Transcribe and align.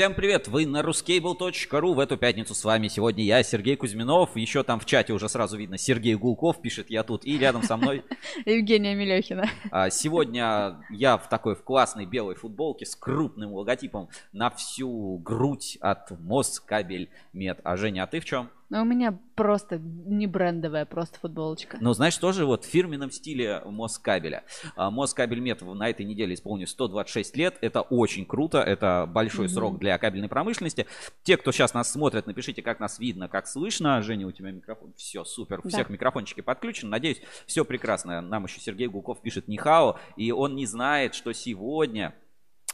Всем 0.00 0.14
привет! 0.14 0.48
Вы 0.48 0.64
на 0.64 0.80
ruscable.ru. 0.80 1.92
В 1.92 1.98
эту 1.98 2.16
пятницу 2.16 2.54
с 2.54 2.64
вами 2.64 2.88
сегодня 2.88 3.22
я, 3.22 3.42
Сергей 3.42 3.76
Кузьминов. 3.76 4.34
Еще 4.34 4.62
там 4.62 4.80
в 4.80 4.86
чате 4.86 5.12
уже 5.12 5.28
сразу 5.28 5.58
видно 5.58 5.76
Сергей 5.76 6.14
Гулков 6.14 6.62
пишет 6.62 6.88
«Я 6.88 7.02
тут». 7.02 7.26
И 7.26 7.36
рядом 7.36 7.62
со 7.62 7.76
мной... 7.76 8.02
Евгения 8.46 8.94
Мелехина. 8.94 9.50
А, 9.70 9.90
сегодня 9.90 10.82
я 10.88 11.18
в 11.18 11.28
такой 11.28 11.54
в 11.54 11.62
классной 11.62 12.06
белой 12.06 12.34
футболке 12.34 12.86
с 12.86 12.96
крупным 12.96 13.52
логотипом 13.52 14.08
на 14.32 14.48
всю 14.48 15.18
грудь 15.18 15.76
от 15.82 16.18
Москабель 16.18 17.10
Мед. 17.34 17.60
А 17.62 17.76
Женя, 17.76 18.04
а 18.04 18.06
ты 18.06 18.20
в 18.20 18.24
чем? 18.24 18.48
Ну, 18.70 18.82
у 18.82 18.84
меня 18.84 19.18
просто 19.34 19.78
не 19.78 20.28
брендовая, 20.28 20.86
просто 20.86 21.18
футболочка. 21.18 21.76
Ну, 21.80 21.92
знаешь, 21.92 22.16
тоже 22.16 22.46
вот 22.46 22.64
в 22.64 22.68
фирменном 22.68 23.10
стиле 23.10 23.62
Москабеля. 23.66 24.44
А, 24.76 24.92
Москабель 24.92 25.40
Мед 25.40 25.60
на 25.62 25.90
этой 25.90 26.06
неделе 26.06 26.34
исполнил 26.34 26.68
126 26.68 27.36
лет. 27.36 27.58
Это 27.62 27.80
очень 27.80 28.24
круто, 28.24 28.58
это 28.58 29.10
большой 29.12 29.46
mm-hmm. 29.46 29.48
срок 29.48 29.78
для 29.80 29.98
кабельной 29.98 30.28
промышленности. 30.28 30.86
Те, 31.24 31.36
кто 31.36 31.50
сейчас 31.50 31.74
нас 31.74 31.90
смотрит, 31.90 32.28
напишите, 32.28 32.62
как 32.62 32.78
нас 32.78 33.00
видно, 33.00 33.28
как 33.28 33.48
слышно. 33.48 34.02
Женя, 34.02 34.28
у 34.28 34.32
тебя 34.32 34.52
микрофон. 34.52 34.94
Все, 34.96 35.24
супер. 35.24 35.58
У 35.58 35.62
да. 35.64 35.68
всех 35.70 35.90
микрофончики 35.90 36.40
подключены. 36.40 36.90
Надеюсь, 36.90 37.20
все 37.46 37.64
прекрасно. 37.64 38.20
Нам 38.20 38.44
еще 38.44 38.60
Сергей 38.60 38.86
Гулков 38.86 39.20
пишет 39.20 39.48
Нихао. 39.48 39.98
И 40.16 40.30
он 40.30 40.54
не 40.54 40.66
знает, 40.66 41.16
что 41.16 41.32
сегодня 41.32 42.14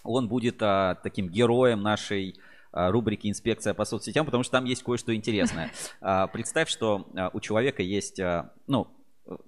он 0.04 0.28
будет 0.28 0.56
а, 0.60 0.96
таким 0.96 1.30
героем 1.30 1.82
нашей 1.82 2.38
а, 2.76 2.90
рубрики 2.90 3.28
«Инспекция 3.28 3.74
по 3.74 3.84
соцсетям», 3.84 4.26
потому 4.26 4.42
что 4.42 4.52
там 4.52 4.64
есть 4.64 4.82
кое-что 4.82 5.14
интересное. 5.14 5.72
А, 6.00 6.26
представь, 6.26 6.68
что 6.68 7.08
а, 7.16 7.30
у 7.32 7.40
человека 7.40 7.82
есть, 7.82 8.20
ну, 8.66 8.88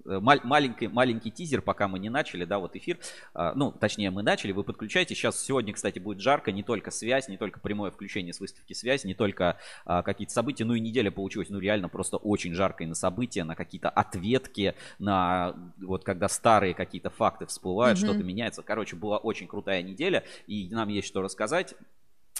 Э, 0.05 0.19
маленький, 0.19 0.87
маленький 0.87 1.31
тизер, 1.31 1.61
пока 1.61 1.87
мы 1.87 1.99
не 1.99 2.09
начали, 2.09 2.43
да, 2.43 2.59
вот 2.59 2.75
эфир. 2.75 2.99
А, 3.33 3.53
ну, 3.55 3.71
точнее, 3.71 4.11
мы 4.11 4.23
начали, 4.23 4.51
вы 4.51 4.63
подключаете. 4.63 5.15
Сейчас 5.15 5.41
сегодня, 5.41 5.73
кстати, 5.73 5.99
будет 5.99 6.19
жарко, 6.19 6.51
не 6.51 6.63
только 6.63 6.91
связь, 6.91 7.27
не 7.27 7.37
только 7.37 7.59
прямое 7.59 7.91
включение 7.91 8.33
с 8.33 8.39
выставки 8.39 8.73
связь, 8.73 9.05
не 9.05 9.13
только 9.13 9.57
а, 9.85 10.03
какие-то 10.03 10.33
события. 10.33 10.65
Ну 10.65 10.73
и 10.73 10.79
неделя 10.79 11.11
получилась, 11.11 11.49
ну 11.49 11.59
реально 11.59 11.89
просто 11.89 12.17
очень 12.17 12.53
жарко 12.53 12.83
и 12.83 12.87
на 12.87 12.95
события, 12.95 13.43
на 13.43 13.55
какие-то 13.55 13.89
ответки, 13.89 14.75
на 14.99 15.55
вот 15.77 16.03
когда 16.03 16.27
старые 16.27 16.73
какие-то 16.73 17.09
факты 17.09 17.45
всплывают, 17.45 17.97
mm-hmm. 17.97 18.03
что-то 18.03 18.23
меняется. 18.23 18.63
Короче, 18.63 18.95
была 18.95 19.17
очень 19.17 19.47
крутая 19.47 19.81
неделя, 19.81 20.25
и 20.47 20.67
нам 20.71 20.89
есть 20.89 21.07
что 21.07 21.21
рассказать. 21.21 21.75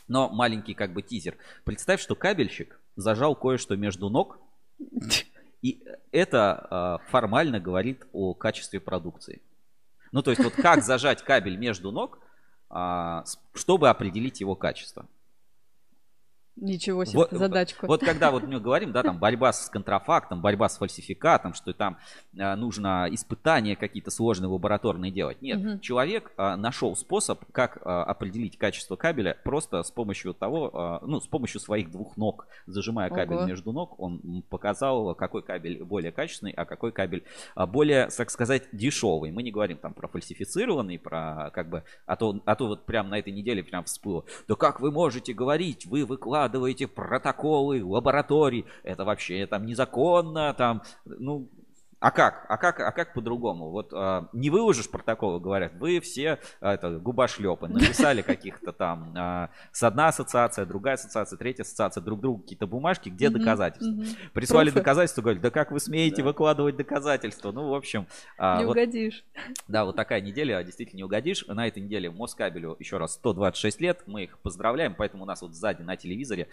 Но 0.09 0.27
маленький 0.29 0.73
как 0.73 0.91
бы 0.91 1.01
тизер. 1.01 1.37
Представь, 1.63 2.01
что 2.01 2.15
кабельщик 2.15 2.79
зажал 2.97 3.35
кое-что 3.35 3.77
между 3.77 4.09
ног 4.09 4.39
И 5.61 5.83
это 6.11 6.99
э, 7.01 7.09
формально 7.11 7.59
говорит 7.59 8.05
о 8.13 8.33
качестве 8.33 8.79
продукции. 8.79 9.41
Ну, 10.11 10.21
то 10.21 10.31
есть, 10.31 10.43
вот 10.43 10.53
как 10.53 10.83
зажать 10.83 11.23
кабель 11.23 11.57
между 11.57 11.91
ног, 11.91 12.19
э, 12.69 13.23
чтобы 13.53 13.89
определить 13.89 14.39
его 14.39 14.55
качество. 14.55 15.05
Ничего 16.61 17.05
себе, 17.05 17.19
вот, 17.19 17.31
задачку. 17.31 17.87
Вот 17.87 18.01
когда 18.01 18.31
вот 18.31 18.43
мы 18.43 18.59
говорим, 18.59 18.91
да, 18.91 19.01
там 19.03 19.17
борьба 19.17 19.53
с 19.53 19.69
контрафактом, 19.69 20.41
борьба 20.41 20.67
с 20.67 20.77
фальсификатом, 20.77 21.53
что 21.53 21.73
там 21.73 21.97
э, 22.37 22.55
нужно 22.55 23.07
испытания 23.11 23.75
какие-то 23.75 24.11
сложные 24.11 24.49
лабораторные 24.49 25.11
делать. 25.11 25.41
Нет, 25.41 25.59
угу. 25.59 25.79
человек 25.79 26.31
э, 26.37 26.55
нашел 26.55 26.95
способ, 26.95 27.43
как 27.51 27.77
э, 27.77 27.79
определить 27.89 28.57
качество 28.57 28.95
кабеля 28.95 29.37
просто 29.43 29.83
с 29.83 29.91
помощью 29.91 30.33
того, 30.33 30.99
э, 31.01 31.05
ну, 31.05 31.21
с 31.21 31.27
помощью 31.27 31.61
своих 31.61 31.91
двух 31.91 32.17
ног, 32.17 32.47
зажимая 32.65 33.09
кабель 33.09 33.37
Ого. 33.37 33.45
между 33.45 33.71
ног, 33.71 33.99
он 33.99 34.43
показал, 34.49 35.15
какой 35.15 35.43
кабель 35.43 35.83
более 35.83 36.11
качественный, 36.11 36.51
а 36.51 36.65
какой 36.65 36.91
кабель 36.91 37.23
э, 37.55 37.65
более, 37.65 38.09
так 38.09 38.29
сказать, 38.29 38.67
дешевый. 38.73 39.31
Мы 39.31 39.43
не 39.43 39.51
говорим 39.51 39.77
там 39.77 39.93
про 39.93 40.07
фальсифицированный, 40.07 40.99
про 40.99 41.51
как 41.53 41.69
бы, 41.69 41.83
а 42.05 42.15
то, 42.17 42.39
а 42.45 42.55
то 42.55 42.67
вот 42.67 42.85
прям 42.85 43.09
на 43.09 43.17
этой 43.17 43.31
неделе 43.31 43.63
прям 43.63 43.85
всплыло. 43.85 44.25
Да 44.47 44.55
как 44.55 44.81
вы 44.81 44.91
можете 44.91 45.33
говорить, 45.33 45.85
вы 45.85 46.05
выкладываете 46.05 46.48
выкладываете 46.49 46.87
протоколы 46.87 47.83
лабораторий, 47.83 48.65
это 48.83 49.05
вообще 49.05 49.45
там 49.45 49.65
незаконно, 49.65 50.53
там, 50.53 50.81
ну, 51.05 51.47
а 51.99 52.11
как? 52.11 52.45
А 52.47 52.57
как, 52.57 52.79
а 52.79 52.91
как 52.91 53.13
по-другому? 53.13 53.71
Вот 53.71 53.91
а, 53.93 54.29
не 54.31 54.49
выложишь 54.49 54.89
протоколы, 54.89 55.39
говорят, 55.41 55.73
вы 55.75 55.99
все 55.99 56.39
а, 56.61 56.73
это, 56.73 56.91
губошлепы, 56.97 57.67
написали 57.67 58.21
каких-то 58.21 58.71
там 58.71 59.13
а, 59.17 59.49
с 59.73 59.83
одна 59.83 60.07
ассоциация, 60.07 60.65
другая 60.65 60.95
ассоциация, 60.95 61.37
третья 61.37 61.63
ассоциация, 61.63 62.01
друг 62.01 62.21
другу 62.21 62.41
какие-то 62.41 62.67
бумажки, 62.67 63.09
где 63.09 63.29
доказательства? 63.29 64.05
Прислали 64.33 64.69
доказательства, 64.69 65.21
говорят, 65.21 65.41
да 65.41 65.51
как 65.51 65.71
вы 65.71 65.79
смеете 65.81 66.23
выкладывать 66.23 66.77
доказательства? 66.77 67.51
Ну, 67.51 67.69
в 67.69 67.73
общем... 67.73 68.07
А, 68.37 68.59
не 68.59 68.65
угодишь. 68.65 69.25
Да, 69.67 69.83
вот 69.83 69.97
такая 69.97 70.21
неделя, 70.21 70.63
действительно 70.63 70.97
не 70.97 71.03
угодишь. 71.03 71.45
На 71.47 71.67
этой 71.67 71.83
неделе 71.83 72.09
Москабелю 72.09 72.77
еще 72.79 72.97
раз 72.97 73.15
126 73.15 73.81
лет, 73.81 74.03
мы 74.07 74.23
их 74.23 74.39
поздравляем, 74.39 74.95
поэтому 74.95 75.23
у 75.23 75.25
нас 75.25 75.41
вот 75.41 75.53
сзади 75.53 75.81
на 75.81 75.97
телевизоре 75.97 76.47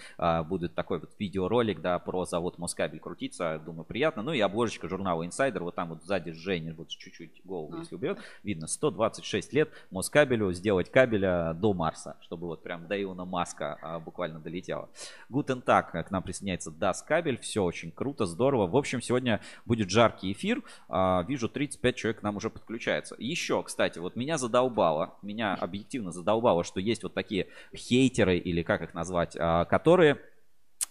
будет 0.46 0.74
такой 0.74 0.98
вот 0.98 1.10
видеоролик, 1.18 1.80
да, 1.80 2.00
про 2.00 2.24
завод 2.24 2.58
Москабель 2.58 2.98
крутиться, 2.98 3.62
думаю, 3.64 3.84
приятно. 3.84 4.22
Ну 4.22 4.32
и 4.32 4.40
обложечка 4.40 4.88
журнала 4.88 5.24
инсайдер, 5.36 5.62
вот 5.62 5.74
там 5.74 5.90
вот 5.90 6.02
сзади 6.02 6.32
Женя, 6.32 6.74
вот 6.74 6.88
чуть-чуть 6.88 7.42
голову, 7.44 7.74
а. 7.76 7.80
если 7.80 7.94
убьет, 7.94 8.18
видно 8.42 8.66
126 8.66 9.52
лет 9.52 9.70
Москабелю 9.90 10.52
сделать 10.52 10.90
кабеля 10.90 11.52
до 11.54 11.74
Марса, 11.74 12.16
чтобы 12.22 12.46
вот 12.46 12.62
прям 12.62 12.86
до 12.86 13.00
Илона 13.00 13.24
Маска 13.24 13.78
а, 13.82 14.00
буквально 14.00 14.40
долетело. 14.40 14.88
Гутен 15.28 15.60
так, 15.60 15.92
к 15.92 16.10
нам 16.10 16.22
присоединяется 16.22 16.70
Das 16.70 16.96
кабель, 17.06 17.38
все 17.38 17.62
очень 17.62 17.90
круто, 17.90 18.24
здорово. 18.24 18.66
В 18.66 18.76
общем, 18.76 19.02
сегодня 19.02 19.40
будет 19.66 19.90
жаркий 19.90 20.32
эфир, 20.32 20.62
а, 20.88 21.24
вижу 21.28 21.48
35 21.48 21.96
человек 21.96 22.20
к 22.20 22.22
нам 22.22 22.36
уже 22.36 22.48
подключается. 22.48 23.14
Еще, 23.18 23.62
кстати, 23.62 23.98
вот 23.98 24.16
меня 24.16 24.38
задолбало, 24.38 25.16
меня 25.22 25.54
объективно 25.54 26.12
задолбало, 26.12 26.64
что 26.64 26.80
есть 26.80 27.02
вот 27.02 27.14
такие 27.14 27.48
хейтеры 27.74 28.38
или 28.38 28.62
как 28.62 28.82
их 28.82 28.94
назвать, 28.94 29.36
а, 29.38 29.66
которые 29.66 30.18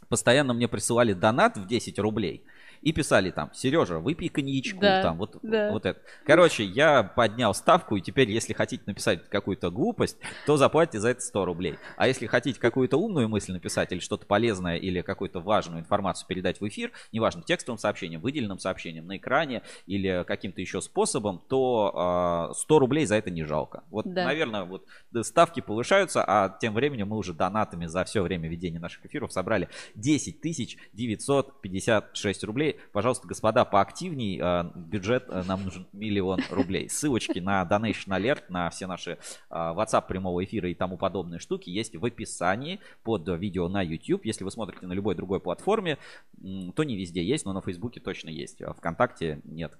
постоянно 0.08 0.54
мне 0.54 0.68
присылали 0.68 1.14
донат 1.14 1.58
в 1.58 1.66
10 1.66 2.00
рублей 2.00 2.46
и 2.86 2.94
писали 2.94 3.32
там, 3.32 3.52
Сережа, 3.52 3.98
выпей 3.98 4.30
коньячку, 4.30 4.80
да, 4.80 5.02
там, 5.02 5.18
вот, 5.18 5.38
да. 5.42 5.72
вот 5.72 5.88
это. 5.88 6.00
Короче, 6.24 6.64
я 6.64 7.02
поднял 7.02 7.56
ставку, 7.56 7.96
и 7.96 8.02
теперь, 8.02 8.30
если 8.30 8.54
хотите 8.54 8.84
написать 8.86 9.28
какую-то 9.28 9.72
глупость, 9.72 10.18
то 10.46 10.56
заплатите 10.56 11.00
за 11.00 11.10
это 11.10 11.22
100 11.22 11.46
рублей. 11.46 11.80
А 11.98 12.08
если 12.08 12.28
хотите 12.28 12.60
какую-то 12.60 12.98
умную 12.98 13.28
мысль 13.28 13.54
написать, 13.54 13.92
или 13.92 13.98
что-то 13.98 14.28
полезное, 14.28 14.76
или 14.78 15.02
какую-то 15.02 15.40
важную 15.40 15.82
информацию 15.82 16.28
передать 16.28 16.62
в 16.62 16.68
эфир, 16.68 16.92
неважно, 17.12 17.42
текстовым 17.42 17.80
сообщением, 17.80 18.22
выделенным 18.22 18.60
сообщением 18.60 19.08
на 19.08 19.18
экране, 19.18 19.64
или 19.88 20.24
каким-то 20.28 20.62
еще 20.62 20.80
способом, 20.80 21.42
то 21.50 22.52
э, 22.52 22.54
100 22.54 22.80
рублей 22.80 23.08
за 23.08 23.16
это 23.16 23.32
не 23.32 23.46
жалко. 23.46 23.84
Вот, 23.90 24.06
да. 24.06 24.26
наверное, 24.26 24.64
вот 24.64 24.86
ставки 25.24 25.60
повышаются, 25.60 26.24
а 26.24 26.56
тем 26.62 26.76
временем 26.76 27.08
мы 27.08 27.18
уже 27.18 27.34
донатами 27.34 27.88
за 27.88 28.04
все 28.04 28.22
время 28.22 28.48
ведения 28.48 28.80
наших 28.80 29.08
эфиров 29.08 29.34
собрали 29.34 29.70
10 29.96 30.40
956 30.94 32.44
рублей 32.44 32.75
пожалуйста, 32.92 33.28
господа, 33.28 33.66
поактивней. 33.66 34.40
А, 34.42 34.72
бюджет 34.76 35.26
э, 35.30 35.44
нам 35.48 35.64
нужен 35.64 35.88
миллион 35.94 36.40
рублей. 36.50 36.90
Ссылочки 36.90 37.40
на 37.40 37.64
Donation 37.70 38.10
Alert, 38.10 38.44
на 38.50 38.70
все 38.70 38.88
наши 38.88 39.18
а, 39.50 39.74
WhatsApp 39.74 40.08
прямого 40.08 40.44
эфира 40.44 40.70
и 40.70 40.76
тому 40.76 40.98
подобные 40.98 41.40
штуки 41.40 41.70
есть 41.70 41.96
в 41.96 42.06
описании 42.06 42.80
под 43.04 43.28
видео 43.28 43.68
на 43.68 43.82
YouTube. 43.82 44.26
Если 44.26 44.44
вы 44.44 44.52
смотрите 44.52 44.88
на 44.88 44.94
любой 44.94 45.16
другой 45.16 45.40
платформе, 45.40 45.98
то 46.76 46.84
не 46.84 46.96
везде 46.96 47.24
есть, 47.24 47.46
но 47.46 47.54
на 47.54 47.62
Фейсбуке 47.62 48.00
точно 48.00 48.30
есть. 48.30 48.62
А 48.62 48.74
ВКонтакте 48.74 49.42
нет. 49.44 49.78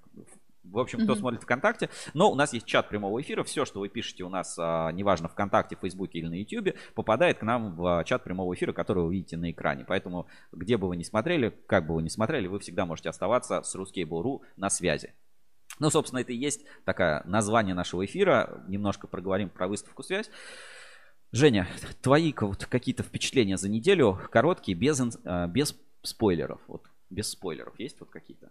В 0.70 0.78
общем, 0.78 1.00
кто 1.00 1.12
mm-hmm. 1.12 1.18
смотрит 1.18 1.42
ВКонтакте. 1.42 1.90
Но 2.14 2.30
у 2.30 2.34
нас 2.34 2.52
есть 2.52 2.66
чат 2.66 2.88
прямого 2.88 3.20
эфира. 3.20 3.42
Все, 3.44 3.64
что 3.64 3.80
вы 3.80 3.88
пишете 3.88 4.24
у 4.24 4.28
нас, 4.28 4.56
а, 4.58 4.90
неважно, 4.90 5.28
ВКонтакте, 5.28 5.76
Фейсбуке 5.80 6.18
или 6.18 6.28
на 6.28 6.34
Ютубе, 6.34 6.74
попадает 6.94 7.38
к 7.38 7.42
нам 7.42 7.74
в 7.74 8.04
чат 8.04 8.24
прямого 8.24 8.54
эфира, 8.54 8.72
который 8.72 9.04
вы 9.04 9.14
видите 9.14 9.36
на 9.36 9.50
экране. 9.50 9.84
Поэтому, 9.86 10.26
где 10.52 10.76
бы 10.76 10.88
вы 10.88 10.96
ни 10.96 11.02
смотрели, 11.02 11.54
как 11.66 11.86
бы 11.86 11.94
вы 11.94 12.02
ни 12.02 12.08
смотрели, 12.08 12.46
вы 12.46 12.58
всегда 12.58 12.86
можете 12.86 13.08
оставаться 13.08 13.62
с 13.62 13.74
Ruskable.ru 13.74 14.40
на 14.56 14.70
связи. 14.70 15.14
Ну, 15.78 15.90
собственно, 15.90 16.20
это 16.20 16.32
и 16.32 16.36
есть 16.36 16.64
такое 16.84 17.22
название 17.26 17.74
нашего 17.74 18.04
эфира. 18.04 18.64
Немножко 18.68 19.06
проговорим 19.06 19.50
про 19.50 19.68
выставку 19.68 20.02
«Связь». 20.02 20.30
Женя, 21.32 21.68
твои 22.02 22.32
какие-то 22.32 23.02
впечатления 23.02 23.56
за 23.56 23.68
неделю, 23.68 24.18
короткие, 24.30 24.76
без, 24.76 25.00
а, 25.24 25.46
без 25.46 25.76
спойлеров. 26.02 26.60
Вот 26.66 26.84
без 27.10 27.30
спойлеров 27.30 27.78
есть 27.78 28.00
вот 28.00 28.10
какие-то? 28.10 28.50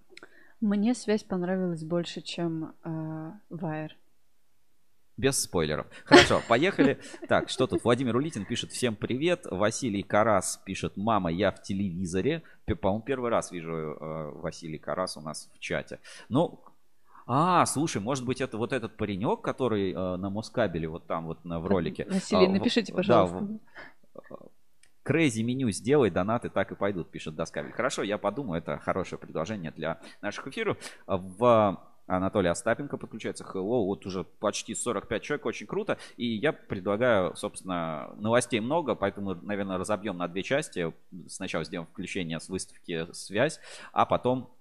Мне 0.65 0.95
связь 0.95 1.23
понравилась 1.23 1.83
больше, 1.83 2.21
чем 2.21 2.73
э, 2.83 3.31
Wire. 3.51 3.91
Без 5.15 5.39
спойлеров. 5.39 5.85
Хорошо, 6.05 6.41
поехали. 6.49 6.99
Так, 7.29 7.49
что 7.49 7.67
тут? 7.67 7.83
Владимир 7.83 8.15
Улитин 8.15 8.45
пишет 8.45 8.71
всем 8.71 8.95
привет. 8.95 9.45
Василий 9.45 10.01
Карас 10.01 10.59
пишет, 10.65 10.97
мама, 10.97 11.31
я 11.31 11.51
в 11.51 11.61
телевизоре. 11.61 12.41
По-моему, 12.81 13.03
первый 13.03 13.29
раз 13.29 13.51
вижу 13.51 13.71
э, 13.71 14.31
Василий 14.41 14.79
Карас 14.79 15.17
у 15.17 15.21
нас 15.21 15.51
в 15.53 15.59
чате. 15.59 15.99
Ну, 16.29 16.59
а, 17.27 17.63
слушай, 17.67 18.01
может 18.01 18.25
быть, 18.25 18.41
это 18.41 18.57
вот 18.57 18.73
этот 18.73 18.97
паренек, 18.97 19.41
который 19.41 19.91
э, 19.91 20.15
на 20.17 20.31
Москабеле, 20.31 20.87
вот 20.87 21.05
там 21.05 21.27
вот 21.27 21.45
на, 21.45 21.59
в 21.59 21.67
ролике. 21.67 22.07
Василий, 22.09 22.47
а, 22.47 22.49
напишите, 22.49 22.91
пожалуйста. 22.91 23.47
Да, 24.15 24.35
Crazy 25.05 25.43
меню 25.43 25.69
сделай, 25.71 26.09
донаты 26.09 26.49
так 26.49 26.71
и 26.71 26.75
пойдут, 26.75 27.11
пишет 27.11 27.35
Доскабель. 27.35 27.71
Хорошо, 27.71 28.03
я 28.03 28.17
подумаю, 28.17 28.59
это 28.59 28.79
хорошее 28.79 29.19
предложение 29.19 29.71
для 29.71 29.99
наших 30.21 30.47
эфиров. 30.47 30.77
В 31.05 31.79
Анатолий 32.07 32.49
Остапенко 32.49 32.97
подключается. 32.97 33.43
Hello, 33.43 33.85
вот 33.85 34.05
уже 34.05 34.23
почти 34.23 34.75
45 34.75 35.21
человек, 35.21 35.45
очень 35.45 35.67
круто. 35.67 35.97
И 36.17 36.25
я 36.25 36.53
предлагаю, 36.53 37.35
собственно, 37.35 38.13
новостей 38.17 38.59
много, 38.59 38.95
поэтому, 38.95 39.35
наверное, 39.35 39.77
разобьем 39.77 40.17
на 40.17 40.27
две 40.27 40.43
части. 40.43 40.93
Сначала 41.27 41.63
сделаем 41.63 41.87
включение 41.87 42.39
с 42.39 42.49
выставки 42.49 43.11
«Связь», 43.13 43.59
а 43.91 44.05
потом 44.05 44.51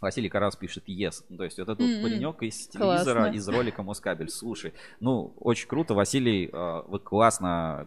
Василий 0.00 0.28
Карас 0.28 0.56
пишет 0.56 0.88
yes. 0.88 1.24
Ну, 1.28 1.36
то 1.36 1.44
есть 1.44 1.58
вот 1.58 1.68
этот 1.68 1.86
mm-hmm. 1.86 2.02
паренек 2.02 2.42
из 2.42 2.66
телевизора, 2.66 3.20
классно. 3.20 3.36
из 3.36 3.48
ролика 3.48 3.82
Москабель. 3.84 4.30
Слушай, 4.30 4.74
ну, 4.98 5.32
очень 5.38 5.68
круто. 5.68 5.94
Василий, 5.94 6.50
э, 6.52 6.82
вы 6.88 6.98
классно 6.98 7.86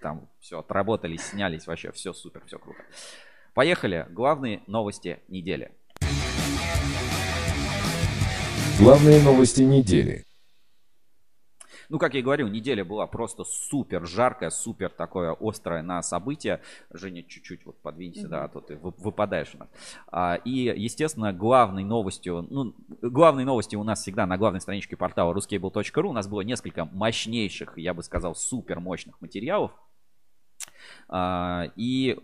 там 0.00 0.28
все 0.40 0.58
отработали, 0.58 1.16
снялись. 1.16 1.66
Вообще 1.66 1.92
все 1.92 2.12
супер, 2.12 2.42
все 2.46 2.58
круто. 2.58 2.80
Поехали. 3.54 4.06
Главные 4.10 4.62
новости 4.66 5.20
недели. 5.28 5.72
Главные 8.78 9.22
новости 9.22 9.62
недели. 9.62 10.24
Ну, 11.88 11.98
как 11.98 12.14
я 12.14 12.20
и 12.20 12.22
говорил, 12.22 12.48
неделя 12.48 12.84
была 12.84 13.06
просто 13.06 13.44
супер 13.44 14.06
жаркая, 14.06 14.50
супер 14.50 14.90
такое 14.90 15.36
острое 15.38 15.82
на 15.82 16.02
события. 16.02 16.60
Женя, 16.90 17.22
чуть-чуть 17.22 17.64
вот 17.66 17.80
подвинься, 17.80 18.26
mm-hmm. 18.26 18.28
да, 18.28 18.44
а 18.44 18.48
то 18.48 18.60
ты 18.60 18.76
выпадаешь 18.76 19.54
у 19.54 19.58
нас. 19.58 19.68
А, 20.08 20.34
и, 20.44 20.72
естественно, 20.76 21.32
главной 21.32 21.84
новостью, 21.84 22.46
ну, 22.50 22.74
главной 23.02 23.44
новостью 23.44 23.80
у 23.80 23.84
нас 23.84 24.02
всегда 24.02 24.26
на 24.26 24.36
главной 24.38 24.60
страничке 24.60 24.96
портала 24.96 25.32
ruscable.ru 25.34 26.08
у 26.08 26.12
нас 26.12 26.28
было 26.28 26.40
несколько 26.42 26.84
мощнейших, 26.84 27.78
я 27.78 27.94
бы 27.94 28.02
сказал, 28.02 28.34
супер 28.34 28.80
мощных 28.80 29.20
материалов. 29.20 29.72
А, 31.08 31.70
и 31.76 32.18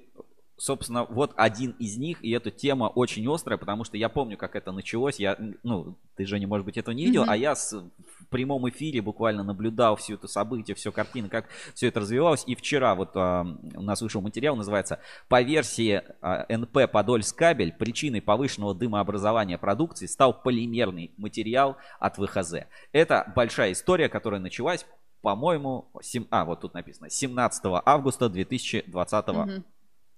собственно, 0.62 1.04
вот 1.06 1.32
один 1.36 1.72
из 1.80 1.96
них, 1.96 2.22
и 2.22 2.30
эта 2.30 2.52
тема 2.52 2.84
очень 2.84 3.26
острая, 3.28 3.58
потому 3.58 3.82
что 3.82 3.96
я 3.96 4.08
помню, 4.08 4.36
как 4.36 4.54
это 4.54 4.70
началось. 4.70 5.18
Я, 5.18 5.36
ну, 5.64 5.96
ты, 6.14 6.24
Женя, 6.24 6.46
может 6.46 6.64
быть, 6.64 6.76
этого 6.76 6.94
не 6.94 7.04
видел, 7.04 7.24
mm-hmm. 7.24 7.30
а 7.30 7.36
я 7.36 7.56
с, 7.56 7.72
в 7.72 8.26
прямом 8.30 8.68
эфире 8.70 9.02
буквально 9.02 9.42
наблюдал 9.42 9.96
всю 9.96 10.14
это 10.14 10.28
событие, 10.28 10.76
все 10.76 10.92
картины, 10.92 11.28
как 11.28 11.48
все 11.74 11.88
это 11.88 11.98
развивалось. 11.98 12.44
И 12.46 12.54
вчера 12.54 12.94
вот 12.94 13.10
а, 13.16 13.44
у 13.74 13.82
нас 13.82 14.02
вышел 14.02 14.20
материал, 14.20 14.54
называется 14.54 15.00
«По 15.26 15.42
версии 15.42 16.00
а, 16.20 16.46
НП 16.48 16.88
Подольскабель 16.92 17.72
причиной 17.72 18.22
повышенного 18.22 18.72
дымообразования 18.72 19.58
продукции 19.58 20.06
стал 20.06 20.42
полимерный 20.42 21.10
материал 21.16 21.76
от 21.98 22.18
ВХЗ». 22.18 22.54
Это 22.92 23.32
большая 23.34 23.72
история, 23.72 24.08
которая 24.08 24.40
началась 24.40 24.86
по-моему, 25.22 25.88
7, 26.00 26.26
а, 26.30 26.44
вот 26.44 26.62
тут 26.62 26.74
написано, 26.74 27.08
17 27.08 27.62
августа 27.84 28.28
2020 28.28 29.26
mm-hmm 29.26 29.62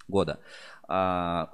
года. 0.08 0.40
А, 0.88 1.50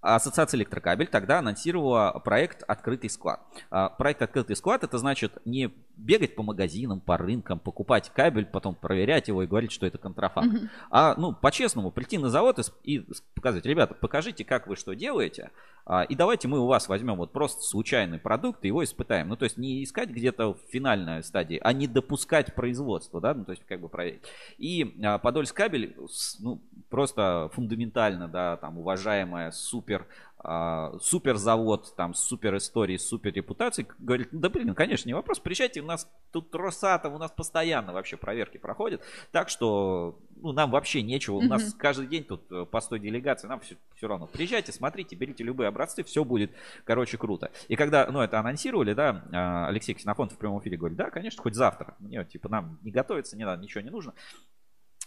Ассоциация 0.00 0.58
электрокабель 0.58 1.06
тогда 1.08 1.38
анонсировала 1.38 2.12
проект 2.24 2.62
«Открытый 2.64 3.08
склад». 3.08 3.40
А, 3.70 3.88
проект 3.88 4.20
«Открытый 4.20 4.54
склад» 4.54 4.84
это 4.84 4.98
значит 4.98 5.38
не 5.46 5.74
бегать 5.96 6.34
по 6.34 6.42
магазинам, 6.42 7.00
по 7.00 7.16
рынкам, 7.16 7.58
покупать 7.58 8.10
кабель, 8.10 8.46
потом 8.46 8.74
проверять 8.74 9.28
его 9.28 9.42
и 9.42 9.46
говорить, 9.46 9.72
что 9.72 9.86
это 9.86 9.98
контрафакт. 9.98 10.48
Mm-hmm. 10.48 10.68
А, 10.90 11.14
ну, 11.16 11.32
по-честному, 11.32 11.90
прийти 11.90 12.18
на 12.18 12.30
завод 12.30 12.58
и, 12.58 12.96
и 12.96 13.06
показать, 13.34 13.64
ребята, 13.66 13.94
покажите, 13.94 14.44
как 14.44 14.66
вы 14.66 14.76
что 14.76 14.94
делаете, 14.94 15.50
а, 15.86 16.02
и 16.02 16.14
давайте 16.14 16.48
мы 16.48 16.60
у 16.60 16.66
вас 16.66 16.88
возьмем 16.88 17.16
вот 17.16 17.32
просто 17.32 17.62
случайный 17.62 18.18
продукт 18.18 18.64
и 18.64 18.68
его 18.68 18.82
испытаем. 18.82 19.28
Ну, 19.28 19.36
то 19.36 19.44
есть 19.44 19.58
не 19.58 19.84
искать 19.84 20.08
где-то 20.08 20.54
в 20.54 20.58
финальной 20.70 21.22
стадии, 21.22 21.60
а 21.62 21.72
не 21.72 21.86
допускать 21.86 22.54
производство, 22.54 23.20
да, 23.20 23.34
ну, 23.34 23.44
то 23.44 23.52
есть 23.52 23.64
как 23.66 23.80
бы 23.80 23.88
проверить. 23.88 24.22
И 24.58 24.96
а, 25.04 25.18
Подольск 25.18 25.56
кабель, 25.56 25.96
ну, 26.40 26.60
просто 26.88 27.50
фундаментально, 27.54 28.28
да, 28.28 28.56
там, 28.56 28.78
уважаемая 28.78 29.50
супер 29.50 30.06
а, 30.44 30.92
суперзавод, 31.00 31.94
там, 31.96 32.14
супер 32.14 32.56
истории, 32.56 32.98
супер 32.98 33.32
репутацией, 33.32 33.88
говорит, 33.98 34.28
да 34.30 34.50
блин, 34.50 34.74
конечно, 34.74 35.08
не 35.08 35.14
вопрос, 35.14 35.38
приезжайте, 35.38 35.80
у 35.80 35.86
нас 35.86 36.08
тут 36.32 36.54
Росатом, 36.54 37.14
у 37.14 37.18
нас 37.18 37.30
постоянно 37.30 37.94
вообще 37.94 38.18
проверки 38.18 38.58
проходят, 38.58 39.00
так 39.32 39.48
что, 39.48 40.18
ну, 40.36 40.52
нам 40.52 40.70
вообще 40.70 41.02
нечего, 41.02 41.36
у 41.36 41.42
нас 41.42 41.72
каждый 41.78 42.06
день 42.06 42.24
тут 42.24 42.50
э, 42.52 42.66
по 42.66 42.80
100 42.80 42.98
делегаций, 42.98 43.48
нам 43.48 43.60
все, 43.60 43.76
все 43.96 44.06
равно, 44.06 44.26
приезжайте, 44.26 44.70
смотрите, 44.70 45.16
берите 45.16 45.42
любые 45.42 45.68
образцы, 45.68 46.04
все 46.04 46.24
будет, 46.24 46.52
короче, 46.84 47.16
круто. 47.16 47.50
И 47.68 47.76
когда, 47.76 48.06
ну, 48.10 48.20
это 48.20 48.38
анонсировали, 48.38 48.92
да, 48.92 49.24
а, 49.32 49.66
Алексей 49.68 49.94
Ксенофонтов 49.94 50.36
в 50.36 50.40
прямом 50.40 50.60
эфире 50.60 50.76
говорит, 50.76 50.98
да, 50.98 51.08
конечно, 51.10 51.42
хоть 51.42 51.54
завтра, 51.54 51.96
мне, 52.00 52.22
типа, 52.24 52.50
нам 52.50 52.78
не 52.82 52.90
готовиться, 52.90 53.36
не 53.36 53.44
надо, 53.44 53.62
ничего 53.62 53.80
не 53.80 53.90
нужно, 53.90 54.12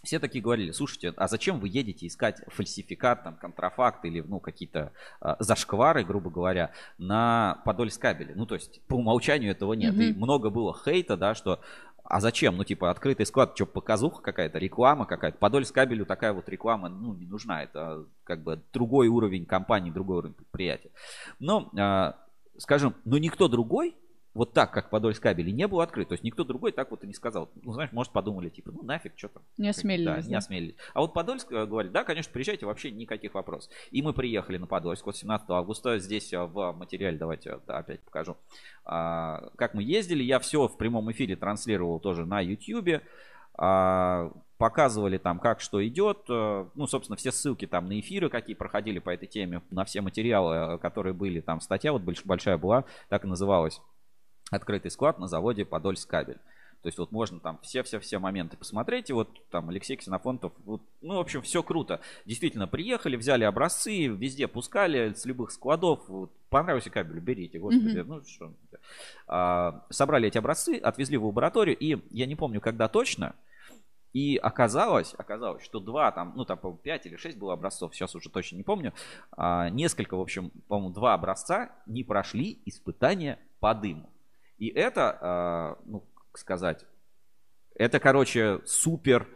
все 0.04 0.20
такие 0.20 0.44
говорили, 0.44 0.72
слушайте, 0.72 1.14
а 1.18 1.28
зачем 1.28 1.60
вы 1.60 1.70
едете 1.70 2.08
искать 2.08 2.42
фальсификат, 2.48 3.24
там, 3.24 3.36
контрафакт 3.36 4.06
или, 4.06 4.22
ну, 4.22 4.40
какие-то 4.40 4.92
э, 5.22 5.36
зашквары, 5.40 6.04
грубо 6.04 6.30
говоря, 6.30 6.72
на 6.98 7.62
Подольскабеле? 7.66 8.34
Ну, 8.36 8.46
то 8.46 8.56
есть, 8.56 8.82
по 8.88 8.96
умолчанию 8.96 9.52
этого 9.52 9.74
нет. 9.74 9.96
Mm-hmm. 9.96 10.10
И 10.10 10.14
много 10.14 10.50
было 10.50 10.74
хейта, 10.74 11.18
да, 11.18 11.36
что 11.36 11.62
а 12.10 12.22
зачем? 12.22 12.56
Ну, 12.56 12.64
типа, 12.64 12.90
открытый 12.90 13.26
склад, 13.26 13.52
что, 13.56 13.66
показуха 13.66 14.22
какая-то, 14.22 14.60
реклама 14.60 15.06
какая-то. 15.06 15.38
Подольскабелю 15.38 16.06
такая 16.06 16.32
вот 16.32 16.48
реклама, 16.48 16.88
ну, 16.88 17.14
не 17.14 17.26
нужна. 17.26 17.64
Это 17.64 18.06
как 18.24 18.44
бы 18.44 18.64
другой 18.72 19.10
уровень 19.10 19.46
компании, 19.46 19.92
другой 19.92 20.20
уровень 20.20 20.36
предприятия. 20.36 20.92
Но, 21.40 21.70
э, 21.78 22.14
скажем, 22.60 22.96
ну, 23.04 23.18
никто 23.18 23.50
другой 23.50 23.98
вот 24.38 24.54
так, 24.54 24.72
как 24.72 24.92
Подольск 24.92 25.24
кабели, 25.24 25.50
не 25.50 25.68
был 25.68 25.82
открыт. 25.82 26.10
То 26.10 26.14
есть 26.14 26.24
никто 26.24 26.44
другой 26.44 26.72
так 26.72 26.92
вот 26.92 27.04
и 27.04 27.08
не 27.08 27.14
сказал. 27.14 27.50
Ну, 27.64 27.74
знаешь, 27.74 27.92
может, 27.92 28.14
подумали, 28.14 28.50
типа, 28.50 28.72
ну 28.72 28.84
нафиг, 28.84 29.14
что 29.16 29.30
там. 29.30 29.42
Не 29.58 29.70
осмелились. 29.70 30.06
Да, 30.06 30.22
да, 30.22 30.28
не 30.28 30.36
осмелились. 30.36 30.76
А 30.94 31.02
вот 31.02 31.14
Подольск 31.16 31.52
э, 31.52 31.66
говорит, 31.66 31.92
да, 31.92 32.04
конечно, 32.04 32.32
приезжайте, 32.32 32.68
вообще 32.68 32.92
никаких 32.92 33.34
вопросов. 33.34 33.72
И 33.90 34.04
мы 34.04 34.14
приехали 34.14 34.58
на 34.58 34.68
Подольск 34.68 35.08
вот 35.08 35.18
17 35.18 35.50
августа. 35.50 35.98
Здесь 35.98 36.32
э, 36.34 36.44
в 36.44 36.72
материале, 36.74 37.18
давайте 37.18 37.60
да, 37.66 37.80
опять 37.80 38.00
покажу. 38.02 38.38
А, 38.86 39.50
как 39.56 39.74
мы 39.74 39.82
ездили, 39.82 40.22
я 40.22 40.38
все 40.38 40.68
в 40.68 40.78
прямом 40.78 41.12
эфире 41.12 41.36
транслировал 41.36 42.00
тоже 42.00 42.28
на 42.28 42.40
YouTube. 42.40 43.02
А, 43.56 44.32
показывали 44.60 45.18
там, 45.18 45.40
как 45.40 45.62
что 45.62 45.86
идет. 45.88 46.26
Э, 46.30 46.68
ну, 46.76 46.86
собственно, 46.86 47.18
все 47.18 47.32
ссылки 47.32 47.66
там 47.66 47.88
на 47.88 48.00
эфиры, 48.00 48.30
какие 48.30 48.56
проходили 48.56 49.00
по 49.00 49.10
этой 49.10 49.28
теме, 49.28 49.64
на 49.72 49.84
все 49.84 50.02
материалы, 50.02 50.78
которые 50.78 51.14
были. 51.14 51.40
Там 51.40 51.60
статья 51.60 51.92
вот 51.92 52.04
большая 52.04 52.60
была, 52.60 52.86
так 53.10 53.26
и 53.26 53.28
называлась 53.28 53.82
открытый 54.52 54.92
склад 54.92 55.20
на 55.20 55.28
заводе 55.28 55.66
Подольск 55.66 56.10
кабель. 56.10 56.40
То 56.82 56.88
есть 56.88 57.00
вот 57.00 57.12
можно 57.12 57.40
там 57.40 57.60
все-все-все 57.64 58.20
моменты 58.20 58.56
посмотреть. 58.56 59.10
И 59.10 59.14
вот 59.14 59.30
там 59.50 59.70
Алексей 59.70 59.98
Ксенофонтов, 59.98 60.54
вот, 60.64 60.82
ну, 61.02 61.16
в 61.16 61.20
общем, 61.20 61.42
все 61.42 61.64
круто. 61.64 62.02
Действительно, 62.26 62.68
приехали, 62.68 63.16
взяли 63.16 63.44
образцы, 63.44 64.08
везде 64.08 64.48
пускали 64.48 65.14
с 65.14 65.26
любых 65.26 65.52
складов. 65.52 66.08
Вот, 66.08 66.32
понравился 66.50 66.90
кабель, 66.90 67.20
берите, 67.20 67.60
господи. 67.60 67.98
Mm-hmm. 67.98 68.04
Ну, 68.04 68.24
что. 68.26 68.54
А, 69.28 69.86
собрали 69.90 70.28
эти 70.28 70.38
образцы, 70.38 70.78
отвезли 70.78 71.18
в 71.18 71.26
лабораторию. 71.26 71.76
И 71.78 71.98
я 72.12 72.26
не 72.26 72.36
помню, 72.36 72.62
когда 72.62 72.88
точно, 72.88 73.36
и 74.14 74.38
оказалось, 74.38 75.14
оказалось, 75.18 75.64
что 75.64 75.80
два 75.80 76.12
там, 76.12 76.34
ну 76.36 76.46
там, 76.46 76.58
по-моему, 76.58 76.80
5 76.82 77.06
или 77.08 77.18
6 77.18 77.38
было 77.38 77.54
образцов, 77.54 77.94
сейчас 77.94 78.16
уже 78.16 78.30
точно 78.30 78.56
не 78.56 78.64
помню. 78.64 78.94
А, 79.32 79.70
несколько, 79.70 80.16
в 80.16 80.22
общем, 80.22 80.52
по-моему, 80.68 80.94
два 80.94 81.14
образца 81.16 81.72
не 81.86 82.04
прошли 82.04 82.60
испытания 82.66 83.40
по 83.60 83.74
дыму. 83.74 84.10
И 84.58 84.70
это, 84.70 85.18
а, 85.22 85.80
ну, 85.86 86.02
как 86.16 86.38
сказать, 86.38 86.86
это, 87.76 88.00
короче, 88.00 88.60
супер, 88.66 89.28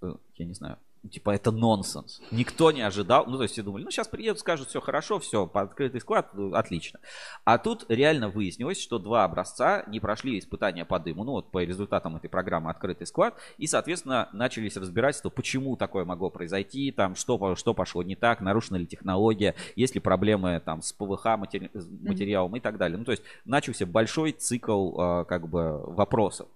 э, 0.00 0.14
я 0.34 0.46
не 0.46 0.54
знаю, 0.54 0.78
типа, 1.10 1.30
это 1.30 1.50
нонсенс. 1.50 2.20
Никто 2.30 2.72
не 2.72 2.82
ожидал. 2.82 3.26
Ну, 3.26 3.36
то 3.36 3.42
есть 3.44 3.52
все 3.52 3.62
думали, 3.62 3.84
ну, 3.84 3.90
сейчас 3.90 4.08
приедут, 4.08 4.40
скажут, 4.40 4.68
все 4.68 4.80
хорошо, 4.80 5.18
все, 5.18 5.46
по 5.46 5.62
открытый 5.62 6.00
склад, 6.00 6.30
ну, 6.34 6.54
отлично. 6.54 7.00
А 7.44 7.58
тут 7.58 7.86
реально 7.88 8.28
выяснилось, 8.28 8.80
что 8.80 8.98
два 8.98 9.24
образца 9.24 9.84
не 9.86 10.00
прошли 10.00 10.38
испытания 10.38 10.84
по 10.84 10.98
дыму, 10.98 11.24
ну, 11.24 11.32
вот 11.32 11.50
по 11.50 11.62
результатам 11.62 12.16
этой 12.16 12.28
программы 12.28 12.70
«Открытый 12.70 13.06
склад», 13.06 13.34
и, 13.58 13.66
соответственно, 13.66 14.28
начались 14.32 14.76
разбирательства, 14.76 15.30
почему 15.30 15.76
такое 15.76 16.04
могло 16.04 16.30
произойти, 16.30 16.90
там, 16.90 17.14
что, 17.14 17.54
что 17.54 17.74
пошло 17.74 18.02
не 18.02 18.16
так, 18.16 18.40
нарушена 18.40 18.76
ли 18.76 18.86
технология, 18.86 19.54
есть 19.76 19.94
ли 19.94 20.00
проблемы 20.00 20.60
там 20.64 20.82
с 20.82 20.92
ПВХ 20.92 21.26
матери- 21.36 21.70
материалом 21.74 22.54
mm-hmm. 22.54 22.58
и 22.58 22.60
так 22.60 22.78
далее. 22.78 22.98
Ну, 22.98 23.04
то 23.04 23.12
есть 23.12 23.22
начался 23.44 23.86
большой 23.86 24.32
цикл, 24.32 25.00
э, 25.00 25.24
как 25.26 25.48
бы, 25.48 25.78
вопросов. 25.86 26.48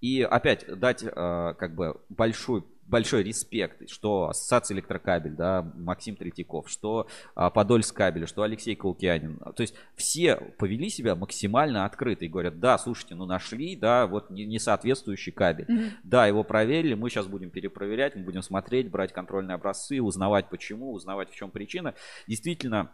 И 0.00 0.20
опять 0.20 0.66
дать 0.78 1.02
э, 1.02 1.14
как 1.14 1.74
бы 1.74 1.98
большой 2.10 2.62
большой 2.86 3.22
респект, 3.22 3.88
что 3.90 4.28
Ассоциация 4.28 4.74
Электрокабель, 4.76 5.34
да, 5.34 5.62
Максим 5.74 6.16
Третьяков, 6.16 6.68
что 6.68 7.08
а, 7.34 7.50
Подольск 7.50 7.96
кабель, 7.96 8.26
что 8.26 8.42
Алексей 8.42 8.74
Каукианин. 8.74 9.38
То 9.38 9.60
есть 9.60 9.74
все 9.96 10.36
повели 10.36 10.90
себя 10.90 11.14
максимально 11.14 11.84
открыто 11.84 12.24
и 12.24 12.28
говорят, 12.28 12.60
да, 12.60 12.78
слушайте, 12.78 13.14
ну 13.14 13.26
нашли, 13.26 13.76
да, 13.76 14.06
вот 14.06 14.30
несоответствующий 14.30 15.32
кабель. 15.32 15.66
Mm-hmm. 15.66 15.90
Да, 16.04 16.26
его 16.26 16.44
проверили, 16.44 16.94
мы 16.94 17.10
сейчас 17.10 17.26
будем 17.26 17.50
перепроверять, 17.50 18.16
мы 18.16 18.22
будем 18.22 18.42
смотреть, 18.42 18.90
брать 18.90 19.12
контрольные 19.12 19.54
образцы, 19.54 20.00
узнавать 20.00 20.48
почему, 20.48 20.92
узнавать 20.92 21.30
в 21.30 21.34
чем 21.34 21.50
причина. 21.50 21.94
Действительно, 22.26 22.90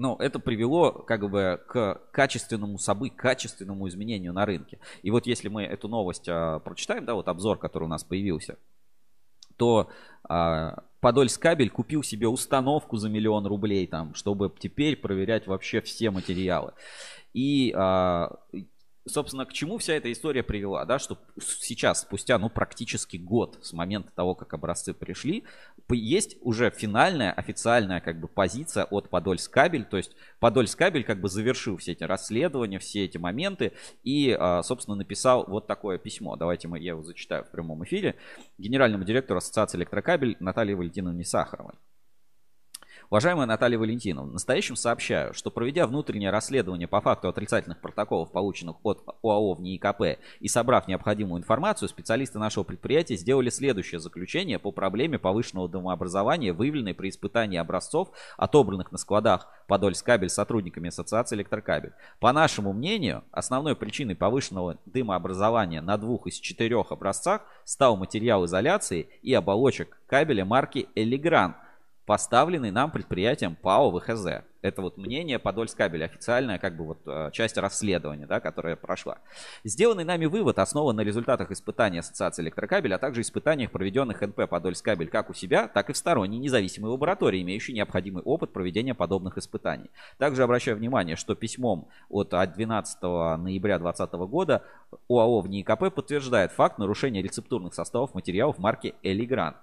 но 0.00 0.16
это 0.18 0.38
привело 0.38 0.92
как 0.92 1.28
бы 1.28 1.60
к 1.68 2.00
качественному 2.12 2.78
событию, 2.78 3.18
качественному 3.18 3.86
изменению 3.86 4.32
на 4.32 4.46
рынке. 4.46 4.78
И 5.02 5.10
вот 5.10 5.26
если 5.26 5.48
мы 5.48 5.64
эту 5.64 5.88
новость 5.88 6.26
а, 6.26 6.58
прочитаем, 6.60 7.04
да, 7.04 7.14
вот 7.14 7.28
обзор, 7.28 7.58
который 7.58 7.84
у 7.84 7.88
нас 7.88 8.02
появился, 8.02 8.56
то 9.60 9.90
а, 10.26 10.84
Подольскабель 11.00 11.68
купил 11.68 12.02
себе 12.02 12.28
установку 12.28 12.96
за 12.96 13.10
миллион 13.10 13.46
рублей, 13.46 13.86
там, 13.86 14.14
чтобы 14.14 14.50
теперь 14.58 14.96
проверять 14.96 15.46
вообще 15.46 15.82
все 15.82 16.10
материалы. 16.10 16.72
И 17.34 17.74
а, 17.76 18.38
собственно, 19.06 19.46
к 19.46 19.52
чему 19.52 19.78
вся 19.78 19.94
эта 19.94 20.10
история 20.12 20.42
привела, 20.42 20.84
да, 20.84 20.98
что 20.98 21.18
сейчас, 21.40 22.02
спустя, 22.02 22.38
ну, 22.38 22.48
практически 22.48 23.16
год 23.16 23.58
с 23.62 23.72
момента 23.72 24.12
того, 24.14 24.34
как 24.34 24.52
образцы 24.54 24.94
пришли, 24.94 25.44
есть 25.88 26.36
уже 26.40 26.70
финальная, 26.70 27.32
официальная, 27.32 28.00
как 28.00 28.20
бы, 28.20 28.28
позиция 28.28 28.84
от 28.84 29.08
Подольскабель, 29.08 29.84
то 29.84 29.96
есть 29.96 30.12
Подольскабель, 30.38 31.04
как 31.04 31.20
бы, 31.20 31.28
завершил 31.28 31.76
все 31.78 31.92
эти 31.92 32.04
расследования, 32.04 32.78
все 32.78 33.04
эти 33.04 33.18
моменты 33.18 33.72
и, 34.04 34.36
а, 34.38 34.62
собственно, 34.62 34.96
написал 34.96 35.44
вот 35.46 35.66
такое 35.66 35.98
письмо. 35.98 36.36
Давайте 36.36 36.68
мы, 36.68 36.78
я 36.78 36.90
его 36.90 37.02
зачитаю 37.02 37.44
в 37.44 37.50
прямом 37.50 37.84
эфире. 37.84 38.16
Генеральному 38.58 39.04
директору 39.04 39.38
Ассоциации 39.38 39.78
электрокабель 39.78 40.36
Наталье 40.40 40.76
Валентиновне 40.76 41.24
Сахаровой. 41.24 41.74
Уважаемая 43.10 43.48
Наталья 43.48 43.76
Валентиновна, 43.76 44.34
настоящим 44.34 44.76
сообщаю, 44.76 45.34
что 45.34 45.50
проведя 45.50 45.88
внутреннее 45.88 46.30
расследование 46.30 46.86
по 46.86 47.00
факту 47.00 47.28
отрицательных 47.28 47.80
протоколов, 47.80 48.30
полученных 48.30 48.76
от 48.84 49.02
ОАО 49.24 49.54
в 49.54 49.60
НИИКП, 49.60 50.20
и 50.38 50.46
собрав 50.46 50.86
необходимую 50.86 51.40
информацию, 51.40 51.88
специалисты 51.88 52.38
нашего 52.38 52.62
предприятия 52.62 53.16
сделали 53.16 53.50
следующее 53.50 53.98
заключение 53.98 54.60
по 54.60 54.70
проблеме 54.70 55.18
повышенного 55.18 55.68
домообразования, 55.68 56.52
выявленной 56.52 56.94
при 56.94 57.08
испытании 57.08 57.58
образцов, 57.58 58.10
отобранных 58.36 58.92
на 58.92 58.98
складах 58.98 59.48
Подольскабель 59.66 60.28
сотрудниками 60.28 60.86
Ассоциации 60.86 61.34
Электрокабель. 61.34 61.94
По 62.20 62.32
нашему 62.32 62.72
мнению, 62.72 63.24
основной 63.32 63.74
причиной 63.74 64.14
повышенного 64.14 64.78
дымообразования 64.86 65.82
на 65.82 65.96
двух 65.96 66.28
из 66.28 66.38
четырех 66.38 66.92
образцах 66.92 67.42
стал 67.64 67.96
материал 67.96 68.44
изоляции 68.44 69.08
и 69.22 69.34
оболочек 69.34 70.00
кабеля 70.06 70.44
марки 70.44 70.86
Элигран– 70.94 71.56
поставленный 72.10 72.72
нам 72.72 72.90
предприятием 72.90 73.54
ПАО 73.54 73.92
ВХЗ. 73.92 74.42
Это 74.62 74.82
вот 74.82 74.96
мнение 74.96 75.38
Подольскабеля, 75.38 76.06
официальная 76.06 76.58
как 76.58 76.76
бы 76.76 76.84
вот 76.84 76.98
э, 77.06 77.30
часть 77.32 77.56
расследования, 77.56 78.26
да, 78.26 78.40
которая 78.40 78.74
прошла. 78.74 79.18
Сделанный 79.62 80.02
нами 80.02 80.26
вывод 80.26 80.58
основан 80.58 80.96
на 80.96 81.02
результатах 81.02 81.52
испытаний 81.52 82.00
Ассоциации 82.00 82.42
электрокабеля, 82.42 82.96
а 82.96 82.98
также 82.98 83.20
испытаниях, 83.20 83.70
проведенных 83.70 84.22
НП 84.22 84.48
Подольскабель 84.48 85.06
как 85.06 85.30
у 85.30 85.34
себя, 85.34 85.68
так 85.68 85.88
и 85.88 85.92
в 85.92 85.96
сторонней 85.96 86.40
независимой 86.40 86.90
лаборатории, 86.90 87.42
имеющей 87.42 87.74
необходимый 87.74 88.24
опыт 88.24 88.52
проведения 88.52 88.94
подобных 88.94 89.38
испытаний. 89.38 89.92
Также 90.18 90.42
обращаю 90.42 90.78
внимание, 90.78 91.14
что 91.14 91.36
письмом 91.36 91.86
от 92.08 92.30
12 92.30 93.02
ноября 93.02 93.78
2020 93.78 94.14
года 94.28 94.64
ОАО 95.08 95.42
в 95.42 95.48
НИИКП 95.48 95.94
подтверждает 95.94 96.50
факт 96.50 96.76
нарушения 96.76 97.22
рецептурных 97.22 97.72
составов 97.72 98.14
материалов 98.14 98.58
марки 98.58 98.96
Элигран. 99.04 99.54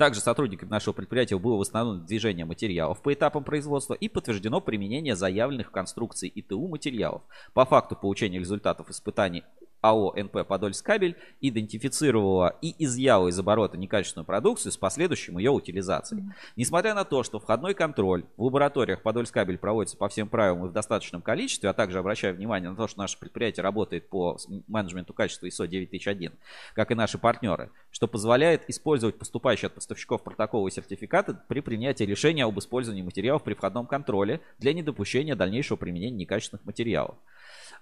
Также 0.00 0.22
сотрудниками 0.22 0.70
нашего 0.70 0.94
предприятия 0.94 1.38
было 1.38 1.56
восстановлено 1.56 2.06
движение 2.06 2.46
материалов 2.46 3.02
по 3.02 3.12
этапам 3.12 3.44
производства 3.44 3.92
и 3.92 4.08
подтверждено 4.08 4.62
применение 4.62 5.14
заявленных 5.14 5.70
конструкций 5.70 6.32
ИТУ 6.34 6.68
материалов. 6.68 7.20
По 7.52 7.66
факту 7.66 7.96
получения 7.96 8.38
результатов 8.38 8.88
испытаний 8.88 9.44
АО 9.82 10.12
НП 10.14 10.46
«Подольскабель» 10.46 11.16
идентифицировала 11.40 12.56
и 12.60 12.74
изъяла 12.84 13.28
из 13.28 13.38
оборота 13.38 13.78
некачественную 13.78 14.26
продукцию 14.26 14.72
с 14.72 14.76
последующим 14.76 15.38
ее 15.38 15.50
утилизацией. 15.50 16.24
Несмотря 16.56 16.94
на 16.94 17.04
то, 17.04 17.22
что 17.22 17.38
входной 17.38 17.74
контроль 17.74 18.24
в 18.36 18.44
лабораториях 18.44 19.02
«Подольскабель» 19.02 19.58
проводится 19.58 19.96
по 19.96 20.08
всем 20.08 20.28
правилам 20.28 20.66
и 20.66 20.68
в 20.68 20.72
достаточном 20.72 21.22
количестве, 21.22 21.70
а 21.70 21.72
также 21.72 21.98
обращаю 21.98 22.34
внимание 22.34 22.70
на 22.70 22.76
то, 22.76 22.86
что 22.86 22.98
наше 22.98 23.18
предприятие 23.18 23.62
работает 23.62 24.08
по 24.08 24.38
менеджменту 24.68 25.14
качества 25.14 25.46
ISO 25.46 25.66
9001, 25.66 26.32
как 26.74 26.90
и 26.90 26.94
наши 26.94 27.18
партнеры, 27.18 27.70
что 27.90 28.06
позволяет 28.06 28.68
использовать 28.68 29.18
поступающие 29.18 29.68
от 29.68 29.74
поставщиков 29.74 30.22
протоколы 30.22 30.68
и 30.68 30.72
сертификаты 30.72 31.36
при 31.48 31.60
принятии 31.60 32.04
решения 32.04 32.44
об 32.44 32.58
использовании 32.58 33.02
материалов 33.02 33.42
при 33.42 33.54
входном 33.54 33.86
контроле 33.86 34.40
для 34.58 34.72
недопущения 34.72 35.34
дальнейшего 35.34 35.76
применения 35.76 36.16
некачественных 36.16 36.64
материалов. 36.66 37.16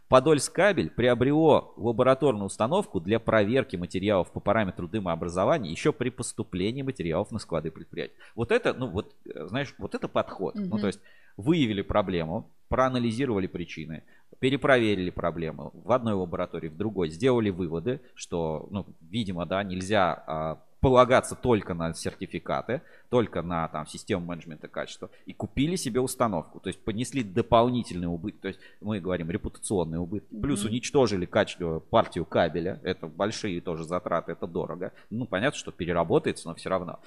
Подольскабель 0.09 0.91
приобрело 0.91 1.75
лабораторную 1.77 2.47
установку 2.47 2.99
для 2.99 3.21
проверки 3.21 3.77
материалов 3.77 4.33
по 4.33 4.41
параметру 4.41 4.89
дымообразования 4.89 5.71
еще 5.71 5.93
при 5.93 6.09
поступлении 6.09 6.83
материалов 6.83 7.31
на 7.31 7.39
склады 7.39 7.71
предприятия. 7.71 8.15
Вот 8.35 8.51
это, 8.51 8.73
ну 8.73 8.87
вот, 8.89 9.15
э, 9.27 9.47
знаешь, 9.49 9.75
вот 9.79 9.95
это 9.95 10.09
подход. 10.09 10.57
Угу. 10.57 10.65
Ну 10.65 10.79
то 10.79 10.87
есть 10.87 11.01
выявили 11.37 11.83
проблему, 11.83 12.51
проанализировали 12.69 13.47
причины, 13.47 14.03
перепроверили 14.39 15.11
проблему 15.11 15.73
в 15.75 15.93
одной 15.93 16.15
лаборатории, 16.15 16.69
в 16.69 16.77
другой, 16.77 17.11
сделали 17.11 17.51
выводы, 17.51 18.01
что, 18.15 18.67
ну, 18.71 18.87
видимо, 19.01 19.47
да, 19.47 19.63
нельзя 19.63 20.25
а, 20.27 20.63
полагаться 20.81 21.35
только 21.35 21.75
на 21.75 21.93
сертификаты, 21.93 22.83
только 23.09 23.43
на 23.43 23.69
там, 23.69 23.87
систему 23.87 24.27
менеджмента 24.27 24.69
качества 24.69 25.11
и 25.27 25.33
купили 25.33 25.77
себе 25.77 26.01
установку. 26.01 26.61
То 26.61 26.69
есть 26.69 26.83
понесли 26.83 27.23
дополнительный 27.23 28.07
убыток. 28.07 28.41
То 28.41 28.49
есть 28.49 28.61
мы 28.81 29.01
говорим 29.01 29.31
репутационные 29.31 30.01
убытки. 30.01 30.35
Плюс 30.41 30.65
mm-hmm. 30.65 30.69
уничтожили 30.69 31.27
качество, 31.27 31.81
партию 31.81 32.25
кабеля. 32.25 32.81
Это 32.83 33.07
большие 33.07 33.61
тоже 33.61 33.85
затраты, 33.85 34.33
это 34.33 34.47
дорого. 34.47 34.93
Ну, 35.11 35.27
понятно, 35.27 35.59
что 35.59 35.73
переработается, 35.73 36.49
но 36.49 36.55
все 36.55 36.69
равно. 36.69 37.01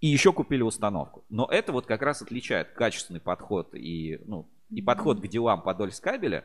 И 0.00 0.08
еще 0.08 0.32
купили 0.32 0.62
установку. 0.62 1.24
Но 1.28 1.46
это 1.46 1.72
вот 1.72 1.86
как 1.86 2.02
раз 2.02 2.22
отличает 2.22 2.72
качественный 2.72 3.20
подход 3.20 3.74
и, 3.74 4.20
ну, 4.26 4.48
и 4.70 4.82
подход 4.82 5.20
к 5.20 5.28
делам 5.28 5.62
Подольскабеля 5.62 6.44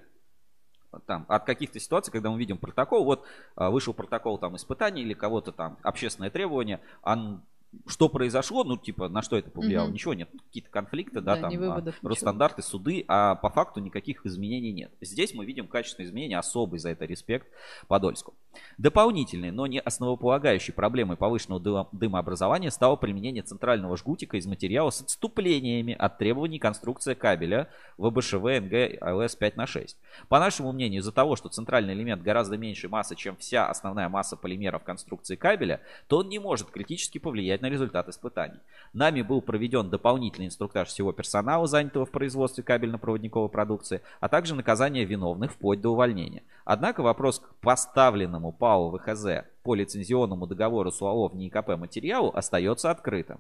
там, 1.06 1.25
от 1.27 1.46
каких-то 1.46 1.79
ситуаций, 1.79 2.12
когда 2.12 2.29
мы 2.32 2.39
видим 2.39 2.58
протокол, 2.58 3.03
вот 3.03 3.25
а, 3.56 3.70
вышел 3.70 3.94
протокол 3.94 4.38
там 4.38 4.56
испытаний 4.56 5.01
или 5.01 5.13
кого-то 5.13 5.51
там 5.51 5.77
общественное 5.84 6.29
требование, 6.29 6.79
он 7.03 7.41
что 7.86 8.10
произошло, 8.10 8.63
ну, 8.63 8.77
типа, 8.77 9.10
на 9.10 9.22
что 9.22 9.38
это 9.38 9.51
повлияло? 9.51 9.86
Угу. 9.86 9.94
Ничего 9.94 10.13
нет. 10.13 10.29
Какие-то 10.48 10.70
конфликты, 10.70 11.22
да, 11.22 11.36
да 11.36 11.41
там, 11.41 11.58
выводов, 11.58 11.96
а, 12.01 12.08
Росстандарты, 12.08 12.62
суды, 12.62 13.03
а 13.08 13.36
по 13.36 13.50
факту 13.50 13.79
никаких 13.82 14.25
изменений 14.25 14.72
нет. 14.72 14.91
Здесь 15.01 15.34
мы 15.34 15.46
видим 15.46 15.67
качественные 15.67 16.08
изменения, 16.08 16.38
особый 16.38 16.79
за 16.79 16.89
это 16.89 17.06
респект 17.06 17.48
Подольску. 17.88 18.34
Дополнительной, 18.78 19.52
но 19.52 19.68
не 19.68 19.80
основополагающей 19.80 20.74
проблемой 20.74 21.18
повышенного 21.18 21.88
дымообразования 21.92 22.72
стало 22.72 22.96
применение 22.96 23.44
центрального 23.44 23.98
жгутика 23.98 24.38
из 24.38 24.46
материала 24.46 24.90
с 24.90 25.02
отступлениями 25.02 25.94
от 25.94 26.18
требований 26.18 26.60
конструкции 26.60 27.14
кабеля 27.14 27.70
ВБШВ 27.98 28.44
НГ 28.44 29.02
ЛС 29.02 29.36
5 29.36 29.58
на 29.58 29.68
6. 29.68 29.98
По 30.30 30.40
нашему 30.40 30.72
мнению, 30.72 31.02
из-за 31.02 31.12
того, 31.12 31.36
что 31.36 31.50
центральный 31.50 31.94
элемент 31.94 32.22
гораздо 32.22 32.58
меньше 32.58 32.90
массы, 32.90 33.16
чем 33.16 33.36
вся 33.38 33.68
основная 33.68 34.10
масса 34.10 34.36
полимеров 34.36 34.84
конструкции 34.84 35.36
кабеля, 35.36 35.82
то 36.08 36.20
он 36.20 36.30
не 36.30 36.40
может 36.40 36.70
критически 36.70 37.18
повлиять 37.18 37.62
на 37.62 37.70
результат 37.70 38.10
испытаний. 38.10 38.60
Нами 38.94 39.22
был 39.22 39.42
проведен 39.42 39.90
дополнительный 39.90 40.48
инструктаж 40.48 40.88
всего 40.88 41.12
персонала, 41.12 41.68
занятого 41.68 42.06
в 42.06 42.12
производстве 42.12 42.64
кабельно-проводниковой 42.64 43.50
продукции, 43.50 44.02
а 44.20 44.30
также 44.30 44.56
наказание 44.56 45.06
виновных 45.06 45.54
вплоть 45.54 45.82
до 45.82 45.90
увольнения. 45.90 46.44
Однако 46.66 47.02
вопрос 47.02 47.40
к 47.40 47.56
поставленному 47.62 48.47
ПАО 48.51 48.92
ВХЗ 48.92 49.46
по 49.63 49.75
лицензионному 49.75 50.48
договору 50.48 50.92
с 50.92 51.01
УАО 51.01 51.30
в 51.30 51.36
НИИКП 51.36 51.77
материалу 51.77 52.32
остается 52.34 52.92
открытым. 52.92 53.39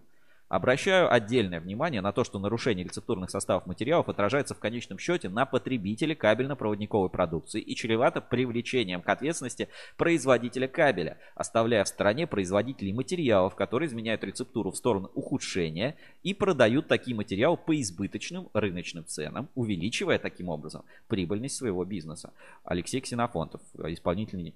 Обращаю 0.49 1.13
отдельное 1.13 1.59
внимание 1.59 1.99
на 1.99 2.13
то, 2.13 2.23
что 2.23 2.39
нарушение 2.39 2.85
рецептурных 2.85 3.29
составов 3.29 3.65
материалов 3.65 4.07
отражается 4.07 4.55
в 4.55 4.59
конечном 4.59 4.97
счете 4.97 5.27
на 5.27 5.45
потребителе 5.45 6.15
кабельно-проводниковой 6.15 7.09
продукции 7.09 7.59
и 7.59 7.75
чревато 7.75 8.21
привлечением 8.21 9.01
к 9.01 9.09
ответственности 9.09 9.67
производителя 9.97 10.69
кабеля, 10.69 11.17
оставляя 11.35 11.83
в 11.83 11.89
стороне 11.89 12.27
производителей 12.27 12.93
материалов, 12.93 13.55
которые 13.55 13.87
изменяют 13.87 14.23
рецептуру 14.23 14.71
в 14.71 14.77
сторону 14.77 15.11
ухудшения 15.15 15.97
и 16.23 16.33
продают 16.33 16.87
такие 16.87 17.15
материалы 17.15 17.57
по 17.57 17.77
избыточным 17.81 18.47
рыночным 18.53 19.03
ценам, 19.05 19.49
увеличивая 19.53 20.17
таким 20.17 20.47
образом 20.47 20.85
прибыльность 21.09 21.57
своего 21.57 21.83
бизнеса. 21.83 22.31
Алексей 22.63 23.01
Ксенофонтов, 23.01 23.59
исполнительный 23.77 24.53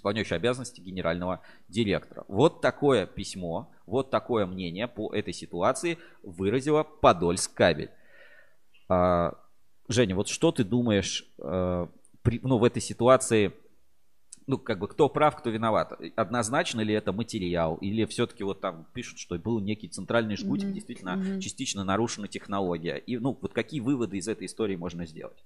исполняющий 0.00 0.34
обязанности 0.34 0.80
генерального 0.80 1.40
директора. 1.68 2.24
Вот 2.26 2.62
такое 2.62 3.06
письмо, 3.06 3.70
вот 3.86 4.10
такое 4.10 4.46
мнение 4.46 4.88
по 4.88 5.14
этой 5.14 5.34
ситуации 5.34 5.98
выразила 6.22 6.82
Подольск 6.82 7.52
кабель. 7.54 7.90
А, 8.88 9.34
Женя, 9.88 10.16
вот 10.16 10.28
что 10.28 10.52
ты 10.52 10.64
думаешь 10.64 11.26
а, 11.38 11.88
при, 12.22 12.40
ну, 12.42 12.56
в 12.56 12.64
этой 12.64 12.80
ситуации, 12.80 13.52
ну, 14.46 14.56
как 14.56 14.78
бы, 14.78 14.88
кто 14.88 15.10
прав, 15.10 15.36
кто 15.36 15.50
виноват? 15.50 15.92
Однозначно 16.16 16.80
ли 16.80 16.94
это 16.94 17.12
материал? 17.12 17.76
Или 17.76 18.06
все-таки 18.06 18.42
вот 18.42 18.60
там 18.60 18.86
пишут, 18.94 19.18
что 19.18 19.38
был 19.38 19.60
некий 19.60 19.88
центральный 19.88 20.36
жгутик, 20.36 20.68
mm-hmm. 20.68 20.72
действительно 20.72 21.10
mm-hmm. 21.10 21.40
частично 21.40 21.84
нарушена 21.84 22.26
технология? 22.26 22.96
И, 22.96 23.18
ну, 23.18 23.38
вот 23.40 23.52
какие 23.52 23.80
выводы 23.80 24.16
из 24.16 24.28
этой 24.28 24.46
истории 24.46 24.76
можно 24.76 25.04
сделать? 25.04 25.44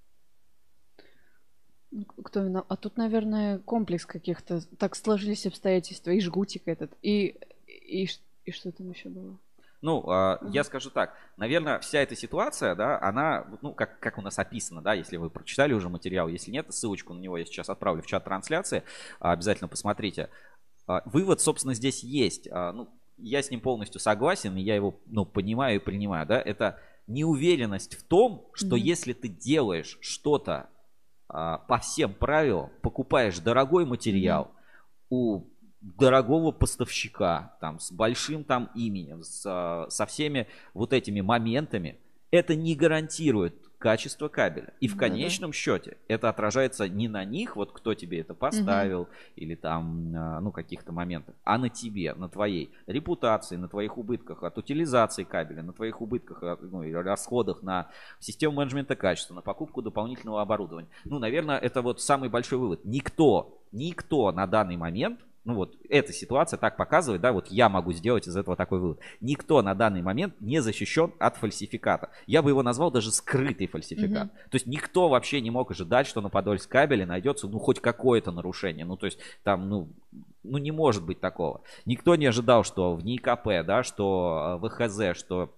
Кто 2.23 2.43
виноват? 2.43 2.67
А 2.69 2.77
тут, 2.77 2.97
наверное, 2.97 3.59
комплекс 3.59 4.07
каких-то. 4.07 4.61
Так 4.79 4.97
сложились 4.97 5.47
обстоятельства. 5.47 6.11
И 6.11 6.21
жгутик 6.21 6.63
этот, 6.67 6.93
и, 7.03 7.37
и, 7.67 8.09
и 8.45 8.51
что 8.51 8.73
там 8.73 8.91
еще 8.91 9.09
было? 9.09 9.37
Ну, 9.81 10.03
э, 10.11 10.39
угу. 10.41 10.51
я 10.51 10.65
скажу 10.65 10.89
так, 10.89 11.15
наверное, 11.37 11.79
вся 11.79 12.01
эта 12.01 12.17
ситуация, 12.17 12.75
да, 12.75 12.99
она, 13.03 13.47
ну, 13.61 13.75
как, 13.75 13.99
как 14.01 14.17
у 14.17 14.23
нас 14.23 14.39
описано, 14.39 14.81
да, 14.81 14.95
если 14.95 15.19
вы 15.19 15.29
прочитали 15.29 15.75
уже 15.75 15.91
материал, 15.91 16.27
если 16.27 16.51
нет, 16.51 16.73
ссылочку 16.73 17.13
на 17.13 17.21
него 17.21 17.37
я 17.37 17.45
сейчас 17.45 17.69
отправлю 17.69 18.03
в 18.03 18.07
чат 18.07 18.25
трансляции, 18.25 18.83
обязательно 19.21 19.69
посмотрите. 19.69 20.31
А, 20.87 21.03
вывод, 21.05 21.43
собственно, 21.43 21.75
здесь 21.75 22.03
есть. 22.03 22.49
А, 22.51 22.73
ну, 22.73 22.89
я 23.19 23.43
с 23.43 23.51
ним 23.51 23.61
полностью 23.61 24.01
согласен, 24.01 24.57
и 24.57 24.63
я 24.63 24.75
его 24.75 24.99
ну, 25.07 25.27
понимаю 25.27 25.77
и 25.77 25.85
принимаю. 25.85 26.27
Да? 26.27 26.41
Это 26.41 26.81
неуверенность 27.07 27.97
в 27.97 28.05
том, 28.05 28.49
что 28.55 28.77
mm-hmm. 28.77 28.81
если 28.81 29.13
ты 29.13 29.29
делаешь 29.29 29.99
что-то 30.01 30.53
а, 30.55 30.69
по 31.29 31.79
всем 31.81 32.15
правилам, 32.15 32.71
покупаешь 32.83 33.39
дорогой 33.39 33.85
материал 33.87 34.53
у 35.11 35.45
дорогого 35.81 36.51
поставщика, 36.51 37.57
там, 37.61 37.79
с 37.79 37.93
большим 37.93 38.45
там 38.45 38.71
именем, 38.75 39.23
с, 39.23 39.87
со 39.89 40.07
всеми 40.07 40.49
вот 40.73 40.93
этими 40.93 41.21
моментами, 41.21 41.99
это 42.31 42.55
не 42.55 42.75
гарантирует 42.75 43.64
качество 43.85 44.29
кабеля. 44.29 44.73
И 44.81 44.89
в 44.89 44.97
конечном 44.97 45.51
да, 45.51 45.55
счете 45.55 45.99
это 46.09 46.31
отражается 46.31 46.89
не 46.89 47.07
на 47.07 47.23
них, 47.27 47.55
вот 47.55 47.71
кто 47.71 47.93
тебе 47.93 48.21
это 48.21 48.33
поставил, 48.33 49.03
угу. 49.03 49.11
или 49.37 49.55
там, 49.57 50.11
а, 50.17 50.41
ну, 50.41 50.53
каких-то 50.53 50.91
моментах, 50.91 51.35
а 51.45 51.59
на 51.59 51.69
тебе, 51.69 52.15
на 52.15 52.31
твоей 52.31 52.71
репутации, 52.87 53.57
на 53.57 53.69
твоих 53.69 53.99
убытках 53.99 54.43
от 54.43 54.57
утилизации 54.57 55.25
кабеля, 55.25 55.63
на 55.63 55.75
твоих 55.75 56.01
убытках, 56.01 56.59
ну, 56.63 56.83
и 56.83 56.95
расходах 56.95 57.63
на 57.63 57.91
систему 58.21 58.55
менеджмента 58.55 58.97
качества, 58.97 59.35
на 59.35 59.43
покупку 59.43 59.83
дополнительного 59.83 60.41
оборудования. 60.41 60.89
Ну, 61.05 61.19
наверное, 61.19 61.59
это 61.59 61.83
вот 61.83 62.01
самый 62.01 62.31
большой 62.31 62.57
вывод. 62.57 62.87
Никто, 62.87 63.61
никто 63.71 64.33
на 64.33 64.47
данный 64.47 64.79
момент 64.79 65.21
ну 65.45 65.55
вот 65.55 65.77
эта 65.89 66.13
ситуация 66.13 66.59
так 66.59 66.77
показывает, 66.77 67.21
да, 67.21 67.33
вот 67.33 67.49
я 67.49 67.69
могу 67.69 67.93
сделать 67.93 68.27
из 68.27 68.37
этого 68.37 68.57
такой 68.57 68.81
вывод. 68.81 69.01
Никто 69.21 69.61
на 69.63 69.75
данный 69.75 70.03
момент 70.03 70.35
не 70.41 70.61
защищен 70.61 71.13
от 71.19 71.37
фальсификата. 71.37 72.11
Я 72.27 72.43
бы 72.43 72.51
его 72.51 72.63
назвал 72.63 72.91
даже 72.91 73.13
скрытый 73.13 73.67
фальсификат. 73.67 74.29
Mm-hmm. 74.29 74.51
То 74.51 74.55
есть 74.55 74.67
никто 74.67 75.09
вообще 75.09 75.41
не 75.41 75.51
мог 75.51 75.71
ожидать, 75.71 76.07
что 76.07 76.23
на 76.23 76.31
Подольск 76.31 76.71
кабеле 76.71 77.05
найдется, 77.05 77.47
ну, 77.47 77.59
хоть 77.59 77.81
какое-то 77.81 78.33
нарушение. 78.33 78.87
Ну, 78.87 78.97
то 78.97 79.07
есть 79.07 79.19
там, 79.43 79.69
ну, 79.69 79.89
ну, 80.43 80.59
не 80.59 80.71
может 80.71 81.05
быть 81.05 81.21
такого. 81.21 81.63
Никто 81.85 82.17
не 82.17 82.27
ожидал, 82.27 82.65
что 82.65 82.95
в 82.95 83.05
НИКП, 83.05 83.67
да, 83.67 83.83
что 83.83 84.59
в 84.61 84.69
ХЗ, 84.69 85.19
что 85.19 85.55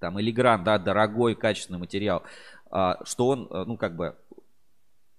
там 0.00 0.20
Элигран, 0.20 0.64
да, 0.64 0.78
дорогой, 0.78 1.34
качественный 1.34 1.78
материал, 1.78 2.24
а, 2.70 2.98
что 3.04 3.28
он, 3.28 3.48
э, 3.50 3.64
ну, 3.66 3.76
как 3.76 3.94
бы 3.96 4.16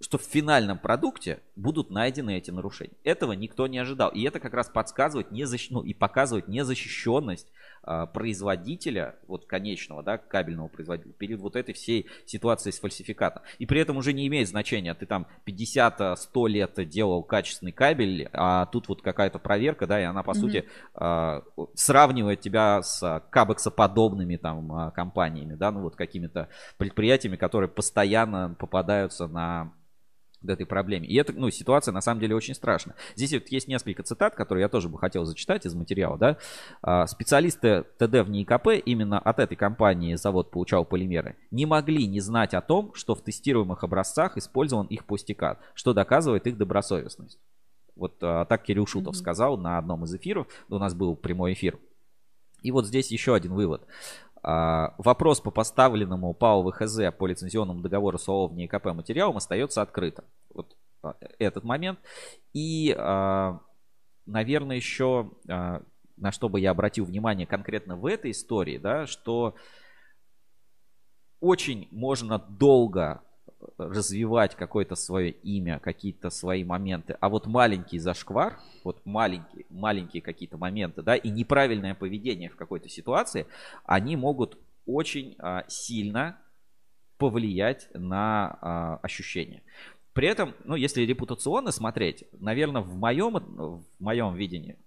что 0.05 0.19
в 0.19 0.21
финальном 0.21 0.77
продукте 0.77 1.39
будут 1.55 1.89
найдены 1.89 2.37
эти 2.37 2.51
нарушения. 2.51 2.93
Этого 3.03 3.31
никто 3.31 3.65
не 3.65 3.79
ожидал. 3.79 4.09
И 4.11 4.21
это 4.21 4.39
как 4.39 4.53
раз 4.53 4.69
подсказывает 4.69 5.31
незащ... 5.31 5.71
ну, 5.71 5.81
и 5.81 5.95
показывает 5.95 6.47
незащищенность 6.47 7.51
а, 7.81 8.05
производителя, 8.05 9.15
вот 9.27 9.47
конечного, 9.47 10.03
да, 10.03 10.19
кабельного 10.19 10.67
производителя, 10.67 11.11
перед 11.13 11.39
вот 11.39 11.55
этой 11.55 11.73
всей 11.73 12.05
ситуацией 12.27 12.73
с 12.73 12.79
фальсификатом. 12.79 13.41
И 13.57 13.65
при 13.65 13.81
этом 13.81 13.97
уже 13.97 14.13
не 14.13 14.27
имеет 14.27 14.47
значения, 14.47 14.93
ты 14.93 15.07
там 15.07 15.25
50-100 15.47 16.49
лет 16.49 16.87
делал 16.87 17.23
качественный 17.23 17.71
кабель, 17.71 18.29
а 18.31 18.67
тут 18.67 18.87
вот 18.87 19.01
какая-то 19.01 19.39
проверка, 19.39 19.87
да, 19.87 19.99
и 19.99 20.03
она, 20.03 20.21
по 20.21 20.31
mm-hmm. 20.31 20.39
сути, 20.39 20.65
а, 20.93 21.41
сравнивает 21.73 22.41
тебя 22.41 22.83
с 22.83 23.23
кабексоподобными 23.31 24.37
там 24.37 24.71
а, 24.71 24.91
компаниями, 24.91 25.55
да, 25.55 25.71
ну 25.71 25.81
вот 25.81 25.95
какими-то 25.95 26.49
предприятиями, 26.77 27.37
которые 27.37 27.69
постоянно 27.69 28.55
попадаются 28.59 29.25
на 29.25 29.73
этой 30.49 30.65
проблеме. 30.65 31.07
И 31.07 31.15
эта 31.15 31.33
ну, 31.33 31.49
ситуация 31.49 31.91
на 31.91 32.01
самом 32.01 32.21
деле 32.21 32.35
очень 32.35 32.55
страшная. 32.55 32.95
Здесь 33.15 33.33
вот 33.33 33.47
есть 33.49 33.67
несколько 33.67 34.03
цитат, 34.03 34.35
которые 34.35 34.63
я 34.63 34.69
тоже 34.69 34.89
бы 34.89 34.97
хотел 34.97 35.25
зачитать 35.25 35.65
из 35.65 35.73
материала. 35.73 36.17
Да? 36.17 36.37
А, 36.81 37.07
специалисты 37.07 37.85
ТД 37.97 38.25
в 38.25 38.29
НИКП 38.29 38.67
именно 38.85 39.19
от 39.19 39.39
этой 39.39 39.55
компании 39.55 40.15
завод 40.15 40.51
получал 40.51 40.85
полимеры. 40.85 41.35
Не 41.51 41.65
могли 41.65 42.07
не 42.07 42.19
знать 42.19 42.53
о 42.53 42.61
том, 42.61 42.93
что 42.93 43.15
в 43.15 43.21
тестируемых 43.21 43.83
образцах 43.83 44.37
использован 44.37 44.87
их 44.87 45.05
пустикат, 45.05 45.59
что 45.73 45.93
доказывает 45.93 46.47
их 46.47 46.57
добросовестность. 46.57 47.39
Вот 47.95 48.17
а, 48.21 48.45
так 48.45 48.63
Кирилл 48.63 48.85
Шутов 48.85 49.15
mm-hmm. 49.15 49.19
сказал 49.19 49.57
на 49.57 49.77
одном 49.77 50.03
из 50.03 50.13
эфиров. 50.13 50.47
У 50.69 50.77
нас 50.77 50.93
был 50.93 51.15
прямой 51.15 51.53
эфир. 51.53 51.79
И 52.61 52.71
вот 52.71 52.87
здесь 52.87 53.11
еще 53.11 53.35
один 53.35 53.53
вывод. 53.53 53.85
А, 54.47 54.93
вопрос 54.99 55.41
по 55.41 55.49
поставленному 55.49 56.31
ПАО 56.35 56.69
ВХЗ 56.69 57.11
по 57.17 57.25
лицензионному 57.25 57.81
договору 57.81 58.19
с 58.19 58.29
ООО 58.29 58.49
в 58.49 58.53
НИКП 58.53 58.85
материалам 58.93 59.37
остается 59.37 59.81
открытым. 59.81 60.25
Вот 60.53 60.77
а, 61.01 61.15
этот 61.39 61.63
момент. 61.63 61.97
И, 62.53 62.95
а, 62.95 63.59
наверное, 64.27 64.75
еще 64.75 65.31
на 65.47 66.31
что 66.31 66.47
бы 66.47 66.59
я 66.59 66.71
обратил 66.71 67.05
внимание 67.05 67.47
конкретно 67.47 67.97
в 67.97 68.05
этой 68.05 68.31
истории, 68.31 68.77
да, 68.77 69.07
что 69.07 69.55
очень 71.39 71.87
можно 71.89 72.37
долго 72.37 73.23
развивать 73.77 74.55
какое-то 74.55 74.95
свое 74.95 75.31
имя, 75.31 75.79
какие-то 75.79 76.29
свои 76.29 76.63
моменты. 76.63 77.17
А 77.19 77.29
вот 77.29 77.45
маленький 77.47 77.99
зашквар, 77.99 78.59
вот 78.83 79.05
маленькие, 79.05 79.65
маленькие 79.69 80.21
какие-то 80.21 80.57
моменты, 80.57 81.01
да, 81.01 81.15
и 81.15 81.29
неправильное 81.29 81.95
поведение 81.95 82.49
в 82.49 82.55
какой-то 82.55 82.89
ситуации, 82.89 83.47
они 83.85 84.15
могут 84.15 84.57
очень 84.85 85.35
а, 85.39 85.63
сильно 85.67 86.39
повлиять 87.17 87.89
на 87.93 88.57
а, 88.61 88.99
ощущения. 89.03 89.63
При 90.13 90.27
этом, 90.27 90.55
ну, 90.63 90.75
если 90.75 91.01
репутационно 91.01 91.71
смотреть, 91.71 92.23
наверное, 92.31 92.81
в 92.81 92.95
моем, 92.95 93.33
в 93.33 93.83
моем 93.99 94.35
видении. 94.35 94.77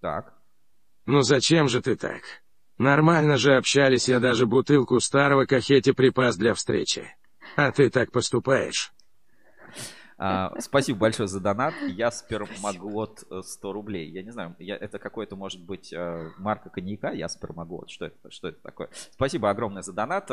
Так. 0.00 0.34
Ну 1.06 1.22
зачем 1.22 1.68
же 1.68 1.80
ты 1.80 1.96
так? 1.96 2.20
Нормально 2.78 3.36
же 3.36 3.56
общались, 3.56 4.08
я 4.08 4.20
даже 4.20 4.46
бутылку 4.46 5.00
старого 5.00 5.46
кахети 5.46 5.92
припас 5.92 6.36
для 6.36 6.54
встречи. 6.54 7.08
А 7.56 7.72
ты 7.72 7.90
так 7.90 8.12
поступаешь. 8.12 8.92
А, 10.16 10.52
спасибо 10.60 10.98
большое 10.98 11.28
за 11.28 11.40
донат. 11.40 11.74
Я 11.86 12.10
спермоглот 12.10 13.24
100 13.42 13.72
рублей. 13.72 14.10
Я 14.10 14.22
не 14.22 14.30
знаю, 14.30 14.56
я, 14.58 14.76
это 14.76 14.98
какой-то 14.98 15.36
может 15.36 15.64
быть 15.64 15.92
э, 15.92 16.30
марка 16.38 16.70
коньяка. 16.70 17.12
Я 17.12 17.28
спермоглот. 17.28 17.90
Что 17.90 18.06
это, 18.06 18.30
что 18.30 18.48
это 18.48 18.60
такое? 18.60 18.90
Спасибо 19.12 19.50
огромное 19.50 19.82
за 19.82 19.92
донат. 19.92 20.28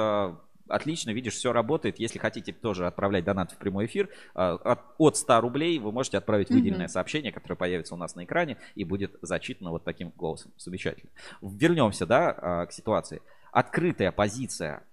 Отлично, 0.67 1.11
видишь, 1.11 1.35
все 1.35 1.53
работает. 1.53 1.99
Если 1.99 2.17
хотите 2.17 2.51
тоже 2.51 2.87
отправлять 2.87 3.23
донат 3.23 3.51
в 3.51 3.57
прямой 3.57 3.85
эфир, 3.85 4.09
а, 4.33 4.55
от, 4.55 4.79
от 4.97 5.17
100 5.17 5.41
рублей 5.41 5.77
вы 5.77 5.91
можете 5.91 6.17
отправить 6.17 6.49
выделенное 6.49 6.87
mm-hmm. 6.87 6.89
сообщение, 6.89 7.31
которое 7.31 7.55
появится 7.55 7.93
у 7.93 7.97
нас 7.97 8.15
на 8.15 8.23
экране 8.23 8.57
и 8.73 8.83
будет 8.83 9.15
зачитано 9.21 9.69
вот 9.69 9.83
таким 9.83 10.11
голосом. 10.15 10.51
Замечательно. 10.57 11.11
Вернемся, 11.41 12.07
да, 12.07 12.31
а, 12.31 12.65
к 12.65 12.71
ситуации. 12.71 13.21
Открытая 13.51 14.11
позиция 14.11 14.83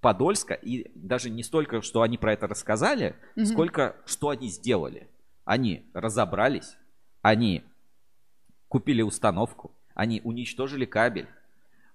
Подольска, 0.00 0.54
и 0.54 0.90
даже 0.94 1.30
не 1.30 1.42
столько, 1.42 1.82
что 1.82 2.02
они 2.02 2.18
про 2.18 2.32
это 2.32 2.46
рассказали, 2.46 3.16
mm-hmm. 3.36 3.44
сколько, 3.44 3.96
что 4.06 4.30
они 4.30 4.48
сделали. 4.48 5.08
Они 5.44 5.86
разобрались, 5.92 6.76
они 7.20 7.62
купили 8.68 9.02
установку, 9.02 9.70
они 9.94 10.22
уничтожили 10.24 10.86
кабель, 10.86 11.28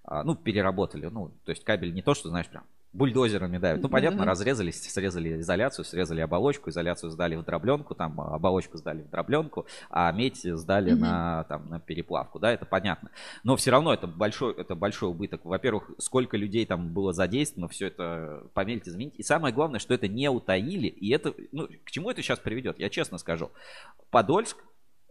а, 0.04 0.22
ну, 0.22 0.36
переработали, 0.36 1.06
ну, 1.06 1.32
то 1.44 1.50
есть 1.50 1.64
кабель 1.64 1.92
не 1.92 2.02
то, 2.02 2.14
что, 2.14 2.28
знаешь, 2.28 2.48
прям 2.48 2.64
бульдозерами 2.92 3.58
давят. 3.58 3.82
Ну, 3.82 3.88
понятно, 3.88 4.24
разрезались, 4.24 4.82
срезали 4.82 5.40
изоляцию, 5.40 5.84
срезали 5.84 6.20
оболочку, 6.20 6.70
изоляцию 6.70 7.10
сдали 7.10 7.36
в 7.36 7.44
дробленку, 7.44 7.94
там 7.94 8.20
оболочку 8.20 8.78
сдали 8.78 9.02
в 9.02 9.10
дробленку, 9.10 9.66
а 9.90 10.10
медь 10.12 10.42
сдали 10.42 10.92
mm-hmm. 10.92 10.96
на, 10.96 11.44
там, 11.44 11.68
на 11.68 11.80
переплавку, 11.80 12.38
да, 12.38 12.52
это 12.52 12.66
понятно. 12.66 13.10
Но 13.44 13.56
все 13.56 13.70
равно 13.70 13.94
это 13.94 14.06
большой, 14.06 14.54
это 14.54 14.74
большой 14.74 15.10
убыток. 15.10 15.44
Во-первых, 15.44 15.90
сколько 15.98 16.36
людей 16.36 16.66
там 16.66 16.92
было 16.92 17.12
задействовано, 17.12 17.68
все 17.68 17.86
это 17.86 18.44
померить, 18.54 18.88
изменить. 18.88 19.14
И 19.16 19.22
самое 19.22 19.54
главное, 19.54 19.78
что 19.78 19.94
это 19.94 20.08
не 20.08 20.28
утаили, 20.28 20.88
и 20.88 21.10
это, 21.10 21.32
ну, 21.52 21.68
к 21.84 21.90
чему 21.90 22.10
это 22.10 22.22
сейчас 22.22 22.40
приведет, 22.40 22.78
я 22.80 22.90
честно 22.90 23.18
скажу. 23.18 23.50
Подольск 24.10 24.56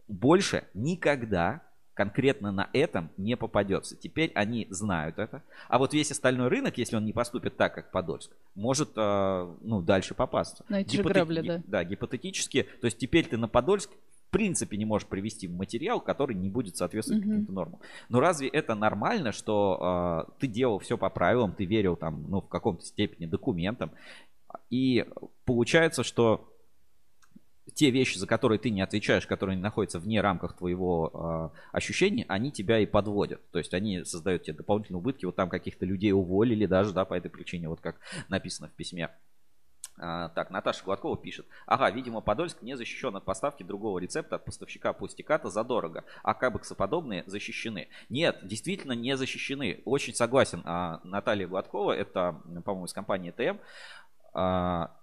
больше 0.08 0.65
никогда 0.74 1.62
конкретно 1.99 2.53
на 2.53 2.69
этом 2.71 3.09
не 3.17 3.35
попадется. 3.35 3.97
Теперь 3.97 4.31
они 4.33 4.67
знают 4.69 5.19
это. 5.19 5.43
А 5.67 5.77
вот 5.77 5.93
весь 5.93 6.12
остальной 6.12 6.47
рынок, 6.47 6.77
если 6.77 6.95
он 6.95 7.03
не 7.03 7.12
поступит 7.12 7.57
так, 7.57 7.75
как 7.75 7.91
Подольск, 7.91 8.31
может 8.55 8.91
э, 8.95 9.55
ну, 9.59 9.81
дальше 9.81 10.13
попасться. 10.13 10.63
На 10.69 10.79
эти 10.79 10.95
Гипотет... 10.95 11.13
грабли, 11.13 11.41
да. 11.41 11.62
Да, 11.67 11.83
гипотетически. 11.83 12.63
То 12.79 12.85
есть 12.85 12.99
теперь 12.99 13.27
ты 13.27 13.35
на 13.35 13.49
Подольск 13.49 13.89
в 13.91 14.31
принципе 14.31 14.77
не 14.77 14.85
можешь 14.85 15.09
привести 15.09 15.49
материал, 15.49 15.99
который 15.99 16.38
не 16.38 16.49
будет 16.49 16.77
соответствовать 16.77 17.21
mm-hmm. 17.21 17.27
каким-то 17.27 17.51
нормам. 17.51 17.79
Но 18.07 18.21
разве 18.21 18.47
это 18.47 18.75
нормально, 18.75 19.33
что 19.33 20.25
э, 20.29 20.31
ты 20.39 20.47
делал 20.47 20.79
все 20.79 20.97
по 20.97 21.09
правилам, 21.09 21.51
ты 21.51 21.65
верил 21.65 21.97
там, 21.97 22.23
ну, 22.29 22.39
в 22.39 22.47
каком-то 22.47 22.85
степени 22.85 23.25
документам, 23.25 23.91
и 24.69 25.05
получается, 25.43 26.03
что 26.03 26.48
те 27.73 27.91
вещи, 27.91 28.17
за 28.17 28.27
которые 28.27 28.60
ты 28.60 28.69
не 28.69 28.82
отвечаешь, 28.82 29.27
которые 29.27 29.58
находятся 29.58 29.99
вне 29.99 30.21
рамках 30.21 30.55
твоего 30.55 31.51
э, 31.53 31.77
ощущения, 31.77 32.25
они 32.27 32.51
тебя 32.51 32.79
и 32.79 32.86
подводят. 32.86 33.41
То 33.51 33.60
есть 33.60 33.73
они 33.73 34.03
создают 34.03 34.43
тебе 34.43 34.58
дополнительные 34.58 34.99
убытки. 34.99 35.25
Вот 35.25 35.36
там 35.36 35.49
каких-то 35.49 35.86
людей 35.86 36.12
уволили 36.12 36.65
даже, 36.65 36.93
да, 36.93 37.05
по 37.05 37.13
этой 37.13 37.29
причине, 37.29 37.69
вот 37.69 37.82
как 37.82 37.99
написано 38.29 38.69
в 38.69 38.73
письме. 38.73 39.10
А, 40.01 40.29
так, 40.29 40.49
Наташа 40.49 40.84
Гладкова 40.86 41.17
пишет. 41.17 41.45
Ага, 41.65 41.89
видимо, 41.91 42.21
Подольск 42.21 42.62
не 42.62 42.77
защищен 42.77 43.15
от 43.17 43.25
поставки 43.25 43.63
другого 43.63 43.99
рецепта 43.99 44.38
от 44.38 44.45
поставщика 44.45 44.93
пустиката 44.93 45.49
задорого, 45.49 46.05
а 46.23 46.34
кабексоподобные 46.34 47.23
защищены. 47.27 47.89
Нет, 48.08 48.39
действительно 48.43 48.93
не 48.93 49.17
защищены. 49.17 49.82
Очень 49.84 50.13
согласен. 50.13 50.62
А, 50.63 51.01
Наталья 51.03 51.47
Гладкова, 51.47 51.91
это, 51.91 52.41
по-моему, 52.63 52.86
из 52.86 52.93
компании 52.93 53.32
ТМ, 53.32 53.43
а, 53.43 53.60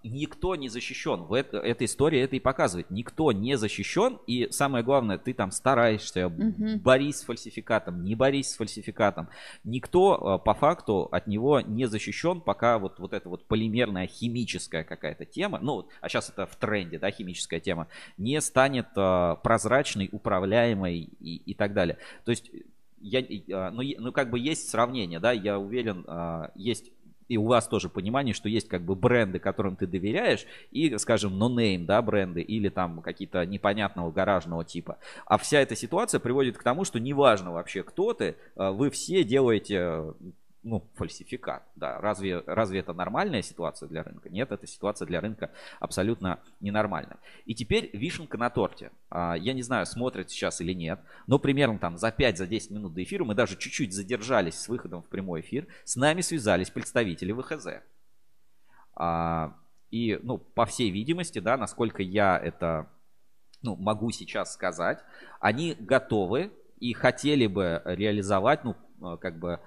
никто 0.03 0.55
не 0.55 0.69
защищен. 0.69 1.23
В 1.23 1.33
это, 1.33 1.57
эта 1.57 1.85
история 1.85 2.21
это 2.21 2.35
и 2.35 2.39
показывает. 2.39 2.89
Никто 2.89 3.31
не 3.31 3.57
защищен. 3.57 4.19
И 4.27 4.47
самое 4.51 4.83
главное, 4.83 5.17
ты 5.17 5.33
там 5.33 5.51
стараешься, 5.51 6.29
Мгм. 6.29 6.79
борись 6.79 7.17
с 7.17 7.23
фальсификатом, 7.23 8.03
не 8.03 8.15
борись 8.15 8.51
с 8.51 8.57
фальсификатом. 8.57 9.29
Никто 9.63 10.13
а, 10.13 10.37
по 10.37 10.53
факту 10.53 11.07
от 11.11 11.27
него 11.27 11.61
не 11.61 11.85
защищен, 11.85 12.41
пока 12.41 12.79
вот, 12.79 12.99
вот 12.99 13.13
эта 13.13 13.29
вот 13.29 13.45
полимерная 13.45 14.07
химическая 14.07 14.83
какая-то 14.83 15.25
тема, 15.25 15.59
ну, 15.61 15.73
вот, 15.73 15.89
а 16.01 16.09
сейчас 16.09 16.29
это 16.29 16.45
в 16.45 16.55
тренде, 16.55 16.99
да, 16.99 17.11
химическая 17.11 17.59
тема, 17.59 17.87
не 18.17 18.39
станет 18.41 18.87
а, 18.95 19.35
прозрачной, 19.35 20.09
управляемой 20.11 21.09
и, 21.19 21.35
и 21.37 21.53
так 21.53 21.73
далее. 21.73 21.97
То 22.25 22.31
есть 22.31 22.51
я, 22.99 23.23
а, 23.51 23.71
ну, 23.71 23.83
ну, 23.99 24.11
как 24.11 24.29
бы 24.29 24.39
есть 24.39 24.69
сравнение, 24.69 25.19
да, 25.19 25.31
я 25.31 25.59
уверен, 25.59 26.03
а, 26.07 26.51
есть 26.55 26.91
и 27.27 27.37
у 27.37 27.45
вас 27.45 27.67
тоже 27.67 27.89
понимание, 27.89 28.33
что 28.33 28.49
есть 28.49 28.67
как 28.67 28.83
бы 28.83 28.95
бренды, 28.95 29.39
которым 29.39 29.75
ты 29.75 29.87
доверяешь, 29.87 30.45
и, 30.71 30.97
скажем, 30.97 31.41
no-name, 31.41 31.85
да, 31.85 32.01
бренды, 32.01 32.41
или 32.41 32.69
там 32.69 33.01
какие-то 33.01 33.45
непонятного 33.45 34.11
гаражного 34.11 34.63
типа. 34.63 34.97
А 35.25 35.37
вся 35.37 35.59
эта 35.59 35.75
ситуация 35.75 36.19
приводит 36.19 36.57
к 36.57 36.63
тому, 36.63 36.85
что 36.85 36.99
неважно 36.99 37.51
вообще, 37.51 37.83
кто 37.83 38.13
ты, 38.13 38.35
а, 38.55 38.71
вы 38.71 38.89
все 38.89 39.23
делаете, 39.23 40.13
ну, 40.67 40.83
фальсификат, 40.95 41.63
да. 41.75 41.99
Разве, 42.01 42.43
разве 42.45 42.79
это 42.79 42.91
нормальная 42.91 43.41
ситуация 43.41 43.87
для 43.87 44.03
рынка? 44.03 44.29
Нет, 44.29 44.51
эта 44.51 44.67
ситуация 44.67 45.05
для 45.05 45.21
рынка 45.21 45.49
абсолютно 45.79 46.39
ненормальная. 46.59 47.17
И 47.45 47.55
теперь 47.55 47.89
вишенка 47.93 48.37
на 48.37 48.49
торте. 48.49 48.91
А, 49.09 49.35
Я 49.35 49.53
не 49.53 49.61
знаю, 49.61 49.85
смотрят 49.85 50.29
сейчас 50.29 50.59
или 50.59 50.73
нет, 50.73 50.99
но 51.25 51.39
примерно 51.39 51.79
там 51.79 51.97
за 51.97 52.09
5-10 52.09 52.73
минут 52.73 52.93
до 52.93 53.01
эфира 53.01 53.23
мы 53.23 53.33
даже 53.33 53.55
чуть-чуть 53.57 53.93
задержались 53.93 54.59
с 54.59 54.67
выходом 54.67 55.01
в 55.03 55.07
прямой 55.07 55.39
эфир. 55.39 55.67
С 55.85 55.95
нами 55.95 56.19
связались 56.19 56.69
представители 56.69 57.31
ВХЗ. 57.31 57.67
А, 58.93 59.55
И, 59.89 60.19
ну, 60.21 60.37
по 60.37 60.65
всей 60.65 60.91
видимости, 60.91 61.39
да, 61.39 61.55
насколько 61.55 62.03
я 62.03 62.37
это 62.37 62.89
ну, 63.61 63.77
могу 63.77 64.11
сейчас 64.11 64.53
сказать, 64.53 64.99
они 65.39 65.75
готовы 65.79 66.51
и 66.79 66.91
хотели 66.91 67.47
бы 67.47 67.81
реализовать, 67.85 68.65
ну, 68.65 68.75
э, 69.01 69.17
как 69.17 69.39
бы 69.39 69.61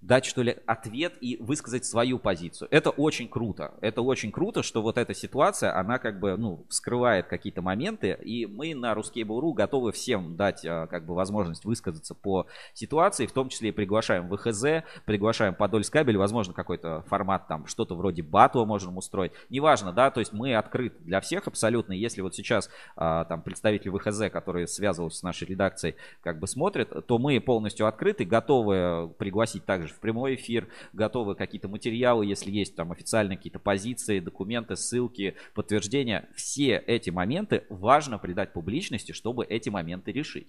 дать, 0.00 0.24
что 0.24 0.42
ли, 0.42 0.56
ответ 0.66 1.14
и 1.20 1.36
высказать 1.40 1.84
свою 1.84 2.18
позицию. 2.18 2.68
Это 2.70 2.90
очень 2.90 3.28
круто. 3.28 3.74
Это 3.80 4.00
очень 4.00 4.32
круто, 4.32 4.62
что 4.62 4.82
вот 4.82 4.96
эта 4.96 5.14
ситуация, 5.14 5.76
она 5.76 5.98
как 5.98 6.20
бы, 6.20 6.36
ну, 6.36 6.64
вскрывает 6.68 7.26
какие-то 7.26 7.60
моменты, 7.60 8.18
и 8.22 8.46
мы 8.46 8.74
на 8.74 8.92
Ruskable.ru 8.92 9.52
готовы 9.52 9.92
всем 9.92 10.36
дать, 10.36 10.64
а, 10.64 10.86
как 10.86 11.04
бы, 11.04 11.14
возможность 11.14 11.64
высказаться 11.64 12.14
по 12.14 12.46
ситуации, 12.72 13.26
в 13.26 13.32
том 13.32 13.50
числе 13.50 13.70
и 13.70 13.72
приглашаем 13.72 14.28
ВХЗ, 14.28 14.84
приглашаем 15.04 15.54
Подольскабель, 15.54 16.16
возможно, 16.16 16.54
какой-то 16.54 17.04
формат 17.08 17.46
там, 17.46 17.66
что-то 17.66 17.94
вроде 17.94 18.22
батла 18.22 18.64
можем 18.64 18.96
устроить. 18.96 19.32
Неважно, 19.50 19.92
да, 19.92 20.10
то 20.10 20.20
есть 20.20 20.32
мы 20.32 20.54
открыты 20.54 20.96
для 21.00 21.20
всех 21.20 21.46
абсолютно. 21.46 21.92
Если 21.92 22.22
вот 22.22 22.34
сейчас 22.34 22.70
а, 22.96 23.24
там 23.26 23.42
представители 23.42 23.90
ВХЗ, 23.90 24.30
которые 24.32 24.66
связываются 24.66 25.20
с 25.20 25.22
нашей 25.22 25.46
редакцией, 25.46 25.96
как 26.22 26.38
бы 26.38 26.46
смотрят, 26.46 27.06
то 27.06 27.18
мы 27.18 27.38
полностью 27.40 27.86
открыты, 27.86 28.24
готовы 28.24 29.12
пригласить 29.18 29.66
также 29.66 29.89
в 29.92 30.00
прямой 30.00 30.34
эфир, 30.34 30.68
готовы 30.92 31.34
какие-то 31.34 31.68
материалы, 31.68 32.26
если 32.26 32.50
есть 32.50 32.74
там 32.76 32.92
официальные 32.92 33.36
какие-то 33.36 33.58
позиции, 33.58 34.20
документы, 34.20 34.76
ссылки, 34.76 35.34
подтверждения. 35.54 36.28
Все 36.34 36.82
эти 36.86 37.10
моменты 37.10 37.64
важно 37.68 38.18
придать 38.18 38.52
публичности, 38.52 39.12
чтобы 39.12 39.44
эти 39.44 39.68
моменты 39.68 40.12
решить. 40.12 40.46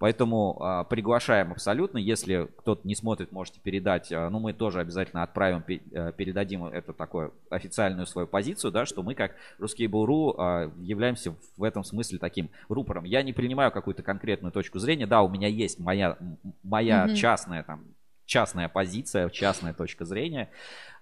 Поэтому 0.00 0.56
а, 0.62 0.84
приглашаем 0.84 1.52
абсолютно. 1.52 1.98
Если 1.98 2.48
кто-то 2.56 2.88
не 2.88 2.94
смотрит, 2.94 3.32
можете 3.32 3.60
передать. 3.60 4.10
а, 4.10 4.30
ну, 4.30 4.38
мы 4.38 4.54
тоже 4.54 4.80
обязательно 4.80 5.22
отправим, 5.22 5.60
пе- 5.60 5.82
э, 5.92 6.12
передадим 6.16 6.64
это 6.64 6.94
такое 6.94 7.32
официальную 7.50 8.06
свою 8.06 8.26
позицию, 8.26 8.70
да, 8.72 8.86
что 8.86 9.02
мы 9.02 9.14
как 9.14 9.32
Ruskable.ru 9.58 10.34
а, 10.38 10.72
являемся 10.80 11.34
в 11.58 11.62
этом 11.62 11.84
смысле 11.84 12.18
таким 12.18 12.48
рупором. 12.70 13.04
Я 13.04 13.22
не 13.22 13.34
принимаю 13.34 13.70
какую-то 13.72 14.02
конкретную 14.02 14.52
точку 14.52 14.78
зрения. 14.78 15.06
Да, 15.06 15.20
у 15.20 15.28
меня 15.28 15.48
есть 15.48 15.78
моя, 15.78 16.16
моя 16.62 17.04
Мгм. 17.04 17.14
частная 17.14 17.62
там 17.62 17.84
частная 18.30 18.68
позиция, 18.68 19.28
частная 19.28 19.74
точка 19.74 20.04
зрения. 20.04 20.50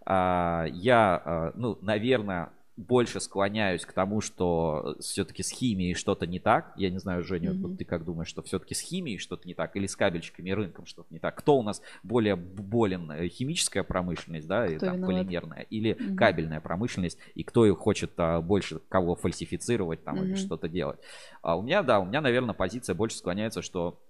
А, 0.05 0.64
Я, 0.73 1.23
а, 1.25 1.53
ну, 1.55 1.79
наверное, 1.83 2.51
больше 2.79 3.21
склоняюсь 3.21 3.85
к 3.85 3.93
тому, 3.93 4.21
что 4.21 4.97
все-таки 5.01 5.43
с 5.43 5.51
химией 5.51 5.95
что-то 5.95 6.27
не 6.27 6.38
так. 6.38 6.73
Я 6.77 6.91
не 6.91 6.99
знаю, 6.99 7.25
Женя, 7.25 7.53
вот 7.61 7.77
ты 7.77 7.85
как 7.85 8.05
думаешь, 8.05 8.29
что 8.29 8.41
все-таки 8.43 8.73
с 8.73 8.81
химией 8.81 9.19
что-то 9.19 9.47
не 9.49 9.55
так? 9.55 9.77
Или 9.77 9.87
с 9.87 9.97
кабельчиками 9.97 10.51
и 10.51 10.55
рынком 10.55 10.87
что-то 10.87 11.12
не 11.12 11.19
так? 11.19 11.35
Кто 11.37 11.59
у 11.59 11.62
нас 11.62 11.83
более 12.03 12.37
болен? 12.37 13.11
Э, 13.11 13.29
Химическая 13.29 13.83
промышленность, 13.83 14.47
да, 14.47 14.67
и 14.67 14.77
Кто 14.77 14.87
там 14.87 14.95
виноват? 14.97 15.17
полимерная? 15.17 15.62
Или 15.62 15.99
Мгм. 16.01 16.17
кабельная 16.17 16.61
промышленность? 16.61 17.19
И 17.35 17.43
кто 17.43 17.67
их 17.67 17.77
хочет 17.79 18.12
а, 18.17 18.41
больше 18.41 18.81
кого 18.88 19.17
фальсифицировать 19.17 20.05
там 20.05 20.19
или 20.23 20.29
Мгм. 20.29 20.37
что-то 20.37 20.69
делать? 20.69 21.01
А 21.43 21.59
у 21.59 21.62
меня, 21.62 21.83
да, 21.83 21.99
у 21.99 22.07
меня, 22.07 22.21
наверное, 22.21 22.55
позиция 22.55 22.95
больше 22.95 23.19
склоняется, 23.19 23.61
что 23.61 24.01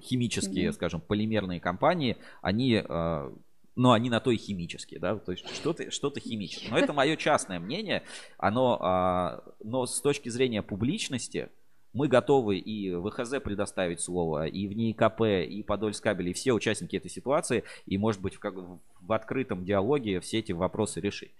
химические, 0.00 0.66
Мгм. 0.68 0.74
скажем, 0.74 1.00
полимерные 1.00 1.60
компании, 1.60 2.16
они, 2.42 2.82
а, 2.88 3.32
ну, 3.76 3.92
они 3.92 4.10
на 4.10 4.20
то 4.20 4.30
и 4.30 4.36
химические, 4.36 5.00
да, 5.00 5.16
то 5.16 5.32
есть 5.32 5.48
что-то 5.54 5.90
что 5.90 6.10
химическое. 6.18 6.70
Но 6.70 6.78
это 6.78 6.92
мое 6.92 7.16
частное 7.16 7.58
мнение, 7.60 8.02
оно, 8.38 8.78
а, 8.80 9.42
но 9.62 9.86
с 9.86 10.00
точки 10.00 10.28
зрения 10.28 10.62
публичности, 10.62 11.48
мы 11.92 12.08
готовы 12.08 12.58
и 12.58 12.92
ВХЗ 12.92 13.34
предоставить 13.40 14.00
слово, 14.00 14.46
и 14.48 14.66
в 14.66 14.72
НИИКП, 14.72 15.20
и 15.48 15.62
Подольскабель, 15.62 16.30
и 16.30 16.32
все 16.32 16.52
участники 16.52 16.96
этой 16.96 17.08
ситуации, 17.08 17.62
и, 17.86 17.98
может 17.98 18.20
быть, 18.20 18.34
в, 18.34 18.40
как- 18.40 18.54
в 18.56 19.12
открытом 19.12 19.64
диалоге 19.64 20.18
все 20.18 20.40
эти 20.40 20.50
вопросы 20.50 21.00
решить. 21.00 21.30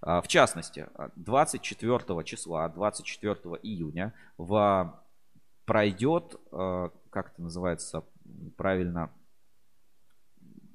А, 0.00 0.20
В 0.22 0.28
частности, 0.28 0.86
24 1.16 2.22
числа, 2.22 2.68
24 2.68 3.34
июня 3.64 4.12
в 4.38 4.96
пройдет, 5.66 6.36
э, 6.52 6.88
как 7.10 7.32
это 7.32 7.42
называется 7.42 8.04
правильно, 8.56 9.12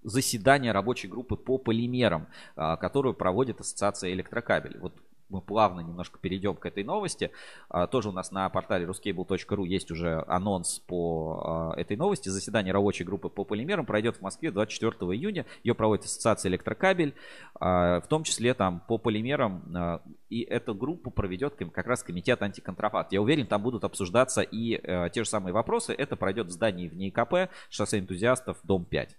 заседание 0.03 0.71
рабочей 0.71 1.07
группы 1.07 1.35
по 1.35 1.57
полимерам, 1.57 2.27
а, 2.55 2.77
которую 2.77 3.13
проводит 3.13 3.59
Ассоциация 3.59 4.11
электрокабель. 4.13 4.77
Вот 4.79 4.95
мы 5.31 5.41
плавно 5.41 5.79
немножко 5.79 6.19
перейдем 6.19 6.55
к 6.55 6.65
этой 6.65 6.83
новости. 6.83 7.31
А, 7.69 7.87
Тоже 7.87 8.09
у 8.09 8.11
нас 8.11 8.31
на 8.31 8.49
портале 8.49 8.85
ruscable.ru 8.85 9.65
есть 9.65 9.91
уже 9.91 10.23
анонс 10.27 10.79
по 10.79 11.71
а, 11.75 11.79
этой 11.79 11.97
новости. 11.97 12.29
Заседание 12.29 12.73
рабочей 12.73 13.03
группы 13.03 13.29
по 13.29 13.43
полимерам 13.43 13.85
пройдет 13.85 14.17
в 14.17 14.21
Москве 14.21 14.51
24 14.51 14.91
июня. 15.13 15.45
Ее 15.63 15.73
проводит 15.73 16.05
Ассоциация 16.05 16.49
электрокабель, 16.49 17.15
а, 17.59 18.01
в 18.01 18.07
том 18.07 18.23
числе 18.23 18.53
там 18.53 18.81
по 18.87 18.97
полимерам. 18.97 20.01
И 20.29 20.41
эту 20.41 20.73
группу 20.73 21.11
проведет 21.11 21.55
как 21.55 21.87
раз 21.87 22.03
комитет 22.03 22.41
антиконтрафакт. 22.41 23.11
Я 23.11 23.21
уверен, 23.21 23.47
там 23.47 23.61
будут 23.61 23.83
обсуждаться 23.83 24.41
и 24.41 24.79
э, 24.81 25.09
те 25.11 25.23
же 25.23 25.29
самые 25.29 25.53
вопросы. 25.53 25.93
Это 25.93 26.15
пройдет 26.15 26.47
в 26.47 26.51
здании 26.51 26.87
в 26.87 26.95
НИИКП, 26.95 27.51
шоссе 27.69 27.99
энтузиастов, 27.99 28.57
дом 28.63 28.85
5. 28.85 29.17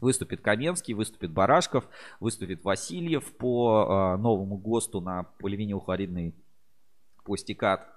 Выступит 0.00 0.40
Каменский, 0.40 0.94
выступит 0.94 1.30
Барашков, 1.30 1.88
выступит 2.20 2.64
Васильев 2.64 3.32
по 3.36 4.14
э, 4.16 4.20
новому 4.20 4.56
ГОСТу 4.58 5.00
на 5.00 5.24
поливинилхлоридный 5.38 6.34
пластикат. 7.24 7.88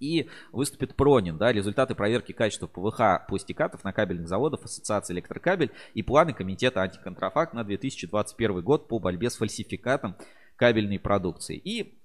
И 0.00 0.28
выступит 0.52 0.94
Пронин, 0.94 1.38
да, 1.38 1.50
результаты 1.50 1.94
проверки 1.94 2.32
качества 2.32 2.68
ПВХ 2.68 3.26
пластикатов 3.26 3.82
на 3.82 3.92
кабельных 3.92 4.28
заводах 4.28 4.62
Ассоциации 4.64 5.14
Электрокабель 5.14 5.72
и 5.94 6.02
планы 6.02 6.34
Комитета 6.34 6.82
антиконтрафакт 6.82 7.52
на 7.52 7.64
2021 7.64 8.62
год 8.62 8.86
по 8.86 9.00
борьбе 9.00 9.28
с 9.28 9.36
фальсификатом 9.36 10.14
кабельной 10.56 11.00
продукции. 11.00 11.56
И 11.56 11.97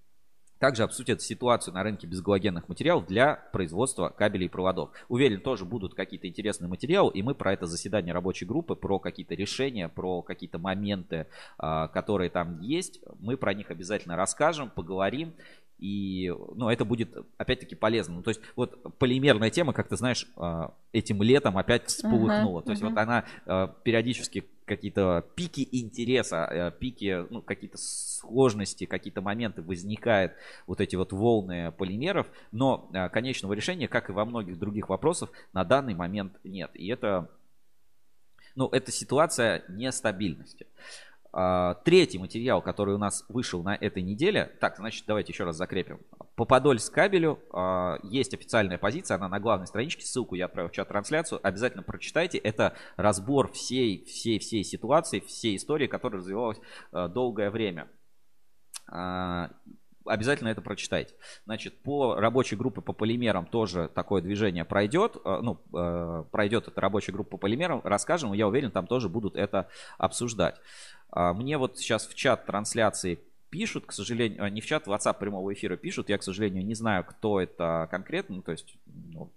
также 0.63 0.84
обсудят 0.84 1.21
ситуацию 1.21 1.73
на 1.73 1.84
рынке 1.84 2.08
безгалогенных 2.08 2.69
материалов 2.69 3.06
для 3.06 3.36
производства 3.52 4.08
кабелей 4.08 4.45
и 4.45 4.49
проводов. 4.49 4.91
Уверен, 5.10 5.41
тоже 5.41 5.65
будут 5.65 5.93
какие-то 5.93 6.30
интересные 6.30 6.69
материалы, 6.69 7.12
и 7.13 7.21
мы 7.21 7.36
про 7.36 7.52
это 7.52 7.65
заседание 7.65 8.13
рабочей 8.13 8.45
группы, 8.45 8.76
про 8.76 8.97
какие-то 8.97 9.36
решения, 9.36 9.89
про 9.89 10.21
какие-то 10.21 10.60
моменты, 10.60 11.28
а, 11.58 11.89
которые 11.89 12.30
там 12.30 12.62
есть, 12.62 13.02
мы 13.19 13.36
про 13.36 13.54
них 13.54 13.71
обязательно 13.71 14.15
расскажем, 14.15 14.69
поговорим. 14.69 15.34
И, 15.80 16.34
ну, 16.56 16.69
это 16.69 16.86
будет, 16.86 17.13
опять-таки, 17.38 17.76
полезно. 17.76 18.15
Ну, 18.15 18.21
то 18.21 18.30
есть, 18.30 18.39
вот 18.56 18.97
полимерная 18.99 19.49
тема, 19.49 19.73
как 19.73 19.89
ты 19.89 19.97
знаешь, 19.97 20.26
а, 20.38 20.73
этим 20.93 21.21
летом 21.21 21.58
опять 21.58 21.88
всполыхнула. 21.88 22.60
Ага, 22.60 22.65
то 22.67 22.71
есть, 22.71 22.82
ага. 22.82 22.89
вот 22.89 22.99
она 22.99 23.26
а, 23.45 23.67
периодически 23.84 24.47
какие-то 24.65 25.26
пики 25.36 25.67
интереса, 25.71 26.47
э, 26.49 26.71
пики, 26.71 27.26
ну, 27.30 27.41
какие-то 27.41 27.78
сложности, 27.78 28.86
какие-то 28.86 29.21
моменты 29.21 29.62
возникают, 29.62 30.34
вот 30.67 30.82
эти 30.82 30.95
вот 30.95 31.12
волны 31.12 31.71
полимеров, 31.71 32.28
но 32.52 32.89
э, 32.93 33.10
конечного 33.10 33.54
решения, 33.54 33.88
как 33.88 34.10
и 34.10 34.13
во 34.13 34.26
многих 34.26 34.60
других 34.60 34.89
вопросах, 34.89 35.32
на 35.54 35.63
данный 35.63 35.93
момент 35.93 36.39
нет. 36.43 36.71
И 36.73 36.88
это, 36.88 37.30
ну, 38.56 38.67
это 38.69 38.91
ситуация 38.91 39.63
нестабильности. 39.67 40.67
А, 41.36 41.74
третий 41.84 42.19
материал, 42.19 42.62
который 42.62 42.93
у 42.93 43.00
нас 43.00 43.26
вышел 43.28 43.63
на 43.63 43.76
этой 43.76 44.04
неделе. 44.04 44.56
Так, 44.62 44.78
значит, 44.78 45.06
давайте 45.08 45.34
еще 45.34 45.46
раз 45.46 45.56
закрепим. 45.56 46.00
По 46.36 46.46
Подольск 46.46 46.93
кабелю 46.93 47.39
а, 47.52 47.98
есть 48.04 48.36
официальная 48.36 48.78
позиция, 48.78 49.15
она 49.15 49.28
на 49.28 49.39
главной 49.39 49.65
страничке. 49.65 50.06
Ссылку 50.06 50.36
я 50.36 50.46
отправил 50.46 50.69
в 50.69 50.74
чат-трансляцию. 50.74 51.39
Обязательно 51.41 51.82
прочитайте. 51.82 52.38
Это 52.38 52.76
разбор 52.98 53.52
всей, 53.52 54.06
всей, 54.06 54.38
всей 54.38 54.63
ситуации, 54.63 55.22
всей 55.22 55.56
истории, 55.56 55.88
которая 55.88 56.19
развивалась 56.19 56.60
а, 56.91 57.08
долгое 57.08 57.50
время 57.50 57.89
обязательно 60.05 60.49
это 60.49 60.61
прочитайте. 60.61 61.13
Значит, 61.45 61.81
по 61.81 62.15
рабочей 62.15 62.55
группе 62.55 62.81
по 62.81 62.93
полимерам 62.93 63.45
тоже 63.45 63.89
такое 63.93 64.21
движение 64.21 64.65
пройдет. 64.65 65.17
Ну, 65.23 65.55
пройдет 66.31 66.67
эта 66.67 66.81
рабочая 66.81 67.11
группа 67.11 67.31
по 67.31 67.37
полимерам. 67.37 67.81
Расскажем, 67.83 68.33
я 68.33 68.47
уверен, 68.47 68.71
там 68.71 68.87
тоже 68.87 69.09
будут 69.09 69.35
это 69.35 69.67
обсуждать. 69.97 70.55
А, 71.15 71.33
мне 71.33 71.57
вот 71.57 71.77
сейчас 71.77 72.07
в 72.07 72.15
чат 72.15 72.45
трансляции 72.45 73.19
пишут, 73.49 73.85
к 73.85 73.91
сожалению, 73.91 74.43
а, 74.43 74.49
не 74.49 74.61
в 74.61 74.65
чат, 74.65 74.87
в 74.87 74.91
WhatsApp 74.91 75.19
прямого 75.19 75.53
эфира 75.53 75.77
пишут. 75.77 76.09
Я, 76.09 76.17
к 76.17 76.23
сожалению, 76.23 76.65
не 76.65 76.73
знаю, 76.73 77.03
кто 77.05 77.39
это 77.39 77.87
конкретно. 77.91 78.41
То 78.41 78.51
есть, 78.51 78.75
ну, 78.85 79.31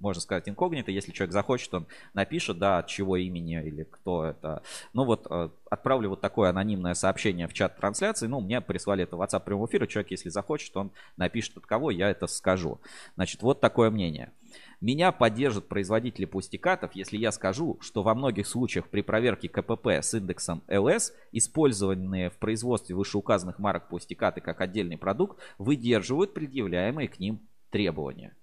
можно 0.00 0.20
сказать, 0.20 0.48
инкогнито. 0.48 0.90
Если 0.90 1.12
человек 1.12 1.32
захочет, 1.32 1.72
он 1.74 1.86
напишет, 2.14 2.58
да, 2.58 2.78
от 2.78 2.88
чего 2.88 3.16
имени 3.16 3.62
или 3.62 3.84
кто 3.84 4.24
это. 4.24 4.62
Ну 4.92 5.04
вот, 5.04 5.26
а, 5.30 5.50
отправлю 5.68 6.10
вот 6.10 6.20
такое 6.20 6.50
анонимное 6.50 6.94
сообщение 6.94 7.46
в 7.46 7.52
чат 7.52 7.76
трансляции. 7.76 8.26
Ну, 8.26 8.40
мне 8.40 8.60
прислали 8.60 9.04
это 9.04 9.16
в 9.16 9.22
WhatsApp 9.22 9.44
прямого 9.44 9.66
эфира. 9.66 9.86
Человек, 9.86 10.10
если 10.10 10.28
захочет, 10.30 10.76
он 10.76 10.90
напишет 11.16 11.56
от 11.58 11.66
кого, 11.66 11.90
я 11.90 12.10
это 12.10 12.26
скажу. 12.26 12.80
Значит, 13.14 13.42
вот 13.42 13.60
такое 13.60 13.90
мнение. 13.90 14.32
Меня 14.80 15.12
поддержат 15.12 15.68
производители 15.68 16.24
пустикатов, 16.24 16.92
если 16.94 17.18
я 17.18 17.32
скажу, 17.32 17.78
что 17.82 18.02
во 18.02 18.14
многих 18.14 18.46
случаях 18.46 18.88
при 18.88 19.02
проверке 19.02 19.48
КПП 19.48 19.88
с 19.88 20.14
индексом 20.14 20.62
ЛС, 20.68 21.12
использованные 21.32 22.30
в 22.30 22.38
производстве 22.38 22.96
вышеуказанных 22.96 23.58
марок 23.58 23.88
пустикаты 23.88 24.40
как 24.40 24.62
отдельный 24.62 24.96
продукт, 24.96 25.38
выдерживают 25.58 26.32
предъявляемые 26.32 27.08
к 27.08 27.20
ним 27.20 27.40
требования. 27.70 28.34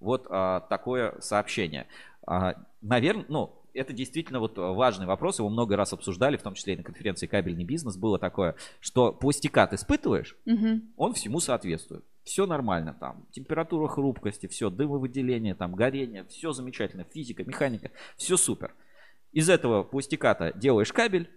Вот 0.00 0.26
а, 0.30 0.60
такое 0.60 1.20
сообщение. 1.20 1.86
А, 2.26 2.54
наверное, 2.80 3.26
ну, 3.28 3.54
это 3.74 3.92
действительно 3.92 4.40
вот 4.40 4.56
важный 4.56 5.06
вопрос, 5.06 5.38
его 5.38 5.48
много 5.48 5.76
раз 5.76 5.92
обсуждали, 5.92 6.36
в 6.36 6.42
том 6.42 6.54
числе 6.54 6.74
и 6.74 6.76
на 6.76 6.82
конференции 6.82 7.26
«Кабельный 7.26 7.64
бизнес» 7.64 7.96
было 7.96 8.18
такое, 8.18 8.54
что 8.80 9.12
пластикат 9.12 9.72
испытываешь, 9.72 10.36
угу. 10.46 10.80
он 10.96 11.14
всему 11.14 11.40
соответствует. 11.40 12.04
Все 12.24 12.46
нормально 12.46 12.94
там, 12.98 13.26
температура 13.30 13.88
хрупкости, 13.88 14.46
все, 14.46 14.68
дымовыделение, 14.68 15.54
там, 15.54 15.74
горение, 15.74 16.24
все 16.24 16.52
замечательно, 16.52 17.04
физика, 17.04 17.44
механика, 17.44 17.90
все 18.16 18.36
супер. 18.36 18.74
Из 19.32 19.48
этого 19.48 19.82
пластиката 19.82 20.52
делаешь 20.54 20.92
кабель, 20.92 21.30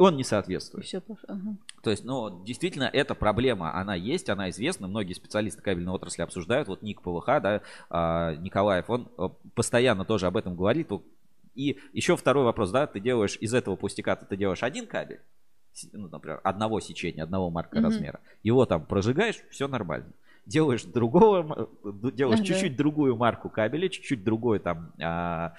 он 0.00 0.16
не 0.16 0.24
соответствует. 0.24 0.86
Все 0.86 1.02
ага. 1.28 1.56
То 1.82 1.90
есть, 1.90 2.04
ну, 2.04 2.42
действительно, 2.44 2.90
эта 2.92 3.14
проблема, 3.14 3.74
она 3.74 3.94
есть, 3.94 4.28
она 4.30 4.50
известна. 4.50 4.88
Многие 4.88 5.12
специалисты 5.12 5.62
кабельной 5.62 5.92
отрасли 5.92 6.22
обсуждают. 6.22 6.68
Вот 6.68 6.82
Ник 6.82 7.02
ПВХ, 7.02 7.26
да, 7.26 7.62
а, 7.90 8.34
Николаев, 8.36 8.88
он 8.88 9.08
э, 9.18 9.28
постоянно 9.54 10.04
тоже 10.04 10.26
об 10.26 10.36
этом 10.36 10.56
говорит. 10.56 10.88
И 11.54 11.78
еще 11.92 12.16
второй 12.16 12.44
вопрос, 12.44 12.70
да, 12.70 12.86
ты 12.86 13.00
делаешь 13.00 13.36
из 13.40 13.52
этого 13.54 13.76
пустяката, 13.76 14.24
ты 14.24 14.36
делаешь 14.36 14.62
один 14.62 14.86
кабель, 14.86 15.20
ну, 15.92 16.08
например, 16.08 16.40
одного 16.44 16.80
сечения, 16.80 17.22
одного 17.22 17.50
марка 17.50 17.78
mm-hmm. 17.78 17.82
размера, 17.82 18.20
его 18.42 18.66
там 18.66 18.86
прожигаешь, 18.86 19.40
все 19.50 19.68
нормально. 19.68 20.12
Делаешь 20.46 20.84
другого, 20.84 21.68
делаешь 22.12 22.40
чуть-чуть 22.40 22.76
другую 22.76 23.16
марку 23.16 23.50
кабеля, 23.50 23.88
чуть-чуть 23.88 24.24
другую 24.24 24.60
там 24.60 24.92
а, 25.00 25.54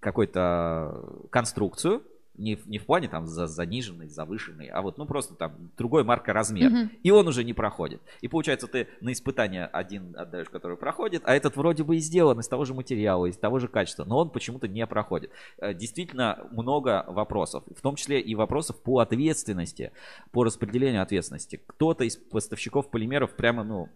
какую-то 0.00 1.26
конструкцию, 1.30 2.02
не, 2.36 2.58
не 2.66 2.78
в 2.78 2.86
плане 2.86 3.08
там 3.08 3.26
за, 3.26 3.46
заниженный, 3.46 4.08
завышенный, 4.08 4.66
а 4.66 4.82
вот 4.82 4.98
ну 4.98 5.06
просто 5.06 5.34
там 5.34 5.70
другой 5.76 6.04
марка 6.04 6.32
размер. 6.32 6.70
Угу. 6.70 6.90
И 7.02 7.10
он 7.10 7.28
уже 7.28 7.44
не 7.44 7.52
проходит. 7.52 8.00
И 8.20 8.28
получается, 8.28 8.66
ты 8.66 8.88
на 9.00 9.12
испытание 9.12 9.66
один 9.66 10.14
отдаешь, 10.16 10.48
который 10.48 10.76
проходит, 10.76 11.22
а 11.24 11.34
этот 11.34 11.56
вроде 11.56 11.84
бы 11.84 11.96
и 11.96 11.98
сделан 12.00 12.40
из 12.40 12.48
того 12.48 12.64
же 12.64 12.74
материала, 12.74 13.26
из 13.26 13.36
того 13.36 13.58
же 13.58 13.68
качества, 13.68 14.04
но 14.04 14.18
он 14.18 14.30
почему-то 14.30 14.68
не 14.68 14.86
проходит. 14.86 15.30
Э, 15.58 15.74
действительно 15.74 16.46
много 16.50 17.04
вопросов, 17.08 17.64
в 17.74 17.80
том 17.80 17.96
числе 17.96 18.20
и 18.20 18.34
вопросов 18.34 18.76
по 18.82 18.98
ответственности, 18.98 19.92
по 20.32 20.44
распределению 20.44 21.02
ответственности. 21.02 21.60
Кто-то 21.66 22.04
из 22.04 22.16
поставщиков 22.16 22.90
полимеров 22.90 23.34
прямо, 23.36 23.64
ну, 23.64 23.88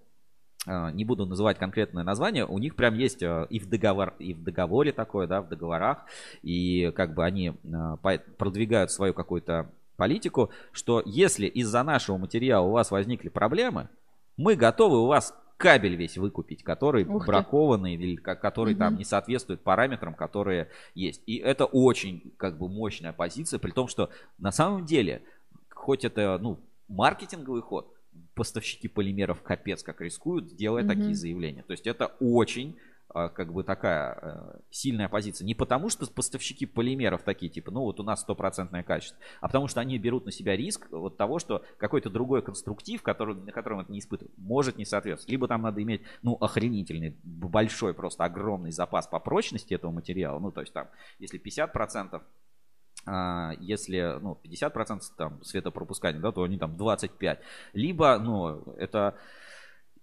не 0.66 1.04
буду 1.04 1.24
называть 1.24 1.58
конкретное 1.58 2.04
название, 2.04 2.44
у 2.44 2.58
них 2.58 2.74
прям 2.74 2.94
есть 2.94 3.22
а, 3.22 3.44
и 3.48 3.58
в, 3.58 3.68
договор, 3.68 4.14
и 4.18 4.34
в 4.34 4.42
договоре 4.42 4.92
такое, 4.92 5.26
да, 5.26 5.40
в 5.40 5.48
договорах, 5.48 6.04
и 6.42 6.92
как 6.94 7.14
бы 7.14 7.24
они 7.24 7.54
а, 7.72 7.96
продвигают 8.36 8.90
свою 8.90 9.14
какую-то 9.14 9.70
политику, 9.96 10.50
что 10.72 11.02
если 11.04 11.46
из-за 11.46 11.82
нашего 11.82 12.18
материала 12.18 12.66
у 12.66 12.72
вас 12.72 12.90
возникли 12.90 13.28
проблемы, 13.28 13.88
мы 14.36 14.56
готовы 14.56 15.02
у 15.02 15.06
вас 15.06 15.34
кабель 15.58 15.96
весь 15.96 16.16
выкупить, 16.16 16.62
который 16.62 17.04
Ух 17.04 17.26
бракованный 17.26 17.94
или 17.94 18.16
который 18.16 18.74
угу. 18.74 18.78
там 18.78 18.96
не 18.96 19.04
соответствует 19.04 19.60
параметрам, 19.60 20.14
которые 20.14 20.68
есть. 20.94 21.22
И 21.26 21.36
это 21.36 21.66
очень 21.66 22.32
как 22.36 22.56
бы 22.56 22.68
мощная 22.68 23.12
позиция, 23.12 23.58
при 23.58 23.72
том, 23.72 23.88
что 23.88 24.10
на 24.38 24.52
самом 24.52 24.86
деле, 24.86 25.22
хоть 25.70 26.04
это 26.04 26.38
ну 26.40 26.58
маркетинговый 26.86 27.60
ход, 27.60 27.92
поставщики 28.38 28.86
полимеров 28.86 29.42
капец 29.42 29.82
как 29.82 30.00
рискуют, 30.00 30.54
делая 30.54 30.84
mm-hmm. 30.84 30.86
такие 30.86 31.14
заявления. 31.14 31.64
То 31.64 31.72
есть 31.72 31.88
это 31.88 32.06
очень 32.20 32.78
а, 33.10 33.30
как 33.30 33.52
бы 33.52 33.64
такая 33.64 34.18
э, 34.20 34.60
сильная 34.70 35.08
позиция. 35.08 35.44
Не 35.44 35.54
потому, 35.54 35.88
что 35.88 36.06
поставщики 36.06 36.66
полимеров 36.66 37.22
такие, 37.22 37.50
типа, 37.50 37.70
ну 37.70 37.80
вот 37.80 37.98
у 38.00 38.02
нас 38.02 38.20
стопроцентное 38.20 38.82
качество, 38.82 39.18
а 39.40 39.48
потому 39.48 39.66
что 39.66 39.80
они 39.80 39.98
берут 39.98 40.26
на 40.26 40.30
себя 40.30 40.56
риск 40.56 40.86
вот 40.90 41.16
того, 41.16 41.38
что 41.38 41.64
какой-то 41.78 42.10
другой 42.10 42.42
конструктив, 42.42 43.02
который, 43.02 43.34
на 43.34 43.50
котором 43.50 43.80
это 43.80 43.90
не 43.90 43.98
испытывают, 43.98 44.36
может 44.36 44.76
не 44.76 44.84
соответствовать. 44.84 45.30
Либо 45.30 45.48
там 45.48 45.62
надо 45.62 45.82
иметь, 45.82 46.02
ну, 46.22 46.34
охренительный, 46.34 47.16
большой, 47.24 47.94
просто 47.94 48.24
огромный 48.24 48.70
запас 48.70 49.06
по 49.06 49.18
прочности 49.18 49.74
этого 49.74 49.90
материала. 49.90 50.38
Ну, 50.38 50.52
то 50.52 50.60
есть 50.60 50.72
там, 50.72 50.88
если 51.18 51.40
50% 51.40 52.10
а, 52.12 52.22
если 53.60 54.18
ну, 54.20 54.38
50% 54.44 55.00
там 55.16 55.42
светопропускания, 55.42 56.20
да, 56.20 56.32
то 56.32 56.42
они 56.42 56.58
там 56.58 56.76
25. 56.76 57.40
Либо, 57.72 58.18
ну, 58.18 58.62
это 58.76 59.14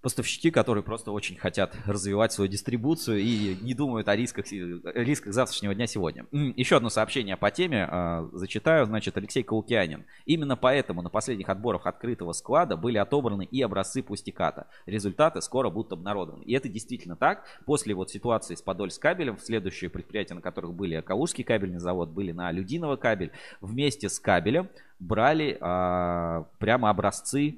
поставщики, 0.06 0.52
которые 0.52 0.84
просто 0.84 1.12
очень 1.12 1.36
хотят 1.36 1.76
развивать 1.88 2.32
свою 2.32 2.48
дистрибуцию 2.48 3.22
и 3.22 3.58
не 3.60 3.74
думают 3.74 4.08
о 4.08 4.16
рисках, 4.16 4.46
рисках 4.52 5.34
завтрашнего 5.34 5.74
дня 5.74 5.88
сегодня. 5.88 6.28
Еще 6.32 6.78
одно 6.78 6.90
сообщение 6.90 7.38
по 7.38 7.50
теме 7.50 7.90
э, 7.92 8.30
зачитаю. 8.34 8.86
Значит, 8.86 9.18
Алексей 9.18 9.42
Каукянин. 9.42 10.06
Именно 10.28 10.58
поэтому 10.58 11.02
на 11.02 11.10
последних 11.10 11.50
отборах 11.50 11.88
открытого 11.88 12.34
склада 12.34 12.78
были 12.78 13.00
отобраны 13.00 13.46
и 13.46 13.64
образцы 13.64 14.04
пустиката. 14.04 14.68
Результаты 14.86 15.42
скоро 15.42 15.72
будут 15.72 15.94
обнародованы. 15.94 16.44
И 16.44 16.54
это 16.54 16.70
действительно 16.70 17.16
так. 17.16 17.44
После 17.66 17.96
вот 17.96 18.12
ситуации 18.12 18.54
с 18.54 18.62
Подольск 18.62 19.02
кабелем, 19.02 19.40
следующие 19.40 19.90
предприятия, 19.90 20.36
на 20.36 20.42
которых 20.42 20.76
были 20.76 21.02
Калужский 21.02 21.44
кабельный 21.44 21.80
завод, 21.80 22.10
были 22.10 22.32
на 22.32 22.52
Людиново 22.52 22.96
кабель, 22.96 23.32
вместе 23.60 24.10
с 24.10 24.20
кабелем 24.20 24.70
брали 25.00 25.58
э, 25.60 26.44
прямо 26.60 26.92
образцы 26.92 27.58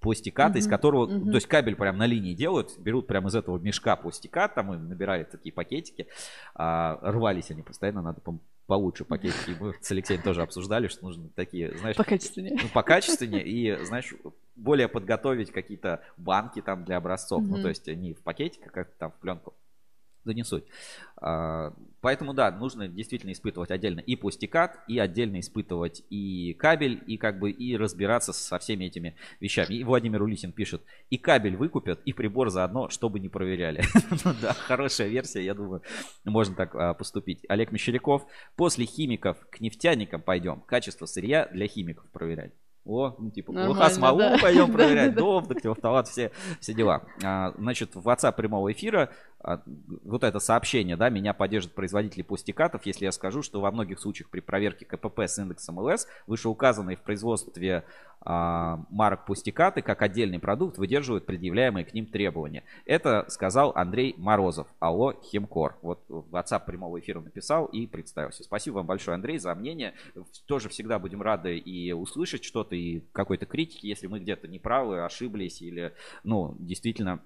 пластиката, 0.00 0.56
mm-hmm. 0.56 0.60
из 0.60 0.68
которого, 0.68 1.06
mm-hmm. 1.06 1.30
то 1.30 1.34
есть 1.34 1.46
кабель 1.46 1.76
прям 1.76 1.96
на 1.96 2.06
линии 2.06 2.34
делают, 2.34 2.78
берут 2.78 3.06
прям 3.06 3.26
из 3.28 3.34
этого 3.34 3.58
мешка 3.58 3.96
пластикат, 3.96 4.54
там 4.54 4.72
и 4.72 4.76
набирают 4.76 5.30
такие 5.30 5.52
пакетики, 5.52 6.06
а, 6.54 6.98
рвались 7.02 7.50
они 7.50 7.62
постоянно, 7.62 8.02
надо 8.02 8.20
по 8.20 8.38
получше 8.66 9.06
пакетики. 9.06 9.56
Мы 9.58 9.74
с 9.80 9.90
Алексеем 9.90 10.20
тоже 10.20 10.42
обсуждали, 10.42 10.88
что 10.88 11.06
нужно 11.06 11.30
такие, 11.34 11.74
знаешь... 11.78 11.96
Покачественнее. 11.96 12.54
Ну, 12.62 12.68
покачественнее 12.68 13.42
и, 13.42 13.82
знаешь, 13.84 14.14
более 14.56 14.88
подготовить 14.88 15.50
какие-то 15.50 16.02
банки 16.18 16.60
там 16.60 16.84
для 16.84 16.98
образцов. 16.98 17.42
Mm-hmm. 17.42 17.46
Ну, 17.48 17.62
то 17.62 17.68
есть 17.68 17.86
не 17.86 18.12
в 18.12 18.22
пакетиках, 18.22 18.70
как 18.70 18.94
там 18.96 19.10
в 19.10 19.14
пленку. 19.14 19.54
Да 20.24 20.34
не 20.34 20.44
суть. 20.44 20.64
А, 21.16 21.72
поэтому, 22.00 22.34
да, 22.34 22.50
нужно 22.50 22.88
действительно 22.88 23.32
испытывать 23.32 23.70
отдельно 23.70 24.00
и 24.00 24.14
пластикат, 24.14 24.78
и 24.86 24.98
отдельно 24.98 25.40
испытывать 25.40 26.02
и 26.10 26.54
кабель, 26.54 27.02
и 27.06 27.16
как 27.16 27.38
бы 27.38 27.50
и 27.50 27.76
разбираться 27.76 28.32
со 28.32 28.58
всеми 28.58 28.84
этими 28.84 29.16
вещами. 29.40 29.74
И 29.74 29.84
Владимир 29.84 30.22
Улисин 30.22 30.52
пишет, 30.52 30.82
и 31.10 31.18
кабель 31.18 31.56
выкупят, 31.56 32.00
и 32.04 32.12
прибор 32.12 32.50
заодно, 32.50 32.88
чтобы 32.88 33.20
не 33.20 33.28
проверяли. 33.28 33.82
Ну 34.24 34.34
да, 34.42 34.52
хорошая 34.52 35.08
версия, 35.08 35.44
я 35.44 35.54
думаю, 35.54 35.82
можно 36.24 36.54
так 36.54 36.74
а, 36.74 36.94
поступить. 36.94 37.44
Олег 37.48 37.72
Мещеряков, 37.72 38.26
после 38.56 38.84
химиков 38.84 39.36
к 39.50 39.60
нефтяникам 39.60 40.22
пойдем. 40.22 40.60
Качество 40.60 41.06
сырья 41.06 41.48
для 41.52 41.66
химиков 41.66 42.10
проверять. 42.10 42.52
О, 42.88 43.14
ну 43.18 43.30
типа, 43.30 43.52
плохо 43.52 43.90
смолу 43.90 44.18
да. 44.18 44.38
пойдем 44.40 44.72
проверять, 44.72 45.14
дом, 45.14 45.46
дактилофталат, 45.46 46.08
все, 46.08 46.32
все 46.58 46.72
дела. 46.72 47.02
А, 47.22 47.52
значит, 47.58 47.94
в 47.94 48.08
WhatsApp 48.08 48.34
прямого 48.34 48.72
эфира 48.72 49.10
вот 49.40 50.24
это 50.24 50.40
сообщение, 50.40 50.96
да, 50.96 51.10
меня 51.10 51.32
поддержат 51.32 51.72
производители 51.72 52.22
пустикатов, 52.22 52.84
если 52.86 53.04
я 53.04 53.12
скажу, 53.12 53.42
что 53.42 53.60
во 53.60 53.70
многих 53.70 54.00
случаях 54.00 54.30
при 54.30 54.40
проверке 54.40 54.84
КПП 54.84 55.20
с 55.20 55.38
индексом 55.38 55.78
ЛС 55.78 56.08
вышеуказанные 56.26 56.96
в 56.96 57.02
производстве 57.02 57.84
а, 58.20 58.84
марок 58.90 59.26
пустикаты 59.26 59.80
как 59.80 60.02
отдельный 60.02 60.40
продукт 60.40 60.76
выдерживают 60.76 61.24
предъявляемые 61.24 61.84
к 61.84 61.94
ним 61.94 62.06
требования. 62.06 62.64
Это 62.84 63.26
сказал 63.28 63.72
Андрей 63.76 64.14
Морозов, 64.18 64.66
АО 64.80 65.14
Химкор. 65.22 65.76
Вот 65.82 66.04
в 66.08 66.34
WhatsApp 66.34 66.66
прямого 66.66 66.98
эфира 66.98 67.20
написал 67.20 67.66
и 67.66 67.86
представился. 67.86 68.42
Спасибо 68.42 68.76
вам 68.76 68.86
большое, 68.86 69.14
Андрей, 69.14 69.38
за 69.38 69.54
мнение. 69.54 69.94
Тоже 70.46 70.68
всегда 70.68 70.98
будем 70.98 71.22
рады 71.22 71.56
и 71.56 71.92
услышать 71.92 72.44
что-то, 72.44 72.74
и 72.74 73.00
какой-то 73.12 73.46
критики, 73.46 73.86
если 73.86 74.08
мы 74.08 74.18
где-то 74.18 74.48
неправы, 74.48 75.04
ошиблись 75.04 75.62
или, 75.62 75.94
ну, 76.24 76.56
действительно 76.58 77.22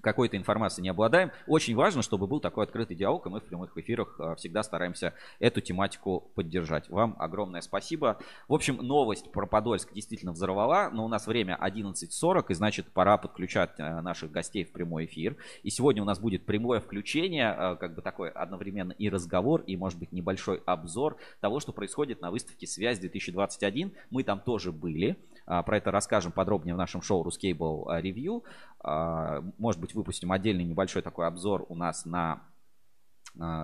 какой-то 0.00 0.36
информацией 0.36 0.84
не 0.84 0.88
обладаем. 0.88 1.30
Очень 1.46 1.74
важно, 1.74 2.02
чтобы 2.02 2.26
был 2.26 2.40
такой 2.40 2.64
открытый 2.64 2.96
диалог, 2.96 3.26
и 3.26 3.28
мы 3.28 3.40
в 3.40 3.44
прямых 3.44 3.76
эфирах 3.76 4.16
а, 4.18 4.34
всегда 4.34 4.62
стараемся 4.62 5.14
эту 5.38 5.60
тематику 5.60 6.30
поддержать. 6.34 6.88
Вам 6.88 7.16
огромное 7.18 7.60
спасибо. 7.60 8.18
В 8.48 8.54
общем, 8.54 8.76
новость 8.76 9.30
про 9.30 9.46
Подольск 9.46 9.92
действительно 9.92 10.32
взорвала, 10.32 10.90
но 10.90 11.04
у 11.04 11.08
нас 11.08 11.26
время 11.26 11.58
11.40, 11.60 12.46
и 12.48 12.54
значит 12.54 12.86
пора 12.92 13.18
подключать 13.18 13.78
а, 13.78 14.00
наших 14.02 14.30
гостей 14.30 14.64
в 14.64 14.72
прямой 14.72 15.04
эфир. 15.04 15.36
И 15.62 15.70
сегодня 15.70 16.02
у 16.02 16.06
нас 16.06 16.18
будет 16.18 16.46
прямое 16.46 16.80
включение, 16.80 17.50
а, 17.50 17.76
как 17.76 17.94
бы 17.94 18.02
такой 18.02 18.30
одновременно 18.30 18.92
и 18.92 19.08
разговор, 19.08 19.62
и 19.62 19.76
может 19.76 19.98
быть 19.98 20.12
небольшой 20.12 20.62
обзор 20.66 21.16
того, 21.40 21.60
что 21.60 21.72
происходит 21.72 22.20
на 22.20 22.30
выставке 22.30 22.66
«Связь-2021». 22.66 23.92
Мы 24.10 24.22
там 24.22 24.40
тоже 24.40 24.72
были. 24.72 25.16
Про 25.46 25.78
это 25.78 25.90
расскажем 25.90 26.30
подробнее 26.30 26.74
в 26.74 26.78
нашем 26.78 27.02
шоу 27.02 27.24
«Рускейбл 27.24 27.88
Ревью». 27.90 28.44
Может 28.82 29.80
быть, 29.80 29.94
выпустим 29.94 30.32
отдельный 30.32 30.64
небольшой 30.64 31.02
такой 31.02 31.26
обзор 31.26 31.66
у 31.68 31.74
нас 31.74 32.04
на 32.04 32.42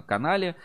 канале. 0.07 0.57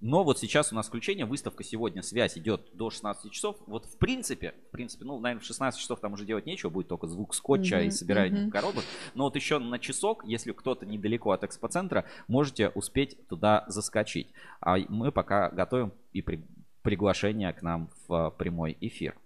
Но 0.00 0.24
вот 0.24 0.38
сейчас 0.38 0.72
у 0.72 0.74
нас 0.74 0.88
включение, 0.88 1.26
выставка 1.26 1.62
сегодня, 1.62 2.02
связь 2.02 2.38
идет 2.38 2.70
до 2.74 2.88
16 2.88 3.30
часов. 3.30 3.56
Вот 3.66 3.84
в 3.84 3.98
принципе, 3.98 4.54
в 4.68 4.70
принципе, 4.70 5.04
ну, 5.04 5.18
наверное, 5.18 5.42
в 5.42 5.46
16 5.46 5.78
часов 5.78 6.00
там 6.00 6.14
уже 6.14 6.24
делать 6.24 6.46
нечего, 6.46 6.70
будет 6.70 6.88
только 6.88 7.06
звук 7.06 7.34
скотча 7.34 7.80
mm-hmm, 7.80 7.86
и 7.86 7.90
собирание 7.90 8.46
mm-hmm. 8.46 8.50
коробок. 8.50 8.84
Но 9.14 9.24
вот 9.24 9.36
еще 9.36 9.58
на 9.58 9.78
часок, 9.78 10.24
если 10.24 10.52
кто-то 10.52 10.86
недалеко 10.86 11.32
от 11.32 11.44
экспоцентра, 11.44 12.06
можете 12.28 12.70
успеть 12.70 13.26
туда 13.28 13.64
заскочить. 13.68 14.32
А 14.60 14.78
мы 14.88 15.12
пока 15.12 15.50
готовим 15.50 15.92
и 16.12 16.22
при... 16.22 16.46
приглашение 16.82 17.52
к 17.52 17.60
нам 17.60 17.90
в 18.06 18.30
прямой 18.38 18.76
эфир. 18.80 19.16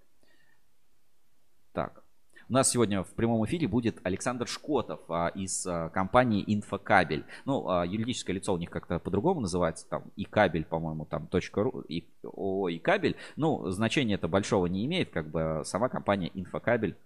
Так, 1.72 2.03
у 2.48 2.52
нас 2.52 2.70
сегодня 2.70 3.02
в 3.02 3.08
прямом 3.14 3.44
эфире 3.46 3.68
будет 3.68 3.98
Александр 4.02 4.46
Шкотов 4.46 5.00
а, 5.08 5.28
из 5.28 5.66
а, 5.66 5.88
компании 5.90 6.44
Инфокабель. 6.46 7.24
Ну, 7.44 7.68
а, 7.68 7.86
юридическое 7.86 8.36
лицо 8.36 8.52
у 8.52 8.58
них 8.58 8.70
как-то 8.70 8.98
по-другому 8.98 9.40
называется, 9.40 9.88
там 9.88 10.04
и 10.16 10.24
кабель, 10.24 10.64
по-моему, 10.64 11.06
там 11.06 11.28
.ру, 11.54 11.80
и, 11.88 12.06
о, 12.22 12.68
и 12.68 12.78
кабель. 12.78 13.16
Ну, 13.36 13.70
значения 13.70 14.14
это 14.14 14.28
большого 14.28 14.66
не 14.66 14.84
имеет, 14.84 15.10
как 15.10 15.30
бы 15.30 15.62
сама 15.64 15.88
компания 15.88 16.30
Инфокабель 16.34 16.96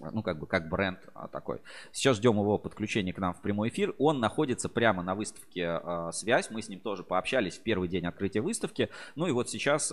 ну, 0.00 0.22
как 0.22 0.38
бы, 0.38 0.46
как 0.46 0.68
бренд 0.68 1.00
такой. 1.32 1.60
Сейчас 1.90 2.18
ждем 2.18 2.38
его 2.38 2.56
подключения 2.56 3.12
к 3.12 3.18
нам 3.18 3.34
в 3.34 3.42
прямой 3.42 3.70
эфир. 3.70 3.96
Он 3.98 4.20
находится 4.20 4.68
прямо 4.68 5.02
на 5.02 5.16
выставке 5.16 5.80
«Связь». 6.12 6.50
Мы 6.50 6.62
с 6.62 6.68
ним 6.68 6.78
тоже 6.78 7.02
пообщались 7.02 7.58
в 7.58 7.64
первый 7.64 7.88
день 7.88 8.06
открытия 8.06 8.40
выставки. 8.40 8.90
Ну 9.16 9.26
и 9.26 9.32
вот 9.32 9.50
сейчас 9.50 9.92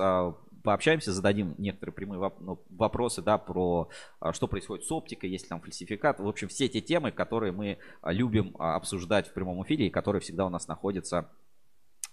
пообщаемся, 0.65 1.13
зададим 1.13 1.56
некоторые 1.58 1.93
прямые 1.93 2.32
ну, 2.39 2.60
вопросы, 2.69 3.21
да, 3.21 3.38
про 3.38 3.89
а, 4.19 4.34
что 4.34 4.47
происходит 4.47 4.86
с 4.86 4.91
оптикой, 4.91 5.30
есть 5.30 5.45
ли 5.45 5.49
там 5.49 5.62
фальсификат. 5.62 6.19
В 6.19 6.28
общем, 6.28 6.49
все 6.49 6.67
те 6.67 6.82
темы, 6.82 7.12
которые 7.12 7.54
мы 7.54 7.78
а, 8.01 8.12
любим 8.12 8.56
а, 8.60 8.75
обсуждать 8.75 9.30
в 9.30 9.34
прямом 9.34 9.63
эфире 9.63 9.88
и 9.88 9.89
которые 9.89 10.21
всегда 10.21 10.45
у 10.45 10.49
нас 10.49 10.67
находятся 10.67 11.30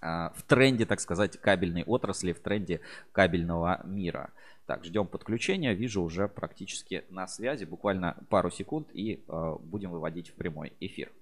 в 0.01 0.43
тренде, 0.49 0.85
так 0.85 0.99
сказать, 0.99 1.37
кабельной 1.41 1.85
отрасли, 1.85 2.33
в 2.33 2.41
тренде 2.41 2.81
кабельного 3.13 3.83
мира. 3.85 4.33
Так, 4.67 4.85
ждем 4.85 5.07
подключения. 5.07 5.75
Вижу 5.75 6.03
уже 6.03 6.27
практически 6.27 7.05
на 7.09 7.29
связи. 7.29 7.65
Буквально 7.65 8.17
пару 8.29 8.51
секунд 8.51 8.89
и 8.93 9.23
э, 9.29 9.57
будем 9.61 9.91
выводить 9.91 10.31
в 10.31 10.35
прямой 10.35 10.73
эфир. 10.81 11.13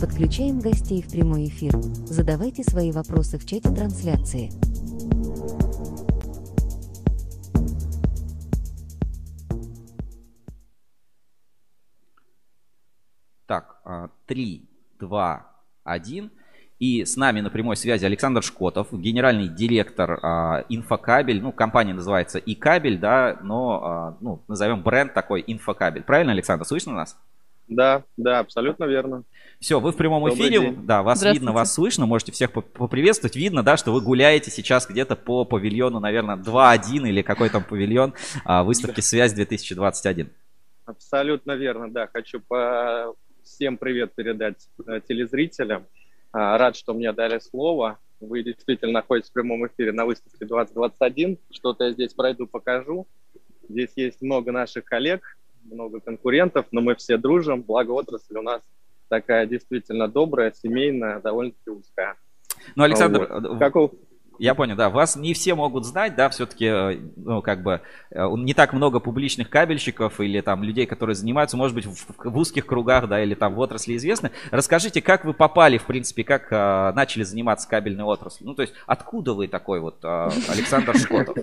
Подключаем 0.00 0.60
гостей 0.60 1.00
в 1.00 1.10
прямой 1.10 1.46
эфир. 1.46 1.72
Задавайте 2.04 2.62
свои 2.62 2.92
вопросы 2.92 3.38
в 3.38 3.46
чате 3.46 3.70
трансляции. 3.70 4.50
Так, 13.46 13.80
3, 14.26 14.68
2, 15.00 15.46
1. 15.84 16.30
И 16.78 17.04
с 17.06 17.16
нами 17.16 17.40
на 17.40 17.48
прямой 17.48 17.76
связи 17.76 18.04
Александр 18.04 18.42
Шкотов, 18.42 18.92
генеральный 18.92 19.48
директор 19.48 20.20
а, 20.22 20.66
Инфокабель. 20.68 21.40
Ну, 21.40 21.52
компания 21.52 21.94
называется 21.94 22.38
и 22.38 22.54
Кабель, 22.54 22.98
да, 22.98 23.38
но 23.42 23.82
а, 23.82 24.16
ну, 24.20 24.42
назовем 24.46 24.82
бренд 24.82 25.14
такой 25.14 25.42
Инфокабель. 25.46 26.02
Правильно, 26.02 26.32
Александр, 26.32 26.66
слышно 26.66 26.92
нас? 26.92 27.16
Да, 27.66 28.02
да, 28.18 28.40
абсолютно 28.40 28.84
верно. 28.84 29.24
Все, 29.60 29.80
вы 29.80 29.92
в 29.92 29.96
прямом 29.96 30.22
Добрый 30.22 30.36
эфире, 30.36 30.60
день. 30.60 30.86
да, 30.86 31.02
вас 31.02 31.22
видно, 31.22 31.52
вас 31.52 31.72
слышно, 31.72 32.04
можете 32.06 32.30
всех 32.30 32.52
поприветствовать. 32.52 33.36
Видно, 33.36 33.62
да, 33.62 33.76
что 33.76 33.92
вы 33.92 34.02
гуляете 34.02 34.50
сейчас 34.50 34.86
где-то 34.86 35.16
по 35.16 35.44
павильону, 35.44 35.98
наверное, 35.98 36.36
2.1 36.36 37.08
или 37.08 37.22
какой 37.22 37.48
там 37.48 37.64
павильон 37.64 38.12
а, 38.44 38.64
выставки 38.64 39.00
«Связь 39.00 39.34
2021». 39.34 40.28
Абсолютно 40.84 41.52
верно, 41.52 41.90
да. 41.90 42.06
Хочу 42.12 42.40
по 42.40 43.14
всем 43.42 43.78
привет 43.78 44.14
передать 44.14 44.68
э, 44.86 45.00
телезрителям. 45.08 45.86
А, 46.32 46.58
рад, 46.58 46.76
что 46.76 46.92
мне 46.92 47.12
дали 47.12 47.38
слово. 47.38 47.98
Вы 48.20 48.42
действительно 48.42 48.92
находитесь 48.92 49.30
в 49.30 49.32
прямом 49.32 49.66
эфире 49.66 49.92
на 49.92 50.04
выставке 50.04 50.44
2021. 50.44 51.38
Что-то 51.50 51.84
я 51.84 51.92
здесь 51.92 52.12
пройду, 52.12 52.46
покажу. 52.46 53.06
Здесь 53.68 53.90
есть 53.96 54.20
много 54.22 54.52
наших 54.52 54.84
коллег, 54.84 55.38
много 55.64 56.00
конкурентов, 56.00 56.66
но 56.70 56.82
мы 56.82 56.94
все 56.94 57.16
дружим. 57.16 57.62
Благо 57.62 57.92
отрасль 57.92 58.36
у 58.36 58.42
нас 58.42 58.62
такая 59.08 59.46
действительно 59.46 60.08
добрая, 60.08 60.52
семейная, 60.52 61.20
довольно-таки 61.20 61.70
узкая. 61.70 62.16
Ну, 62.74 62.84
Александр, 62.84 63.28
вот. 63.30 63.58
как 63.58 63.76
у... 63.76 63.92
Я 64.38 64.54
понял, 64.54 64.76
да. 64.76 64.90
Вас 64.90 65.16
не 65.16 65.32
все 65.32 65.54
могут 65.54 65.86
знать, 65.86 66.14
да, 66.14 66.28
все-таки, 66.28 66.66
э, 66.66 66.98
ну, 67.16 67.40
как 67.40 67.62
бы, 67.62 67.80
э, 68.10 68.28
не 68.36 68.52
так 68.52 68.72
много 68.72 69.00
публичных 69.00 69.48
кабельщиков 69.48 70.20
или 70.20 70.40
там 70.42 70.62
людей, 70.62 70.86
которые 70.86 71.16
занимаются, 71.16 71.56
может 71.56 71.74
быть, 71.74 71.86
в, 71.86 71.96
в 72.18 72.36
узких 72.36 72.66
кругах, 72.66 73.08
да, 73.08 73.22
или 73.22 73.34
там 73.34 73.54
в 73.54 73.60
отрасли 73.60 73.96
известны. 73.96 74.30
Расскажите, 74.50 75.00
как 75.00 75.24
вы 75.24 75.32
попали, 75.32 75.78
в 75.78 75.86
принципе, 75.86 76.22
как 76.22 76.48
а, 76.50 76.92
начали 76.92 77.22
заниматься 77.22 77.68
кабельной 77.68 78.04
отраслью? 78.04 78.48
Ну, 78.48 78.54
то 78.54 78.62
есть, 78.62 78.74
откуда 78.86 79.32
вы 79.32 79.48
такой 79.48 79.80
вот 79.80 79.98
а, 80.02 80.30
Александр 80.48 80.96
Шкотов? 80.98 81.38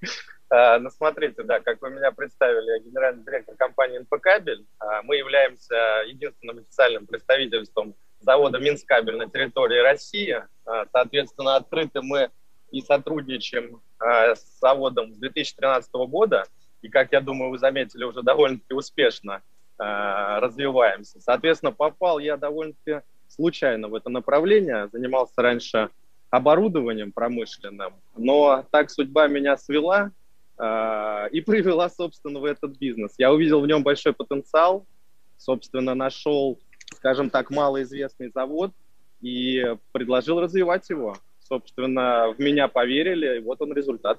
А, 0.56 0.78
ну, 0.78 0.88
смотрите, 0.88 1.42
да, 1.42 1.58
как 1.58 1.82
вы 1.82 1.90
меня 1.90 2.12
представили, 2.12 2.76
я 2.76 2.78
генеральный 2.78 3.24
директор 3.24 3.56
компании 3.56 3.98
«Инфокабель». 3.98 4.64
А, 4.78 5.02
мы 5.02 5.16
являемся 5.16 6.04
единственным 6.06 6.58
официальным 6.58 7.06
представительством 7.08 7.96
завода 8.20 8.60
«Минскабель» 8.60 9.16
на 9.16 9.28
территории 9.28 9.80
России. 9.80 10.44
А, 10.64 10.86
соответственно, 10.92 11.56
открыты 11.56 12.02
мы 12.02 12.30
и 12.70 12.82
сотрудничаем 12.82 13.80
с 14.00 14.60
заводом 14.60 15.12
с 15.12 15.16
2013 15.16 15.92
года. 16.06 16.44
И, 16.82 16.88
как 16.88 17.10
я 17.10 17.20
думаю, 17.20 17.50
вы 17.50 17.58
заметили, 17.58 18.04
уже 18.04 18.22
довольно-таки 18.22 18.74
успешно 18.74 19.42
развиваемся. 19.76 21.20
Соответственно, 21.20 21.72
попал 21.72 22.20
я 22.20 22.36
довольно-таки 22.36 23.04
случайно 23.26 23.88
в 23.88 23.94
это 23.94 24.08
направление. 24.08 24.88
Занимался 24.92 25.34
раньше 25.42 25.90
оборудованием 26.30 27.12
промышленным, 27.12 27.94
но 28.16 28.64
так 28.70 28.90
судьба 28.90 29.28
меня 29.28 29.56
свела, 29.56 30.10
и 30.56 31.40
привела, 31.46 31.88
собственно, 31.88 32.40
в 32.40 32.44
этот 32.44 32.78
бизнес. 32.78 33.14
Я 33.18 33.32
увидел 33.32 33.60
в 33.60 33.66
нем 33.66 33.82
большой 33.82 34.12
потенциал, 34.12 34.86
собственно, 35.36 35.94
нашел, 35.94 36.58
скажем 36.94 37.30
так, 37.30 37.50
малоизвестный 37.50 38.30
завод 38.34 38.72
и 39.20 39.76
предложил 39.92 40.40
развивать 40.40 40.88
его. 40.90 41.16
Собственно, 41.40 42.32
в 42.32 42.38
меня 42.38 42.68
поверили, 42.68 43.38
и 43.38 43.40
вот 43.40 43.60
он 43.60 43.72
результат. 43.74 44.18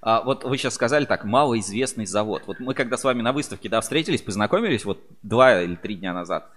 А, 0.00 0.22
вот 0.22 0.44
вы 0.44 0.58
сейчас 0.58 0.74
сказали 0.74 1.04
так, 1.04 1.24
малоизвестный 1.24 2.06
завод. 2.06 2.42
Вот 2.46 2.58
мы 2.58 2.74
когда 2.74 2.96
с 2.96 3.04
вами 3.04 3.22
на 3.22 3.32
выставке 3.32 3.68
да, 3.68 3.80
встретились, 3.80 4.22
познакомились 4.22 4.84
вот 4.84 5.00
два 5.22 5.62
или 5.62 5.76
три 5.76 5.96
дня 5.96 6.12
назад. 6.12 6.50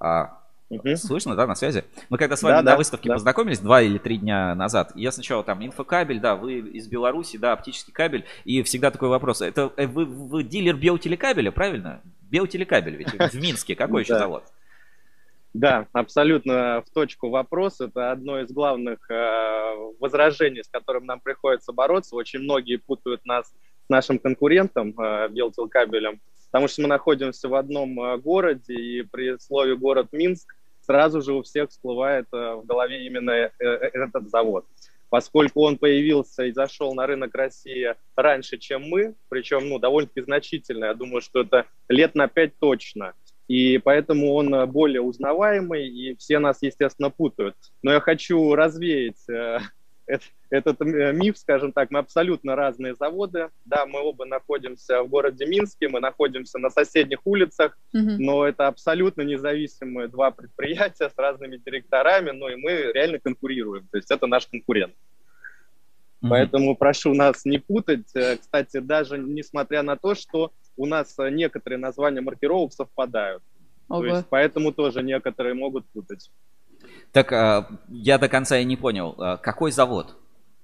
А, 0.00 0.41
Угу. 0.72 0.96
Слышно, 0.96 1.36
да, 1.36 1.46
на 1.46 1.54
связи? 1.54 1.84
Мы 2.08 2.16
когда 2.16 2.34
с 2.34 2.42
вами 2.42 2.54
да, 2.54 2.62
на 2.62 2.70
да, 2.72 2.76
выставке 2.76 3.08
да. 3.08 3.14
познакомились 3.14 3.58
два 3.58 3.82
или 3.82 3.98
три 3.98 4.16
дня 4.16 4.54
назад, 4.54 4.92
я 4.94 5.12
сначала 5.12 5.44
там 5.44 5.64
инфокабель, 5.64 6.18
да, 6.18 6.34
вы 6.34 6.60
из 6.60 6.88
Беларуси, 6.88 7.36
да, 7.36 7.52
оптический 7.52 7.92
кабель, 7.92 8.24
и 8.44 8.62
всегда 8.62 8.90
такой 8.90 9.10
вопрос, 9.10 9.42
это 9.42 9.72
э, 9.76 9.86
вы, 9.86 10.06
вы 10.06 10.42
дилер 10.42 10.76
биотелекабеля, 10.76 11.52
правильно? 11.52 12.00
Биотелекабель 12.30 12.96
ведь 12.96 13.12
в 13.12 13.34
Минске, 13.40 13.76
какой 13.76 14.02
еще 14.04 14.18
завод? 14.18 14.44
Да, 15.54 15.86
абсолютно 15.92 16.82
в 16.86 16.90
точку 16.94 17.28
вопрос. 17.28 17.80
Это 17.80 18.10
одно 18.10 18.40
из 18.40 18.50
главных 18.50 19.10
э, 19.10 19.74
возражений, 20.00 20.64
с 20.64 20.68
которым 20.68 21.04
нам 21.04 21.20
приходится 21.20 21.72
бороться. 21.72 22.16
Очень 22.16 22.40
многие 22.40 22.76
путают 22.76 23.26
нас 23.26 23.48
с 23.48 23.88
нашим 23.90 24.18
конкурентом 24.18 24.98
э, 24.98 25.28
Белтелкабелем, 25.28 26.22
потому 26.50 26.68
что 26.68 26.80
мы 26.80 26.88
находимся 26.88 27.50
в 27.50 27.54
одном 27.54 28.00
э, 28.00 28.16
городе, 28.16 28.72
и 28.72 29.02
при 29.02 29.38
слове 29.38 29.76
город 29.76 30.08
Минск 30.12 30.54
сразу 30.82 31.22
же 31.22 31.32
у 31.32 31.42
всех 31.42 31.70
всплывает 31.70 32.26
э, 32.32 32.54
в 32.54 32.64
голове 32.64 33.06
именно 33.06 33.30
э, 33.30 33.50
э, 33.58 33.64
этот 33.64 34.30
завод. 34.30 34.66
Поскольку 35.08 35.62
он 35.62 35.76
появился 35.76 36.44
и 36.44 36.52
зашел 36.52 36.94
на 36.94 37.06
рынок 37.06 37.34
России 37.34 37.94
раньше, 38.16 38.56
чем 38.58 38.82
мы, 38.88 39.14
причем 39.28 39.68
ну, 39.68 39.78
довольно-таки 39.78 40.22
значительно, 40.22 40.86
я 40.86 40.94
думаю, 40.94 41.20
что 41.20 41.42
это 41.42 41.66
лет 41.88 42.14
на 42.14 42.28
пять 42.28 42.58
точно, 42.58 43.12
и 43.46 43.76
поэтому 43.78 44.32
он 44.32 44.70
более 44.70 45.02
узнаваемый, 45.02 45.86
и 45.86 46.16
все 46.16 46.38
нас, 46.38 46.62
естественно, 46.62 47.10
путают. 47.10 47.56
Но 47.82 47.92
я 47.92 48.00
хочу 48.00 48.54
развеять 48.54 49.26
этот 50.50 50.80
э, 50.82 51.12
миф, 51.12 51.38
скажем 51.38 51.72
так, 51.72 51.90
мы 51.90 52.00
абсолютно 52.00 52.56
разные 52.56 52.94
заводы. 52.94 53.50
Да, 53.64 53.86
мы 53.86 54.00
оба 54.00 54.24
находимся 54.24 55.02
в 55.02 55.08
городе 55.08 55.46
Минске, 55.46 55.88
мы 55.88 56.00
находимся 56.00 56.58
на 56.58 56.70
соседних 56.70 57.20
улицах, 57.24 57.78
mm-hmm. 57.94 58.16
но 58.18 58.46
это 58.46 58.66
абсолютно 58.66 59.22
независимые 59.22 60.08
два 60.08 60.30
предприятия 60.30 61.08
с 61.08 61.16
разными 61.16 61.56
директорами, 61.56 62.30
ну 62.30 62.48
и 62.48 62.56
мы 62.56 62.92
реально 62.92 63.18
конкурируем, 63.18 63.86
то 63.90 63.96
есть 63.96 64.10
это 64.10 64.26
наш 64.26 64.46
конкурент. 64.46 64.94
Поэтому 66.20 66.76
прошу 66.76 67.14
нас 67.14 67.44
не 67.44 67.58
путать. 67.58 68.14
Э, 68.14 68.36
кстати, 68.36 68.78
даже 68.78 69.18
несмотря 69.18 69.82
на 69.82 69.96
то, 69.96 70.14
что 70.14 70.52
у 70.76 70.86
нас 70.86 71.16
некоторые 71.18 71.78
названия 71.78 72.20
маркировок 72.20 72.72
совпадают. 72.72 73.42
То 73.88 74.04
есть 74.04 74.26
поэтому 74.30 74.72
тоже 74.72 75.02
некоторые 75.02 75.54
могут 75.54 75.84
путать. 75.86 76.30
Так 77.12 77.32
а, 77.32 77.68
я 77.88 78.18
до 78.18 78.28
конца 78.28 78.58
и 78.58 78.64
не 78.64 78.76
понял, 78.76 79.14
а, 79.18 79.36
какой 79.36 79.70
завод? 79.70 80.16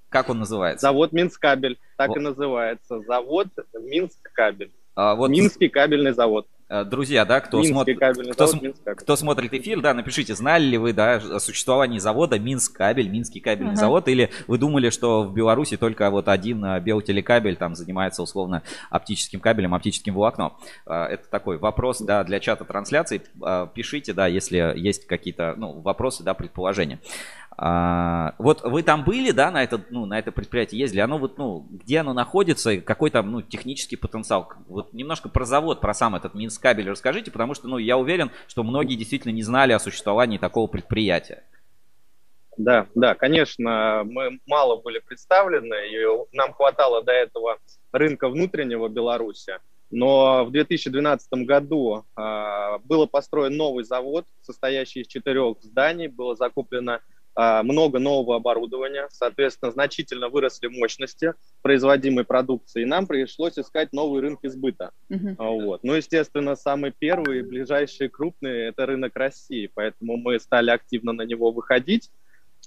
Как 0.09 0.31
он 0.31 0.39
называется? 0.39 0.87
Завод 0.87 1.13
Минскабель, 1.13 1.79
так 1.97 2.09
вот. 2.09 2.17
и 2.17 2.21
называется. 2.21 3.01
Завод 3.01 3.49
Минскабель. 3.75 4.73
А, 4.99 5.15
вот... 5.15 5.31
Минский 5.31 5.69
кабельный 5.69 6.13
завод. 6.13 6.49
Э, 6.69 6.85
друзья, 6.85 7.25
да, 7.25 7.39
кто, 7.41 7.63
смотр... 7.63 7.95
кто, 8.33 8.49
см... 8.49 8.75
кто 8.97 9.15
смотрит 9.15 9.55
эфир, 9.55 9.81
да, 9.81 9.95
напишите, 9.95 10.35
знали 10.35 10.65
ли 10.65 10.77
вы, 10.77 10.93
да, 10.93 11.15
о 11.15 11.39
существовании 11.39 12.01
завода 12.01 12.37
Минск 12.41 12.77
кабель, 12.77 13.09
Минский 13.09 13.39
кабельный 13.39 13.75
uh-huh. 13.75 13.77
завод, 13.77 14.09
или 14.09 14.31
вы 14.49 14.59
думали, 14.59 14.91
что 14.91 15.23
в 15.23 15.33
Беларуси 15.33 15.77
только 15.77 16.11
вот 16.11 16.27
один 16.27 16.65
э, 16.65 16.81
биотелекабель 16.81 17.55
там 17.55 17.77
занимается 17.77 18.25
условно 18.25 18.65
оптическим 18.91 19.39
кабелем, 19.39 19.73
оптическим 19.73 20.15
волокном. 20.15 20.57
Э, 20.85 21.05
это 21.05 21.31
такой 21.31 21.59
вопрос, 21.59 22.01
да, 22.01 22.25
для 22.25 22.41
чата 22.41 22.65
трансляции. 22.65 23.23
Пишите, 23.75 24.13
да, 24.15 24.27
если 24.27 24.73
есть 24.77 25.07
какие-то, 25.07 25.55
ну, 25.57 25.81
вопросы, 25.81 26.25
да, 26.25 26.35
предположения. 26.35 26.99
А, 27.61 28.37
вот 28.39 28.63
вы 28.63 28.85
там 28.85 29.03
были, 29.03 29.33
да, 29.33 29.51
на 29.51 29.65
это, 29.65 29.85
ну, 29.91 30.07
на 30.07 30.17
это 30.17 30.31
предприятие 30.31 30.79
ездили, 30.79 31.01
оно 31.01 31.19
вот, 31.19 31.39
ну, 31.39 31.67
где 31.69 31.99
оно 31.99 32.13
находится, 32.13 32.81
какой 32.81 33.11
там, 33.11 33.33
ну, 33.33 33.43
технический 33.43 33.97
потенциал? 33.97 34.53
Вот 34.69 34.93
немножко 34.93 35.29
про 35.29 35.45
завод, 35.45 35.81
про 35.81 35.93
сам 35.93 36.15
этот 36.15 36.35
Минскабель 36.35 36.89
расскажите, 36.89 37.33
потому 37.33 37.55
что, 37.55 37.67
ну, 37.67 37.79
я 37.79 37.99
уверен, 37.99 38.31
что 38.47 38.63
многие 38.63 38.95
действительно 38.95 39.33
не 39.33 39.43
знали 39.43 39.73
о 39.73 39.81
существовании 39.81 40.39
такого 40.39 40.69
предприятия. 40.69 41.43
Да, 42.57 42.87
да, 42.95 43.17
конечно, 43.17 44.03
мы 44.05 44.39
мало 44.47 44.81
были 44.81 45.01
представлены, 45.01 45.75
и 45.89 46.37
нам 46.37 46.53
хватало 46.53 47.03
до 47.03 47.11
этого 47.11 47.59
рынка 47.91 48.29
внутреннего 48.29 48.89
Беларуси. 48.89 49.55
Но 49.91 50.45
в 50.45 50.53
2012 50.53 51.33
году 51.45 52.05
э, 52.17 52.79
было 52.85 53.07
построен 53.07 53.57
новый 53.57 53.85
завод, 53.85 54.27
состоящий 54.43 55.01
из 55.01 55.07
четырех 55.07 55.57
зданий, 55.63 56.09
было 56.09 56.37
закуплено 56.37 56.93
а, 56.95 57.01
много 57.39 58.01
нового 58.01 58.37
оборудования, 58.37 59.07
соответственно, 59.11 59.71
значительно 59.71 60.29
выросли 60.29 60.67
мощности 60.67 61.35
производимой 61.63 62.25
продукции, 62.25 62.83
и 62.83 62.85
нам 62.85 63.07
пришлось 63.07 63.57
искать 63.59 63.93
новые 63.93 64.23
рынки 64.23 64.49
сбыта. 64.49 64.91
Uh-huh. 65.09 65.37
Вот. 65.39 65.85
Ну, 65.85 65.95
естественно, 65.95 66.57
самый 66.57 66.93
первый, 66.99 67.43
ближайший, 67.43 68.09
крупный– 68.09 68.67
это 68.69 68.87
рынок 68.87 69.15
России, 69.15 69.71
поэтому 69.73 70.17
мы 70.17 70.41
стали 70.41 70.71
активно 70.71 71.13
на 71.13 71.23
него 71.23 71.53
выходить 71.53 72.11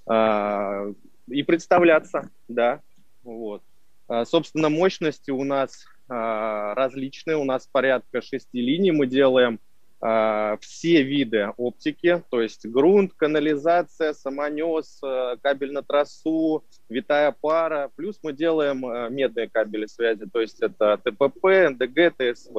э, 0.09 0.93
и 1.28 1.43
представляться, 1.43 2.30
да, 2.47 2.80
вот. 3.24 3.63
А, 4.07 4.24
собственно, 4.24 4.69
мощности 4.69 5.32
у 5.32 5.43
нас 5.43 5.86
э, 6.09 6.13
различные, 6.13 7.36
у 7.36 7.43
нас 7.43 7.67
порядка 7.69 8.22
шести 8.22 8.61
линий 8.61 8.91
мы 8.91 9.05
делаем– 9.05 9.59
а, 9.69 9.70
все 10.02 11.04
виды 11.04 11.49
оптики, 11.58 12.24
то 12.32 12.41
есть 12.41 12.66
грунт, 12.66 13.14
канализация, 13.14 14.14
самонес, 14.14 14.99
э, 15.04 15.38
кабель 15.43 15.74
на 15.74 15.84
трассу, 15.84 16.64
витая 16.89 17.36
пара, 17.39 17.91
плюс 17.95 18.20
мы 18.24 18.34
делаем 18.34 18.84
э, 18.84 19.10
медные 19.12 19.47
кабели 19.47 19.86
связи, 19.86 20.26
то 20.26 20.41
есть 20.41 20.60
это 20.60 20.97
ТПП, 20.97 21.70
НДГ, 21.70 22.16
ТСВ. 22.18 22.54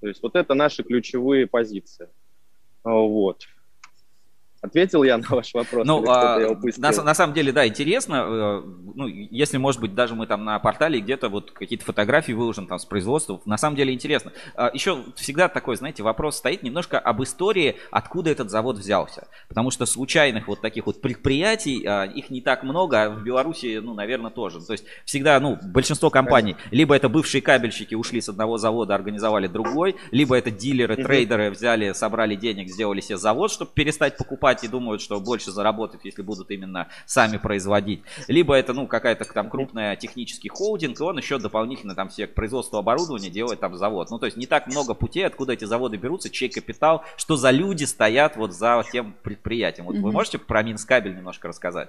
То 0.00 0.06
есть 0.06 0.22
вот 0.22 0.34
это 0.34 0.54
наши 0.54 0.82
ключевые 0.82 1.46
позиции. 1.46 2.08
Вот. 2.84 3.44
Ответил 4.60 5.04
я 5.04 5.18
на 5.18 5.26
ваш 5.28 5.54
вопрос? 5.54 5.86
Ну, 5.86 6.04
а, 6.08 6.56
на, 6.78 6.90
на 6.90 7.14
самом 7.14 7.32
деле, 7.32 7.52
да, 7.52 7.66
интересно. 7.66 8.24
Э, 8.26 8.62
ну, 8.94 9.06
если, 9.06 9.56
может 9.56 9.80
быть, 9.80 9.94
даже 9.94 10.16
мы 10.16 10.26
там 10.26 10.44
на 10.44 10.58
портале 10.58 11.00
где-то 11.00 11.28
вот 11.28 11.52
какие-то 11.52 11.84
фотографии 11.84 12.32
выложим 12.32 12.66
там 12.66 12.80
с 12.80 12.84
производства, 12.84 13.40
на 13.44 13.56
самом 13.56 13.76
деле 13.76 13.94
интересно. 13.94 14.32
А, 14.56 14.70
еще 14.74 15.04
всегда 15.14 15.48
такой, 15.48 15.76
знаете, 15.76 16.02
вопрос 16.02 16.38
стоит 16.38 16.64
немножко 16.64 16.98
об 16.98 17.22
истории, 17.22 17.76
откуда 17.92 18.30
этот 18.30 18.50
завод 18.50 18.78
взялся. 18.78 19.28
Потому 19.48 19.70
что 19.70 19.86
случайных 19.86 20.48
вот 20.48 20.60
таких 20.60 20.86
вот 20.86 21.00
предприятий, 21.00 21.84
а, 21.86 22.02
их 22.04 22.28
не 22.30 22.40
так 22.40 22.64
много, 22.64 23.04
а 23.04 23.10
в 23.10 23.22
Беларуси, 23.22 23.78
ну, 23.80 23.94
наверное, 23.94 24.32
тоже. 24.32 24.60
То 24.60 24.72
есть 24.72 24.84
всегда, 25.04 25.38
ну, 25.38 25.56
большинство 25.62 26.10
компаний, 26.10 26.56
либо 26.72 26.96
это 26.96 27.08
бывшие 27.08 27.42
кабельщики 27.42 27.94
ушли 27.94 28.20
с 28.20 28.28
одного 28.28 28.58
завода, 28.58 28.96
организовали 28.96 29.46
другой, 29.46 29.94
либо 30.10 30.36
это 30.36 30.50
дилеры, 30.50 30.96
трейдеры 30.96 31.50
взяли, 31.50 31.92
собрали 31.92 32.34
денег, 32.34 32.68
сделали 32.68 33.00
себе 33.00 33.18
завод, 33.18 33.52
чтобы 33.52 33.70
перестать 33.72 34.16
покупать 34.16 34.47
покупать 34.48 34.64
и 34.64 34.68
думают, 34.68 35.02
что 35.02 35.20
больше 35.20 35.50
заработают, 35.50 36.04
если 36.04 36.22
будут 36.22 36.50
именно 36.50 36.88
сами 37.06 37.38
производить. 37.38 38.02
Либо 38.28 38.54
это, 38.54 38.72
ну, 38.72 38.86
какая-то 38.86 39.24
там 39.24 39.50
крупная 39.50 39.96
технический 39.96 40.48
холдинг, 40.48 41.00
и 41.00 41.02
он 41.02 41.18
еще 41.18 41.38
дополнительно 41.38 41.94
там 41.94 42.08
все 42.08 42.26
к 42.26 42.34
производству 42.34 42.78
оборудования 42.78 43.30
делает 43.30 43.60
там 43.60 43.76
завод. 43.76 44.10
Ну, 44.10 44.18
то 44.18 44.26
есть 44.26 44.36
не 44.36 44.46
так 44.46 44.66
много 44.66 44.94
путей, 44.94 45.26
откуда 45.26 45.52
эти 45.52 45.64
заводы 45.64 45.96
берутся, 45.96 46.30
чей 46.30 46.48
капитал, 46.48 47.04
что 47.16 47.36
за 47.36 47.50
люди 47.50 47.84
стоят 47.84 48.36
вот 48.36 48.52
за 48.52 48.82
тем 48.92 49.14
предприятием. 49.22 49.86
Вот 49.86 49.96
вы 49.96 50.12
можете 50.12 50.38
про 50.38 50.62
Минскабель 50.62 51.16
немножко 51.16 51.48
рассказать? 51.48 51.88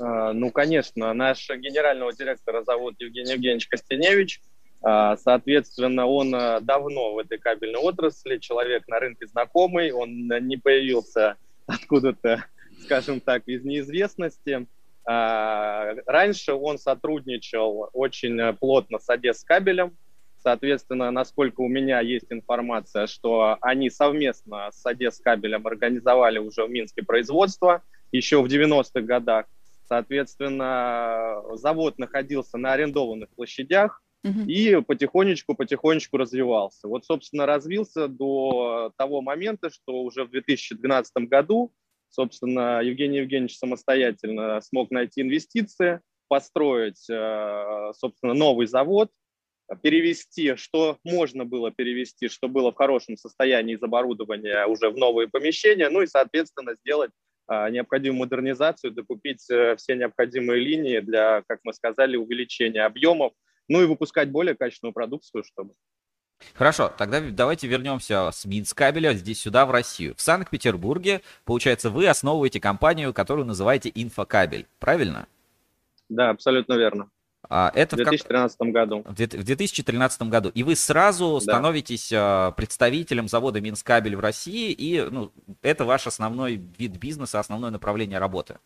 А, 0.00 0.32
ну, 0.32 0.50
конечно, 0.50 1.12
наш 1.12 1.48
генерального 1.50 2.12
директора 2.12 2.62
зовут 2.62 2.94
Евгений 2.98 3.32
Евгеньевич 3.32 3.68
Костеневич. 3.68 4.40
А, 4.84 5.16
соответственно, 5.16 6.06
он 6.06 6.34
а, 6.34 6.60
давно 6.60 7.14
в 7.14 7.18
этой 7.18 7.38
кабельной 7.38 7.78
отрасли, 7.78 8.38
человек 8.38 8.88
на 8.88 8.98
рынке 8.98 9.26
знакомый, 9.28 9.92
он 9.92 10.26
не 10.26 10.56
появился 10.56 11.36
откуда-то, 11.66 12.44
скажем 12.84 13.20
так, 13.20 13.46
из 13.46 13.64
неизвестности. 13.64 14.66
А, 15.04 15.94
раньше 16.06 16.52
он 16.54 16.78
сотрудничал 16.78 17.90
очень 17.92 18.54
плотно 18.56 18.98
с 18.98 19.08
Одесс 19.08 19.42
кабелем, 19.44 19.96
Соответственно, 20.42 21.12
насколько 21.12 21.60
у 21.60 21.68
меня 21.68 22.00
есть 22.00 22.26
информация, 22.30 23.06
что 23.06 23.58
они 23.60 23.90
совместно 23.90 24.70
с 24.72 24.84
Одесс 24.84 25.20
кабелем 25.20 25.64
организовали 25.66 26.38
уже 26.38 26.64
в 26.66 26.70
Минске 26.70 27.04
производство 27.04 27.82
еще 28.10 28.42
в 28.42 28.46
90-х 28.46 29.02
годах. 29.02 29.46
Соответственно, 29.88 31.42
завод 31.52 31.98
находился 31.98 32.58
на 32.58 32.72
арендованных 32.72 33.28
площадях, 33.30 34.02
и 34.24 34.80
потихонечку-потихонечку 34.86 36.16
развивался. 36.16 36.88
Вот, 36.88 37.04
собственно, 37.04 37.46
развился 37.46 38.08
до 38.08 38.92
того 38.96 39.20
момента, 39.20 39.70
что 39.70 40.02
уже 40.02 40.24
в 40.24 40.30
2012 40.30 41.28
году, 41.28 41.72
собственно, 42.08 42.80
Евгений 42.82 43.18
Евгеньевич 43.18 43.58
самостоятельно 43.58 44.60
смог 44.60 44.90
найти 44.90 45.22
инвестиции, 45.22 46.00
построить, 46.28 47.08
э, 47.10 47.92
собственно, 47.94 48.34
новый 48.34 48.66
завод, 48.66 49.10
перевести, 49.82 50.56
что 50.56 50.98
можно 51.04 51.44
было 51.44 51.70
перевести, 51.70 52.28
что 52.28 52.48
было 52.48 52.72
в 52.72 52.76
хорошем 52.76 53.16
состоянии 53.16 53.74
из 53.74 53.82
оборудования 53.82 54.66
уже 54.66 54.90
в 54.90 54.96
новые 54.96 55.28
помещения, 55.28 55.88
ну 55.88 56.02
и, 56.02 56.06
соответственно, 56.06 56.74
сделать 56.84 57.10
э, 57.50 57.70
необходимую 57.70 58.20
модернизацию, 58.20 58.92
докупить 58.92 59.48
э, 59.50 59.76
все 59.76 59.94
необходимые 59.94 60.60
линии 60.60 61.00
для, 61.00 61.42
как 61.46 61.60
мы 61.64 61.72
сказали, 61.72 62.16
увеличения 62.16 62.84
объемов, 62.84 63.32
ну 63.68 63.82
и 63.82 63.86
выпускать 63.86 64.30
более 64.30 64.54
качественную 64.54 64.92
продукцию, 64.92 65.44
чтобы 65.44 65.74
Хорошо, 66.54 66.92
тогда 66.96 67.20
давайте 67.20 67.66
вернемся 67.66 68.30
с 68.32 68.44
Минскабеля 68.44 69.14
здесь 69.14 69.40
сюда, 69.40 69.64
в 69.66 69.70
Россию. 69.70 70.14
В 70.16 70.22
Санкт-Петербурге, 70.22 71.22
получается, 71.44 71.90
вы 71.90 72.06
основываете 72.06 72.60
компанию, 72.60 73.14
которую 73.14 73.46
называете 73.46 73.90
Инфокабель, 73.94 74.66
правильно? 74.78 75.26
Да, 76.08 76.30
абсолютно 76.30 76.74
верно. 76.74 77.10
А, 77.48 77.72
это 77.74 77.96
в 77.96 77.98
2013 77.98 78.56
в 78.56 78.58
как... 78.58 78.72
году. 78.72 79.02
В 79.04 79.14
2013 79.14 80.22
году. 80.22 80.50
И 80.54 80.62
вы 80.62 80.76
сразу 80.76 81.40
да. 81.44 81.52
становитесь 81.52 82.12
а, 82.14 82.52
представителем 82.52 83.28
завода 83.28 83.60
Минскабель 83.60 84.16
в 84.16 84.20
России, 84.20 84.72
и 84.72 85.00
ну, 85.02 85.32
это 85.62 85.84
ваш 85.84 86.06
основной 86.06 86.56
вид 86.78 86.96
бизнеса, 86.98 87.40
основное 87.40 87.70
направление 87.70 88.18
работы. 88.18 88.58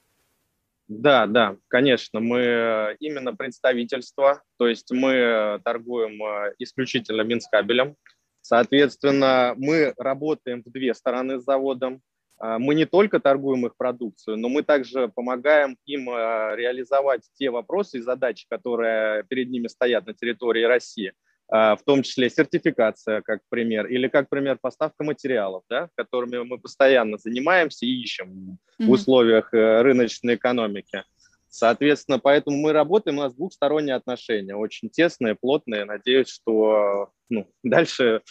Да, 0.89 1.27
да, 1.27 1.57
конечно, 1.67 2.21
мы 2.21 2.97
именно 3.01 3.35
представительство, 3.35 4.43
то 4.57 4.69
есть 4.69 4.91
мы 4.93 5.61
торгуем 5.65 6.23
э, 6.23 6.55
исключительно 6.59 7.23
Минскабелем. 7.23 7.97
Соответственно, 8.41 9.55
мы 9.57 9.93
работаем 9.99 10.63
в 10.65 10.71
две 10.71 10.95
стороны 10.95 11.41
с 11.41 11.45
заводом. 11.45 12.01
Мы 12.39 12.77
не 12.77 12.85
только 12.85 13.19
торгуем 13.19 13.67
их 13.67 13.77
продукцию, 13.77 14.37
но 14.37 14.49
мы 14.49 14.63
также 14.63 15.09
помогаем 15.09 15.77
им 15.87 16.11
э, 16.11 16.55
реализовать 16.55 17.23
те 17.33 17.51
вопросы 17.51 17.99
и 17.99 18.03
задачи, 18.03 18.47
которые 18.49 19.25
перед 19.25 19.49
ними 19.49 19.67
стоят 19.69 20.07
на 20.07 20.15
территории 20.15 20.63
России, 20.63 21.15
в 21.49 21.79
том 21.85 22.03
числе 22.03 22.29
сертификация, 22.29 23.23
как 23.23 23.41
пример, 23.49 23.87
или 23.87 24.09
как 24.09 24.29
пример 24.29 24.59
поставка 24.61 25.05
материалов, 25.05 25.63
да, 25.71 25.89
которыми 25.95 26.39
мы 26.39 26.59
постоянно 26.59 27.19
занимаемся 27.19 27.87
и 27.87 28.03
ищем 28.03 28.59
mm-hmm. 28.81 28.87
в 28.87 28.91
условиях 28.91 29.55
э, 29.55 29.83
рыночной 29.83 30.35
экономики. 30.35 31.05
Соответственно, 31.49 32.19
поэтому 32.19 32.59
мы 32.59 32.73
работаем, 32.73 33.19
у 33.19 33.23
нас 33.23 33.35
двухсторонние 33.35 33.95
отношения, 33.95 34.55
очень 34.55 34.91
тесные, 34.91 35.35
плотные. 35.35 35.85
Надеюсь, 35.85 36.29
что 36.29 37.11
ну, 37.31 37.49
дальше 37.63 38.23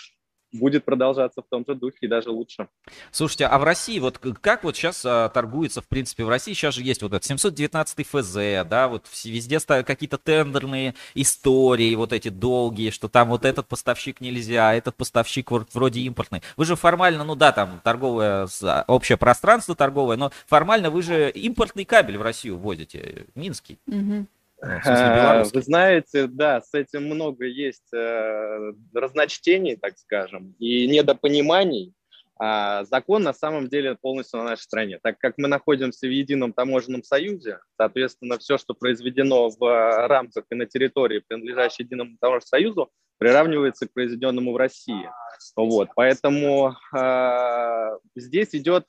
будет 0.52 0.86
продолжаться 0.86 1.42
в 1.42 1.46
том 1.50 1.66
же 1.68 1.76
духе 1.76 1.98
и 2.02 2.08
даже 2.08 2.30
лучше. 2.30 2.68
Слушайте, 3.12 3.46
а 3.46 3.58
в 3.60 3.64
России 3.64 4.00
вот 4.00 4.20
как 4.42 4.64
вот 4.64 4.76
сейчас 4.76 5.04
а, 5.06 5.30
торгуется, 5.30 5.82
в 5.82 5.88
принципе, 5.88 6.24
в 6.24 6.30
России 6.30 6.54
сейчас 6.54 6.76
же 6.76 6.84
есть 6.84 7.02
вот 7.02 7.14
этот 7.14 7.24
719 7.24 8.08
ФЗ, 8.08 8.34
да, 8.68 8.88
вот 8.88 9.06
везде 9.24 9.60
какие-то 9.60 10.18
тендерные 10.18 10.96
истории, 11.14 11.96
вот 11.96 12.14
эти 12.14 12.30
долгие, 12.30 12.90
что 12.90 13.08
там 13.08 13.30
вот 13.30 13.46
этот 13.46 13.68
поставщик 13.68 14.22
нельзя, 14.22 14.74
этот 14.74 14.96
поставщик 14.96 15.52
вот 15.52 15.74
вроде 15.74 16.02
импортный. 16.02 16.42
Вы 16.58 16.66
же 16.66 16.76
формально, 16.76 17.24
ну 17.24 17.36
да, 17.36 17.52
там 17.52 17.82
торговое, 17.84 18.48
а, 18.64 18.86
общее 18.88 19.18
пространство 19.18 19.76
торговое, 19.76 20.18
но 20.18 20.32
формально 20.48 20.90
вы 20.90 21.02
же 21.02 21.30
импортный 21.32 21.86
кабель 21.86 22.18
в 22.18 22.22
Россию 22.22 22.58
вводите, 22.58 23.28
минский. 23.36 23.80
Угу. 23.88 24.28
Э, 24.62 25.44
вы 25.54 25.62
знаете, 25.62 26.28
да, 26.28 26.62
с 26.62 26.74
этим 26.74 27.06
много 27.06 27.46
есть 27.46 27.94
э, 27.94 28.74
разночтений, 28.94 29.76
так 29.76 29.98
скажем, 29.98 30.56
и 30.60 30.88
недопониманий. 30.88 31.94
А 32.38 32.84
закон 32.86 33.24
на 33.24 33.34
самом 33.34 33.70
деле 33.70 33.96
полностью 33.96 34.40
на 34.40 34.46
нашей 34.46 34.64
стране. 34.64 35.00
Так 35.02 35.18
как 35.20 35.36
мы 35.38 35.48
находимся 35.48 36.06
в 36.06 36.12
едином 36.12 36.52
таможенном 36.52 37.02
союзе, 37.02 37.60
соответственно, 37.78 38.38
все, 38.38 38.58
что 38.58 38.74
произведено 38.74 39.50
в 39.50 40.08
рамках 40.08 40.44
и 40.50 40.56
на 40.56 40.66
территории, 40.66 41.24
принадлежащей 41.26 41.86
единому 41.86 42.18
таможенному 42.20 42.42
союзу, 42.42 42.92
приравнивается 43.18 43.88
к 43.88 43.94
произведенному 43.94 44.52
в 44.52 44.58
России. 44.58 45.10
Вот, 45.56 45.90
поэтому 45.96 46.76
э, 46.94 47.98
здесь 48.16 48.54
идет 48.54 48.86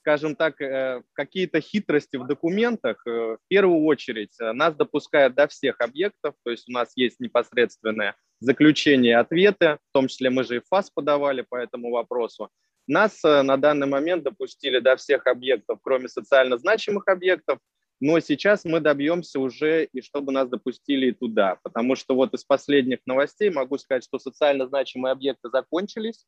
скажем 0.00 0.34
так, 0.34 0.60
э, 0.60 1.02
какие-то 1.12 1.60
хитрости 1.60 2.16
в 2.16 2.26
документах, 2.26 3.06
э, 3.06 3.10
в 3.10 3.38
первую 3.48 3.84
очередь 3.84 4.34
э, 4.40 4.52
нас 4.52 4.74
допускают 4.74 5.34
до 5.34 5.46
всех 5.46 5.80
объектов, 5.80 6.34
то 6.42 6.50
есть 6.50 6.68
у 6.68 6.72
нас 6.72 6.92
есть 6.96 7.20
непосредственное 7.20 8.16
заключение 8.40 9.18
ответы, 9.18 9.78
в 9.90 9.92
том 9.92 10.08
числе 10.08 10.30
мы 10.30 10.44
же 10.44 10.56
и 10.56 10.62
ФАС 10.68 10.90
подавали 10.90 11.42
по 11.42 11.56
этому 11.56 11.90
вопросу. 11.90 12.48
Нас 12.86 13.22
на 13.22 13.56
данный 13.56 13.86
момент 13.86 14.24
допустили 14.24 14.80
до 14.80 14.96
всех 14.96 15.26
объектов, 15.26 15.78
кроме 15.82 16.08
социально 16.08 16.56
значимых 16.56 17.06
объектов, 17.06 17.58
но 18.00 18.18
сейчас 18.20 18.64
мы 18.64 18.80
добьемся 18.80 19.38
уже, 19.38 19.84
и 19.84 20.00
чтобы 20.00 20.32
нас 20.32 20.48
допустили 20.48 21.08
и 21.08 21.12
туда, 21.12 21.58
потому 21.62 21.94
что 21.94 22.14
вот 22.14 22.32
из 22.34 22.42
последних 22.42 23.00
новостей 23.04 23.50
могу 23.50 23.76
сказать, 23.78 24.02
что 24.02 24.18
социально 24.18 24.66
значимые 24.66 25.12
объекты 25.12 25.50
закончились, 25.50 26.26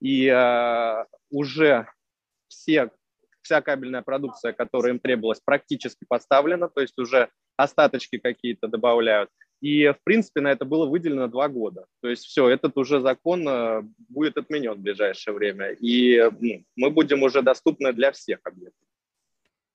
и 0.00 0.26
э, 0.26 1.04
уже 1.30 1.86
все 2.48 2.90
вся 3.42 3.60
кабельная 3.60 4.02
продукция, 4.02 4.52
которая 4.52 4.92
им 4.92 4.98
требовалась, 4.98 5.40
практически 5.44 6.04
поставлена, 6.08 6.68
то 6.68 6.80
есть 6.80 6.98
уже 6.98 7.28
остаточки 7.56 8.18
какие-то 8.18 8.68
добавляют. 8.68 9.30
И, 9.60 9.86
в 9.86 9.98
принципе, 10.02 10.40
на 10.40 10.48
это 10.48 10.64
было 10.64 10.86
выделено 10.86 11.28
два 11.28 11.48
года. 11.48 11.86
То 12.00 12.08
есть 12.08 12.24
все, 12.24 12.48
этот 12.48 12.76
уже 12.76 13.00
закон 13.00 13.46
э, 13.46 13.82
будет 14.08 14.36
отменен 14.36 14.72
в 14.74 14.80
ближайшее 14.80 15.34
время. 15.34 15.70
И 15.70 16.20
ну, 16.40 16.64
мы 16.74 16.90
будем 16.90 17.22
уже 17.22 17.42
доступны 17.42 17.92
для 17.92 18.10
всех 18.10 18.40
объектов. 18.42 18.88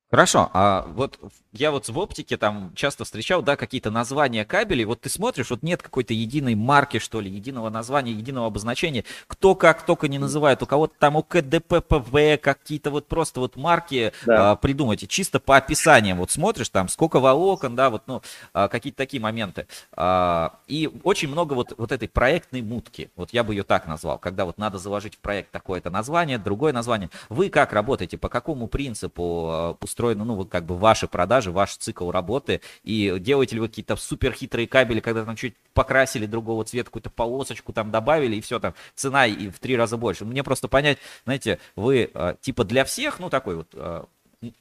Хорошо, 0.10 0.50
а 0.54 0.86
вот 0.94 1.20
я 1.52 1.72
вот 1.72 1.90
в 1.90 2.00
оптике 2.00 2.38
там 2.38 2.72
часто 2.76 3.04
встречал, 3.04 3.42
да, 3.42 3.58
какие-то 3.58 3.92
названия 3.92 4.46
кабелей, 4.46 4.86
вот 4.86 5.02
ты 5.02 5.10
смотришь, 5.10 5.50
вот 5.50 5.64
нет 5.64 5.82
какой-то 5.82 6.14
единой 6.14 6.56
марки, 6.56 7.00
что 7.00 7.20
ли, 7.20 7.30
единого 7.30 7.70
названия, 7.70 8.14
единого 8.14 8.48
обозначения, 8.48 9.04
кто 9.28 9.54
как 9.54 9.86
только 9.86 10.08
не 10.08 10.18
называет, 10.18 10.64
у 10.64 10.66
кого-то 10.66 10.94
там 10.98 11.18
у 11.18 11.24
КДППВ 11.24 12.40
какие-то 12.42 12.90
вот 12.90 13.08
просто 13.08 13.42
вот 13.42 13.58
марки 13.58 14.14
да. 14.26 14.52
а, 14.52 14.56
придумайте, 14.56 15.08
чисто 15.08 15.42
по 15.42 15.58
описаниям, 15.58 16.20
вот 16.20 16.32
смотришь 16.32 16.70
там, 16.70 16.88
сколько 16.88 17.20
волокон, 17.20 17.76
да, 17.76 17.90
вот, 17.90 18.04
ну, 18.08 18.22
а, 18.54 18.70
какие-то 18.70 18.98
такие 18.98 19.22
моменты. 19.22 19.68
А, 19.92 20.58
и 20.68 20.90
очень 21.04 21.28
много 21.28 21.54
вот, 21.54 21.74
вот 21.78 21.92
этой 21.92 22.08
проектной 22.08 22.62
мутки, 22.62 23.12
вот 23.18 23.34
я 23.34 23.44
бы 23.44 23.54
ее 23.54 23.64
так 23.64 23.88
назвал, 23.88 24.20
когда 24.20 24.46
вот 24.46 24.58
надо 24.58 24.78
заложить 24.78 25.16
в 25.16 25.20
проект 25.20 25.52
такое-то 25.52 25.90
название, 25.90 26.38
другое 26.38 26.72
название. 26.72 27.10
Вы 27.28 27.50
как 27.50 27.74
работаете, 27.74 28.18
по 28.18 28.30
какому 28.30 28.68
принципу 28.68 29.76
а, 29.98 30.08
устроены, 30.08 30.24
ну, 30.24 30.36
вот 30.36 30.50
как 30.50 30.66
бы 30.66 30.78
ваши 30.78 31.08
продажи, 31.08 31.52
ваш 31.52 31.76
цикл 31.78 32.12
работы, 32.12 32.62
и 32.84 33.16
делаете 33.20 33.56
ли 33.56 33.62
вы 33.62 33.68
какие-то 33.68 33.96
супер 33.96 34.32
хитрые 34.34 34.68
кабели, 34.68 35.00
когда 35.00 35.26
там 35.26 35.36
чуть 35.36 35.56
покрасили 35.74 36.26
другого 36.26 36.64
цвета, 36.64 36.86
какую-то 36.86 37.10
полосочку 37.10 37.74
там 37.74 37.92
добавили, 37.92 38.36
и 38.36 38.42
все, 38.42 38.60
там 38.60 38.74
цена 38.96 39.26
и 39.26 39.50
в 39.50 39.60
три 39.60 39.76
раза 39.76 39.98
больше. 39.98 40.26
Мне 40.26 40.44
просто 40.44 40.68
понять, 40.68 41.00
знаете, 41.26 41.60
вы 41.76 42.10
э, 42.14 42.36
типа 42.42 42.64
для 42.64 42.84
всех, 42.84 43.20
ну, 43.20 43.30
такой 43.30 43.56
вот 43.58 43.70
э, 43.74 44.04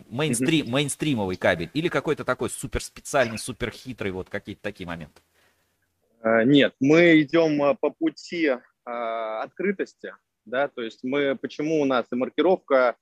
мейнстрим, 0.09 0.71
мейнстримовый 0.71 1.37
кабель, 1.37 1.71
или 1.75 1.89
какой-то 1.89 2.25
такой 2.25 2.51
супер 2.51 2.83
специальный, 2.83 3.39
супер 3.39 3.71
хитрый, 3.71 4.13
вот 4.13 4.29
какие-то 4.29 4.63
такие 4.63 4.87
моменты? 4.87 5.21
Э, 6.23 6.45
нет, 6.45 6.75
мы 6.81 7.21
идем 7.21 7.77
по 7.77 7.91
пути 7.91 8.53
открытости, 8.85 10.15
да, 10.45 10.69
то 10.69 10.81
есть 10.81 11.03
мы, 11.03 11.35
почему 11.35 11.81
у 11.81 11.85
нас 11.85 12.07
и 12.13 12.15
маркировка 12.15 12.95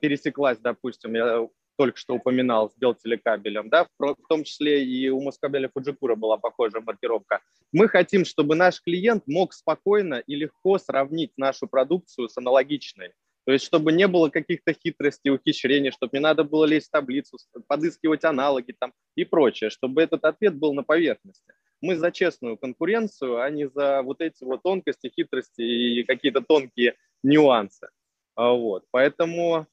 пересеклась, 0.00 0.56
допустим, 0.56 1.14
я 1.14 1.46
только 1.78 1.96
что 1.96 2.14
упоминал, 2.14 2.70
с 2.70 2.76
Белтелекабелем, 2.76 3.68
да, 3.70 3.86
в 3.98 4.16
том 4.28 4.42
числе 4.42 4.84
и 4.84 5.08
у 5.10 5.22
Москабеля 5.22 5.70
Фуджикура 5.72 6.16
была 6.16 6.36
похожая 6.36 6.82
маркировка. 6.82 7.40
Мы 7.72 7.86
хотим, 7.86 8.24
чтобы 8.24 8.56
наш 8.56 8.82
клиент 8.82 9.22
мог 9.28 9.54
спокойно 9.54 10.16
и 10.26 10.34
легко 10.34 10.78
сравнить 10.78 11.30
нашу 11.36 11.68
продукцию 11.68 12.28
с 12.28 12.36
аналогичной. 12.36 13.12
То 13.46 13.52
есть, 13.52 13.64
чтобы 13.64 13.92
не 13.92 14.08
было 14.08 14.28
каких-то 14.28 14.74
хитростей, 14.74 15.30
ухищрений, 15.30 15.92
чтобы 15.92 16.10
не 16.14 16.20
надо 16.20 16.42
было 16.42 16.64
лезть 16.64 16.88
в 16.88 16.90
таблицу, 16.90 17.38
подыскивать 17.68 18.24
аналоги 18.24 18.74
там 18.78 18.92
и 19.14 19.24
прочее, 19.24 19.70
чтобы 19.70 20.02
этот 20.02 20.24
ответ 20.24 20.56
был 20.56 20.74
на 20.74 20.82
поверхности. 20.82 21.54
Мы 21.80 21.96
за 21.96 22.10
честную 22.10 22.58
конкуренцию, 22.58 23.40
а 23.40 23.48
не 23.50 23.68
за 23.68 24.02
вот 24.02 24.20
эти 24.20 24.42
вот 24.42 24.62
тонкости, 24.64 25.12
хитрости 25.14 25.62
и 25.62 26.02
какие-то 26.02 26.40
тонкие 26.42 26.96
нюансы. 27.22 27.88
А 28.34 28.52
вот. 28.52 28.84
Поэтому 28.90 29.66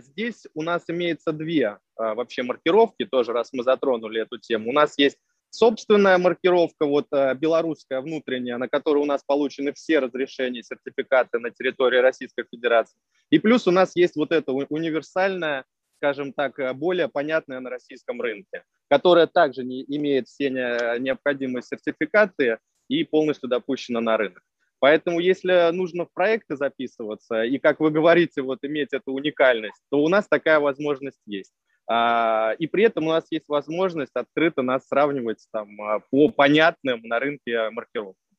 здесь 0.00 0.46
у 0.54 0.62
нас 0.62 0.84
имеется 0.88 1.32
две 1.32 1.64
э, 1.64 1.78
вообще 1.96 2.42
маркировки, 2.42 3.04
тоже 3.04 3.32
раз 3.32 3.52
мы 3.52 3.62
затронули 3.62 4.22
эту 4.22 4.38
тему. 4.38 4.70
У 4.70 4.72
нас 4.72 4.94
есть 4.98 5.18
собственная 5.50 6.18
маркировка, 6.18 6.86
вот 6.86 7.06
э, 7.12 7.34
белорусская 7.34 8.00
внутренняя, 8.00 8.58
на 8.58 8.68
которой 8.68 8.98
у 8.98 9.04
нас 9.04 9.22
получены 9.24 9.72
все 9.72 9.98
разрешения, 9.98 10.62
сертификаты 10.62 11.38
на 11.38 11.50
территории 11.50 11.98
Российской 11.98 12.44
Федерации. 12.50 12.96
И 13.30 13.38
плюс 13.38 13.66
у 13.66 13.70
нас 13.70 13.94
есть 13.94 14.16
вот 14.16 14.32
эта 14.32 14.52
универсальная, 14.52 15.64
скажем 15.96 16.32
так, 16.32 16.76
более 16.76 17.08
понятная 17.08 17.60
на 17.60 17.70
российском 17.70 18.20
рынке, 18.20 18.64
которая 18.88 19.26
также 19.26 19.64
не 19.64 19.84
имеет 19.84 20.26
все 20.26 20.50
необходимые 20.50 21.62
сертификаты 21.62 22.58
и 22.88 23.04
полностью 23.04 23.48
допущена 23.48 24.00
на 24.00 24.16
рынок. 24.16 24.42
Поэтому, 24.82 25.20
если 25.20 25.70
нужно 25.70 26.06
в 26.06 26.12
проекты 26.12 26.56
записываться 26.56 27.44
и, 27.44 27.58
как 27.58 27.78
вы 27.78 27.92
говорите, 27.92 28.42
вот 28.42 28.58
иметь 28.62 28.92
эту 28.92 29.12
уникальность, 29.12 29.80
то 29.92 30.02
у 30.02 30.08
нас 30.08 30.26
такая 30.26 30.58
возможность 30.58 31.20
есть. 31.24 31.52
А, 31.88 32.54
и 32.58 32.66
при 32.66 32.82
этом 32.82 33.06
у 33.06 33.10
нас 33.10 33.24
есть 33.30 33.48
возможность 33.48 34.10
открыто 34.14 34.62
нас 34.62 34.84
сравнивать 34.88 35.46
там, 35.52 35.80
а, 35.80 36.00
по 36.10 36.30
понятным 36.30 37.00
на 37.04 37.20
рынке 37.20 37.70
маркировкам. 37.70 38.31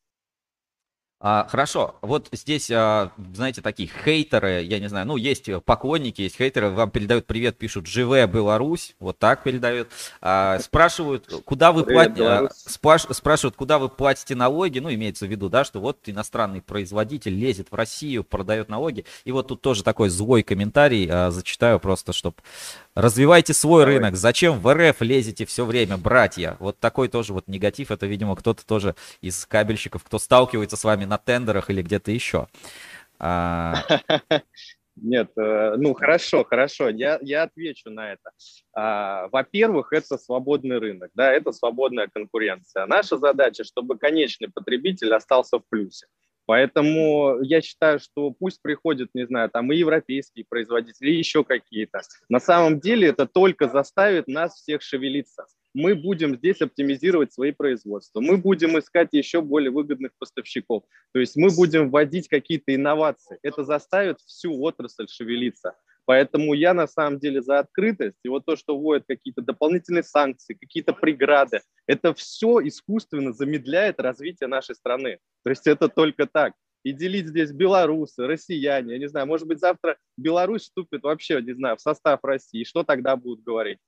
А, 1.26 1.48
хорошо, 1.50 1.96
вот 2.02 2.28
здесь, 2.34 2.70
а, 2.70 3.14
знаете, 3.34 3.62
такие 3.62 3.90
хейтеры, 4.04 4.62
я 4.64 4.80
не 4.80 4.90
знаю, 4.90 5.08
ну, 5.08 5.16
есть 5.16 5.50
поклонники, 5.64 6.24
есть 6.24 6.36
хейтеры, 6.36 6.70
вам 6.70 6.92
передают 6.92 7.26
привет, 7.28 7.58
пишут 7.58 7.88
«Живе 7.88 8.28
Беларусь», 8.28 8.94
вот 9.00 9.20
так 9.20 9.42
передают, 9.44 9.88
а, 10.20 10.60
спрашивают, 10.60 11.30
куда 11.46 11.72
вы 11.72 11.86
платите, 11.86 12.28
а, 12.28 12.50
спраш, 12.54 13.04
спрашивают, 13.12 13.56
куда 13.56 13.80
вы 13.80 13.88
платите 13.88 14.36
налоги, 14.36 14.80
ну, 14.80 14.94
имеется 14.94 15.26
в 15.26 15.30
виду, 15.30 15.48
да, 15.48 15.64
что 15.64 15.80
вот 15.80 15.98
иностранный 16.08 16.62
производитель 16.62 17.34
лезет 17.34 17.72
в 17.72 17.76
Россию, 17.76 18.26
продает 18.26 18.68
налоги, 18.68 19.06
и 19.24 19.32
вот 19.32 19.48
тут 19.48 19.62
тоже 19.62 19.82
такой 19.82 20.10
злой 20.10 20.44
комментарий, 20.44 21.08
а, 21.10 21.32
зачитаю 21.32 21.80
просто, 21.80 22.12
чтобы 22.12 22.36
Развивайте 22.96 23.56
свой 23.56 23.84
Давай. 23.84 23.96
рынок. 23.96 24.16
Зачем 24.16 24.60
в 24.60 24.72
РФ 24.72 25.02
лезете 25.02 25.48
все 25.48 25.66
время, 25.66 25.98
братья? 25.98 26.58
Вот 26.60 26.80
такой 26.80 27.08
тоже 27.08 27.34
вот 27.34 27.48
негатив. 27.48 27.90
Это, 27.90 28.06
видимо, 28.06 28.36
кто-то 28.36 28.64
тоже 28.66 28.96
из 29.20 29.48
кабельщиков, 29.48 30.04
кто 30.04 30.20
сталкивается 30.20 30.78
с 30.78 30.84
вами 30.84 31.06
на 31.14 31.18
тендерах 31.18 31.70
или 31.70 31.82
где-то 31.82 32.12
еще. 32.12 32.48
А... 33.20 33.76
Нет, 34.96 35.32
э, 35.38 35.76
ну 35.78 35.96
хорошо, 35.96 36.44
хорошо, 36.44 36.90
я, 36.90 37.18
я 37.24 37.44
отвечу 37.44 37.90
на 37.90 38.14
это. 38.14 38.30
А, 38.76 39.28
во-первых, 39.30 39.92
это 39.92 40.20
свободный 40.20 40.78
рынок, 40.78 41.10
да, 41.16 41.32
это 41.32 41.52
свободная 41.52 42.08
конкуренция. 42.14 42.86
Наша 42.86 43.18
задача, 43.18 43.64
чтобы 43.64 43.98
конечный 43.98 44.52
потребитель 44.52 45.12
остался 45.16 45.58
в 45.58 45.64
плюсе. 45.68 46.06
Поэтому 46.46 47.42
я 47.42 47.62
считаю, 47.62 48.00
что 48.00 48.32
пусть 48.32 48.62
приходят, 48.62 49.10
не 49.16 49.26
знаю, 49.26 49.50
там 49.50 49.72
и 49.72 49.78
европейские 49.78 50.46
производители, 50.48 51.10
и 51.10 51.18
еще 51.18 51.44
какие-то. 51.44 52.02
На 52.30 52.40
самом 52.40 52.80
деле 52.80 53.08
это 53.08 53.26
только 53.26 53.68
заставит 53.70 54.28
нас 54.28 54.54
всех 54.54 54.84
шевелиться. 54.84 55.46
Мы 55.74 55.96
будем 55.96 56.36
здесь 56.36 56.62
оптимизировать 56.62 57.34
свои 57.34 57.52
производства, 57.52 58.22
мы 58.22 58.38
будем 58.38 58.78
искать 58.78 59.10
еще 59.12 59.42
более 59.42 59.72
выгодных 59.72 60.12
поставщиков. 60.20 60.84
То 61.14 61.20
есть 61.20 61.36
мы 61.36 61.50
будем 61.50 61.90
вводить 61.90 62.28
какие-то 62.28 62.76
инновации. 62.76 63.40
Это 63.42 63.64
заставит 63.64 64.20
всю 64.20 64.62
отрасль 64.62 65.08
шевелиться. 65.10 65.74
Поэтому 66.06 66.54
я 66.54 66.74
на 66.74 66.86
самом 66.86 67.20
деле 67.20 67.42
за 67.42 67.60
открытость. 67.60 68.18
И 68.24 68.30
вот 68.30 68.46
то, 68.46 68.56
что 68.56 68.78
вводят 68.78 69.06
какие-то 69.08 69.42
дополнительные 69.42 70.04
санкции, 70.04 70.54
какие-то 70.54 70.94
преграды, 70.94 71.62
это 71.88 72.14
все 72.14 72.60
искусственно 72.60 73.32
замедляет 73.32 74.00
развитие 74.00 74.48
нашей 74.48 74.76
страны. 74.76 75.20
То 75.44 75.50
есть 75.50 75.66
это 75.66 75.88
только 75.88 76.28
так. 76.28 76.54
И 76.84 76.92
делить 76.92 77.30
здесь 77.30 77.54
белорусы, 77.54 78.28
россияне, 78.28 78.94
я 78.94 79.00
не 79.00 79.08
знаю, 79.08 79.26
может 79.26 79.48
быть, 79.48 79.60
завтра 79.60 79.98
Беларусь 80.18 80.64
вступит 80.64 81.04
вообще, 81.04 81.42
не 81.42 81.54
знаю, 81.54 81.78
в 81.78 81.82
состав 81.82 82.20
России. 82.24 82.66
Что 82.66 82.84
тогда 82.84 83.16
будут 83.16 83.44
говорить? 83.44 83.80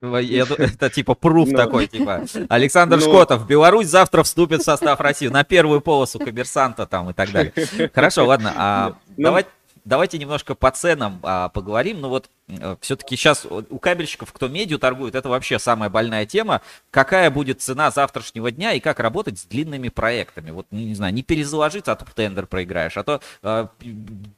Это 0.00 0.90
типа 0.90 1.14
пруф 1.14 1.48
ну. 1.50 1.56
такой, 1.56 1.86
типа. 1.86 2.24
Александр 2.48 2.96
ну. 2.96 3.02
Шкотов, 3.02 3.46
Беларусь 3.46 3.88
завтра 3.88 4.22
вступит 4.22 4.60
в 4.60 4.64
состав 4.64 5.00
России 5.00 5.28
на 5.28 5.42
первую 5.44 5.80
полосу 5.80 6.18
коммерсанта 6.18 6.86
там 6.86 7.10
и 7.10 7.12
так 7.12 7.32
далее. 7.32 7.52
Хорошо, 7.94 8.26
ладно. 8.26 8.52
А, 8.56 8.96
ну. 9.16 9.36
давайте 9.84 10.18
немножко 10.18 10.54
по 10.54 10.70
ценам 10.70 11.18
а, 11.22 11.48
поговорим. 11.48 12.00
Ну 12.00 12.10
вот 12.10 12.30
все-таки 12.80 13.16
сейчас 13.16 13.46
у 13.46 13.78
кабельщиков, 13.78 14.32
кто 14.32 14.48
медиа 14.48 14.78
торгует, 14.78 15.14
это 15.14 15.28
вообще 15.28 15.58
самая 15.58 15.90
больная 15.90 16.24
тема. 16.24 16.62
Какая 16.90 17.30
будет 17.30 17.60
цена 17.60 17.90
завтрашнего 17.90 18.50
дня 18.50 18.72
и 18.72 18.80
как 18.80 19.00
работать 19.00 19.38
с 19.38 19.44
длинными 19.44 19.90
проектами? 19.90 20.50
Вот, 20.50 20.66
не 20.70 20.94
знаю, 20.94 21.12
не 21.12 21.22
перезаложиться, 21.22 21.92
а 21.92 21.96
то 21.96 22.06
тендер 22.14 22.46
проиграешь, 22.46 22.96
а 22.96 23.04
то 23.04 23.20
э, 23.42 23.66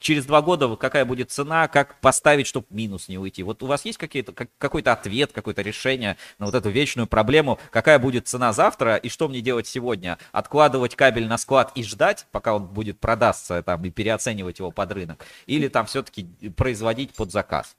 через 0.00 0.26
два 0.26 0.42
года 0.42 0.74
какая 0.76 1.04
будет 1.04 1.30
цена, 1.30 1.68
как 1.68 2.00
поставить, 2.00 2.46
чтобы 2.46 2.66
минус 2.70 3.08
не 3.08 3.18
уйти. 3.18 3.42
Вот 3.42 3.62
у 3.62 3.66
вас 3.66 3.84
есть 3.84 3.98
какие-то, 3.98 4.32
как, 4.32 4.48
какой-то 4.58 4.92
ответ, 4.92 5.32
какое-то 5.32 5.62
решение 5.62 6.16
на 6.38 6.46
вот 6.46 6.54
эту 6.54 6.70
вечную 6.70 7.06
проблему, 7.06 7.58
какая 7.70 7.98
будет 7.98 8.26
цена 8.26 8.52
завтра 8.52 8.96
и 8.96 9.08
что 9.08 9.28
мне 9.28 9.40
делать 9.40 9.66
сегодня? 9.66 10.18
Откладывать 10.32 10.96
кабель 10.96 11.28
на 11.28 11.38
склад 11.38 11.72
и 11.76 11.84
ждать, 11.84 12.26
пока 12.32 12.56
он 12.56 12.66
будет 12.66 12.98
продастся 12.98 13.62
там 13.62 13.84
и 13.84 13.90
переоценивать 13.90 14.58
его 14.58 14.72
под 14.72 14.92
рынок? 14.92 15.24
Или 15.46 15.68
там 15.68 15.86
все-таки 15.86 16.24
производить 16.56 17.14
под 17.14 17.30
заказ? 17.30 17.76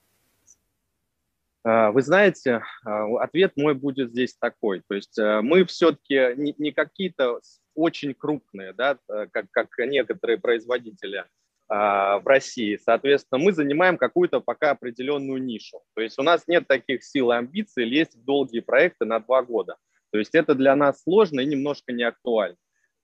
А, 1.64 1.91
вы 1.91 2.01
знаете, 2.01 2.64
а, 2.84 3.22
ответ 3.22 3.53
мой 3.55 3.76
будет 3.76 4.12
здесь 4.12 4.36
такой. 4.36 4.82
То 4.88 4.95
есть 4.95 5.18
э, 5.20 5.41
мы 5.41 5.66
все-таки 5.66 6.34
не, 6.36 6.72
какие-то 6.72 7.39
очень 7.76 8.14
крупные, 8.14 8.74
да, 8.74 8.97
э, 9.09 9.28
как, 9.32 9.45
как 9.51 9.70
некоторые 9.78 10.39
производители 10.39 11.26
а, 11.70 12.20
в 12.20 12.26
России. 12.26 12.80
Соответственно, 12.84 13.43
мы 13.43 13.53
занимаем 13.53 13.97
какую-то 13.97 14.39
пока 14.41 14.72
определенную 14.72 15.41
нишу. 15.41 15.82
То 15.93 16.01
есть 16.01 16.18
у 16.18 16.24
нас 16.24 16.47
нет 16.47 16.68
таких 16.68 17.03
сил 17.03 17.32
и 17.32 17.36
амбиций 17.36 17.86
лезть 17.86 18.16
в 18.16 18.24
долгие 18.24 18.62
проекты 18.62 19.05
на 19.05 19.20
два 19.20 19.43
года. 19.43 19.78
То 20.12 20.18
есть 20.18 20.34
это 20.34 20.55
для 20.55 20.76
нас 20.76 21.03
сложно 21.03 21.41
и 21.41 21.45
немножко 21.45 21.93
не 21.93 22.03
актуально. 22.03 22.57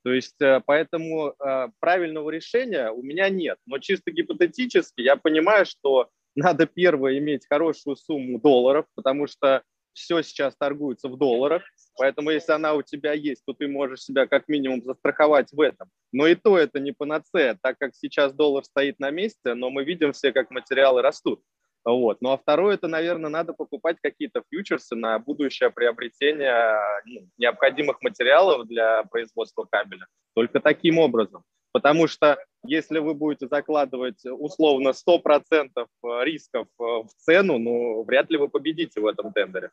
То 0.03 0.11
есть 0.11 0.41
э, 0.41 0.61
поэтому 0.65 1.35
правильного 1.79 2.31
решения 2.31 2.89
у 2.89 3.03
меня 3.03 3.29
нет. 3.29 3.59
Но 3.67 3.77
чисто 3.77 4.09
гипотетически 4.09 5.01
я 5.01 5.15
понимаю, 5.15 5.67
что 5.67 6.09
надо 6.37 6.65
первое 6.65 7.17
иметь 7.17 7.47
хорошую 7.47 7.95
сумму 7.95 8.39
долларов, 8.39 8.85
потому 8.95 9.27
что 9.27 9.63
все 9.93 10.21
сейчас 10.21 10.55
торгуется 10.55 11.09
в 11.09 11.17
долларах, 11.17 11.63
поэтому 11.97 12.29
если 12.29 12.51
она 12.51 12.75
у 12.75 12.83
тебя 12.83 13.13
есть, 13.13 13.43
то 13.45 13.53
ты 13.53 13.67
можешь 13.67 14.03
себя 14.03 14.27
как 14.27 14.47
минимум 14.47 14.83
застраховать 14.83 15.51
в 15.51 15.59
этом. 15.59 15.89
Но 16.11 16.27
и 16.27 16.35
то 16.35 16.55
это 16.57 16.79
не 16.79 16.91
панацея, 16.91 17.57
так 17.59 17.79
как 17.79 17.95
сейчас 17.95 18.31
доллар 18.31 18.63
стоит 18.63 18.99
на 18.99 19.09
месте, 19.09 19.55
но 19.55 19.71
мы 19.71 19.83
видим 19.83 20.13
все, 20.13 20.31
как 20.31 20.51
материалы 20.51 21.01
растут. 21.01 21.41
Вот. 21.83 22.21
Ну 22.21 22.31
а 22.31 22.37
второе, 22.37 22.75
это, 22.75 22.87
наверное, 22.87 23.29
надо 23.29 23.53
покупать 23.53 23.97
какие-то 24.01 24.43
фьючерсы 24.51 24.95
на 24.95 25.17
будущее 25.19 25.71
приобретение 25.71 26.79
ну, 27.05 27.29
необходимых 27.37 28.01
материалов 28.01 28.67
для 28.67 29.03
производства 29.03 29.65
кабеля. 29.69 30.05
Только 30.35 30.59
таким 30.59 30.99
образом. 30.99 31.43
Потому 31.77 32.07
что 32.07 32.39
если 32.65 32.97
вы 32.97 33.13
будете 33.13 33.47
закладывать 33.47 34.25
условно 34.25 34.93
100% 34.93 35.69
рисков 36.23 36.67
в 36.79 37.07
цену, 37.19 37.59
ну, 37.59 38.03
вряд 38.03 38.31
ли 38.31 38.37
вы 38.39 38.49
победите 38.49 38.99
в 38.99 39.05
этом 39.05 39.31
тендере. 39.31 39.69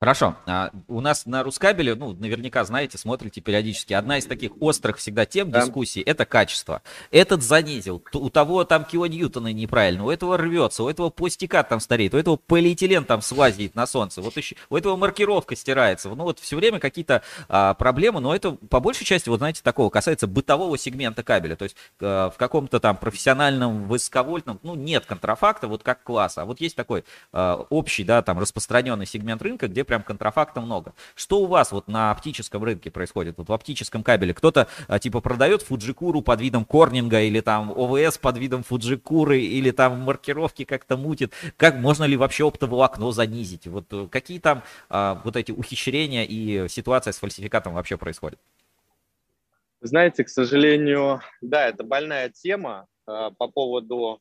Хорошо. 0.00 0.36
А, 0.46 0.70
у 0.88 1.00
нас 1.00 1.24
на 1.24 1.42
Рускабеле, 1.42 1.94
ну, 1.94 2.12
наверняка 2.12 2.64
знаете, 2.64 2.98
смотрите 2.98 3.40
периодически, 3.40 3.94
одна 3.94 4.18
из 4.18 4.26
таких 4.26 4.50
острых 4.60 4.98
всегда 4.98 5.24
тем 5.24 5.50
да. 5.50 5.62
дискуссий– 5.62 6.02
это 6.06 6.26
качество. 6.26 6.82
Этот 7.10 7.42
занизил, 7.42 8.04
у 8.12 8.28
того 8.28 8.64
там 8.64 8.84
килоньютона 8.84 9.52
неправильно, 9.52 10.04
у 10.04 10.10
этого 10.10 10.36
рвется, 10.36 10.82
у 10.82 10.88
этого 10.88 11.10
пластикат 11.10 11.68
там 11.68 11.80
стареет, 11.80 12.12
у 12.12 12.18
этого 12.18 12.36
полиэтилен 12.36 13.04
там 13.04 13.22
слазит 13.22 13.74
на 13.74 13.86
солнце, 13.86 14.20
вот 14.20 14.36
еще, 14.36 14.56
у 14.68 14.76
этого 14.76 14.96
маркировка 14.96 15.56
стирается. 15.56 16.08
Ну, 16.08 16.24
вот 16.24 16.38
все 16.38 16.56
время 16.56 16.80
какие-то 16.80 17.22
а, 17.48 17.74
проблемы, 17.74 18.20
но 18.20 18.34
это 18.34 18.52
по 18.52 18.80
большей 18.80 19.06
части, 19.06 19.28
вот 19.28 19.38
знаете, 19.38 19.62
такого 19.62 19.90
касается 19.90 20.26
бытового 20.26 20.76
сегмента 20.76 21.22
кабеля. 21.22 21.56
То 21.56 21.64
есть 21.64 21.76
а, 22.00 22.30
в 22.30 22.36
каком-то 22.36 22.80
там 22.80 22.96
профессиональном 22.96 23.88
высоковольтном, 23.88 24.60
ну, 24.62 24.74
нет 24.74 25.06
контрафакта, 25.06 25.68
вот 25.68 25.82
как 25.82 26.02
класса. 26.02 26.42
А 26.42 26.44
вот 26.44 26.60
есть 26.60 26.76
такой 26.76 27.04
а, 27.32 27.64
общий, 27.70 28.04
да, 28.04 28.20
там 28.22 28.38
распространенный 28.38 29.06
сегмент 29.06 29.40
рынка, 29.40 29.68
где 29.68 29.83
прям 29.84 30.02
контрафакта 30.02 30.60
много. 30.60 30.94
Что 31.14 31.40
у 31.40 31.46
вас 31.46 31.72
вот 31.72 31.88
на 31.88 32.10
оптическом 32.10 32.64
рынке 32.64 32.90
происходит? 32.90 33.36
Вот 33.38 33.48
в 33.48 33.52
оптическом 33.52 34.02
кабеле 34.02 34.34
кто-то 34.34 34.68
а, 34.88 34.98
типа 34.98 35.20
продает 35.20 35.62
фуджикуру 35.62 36.22
под 36.22 36.40
видом 36.40 36.64
корнинга 36.64 37.20
или 37.22 37.40
там 37.40 37.70
ОВС 37.70 38.18
под 38.18 38.38
видом 38.38 38.62
фуджикуры 38.62 39.40
или 39.40 39.70
там 39.70 40.00
маркировки 40.00 40.64
как-то 40.64 40.96
мутит. 40.96 41.32
Как 41.56 41.76
можно 41.76 42.04
ли 42.04 42.16
вообще 42.16 42.46
оптоволокно 42.46 43.12
занизить? 43.12 43.66
Вот 43.66 43.86
э, 43.92 44.08
какие 44.10 44.38
там 44.38 44.62
а, 44.88 45.20
вот 45.24 45.36
эти 45.36 45.52
ухищрения 45.52 46.24
и 46.24 46.68
ситуация 46.68 47.12
с 47.12 47.18
фальсификатом 47.18 47.74
вообще 47.74 47.96
происходит? 47.96 48.38
Знаете, 49.80 50.24
к 50.24 50.30
сожалению, 50.30 51.20
да, 51.42 51.68
это 51.68 51.84
больная 51.84 52.30
тема 52.30 52.86
э, 53.06 53.30
по 53.36 53.48
поводу 53.48 54.20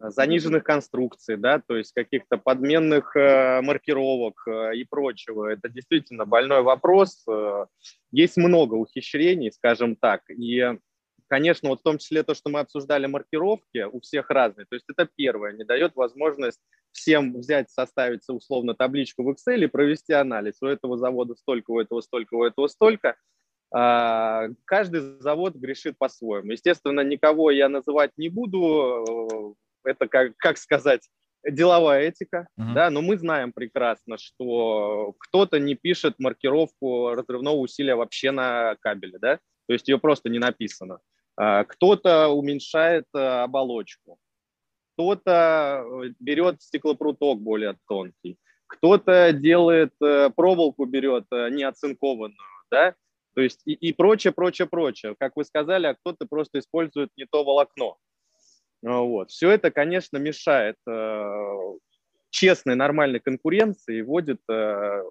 заниженных 0.00 0.62
конструкций, 0.62 1.36
да, 1.36 1.60
то 1.66 1.76
есть 1.76 1.92
каких-то 1.92 2.38
подменных 2.38 3.16
э, 3.16 3.60
маркировок 3.62 4.46
э, 4.46 4.76
и 4.76 4.84
прочего. 4.84 5.46
Это 5.46 5.68
действительно 5.68 6.24
больной 6.24 6.62
вопрос. 6.62 7.24
Э, 7.28 7.66
есть 8.12 8.36
много 8.36 8.74
ухищрений, 8.74 9.50
скажем 9.50 9.96
так, 9.96 10.22
и, 10.30 10.78
конечно, 11.26 11.70
вот 11.70 11.80
в 11.80 11.82
том 11.82 11.98
числе 11.98 12.22
то, 12.22 12.34
что 12.34 12.48
мы 12.48 12.60
обсуждали 12.60 13.06
маркировки, 13.06 13.84
у 13.84 14.00
всех 14.00 14.30
разные. 14.30 14.66
То 14.66 14.76
есть 14.76 14.86
это 14.88 15.08
первое, 15.16 15.52
не 15.52 15.64
дает 15.64 15.96
возможность 15.96 16.60
всем 16.92 17.36
взять, 17.36 17.70
составить 17.70 18.22
условно 18.28 18.74
табличку 18.74 19.24
в 19.24 19.30
Excel 19.30 19.64
и 19.64 19.66
провести 19.66 20.12
анализ. 20.12 20.62
У 20.62 20.66
этого 20.66 20.96
завода 20.96 21.34
столько, 21.34 21.72
у 21.72 21.80
этого 21.80 22.00
столько, 22.02 22.34
у 22.34 22.44
этого 22.44 22.68
столько. 22.68 23.16
А, 23.70 24.48
каждый 24.64 25.20
завод 25.20 25.54
грешит 25.56 25.98
по-своему. 25.98 26.52
Естественно, 26.52 27.00
никого 27.00 27.50
я 27.50 27.68
называть 27.68 28.12
не 28.16 28.28
буду, 28.28 29.56
это, 29.84 30.08
как, 30.08 30.36
как 30.36 30.58
сказать, 30.58 31.08
деловая 31.48 32.08
этика, 32.08 32.48
uh-huh. 32.58 32.74
да, 32.74 32.90
но 32.90 33.02
мы 33.02 33.16
знаем 33.16 33.52
прекрасно, 33.52 34.18
что 34.18 35.14
кто-то 35.18 35.58
не 35.58 35.74
пишет 35.74 36.18
маркировку 36.18 37.10
разрывного 37.14 37.56
усилия 37.56 37.94
вообще 37.94 38.30
на 38.30 38.76
кабеле, 38.80 39.18
да, 39.18 39.38
то 39.66 39.72
есть 39.72 39.88
ее 39.88 39.98
просто 39.98 40.28
не 40.28 40.38
написано. 40.38 40.98
А, 41.36 41.64
кто-то 41.64 42.28
уменьшает 42.28 43.04
э, 43.14 43.18
оболочку, 43.18 44.18
кто-то 44.94 45.84
э, 45.84 46.12
берет 46.18 46.60
стеклопруток 46.60 47.40
более 47.40 47.76
тонкий, 47.86 48.38
кто-то 48.66 49.32
делает 49.32 49.92
э, 50.02 50.30
проволоку, 50.34 50.84
берет 50.84 51.26
неоцинкованную, 51.30 52.36
да, 52.70 52.94
то 53.34 53.42
есть 53.42 53.60
и, 53.66 53.72
и 53.72 53.92
прочее, 53.92 54.32
прочее, 54.32 54.66
прочее. 54.66 55.14
Как 55.16 55.36
вы 55.36 55.44
сказали, 55.44 55.86
а 55.86 55.94
кто-то 55.94 56.26
просто 56.26 56.58
использует 56.58 57.10
не 57.16 57.24
то 57.24 57.44
волокно. 57.44 57.96
А, 58.84 59.00
вот. 59.00 59.30
Все 59.30 59.50
это, 59.50 59.70
конечно, 59.70 60.18
мешает 60.18 60.76
э, 60.88 61.72
честной, 62.30 62.74
нормальной 62.74 63.20
конкуренции 63.20 63.98
и 63.98 64.02
вводит 64.02 64.40
э, 64.50 65.02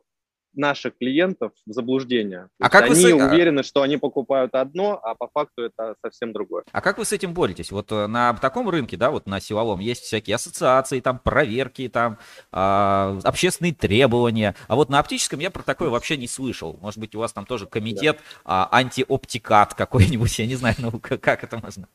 наших 0.54 0.98
клиентов 0.98 1.52
в 1.66 1.72
заблуждение. 1.72 2.50
А 2.60 2.70
как 2.70 2.86
они 2.86 2.96
вы 2.96 3.10
с... 3.10 3.14
уверены, 3.14 3.64
что 3.64 3.82
они 3.82 3.98
покупают 3.98 4.56
одно, 4.56 5.00
а 5.04 5.16
по 5.16 5.28
факту 5.28 5.64
это 5.64 5.96
совсем 6.02 6.34
другое. 6.34 6.64
А 6.72 6.82
как 6.82 6.98
вы 6.98 7.06
с 7.06 7.12
этим 7.12 7.34
боретесь? 7.34 7.72
Вот 7.72 7.92
э, 7.92 8.08
на 8.08 8.34
таком 8.34 8.70
рынке, 8.70 8.98
да, 8.98 9.12
вот 9.12 9.28
на 9.28 9.40
силовом 9.40 9.80
есть 9.80 10.04
всякие 10.04 10.36
ассоциации, 10.36 11.00
там 11.00 11.20
проверки, 11.20 11.88
там 11.90 12.18
э, 12.52 13.20
общественные 13.24 13.74
требования. 13.74 14.56
А 14.68 14.76
вот 14.76 14.90
на 14.90 15.00
оптическом 15.00 15.40
я 15.40 15.52
про 15.52 15.64
такое 15.64 15.90
вообще 15.90 16.18
не 16.18 16.28
слышал. 16.28 16.78
Может 16.82 17.00
быть, 17.00 17.16
у 17.16 17.20
вас 17.20 17.34
там 17.34 17.46
тоже 17.46 17.68
комитет 17.68 18.20
да. 18.46 18.70
э, 18.72 18.76
антиоптикат 18.76 19.74
какой-нибудь, 19.74 20.40
я 20.40 20.48
не 20.48 20.56
знаю, 20.56 20.76
ну 20.80 20.92
как, 21.00 21.22
как 21.22 21.44
это 21.44 21.58
можно, 21.58 21.88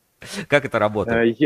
как 0.47 0.65
это 0.65 0.79
работает? 0.79 1.37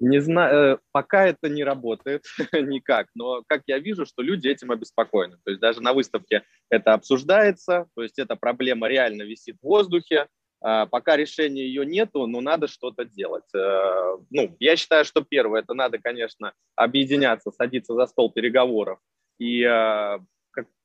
Не 0.00 0.20
знаю, 0.20 0.74
э, 0.74 0.78
пока 0.92 1.26
это 1.26 1.48
не 1.48 1.64
работает 1.64 2.24
никак, 2.52 3.08
но 3.14 3.42
как 3.46 3.62
я 3.66 3.78
вижу, 3.78 4.06
что 4.06 4.22
люди 4.22 4.48
этим 4.48 4.70
обеспокоены. 4.70 5.38
То 5.44 5.50
есть 5.50 5.60
даже 5.60 5.80
на 5.80 5.92
выставке 5.92 6.42
это 6.70 6.94
обсуждается, 6.94 7.86
то 7.94 8.02
есть 8.02 8.18
эта 8.18 8.36
проблема 8.36 8.88
реально 8.88 9.22
висит 9.22 9.56
в 9.60 9.66
воздухе. 9.66 10.28
А, 10.66 10.86
пока 10.86 11.16
решения 11.16 11.66
ее 11.66 11.84
нету, 11.84 12.26
но 12.26 12.40
надо 12.40 12.68
что-то 12.68 13.04
делать. 13.04 13.44
Э, 13.54 14.16
ну, 14.30 14.56
я 14.60 14.76
считаю, 14.76 15.04
что 15.04 15.22
первое, 15.22 15.60
это 15.60 15.74
надо, 15.74 15.98
конечно, 15.98 16.54
объединяться, 16.74 17.50
садиться 17.50 17.92
за 17.92 18.06
стол 18.06 18.32
переговоров 18.32 18.98
и 19.38 19.62
э, 19.62 20.18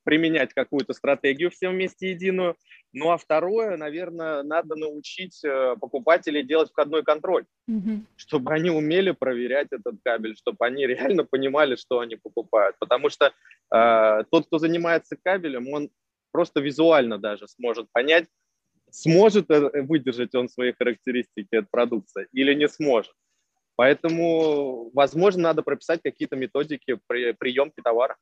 применять 0.03 0.53
какую-то 0.53 0.93
стратегию 0.93 1.51
всем 1.51 1.73
вместе 1.73 2.11
единую. 2.11 2.55
Ну 2.93 3.11
а 3.11 3.17
второе, 3.17 3.77
наверное, 3.77 4.43
надо 4.43 4.75
научить 4.75 5.43
э, 5.43 5.75
покупателей 5.79 6.43
делать 6.43 6.71
входной 6.71 7.03
контроль, 7.03 7.45
mm-hmm. 7.69 8.01
чтобы 8.15 8.53
они 8.53 8.69
умели 8.69 9.11
проверять 9.11 9.67
этот 9.71 9.95
кабель, 10.03 10.35
чтобы 10.35 10.65
они 10.65 10.87
реально 10.87 11.23
понимали, 11.23 11.75
что 11.75 11.99
они 11.99 12.15
покупают. 12.15 12.75
Потому 12.79 13.09
что 13.09 13.31
э, 13.73 14.23
тот, 14.31 14.47
кто 14.47 14.57
занимается 14.57 15.17
кабелем, 15.23 15.67
он 15.67 15.89
просто 16.31 16.61
визуально 16.61 17.17
даже 17.17 17.47
сможет 17.47 17.87
понять, 17.91 18.27
сможет 18.91 19.49
э, 19.51 19.81
выдержать 19.83 20.35
он 20.35 20.49
свои 20.49 20.73
характеристики 20.73 21.55
от 21.55 21.69
продукции 21.69 22.27
или 22.31 22.53
не 22.53 22.67
сможет. 22.67 23.13
Поэтому, 23.75 24.91
возможно, 24.93 25.43
надо 25.43 25.61
прописать 25.61 26.01
какие-то 26.03 26.35
методики 26.35 26.99
при, 27.07 27.31
приемки 27.31 27.81
товара. 27.81 28.17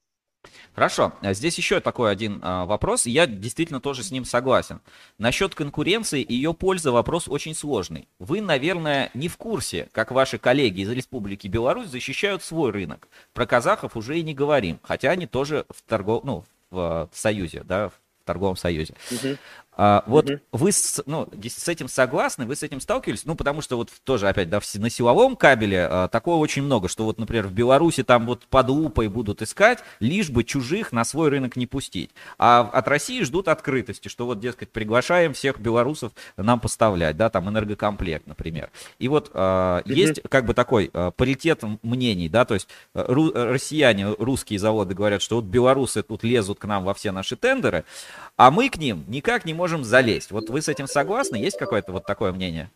Хорошо. 0.74 1.14
А 1.22 1.34
здесь 1.34 1.58
еще 1.58 1.80
такой 1.80 2.12
один 2.12 2.40
а, 2.44 2.66
вопрос. 2.66 3.06
Я 3.06 3.28
действительно 3.28 3.80
тоже 3.80 4.04
с 4.04 4.12
ним 4.12 4.26
согласен. 4.26 4.82
Насчет 5.18 5.56
конкуренции 5.56 6.22
и 6.22 6.34
ее 6.34 6.54
пользы 6.54 6.92
вопрос 6.92 7.28
очень 7.28 7.56
сложный. 7.56 8.08
Вы, 8.20 8.42
наверное, 8.42 9.10
не 9.14 9.28
в 9.28 9.38
курсе, 9.38 9.90
как 9.92 10.12
ваши 10.12 10.38
коллеги 10.38 10.82
из 10.82 10.90
Республики 10.90 11.48
Беларусь 11.48 11.88
защищают 11.88 12.44
свой 12.44 12.72
рынок. 12.72 13.08
Про 13.34 13.46
казахов 13.46 13.96
уже 13.98 14.20
и 14.20 14.24
не 14.24 14.34
говорим, 14.34 14.80
хотя 14.84 15.12
они 15.12 15.28
тоже 15.28 15.66
в 15.70 15.82
торгов... 15.88 16.24
ну, 16.24 16.44
в 16.70 17.10
Союзе, 17.14 17.64
да, 17.64 17.90
в 17.90 17.94
торговом 18.28 18.58
союзе. 18.58 18.94
Угу. 19.10 19.38
А, 19.80 20.04
вот 20.08 20.28
угу. 20.28 20.40
вы 20.52 20.72
с, 20.72 21.04
ну, 21.06 21.30
с 21.44 21.68
этим 21.68 21.88
согласны, 21.88 22.48
вы 22.48 22.56
с 22.56 22.64
этим 22.64 22.82
сталкивались? 22.82 23.26
Ну, 23.26 23.36
потому 23.36 23.62
что 23.62 23.78
вот 23.78 23.92
тоже, 24.04 24.28
опять, 24.28 24.50
да, 24.50 24.60
на 24.76 24.90
силовом 24.90 25.36
кабеле 25.36 25.88
а, 25.88 26.08
такого 26.08 26.38
очень 26.38 26.64
много, 26.64 26.90
что 26.90 27.06
вот, 27.06 27.20
например, 27.20 27.46
в 27.46 27.52
Беларуси 27.52 28.02
там 28.02 28.26
вот 28.26 28.48
под 28.48 28.70
лупой 28.70 29.08
будут 29.08 29.44
искать, 29.44 29.84
лишь 30.00 30.32
бы 30.32 30.44
чужих 30.44 30.92
на 30.92 31.04
свой 31.06 31.30
рынок 31.30 31.56
не 31.56 31.68
пустить. 31.68 32.10
А 32.40 32.62
от 32.62 32.88
России 32.88 33.22
ждут 33.22 33.48
открытости, 33.48 34.08
что 34.08 34.26
вот, 34.26 34.40
дескать, 34.40 34.72
приглашаем 34.72 35.34
всех 35.34 35.60
белорусов 35.60 36.12
нам 36.38 36.60
поставлять, 36.60 37.16
да, 37.16 37.30
там 37.30 37.48
энергокомплект, 37.48 38.26
например. 38.26 38.72
И 38.98 39.08
вот 39.08 39.30
а, 39.36 39.84
есть 39.86 40.22
как 40.28 40.46
бы 40.46 40.56
такой 40.56 40.90
а, 40.94 41.12
паритет 41.12 41.62
мнений, 41.84 42.30
да, 42.30 42.46
то 42.46 42.56
есть 42.56 42.68
а, 42.96 43.06
ру, 43.08 43.32
россияне, 43.32 44.08
русские 44.18 44.58
заводы 44.58 44.96
говорят, 44.96 45.22
что 45.22 45.36
вот 45.36 45.46
белорусы 45.46 46.02
тут 46.02 46.24
лезут 46.24 46.58
к 46.58 46.66
нам 46.66 46.84
во 46.84 46.96
все 46.96 47.12
наши 47.12 47.36
тендеры, 47.36 47.86
а 48.38 48.50
мы 48.50 48.70
к 48.70 48.78
ним 48.78 49.06
никак 49.08 49.46
не 49.46 49.54
можем 49.54 49.67
залезть. 49.84 50.32
Вот 50.32 50.50
вы 50.50 50.62
с 50.62 50.70
этим 50.70 50.88
согласны? 50.88 51.38
Есть 51.38 51.58
какое-то 51.58 51.92
вот 51.92 52.06
такое 52.06 52.32
мнение? 52.32 52.72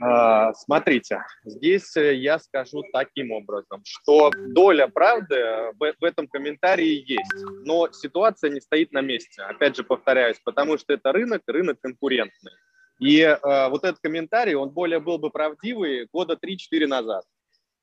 А, 0.00 0.52
смотрите, 0.54 1.22
здесь 1.44 1.96
э, 1.96 2.16
я 2.16 2.40
скажу 2.40 2.82
таким 2.92 3.30
образом, 3.30 3.82
что 3.84 4.30
доля 4.48 4.88
правды 4.88 5.36
в, 5.78 5.94
в 6.00 6.04
этом 6.04 6.26
комментарии 6.26 7.04
есть, 7.06 7.44
но 7.64 7.88
ситуация 7.92 8.50
не 8.50 8.60
стоит 8.60 8.90
на 8.90 9.00
месте. 9.00 9.42
Опять 9.42 9.76
же 9.76 9.84
повторяюсь, 9.84 10.40
потому 10.44 10.76
что 10.76 10.92
это 10.92 11.12
рынок, 11.12 11.42
рынок 11.46 11.78
конкурентный. 11.80 12.52
И 12.98 13.20
э, 13.20 13.68
вот 13.68 13.84
этот 13.84 14.00
комментарий, 14.00 14.54
он 14.54 14.70
более 14.70 14.98
был 14.98 15.18
бы 15.18 15.30
правдивый 15.30 16.08
года 16.12 16.36
3-4 16.42 16.86
назад. 16.88 17.24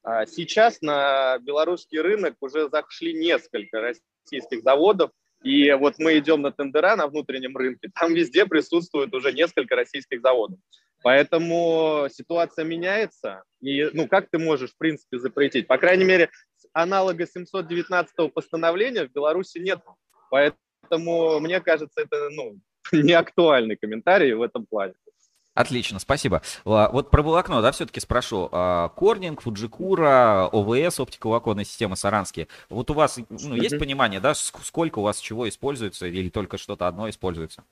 А 0.03 0.25
сейчас 0.25 0.81
на 0.81 1.37
белорусский 1.39 1.99
рынок 1.99 2.35
уже 2.41 2.69
зашли 2.69 3.13
несколько 3.13 3.79
российских 3.79 4.61
заводов, 4.61 5.11
и 5.43 5.71
вот 5.73 5.95
мы 5.99 6.17
идем 6.17 6.41
на 6.41 6.51
тендера 6.51 6.95
на 6.95 7.07
внутреннем 7.07 7.55
рынке, 7.55 7.89
там 7.99 8.13
везде 8.13 8.45
присутствует 8.45 9.13
уже 9.13 9.31
несколько 9.31 9.75
российских 9.75 10.21
заводов. 10.21 10.59
Поэтому 11.01 12.07
ситуация 12.11 12.65
меняется. 12.65 13.43
И 13.61 13.89
ну, 13.93 14.07
как 14.07 14.29
ты 14.29 14.37
можешь, 14.37 14.71
в 14.71 14.77
принципе, 14.77 15.17
запретить? 15.17 15.65
По 15.65 15.77
крайней 15.77 16.03
мере, 16.03 16.29
аналога 16.73 17.25
719 17.25 18.33
постановления 18.33 19.07
в 19.07 19.11
Беларуси 19.11 19.59
нет. 19.59 19.79
Поэтому, 20.29 21.39
мне 21.39 21.61
кажется, 21.61 22.01
это 22.01 22.29
ну, 22.31 22.59
не 22.91 23.13
актуальный 23.13 23.77
комментарий 23.77 24.33
в 24.33 24.41
этом 24.41 24.65
плане. 24.65 24.93
Отлично, 25.59 25.99
спасибо. 25.99 26.41
Вот 26.63 27.11
про 27.11 27.21
волокно, 27.21 27.61
да, 27.61 27.73
все-таки 27.73 27.99
спрошу. 27.99 28.47
А, 28.53 28.87
Корнинг, 28.95 29.41
Фуджикура, 29.41 30.47
ОВС, 30.53 31.01
оптиковолоконная 31.01 31.65
система 31.65 31.97
Саранские. 31.97 32.47
Вот 32.69 32.89
у 32.89 32.93
вас 32.93 33.19
ну, 33.27 33.55
есть 33.55 33.77
понимание, 33.77 34.21
да, 34.21 34.33
сколько 34.35 34.99
у 34.99 35.01
вас 35.01 35.19
чего 35.19 35.49
используется 35.49 36.07
или 36.07 36.29
только 36.29 36.57
что-то 36.57 36.87
одно 36.87 37.09
используется? 37.09 37.65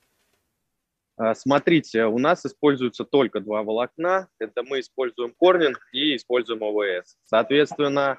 А, 1.16 1.34
смотрите, 1.34 2.04
у 2.04 2.18
нас 2.18 2.44
используются 2.44 3.06
только 3.06 3.40
два 3.40 3.62
волокна. 3.62 4.28
Это 4.38 4.62
мы 4.64 4.80
используем 4.80 5.32
Корнинг 5.38 5.78
и 5.92 6.14
используем 6.14 6.62
ОВС. 6.62 7.16
Соответственно, 7.24 8.18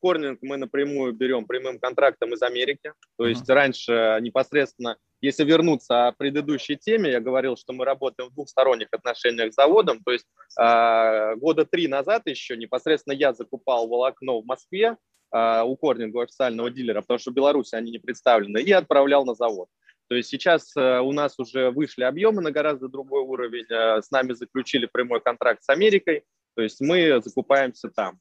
Корнинг 0.00 0.40
мы 0.42 0.58
напрямую 0.58 1.14
берем 1.14 1.46
прямым 1.46 1.78
контрактом 1.78 2.34
из 2.34 2.42
Америки. 2.42 2.92
То 3.16 3.26
есть 3.26 3.48
uh-huh. 3.48 3.54
раньше 3.54 4.18
непосредственно 4.20 4.98
если 5.22 5.44
вернуться 5.44 6.08
о 6.08 6.12
предыдущей 6.12 6.76
теме, 6.76 7.12
я 7.12 7.20
говорил, 7.20 7.56
что 7.56 7.72
мы 7.72 7.84
работаем 7.84 8.28
в 8.28 8.34
двухсторонних 8.34 8.88
отношениях 8.90 9.52
с 9.52 9.56
заводом. 9.56 10.02
То 10.02 10.10
есть 10.10 10.26
э, 10.60 11.36
года 11.36 11.64
три 11.64 11.86
назад 11.86 12.22
еще 12.26 12.56
непосредственно 12.56 13.14
я 13.14 13.32
закупал 13.32 13.86
волокно 13.86 14.40
в 14.40 14.44
Москве 14.44 14.96
э, 15.32 15.62
у 15.62 15.76
Корнинга, 15.76 16.24
официального 16.24 16.70
дилера, 16.72 17.02
потому 17.02 17.18
что 17.20 17.30
в 17.30 17.34
Беларуси 17.34 17.76
они 17.76 17.92
не 17.92 17.98
представлены, 18.00 18.58
и 18.58 18.72
отправлял 18.72 19.24
на 19.24 19.34
завод. 19.34 19.68
То 20.08 20.16
есть 20.16 20.28
сейчас 20.28 20.76
э, 20.76 20.98
у 20.98 21.12
нас 21.12 21.38
уже 21.38 21.70
вышли 21.70 22.02
объемы 22.02 22.42
на 22.42 22.50
гораздо 22.50 22.88
другой 22.88 23.22
уровень. 23.22 23.66
Э, 23.70 24.02
с 24.02 24.10
нами 24.10 24.32
заключили 24.32 24.86
прямой 24.86 25.20
контракт 25.20 25.62
с 25.62 25.68
Америкой. 25.68 26.24
То 26.56 26.62
есть 26.62 26.80
мы 26.80 27.22
закупаемся 27.22 27.90
там. 27.90 28.18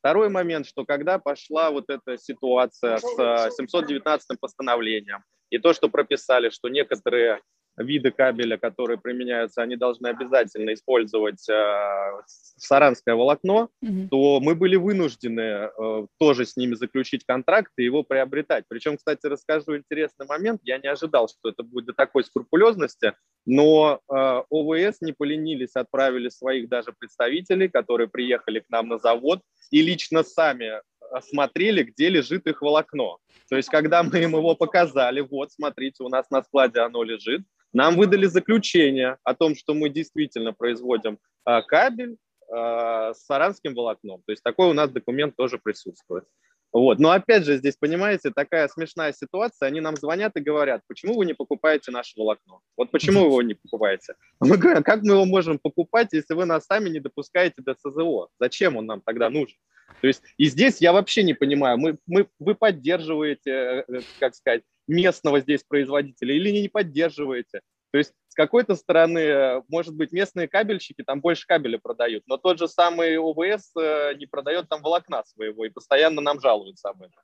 Второй 0.00 0.30
момент, 0.30 0.66
что 0.66 0.84
когда 0.84 1.18
пошла 1.18 1.70
вот 1.70 1.84
эта 1.88 2.16
ситуация 2.16 2.98
с 2.98 3.56
719 3.56 4.40
постановлением, 4.40 5.22
и 5.50 5.58
то, 5.58 5.74
что 5.74 5.88
прописали, 5.88 6.48
что 6.48 6.68
некоторые 6.68 7.40
виды 7.76 8.10
кабеля, 8.10 8.58
которые 8.58 8.98
применяются, 8.98 9.62
они 9.62 9.76
должны 9.76 10.08
обязательно 10.08 10.74
использовать 10.74 11.48
э, 11.48 12.22
саранское 12.26 13.14
волокно, 13.14 13.70
mm-hmm. 13.82 14.08
то 14.08 14.40
мы 14.40 14.54
были 14.54 14.76
вынуждены 14.76 15.40
э, 15.40 16.06
тоже 16.18 16.44
с 16.44 16.56
ними 16.56 16.74
заключить 16.74 17.24
контракт 17.24 17.72
и 17.76 17.84
его 17.84 18.02
приобретать. 18.02 18.64
Причем, 18.68 18.96
кстати, 18.96 19.26
расскажу 19.26 19.76
интересный 19.76 20.26
момент. 20.26 20.60
Я 20.64 20.78
не 20.78 20.88
ожидал, 20.88 21.28
что 21.28 21.48
это 21.48 21.62
будет 21.62 21.86
до 21.86 21.92
такой 21.92 22.24
скрупулезности, 22.24 23.14
но 23.46 24.00
э, 24.08 24.42
ОВС 24.50 25.00
не 25.00 25.12
поленились, 25.12 25.74
отправили 25.74 26.28
своих 26.28 26.68
даже 26.68 26.92
представителей, 26.98 27.68
которые 27.68 28.08
приехали 28.08 28.60
к 28.60 28.68
нам 28.68 28.88
на 28.88 28.98
завод 28.98 29.40
и 29.70 29.82
лично 29.82 30.22
сами 30.22 30.80
осмотрели, 31.10 31.82
где 31.82 32.08
лежит 32.08 32.46
их 32.46 32.62
волокно. 32.62 33.18
То 33.48 33.56
есть, 33.56 33.68
когда 33.68 34.02
мы 34.02 34.18
им 34.18 34.36
его 34.36 34.54
показали, 34.54 35.20
вот, 35.20 35.52
смотрите, 35.52 36.04
у 36.04 36.08
нас 36.08 36.30
на 36.30 36.42
складе 36.42 36.80
оно 36.80 37.02
лежит, 37.02 37.42
нам 37.72 37.96
выдали 37.96 38.26
заключение 38.26 39.18
о 39.24 39.34
том, 39.34 39.54
что 39.54 39.74
мы 39.74 39.88
действительно 39.88 40.52
производим 40.52 41.18
а, 41.44 41.62
кабель 41.62 42.16
а, 42.50 43.14
с 43.14 43.24
саранским 43.24 43.74
волокном. 43.74 44.22
То 44.26 44.32
есть 44.32 44.42
такой 44.42 44.68
у 44.68 44.72
нас 44.72 44.90
документ 44.90 45.36
тоже 45.36 45.58
присутствует. 45.58 46.24
Вот. 46.72 47.00
Но 47.00 47.10
опять 47.10 47.44
же, 47.44 47.56
здесь, 47.56 47.76
понимаете, 47.76 48.30
такая 48.30 48.68
смешная 48.68 49.12
ситуация. 49.12 49.66
Они 49.66 49.80
нам 49.80 49.96
звонят 49.96 50.36
и 50.36 50.40
говорят, 50.40 50.82
почему 50.86 51.16
вы 51.16 51.26
не 51.26 51.34
покупаете 51.34 51.90
наше 51.90 52.12
волокно? 52.16 52.60
Вот 52.76 52.92
почему 52.92 53.20
вы 53.22 53.26
его 53.26 53.42
не 53.42 53.54
покупаете? 53.54 54.14
Мы 54.38 54.56
говорим, 54.56 54.84
как 54.84 55.02
мы 55.02 55.14
его 55.14 55.24
можем 55.24 55.58
покупать, 55.58 56.08
если 56.12 56.34
вы 56.34 56.44
нас 56.44 56.66
сами 56.66 56.88
не 56.88 57.00
допускаете 57.00 57.56
до 57.58 57.74
СЗО? 57.74 58.28
Зачем 58.38 58.76
он 58.76 58.86
нам 58.86 59.00
тогда 59.00 59.30
нужен? 59.30 59.56
То 60.00 60.06
есть 60.06 60.22
и 60.36 60.46
здесь 60.46 60.80
я 60.80 60.92
вообще 60.92 61.24
не 61.24 61.34
понимаю, 61.34 61.76
мы, 61.76 61.98
мы, 62.06 62.28
вы 62.38 62.54
поддерживаете, 62.54 63.50
э, 63.50 63.84
э, 63.88 64.00
как 64.20 64.34
сказать, 64.36 64.62
местного 64.90 65.40
здесь 65.40 65.64
производителя 65.64 66.34
или 66.34 66.50
не 66.50 66.68
поддерживаете. 66.68 67.60
То 67.92 67.98
есть 67.98 68.12
с 68.28 68.34
какой-то 68.34 68.76
стороны, 68.76 69.18
э, 69.18 69.62
может 69.68 69.94
быть, 69.94 70.12
местные 70.12 70.48
кабельщики 70.48 71.02
там 71.02 71.20
больше 71.20 71.46
кабеля 71.46 71.78
продают, 71.78 72.22
но 72.26 72.36
тот 72.36 72.58
же 72.58 72.68
самый 72.68 73.18
ОВС 73.18 73.72
не 74.18 74.26
продает 74.26 74.68
там 74.68 74.82
волокна 74.82 75.24
своего 75.24 75.64
и 75.64 75.70
постоянно 75.70 76.20
нам 76.20 76.40
жалуются 76.40 76.90
об 76.90 77.02
этом. 77.02 77.22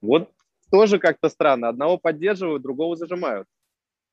Вот 0.00 0.30
тоже 0.70 0.98
как-то 0.98 1.28
странно. 1.28 1.68
Одного 1.68 1.98
поддерживают, 1.98 2.62
другого 2.62 2.96
зажимают. 2.96 3.46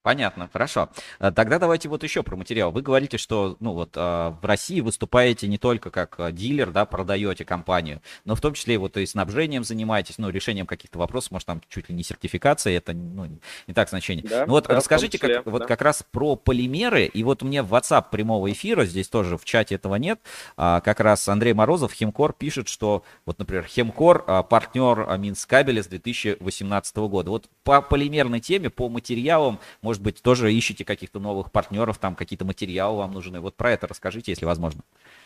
Понятно, 0.03 0.49
хорошо. 0.51 0.89
Э, 1.19 1.31
тогда 1.31 1.59
давайте 1.59 1.87
вот 1.87 2.03
еще 2.03 2.23
про 2.23 2.35
материал. 2.35 2.71
Вы 2.71 2.81
говорите, 2.81 3.17
что 3.17 3.55
ну 3.61 3.71
вот 3.71 3.91
э, 3.95 3.99
в 3.99 4.39
России 4.43 4.81
выступаете 4.81 5.47
не 5.47 5.57
только 5.57 5.91
как 5.91 6.15
э, 6.17 6.33
дилер, 6.33 6.71
да, 6.71 6.85
продаете 6.85 7.45
компанию, 7.45 8.01
но 8.25 8.35
в 8.35 8.41
том 8.41 8.53
числе 8.53 8.77
вот 8.77 8.97
и 8.97 9.05
снабжением 9.05 9.63
занимаетесь, 9.63 10.17
ну, 10.17 10.29
решением 10.29 10.65
каких-то 10.67 10.99
вопросов, 10.99 11.31
может, 11.31 11.45
там 11.45 11.61
чуть 11.69 11.87
ли 11.87 11.95
не 11.95 12.03
сертификация, 12.03 12.75
это 12.75 12.91
ну, 12.91 13.39
не 13.65 13.73
так 13.73 13.87
значение. 13.87 14.25
Да, 14.27 14.45
ну 14.45 14.51
вот 14.51 14.67
да, 14.67 14.75
расскажите 14.75 15.17
числе, 15.17 15.35
как, 15.35 15.45
да. 15.45 15.51
вот 15.51 15.65
как 15.67 15.81
раз 15.81 16.03
про 16.11 16.35
полимеры, 16.35 17.05
и 17.05 17.23
вот 17.23 17.41
мне 17.41 17.63
в 17.63 17.73
WhatsApp 17.73 18.07
прямого 18.11 18.51
эфира, 18.51 18.83
здесь 18.83 19.07
тоже 19.07 19.37
в 19.37 19.45
чате 19.45 19.75
этого 19.75 19.95
нет, 19.95 20.19
а, 20.57 20.81
как 20.81 20.99
раз 20.99 21.29
Андрей 21.29 21.53
Морозов, 21.53 21.93
Химкор, 21.93 22.33
пишет, 22.33 22.67
что 22.67 23.03
вот, 23.25 23.39
например, 23.39 23.63
Химкор 23.63 24.43
партнер 24.43 25.17
Минск 25.17 25.49
кабеля 25.49 25.81
с 25.81 25.87
2018 25.87 26.97
года. 26.97 27.29
Вот 27.29 27.45
по 27.63 27.81
полимерной 27.81 28.41
теме, 28.41 28.69
по 28.69 28.89
материалам, 28.89 29.59
может 29.81 29.92
быть, 30.01 30.21
тоже 30.21 30.53
ищете 30.53 30.85
каких-то 30.85 31.19
новых 31.19 31.51
партнеров, 31.51 31.97
там 31.97 32.15
какие-то 32.15 32.45
материалы 32.45 32.97
вам 32.97 33.13
нужны. 33.13 33.39
Вот 33.39 33.55
про 33.55 33.71
это 33.71 33.87
расскажите, 33.87 34.31
если 34.31 34.45
возможно. 34.45 34.83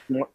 Ну, 0.10 0.28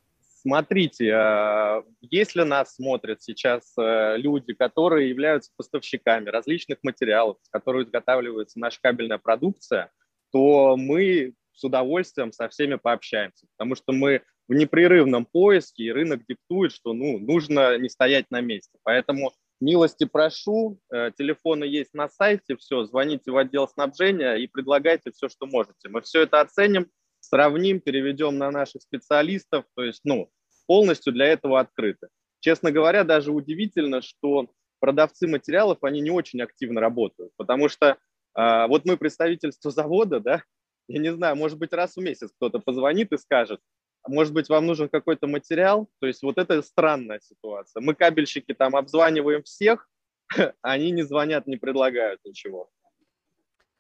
смотрите, 0.43 1.09
э, 1.09 1.83
если 2.01 2.43
нас 2.43 2.74
смотрят 2.76 3.22
сейчас 3.22 3.72
э, 3.78 4.16
люди, 4.16 4.55
которые 4.55 5.09
являются 5.09 5.51
поставщиками 5.57 6.28
различных 6.28 6.78
материалов, 6.83 7.39
с 7.43 7.49
которых 7.49 7.87
изготавливается 7.87 8.59
наша 8.59 8.78
кабельная 8.83 9.18
продукция, 9.18 9.91
то 10.30 10.76
мы 10.76 11.35
с 11.55 11.64
удовольствием 11.64 12.33
со 12.33 12.49
всеми 12.49 12.76
пообщаемся, 12.76 13.47
потому 13.57 13.74
что 13.74 13.93
мы 13.93 14.22
в 14.49 14.55
непрерывном 14.55 15.24
поиске, 15.24 15.85
и 15.85 15.93
рынок 15.93 16.22
диктует, 16.26 16.72
что 16.72 16.93
ну, 16.93 17.18
нужно 17.18 17.78
не 17.78 17.89
стоять 17.89 18.30
на 18.30 18.41
месте. 18.41 18.78
Поэтому 18.83 19.33
Милости 19.62 20.06
прошу, 20.06 20.80
э, 20.92 21.12
телефоны 21.16 21.62
есть 21.62 21.94
на 21.94 22.08
сайте, 22.08 22.56
все, 22.56 22.82
звоните 22.82 23.30
в 23.30 23.36
отдел 23.36 23.68
снабжения 23.68 24.34
и 24.34 24.48
предлагайте 24.48 25.12
все, 25.12 25.28
что 25.28 25.46
можете. 25.46 25.88
Мы 25.88 26.00
все 26.00 26.22
это 26.22 26.40
оценим, 26.40 26.90
сравним, 27.20 27.78
переведем 27.80 28.38
на 28.38 28.50
наших 28.50 28.82
специалистов, 28.82 29.64
то 29.76 29.84
есть, 29.84 30.00
ну, 30.02 30.32
полностью 30.66 31.12
для 31.12 31.26
этого 31.26 31.60
открыты. 31.60 32.08
Честно 32.40 32.72
говоря, 32.72 33.04
даже 33.04 33.30
удивительно, 33.30 34.02
что 34.02 34.50
продавцы 34.80 35.28
материалов, 35.28 35.78
они 35.82 36.00
не 36.00 36.10
очень 36.10 36.42
активно 36.42 36.80
работают, 36.80 37.30
потому 37.36 37.68
что 37.68 37.98
э, 38.36 38.66
вот 38.66 38.84
мы 38.84 38.96
представительство 38.96 39.70
завода, 39.70 40.18
да, 40.18 40.42
я 40.88 40.98
не 40.98 41.12
знаю, 41.12 41.36
может 41.36 41.58
быть, 41.60 41.72
раз 41.72 41.94
в 41.94 42.00
месяц 42.00 42.32
кто-то 42.32 42.58
позвонит 42.58 43.12
и 43.12 43.16
скажет, 43.16 43.60
может 44.09 44.32
быть, 44.32 44.48
вам 44.48 44.66
нужен 44.66 44.88
какой-то 44.88 45.26
материал. 45.26 45.88
То 46.00 46.07
есть 46.07 46.22
вот 46.22 46.38
это 46.38 46.61
странная 46.62 47.20
ситуация. 47.20 47.80
Мы 47.80 47.94
кабельщики 47.94 48.55
там 48.55 48.76
обзваниваем 48.76 49.42
всех, 49.42 49.88
они 50.62 50.90
не 50.90 51.03
звонят, 51.03 51.46
не 51.46 51.57
предлагают 51.57 52.20
ничего. 52.24 52.70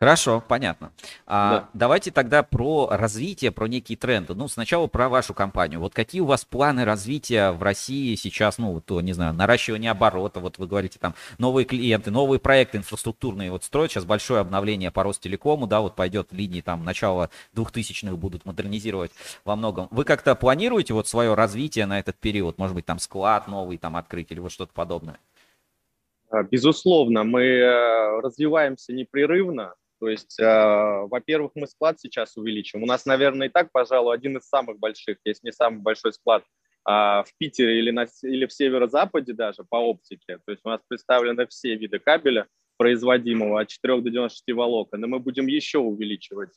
Хорошо, 0.02 0.42
понятно. 0.48 0.90
А, 1.28 1.50
да. 1.50 1.68
Давайте 1.74 2.10
тогда 2.10 2.42
про 2.42 2.88
развитие, 2.90 3.52
про 3.52 3.68
некие 3.68 3.96
тренды. 3.96 4.34
Ну, 4.34 4.48
сначала 4.48 4.88
про 4.88 5.08
вашу 5.08 5.32
компанию. 5.32 5.78
Вот 5.78 5.94
какие 5.94 6.20
у 6.20 6.24
вас 6.24 6.44
планы 6.44 6.84
развития 6.84 7.52
в 7.52 7.62
России 7.62 8.16
сейчас, 8.16 8.58
ну, 8.58 8.80
то, 8.80 9.00
не 9.00 9.12
знаю, 9.12 9.32
наращивание 9.32 9.92
оборота, 9.92 10.40
вот 10.40 10.58
вы 10.58 10.66
говорите 10.66 10.98
там, 10.98 11.14
новые 11.38 11.66
клиенты, 11.66 12.10
новые 12.10 12.40
проекты 12.40 12.78
инфраструктурные 12.78 13.52
вот 13.52 13.62
строят, 13.62 13.92
сейчас 13.92 14.04
большое 14.04 14.40
обновление 14.40 14.90
по 14.90 15.04
Ростелекому, 15.04 15.68
да, 15.68 15.80
вот 15.80 15.94
пойдет 15.94 16.32
линии 16.32 16.62
там 16.62 16.84
начала 16.84 17.30
2000-х 17.54 18.16
будут 18.16 18.44
модернизировать 18.44 19.12
во 19.44 19.54
многом. 19.54 19.86
Вы 19.92 20.02
как-то 20.02 20.34
планируете 20.34 20.94
вот 20.94 21.06
свое 21.06 21.34
развитие 21.34 21.86
на 21.86 22.00
этот 22.00 22.16
период? 22.16 22.58
Может 22.58 22.74
быть, 22.74 22.86
там 22.86 22.98
склад 22.98 23.46
новый 23.46 23.78
там 23.78 23.94
открыть 23.94 24.32
или 24.32 24.40
вот 24.40 24.50
что-то 24.50 24.72
подобное? 24.74 25.20
Безусловно, 26.50 27.22
мы 27.22 27.42
э, 27.44 28.20
развиваемся 28.20 28.92
непрерывно, 28.92 29.74
то 30.02 30.08
есть, 30.08 30.36
э, 30.40 31.06
во-первых, 31.08 31.52
мы 31.54 31.68
склад 31.68 32.00
сейчас 32.00 32.36
увеличим. 32.36 32.82
У 32.82 32.86
нас, 32.86 33.06
наверное, 33.06 33.46
и 33.46 33.50
так, 33.50 33.70
пожалуй, 33.70 34.12
один 34.12 34.36
из 34.36 34.48
самых 34.48 34.80
больших, 34.80 35.18
если 35.24 35.46
не 35.46 35.52
самый 35.52 35.78
большой 35.78 36.12
склад 36.12 36.42
э, 36.42 36.90
в 36.90 37.28
Питере 37.38 37.78
или, 37.78 37.92
на, 37.92 38.08
или 38.24 38.46
в 38.46 38.52
северо-западе 38.52 39.32
даже 39.32 39.62
по 39.62 39.76
оптике. 39.76 40.38
То 40.44 40.50
есть 40.50 40.62
у 40.64 40.70
нас 40.70 40.80
представлены 40.88 41.46
все 41.46 41.76
виды 41.76 42.00
кабеля 42.00 42.48
производимого 42.78 43.60
от 43.60 43.68
4 43.68 44.00
до 44.00 44.10
96 44.10 44.56
волокон, 44.56 45.04
и 45.04 45.06
мы 45.06 45.20
будем 45.20 45.46
еще 45.46 45.78
увеличивать 45.78 46.50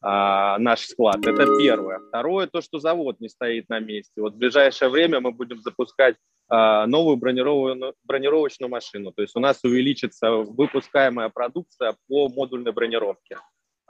а, 0.00 0.58
наш 0.58 0.80
склад. 0.80 1.24
Это 1.24 1.46
первое. 1.56 2.00
Второе, 2.08 2.48
то, 2.48 2.60
что 2.60 2.80
завод 2.80 3.20
не 3.20 3.28
стоит 3.28 3.68
на 3.68 3.78
месте. 3.78 4.20
Вот 4.20 4.34
в 4.34 4.38
ближайшее 4.38 4.88
время 4.88 5.20
мы 5.20 5.30
будем 5.30 5.60
запускать 5.60 6.16
новую 6.50 7.16
бронированную, 7.18 7.94
бронировочную 8.04 8.70
машину. 8.70 9.12
То 9.12 9.20
есть 9.20 9.36
у 9.36 9.40
нас 9.40 9.62
увеличится 9.64 10.30
выпускаемая 10.30 11.28
продукция 11.28 11.94
по 12.08 12.28
модульной 12.28 12.72
бронировке. 12.72 13.36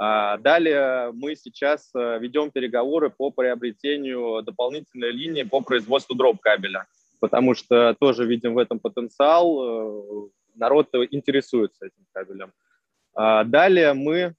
А, 0.01 0.39
далее 0.39 1.11
мы 1.13 1.35
сейчас 1.35 1.91
а, 1.95 2.19
ведем 2.19 2.53
переговоры 2.53 3.11
по 3.11 3.33
приобретению 3.33 4.43
дополнительной 4.43 5.11
линии 5.11 5.43
по 5.43 5.61
производству 5.61 6.15
дроп 6.15 6.41
кабеля, 6.41 6.87
потому 7.21 7.55
что 7.55 7.97
тоже 7.99 8.25
видим 8.25 8.55
в 8.55 8.59
этом 8.59 8.79
потенциал, 8.79 9.59
э, 9.61 10.29
народ 10.55 10.89
интересуется 11.11 11.87
этим 11.87 12.07
кабелем. 12.13 12.53
Далее 13.15 13.95
мы 13.95 14.35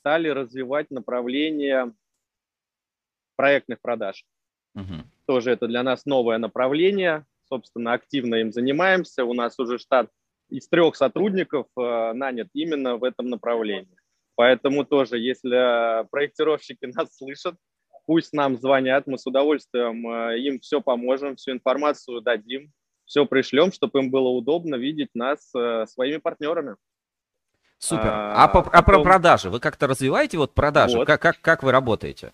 стали 0.00 0.28
развивать 0.28 0.90
направление 0.90 1.94
проектных 3.36 3.80
продаж. 3.80 4.26
Угу. 4.74 5.04
Тоже 5.30 5.52
это 5.52 5.68
для 5.68 5.84
нас 5.84 6.06
новое 6.06 6.38
направление. 6.38 7.24
Собственно, 7.48 7.92
активно 7.92 8.34
им 8.34 8.50
занимаемся. 8.50 9.24
У 9.24 9.32
нас 9.32 9.56
уже 9.60 9.78
штат 9.78 10.08
из 10.48 10.68
трех 10.68 10.96
сотрудников 10.96 11.68
э, 11.78 12.12
нанят 12.14 12.48
именно 12.52 12.96
в 12.96 13.04
этом 13.04 13.28
направлении. 13.28 13.96
Поэтому 14.34 14.84
тоже, 14.84 15.20
если 15.20 16.04
проектировщики 16.10 16.86
нас 16.96 17.16
слышат, 17.16 17.54
пусть 18.06 18.32
нам 18.32 18.56
звонят, 18.58 19.06
мы 19.06 19.18
с 19.18 19.26
удовольствием 19.28 20.04
э, 20.04 20.40
им 20.40 20.58
все 20.58 20.80
поможем, 20.80 21.36
всю 21.36 21.52
информацию 21.52 22.22
дадим, 22.22 22.72
все 23.04 23.24
пришлем, 23.24 23.70
чтобы 23.70 24.00
им 24.00 24.10
было 24.10 24.30
удобно 24.30 24.74
видеть 24.74 25.10
нас 25.14 25.48
э, 25.54 25.86
своими 25.86 26.16
партнерами. 26.16 26.74
Супер. 27.78 28.08
А, 28.08 28.46
а, 28.46 28.48
по, 28.48 28.68
а 28.68 28.82
про 28.82 29.04
продажи? 29.04 29.48
Вы 29.48 29.60
как-то 29.60 29.86
развиваете 29.86 30.38
вот 30.38 30.54
продажи? 30.54 30.96
Вот. 30.96 31.06
Как, 31.06 31.22
как, 31.22 31.40
как 31.40 31.62
вы 31.62 31.70
работаете? 31.70 32.32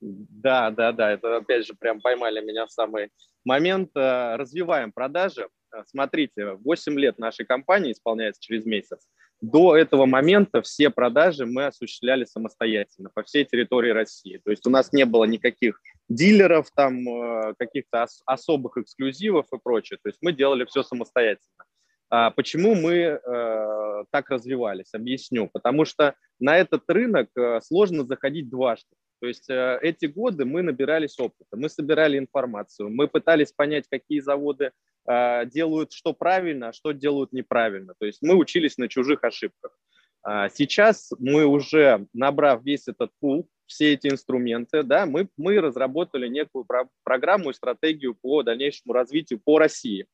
Да, 0.00 0.70
да, 0.70 0.92
да. 0.92 1.12
Это 1.12 1.36
опять 1.36 1.66
же 1.66 1.74
прям 1.74 2.00
поймали 2.00 2.40
меня 2.44 2.66
в 2.66 2.72
самый 2.72 3.10
момент. 3.44 3.90
Э, 3.94 4.36
развиваем 4.36 4.92
продажи. 4.92 5.48
Э, 5.74 5.82
смотрите, 5.86 6.52
8 6.64 6.98
лет 6.98 7.18
нашей 7.18 7.46
компании 7.46 7.92
исполняется 7.92 8.40
через 8.42 8.66
месяц. 8.66 9.06
До 9.40 9.76
этого 9.76 10.06
момента 10.06 10.62
все 10.62 10.90
продажи 10.90 11.44
мы 11.46 11.66
осуществляли 11.66 12.24
самостоятельно 12.24 13.10
по 13.14 13.22
всей 13.22 13.44
территории 13.44 13.90
России. 13.90 14.40
То 14.44 14.50
есть 14.50 14.66
у 14.66 14.70
нас 14.70 14.92
не 14.92 15.04
было 15.04 15.24
никаких 15.24 15.80
дилеров, 16.08 16.70
там 16.74 17.08
э, 17.08 17.54
каких-то 17.58 18.04
ос- 18.04 18.22
особых 18.26 18.76
эксклюзивов 18.76 19.46
и 19.52 19.58
прочее. 19.62 19.98
То 20.02 20.08
есть 20.08 20.18
мы 20.20 20.32
делали 20.32 20.64
все 20.66 20.82
самостоятельно. 20.82 21.64
А 22.08 22.30
почему 22.30 22.74
мы 22.74 22.94
э, 22.94 24.04
так 24.10 24.30
развивались? 24.30 24.92
Объясню. 24.92 25.48
Потому 25.52 25.84
что 25.84 26.14
на 26.38 26.56
этот 26.56 26.82
рынок 26.88 27.28
сложно 27.62 28.04
заходить 28.04 28.48
дважды. 28.50 28.94
То 29.20 29.26
есть 29.26 29.48
э, 29.48 29.78
эти 29.82 30.06
годы 30.06 30.44
мы 30.44 30.62
набирались 30.62 31.18
опыта, 31.18 31.56
мы 31.56 31.68
собирали 31.68 32.18
информацию, 32.18 32.90
мы 32.90 33.08
пытались 33.08 33.52
понять, 33.52 33.86
какие 33.90 34.20
заводы 34.20 34.72
э, 35.08 35.46
делают 35.46 35.92
что 35.92 36.12
правильно, 36.12 36.68
а 36.68 36.72
что 36.72 36.92
делают 36.92 37.32
неправильно. 37.32 37.94
То 37.98 38.06
есть 38.06 38.20
мы 38.22 38.34
учились 38.34 38.76
на 38.78 38.88
чужих 38.88 39.24
ошибках. 39.24 39.76
А 40.22 40.48
сейчас 40.48 41.12
мы 41.18 41.46
уже, 41.46 42.06
набрав 42.12 42.64
весь 42.64 42.88
этот 42.88 43.12
пул, 43.20 43.48
все 43.66 43.94
эти 43.94 44.08
инструменты, 44.08 44.82
да, 44.82 45.06
мы, 45.06 45.28
мы 45.36 45.60
разработали 45.60 46.28
некую 46.28 46.64
про- 46.64 46.88
программу 47.04 47.50
и 47.50 47.54
стратегию 47.54 48.14
по 48.14 48.42
дальнейшему 48.42 48.92
развитию 48.92 49.40
по 49.42 49.58
России. 49.58 50.06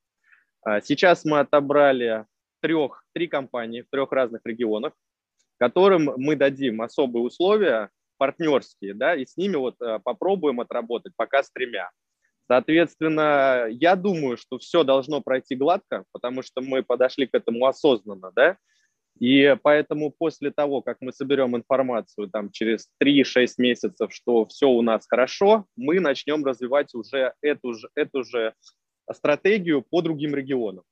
А 0.64 0.80
сейчас 0.80 1.24
мы 1.24 1.40
отобрали 1.40 2.26
трех, 2.60 3.04
три 3.12 3.26
компании 3.26 3.82
в 3.82 3.90
трех 3.90 4.12
разных 4.12 4.42
регионах, 4.44 4.92
которым 5.58 6.10
мы 6.16 6.36
дадим 6.36 6.82
особые 6.82 7.24
условия 7.24 7.90
партнерские, 8.22 8.94
да, 8.94 9.16
и 9.16 9.26
с 9.26 9.36
ними 9.36 9.56
вот 9.56 9.74
э, 9.82 9.98
попробуем 10.04 10.60
отработать 10.60 11.12
пока 11.16 11.42
с 11.42 11.50
тремя. 11.50 11.90
Соответственно, 12.46 13.66
я 13.68 13.96
думаю, 13.96 14.36
что 14.36 14.58
все 14.58 14.84
должно 14.84 15.20
пройти 15.20 15.56
гладко, 15.56 16.04
потому 16.12 16.42
что 16.42 16.60
мы 16.60 16.84
подошли 16.84 17.26
к 17.26 17.34
этому 17.34 17.66
осознанно, 17.66 18.30
да, 18.36 18.58
и 19.18 19.56
поэтому 19.60 20.12
после 20.16 20.52
того, 20.52 20.82
как 20.82 20.98
мы 21.00 21.12
соберем 21.12 21.56
информацию 21.56 22.30
там, 22.30 22.52
через 22.52 22.88
3-6 23.02 23.54
месяцев, 23.58 24.14
что 24.14 24.46
все 24.46 24.68
у 24.68 24.82
нас 24.82 25.04
хорошо, 25.08 25.66
мы 25.74 25.98
начнем 25.98 26.44
развивать 26.44 26.94
уже 26.94 27.34
эту 27.42 27.74
же, 27.74 27.88
эту 27.96 28.22
же 28.22 28.54
стратегию 29.12 29.82
по 29.82 30.00
другим 30.00 30.36
регионам. 30.36 30.84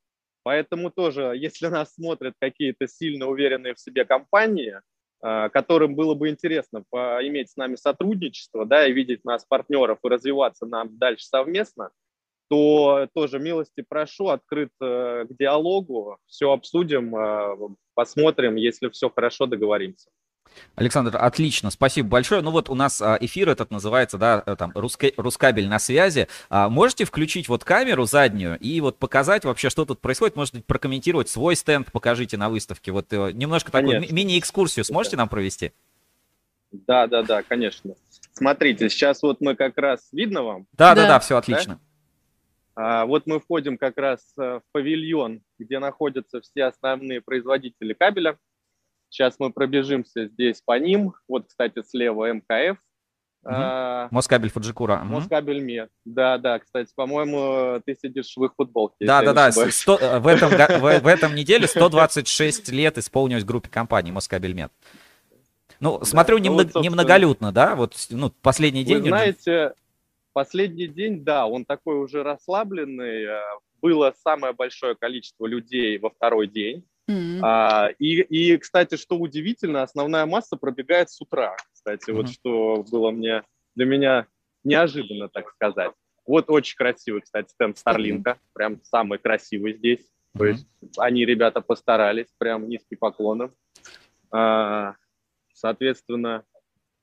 Поэтому 0.43 0.91
тоже, 0.91 1.35
если 1.37 1.69
нас 1.69 1.95
смотрят 1.95 2.35
какие-то 2.41 2.89
сильно 2.89 3.29
уверенные 3.29 3.75
в 3.75 3.79
себе 3.79 4.05
компании, 4.05 4.81
которым 5.21 5.95
было 5.95 6.15
бы 6.15 6.31
интересно 6.31 6.83
иметь 6.93 7.51
с 7.51 7.57
нами 7.57 7.77
сотрудничество, 7.77 8.65
да, 8.65 8.87
и 8.87 8.93
видеть 8.93 9.25
нас 9.25 9.45
партнеров 9.45 9.99
и 10.03 10.09
развиваться 10.09 10.67
нам 10.67 10.97
дальше 10.97 11.27
совместно, 11.27 11.91
то 12.51 13.09
тоже 13.15 13.39
милости 13.39 13.85
прошу, 13.89 14.27
открыт 14.27 14.71
э, 14.83 15.25
к 15.29 15.37
диалогу, 15.39 16.19
все 16.27 16.51
обсудим, 16.51 17.15
э, 17.15 17.57
посмотрим, 17.95 18.57
если 18.57 18.89
все 18.89 19.09
хорошо, 19.09 19.47
договоримся. 19.47 20.11
Александр, 20.75 21.17
отлично, 21.17 21.71
спасибо 21.71 22.09
большое. 22.09 22.43
Ну 22.43 22.51
вот 22.51 22.71
у 22.71 22.75
нас 22.75 23.01
а, 23.03 23.19
эфир 23.21 23.49
этот 23.49 23.71
называется, 23.71 24.19
да, 24.19 24.43
э, 24.47 24.57
там, 24.57 24.73
Руска... 24.75 25.11
Рускабель 25.17 25.69
на 25.69 25.79
связи. 25.79 26.29
А, 26.49 26.69
можете 26.69 27.05
включить 27.05 27.49
вот 27.49 27.65
камеру 27.65 28.05
заднюю 28.05 28.59
и 28.59 28.81
вот 28.81 28.99
показать 28.99 29.45
вообще, 29.45 29.69
что 29.69 29.85
тут 29.85 30.01
происходит? 30.01 30.37
Может 30.37 30.55
быть, 30.55 30.65
прокомментировать 30.65 31.29
свой 31.29 31.57
стенд, 31.57 31.91
покажите 31.93 32.37
на 32.37 32.49
выставке. 32.49 32.93
Вот 32.93 33.13
э, 33.13 33.33
немножко 33.33 33.71
такую 33.71 34.01
ми- 34.01 34.09
мини-экскурсию 34.11 34.85
сможете 34.85 35.17
нам 35.17 35.29
провести? 35.29 35.73
Да, 36.73 37.07
да, 37.07 37.23
да, 37.23 37.43
конечно. 37.43 37.95
Смотрите, 38.33 38.89
сейчас 38.89 39.23
вот 39.23 39.41
мы 39.41 39.57
как 39.57 39.77
раз, 39.77 40.09
видно 40.13 40.43
вам? 40.43 40.67
Да, 40.73 40.95
да, 40.95 41.03
да, 41.03 41.09
да 41.09 41.21
все 41.21 41.37
отлично. 41.37 41.75
Да? 41.75 41.81
А, 42.83 43.07
вот 43.07 43.27
мы 43.27 43.41
входим 43.41 43.77
как 43.77 43.99
раз 43.99 44.21
э, 44.39 44.61
в 44.61 44.63
павильон, 44.73 45.43
где 45.59 45.79
находятся 45.79 46.41
все 46.41 46.65
основные 46.65 47.21
производители 47.21 47.93
кабеля. 47.93 48.39
Сейчас 49.11 49.37
мы 49.39 49.53
пробежимся 49.53 50.27
здесь 50.27 50.63
по 50.65 50.79
ним. 50.79 51.15
Вот, 51.29 51.49
кстати, 51.49 51.83
слева 51.83 52.33
МКФ. 52.33 52.79
Угу. 53.43 53.55
А, 53.55 54.09
Москабель 54.11 54.51
Фуджикура. 54.51 54.99
Москабель 54.99 55.61
Мед. 55.61 55.91
Да, 56.05 56.39
да, 56.39 56.59
кстати, 56.59 56.93
по-моему, 56.95 57.81
ты 57.85 57.97
сидишь 58.01 58.37
в 58.37 58.45
их 58.45 58.55
футболке. 58.55 59.07
Да, 59.07 59.23
да, 59.23 59.33
да. 59.33 59.51
100, 59.51 59.99
э, 59.99 60.19
в, 60.21 60.27
этом, 60.27 60.51
в, 60.51 61.01
в 61.01 61.07
этом 61.07 61.35
неделе 61.35 61.67
126 61.69 62.69
лет 62.71 62.99
исполнилось 62.99 63.45
группе 63.45 63.69
компании 63.69 64.13
Москабель 64.13 64.53
Мед. 64.53 64.73
Ну, 65.81 66.05
смотрю, 66.05 66.39
да, 66.39 66.45
немного, 66.45 66.65
ну, 66.65 66.71
вот, 66.75 66.85
немноголюдно, 66.85 67.53
да? 67.53 67.75
Вот, 67.75 67.95
ну, 68.11 68.31
последний 68.43 68.85
день. 68.85 69.01
Вы 69.01 69.09
знаете, 69.09 69.73
последний 70.35 70.87
день, 70.87 71.25
да, 71.25 71.47
он 71.47 71.65
такой 71.65 71.97
уже 71.97 72.23
расслабленный. 72.23 73.25
Э, 73.25 73.41
было 73.81 74.15
самое 74.23 74.53
большое 74.53 74.95
количество 74.95 75.47
людей 75.47 75.99
во 75.99 76.11
второй 76.11 76.47
день. 76.47 76.85
Mm-hmm. 77.11 77.41
А, 77.43 77.91
и, 77.99 78.21
и, 78.21 78.57
кстати, 78.57 78.97
что 78.97 79.19
удивительно, 79.19 79.83
основная 79.83 80.27
масса 80.27 80.57
пробегает 80.57 81.11
с 81.11 81.21
утра. 81.21 81.57
Кстати, 81.73 82.11
mm-hmm. 82.11 82.15
вот 82.15 82.29
что 82.31 82.85
было 82.91 83.11
мне 83.11 83.43
для 83.75 83.87
меня 83.87 84.27
неожиданно, 84.63 85.29
так 85.29 85.51
сказать. 85.51 85.93
Вот 86.27 86.45
очень 86.49 86.77
красивый, 86.77 87.23
кстати, 87.23 87.51
стенд 87.51 87.79
Старлинка, 87.79 88.31
mm-hmm. 88.31 88.51
прям 88.55 88.81
самый 88.85 89.19
красивый 89.19 89.75
здесь. 89.75 90.01
Mm-hmm. 90.01 90.39
То 90.39 90.45
есть 90.47 90.67
они, 90.99 91.25
ребята, 91.25 91.61
постарались, 91.61 92.29
прям 92.39 92.69
низкий 92.69 92.95
поклон 92.95 93.53
А, 94.31 94.95
соответственно, 95.53 96.45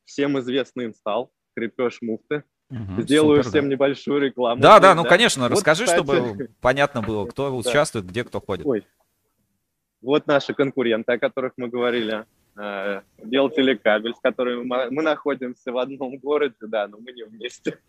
всем 0.05 0.39
известный 0.39 0.85
инсталл, 0.85 1.31
крепеж 1.55 2.01
муфты. 2.01 2.43
Угу, 2.69 3.01
Сделаю 3.03 3.43
супер, 3.43 3.49
всем 3.49 3.65
да. 3.65 3.71
небольшую 3.71 4.21
рекламу. 4.21 4.61
Да, 4.61 4.79
да, 4.81 4.93
ну 4.93 5.05
конечно, 5.05 5.43
вот, 5.43 5.53
расскажи, 5.53 5.85
кстати... 5.85 6.03
чтобы 6.03 6.49
понятно 6.59 7.01
было, 7.01 7.25
кто 7.25 7.55
участвует, 7.57 8.05
где 8.05 8.25
кто 8.25 8.41
ходит. 8.41 8.65
Ой, 8.65 8.85
вот 10.01 10.27
наши 10.27 10.53
конкуренты, 10.53 11.13
о 11.13 11.19
которых 11.19 11.53
мы 11.57 11.67
говорили. 11.67 12.25
Э, 12.57 13.01
Дел 13.23 13.49
телекабель, 13.49 14.13
с 14.15 14.19
которыми 14.19 14.63
мы 14.63 15.03
находимся 15.03 15.71
в 15.71 15.77
одном 15.77 16.17
городе, 16.17 16.55
да, 16.61 16.87
но 16.87 16.97
мы 16.97 17.11
не 17.11 17.23
вместе. 17.23 17.79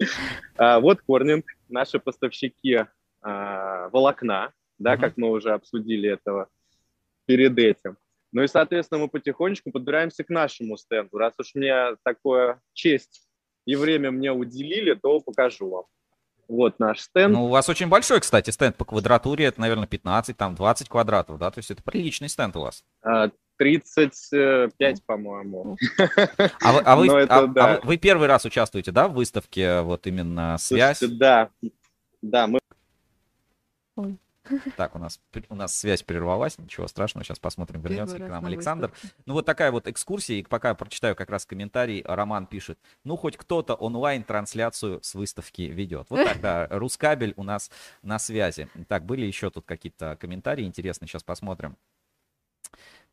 А, 0.57 0.81
вот 0.81 1.01
Корнинг, 1.03 1.47
наши 1.69 1.99
поставщики 1.99 2.85
а, 3.23 3.89
волокна, 3.91 4.53
да, 4.79 4.97
как 4.97 5.17
мы 5.17 5.31
уже 5.31 5.53
обсудили 5.53 6.11
этого 6.11 6.49
перед 7.27 7.59
этим. 7.59 7.97
Ну 8.33 8.43
и, 8.43 8.49
соответственно, 8.49 9.03
мы 9.03 9.09
потихонечку 9.09 9.71
подбираемся 9.71 10.23
к 10.23 10.29
нашему 10.29 10.77
стенду. 10.77 11.17
Раз 11.17 11.35
уж 11.39 11.55
мне 11.55 11.97
такое 12.03 12.61
честь 12.75 13.27
и 13.65 13.77
время 13.77 14.11
мне 14.11 14.33
уделили, 14.33 14.95
то 14.95 15.21
покажу 15.21 15.69
вам. 15.69 15.85
Вот 16.49 16.78
наш 16.78 17.01
стенд. 17.01 17.34
Ну, 17.34 17.44
у 17.44 17.49
вас 17.49 17.68
очень 17.68 17.88
большой, 17.88 18.20
кстати, 18.20 18.49
стенд 18.51 18.74
по 18.76 18.86
квадратуре. 18.86 19.44
Это, 19.44 19.61
наверное, 19.61 19.86
15, 19.86 20.36
там 20.36 20.55
20 20.55 20.88
квадратов, 20.88 21.38
да? 21.38 21.51
То 21.51 21.59
есть 21.59 21.70
это 21.70 21.82
приличный 21.82 22.30
стенд 22.30 22.57
у 22.57 22.61
вас. 22.61 22.84
35, 23.59 24.72
а, 24.80 25.03
по-моему. 25.05 25.76
А, 26.61 26.72
вы, 26.72 26.80
а, 26.80 26.96
вы, 26.96 27.07
это, 27.07 27.38
а, 27.38 27.46
да. 27.46 27.64
а 27.64 27.74
вы, 27.74 27.80
вы 27.84 27.96
первый 27.99 28.28
раз 28.28 28.46
участвуете, 28.46 28.92
да, 28.92 29.09
в 29.09 29.14
выставке 29.14 29.82
вот 29.82 30.07
именно 30.07 30.57
«Связь»? 30.59 30.99
Слушайте, 30.99 31.18
да, 31.18 31.51
да, 32.22 32.46
мы 32.46 32.59
так, 34.76 34.94
у 34.94 34.99
нас, 34.99 35.20
у 35.49 35.55
нас 35.55 35.76
связь 35.76 36.03
прервалась, 36.03 36.59
ничего 36.59 36.86
страшного, 36.88 37.24
сейчас 37.24 37.38
посмотрим, 37.38 37.80
вернется 37.80 38.16
к 38.16 38.28
нам 38.28 38.46
Александр. 38.46 38.92
Ну 39.26 39.34
вот 39.34 39.46
такая 39.46 39.70
вот 39.70 39.86
экскурсия, 39.88 40.36
и 40.36 40.42
пока 40.42 40.74
прочитаю 40.74 41.16
как 41.16 41.30
раз 41.30 41.46
комментарий, 41.46 42.03
Роман 42.05 42.46
пишет, 42.46 42.78
ну 43.05 43.16
хоть 43.16 43.36
кто-то 43.36 43.74
онлайн-трансляцию 43.74 45.01
с 45.03 45.14
выставки 45.14 45.62
ведет. 45.62 46.07
Вот 46.11 46.24
так, 46.24 46.40
да, 46.40 46.66
Рускабель 46.70 47.34
у 47.36 47.42
нас 47.42 47.70
на 48.03 48.18
связи. 48.18 48.68
Так, 48.88 49.05
были 49.05 49.26
еще 49.26 49.51
тут 49.51 49.64
какие-то 49.66 50.16
комментарии 50.20 50.64
интересные, 50.64 51.09
сейчас 51.09 51.22
посмотрим. 51.22 51.76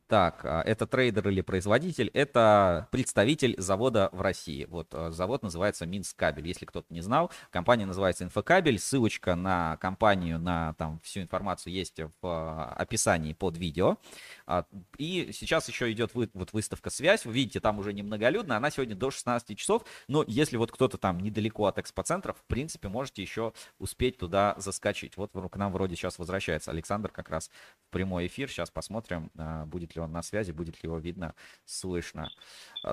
Так, 0.07 0.45
а, 0.45 0.61
это 0.61 0.85
трейдер 0.85 1.27
или 1.29 1.41
производитель? 1.41 2.11
Это 2.13 2.87
представитель 2.91 3.55
завода 3.57 4.09
в 4.11 4.21
России. 4.21 4.65
Вот 4.65 4.89
а, 4.93 5.09
завод 5.09 5.41
называется 5.41 5.87
Минскабель. 5.87 6.47
Если 6.47 6.65
кто-то 6.65 6.85
не 6.93 7.01
знал, 7.01 7.31
компания 7.49 7.87
называется 7.87 8.23
Инфокабель. 8.23 8.77
Ссылочка 8.77 9.35
на 9.35 9.77
компанию, 9.77 10.37
на 10.37 10.73
там 10.73 10.99
всю 11.03 11.21
информацию 11.21 11.73
есть 11.73 11.99
в 11.99 12.11
а, 12.21 12.73
описании 12.77 13.33
под 13.33 13.57
видео. 13.57 13.97
И 14.99 15.31
сейчас 15.33 15.67
еще 15.69 15.91
идет 15.91 16.13
вы, 16.13 16.29
вот 16.35 16.53
выставка 16.53 16.91
«Связь». 16.91 17.25
Вы 17.25 17.33
видите, 17.33 17.59
там 17.59 17.79
уже 17.79 17.91
немноголюдно. 17.91 18.57
Она 18.57 18.69
сегодня 18.69 18.95
до 18.95 19.09
16 19.09 19.57
часов. 19.57 19.85
Но 20.07 20.23
если 20.27 20.57
вот 20.57 20.71
кто-то 20.71 20.99
там 20.99 21.19
недалеко 21.19 21.65
от 21.65 21.79
экспоцентра, 21.79 22.33
в 22.33 22.43
принципе, 22.43 22.89
можете 22.89 23.23
еще 23.23 23.53
успеть 23.79 24.19
туда 24.19 24.53
заскочить. 24.57 25.17
Вот 25.17 25.31
к 25.31 25.55
нам 25.55 25.71
вроде 25.71 25.95
сейчас 25.95 26.19
возвращается 26.19 26.69
Александр 26.69 27.09
как 27.09 27.29
раз 27.29 27.49
в 27.87 27.89
прямой 27.89 28.27
эфир. 28.27 28.49
Сейчас 28.49 28.69
посмотрим, 28.69 29.31
будет 29.65 29.94
ли 29.95 30.01
он 30.01 30.11
на 30.11 30.21
связи, 30.21 30.51
будет 30.51 30.75
ли 30.75 30.81
его 30.83 30.97
видно, 30.97 31.33
слышно. 31.65 32.29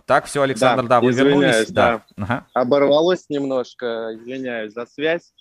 Так, 0.06 0.26
все, 0.26 0.42
Александр, 0.42 0.84
да, 0.84 0.88
да 0.88 1.00
вы 1.00 1.12
вернулись. 1.12 1.70
Да. 1.70 2.04
да. 2.16 2.24
Ага. 2.24 2.46
Оборвалось 2.54 3.28
немножко, 3.28 4.10
извиняюсь 4.14 4.72
за 4.72 4.86
связь. 4.86 5.32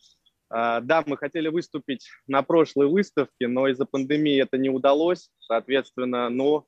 А, 0.49 0.82
да, 0.82 1.03
мы 1.05 1.18
хотели 1.18 1.47
выступить 1.47 2.09
на 2.28 2.43
прошлой 2.43 2.88
выставке, 2.88 3.47
но 3.47 3.68
из-за 3.70 3.86
пандемии 3.86 4.41
это 4.41 4.57
не 4.57 4.70
удалось, 4.70 5.30
соответственно, 5.39 6.30
но 6.30 6.66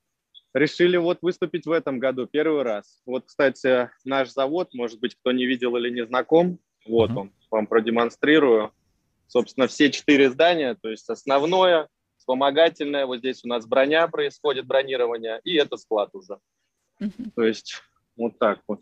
решили 0.54 0.96
вот 0.98 1.20
выступить 1.22 1.66
в 1.66 1.72
этом 1.72 2.00
году 2.00 2.26
первый 2.26 2.64
раз. 2.64 3.02
Вот, 3.06 3.26
кстати, 3.26 3.90
наш 4.06 4.30
завод, 4.32 4.70
может 4.74 5.00
быть, 5.00 5.16
кто 5.16 5.32
не 5.34 5.46
видел 5.46 5.76
или 5.76 5.90
не 5.90 6.06
знаком, 6.06 6.60
вот 6.86 7.12
uh-huh. 7.12 7.18
он, 7.18 7.32
вам 7.52 7.68
продемонстрирую. 7.68 8.72
Собственно, 9.28 9.68
все 9.68 9.92
четыре 9.92 10.30
здания, 10.30 10.78
то 10.80 10.90
есть 10.90 11.10
основное, 11.10 11.88
вспомогательное. 12.24 13.06
Вот 13.06 13.20
здесь 13.20 13.44
у 13.44 13.48
нас 13.50 13.66
броня 13.68 14.08
происходит, 14.08 14.66
бронирование, 14.66 15.42
и 15.44 15.56
это 15.56 15.76
склад 15.76 16.10
уже. 16.14 16.40
Mm-hmm. 17.02 17.32
То 17.36 17.44
есть 17.44 17.82
вот 18.16 18.40
так 18.40 18.62
вот. 18.68 18.80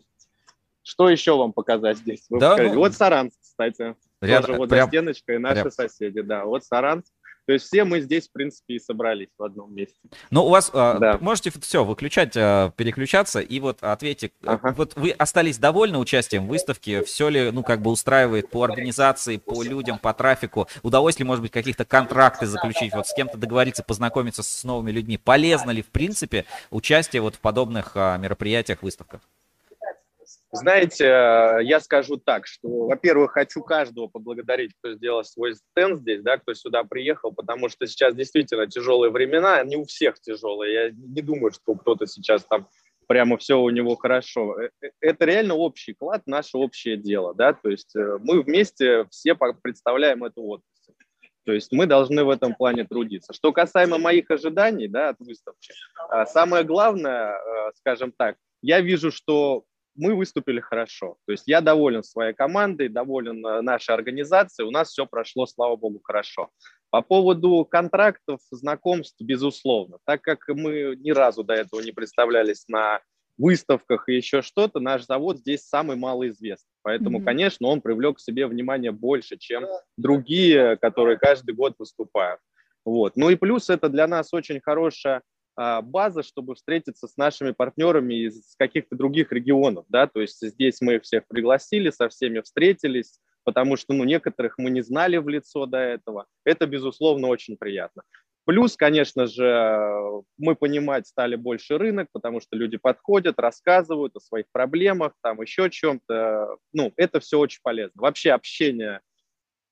Что 0.84 1.08
еще 1.08 1.36
вам 1.36 1.52
показать 1.52 1.98
здесь? 1.98 2.24
да, 2.28 2.56
ну... 2.56 2.74
Вот 2.74 2.94
Саранск, 2.94 3.38
кстати. 3.40 3.96
Ряд... 4.20 4.46
Тоже 4.46 4.58
вот 4.58 4.70
прям... 4.70 4.84
за 4.84 4.88
стеночкой 4.88 5.38
наши 5.38 5.62
прям... 5.62 5.70
соседи, 5.70 6.22
да. 6.22 6.44
Вот 6.44 6.64
Саранск. 6.64 7.12
То 7.52 7.54
есть 7.54 7.66
все 7.66 7.84
мы 7.84 8.00
здесь, 8.00 8.28
в 8.28 8.32
принципе, 8.32 8.76
и 8.76 8.78
собрались 8.78 9.28
в 9.36 9.42
одном 9.42 9.74
месте. 9.74 10.00
Ну, 10.30 10.46
у 10.46 10.48
вас, 10.48 10.70
а, 10.72 10.98
да. 10.98 11.18
можете 11.20 11.52
все 11.60 11.84
выключать, 11.84 12.32
а, 12.34 12.70
переключаться, 12.70 13.40
и 13.40 13.60
вот 13.60 13.82
ответьте, 13.82 14.30
ага. 14.42 14.72
вот 14.74 14.94
вы 14.96 15.10
остались 15.10 15.58
довольны 15.58 15.98
участием 15.98 16.46
в 16.46 16.48
выставке? 16.48 17.04
Все 17.04 17.28
ли, 17.28 17.50
ну, 17.50 17.62
как 17.62 17.82
бы 17.82 17.90
устраивает 17.90 18.48
по 18.48 18.64
организации, 18.64 19.36
по 19.36 19.62
людям, 19.62 19.98
по 19.98 20.14
трафику? 20.14 20.66
Удалось 20.82 21.18
ли, 21.18 21.26
может 21.26 21.42
быть, 21.42 21.52
каких-то 21.52 21.84
контракты 21.84 22.46
заключить, 22.46 22.94
вот 22.94 23.06
с 23.06 23.12
кем-то 23.12 23.36
договориться, 23.36 23.82
познакомиться 23.82 24.42
с 24.42 24.64
новыми 24.64 24.90
людьми? 24.90 25.18
Полезно 25.18 25.72
ли, 25.72 25.82
в 25.82 25.88
принципе, 25.88 26.46
участие 26.70 27.20
вот 27.20 27.34
в 27.34 27.40
подобных 27.40 27.92
а, 27.96 28.16
мероприятиях, 28.16 28.82
выставках? 28.82 29.20
Знаете, 30.54 31.06
э, 31.06 31.60
я 31.62 31.80
скажу 31.80 32.18
так, 32.18 32.46
что, 32.46 32.68
во-первых, 32.86 33.32
хочу 33.32 33.62
каждого 33.62 34.08
поблагодарить, 34.08 34.72
кто 34.78 34.92
сделал 34.92 35.24
свой 35.24 35.54
стенд 35.54 36.02
здесь, 36.02 36.20
да, 36.20 36.36
кто 36.36 36.52
сюда 36.52 36.84
приехал, 36.84 37.32
потому 37.32 37.70
что 37.70 37.86
сейчас 37.86 38.14
действительно 38.14 38.66
тяжелые 38.66 39.10
времена, 39.10 39.56
они 39.56 39.76
у 39.76 39.86
всех 39.86 40.20
тяжелые. 40.20 40.74
Я 40.74 40.90
не 40.90 41.22
думаю, 41.22 41.52
что 41.52 41.74
кто-то 41.74 42.06
сейчас 42.06 42.44
там 42.44 42.68
прямо 43.08 43.38
все 43.38 43.58
у 43.58 43.70
него 43.70 43.96
хорошо. 43.96 44.60
Э, 44.60 44.68
э, 44.82 44.90
это 45.00 45.24
реально 45.24 45.54
общий 45.54 45.94
клад, 45.94 46.26
наше 46.26 46.58
общее 46.58 46.98
дело, 46.98 47.34
да, 47.34 47.54
то 47.54 47.70
есть 47.70 47.94
мы 47.94 48.42
вместе 48.42 49.06
все 49.10 49.34
представляем 49.34 50.22
эту 50.22 50.42
отрасль. 50.42 50.92
То 51.46 51.52
есть 51.52 51.72
мы 51.72 51.86
должны 51.86 52.24
в 52.24 52.30
этом 52.30 52.54
плане 52.54 52.84
трудиться. 52.84 53.32
Что 53.32 53.52
касаемо 53.52 53.96
моих 53.96 54.30
ожиданий 54.30 54.86
да, 54.86 55.08
от 55.08 55.18
выставки, 55.18 55.72
самое 56.26 56.62
главное, 56.62 57.36
скажем 57.76 58.12
так, 58.12 58.36
я 58.60 58.80
вижу, 58.80 59.10
что 59.10 59.64
мы 59.94 60.14
выступили 60.14 60.60
хорошо. 60.60 61.16
То 61.26 61.32
есть 61.32 61.44
я 61.46 61.60
доволен 61.60 62.02
своей 62.02 62.34
командой, 62.34 62.88
доволен 62.88 63.44
э, 63.44 63.60
нашей 63.60 63.94
организацией. 63.94 64.66
У 64.66 64.70
нас 64.70 64.90
все 64.90 65.06
прошло, 65.06 65.46
слава 65.46 65.76
богу, 65.76 66.00
хорошо. 66.02 66.50
По 66.90 67.02
поводу 67.02 67.66
контрактов, 67.70 68.40
знакомств, 68.50 69.16
безусловно. 69.20 69.98
Так 70.04 70.22
как 70.22 70.48
мы 70.48 70.96
ни 70.96 71.10
разу 71.10 71.42
до 71.44 71.54
этого 71.54 71.80
не 71.80 71.92
представлялись 71.92 72.66
на 72.68 73.00
выставках 73.38 74.08
и 74.08 74.14
еще 74.14 74.42
что-то, 74.42 74.78
наш 74.78 75.06
завод 75.06 75.38
здесь 75.38 75.66
самый 75.66 75.96
малоизвестный. 75.96 76.70
Поэтому, 76.82 77.18
Мгм. 77.18 77.24
конечно, 77.24 77.68
он 77.68 77.80
привлек 77.80 78.18
к 78.18 78.20
себе 78.20 78.46
внимание 78.46 78.92
больше, 78.92 79.36
чем 79.38 79.64
другие, 79.96 80.76
которые 80.76 81.18
каждый 81.18 81.54
год 81.54 81.74
выступают. 81.78 82.40
Вот. 82.84 83.16
Ну 83.16 83.30
и 83.30 83.36
плюс 83.36 83.70
это 83.70 83.88
для 83.88 84.06
нас 84.06 84.32
очень 84.34 84.60
хорошая 84.60 85.22
база, 85.56 86.22
чтобы 86.22 86.54
встретиться 86.54 87.06
с 87.06 87.16
нашими 87.16 87.50
партнерами 87.50 88.26
из 88.26 88.54
каких-то 88.58 88.96
других 88.96 89.32
регионов, 89.32 89.84
да, 89.88 90.06
то 90.06 90.20
есть 90.20 90.38
здесь 90.40 90.80
мы 90.80 90.98
всех 91.00 91.26
пригласили, 91.28 91.90
со 91.90 92.08
всеми 92.08 92.40
встретились, 92.40 93.20
потому 93.44 93.76
что, 93.76 93.92
ну, 93.92 94.04
некоторых 94.04 94.58
мы 94.58 94.70
не 94.70 94.82
знали 94.82 95.16
в 95.16 95.28
лицо 95.28 95.66
до 95.66 95.78
этого. 95.78 96.26
Это, 96.44 96.66
безусловно, 96.66 97.28
очень 97.28 97.56
приятно. 97.56 98.02
Плюс, 98.44 98.76
конечно 98.76 99.26
же, 99.26 100.22
мы 100.36 100.56
понимать 100.56 101.06
стали 101.06 101.36
больше 101.36 101.78
рынок, 101.78 102.08
потому 102.12 102.40
что 102.40 102.56
люди 102.56 102.76
подходят, 102.76 103.38
рассказывают 103.38 104.16
о 104.16 104.20
своих 104.20 104.46
проблемах, 104.50 105.12
там 105.22 105.40
еще 105.40 105.70
чем-то. 105.70 106.56
Ну, 106.72 106.92
это 106.96 107.20
все 107.20 107.38
очень 107.38 107.60
полезно. 107.62 108.02
Вообще 108.02 108.32
общение 108.32 109.00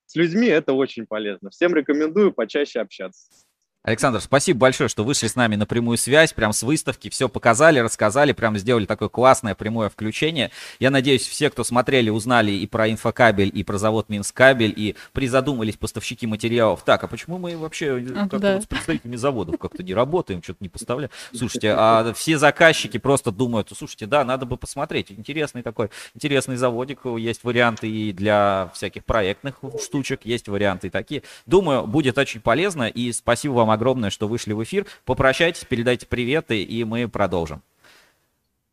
с 0.06 0.14
людьми– 0.14 0.46
это 0.48 0.72
очень 0.72 1.06
полезно. 1.06 1.50
Всем 1.50 1.74
рекомендую 1.74 2.32
почаще 2.32 2.80
общаться. 2.80 3.44
Александр, 3.82 4.20
спасибо 4.20 4.58
большое, 4.58 4.90
что 4.90 5.04
вышли 5.04 5.26
с 5.26 5.36
нами 5.36 5.56
на 5.56 5.64
прямую 5.64 5.96
связь, 5.96 6.34
прям 6.34 6.52
с 6.52 6.62
выставки, 6.62 7.08
все 7.08 7.30
показали, 7.30 7.78
рассказали, 7.78 8.32
прям 8.32 8.58
сделали 8.58 8.84
такое 8.84 9.08
классное 9.08 9.54
прямое 9.54 9.88
включение. 9.88 10.50
Я 10.78 10.90
надеюсь, 10.90 11.26
все, 11.26 11.48
кто 11.48 11.64
смотрели, 11.64 12.10
узнали 12.10 12.50
и 12.50 12.66
про 12.66 12.90
инфокабель, 12.90 13.50
и 13.54 13.64
про 13.64 13.78
завод 13.78 14.10
Минскабель, 14.10 14.74
и 14.76 14.96
призадумались 15.14 15.78
поставщики 15.78 16.26
материалов. 16.26 16.82
Так, 16.84 17.04
а 17.04 17.06
почему 17.06 17.38
мы 17.38 17.56
вообще 17.56 18.04
А, 18.14 18.20
как-то 18.24 18.38
да. 18.38 18.54
вот 18.56 18.64
с 18.64 18.66
представителями 18.66 19.16
заводов 19.16 19.58
как-то 19.58 19.82
не 19.82 19.94
работаем, 19.94 20.42
что-то 20.42 20.58
не 20.60 20.68
поставляем? 20.68 21.10
Слушайте, 21.34 21.72
а 21.74 22.12
все 22.12 22.36
заказчики 22.36 22.98
просто 22.98 23.30
думают, 23.30 23.72
слушайте, 23.74 24.04
да, 24.04 24.24
надо 24.26 24.44
бы 24.44 24.58
посмотреть, 24.58 25.10
интересный 25.10 25.62
такой, 25.62 25.88
интересный 26.14 26.56
заводик, 26.56 27.00
есть 27.16 27.44
варианты 27.44 27.88
и 27.88 28.12
для 28.12 28.70
всяких 28.74 29.06
проектных 29.06 29.54
штучек, 29.82 30.20
есть 30.24 30.48
варианты 30.48 30.88
и 30.88 30.90
такие. 30.90 31.22
Думаю, 31.46 31.86
будет 31.86 32.18
очень 32.18 32.42
полезно, 32.42 32.86
и 32.86 33.10
спасибо 33.12 33.52
вам 33.52 33.69
огромное, 33.70 34.10
что 34.10 34.28
вышли 34.28 34.52
в 34.52 34.62
эфир. 34.62 34.86
Попрощайтесь, 35.04 35.64
передайте 35.64 36.06
приветы, 36.06 36.62
и 36.62 36.84
мы 36.84 37.08
продолжим. 37.08 37.62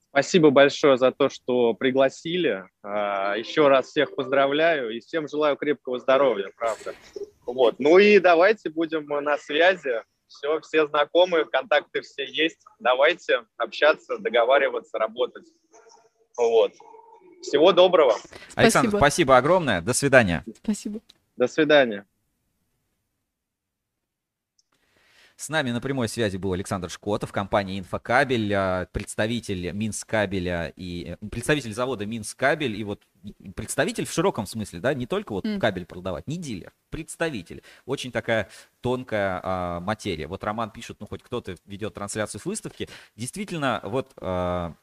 Спасибо 0.09 0.49
большое 0.49 0.97
за 0.97 1.11
то, 1.11 1.29
что 1.29 1.73
пригласили. 1.75 2.65
А, 2.81 3.35
Еще 3.35 3.67
раз 3.67 3.87
всех 3.87 4.15
поздравляю 4.15 4.89
и 4.89 4.99
всем 4.99 5.27
желаю 5.27 5.57
крепкого 5.57 5.99
здоровья, 5.99 6.49
правда. 6.57 6.95
Вот. 7.45 7.75
Ну 7.77 7.99
и 7.99 8.17
давайте 8.19 8.69
будем 8.69 9.05
на 9.05 9.37
связи. 9.37 10.01
Все, 10.27 10.59
все 10.61 10.87
знакомые, 10.87 11.45
контакты 11.45 12.01
все 12.01 12.25
есть. 12.25 12.57
Давайте 12.79 13.45
общаться, 13.57 14.17
договариваться, 14.17 14.97
работать. 14.97 15.45
Вот. 16.35 16.73
Всего 17.41 17.71
доброго. 17.71 18.15
Александр, 18.55 18.89
Спасибо. 18.89 18.97
спасибо 18.97 19.37
огромное. 19.37 19.81
До 19.81 19.93
свидания. 19.93 20.43
Спасибо. 20.63 20.99
До 21.37 21.47
свидания. 21.47 22.05
С 25.38 25.49
нами 25.49 25.69
на 25.69 25.79
прямой 25.79 26.09
связи 26.09 26.38
был 26.38 26.53
Александр 26.53 26.89
Шкотов, 26.89 27.31
компания 27.31 27.77
Инфокабель, 27.77 28.51
а, 28.55 28.88
представитель 28.91 29.71
Минскабеля 29.71 30.73
и 30.75 31.15
э, 31.21 31.27
представитель 31.27 31.75
завода 31.75 32.07
Минскабель 32.07 32.75
и 32.75 32.83
вот 32.83 33.03
представитель 33.55 34.07
в 34.07 34.11
широком 34.11 34.47
смысле, 34.47 34.79
да, 34.79 34.95
не 34.95 35.05
только 35.05 35.33
вот 35.33 35.45
М. 35.45 35.59
кабель 35.59 35.85
продавать, 35.85 36.27
не 36.27 36.38
дилер, 36.38 36.73
представитель. 36.89 37.61
Очень 37.85 38.11
такая 38.11 38.49
тонкая 38.81 39.39
а, 39.43 39.79
материя. 39.79 40.27
Вот 40.27 40.43
Роман 40.43 40.71
пишет, 40.71 40.97
ну 41.01 41.05
хоть 41.05 41.21
кто-то 41.21 41.55
ведет 41.65 41.93
трансляцию 41.93 42.41
с 42.41 42.45
выставки. 42.45 42.89
Действительно, 43.15 43.81
вот 43.83 44.13
а, 44.19 44.73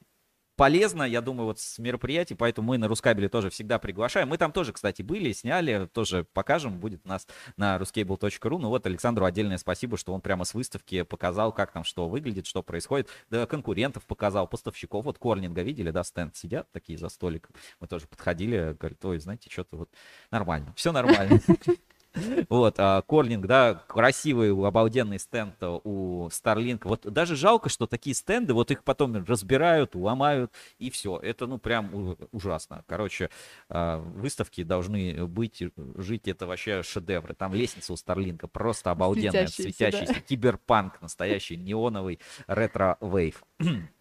полезно, 0.57 1.02
я 1.02 1.20
думаю, 1.20 1.46
вот 1.46 1.61
с 1.61 1.78
мероприятий, 1.78 2.34
поэтому 2.34 2.68
мы 2.68 2.78
на 2.78 2.88
Рускабеле 2.88 3.28
тоже 3.28 3.50
всегда 3.50 3.78
приглашаем. 3.78 4.28
Мы 4.28 4.38
там 4.38 4.52
тоже, 4.52 4.72
кстати, 4.72 5.02
были, 5.02 5.32
сняли, 5.32 5.88
тоже 5.92 6.24
покажем, 6.32 6.78
будет 6.78 7.00
у 7.05 7.09
нас 7.09 7.26
на 7.57 7.76
ruscable.ru. 7.76 8.59
Ну 8.59 8.68
вот 8.68 8.86
Александру 8.86 9.24
отдельное 9.24 9.59
спасибо, 9.59 9.96
что 9.96 10.12
он 10.12 10.20
прямо 10.20 10.44
с 10.44 10.55
выставки 10.55 11.02
показал, 11.02 11.52
как 11.52 11.72
там 11.72 11.84
что 11.84 12.09
выглядит, 12.09 12.46
что 12.46 12.62
происходит. 12.62 13.09
Да, 13.30 13.46
конкурентов 13.46 14.05
показал, 14.05 14.46
поставщиков. 14.46 15.05
Вот 15.05 15.18
Корлинга 15.18 15.62
видели, 15.62 15.90
да, 15.90 16.05
стенд 16.05 16.36
сидят 16.36 16.70
такие 16.72 16.98
за 16.98 17.09
столиком. 17.09 17.55
Мы 17.80 17.86
тоже 17.86 18.07
подходили, 18.07 18.76
говорит, 18.78 19.05
ой, 19.05 19.18
знаете, 19.18 19.50
что-то 19.50 19.76
вот 19.76 19.90
нормально, 20.30 20.72
все 20.76 20.92
нормально. 20.92 21.40
Вот, 22.48 22.76
а, 22.78 23.02
Корлинг, 23.02 23.46
да, 23.46 23.74
красивый, 23.86 24.50
обалденный 24.50 25.18
стенд 25.18 25.56
у 25.62 26.28
Starlink. 26.28 26.80
Вот 26.84 27.02
даже 27.02 27.36
жалко, 27.36 27.68
что 27.68 27.86
такие 27.86 28.14
стенды, 28.14 28.54
вот 28.54 28.70
их 28.70 28.84
потом 28.84 29.24
разбирают, 29.24 29.94
ломают, 29.94 30.52
и 30.78 30.90
все. 30.90 31.18
Это, 31.18 31.46
ну, 31.46 31.58
прям 31.58 32.16
ужасно. 32.32 32.84
Короче, 32.86 33.30
а, 33.68 33.98
выставки 33.98 34.62
должны 34.62 35.26
быть, 35.26 35.62
э, 35.62 35.70
жить, 35.96 36.28
это 36.28 36.46
вообще 36.46 36.82
шедевры. 36.82 37.34
Там 37.34 37.54
лестница 37.54 37.92
у 37.92 37.96
Старлинка 37.96 38.48
просто 38.48 38.90
обалденная, 38.90 39.46
Светящаяся, 39.46 39.62
да. 39.62 39.98
светящийся 39.98 40.20
киберпанк, 40.20 41.00
настоящий 41.00 41.56
неоновый 41.56 42.20
ретро-вейв. 42.46 43.42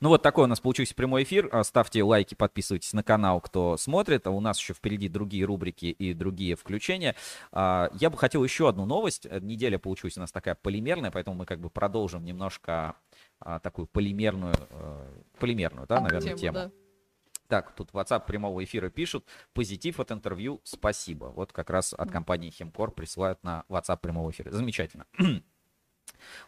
Ну 0.00 0.08
вот 0.08 0.22
такой 0.22 0.44
у 0.44 0.46
нас 0.46 0.60
получился 0.60 0.94
прямой 0.94 1.22
эфир. 1.24 1.48
А, 1.52 1.64
Ставьте 1.64 2.02
лайки, 2.02 2.34
подписывайтесь 2.34 2.92
на 2.92 3.02
канал, 3.02 3.40
кто 3.40 3.76
смотрит. 3.76 4.26
А 4.26 4.30
у 4.30 4.40
нас 4.40 4.58
еще 4.58 4.74
впереди 4.74 5.08
другие 5.08 5.44
рубрики 5.44 5.86
и 5.86 6.14
другие 6.14 6.56
включения. 6.56 7.14
А, 7.52 7.90
Я 7.94 8.10
бы 8.10 8.16
хотел 8.16 8.44
еще 8.44 8.68
одну 8.68 8.86
новость. 8.86 9.26
Э, 9.26 9.40
Неделя 9.40 9.78
получилась 9.78 10.16
у 10.16 10.20
нас 10.20 10.32
такая 10.32 10.54
полимерная, 10.54 11.10
поэтому 11.10 11.36
мы 11.36 11.46
как 11.46 11.60
бы 11.60 11.70
продолжим 11.70 12.24
немножко 12.24 12.94
а, 13.40 13.58
такую 13.58 13.86
полимерную, 13.86 14.54
э, 14.70 15.08
полимерную, 15.38 15.86
да, 15.86 16.00
наверное, 16.00 16.36
тему. 16.36 16.54
да. 16.54 16.70
Так, 17.48 17.74
тут 17.74 17.90
в 17.92 17.96
WhatsApp 17.96 18.26
прямого 18.26 18.62
эфира 18.62 18.90
пишут. 18.90 19.24
Позитив 19.54 19.98
от 19.98 20.12
интервью, 20.12 20.60
спасибо. 20.62 21.26
Вот 21.26 21.52
как 21.52 21.68
раз 21.70 21.92
от 21.92 22.10
компании 22.12 22.50
Химкор 22.50 22.92
присылают 22.92 23.42
на 23.42 23.64
WhatsApp 23.68 23.98
прямого 24.00 24.30
эфира. 24.30 24.52
Замечательно. 24.52 25.06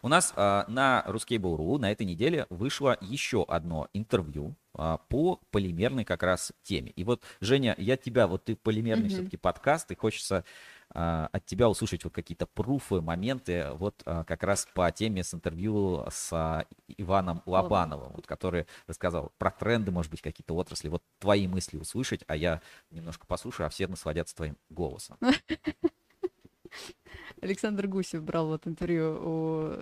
У 0.01 0.07
нас 0.07 0.33
а, 0.35 0.65
на 0.67 1.03
Ruskable.ru 1.07 1.77
на 1.79 1.91
этой 1.91 2.05
неделе 2.05 2.47
вышло 2.49 2.97
еще 3.01 3.43
одно 3.47 3.87
интервью 3.93 4.55
а, 4.73 4.97
по 5.09 5.39
полимерной 5.51 6.05
как 6.05 6.23
раз 6.23 6.51
теме. 6.63 6.91
И 6.91 7.03
вот, 7.03 7.21
Женя, 7.41 7.75
я 7.77 7.97
тебя, 7.97 8.27
вот 8.27 8.45
ты 8.45 8.55
полимерный 8.55 9.05
Мгм. 9.05 9.13
все-таки 9.13 9.37
подкаст, 9.37 9.91
и 9.91 9.95
хочется 9.95 10.43
а, 10.89 11.29
от 11.31 11.45
тебя 11.45 11.69
услышать 11.69 12.03
вот 12.03 12.13
какие-то 12.13 12.45
пруфы, 12.45 13.01
моменты, 13.01 13.67
вот 13.73 14.01
а, 14.05 14.23
как 14.23 14.43
раз 14.43 14.67
по 14.73 14.91
теме 14.91 15.23
с 15.23 15.33
интервью 15.33 16.05
с 16.09 16.31
а, 16.31 16.65
Иваном 16.87 17.41
Лобановым, 17.45 18.13
вот, 18.13 18.27
который 18.27 18.67
рассказал 18.87 19.31
про 19.37 19.51
тренды, 19.51 19.91
может 19.91 20.11
быть, 20.11 20.21
какие-то 20.21 20.55
отрасли. 20.55 20.89
Вот 20.89 21.03
твои 21.19 21.47
мысли 21.47 21.77
услышать, 21.77 22.23
а 22.27 22.35
я 22.35 22.61
немножко 22.91 23.25
послушаю, 23.25 23.67
а 23.67 23.69
все 23.69 23.87
насладятся 23.87 24.35
твоим 24.35 24.57
голосом. 24.69 25.17
Александр 27.41 27.87
Гусев 27.87 28.23
брал 28.23 28.47
вот 28.47 28.67
интервью 28.67 29.19
у 29.21 29.73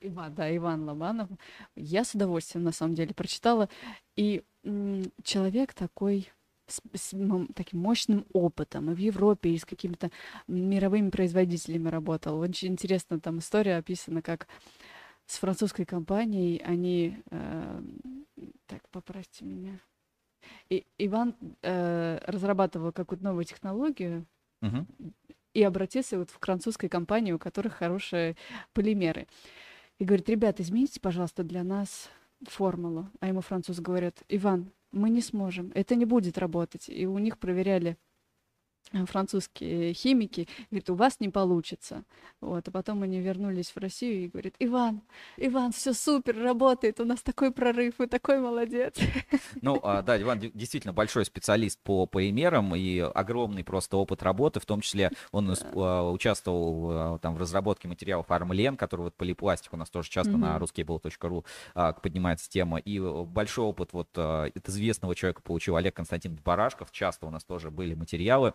Иван, 0.00 0.34
да, 0.34 0.54
Иван 0.56 0.84
Ломанов. 0.84 1.28
Я 1.74 2.04
с 2.04 2.14
удовольствием, 2.14 2.64
на 2.64 2.72
самом 2.72 2.94
деле, 2.94 3.14
прочитала. 3.14 3.68
И 4.16 4.44
человек 5.24 5.74
такой 5.74 6.30
с, 6.66 6.80
с 6.94 7.14
таким 7.54 7.80
мощным 7.80 8.24
опытом. 8.32 8.90
И 8.90 8.94
в 8.94 8.98
Европе, 8.98 9.50
и 9.50 9.58
с 9.58 9.64
какими-то 9.64 10.10
мировыми 10.46 11.10
производителями 11.10 11.88
работал. 11.88 12.38
Очень 12.38 12.68
интересно, 12.68 13.20
там 13.20 13.38
история 13.38 13.76
описана, 13.76 14.22
как 14.22 14.46
с 15.26 15.38
французской 15.38 15.84
компанией 15.84 16.58
они... 16.64 17.18
э, 17.30 17.82
так, 18.66 18.88
поправьте 18.90 19.44
меня. 19.44 19.80
И 20.68 20.86
Иван 20.98 21.34
э, 21.62 22.18
разрабатывал 22.26 22.92
какую-то 22.92 23.24
новую 23.24 23.44
технологию, 23.44 24.26
Мгм. 24.60 24.86
И 25.54 25.62
обратился 25.62 26.18
вот 26.18 26.30
в 26.30 26.38
французской 26.38 26.88
компании, 26.88 27.32
у 27.32 27.38
которых 27.38 27.74
хорошие 27.74 28.36
полимеры. 28.72 29.26
И 29.98 30.04
говорит, 30.04 30.28
ребят, 30.28 30.60
измените, 30.60 31.00
пожалуйста, 31.00 31.42
для 31.42 31.62
нас 31.62 32.10
формулу. 32.48 33.08
А 33.20 33.28
ему 33.28 33.40
французы 33.40 33.82
говорят, 33.82 34.22
Иван, 34.28 34.72
мы 34.90 35.10
не 35.10 35.20
сможем, 35.20 35.70
это 35.74 35.94
не 35.94 36.04
будет 36.04 36.38
работать. 36.38 36.88
И 36.88 37.06
у 37.06 37.18
них 37.18 37.38
проверяли 37.38 37.96
французские 39.06 39.94
химики, 39.94 40.48
говорит, 40.70 40.90
у 40.90 40.94
вас 40.94 41.18
не 41.20 41.28
получится. 41.28 42.04
Вот, 42.40 42.66
а 42.68 42.70
потом 42.70 43.02
они 43.02 43.20
вернулись 43.20 43.70
в 43.70 43.76
Россию 43.78 44.24
и 44.24 44.28
говорят, 44.28 44.54
Иван, 44.58 45.00
Иван, 45.36 45.72
все 45.72 45.92
супер, 45.94 46.36
работает, 46.38 47.00
у 47.00 47.04
нас 47.04 47.22
такой 47.22 47.52
прорыв, 47.52 47.94
вы 47.98 48.06
такой 48.06 48.38
молодец. 48.38 48.96
Ну, 49.62 49.78
а, 49.82 50.02
да, 50.02 50.20
Иван 50.20 50.40
де- 50.40 50.50
действительно 50.52 50.92
большой 50.92 51.24
специалист 51.24 51.78
по 51.82 52.06
полимерам 52.06 52.74
и 52.74 52.98
огромный 52.98 53.62
просто 53.62 53.96
опыт 53.96 54.22
работы, 54.22 54.58
в 54.60 54.66
том 54.66 54.80
числе 54.80 55.10
он 55.30 55.50
ис- 55.50 55.64
а, 55.74 56.10
участвовал 56.10 57.18
там 57.20 57.34
в 57.34 57.38
разработке 57.38 57.86
материалов 57.86 58.30
Армлен, 58.30 58.76
который 58.76 59.02
вот 59.02 59.14
полипластик 59.14 59.72
у 59.72 59.76
нас 59.76 59.88
тоже 59.90 60.10
часто 60.10 60.32
на 60.36 60.54
Мгм. 60.56 60.64
ruscable.ru 60.64 61.44
а, 61.74 61.92
поднимается 61.92 62.50
тема, 62.50 62.78
и 62.78 62.98
э, 62.98 63.22
большой 63.24 63.66
опыт 63.66 63.92
вот 63.92 64.16
от 64.18 64.68
известного 64.68 65.14
человека 65.14 65.42
получил 65.42 65.76
Олег 65.76 65.94
Константинович 65.94 66.42
Барашков, 66.42 66.90
часто 66.90 67.26
у 67.26 67.30
нас 67.30 67.44
тоже 67.44 67.70
были 67.70 67.94
материалы 67.94 68.54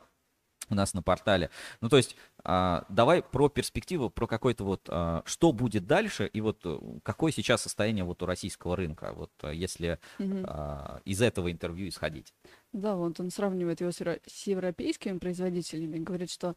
у 0.70 0.76
нас 0.76 0.94
на 0.94 1.02
портале. 1.02 1.50
Ну, 1.82 1.90
то 1.90 1.98
есть, 1.98 2.16
а, 2.44 2.86
давай 2.90 3.22
про 3.22 3.50
перспективу, 3.50 4.10
про 4.10 4.28
какой-то 4.28 4.64
вот, 4.64 4.88
а, 4.90 5.22
что 5.26 5.52
будет 5.52 5.88
дальше, 5.88 6.28
и 6.28 6.42
вот 6.42 6.62
э, 6.66 6.78
какое 7.04 7.32
сейчас 7.32 7.62
состояние 7.62 8.04
вот 8.04 8.22
у 8.22 8.26
российского 8.26 8.76
рынка, 8.76 9.14
вот 9.14 9.32
э, 9.44 9.54
если 9.54 10.00
а, 10.20 11.02
из 11.06 11.22
этого 11.22 11.52
интервью 11.52 11.88
исходить. 11.88 12.34
Да, 12.74 12.96
вот 12.96 13.20
он 13.20 13.32
сравнивает 13.32 13.82
его 13.82 13.92
с 13.92 14.02
евро- 14.02 14.20
с 14.26 14.48
европейскими 14.48 15.18
производителями, 15.18 16.00
говорит, 16.00 16.32
что 16.32 16.56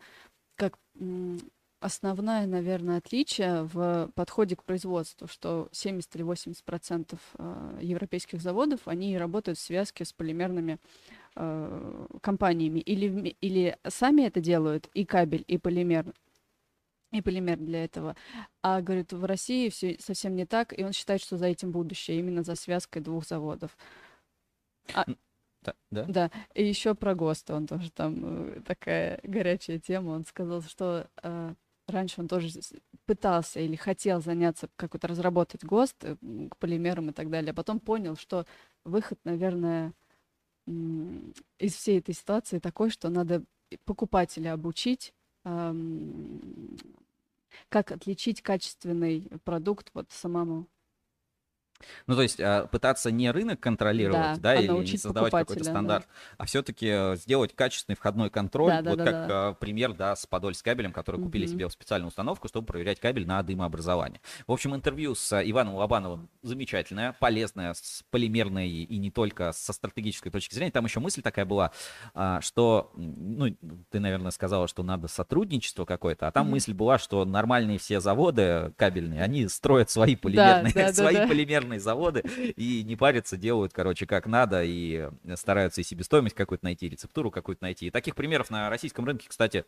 как 0.57 0.79
основное, 1.81 2.47
наверное, 2.47 2.99
отличие 2.99 3.65
в 3.65 4.11
подходе 4.15 4.57
к 4.57 4.65
производству, 4.65 5.27
что 5.27 5.69
70 5.73 6.15
или 6.17 6.23
80 6.23 6.63
процентов 6.65 7.19
э, 7.39 7.79
европейских 7.81 8.41
заводов, 8.43 8.87
они 8.87 9.17
работают 9.19 9.59
в 9.59 9.63
связке 9.63 10.05
с 10.05 10.13
полимерными 10.13 10.79
э, 11.37 12.07
компаниями. 12.21 12.81
Или, 12.81 13.37
или 13.41 13.79
сами 13.89 14.23
это 14.23 14.41
делают, 14.41 14.89
и 14.95 15.05
кабель, 15.05 15.45
и 15.49 15.59
полимер, 15.59 16.13
и 17.13 17.23
полимер 17.23 17.57
для 17.57 17.85
этого. 17.85 18.15
А, 18.63 18.83
говорит, 18.83 19.13
в 19.13 19.25
России 19.25 19.71
все 19.71 19.97
совсем 19.99 20.37
не 20.37 20.47
так, 20.47 20.79
и 20.79 20.85
он 20.85 20.93
считает, 20.93 21.23
что 21.23 21.37
за 21.39 21.47
этим 21.47 21.73
будущее, 21.73 22.19
именно 22.19 22.43
за 22.43 22.55
связкой 22.55 23.03
двух 23.03 23.27
заводов. 23.27 23.77
Да, 25.63 25.75
да? 25.91 26.05
Да, 26.09 26.31
и 26.55 26.67
еще 26.67 26.95
про 26.95 27.15
ГОСТ, 27.15 27.51
он 27.51 27.67
тоже 27.67 27.91
там 27.91 28.21
э, 28.23 28.61
такая 28.63 29.21
горячая 29.23 29.79
тема. 29.79 30.11
Он 30.11 30.25
сказал, 30.25 30.63
что 30.63 31.09
э, 31.23 31.55
раньше 31.91 32.21
он 32.21 32.29
тоже 32.29 32.49
пытался 33.07 33.61
или 33.61 33.77
хотел 33.77 34.21
заняться 34.21 34.69
какой-то 34.77 35.09
разработать 35.09 35.65
ГОСТ 35.65 36.05
э, 36.05 36.17
к 36.51 36.57
полимерам 36.57 37.11
и 37.11 37.13
так 37.13 37.31
далее, 37.31 37.51
а 37.53 37.55
потом 37.55 37.81
понял, 37.81 38.17
что 38.17 38.47
выход, 38.85 39.19
наверное, 39.25 39.93
из 40.67 41.75
всей 41.75 41.99
этой 41.99 42.15
ситуации 42.15 42.59
такой, 42.59 42.91
что 42.91 43.09
надо 43.09 43.43
покупателя 43.85 44.53
обучить, 44.53 45.13
как 47.69 47.93
отличить 47.93 48.43
качественный 48.43 49.29
продукт 49.45 49.91
вот 49.95 50.11
самому. 50.11 50.67
Ну, 52.07 52.15
то 52.17 52.23
есть 52.23 52.41
а, 52.41 52.67
пытаться 52.67 53.11
не 53.11 53.31
рынок 53.31 53.61
контролировать, 53.61 54.37
Да, 54.37 54.41
да, 54.41 54.51
а 54.53 54.55
или 54.57 54.73
не 54.73 54.97
создавать 54.97 55.31
какой-то 55.33 55.47
покупателя, 55.47 55.65
да. 55.65 55.71
стандарт, 55.71 56.09
а 56.39 56.45
все-таки 56.47 57.17
сделать 57.17 57.55
качественный 57.55 57.97
входной 57.97 58.31
контроль, 58.31 58.71
Да, 58.71 58.83
вот 58.83 58.99
да, 58.99 59.05
как 59.05 59.15
да. 59.15 59.49
а, 59.49 59.53
пример, 59.55 59.93
да, 59.93 60.17
с 60.17 60.27
Подоль 60.27 60.55
с 60.55 60.63
кабелем, 60.63 60.93
которые 60.93 61.23
купили 61.23 61.45
Мгм. 61.45 61.53
себе 61.53 61.71
специальную 61.71 62.09
установку, 62.09 62.49
чтобы 62.49 62.67
проверять 62.67 63.01
кабель 63.01 63.27
на 63.27 63.43
дымообразование. 63.43 64.21
В 64.47 64.53
общем, 64.53 64.75
интервью 64.75 65.15
с 65.15 65.33
а, 65.33 65.43
Иваном 65.43 65.75
Лобановым 65.75 66.29
замечательное, 66.43 67.15
полезное, 67.19 67.75
с 67.75 68.05
полимерной 68.11 68.69
и 68.69 68.99
не 68.99 69.11
только 69.11 69.53
со 69.53 69.73
стратегической 69.73 70.31
точки 70.31 70.55
зрения. 70.55 70.71
Там 70.73 70.85
еще 70.85 71.01
мысль 71.01 71.23
такая 71.23 71.45
была, 71.45 71.73
а, 72.15 72.41
что, 72.41 72.93
ну, 72.95 73.55
ты, 73.91 74.01
наверное, 74.01 74.31
сказала, 74.31 74.69
что 74.69 74.83
надо 74.83 75.09
сотрудничество 75.09 75.85
какое-то, 75.85 76.29
а 76.29 76.33
там 76.33 76.47
Мгм. 76.47 76.53
мысль 76.53 76.73
была, 76.75 76.99
что 76.99 77.25
нормальные 77.25 77.79
все 77.79 78.01
заводы 78.01 78.73
кабельные, 78.77 79.23
они 79.23 79.49
строят 79.49 79.91
свои 79.91 80.17
полимерные, 80.17 80.73
да, 80.75 80.87
да, 80.87 80.93
свои 80.93 81.15
да. 81.17 81.27
полимерные 81.27 81.70
заводы 81.79 82.21
и 82.57 82.83
не 82.83 82.97
парятся, 82.97 83.37
делают, 83.37 83.73
короче, 83.73 84.07
как 84.07 84.27
надо, 84.27 84.63
и 84.65 85.09
стараются 85.35 85.81
и 85.81 85.85
себестоимость 85.85 86.35
какую-то 86.35 86.65
найти, 86.65 86.89
рецептуру 86.89 87.31
какую-то 87.31 87.63
найти. 87.63 87.87
И 87.87 87.91
таких 87.91 88.15
примеров 88.15 88.51
на 88.51 88.69
российском 88.71 89.05
рынке, 89.05 89.29
кстати, 89.29 89.65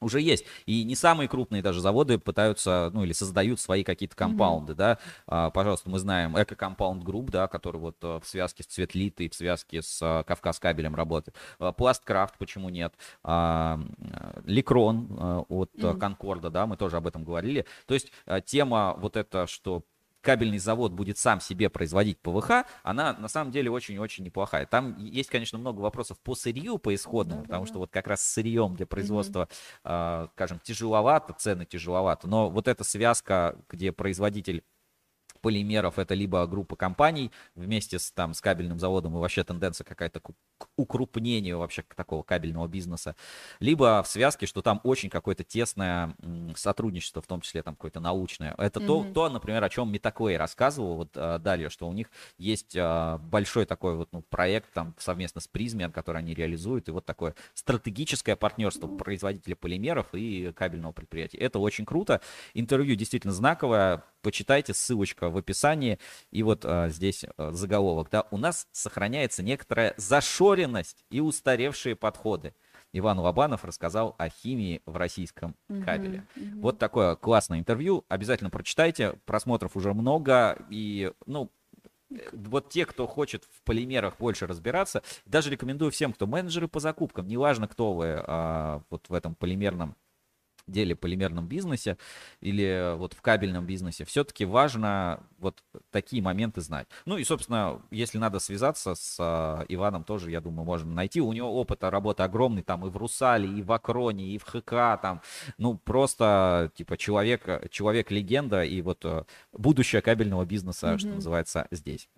уже 0.00 0.20
есть. 0.20 0.44
И 0.66 0.84
не 0.84 0.94
самые 0.94 1.28
крупные 1.28 1.62
даже 1.62 1.80
заводы 1.80 2.18
пытаются, 2.18 2.90
ну, 2.92 3.04
или 3.04 3.12
создают 3.12 3.60
свои 3.60 3.82
какие-то 3.82 4.14
компаунды, 4.14 4.74
да. 4.74 4.98
А, 5.26 5.50
пожалуйста, 5.50 5.88
мы 5.88 5.98
знаем 5.98 6.40
Эко 6.40 6.54
Компаунд 6.54 7.02
Групп, 7.02 7.30
да, 7.30 7.48
который 7.48 7.80
вот 7.80 7.96
э, 8.02 8.20
в 8.22 8.26
связке 8.26 8.62
с 8.62 8.66
Цветлит 8.66 9.20
и 9.20 9.28
в 9.28 9.34
связке 9.34 9.82
с 9.82 10.00
э, 10.02 10.24
Кавказ 10.24 10.58
кабелем 10.58 10.94
работает. 10.94 11.36
А, 11.58 11.72
Пласткрафт, 11.72 12.36
почему 12.38 12.68
нет? 12.68 12.94
А, 13.24 13.80
э, 13.98 14.40
Ликрон 14.44 15.08
э, 15.18 15.38
от 15.48 15.70
э, 15.76 15.86
Мгм. 15.86 15.98
Конкорда, 15.98 16.50
да, 16.50 16.66
мы 16.66 16.76
тоже 16.76 16.98
об 16.98 17.06
этом 17.06 17.24
говорили. 17.24 17.64
То 17.86 17.94
есть 17.94 18.12
э, 18.26 18.40
тема 18.44 18.96
вот 18.98 19.16
эта, 19.16 19.46
что 19.46 19.82
кабельный 20.26 20.58
завод 20.58 20.90
будет 20.90 21.18
сам 21.18 21.40
себе 21.40 21.70
производить 21.70 22.18
ПВХ, 22.18 22.66
она 22.82 23.12
на 23.12 23.28
самом 23.28 23.52
деле 23.52 23.70
очень-очень 23.70 24.24
неплохая. 24.24 24.66
Там 24.66 24.96
есть, 24.98 25.30
конечно, 25.30 25.56
много 25.56 25.78
вопросов 25.78 26.18
по 26.18 26.34
сырью, 26.34 26.78
по 26.78 26.92
исходному, 26.92 27.42
потому 27.42 27.60
Да-да-да. 27.60 27.70
что 27.70 27.78
вот 27.78 27.90
как 27.92 28.08
раз 28.08 28.22
сырьем 28.22 28.74
для 28.74 28.86
производства, 28.86 29.48
а, 29.84 30.28
скажем, 30.34 30.58
тяжеловато, 30.58 31.32
цены 31.32 31.64
тяжеловато, 31.64 32.26
но 32.26 32.50
вот 32.50 32.66
эта 32.66 32.82
связка, 32.82 33.56
где 33.68 33.92
производитель 33.92 34.64
полимеров 35.46 36.00
это 36.00 36.14
либо 36.14 36.44
группа 36.48 36.74
компаний 36.74 37.30
вместе 37.54 38.00
с 38.00 38.10
там 38.10 38.34
с 38.34 38.40
кабельным 38.40 38.80
заводом 38.80 39.14
и 39.16 39.20
вообще 39.20 39.44
тенденция 39.44 39.84
какая-то 39.84 40.18
к 40.18 40.32
укрупнению 40.76 41.58
вообще 41.58 41.84
такого 41.94 42.24
кабельного 42.24 42.66
бизнеса, 42.66 43.14
либо 43.60 44.02
в 44.02 44.08
связке, 44.08 44.46
что 44.46 44.60
там 44.60 44.80
очень 44.82 45.08
какое-то 45.08 45.44
тесное 45.44 46.16
сотрудничество, 46.56 47.22
в 47.22 47.28
том 47.28 47.42
числе 47.42 47.62
там 47.62 47.76
какое-то 47.76 48.00
научное. 48.00 48.54
Это 48.58 48.80
то, 48.80 49.02
Мгм. 49.02 49.14
то, 49.14 49.28
например, 49.28 49.62
о 49.62 49.68
чем 49.68 49.92
Метаклей 49.92 50.36
рассказывал 50.36 50.96
вот 50.96 51.10
а, 51.14 51.38
Дарья, 51.38 51.68
что 51.68 51.86
у 51.88 51.92
них 51.92 52.08
есть 52.38 52.74
а, 52.76 53.18
большой 53.18 53.66
такой 53.66 53.96
вот 53.96 54.08
ну, 54.12 54.22
проект 54.22 54.72
там 54.72 54.96
совместно 54.98 55.40
с 55.40 55.46
Призмен, 55.46 55.92
который 55.92 56.18
они 56.18 56.34
реализуют, 56.34 56.88
и 56.88 56.90
вот 56.90 57.04
такое 57.04 57.36
стратегическое 57.54 58.34
партнерство 58.34 58.88
производителя 58.88 59.54
полимеров 59.54 60.08
и 60.12 60.50
кабельного 60.56 60.90
предприятия. 60.90 61.38
Это 61.38 61.60
очень 61.60 61.84
круто. 61.84 62.20
Интервью 62.54 62.96
действительно 62.96 63.32
знаковое. 63.32 64.02
Почитайте, 64.22 64.74
ссылочка 64.74 65.28
в 65.28 65.35
описании. 65.36 65.98
И 66.30 66.42
вот 66.42 66.64
а, 66.64 66.88
здесь 66.88 67.24
а, 67.36 67.52
заголовок. 67.52 68.08
Да, 68.10 68.26
у 68.30 68.38
нас 68.38 68.66
сохраняется 68.72 69.42
некоторая 69.42 69.94
зашоренность 69.96 71.04
и 71.10 71.20
устаревшие 71.20 71.96
подходы. 71.96 72.54
Иван 72.92 73.18
Лобанов 73.18 73.64
рассказал 73.64 74.14
о 74.18 74.28
химии 74.28 74.80
в 74.86 74.96
российском 74.96 75.54
кабеле. 75.84 76.26
Мгм, 76.36 76.48
мгм. 76.48 76.60
Вот 76.60 76.78
такое 76.78 77.16
классное 77.16 77.58
интервью. 77.58 78.04
Обязательно 78.08 78.50
прочитайте. 78.50 79.18
Просмотров 79.26 79.76
уже 79.76 79.92
много. 79.92 80.58
И, 80.70 81.12
ну, 81.26 81.50
э, 82.10 82.16
вот 82.32 82.70
те, 82.70 82.86
кто 82.86 83.06
хочет 83.06 83.44
в 83.44 83.62
полимерах 83.62 84.16
больше 84.18 84.46
разбираться, 84.46 85.02
даже 85.26 85.50
рекомендую 85.50 85.90
всем, 85.90 86.12
кто 86.12 86.26
менеджеры 86.26 86.68
по 86.68 86.80
закупкам, 86.80 87.26
неважно, 87.26 87.68
кто 87.68 87.92
вы 87.92 88.14
а, 88.18 88.82
вот 88.88 89.08
в 89.08 89.14
этом 89.14 89.34
полимерном 89.34 89.96
деле, 90.66 90.96
полимерном 90.96 91.46
бизнесе 91.46 91.96
или 92.40 92.96
вот 92.96 93.12
в 93.14 93.22
кабельном 93.22 93.66
бизнесе, 93.66 94.04
все-таки 94.04 94.44
важно 94.44 95.20
вот 95.38 95.62
такие 95.90 96.22
моменты 96.22 96.60
знать. 96.60 96.88
Ну 97.04 97.16
и, 97.16 97.24
собственно, 97.24 97.82
если 97.90 98.18
надо 98.18 98.38
связаться 98.38 98.94
с 98.94 99.16
а, 99.20 99.64
Иваном, 99.68 100.04
тоже, 100.04 100.30
я 100.30 100.40
думаю, 100.40 100.64
можно 100.64 100.92
найти. 100.92 101.20
У 101.20 101.32
него 101.32 101.54
опыт 101.54 101.84
работы 101.84 102.22
огромный 102.22 102.62
там 102.62 102.86
и 102.86 102.90
в 102.90 102.96
Русале, 102.96 103.48
и 103.48 103.62
в 103.62 103.72
Акроне, 103.72 104.26
и 104.26 104.38
в 104.38 104.44
ХК, 104.44 105.00
там, 105.00 105.22
ну, 105.58 105.76
просто, 105.78 106.70
типа, 106.74 106.96
человек, 106.96 107.70
человек-легенда 107.70 108.64
и 108.64 108.82
вот 108.82 109.04
э, 109.04 109.24
будущее 109.52 110.02
кабельного 110.02 110.44
бизнеса, 110.44 110.98
что 110.98 111.08
Мгм. 111.08 111.16
называется, 111.16 111.68
здесь. 111.70 112.08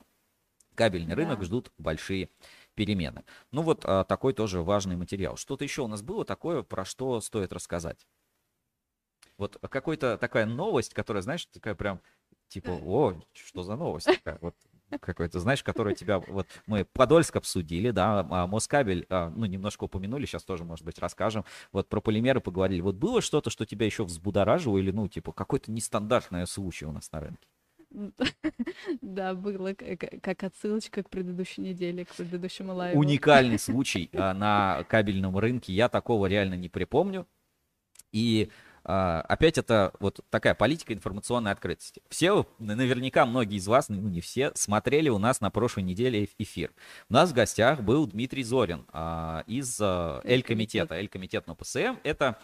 Кабельный 0.75 1.15
рынок 1.15 1.41
Да. 1.41 1.45
ждут 1.45 1.73
большие 1.77 2.31
перемены. 2.75 3.25
Ну 3.51 3.63
вот 3.63 3.83
а, 3.85 4.05
такой 4.05 4.33
тоже 4.33 4.63
важный 4.63 4.97
материал. 4.97 5.37
Что-то 5.37 5.65
еще 5.65 5.83
у 5.83 5.89
нас 5.89 6.03
было 6.03 6.25
такое, 6.25 6.63
про 6.63 6.85
что 6.85 7.21
стоит 7.21 7.53
рассказать? 7.53 8.07
Вот 9.39 9.57
какой-то 9.71 10.19
такая 10.19 10.47
новость, 10.47 10.93
которая, 10.93 11.23
знаешь, 11.23 11.47
такая 11.47 11.75
прям, 11.75 12.01
типа, 12.49 12.71
о, 12.71 13.15
что 13.33 13.63
за 13.63 13.77
новость 13.77 14.07
такая? 14.07 14.39
Вот 14.41 14.55
какой-то, 15.01 15.39
знаешь, 15.39 15.63
которая 15.63 15.95
тебя, 15.95 16.19
вот 16.19 16.47
мы 16.67 16.85
Подольск 16.85 17.37
обсудили, 17.37 17.91
да, 17.91 18.27
а 18.31 18.47
Москабель, 18.47 19.07
а, 19.11 19.31
ну, 19.31 19.45
немножко 19.45 19.85
упомянули, 19.85 20.25
сейчас 20.25 20.45
тоже, 20.45 20.65
может 20.65 20.85
быть, 20.85 20.99
расскажем, 20.99 21.45
вот 21.73 21.89
про 21.89 22.01
полимеры 22.01 22.41
поговорили. 22.41 22.81
Вот 22.81 22.97
было 22.97 23.21
что-то, 23.21 23.51
что 23.51 23.67
тебя 23.67 23.87
еще 23.87 24.05
взбудоражило 24.05 24.79
или, 24.79 24.91
ну, 24.91 25.07
типа, 25.07 25.33
какой-то 25.33 25.71
нестандартный 25.71 26.47
случай 26.47 26.87
у 26.87 26.93
нас 26.93 27.13
на 27.13 27.21
рынке? 27.21 27.49
Да, 29.01 29.35
было 29.35 29.75
как 29.75 30.45
отсылочка 30.45 31.03
к 31.03 31.11
предыдущей 31.11 31.63
неделе, 31.63 32.05
к 32.05 32.15
предыдущему 32.15 32.75
лайву. 32.75 32.99
уникальный 33.01 33.59
случай 33.59 34.11
а, 34.13 34.35
на 34.35 34.85
кабельном 34.89 35.37
рынке. 35.39 35.73
Я 35.73 35.89
такого 35.89 36.27
реально 36.27 36.55
не 36.55 36.69
припомню. 36.69 37.27
И 38.13 38.51
опять 38.89 39.59
это 39.59 39.93
вот 40.01 40.21
такая 40.31 40.55
политика 40.55 40.95
информационной 40.95 41.53
открытости. 41.53 42.03
Все, 42.09 42.47
наверняка 42.59 43.27
многие 43.27 43.57
из 43.57 43.67
вас, 43.67 43.89
ну 43.89 43.97
не 43.97 44.21
все, 44.21 44.53
смотрели 44.55 45.09
у 45.09 45.19
нас 45.19 45.41
на 45.41 45.51
прошлой 45.51 45.83
неделе 45.83 46.25
эф- 46.25 46.35
эфир. 46.39 46.73
У 47.11 47.13
нас 47.13 47.31
в 47.31 47.35
гостях 47.35 47.81
был 47.83 48.07
Дмитрий 48.07 48.43
Зорин 48.43 48.87
а, 48.93 49.45
из 49.47 49.79
а, 49.81 50.21
Эль-комитета. 50.25 50.95
Эль-комитет 50.95 51.47
на 51.47 51.55
ПСМ— 51.55 51.97
это 52.03 52.39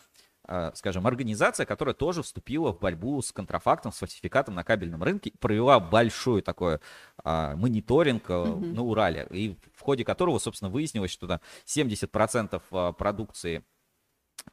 а, 0.46 0.72
скажем, 0.74 1.06
организация, 1.06 1.64
которая 1.64 1.94
тоже 1.94 2.22
вступила 2.22 2.72
в 2.72 2.78
борьбу 2.78 3.22
с 3.22 3.32
контрафактом, 3.32 3.92
с 3.92 3.98
фальсификатом 3.98 4.54
на 4.54 4.64
кабельном 4.64 5.02
рынке, 5.02 5.32
провела 5.40 5.80
большой 5.80 6.42
такой 6.42 6.80
а, 7.22 7.56
мониторинг 7.56 8.24
а, 8.28 8.44
на 8.44 8.82
Урале, 8.82 9.26
и 9.30 9.56
в 9.74 9.80
ходе 9.80 10.04
которого, 10.04 10.38
собственно, 10.38 10.70
выяснилось, 10.70 11.10
что 11.10 11.26
там 11.26 11.40
70% 11.64 12.60
а, 12.70 12.92
продукции, 12.92 13.64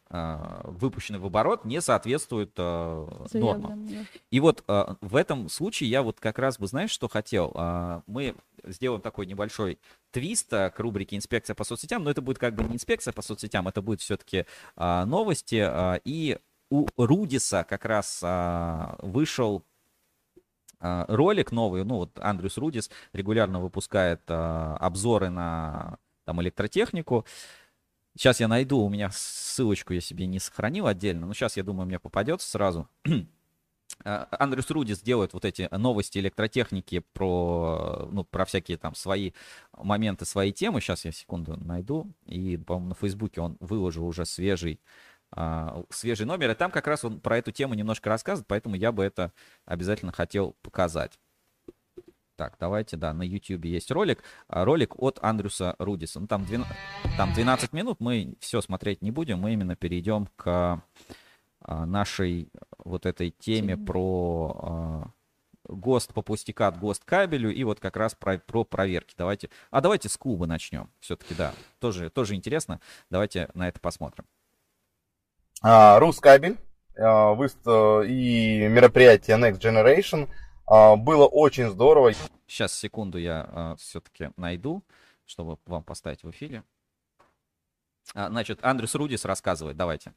а, 0.09 0.61
выпущенной 0.65 1.19
в 1.19 1.25
оборот, 1.25 1.63
не 1.63 1.81
соответствует 1.81 2.51
а, 2.57 3.27
нормам. 3.33 3.87
Да. 3.87 3.95
И 4.29 4.39
вот 4.39 4.63
а, 4.67 4.97
в 4.99 5.15
этом 5.15 5.47
случае 5.47 5.89
я 5.89 6.03
вот 6.03 6.19
как 6.19 6.37
раз 6.37 6.59
бы, 6.59 6.67
знаешь, 6.67 6.91
что 6.91 7.07
хотел? 7.07 7.51
А, 7.55 8.03
мы 8.07 8.35
сделаем 8.63 9.01
такой 9.01 9.25
небольшой 9.25 9.79
твист 10.11 10.51
э, 10.53 10.69
к 10.69 10.79
рубрике 10.79 11.15
«Инспекция 11.15 11.55
по 11.55 11.63
соцсетям», 11.63 12.03
но 12.03 12.11
это 12.11 12.21
будет 12.21 12.37
как 12.39 12.55
бы 12.55 12.63
не 12.63 12.75
инспекция 12.75 13.13
по 13.13 13.21
соцсетям, 13.21 13.67
это 13.67 13.81
будет 13.81 14.01
все-таки 14.01 14.45
а, 14.75 15.05
новости. 15.05 15.63
А, 15.65 15.99
и 16.03 16.37
у 16.69 16.87
Рудиса 16.97 17.63
как 17.63 17.85
раз 17.85 18.19
а, 18.23 18.97
вышел 18.99 19.63
а, 20.79 21.05
ролик 21.07 21.51
новый, 21.51 21.83
ну 21.85 21.97
вот 21.97 22.19
Андрюс 22.19 22.57
Рудис 22.57 22.89
регулярно 23.13 23.59
выпускает 23.59 24.21
а, 24.27 24.77
обзоры 24.79 25.29
на 25.29 25.97
там 26.25 26.41
электротехнику. 26.41 27.25
Сейчас 28.17 28.39
я 28.39 28.47
найду, 28.47 28.79
у 28.79 28.89
меня 28.89 29.09
ссылочку 29.11 29.93
я 29.93 30.01
себе 30.01 30.25
не 30.27 30.39
сохранил 30.39 30.87
отдельно, 30.87 31.27
но 31.27 31.33
сейчас, 31.33 31.57
я 31.57 31.63
думаю, 31.63 31.87
мне 31.87 31.99
попадется 31.99 32.49
сразу. 32.49 32.87
А, 34.03 34.27
Андрюс 34.39 34.69
Рудис 34.71 35.01
делает 35.01 35.33
вот 35.33 35.45
эти 35.45 35.67
новости 35.71 36.17
электротехники 36.17 36.99
про, 37.13 38.07
ну, 38.11 38.23
про 38.23 38.45
всякие 38.45 38.77
там 38.77 38.95
свои 38.95 39.31
моменты, 39.77 40.25
свои 40.25 40.51
темы. 40.51 40.81
Сейчас 40.81 41.05
я 41.05 41.11
секунду 41.11 41.57
найду. 41.57 42.11
И, 42.25 42.57
по-моему, 42.57 42.89
на 42.89 42.95
Фейсбуке 42.95 43.41
он 43.41 43.57
выложил 43.59 44.07
уже 44.07 44.25
свежий, 44.25 44.79
а, 45.31 45.83
свежий 45.89 46.25
номер. 46.25 46.51
И 46.51 46.55
там 46.55 46.71
как 46.71 46.87
раз 46.87 47.03
он 47.03 47.19
про 47.19 47.37
эту 47.37 47.51
тему 47.51 47.73
немножко 47.73 48.09
рассказывает, 48.09 48.47
поэтому 48.47 48.75
я 48.75 48.91
бы 48.91 49.03
это 49.03 49.33
обязательно 49.65 50.11
хотел 50.11 50.55
показать. 50.61 51.19
Так, 52.41 52.55
давайте, 52.59 52.97
да, 52.97 53.13
на 53.13 53.21
YouTube 53.21 53.65
есть 53.65 53.91
ролик. 53.91 54.23
А, 54.47 54.65
ролик 54.65 54.97
от 54.97 55.19
Андрюса 55.21 55.75
Рудиса. 55.77 56.19
Ну, 56.19 56.25
там, 56.25 56.43
12, 56.43 56.75
там 57.15 57.31
12 57.33 57.71
минут, 57.71 57.97
мы 57.99 58.33
все 58.39 58.61
смотреть 58.61 59.03
не 59.03 59.11
будем, 59.11 59.37
мы 59.37 59.53
именно 59.53 59.75
перейдем 59.75 60.27
к 60.37 60.83
а, 61.61 61.85
нашей 61.85 62.49
вот 62.79 63.05
этой 63.05 63.29
теме 63.29 63.77
про 63.77 64.57
а, 64.59 65.11
ГОСТ 65.65 66.15
по 66.15 66.23
пустякат, 66.23 66.79
ГОСТ 66.79 67.05
кабелю 67.05 67.53
и 67.53 67.63
вот 67.63 67.79
как 67.79 67.95
раз 67.95 68.15
про, 68.15 68.39
про 68.39 68.63
проверки. 68.63 69.13
Давайте, 69.15 69.51
а 69.69 69.79
давайте 69.79 70.09
с 70.09 70.17
Кубы 70.17 70.47
начнем. 70.47 70.89
Все-таки, 70.99 71.35
да, 71.35 71.53
тоже, 71.77 72.09
тоже 72.09 72.33
интересно. 72.33 72.81
Давайте 73.11 73.49
на 73.53 73.67
это 73.67 73.79
посмотрим. 73.79 74.25
А, 75.61 75.99
Рускабель 75.99 76.57
а, 76.97 77.35
и 77.35 78.67
мероприятие 78.67 79.37
Next 79.37 79.59
Generation 79.59 80.27
было 80.71 81.27
очень 81.27 81.69
здорово. 81.69 82.13
Сейчас, 82.47 82.73
секунду, 82.73 83.17
я 83.17 83.75
все-таки 83.77 84.31
найду, 84.37 84.83
чтобы 85.25 85.57
вам 85.65 85.83
поставить 85.83 86.23
в 86.23 86.29
эфире. 86.31 86.63
Значит, 88.13 88.59
Андрюс 88.63 88.95
Рудис 88.95 89.25
рассказывает, 89.25 89.77
давайте. 89.77 90.13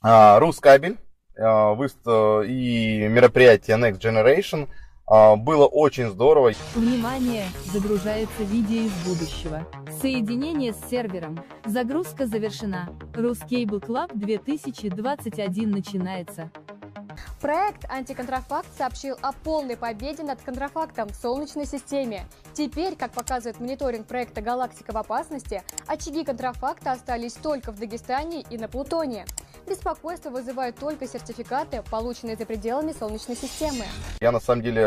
А, 0.00 0.38
Рускабель 0.38 0.96
а, 1.36 1.74
и 1.74 3.08
мероприятие 3.08 3.76
Next 3.76 3.98
Generation 3.98 4.68
а, 4.68 4.87
было 5.08 5.66
очень 5.66 6.08
здорово. 6.10 6.52
Внимание! 6.74 7.46
Загружается 7.72 8.42
видео 8.42 8.82
из 8.86 8.92
будущего. 9.06 9.66
Соединение 10.00 10.72
с 10.72 10.90
сервером. 10.90 11.38
Загрузка 11.64 12.26
завершена. 12.26 12.90
Ruscable 13.14 13.80
Club 13.80 14.10
2021 14.14 15.70
начинается. 15.70 16.50
Проект 17.40 17.88
«Антиконтрафакт» 17.88 18.66
сообщил 18.76 19.16
о 19.22 19.30
полной 19.30 19.76
победе 19.76 20.24
над 20.24 20.42
контрафактом 20.42 21.08
в 21.08 21.14
Солнечной 21.14 21.66
системе. 21.66 22.26
Теперь, 22.52 22.96
как 22.96 23.12
показывает 23.12 23.60
мониторинг 23.60 24.08
проекта 24.08 24.40
«Галактика 24.40 24.92
в 24.92 24.96
опасности», 24.96 25.62
очаги 25.86 26.24
контрафакта 26.24 26.90
остались 26.90 27.34
только 27.34 27.70
в 27.70 27.78
Дагестане 27.78 28.44
и 28.50 28.58
на 28.58 28.66
Плутоне. 28.66 29.24
Беспокойство 29.68 30.30
вызывают 30.30 30.76
только 30.76 31.06
сертификаты, 31.06 31.84
полученные 31.88 32.36
за 32.36 32.44
пределами 32.44 32.92
Солнечной 32.92 33.36
системы. 33.36 33.84
Я 34.20 34.32
на 34.32 34.40
самом 34.40 34.62
деле 34.62 34.86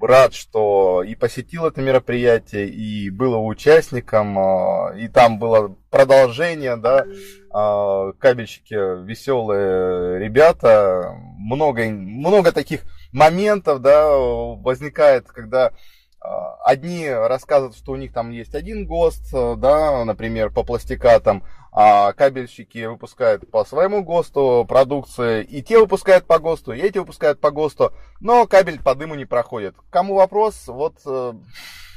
рад, 0.00 0.34
что 0.34 1.02
и 1.02 1.16
посетил 1.16 1.66
это 1.66 1.80
мероприятие, 1.80 2.68
и 2.68 3.10
был 3.10 3.44
участником, 3.46 4.38
а, 4.38 4.94
и 4.96 5.08
там 5.08 5.38
было 5.38 5.74
продолжение, 5.90 6.76
да, 6.76 7.04
кабельщики 7.52 9.04
веселые 9.04 10.18
ребята, 10.18 11.14
много, 11.38 11.84
много 11.84 12.52
таких 12.52 12.82
моментов, 13.12 13.80
да, 13.80 14.08
возникает, 14.10 15.28
когда 15.28 15.72
а, 16.20 16.54
одни 16.64 17.08
рассказывают, 17.08 17.76
что 17.76 17.92
у 17.92 17.96
них 17.96 18.12
там 18.12 18.30
есть 18.30 18.54
один 18.54 18.86
ГОСТ, 18.86 19.58
да, 19.58 20.04
например, 20.04 20.50
по 20.50 20.62
пластикатам, 20.62 21.44
а 21.72 22.12
кабельщики 22.12 22.84
выпускают 22.84 23.50
по 23.50 23.64
своему 23.64 24.04
ГОСТу 24.04 24.64
продукции, 24.68 25.42
и 25.42 25.62
те 25.62 25.78
выпускают 25.78 26.26
по 26.26 26.38
ГОСТу, 26.38 26.72
и 26.72 26.80
эти 26.80 26.98
выпускают 26.98 27.40
по 27.40 27.50
ГОСТу, 27.50 27.92
но 28.20 28.46
кабель 28.46 28.80
по 28.80 28.94
дыму 28.94 29.14
не 29.14 29.24
проходит. 29.24 29.74
Кому 29.90 30.14
вопрос? 30.14 30.68
Вот 30.68 30.96
э, 31.06 31.32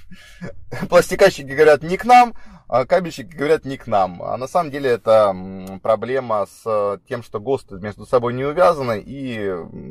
пластикащики 0.90 1.46
говорят 1.46 1.84
не 1.84 1.98
к 1.98 2.06
нам, 2.06 2.34
а 2.34 2.55
кабельщики 2.68 3.36
говорят 3.36 3.66
не 3.66 3.78
к 3.78 3.88
нам. 3.88 4.22
А 4.22 4.38
на 4.38 4.48
самом 4.48 4.72
деле 4.72 4.92
это 4.92 5.36
проблема 5.82 6.48
с 6.48 7.00
тем, 7.08 7.24
что 7.24 7.40
ГОСТы 7.40 7.76
между 7.76 8.06
собой 8.06 8.34
не 8.34 8.44
увязаны, 8.44 9.00
и 9.00 9.48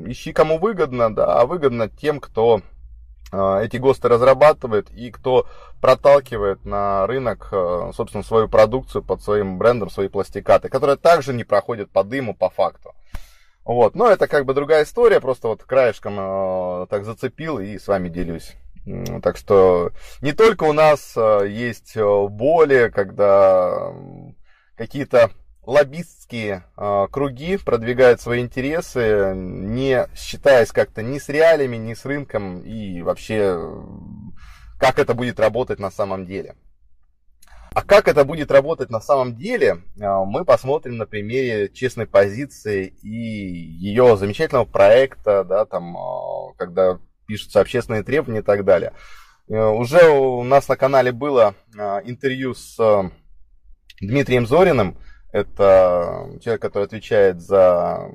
ищи 0.06 0.32
кому 0.32 0.58
выгодно, 0.58 1.14
да, 1.14 1.40
а 1.40 1.46
выгодно 1.46 1.88
тем, 1.88 2.20
кто 2.20 2.60
а, 3.32 3.60
эти 3.60 3.78
ГОСТы 3.78 4.08
разрабатывает 4.08 4.90
и 4.92 5.10
кто 5.10 5.46
проталкивает 5.80 6.64
на 6.64 7.06
рынок, 7.06 7.48
а, 7.52 7.90
собственно, 7.94 8.22
свою 8.22 8.48
продукцию 8.48 9.02
под 9.02 9.22
своим 9.22 9.58
брендом, 9.58 9.90
свои 9.90 10.08
пластикаты, 10.08 10.68
которые 10.68 10.96
также 10.96 11.32
не 11.32 11.44
проходят 11.44 11.90
по 11.90 12.04
дыму 12.04 12.34
по 12.34 12.48
факту. 12.48 12.94
Вот, 13.64 13.94
но 13.94 14.08
это 14.08 14.28
как 14.28 14.44
бы 14.44 14.54
другая 14.54 14.84
история, 14.84 15.20
просто 15.20 15.48
вот 15.48 15.64
краешком 15.64 16.16
э, 16.18 16.86
так 16.90 17.04
зацепил 17.04 17.58
и 17.58 17.78
с 17.78 17.88
вами 17.88 18.10
делюсь. 18.10 18.54
Так 19.22 19.36
что 19.36 19.92
не 20.20 20.32
только 20.32 20.64
у 20.64 20.72
нас 20.72 21.14
э, 21.16 21.48
есть 21.48 21.96
боли, 21.96 22.90
когда 22.94 23.92
какие-то 24.76 25.30
лоббистские 25.62 26.64
э, 26.76 27.06
круги 27.10 27.56
продвигают 27.56 28.20
свои 28.20 28.40
интересы, 28.40 29.32
не 29.34 30.06
считаясь 30.14 30.72
как-то 30.72 31.02
ни 31.02 31.18
с 31.18 31.28
реалиями, 31.28 31.76
ни 31.76 31.94
с 31.94 32.04
рынком 32.04 32.60
и 32.60 33.00
вообще 33.02 33.58
как 34.78 34.98
это 34.98 35.14
будет 35.14 35.40
работать 35.40 35.78
на 35.78 35.90
самом 35.90 36.26
деле. 36.26 36.56
А 37.74 37.82
как 37.82 38.06
это 38.06 38.24
будет 38.24 38.52
работать 38.52 38.90
на 38.90 39.00
самом 39.00 39.34
деле, 39.34 39.82
э, 39.98 40.06
мы 40.26 40.44
посмотрим 40.44 40.96
на 40.96 41.06
примере 41.06 41.68
честной 41.70 42.06
позиции 42.06 42.94
и 43.02 43.08
ее 43.08 44.16
замечательного 44.16 44.64
проекта, 44.64 45.42
да, 45.42 45.64
там, 45.64 45.96
э, 45.96 46.54
когда 46.56 47.00
пишутся 47.26 47.60
общественные 47.60 48.02
требования 48.02 48.40
и 48.40 48.42
так 48.42 48.64
далее. 48.64 48.92
Э, 49.48 49.66
уже 49.66 50.08
у 50.08 50.42
нас 50.42 50.68
на 50.68 50.76
канале 50.76 51.12
было 51.12 51.54
э, 51.76 52.00
интервью 52.04 52.54
с 52.54 52.78
э, 52.78 53.10
Дмитрием 54.00 54.46
Зориным, 54.46 54.96
это 55.32 56.28
человек, 56.42 56.62
который 56.62 56.84
отвечает 56.84 57.40
за, 57.40 58.08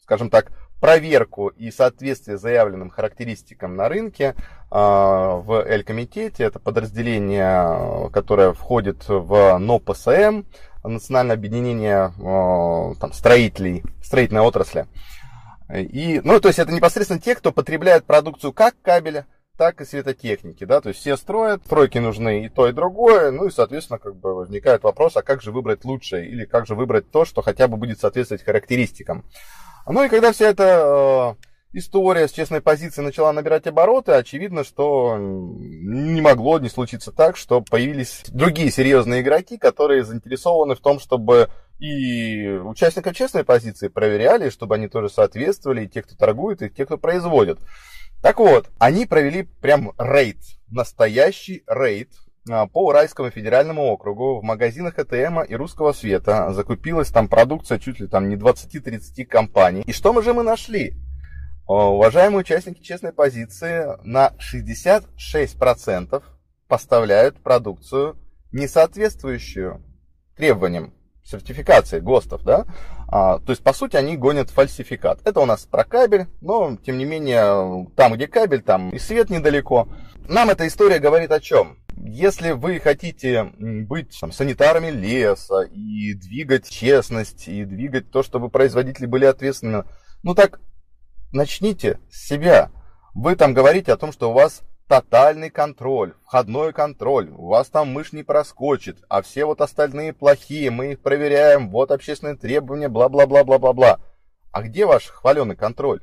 скажем 0.00 0.30
так, 0.30 0.52
проверку 0.80 1.48
и 1.48 1.70
соответствие 1.70 2.38
заявленным 2.38 2.90
характеристикам 2.90 3.76
на 3.76 3.88
рынке 3.88 4.34
в 4.70 5.64
L-комитете. 5.66 6.44
Это 6.44 6.60
подразделение, 6.60 8.10
которое 8.10 8.52
входит 8.52 9.08
в 9.08 9.58
НОПСМ, 9.58 10.44
Национальное 10.84 11.34
объединение 11.34 12.12
там, 13.00 13.12
строителей, 13.12 13.82
строительной 14.02 14.42
отрасли. 14.42 14.86
И, 15.72 16.20
ну, 16.24 16.40
то 16.40 16.48
есть 16.48 16.58
это 16.58 16.72
непосредственно 16.72 17.20
те, 17.20 17.34
кто 17.34 17.52
потребляет 17.52 18.04
продукцию 18.04 18.52
как 18.52 18.74
кабеля, 18.82 19.26
так 19.56 19.80
и 19.80 19.84
светотехники, 19.84 20.64
да, 20.64 20.80
то 20.80 20.88
есть 20.88 21.00
все 21.00 21.16
строят, 21.16 21.64
стройки 21.64 21.98
нужны 21.98 22.46
и 22.46 22.48
то, 22.48 22.68
и 22.68 22.72
другое, 22.72 23.30
ну 23.30 23.46
и, 23.46 23.50
соответственно, 23.50 23.98
как 23.98 24.16
бы 24.16 24.34
возникает 24.34 24.82
вопрос, 24.82 25.16
а 25.16 25.22
как 25.22 25.42
же 25.42 25.52
выбрать 25.52 25.84
лучшее, 25.84 26.28
или 26.28 26.44
как 26.44 26.66
же 26.66 26.74
выбрать 26.74 27.10
то, 27.10 27.24
что 27.24 27.42
хотя 27.42 27.68
бы 27.68 27.76
будет 27.76 28.00
соответствовать 28.00 28.44
характеристикам. 28.44 29.24
Ну 29.86 30.04
и 30.04 30.08
когда 30.08 30.32
вся 30.32 30.48
эта 30.48 31.36
э, 31.38 31.78
история 31.78 32.28
с 32.28 32.32
честной 32.32 32.60
позицией 32.60 33.04
начала 33.04 33.32
набирать 33.32 33.66
обороты, 33.66 34.12
очевидно, 34.12 34.64
что 34.64 35.16
не 35.18 36.20
могло 36.20 36.58
не 36.58 36.68
случиться 36.68 37.12
так, 37.12 37.36
что 37.36 37.60
появились 37.60 38.22
другие 38.28 38.70
серьезные 38.70 39.22
игроки, 39.22 39.58
которые 39.58 40.04
заинтересованы 40.04 40.74
в 40.74 40.80
том, 40.80 40.98
чтобы 40.98 41.50
и 41.82 42.48
участников 42.48 43.16
честной 43.16 43.42
позиции 43.42 43.88
проверяли, 43.88 44.50
чтобы 44.50 44.76
они 44.76 44.86
тоже 44.86 45.08
соответствовали, 45.08 45.84
и 45.84 45.88
те, 45.88 46.02
кто 46.02 46.14
торгует, 46.14 46.62
и 46.62 46.70
те, 46.70 46.86
кто 46.86 46.96
производит. 46.96 47.58
Так 48.22 48.38
вот, 48.38 48.70
они 48.78 49.04
провели 49.04 49.42
прям 49.42 49.92
рейд, 49.98 50.36
настоящий 50.70 51.64
рейд 51.66 52.10
а, 52.48 52.68
по 52.68 52.86
Уральскому 52.86 53.30
федеральному 53.30 53.86
округу 53.86 54.38
в 54.38 54.44
магазинах 54.44 54.96
АТМ 54.96 55.40
и 55.40 55.56
Русского 55.56 55.92
Света. 55.92 56.52
Закупилась 56.52 57.08
там 57.08 57.26
продукция 57.26 57.80
чуть 57.80 57.98
ли 57.98 58.06
там 58.06 58.28
не 58.28 58.36
20-30 58.36 59.24
компаний. 59.24 59.82
И 59.84 59.92
что 59.92 60.12
мы 60.12 60.22
же 60.22 60.34
мы 60.34 60.44
нашли? 60.44 60.94
Уважаемые 61.66 62.40
участники 62.42 62.80
честной 62.80 63.12
позиции 63.12 63.88
на 64.04 64.34
66% 64.38 66.22
поставляют 66.68 67.42
продукцию, 67.42 68.16
не 68.52 68.68
соответствующую 68.68 69.82
требованиям 70.36 70.94
сертификации 71.24 72.00
ГОСТов, 72.00 72.42
да, 72.42 72.66
а, 73.08 73.38
то 73.40 73.50
есть, 73.50 73.62
по 73.62 73.74
сути, 73.74 73.96
они 73.96 74.16
гонят 74.16 74.50
фальсификат. 74.50 75.20
Это 75.24 75.40
у 75.40 75.44
нас 75.44 75.66
про 75.66 75.84
кабель, 75.84 76.28
но, 76.40 76.76
тем 76.76 76.96
не 76.96 77.04
менее, 77.04 77.86
там, 77.94 78.14
где 78.14 78.26
кабель, 78.26 78.62
там 78.62 78.90
и 78.90 78.98
свет 78.98 79.28
недалеко. 79.28 79.86
Нам 80.28 80.48
эта 80.48 80.66
история 80.66 80.98
говорит 80.98 81.30
о 81.30 81.40
чем? 81.40 81.78
Если 81.96 82.52
вы 82.52 82.80
хотите 82.80 83.52
быть 83.58 84.18
там, 84.18 84.32
санитарами 84.32 84.88
леса 84.88 85.60
и 85.62 86.14
двигать 86.14 86.70
честность, 86.70 87.48
и 87.48 87.64
двигать 87.64 88.10
то, 88.10 88.22
чтобы 88.22 88.48
производители 88.48 89.06
были 89.06 89.26
ответственны, 89.26 89.84
ну 90.22 90.34
так 90.34 90.60
начните 91.32 91.98
с 92.10 92.28
себя. 92.28 92.70
Вы 93.14 93.36
там 93.36 93.52
говорите 93.52 93.92
о 93.92 93.98
том, 93.98 94.12
что 94.12 94.30
у 94.30 94.32
вас 94.32 94.62
тотальный 94.88 95.50
контроль, 95.50 96.14
входной 96.24 96.72
контроль, 96.72 97.30
у 97.30 97.48
вас 97.48 97.68
там 97.68 97.92
мышь 97.92 98.12
не 98.12 98.22
проскочит, 98.22 98.98
а 99.08 99.22
все 99.22 99.44
вот 99.44 99.60
остальные 99.60 100.12
плохие, 100.12 100.70
мы 100.70 100.92
их 100.92 101.00
проверяем, 101.00 101.70
вот 101.70 101.90
общественные 101.90 102.36
требования, 102.36 102.88
бла-бла-бла-бла-бла-бла. 102.88 104.00
А 104.52 104.62
где 104.62 104.84
ваш 104.84 105.08
хваленый 105.08 105.56
контроль? 105.56 106.02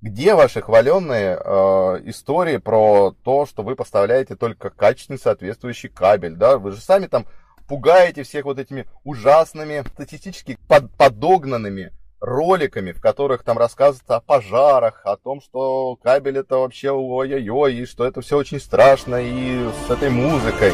Где 0.00 0.34
ваши 0.34 0.60
хваленные 0.60 1.38
э, 1.38 2.00
истории 2.10 2.58
про 2.58 3.12
то, 3.24 3.46
что 3.46 3.62
вы 3.62 3.74
поставляете 3.74 4.36
только 4.36 4.68
качественный 4.68 5.18
соответствующий 5.18 5.88
кабель, 5.88 6.34
да? 6.34 6.58
Вы 6.58 6.72
же 6.72 6.80
сами 6.80 7.06
там 7.06 7.26
пугаете 7.66 8.22
всех 8.22 8.44
вот 8.44 8.58
этими 8.58 8.86
ужасными, 9.02 9.82
статистически 9.94 10.58
под, 10.68 10.94
подогнанными 10.96 11.90
роликами, 12.20 12.92
в 12.92 13.00
которых 13.00 13.42
там 13.42 13.58
рассказывается 13.58 14.16
о 14.16 14.20
пожарах, 14.20 15.02
о 15.04 15.16
том, 15.16 15.40
что 15.40 15.96
кабель 16.02 16.38
это 16.38 16.56
вообще 16.56 16.90
ой-ой-ой, 16.90 17.74
и 17.74 17.86
что 17.86 18.04
это 18.04 18.20
все 18.20 18.36
очень 18.36 18.60
страшно, 18.60 19.16
и 19.16 19.68
с 19.86 19.90
этой 19.90 20.10
музыкой. 20.10 20.72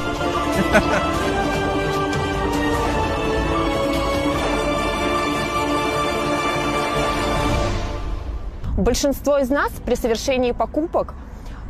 Большинство 8.76 9.38
из 9.38 9.50
нас 9.50 9.72
при 9.84 9.94
совершении 9.94 10.52
покупок 10.52 11.14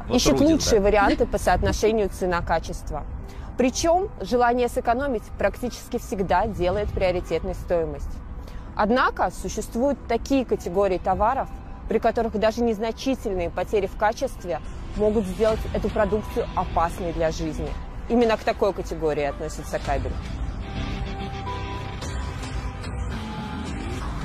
вот 0.07 0.17
ищет 0.17 0.33
Рудин, 0.33 0.53
лучшие 0.53 0.81
да. 0.81 0.87
варианты 0.87 1.27
по 1.27 1.39
соотношению 1.39 2.09
цена-качество. 2.09 3.05
Причем 3.59 4.11
желание 4.21 4.69
сэкономить 4.69 5.25
практически 5.37 5.99
всегда 5.99 6.47
делает 6.47 6.89
приоритетной 6.93 7.55
стоимость. 7.55 8.11
Однако 8.77 9.31
существуют 9.31 9.99
такие 10.09 10.45
категории 10.45 10.99
товаров, 10.99 11.49
при 11.89 11.99
которых 11.99 12.39
даже 12.39 12.63
незначительные 12.63 13.51
потери 13.51 13.87
в 13.87 13.97
качестве 13.97 14.61
могут 14.97 15.25
сделать 15.25 15.61
эту 15.75 15.89
продукцию 15.89 16.47
опасной 16.57 17.13
для 17.13 17.31
жизни. 17.31 17.69
Именно 18.09 18.37
к 18.37 18.41
такой 18.41 18.73
категории 18.73 19.25
относится 19.25 19.79
кабель. 19.79 20.13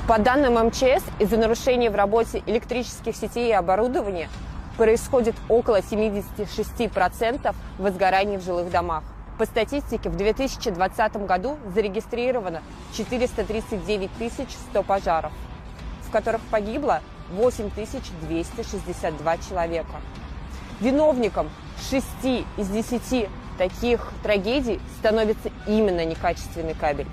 По 0.08 0.18
данным 0.20 0.54
МЧС, 0.68 1.02
из-за 1.18 1.36
нарушений 1.36 1.88
в 1.88 1.96
работе 1.96 2.40
электрических 2.46 3.16
сетей 3.16 3.48
и 3.48 3.52
оборудования 3.52 4.28
происходит 4.76 5.34
около 5.48 5.80
76% 5.80 7.54
возгораний 7.78 8.36
в 8.36 8.44
жилых 8.44 8.70
домах. 8.70 9.02
По 9.38 9.44
статистике, 9.44 10.08
в 10.08 10.16
2020 10.16 11.26
году 11.26 11.58
зарегистрировано 11.74 12.62
439 12.94 14.48
100 14.70 14.82
пожаров, 14.82 15.32
в 16.02 16.10
которых 16.10 16.40
погибло 16.50 17.02
8262 17.32 19.36
человека. 19.38 20.00
Виновником 20.80 21.50
6 21.90 22.06
из 22.56 22.68
10 22.68 23.28
таких 23.58 24.10
трагедий 24.22 24.80
становится 24.98 25.50
именно 25.66 26.06
некачественный 26.06 26.74
кабель. 26.74 27.08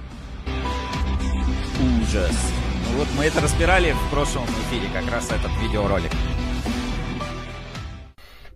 Ужас. 2.02 2.52
Ну 2.90 3.00
вот 3.00 3.08
мы 3.18 3.26
это 3.26 3.41
разбирали 3.41 3.91
в 3.91 4.10
прошлом 4.12 4.45
эфире, 4.45 4.88
как 4.94 5.12
раз 5.12 5.30
этот 5.30 5.52
видеоролик. 5.62 6.12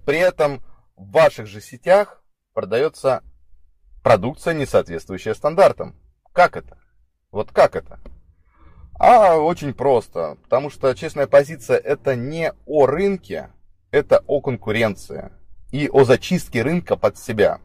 При 0.06 0.20
этом 0.20 0.62
в 0.96 1.12
ваших 1.12 1.48
же 1.48 1.60
сетях 1.60 2.22
продается 2.54 3.24
продукция, 4.08 4.54
не 4.54 4.66
соответствующая 4.66 5.36
стандартам. 5.36 5.94
Как 6.32 6.56
это? 6.56 6.78
Вот 7.30 7.52
как 7.52 7.76
это? 7.76 8.00
А 8.98 9.36
очень 9.36 9.74
просто, 9.74 10.38
потому 10.44 10.70
что 10.70 10.94
честная 10.94 11.28
позиция 11.28 11.76
это 11.76 12.16
не 12.16 12.54
о 12.66 12.86
рынке, 12.86 13.50
это 13.92 14.24
о 14.26 14.40
конкуренции 14.40 15.32
и 15.74 15.90
о 15.90 16.06
зачистке 16.06 16.62
рынка 16.62 16.96
под 16.96 17.18
себя. 17.18 17.60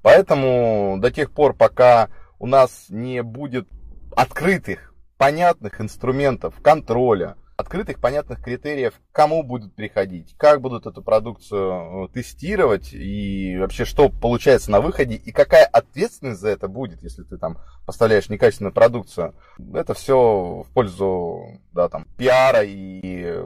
Поэтому 0.00 0.98
до 1.00 1.10
тех 1.10 1.32
пор, 1.32 1.54
пока 1.54 2.08
у 2.38 2.46
нас 2.46 2.86
не 2.88 3.20
будет 3.24 3.66
открытых, 4.14 4.94
понятных 5.18 5.80
инструментов 5.80 6.54
контроля, 6.62 7.36
открытых, 7.62 7.98
понятных 8.00 8.42
критериев, 8.42 9.00
кому 9.12 9.42
будут 9.42 9.74
приходить, 9.74 10.34
как 10.36 10.60
будут 10.60 10.86
эту 10.86 11.02
продукцию 11.02 12.04
э, 12.04 12.08
тестировать 12.12 12.92
и 12.92 13.56
вообще 13.58 13.84
что 13.84 14.10
получается 14.10 14.70
на 14.70 14.80
выходе 14.80 15.14
и 15.14 15.32
какая 15.32 15.64
ответственность 15.64 16.40
за 16.40 16.50
это 16.50 16.68
будет, 16.68 17.02
если 17.02 17.22
ты 17.22 17.38
там 17.38 17.58
поставляешь 17.86 18.28
некачественную 18.28 18.74
продукцию. 18.74 19.34
Это 19.74 19.94
все 19.94 20.64
в 20.66 20.72
пользу 20.72 21.60
да, 21.72 21.88
там, 21.88 22.06
пиара 22.16 22.62
и 22.62 23.38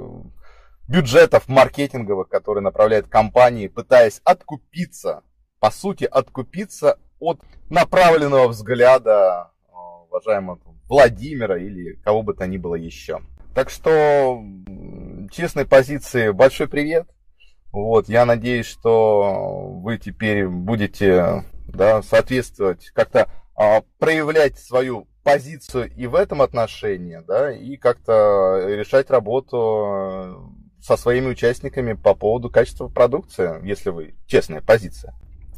бюджетов 0.89 1.49
маркетинговых, 1.49 2.29
которые 2.29 2.63
направляют 2.63 3.09
компании, 3.09 3.69
пытаясь 3.69 4.21
откупиться, 4.25 5.23
по 5.61 5.71
сути, 5.71 6.05
откупиться 6.05 6.99
от 7.19 7.41
направленного 7.71 8.49
взгляда 8.49 9.53
э, 9.69 9.73
уважаемого 10.09 10.59
Владимира 10.89 11.59
или 11.59 11.95
кого 12.05 12.23
бы 12.23 12.35
то 12.35 12.47
ни 12.47 12.57
было 12.59 12.75
еще. 12.75 13.21
Так 13.57 13.70
что 13.70 14.45
честной 15.33 15.65
позиции 15.65 16.28
большой 16.28 16.69
привет. 16.69 17.09
Вот, 17.73 18.07
я 18.07 18.27
надеюсь, 18.27 18.66
что 18.66 19.70
вы 19.83 19.97
теперь 19.97 20.47
будете 20.47 21.43
да, 21.66 22.03
соответствовать, 22.03 22.91
как-то 22.93 23.31
а, 23.55 23.81
проявлять 23.99 24.59
свою 24.59 25.09
позицию 25.24 25.91
и 25.97 26.07
в 26.07 26.16
этом 26.16 26.43
отношении, 26.43 27.23
да, 27.27 27.51
и 27.51 27.78
как-то 27.78 28.62
решать 28.66 29.09
работу 29.09 30.53
со 30.78 30.99
своими 30.99 31.28
участниками 31.28 31.95
по 31.95 32.15
поводу 32.15 32.51
качества 32.51 32.89
продукции, 32.89 33.66
если 33.66 33.89
вы 33.89 34.16
честная 34.27 34.61
позиция. 34.61 35.15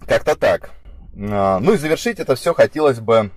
Как-то 0.06 0.36
так. 0.36 0.70
А, 1.16 1.58
ну 1.58 1.72
и 1.72 1.76
завершить 1.76 2.20
это 2.20 2.36
все 2.36 2.54
хотелось 2.54 3.00
бы 3.00 3.32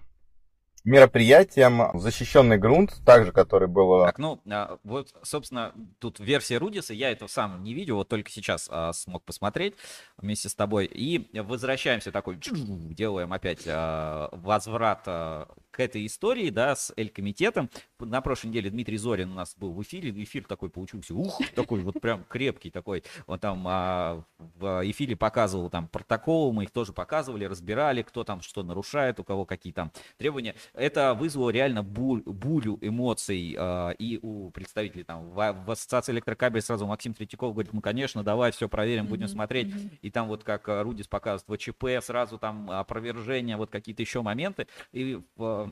мероприятием 0.84 1.98
защищенный 2.00 2.58
грунт, 2.58 2.94
также 3.06 3.32
который 3.32 3.68
был... 3.68 4.04
Так, 4.06 4.18
ну, 4.18 4.40
а, 4.50 4.78
вот, 4.84 5.14
собственно, 5.24 5.74
тут 6.00 6.20
версия 6.20 6.58
Рудиса, 6.58 6.94
я 6.94 7.12
это 7.12 7.28
сам 7.28 7.64
не 7.64 7.74
видел, 7.74 7.98
вот 7.98 8.08
только 8.08 8.32
сейчас 8.32 8.68
а, 8.72 8.94
смог 8.94 9.24
посмотреть 9.24 9.76
вместе 10.18 10.50
с 10.50 10.56
тобой. 10.56 10.86
И 10.86 11.30
возвращаемся 11.40 12.12
такой, 12.12 12.38
делаем 12.38 13.34
опять 13.34 13.64
а, 13.68 14.30
возврат 14.32 15.04
а, 15.06 15.48
к 15.72 15.80
этой 15.80 16.06
истории, 16.06 16.50
да, 16.50 16.76
с 16.76 16.94
Эль-комитетом. 16.96 17.70
На 18.00 18.22
прошлой 18.22 18.48
неделе 18.48 18.70
Дмитрий 18.70 18.98
Зорин 18.98 19.32
у 19.32 19.36
нас 19.36 19.56
был 19.58 19.74
в 19.74 19.82
эфире, 19.82 20.12
эфир 20.24 20.44
такой 20.44 20.70
получился, 20.70 21.16
ух, 21.16 21.40
такой 21.56 21.82
вот 21.82 22.00
прям 22.02 22.24
крепкий 22.26 22.70
такой. 22.70 23.04
Он 23.26 23.40
там 23.40 23.64
а, 23.68 24.24
в 24.38 24.82
эфире 24.90 25.16
показывал 25.16 25.70
там 25.70 25.88
протоколы, 25.88 26.54
мы 26.54 26.64
их 26.64 26.72
тоже 26.72 26.94
показывали, 26.94 27.46
разбирали, 27.46 28.02
кто 28.02 28.24
там 28.24 28.42
что 28.42 28.64
нарушает, 28.64 29.20
у 29.20 29.24
кого 29.24 29.46
какие 29.46 29.74
там 29.74 29.92
требования. 30.18 30.56
Это 30.74 31.14
вызвало 31.14 31.50
реально 31.50 31.84
буль, 31.84 32.22
бурю 32.26 32.78
эмоций 32.82 33.56
а, 33.58 33.92
и 33.92 34.20
у 34.22 34.52
представителей 34.52 35.04
там 35.04 35.30
в, 35.30 35.54
в 35.66 35.72
ассоциации 35.72 36.12
электрокабель 36.12 36.62
сразу 36.62 36.86
Максим 36.86 37.14
Третьяков 37.14 37.54
говорит, 37.54 37.74
ну 37.74 37.82
конечно, 37.82 38.24
давай 38.24 38.52
все 38.52 38.68
проверим, 38.68 39.08
будем 39.08 39.26
mm-hmm. 39.26 39.30
смотреть. 39.30 39.74
И 40.02 40.12
там 40.12 40.28
вот 40.28 40.44
как 40.44 40.68
Рудис 40.68 41.08
показывает 41.08 41.62
ВЧП, 41.62 41.86
сразу 42.02 42.38
там 42.38 42.70
опровержение, 42.70 43.58
вот 43.58 43.70
какие-то 43.70 44.02
еще 44.02 44.22
моменты. 44.22 44.68
И 44.92 45.20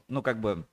ну, 0.07 0.22
как 0.22 0.40
бы 0.40 0.66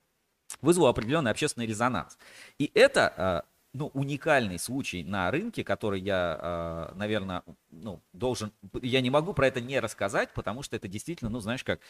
вызвало 0.62 0.90
определенный 0.90 1.30
общественный 1.30 1.66
резонанс. 1.66 2.16
И 2.58 2.70
это 2.74 3.12
а, 3.16 3.44
ну, 3.72 3.90
уникальный 3.94 4.58
случай 4.58 5.02
на 5.02 5.30
рынке, 5.30 5.64
который 5.64 6.00
я, 6.00 6.38
а, 6.40 6.92
наверное, 6.94 7.42
ну, 7.70 8.00
должен, 8.12 8.52
я 8.80 9.00
не 9.00 9.10
могу 9.10 9.34
про 9.34 9.48
это 9.48 9.60
не 9.60 9.80
рассказать, 9.80 10.32
потому 10.34 10.62
что 10.62 10.76
это 10.76 10.88
действительно, 10.88 11.30
ну, 11.30 11.40
знаешь, 11.40 11.64
как 11.64 11.80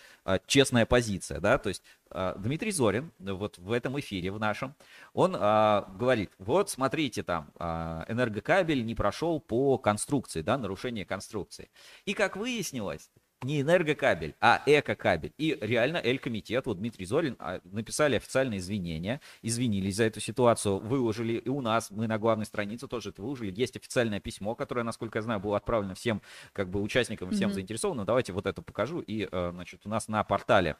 честная 0.47 0.87
позиция, 0.87 1.39
да, 1.39 1.59
то 1.59 1.69
есть 1.69 1.83
Дмитрий 2.11 2.73
Зорин, 2.73 3.13
вот 3.19 3.59
в 3.59 3.71
этом 3.71 4.01
эфире, 4.01 4.33
в 4.33 4.41
нашем, 4.41 4.75
он 5.13 5.33
говорит, 5.33 6.33
вот, 6.39 6.71
смотрите, 6.71 7.23
там, 7.23 7.53
энергокабель 7.59 8.85
не 8.85 8.95
прошел 8.97 9.39
по 9.39 9.79
конструкции, 9.79 10.43
да, 10.43 10.59
нарушение 10.59 11.05
конструкции. 11.05 11.71
И, 12.05 12.15
как 12.15 12.37
выяснилось, 12.37 13.11
не 13.43 13.61
энергокабель, 13.61 14.35
а 14.41 14.63
экокабель. 14.67 15.33
И 15.39 15.57
реально 15.61 15.99
Эль-комитет, 15.99 16.67
вот 16.67 16.79
Дмитрий 16.79 17.07
Зорин, 17.07 17.37
а, 17.39 17.61
написали 17.65 18.17
официальные 18.17 18.59
извинения, 18.59 19.21
извинились 19.43 19.97
за 19.97 20.05
эту 20.05 20.21
ситуацию, 20.21 20.79
выложили, 20.79 21.35
и 21.35 21.49
у 21.49 21.61
нас, 21.61 21.91
мы 21.91 22.07
на 22.07 22.19
главной 22.19 22.47
странице 22.47 22.89
тоже 22.89 23.11
это 23.11 23.23
выложили, 23.23 23.53
есть 23.55 23.77
официальное 23.77 24.21
письмо, 24.21 24.55
которое, 24.55 24.83
насколько 24.83 25.19
я 25.19 25.23
знаю, 25.23 25.41
было 25.41 25.57
отправлено 25.57 25.95
всем 25.95 26.23
как 26.53 26.71
бы 26.71 26.81
участникам, 26.81 27.31
всем 27.31 27.51
mm-hmm. 27.51 27.55
заинтересованным. 27.55 28.07
Давайте 28.07 28.33
вот 28.33 28.47
это 28.47 28.63
покажу. 28.63 29.01
И, 29.01 29.29
э, 29.31 29.51
значит, 29.53 29.83
у 29.85 29.89
нас 29.89 30.09
на 30.09 30.25
портале 30.25 30.77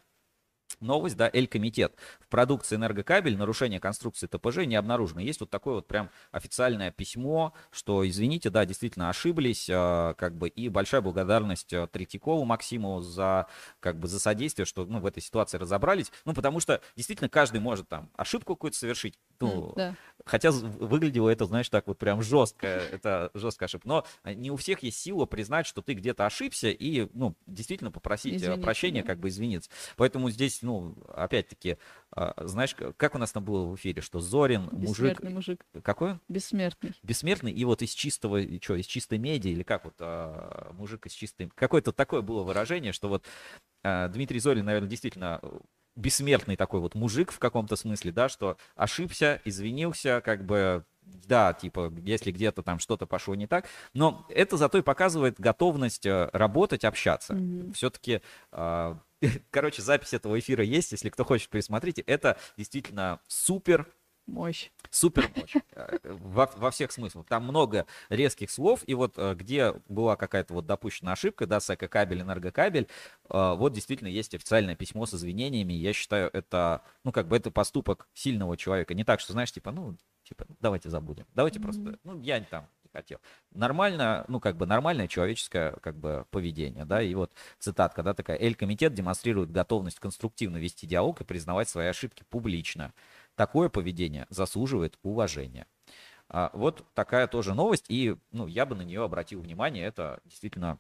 новость, 0.81 1.17
да, 1.17 1.31
Эль-комитет. 1.33 1.95
В 2.21 2.29
продукции 2.29 2.77
энергокабель 2.77 3.37
нарушение 3.37 3.81
конструкции 3.81 4.27
ТПЖ 4.27 4.59
не 4.67 4.77
обнаружено. 4.77 5.21
Есть 5.21 5.41
вот 5.41 5.51
такое 5.51 5.75
вот 5.75 5.87
прям 5.87 6.11
официальное 6.33 6.91
письмо, 6.91 7.53
что, 7.71 8.07
извините, 8.07 8.51
да, 8.51 8.65
действительно 8.65 9.09
ошиблись, 9.09 9.69
э, 9.69 10.15
как 10.17 10.37
бы, 10.37 10.49
и 10.49 10.69
большая 10.69 11.01
благодарность 11.01 11.73
э, 11.73 11.87
Третьякову 11.87 12.45
Максиму 12.45 13.01
за, 13.01 13.47
как 13.81 13.99
бы, 13.99 14.09
за 14.09 14.21
содействие, 14.21 14.67
что, 14.67 14.85
ну, 14.85 15.01
в 15.01 15.07
этой 15.07 15.23
ситуации 15.23 15.59
разобрались. 15.59 16.13
Ну, 16.25 16.35
потому 16.35 16.61
что, 16.61 16.81
действительно, 16.97 17.29
каждый 17.29 17.61
может 17.61 17.89
там 17.89 18.11
ошибку 18.17 18.55
какую-то 18.55 18.77
совершить, 18.77 19.19
ну, 19.41 19.73
Да. 19.77 19.95
Хотя 20.25 20.51
выглядело 20.51 21.29
это, 21.29 21.45
знаешь, 21.45 21.69
так 21.69 21.87
вот 21.87 21.99
прям 21.99 22.23
жестко, 22.23 22.67
это 22.67 23.31
жесткая 23.35 23.67
ошибка. 23.69 23.87
Но 23.87 24.07
не 24.25 24.51
у 24.51 24.57
всех 24.57 24.83
есть 24.83 24.99
сила 24.99 25.25
признать, 25.27 25.67
что 25.67 25.83
ты 25.83 25.95
где-то 25.95 26.27
ошибся 26.27 26.69
и, 26.69 27.09
ну, 27.13 27.37
действительно 27.47 27.91
попросить 27.91 28.35
э, 28.35 28.37
Извиниться, 28.37 28.63
прощения, 28.63 29.03
да. 29.03 29.07
как 29.07 29.21
бы 29.21 29.29
извиниться. 29.29 29.71
Поэтому 29.97 30.31
здесь, 30.31 30.56
ну, 30.63 30.97
опять-таки, 31.09 31.79
а, 32.11 32.35
знаешь, 32.47 32.75
как 32.97 33.15
у 33.15 33.19
нас 33.19 33.33
там 33.33 33.45
было 33.45 33.67
в 33.67 33.75
эфире, 33.77 34.03
что 34.03 34.21
Зорин, 34.21 34.69
мужик... 34.73 35.23
Мужик. 35.23 35.67
Какой? 35.83 36.13
он? 36.13 36.21
Бессмертный. 36.29 36.93
Бессмертный, 37.03 37.53
и 37.53 37.65
вот 37.65 37.83
из 37.83 37.91
чистого, 37.91 38.41
что, 38.61 38.75
из 38.75 38.87
чистой 38.87 39.19
меди, 39.19 39.49
или 39.49 39.63
как 39.63 39.85
вот, 39.85 39.95
а, 40.01 40.73
мужик 40.73 41.07
из 41.07 41.13
чистой... 41.13 41.51
Какое-то 41.55 41.93
такое 41.93 42.23
было 42.23 42.43
выражение, 42.43 42.93
что 42.93 43.09
вот 43.09 43.25
а, 43.83 44.09
Дмитрий 44.09 44.41
Зорин, 44.41 44.65
наверное, 44.65 44.89
действительно 44.89 45.41
бессмертный 45.97 46.57
такой 46.57 46.81
вот 46.81 46.95
мужик 46.95 47.33
в 47.33 47.39
каком-то 47.39 47.75
смысле, 47.75 48.13
да, 48.13 48.29
что 48.29 48.59
ошибся, 48.77 49.41
извинился, 49.45 50.21
как 50.21 50.45
бы, 50.45 50.85
да, 51.03 51.55
типа, 51.55 51.93
если 52.05 52.31
где-то 52.31 52.63
там 52.63 52.79
что-то 52.79 53.07
пошло 53.07 53.35
не 53.35 53.47
так, 53.47 53.67
но 53.95 54.27
это 54.29 54.57
зато 54.57 54.79
и 54.79 54.83
показывает 54.83 55.41
готовность 55.41 56.05
э, 56.05 56.29
работать, 56.33 56.85
общаться. 56.85 57.35
Мгм. 57.35 57.73
Все-таки, 57.73 58.21
короче, 59.51 59.83
запись 59.83 60.15
этого 60.15 60.39
эфира 60.39 60.65
есть, 60.65 60.93
если 60.93 61.09
кто 61.09 61.25
хочет, 61.25 61.49
пересмотрите. 61.51 62.03
Это 62.03 62.39
действительно 62.57 63.21
супер 63.27 63.87
Мощь. 64.27 64.71
Супер 64.91 65.31
мощь. 65.37 65.55
Э, 65.73 65.99
Во, 66.03 66.51
во 66.57 66.71
всех 66.73 66.91
смыслах. 66.91 67.27
Там 67.27 67.45
много 67.45 67.87
резких 68.09 68.51
слов, 68.51 68.83
и 68.87 68.95
вот 68.95 69.15
э, 69.17 69.35
где 69.35 69.73
была 69.89 70.17
какая-то 70.17 70.53
вот 70.53 70.67
допущена 70.67 71.13
ошибка, 71.13 71.47
да, 71.47 71.61
с 71.61 71.73
экокабель, 71.73 72.23
энергокабель, 72.23 72.89
э, 73.31 73.55
вот 73.57 73.73
действительно 73.73 74.09
есть 74.09 74.35
официальное 74.35 74.75
письмо 74.75 75.07
с 75.07 75.15
извинениями. 75.15 75.75
Я 75.75 75.93
считаю, 75.93 76.29
это, 76.33 76.83
ну, 77.05 77.13
как 77.13 77.29
бы 77.29 77.37
это 77.37 77.53
поступок 77.53 78.09
сильного 78.15 78.57
человека. 78.57 78.95
Не 78.95 79.05
так, 79.05 79.21
что, 79.21 79.33
знаешь, 79.33 79.53
типа, 79.53 79.71
ну, 79.71 79.97
типа, 80.25 80.45
давайте 80.59 80.91
забудем. 80.91 81.27
Давайте 81.35 81.61
просто, 81.61 81.99
ну, 82.03 82.21
я 82.21 82.41
там 82.41 82.69
хотел. 82.97 83.19
Нормально, 83.53 84.25
ну, 84.29 84.41
как 84.41 84.57
бы 84.57 84.67
нормальное 84.67 85.07
человеческое, 85.09 85.73
как 85.83 85.97
бы, 85.97 86.27
поведение, 86.31 86.85
да, 86.85 87.03
и 87.03 87.15
вот 87.15 87.33
цитатка, 87.59 88.03
да, 88.03 88.15
такая, 88.15 88.39
Эль-комитет 88.39 88.95
демонстрирует 88.95 89.51
готовность 89.51 90.01
конструктивно 90.01 90.57
вести 90.57 90.87
диалог 90.87 91.21
и 91.21 91.25
признавать 91.25 91.69
свои 91.69 91.87
ошибки 91.89 92.25
публично. 92.29 92.93
Такое 93.35 93.69
поведение 93.69 94.27
заслуживает 94.31 94.99
уважения. 95.03 95.67
А, 96.29 96.51
вот 96.55 96.85
такая 96.95 97.27
тоже 97.27 97.55
новость, 97.55 97.85
и 97.89 98.17
ну, 98.33 98.47
я 98.47 98.67
бы 98.67 98.75
на 98.75 98.83
нее 98.83 99.05
обратил 99.05 99.41
внимание. 99.41 99.85
Это 99.85 100.21
действительно 100.25 100.79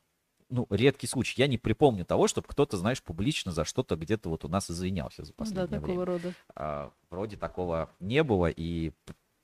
ну, 0.48 0.66
редкий 0.70 1.06
случай. 1.06 1.40
Я 1.40 1.48
не 1.48 1.58
припомню 1.58 2.04
того, 2.04 2.28
чтобы 2.28 2.48
кто-то, 2.48 2.76
знаешь, 2.76 3.02
публично 3.02 3.52
за 3.52 3.64
что-то 3.64 3.96
где-то 3.96 4.28
вот 4.28 4.44
у 4.44 4.48
нас 4.48 4.70
извинялся 4.70 5.24
за 5.24 5.32
Ну 5.38 5.52
Да, 5.52 5.66
последнее 5.66 5.80
такого 5.80 6.04
время. 6.04 6.04
рода. 6.04 6.34
А, 6.54 6.92
вроде 7.10 7.36
такого 7.36 7.90
не 8.00 8.22
было, 8.22 8.46
и 8.46 8.92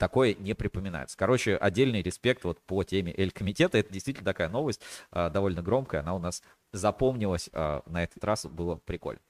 такое 0.02 0.34
не 0.34 0.52
припоминается. 0.54 1.16
Короче, 1.16 1.54
отдельный 1.54 2.02
респект 2.02 2.42
вот 2.42 2.60
по 2.62 2.82
теме 2.82 3.14
Эль-комитета. 3.16 3.78
Это 3.78 3.92
действительно 3.92 4.24
такая 4.24 4.48
новость, 4.48 4.80
а, 5.12 5.30
довольно 5.30 5.62
громкая. 5.62 6.00
Она 6.00 6.16
у 6.16 6.18
нас 6.18 6.42
запомнилась 6.72 7.48
а, 7.52 7.84
на 7.86 8.02
этот 8.02 8.24
раз. 8.24 8.44
Было 8.46 8.74
прикольно 8.74 9.20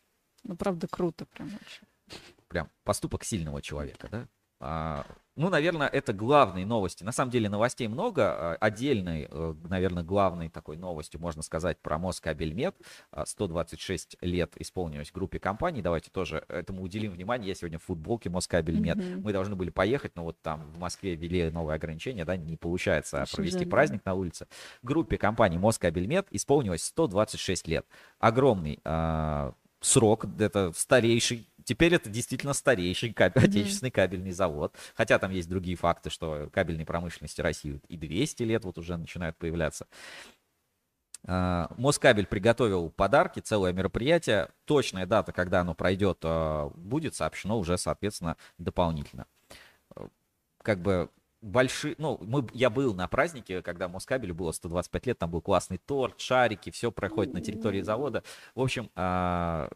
Ну, 0.45 0.57
правда, 0.57 0.89
круто 0.89 1.27
прям 1.27 1.49
очень. 1.49 2.19
прям 2.49 2.71
поступок 2.85 3.23
сильного 3.25 3.61
человека, 3.61 4.09
да? 4.11 4.29
А, 4.63 5.05
ну, 5.35 5.49
наверное, 5.49 5.89
это 5.89 6.13
главные 6.13 6.67
новости. 6.67 7.05
На 7.05 7.13
самом 7.13 7.31
деле 7.31 7.49
новостей 7.49 7.89
много. 7.89 8.53
А, 8.53 8.57
Отдельной, 8.61 9.27
э, 9.29 9.55
наверное, 9.69 10.05
главной 10.05 10.49
такой 10.49 10.77
новостью 10.77 11.21
можно 11.21 11.43
сказать 11.43 11.79
про 11.81 11.99
Москабельмет. 11.99 12.77
А, 13.11 13.27
126 13.27 14.19
лет 14.21 14.53
исполнилось 14.57 15.11
группе 15.11 15.41
компаний. 15.41 15.83
Давайте 15.83 16.11
тоже 16.11 16.45
этому 16.49 16.83
уделим 16.83 17.13
внимание. 17.13 17.49
Я 17.49 17.55
сегодня 17.55 17.79
в 17.79 17.83
футболке 17.83 18.31
Москабельмет. 18.31 18.99
Мгм. 18.99 19.23
Мы 19.23 19.33
должны 19.33 19.57
были 19.57 19.71
поехать, 19.71 20.13
но 20.15 20.25
вот 20.25 20.41
там 20.43 20.71
в 20.71 20.79
Москве 20.79 21.17
ввели 21.17 21.51
новые 21.51 21.77
ограничения, 21.77 22.25
да, 22.25 22.37
не 22.37 22.57
получается 22.57 23.23
Очень 23.23 23.37
провести 23.37 23.59
жаль, 23.61 23.65
да. 23.67 23.71
праздник 23.71 24.05
на 24.05 24.15
улице. 24.15 24.47
Группе 24.83 25.17
компаний 25.19 25.59
Москабельмет 25.59 26.29
исполнилось 26.31 26.85
126 26.85 27.67
лет. 27.69 27.87
Огромный 28.21 28.81
а, 28.85 29.55
срок, 29.83 30.25
это 30.39 30.73
старейший, 30.75 31.47
теперь 31.65 31.95
это 31.95 32.09
действительно 32.09 32.55
старейший 32.55 33.13
каб- 33.13 33.37
Мгм. 33.37 33.45
отечественный 33.45 33.91
кабельный 33.91 34.33
завод. 34.33 34.75
Хотя 34.95 35.19
там 35.19 35.31
есть 35.31 35.49
другие 35.49 35.77
факты, 35.77 36.09
что 36.09 36.49
кабельной 36.53 36.87
промышленности 36.87 37.41
России 37.41 37.81
и 37.89 37.97
200 37.97 38.45
лет 38.45 38.65
вот 38.65 38.79
уже 38.79 38.97
начинают 38.97 39.37
появляться. 39.37 39.87
А, 41.25 41.69
Москабель 41.77 42.27
приготовил 42.27 42.91
подарки, 42.91 43.41
целое 43.41 43.73
мероприятие. 43.73 44.49
Точная 44.65 45.07
дата, 45.07 45.33
когда 45.33 45.61
оно 45.61 45.75
пройдет, 45.75 46.19
а, 46.23 46.71
будет 46.75 47.15
сообщено 47.15 47.59
уже, 47.59 47.79
соответственно, 47.79 48.37
дополнительно. 48.59 49.27
Как 50.63 50.81
бы 50.81 51.11
большие, 51.43 51.95
ну, 51.99 52.19
мы, 52.23 52.47
я 52.55 52.71
был 52.71 52.95
на 52.95 53.09
празднике, 53.09 53.63
когда 53.63 53.89
Москабелю 53.89 54.35
было 54.35 54.53
125 54.53 55.07
лет, 55.07 55.19
там 55.19 55.31
был 55.31 55.43
классный 55.43 55.79
торт, 55.79 56.21
шарики, 56.21 56.71
все 56.71 56.91
проходит 56.91 57.35
на 57.35 57.41
территории 57.41 57.83
завода. 57.83 58.23
В 58.55 58.61
общем, 58.61 58.91
а, 58.95 59.69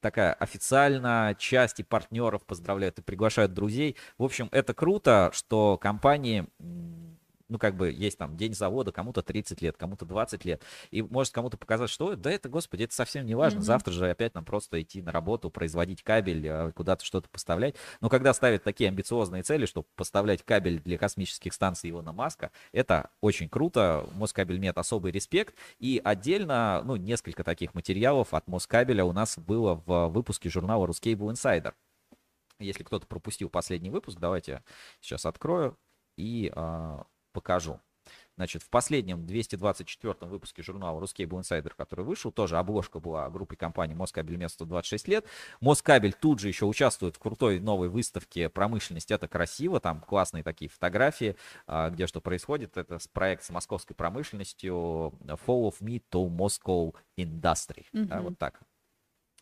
такая 0.00 0.34
официально 0.34 1.34
части 1.38 1.82
партнеров 1.82 2.44
поздравляют 2.46 2.98
и 2.98 3.02
приглашают 3.02 3.54
друзей. 3.54 3.96
В 4.18 4.24
общем, 4.24 4.48
это 4.52 4.74
круто, 4.74 5.30
что 5.32 5.78
компании, 5.78 6.46
ну, 7.48 7.58
как 7.58 7.76
бы 7.76 7.90
есть 7.90 8.18
там 8.18 8.36
день 8.36 8.54
завода, 8.54 8.92
кому-то 8.92 9.22
30 9.22 9.60
лет, 9.62 9.76
кому-то 9.76 10.04
20 10.04 10.44
лет. 10.44 10.62
И 10.90 11.02
может 11.02 11.32
кому-то 11.32 11.56
показать, 11.56 11.90
что 11.90 12.16
да 12.16 12.30
это, 12.30 12.48
господи, 12.48 12.84
это 12.84 12.94
совсем 12.94 13.24
не 13.26 13.34
важно. 13.34 13.58
Мгм. 13.58 13.66
Завтра 13.66 13.92
же 13.92 14.10
опять 14.10 14.34
нам 14.34 14.44
просто 14.44 14.80
идти 14.82 15.02
на 15.02 15.12
работу, 15.12 15.50
производить 15.50 16.02
кабель, 16.02 16.46
э, 16.46 16.72
куда-то 16.72 17.04
что-то 17.04 17.28
поставлять. 17.28 17.76
Но 18.00 18.08
когда 18.08 18.34
ставят 18.34 18.64
такие 18.64 18.88
амбициозные 18.88 19.42
цели, 19.42 19.66
что 19.66 19.84
поставлять 19.94 20.42
кабель 20.42 20.80
для 20.80 20.98
космических 20.98 21.52
станций 21.52 21.90
Илона 21.90 22.12
Маска, 22.12 22.50
это 22.72 23.10
очень 23.20 23.48
круто. 23.48 24.06
Москабельмет 24.14 24.78
особый 24.78 25.12
респект. 25.12 25.54
И 25.78 26.00
отдельно, 26.02 26.82
ну, 26.84 26.96
несколько 26.96 27.44
таких 27.44 27.74
материалов 27.74 28.34
от 28.34 28.48
Москабеля 28.48 29.04
у 29.04 29.12
нас 29.12 29.38
было 29.38 29.82
в 29.86 30.08
выпуске 30.08 30.48
журнала 30.48 30.86
Ruscable 30.86 31.32
Insider. 31.32 31.74
Если 32.58 32.82
кто-то 32.82 33.06
пропустил 33.06 33.50
последний 33.50 33.90
выпуск, 33.90 34.18
давайте 34.18 34.62
сейчас 35.00 35.26
открою 35.26 35.76
и 36.16 36.50
а, 36.54 37.04
покажу. 37.36 37.78
Значит, 38.36 38.62
в 38.62 38.70
последнем 38.70 39.26
224 39.26 40.14
выпуске 40.30 40.62
журнала 40.62 41.00
Ruscable 41.00 41.40
Insider, 41.40 41.72
который 41.76 42.04
вышел, 42.04 42.30
тоже 42.32 42.56
обложка 42.56 42.98
была 42.98 43.28
группы 43.30 43.56
компании 43.56 43.94
Москабельмет 43.94 44.50
126 44.50 45.08
лет. 45.08 45.26
Москабель 45.60 46.14
тут 46.14 46.38
же 46.38 46.48
еще 46.48 46.64
участвует 46.66 47.16
в 47.16 47.18
крутой 47.18 47.60
новой 47.60 47.88
выставке 47.88 48.48
«Промышленность. 48.48 49.10
Это 49.10 49.28
красиво». 49.28 49.80
Там 49.80 50.00
классные 50.00 50.42
такие 50.42 50.70
фотографии, 50.70 51.36
а, 51.66 51.90
где 51.90 52.06
что 52.06 52.20
происходит. 52.20 52.76
Это 52.76 52.98
проект 53.12 53.42
с 53.44 53.50
московской 53.50 53.96
промышленностью 53.96 55.12
«Fall 55.26 55.70
of 55.70 55.80
Me 55.80 56.02
to 56.10 56.28
Moscow 56.28 56.94
Industry». 57.18 57.84
Да, 57.92 58.16
Мгм. 58.16 58.24
вот 58.24 58.38
так 58.38 58.60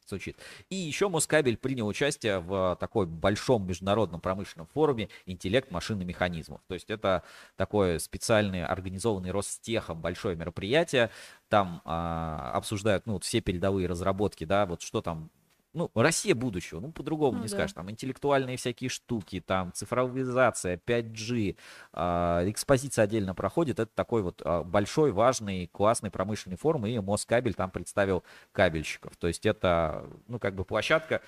звучит. 0.06 0.38
И 0.70 0.76
еще 0.76 1.08
Москабель 1.08 1.56
принял 1.56 1.86
участие 1.86 2.38
в 2.40 2.76
такой 2.80 3.06
большом 3.06 3.66
международном 3.66 4.20
промышленном 4.20 4.66
форуме 4.68 5.08
«Интеллект 5.26 5.70
машин 5.70 6.00
и 6.00 6.04
механизмов». 6.04 6.60
То 6.66 6.74
есть 6.74 6.90
это 6.90 7.22
такое 7.56 7.98
специальное 7.98 8.66
организованный 8.66 9.30
Ростехом 9.30 10.00
большое 10.00 10.36
мероприятие. 10.36 11.10
Там 11.48 11.82
а, 11.84 12.52
обсуждают 12.54 13.06
ну, 13.06 13.14
вот 13.14 13.24
все 13.24 13.40
передовые 13.40 13.86
разработки, 13.86 14.44
да, 14.44 14.66
вот 14.66 14.82
что 14.82 15.02
там 15.02 15.30
ну, 15.74 15.90
Россия 15.94 16.34
будущего, 16.34 16.80
ну, 16.80 16.92
по-другому 16.92 17.38
Ну 17.38 17.44
не 17.44 17.48
да. 17.48 17.56
скажешь. 17.56 17.74
Там 17.74 17.90
интеллектуальные 17.90 18.56
всякие 18.56 18.88
штуки, 18.88 19.40
там 19.40 19.72
цифровизация, 19.72 20.76
5G, 20.78 21.56
а, 21.92 22.42
экспозиция 22.48 23.04
отдельно 23.04 23.34
проходит. 23.34 23.78
Это 23.80 23.90
такой 23.94 24.22
вот 24.22 24.40
а, 24.44 24.62
большой, 24.62 25.12
важный, 25.12 25.66
классный 25.66 26.10
промышленный 26.10 26.56
форум, 26.56 26.86
и 26.86 26.98
Москабель 26.98 27.54
там 27.54 27.70
представил 27.70 28.24
кабельщиков. 28.52 29.16
То 29.16 29.26
есть 29.26 29.44
это, 29.44 30.06
ну, 30.28 30.38
как 30.38 30.54
бы 30.54 30.64
площадка 30.64 31.20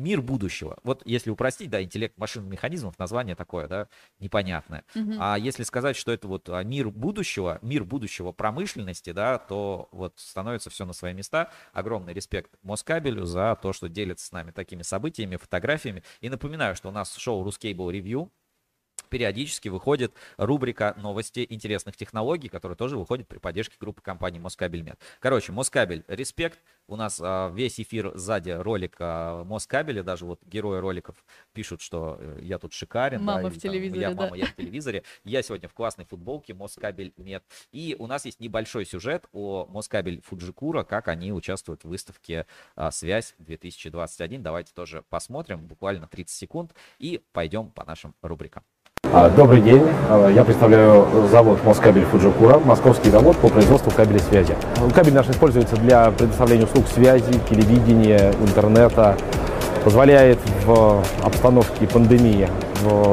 мир 0.00 0.22
будущего. 0.22 0.78
Вот 0.82 1.02
если 1.04 1.30
упростить, 1.30 1.70
да, 1.70 1.82
интеллект 1.82 2.16
машин 2.18 2.48
механизмов, 2.48 2.98
название 2.98 3.36
такое, 3.36 3.68
да, 3.68 3.88
непонятное. 4.18 4.84
Мгм. 4.94 5.16
А 5.20 5.38
если 5.38 5.62
сказать, 5.62 5.96
что 5.96 6.12
это 6.12 6.26
вот 6.26 6.48
а, 6.48 6.62
мир 6.64 6.90
будущего, 6.90 7.58
мир 7.62 7.84
будущего 7.84 8.32
промышленности, 8.32 9.12
да, 9.12 9.38
то 9.38 9.88
вот 9.92 10.14
становится 10.18 10.70
все 10.70 10.84
на 10.84 10.92
свои 10.92 11.12
места. 11.12 11.50
Огромный 11.72 12.14
респект 12.14 12.50
Москабелю 12.62 13.24
за 13.24 13.56
то, 13.60 13.72
что 13.72 13.88
делится 13.88 14.26
с 14.26 14.32
нами 14.32 14.50
такими 14.50 14.82
событиями, 14.82 15.36
фотографиями. 15.36 16.02
И 16.20 16.28
напоминаю, 16.28 16.74
что 16.74 16.88
у 16.88 16.92
нас 16.92 17.14
шоу 17.16 17.46
Ruscable 17.46 17.92
Review. 17.92 18.30
Периодически 19.10 19.68
выходит 19.68 20.14
рубрика 20.38 20.94
новости 20.96 21.46
интересных 21.48 21.96
технологий, 21.96 22.48
которая 22.48 22.76
тоже 22.76 22.96
выходит 22.96 23.28
при 23.28 23.38
поддержке 23.38 23.76
группы 23.78 24.00
компании 24.00 24.38
Москабельмет. 24.38 24.98
Короче, 25.18 25.52
Москабель, 25.52 26.04
респект. 26.08 26.58
У 26.86 26.96
нас 26.96 27.20
а, 27.22 27.50
весь 27.50 27.78
эфир 27.78 28.12
сзади 28.16 28.50
ролика 28.50 29.42
Москабеля, 29.46 30.02
даже 30.02 30.24
вот 30.24 30.40
герои 30.44 30.78
роликов 30.80 31.16
пишут, 31.52 31.82
что 31.82 32.16
э, 32.18 32.38
я 32.42 32.58
тут 32.58 32.72
шикарен. 32.72 33.22
Мама 33.22 33.42
да, 33.42 33.48
в 33.48 33.52
там, 33.52 33.60
телевизоре, 33.60 34.00
я, 34.00 34.10
да. 34.10 34.22
мама, 34.24 34.36
я 34.36 34.46
в 34.46 34.56
телевизоре. 34.56 35.04
Я 35.24 35.42
сегодня 35.42 35.68
в 35.68 35.74
классной 35.74 36.04
футболке 36.04 36.54
Москабель 36.54 37.12
Мет. 37.16 37.44
И 37.72 37.96
у 37.98 38.06
нас 38.06 38.24
есть 38.24 38.40
небольшой 38.40 38.86
сюжет 38.86 39.26
о 39.32 39.66
Москабель 39.66 40.20
Фуджикура, 40.22 40.82
как 40.82 41.08
они 41.08 41.32
участвуют 41.32 41.84
в 41.84 41.88
выставке 41.88 42.46
а, 42.76 42.90
«Связь 42.90 43.34
2021». 43.38 44.38
Давайте 44.38 44.72
тоже 44.72 45.04
посмотрим, 45.08 45.66
буквально 45.66 46.06
30 46.06 46.36
секунд, 46.36 46.74
и 46.98 47.22
пойдем 47.32 47.70
по 47.70 47.84
нашим 47.84 48.14
рубрикам. 48.22 48.64
А, 49.12 49.28
Добрый 49.28 49.60
день. 49.60 49.82
А, 50.08 50.28
Я 50.28 50.44
представляю 50.44 51.04
завод 51.32 51.58
Москабель 51.64 52.04
Фуджикура, 52.04 52.60
московский 52.64 53.10
завод 53.10 53.36
по 53.38 53.48
производству 53.48 53.90
кабелей 53.90 54.20
связи. 54.20 54.54
Кабель 54.94 55.14
наш 55.14 55.28
используется 55.28 55.74
для 55.76 56.10
предоставления 56.12 56.64
услуг 56.64 56.84
связи, 56.94 57.32
телевидения, 57.48 58.32
интернета. 58.40 59.16
Позволяет 59.82 60.38
в 60.64 61.02
обстановке 61.24 61.88
пандемии 61.88 62.48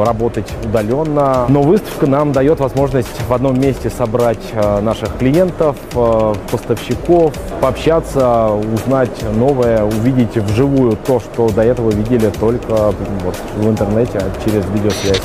работать 0.06 0.48
удаленно. 0.64 1.46
Но 1.50 1.62
выставка 1.64 2.06
нам 2.06 2.32
дает 2.32 2.60
возможность 2.60 3.22
в 3.28 3.34
одном 3.34 3.60
месте 3.60 3.90
собрать 3.90 4.52
э, 4.54 4.80
наших 4.82 5.18
клиентов, 5.18 5.76
поставщиков, 6.52 7.34
пообщаться, 7.60 8.50
узнать 8.50 9.24
новое, 9.36 9.84
увидеть 9.84 10.36
вживую 10.38 10.98
то, 11.08 11.20
что 11.20 11.50
до 11.50 11.64
этого 11.64 11.90
видели 11.92 12.30
только 12.40 12.94
вот, 13.24 13.36
в 13.58 13.68
интернете 13.70 14.20
а 14.20 14.46
через 14.46 14.64
видеосвязь. 14.70 15.22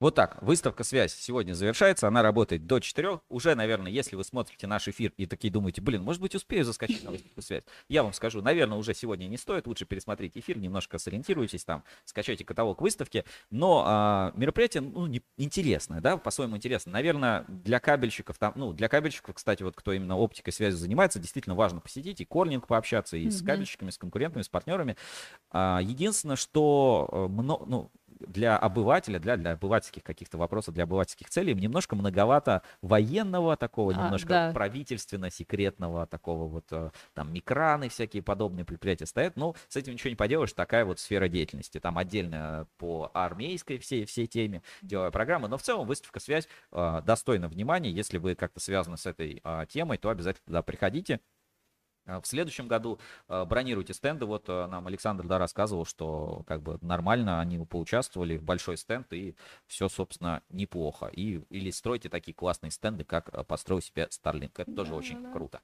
Вот 0.00 0.14
так, 0.14 0.42
выставка 0.42 0.82
«Связь» 0.82 1.14
сегодня 1.14 1.52
завершается, 1.52 2.08
она 2.08 2.22
работает 2.22 2.66
до 2.66 2.80
4. 2.80 3.20
Уже, 3.28 3.54
наверное, 3.54 3.92
если 3.92 4.16
вы 4.16 4.24
смотрите 4.24 4.66
наш 4.66 4.88
эфир 4.88 5.12
и 5.18 5.26
такие 5.26 5.52
думаете, 5.52 5.82
блин, 5.82 6.02
может 6.02 6.22
быть, 6.22 6.34
успею 6.34 6.64
заскочить 6.64 7.04
на 7.04 7.10
выставку 7.10 7.42
«Связь», 7.42 7.64
я 7.90 8.02
вам 8.02 8.14
скажу, 8.14 8.40
наверное, 8.40 8.78
уже 8.78 8.94
сегодня 8.94 9.26
не 9.26 9.36
стоит, 9.36 9.66
лучше 9.66 9.84
пересмотрите 9.84 10.40
эфир, 10.40 10.56
немножко 10.56 10.98
сориентируйтесь 10.98 11.66
там, 11.66 11.84
скачайте 12.06 12.46
каталог 12.46 12.80
выставки, 12.80 13.26
но 13.50 13.84
а, 13.86 14.32
мероприятие, 14.36 14.80
ну, 14.80 15.06
не- 15.06 15.20
интересное, 15.36 16.00
да, 16.00 16.16
по-своему 16.16 16.56
интересно. 16.56 16.92
Наверное, 16.92 17.44
для 17.48 17.78
кабельщиков 17.78 18.38
там, 18.38 18.54
ну, 18.56 18.72
для 18.72 18.88
кабельщиков, 18.88 19.34
кстати, 19.34 19.62
вот 19.62 19.76
кто 19.76 19.92
именно 19.92 20.16
оптикой 20.16 20.54
связи 20.54 20.76
занимается, 20.76 21.18
действительно 21.18 21.54
важно 21.54 21.80
посетить 21.80 22.22
и 22.22 22.24
Корнинг 22.24 22.66
пообщаться, 22.66 23.18
и 23.18 23.28
с 23.28 23.42
Мгм. 23.42 23.46
кабельщиками, 23.48 23.90
с 23.90 23.98
конкурентами, 23.98 24.40
с 24.40 24.48
партнерами. 24.48 24.96
А, 25.50 25.80
единственное, 25.82 26.36
что 26.36 27.06
э, 27.12 27.26
мно- 27.28 27.66
ну, 27.66 27.90
для 28.20 28.56
обывателя, 28.56 29.18
для, 29.18 29.36
для 29.36 29.52
обывательских 29.52 30.02
каких-то 30.02 30.38
вопросов, 30.38 30.74
для 30.74 30.84
обывательских 30.84 31.30
целей 31.30 31.54
немножко 31.54 31.96
многовато 31.96 32.62
военного 32.82 33.56
такого, 33.56 33.92
А, 33.92 34.04
немножко 34.04 34.28
да. 34.28 34.52
правительственно-секретного 34.52 36.06
такого 36.06 36.46
вот, 36.46 36.66
э, 36.70 36.90
там, 37.14 37.32
микраны 37.32 37.88
всякие 37.88 38.22
подобные 38.22 38.64
предприятия 38.64 39.06
стоят. 39.06 39.36
Ну, 39.36 39.54
с 39.68 39.76
этим 39.76 39.94
ничего 39.94 40.10
не 40.10 40.16
поделаешь, 40.16 40.52
такая 40.52 40.84
вот 40.84 40.98
сфера 40.98 41.28
деятельности. 41.28 41.78
Там 41.80 41.98
отдельно 41.98 42.66
по 42.78 43.10
армейской 43.14 43.78
всей, 43.78 44.04
всей 44.04 44.26
теме 44.26 44.62
делаю 44.82 45.10
программы, 45.12 45.48
но 45.48 45.56
в 45.58 45.62
целом 45.62 45.86
выставка 45.86 46.20
«Связь» 46.20 46.48
э, 46.72 47.02
достойна 47.04 47.48
внимания. 47.48 47.90
Если 47.90 48.18
вы 48.18 48.34
как-то 48.34 48.60
связаны 48.60 48.96
с 48.96 49.06
этой 49.06 49.40
э, 49.42 49.66
темой, 49.68 49.98
то 49.98 50.10
обязательно 50.10 50.44
туда 50.46 50.62
приходите. 50.62 51.20
А 52.06 52.20
В 52.20 52.26
следующем 52.26 52.68
году 52.68 52.98
э, 53.28 53.44
бронируйте 53.44 53.94
стенды. 53.94 54.26
Вот 54.26 54.48
э, 54.48 54.66
нам 54.66 54.86
Александр 54.86 55.26
да, 55.26 55.38
рассказывал, 55.38 55.84
что 55.84 56.42
как 56.46 56.62
бы 56.62 56.78
нормально 56.80 57.40
они 57.40 57.58
поучаствовали 57.64 58.36
в 58.36 58.42
большой 58.42 58.76
стенд, 58.76 59.12
и 59.12 59.36
все, 59.66 59.88
собственно, 59.88 60.42
неплохо. 60.48 61.06
И, 61.06 61.40
или 61.50 61.70
стройте 61.70 62.08
такие 62.08 62.34
классные 62.34 62.70
стенды, 62.70 63.04
как 63.04 63.46
построил 63.46 63.80
себе 63.80 64.08
Starlink. 64.10 64.52
Это 64.56 64.72
тоже 64.74 64.94
очень 64.94 65.30
круто. 65.32 65.60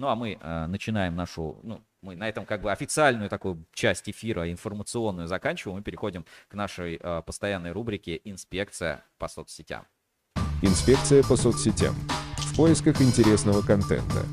Ну 0.00 0.08
а 0.08 0.16
мы 0.16 0.38
э, 0.40 0.66
начинаем 0.66 1.14
нашу, 1.14 1.60
ну, 1.62 1.84
мы 2.00 2.16
на 2.16 2.26
этом 2.26 2.46
как 2.46 2.62
бы 2.62 2.72
официальную 2.72 3.28
такую 3.28 3.66
часть 3.74 4.08
эфира 4.08 4.50
информационную 4.50 5.28
заканчиваем. 5.28 5.76
Мы 5.76 5.82
переходим 5.82 6.24
к 6.48 6.54
нашей 6.54 6.96
э, 6.96 7.22
постоянной 7.22 7.72
рубрике 7.72 8.18
«Инспекция 8.24 9.04
по 9.18 9.28
соцсетям». 9.28 9.86
Инспекция 10.62 11.22
по 11.22 11.36
соцсетям. 11.36 11.94
В 12.38 12.56
поисках 12.56 13.02
интересного 13.02 13.60
контента. 13.60 14.24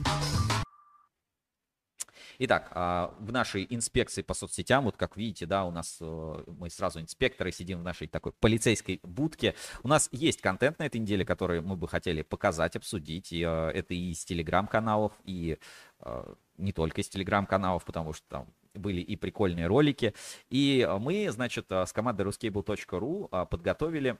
Итак, 2.39 2.69
а, 2.75 3.15
в 3.17 3.31
нашей 3.31 3.65
инспекции 3.67 4.21
по 4.21 4.35
соцсетям, 4.35 4.83
вот 4.83 4.95
как 4.95 5.17
видите, 5.17 5.47
да, 5.47 5.65
у 5.65 5.71
нас 5.71 5.97
э, 5.99 6.43
мы 6.45 6.69
сразу 6.69 7.01
инспекторы 7.01 7.51
сидим 7.51 7.79
в 7.79 7.83
нашей 7.83 8.07
такой 8.07 8.31
полицейской 8.31 8.99
будке. 9.01 9.55
У 9.81 9.87
нас 9.87 10.07
есть 10.11 10.41
контент 10.41 10.77
на 10.77 10.85
этой 10.85 10.99
неделе, 11.01 11.25
который 11.25 11.61
мы 11.61 11.75
бы 11.75 11.87
хотели 11.87 12.21
показать, 12.21 12.75
обсудить. 12.75 13.33
Э, 13.33 13.71
это 13.73 13.95
и 13.95 14.11
из 14.11 14.23
телеграм-каналов, 14.23 15.13
и 15.23 15.57
э, 16.01 16.33
не 16.57 16.73
только 16.73 17.01
из 17.01 17.09
телеграм-каналов, 17.09 17.83
потому 17.85 18.13
что 18.13 18.27
там 18.29 18.53
были 18.75 19.01
и 19.01 19.15
прикольные 19.15 19.65
ролики. 19.65 20.13
И 20.51 20.87
мы, 20.99 21.31
значит, 21.31 21.71
с 21.71 21.91
командой 21.91 22.21
ruscable.ru 22.21 23.47
подготовили 23.47 24.19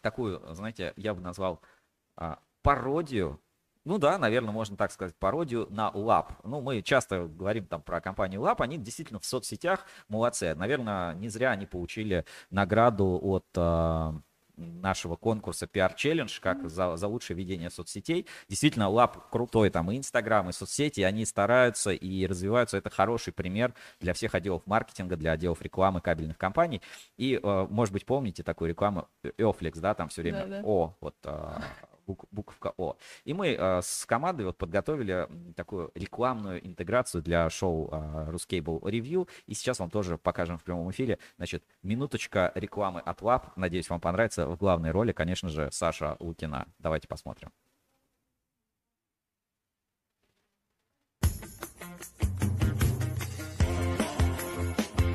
такую, 0.00 0.42
знаете, 0.54 0.94
я 0.96 1.12
бы 1.12 1.20
назвал 1.20 1.60
пародию 2.62 3.38
ну 3.86 3.98
да, 3.98 4.18
наверное, 4.18 4.52
можно 4.52 4.76
так 4.76 4.90
сказать, 4.90 5.14
пародию 5.14 5.68
на 5.70 5.90
Lab. 5.94 6.32
Ну, 6.42 6.60
мы 6.60 6.82
часто 6.82 7.28
говорим 7.28 7.66
там 7.66 7.80
про 7.82 8.00
компанию 8.00 8.40
Lab, 8.42 8.56
они 8.58 8.78
действительно 8.78 9.20
в 9.20 9.24
соцсетях 9.24 9.86
молодцы. 10.08 10.54
Наверное, 10.56 11.14
не 11.14 11.28
зря 11.28 11.52
они 11.52 11.66
получили 11.66 12.24
награду 12.50 13.18
от 13.22 13.46
э, 13.54 14.12
нашего 14.56 15.14
конкурса 15.14 15.66
PR 15.66 15.94
Challenge, 15.94 16.40
как 16.40 16.68
за, 16.68 16.96
за 16.96 17.06
лучшее 17.06 17.36
ведение 17.36 17.70
соцсетей. 17.70 18.26
Действительно, 18.48 18.84
Lab 18.84 19.20
крутой, 19.30 19.70
там 19.70 19.90
и 19.92 19.96
Инстаграм, 19.96 20.48
и 20.48 20.52
соцсети, 20.52 21.02
они 21.02 21.24
стараются 21.24 21.92
и 21.92 22.26
развиваются. 22.26 22.78
Это 22.78 22.90
хороший 22.90 23.32
пример 23.32 23.72
для 24.00 24.14
всех 24.14 24.34
отделов 24.34 24.62
маркетинга, 24.66 25.16
для 25.16 25.32
отделов 25.32 25.62
рекламы 25.62 26.00
кабельных 26.00 26.38
компаний. 26.38 26.82
И, 27.16 27.38
э, 27.40 27.66
может 27.70 27.92
быть, 27.92 28.04
помните 28.04 28.42
такую 28.42 28.70
рекламу 28.70 29.08
Eoflex, 29.22 29.78
да, 29.78 29.94
там 29.94 30.08
все 30.08 30.22
время 30.22 30.46
Да-да. 30.46 30.62
О, 30.64 30.96
вот 31.00 31.14
э, 31.24 31.60
бук- 32.06 32.26
буковка 32.30 32.72
О. 32.76 32.96
И 33.24 33.32
мы 33.34 33.48
э, 33.48 33.80
с 33.82 34.06
командой 34.06 34.46
вот 34.46 34.56
подготовили 34.56 35.28
такую 35.54 35.90
рекламную 35.94 36.66
интеграцию 36.66 37.22
для 37.22 37.48
шоу 37.50 37.88
э, 37.90 38.30
Ruscable 38.30 38.80
Review. 38.80 39.28
И 39.46 39.54
сейчас 39.54 39.78
вам 39.78 39.90
тоже 39.90 40.18
покажем 40.18 40.58
в 40.58 40.64
прямом 40.64 40.90
эфире. 40.90 41.18
Значит, 41.36 41.64
минуточка 41.82 42.52
рекламы 42.54 43.00
от 43.00 43.20
Lab. 43.22 43.50
Надеюсь, 43.56 43.90
вам 43.90 44.00
понравится. 44.00 44.46
В 44.46 44.56
главной 44.56 44.90
роли, 44.90 45.12
конечно 45.12 45.48
же, 45.48 45.70
Саша 45.72 46.16
Лукина. 46.20 46.66
Давайте 46.78 47.08
посмотрим. 47.08 47.50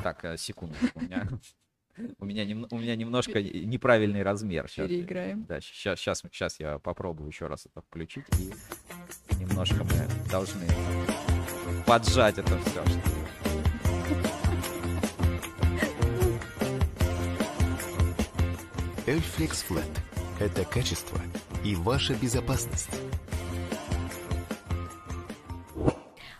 Так, 0.02 0.24
э, 0.24 0.36
секунду. 0.36 0.74
У 0.94 1.00
меня, 1.00 1.28
у 2.18 2.24
меня, 2.24 2.44
нем- 2.44 2.66
у 2.70 2.78
меня 2.78 2.96
немножко 2.96 3.42
неправильный 3.42 4.22
размер. 4.22 4.68
Щас, 4.68 4.88
Переиграем. 4.88 5.44
Да, 5.44 5.60
сейчас, 5.60 5.98
сейчас, 6.00 6.20
сейчас 6.20 6.58
я 6.60 6.78
попробую 6.78 7.28
еще 7.28 7.46
раз 7.46 7.66
это 7.66 7.82
включить. 7.82 8.24
И 8.38 8.52
немножко 9.38 9.84
мы 9.84 10.30
должны 10.30 10.66
поджать 11.86 12.38
это 12.38 12.58
все. 12.58 12.82
Эльфлекс 19.06 19.64
Flat– 19.68 19.88
это 20.40 20.64
качество 20.64 21.18
и 21.64 21.74
ваша 21.74 22.14
безопасность. 22.14 22.90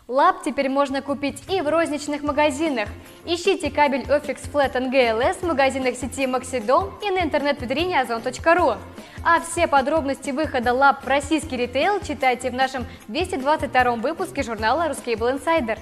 Лап 0.07 0.43
теперь 0.43 0.69
можно 0.69 1.01
купить 1.01 1.43
и 1.49 1.61
в 1.61 1.67
розничных 1.69 2.23
магазинах. 2.23 2.89
Ищите 3.25 3.71
кабель 3.71 4.01
Ofix 4.01 4.51
Flat 4.51 4.73
NGLS 4.73 5.35
в 5.35 5.43
магазинах 5.43 5.95
сети 5.95 6.25
Maxidom 6.25 6.91
и 7.01 7.09
на 7.09 7.23
интернет-витрине 7.23 8.01
ozon.ru. 8.01 8.77
А 9.23 9.39
все 9.39 9.65
подробности 9.65 10.31
выхода 10.31 10.73
лап 10.73 11.05
в 11.05 11.07
российский 11.07 11.55
ритейл 11.55 12.01
читайте 12.01 12.51
в 12.51 12.53
нашем 12.53 12.85
222 13.07 13.95
выпуске 13.95 14.43
журнала 14.43 14.89
Ruscable 14.89 15.39
Insider. 15.39 15.79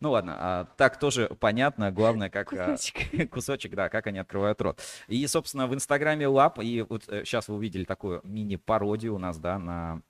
Ну 0.00 0.12
ладно, 0.12 0.36
а, 0.38 0.64
так 0.78 0.98
тоже 0.98 1.28
понятно. 1.38 1.92
Главное, 1.92 2.30
как 2.30 2.54
а, 2.54 2.72
Кусочек. 2.72 3.30
кусочек, 3.30 3.74
да, 3.74 3.90
как 3.90 4.06
они 4.06 4.18
открывают 4.18 4.62
рот. 4.62 4.80
И, 5.08 5.26
собственно, 5.26 5.66
в 5.66 5.74
Инстаграме 5.74 6.26
Лап, 6.26 6.58
и 6.58 6.80
вот 6.88 7.04
сейчас 7.04 7.48
вы 7.48 7.56
увидели 7.56 7.84
такую 7.84 8.22
мини-пародию 8.24 9.14
у 9.14 9.18
нас, 9.18 9.36
да, 9.36 9.58
на 9.58 10.00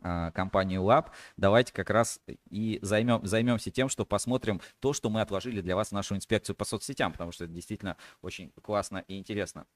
компанию 0.00 0.82
Lab. 0.82 1.10
Давайте 1.36 1.72
как 1.72 1.90
раз 1.90 2.20
и 2.50 2.78
займем, 2.82 3.24
займемся 3.26 3.70
тем, 3.70 3.88
что 3.88 4.04
посмотрим 4.04 4.60
то, 4.80 4.92
что 4.92 5.10
мы 5.10 5.20
отложили 5.20 5.60
для 5.60 5.76
вас 5.76 5.88
в 5.88 5.92
нашу 5.92 6.16
инспекцию 6.16 6.56
по 6.56 6.64
соцсетям, 6.64 7.12
потому 7.12 7.32
что 7.32 7.44
это 7.44 7.52
действительно 7.52 7.96
очень 8.22 8.50
классно 8.62 9.04
и 9.08 9.18
интересно. 9.18 9.66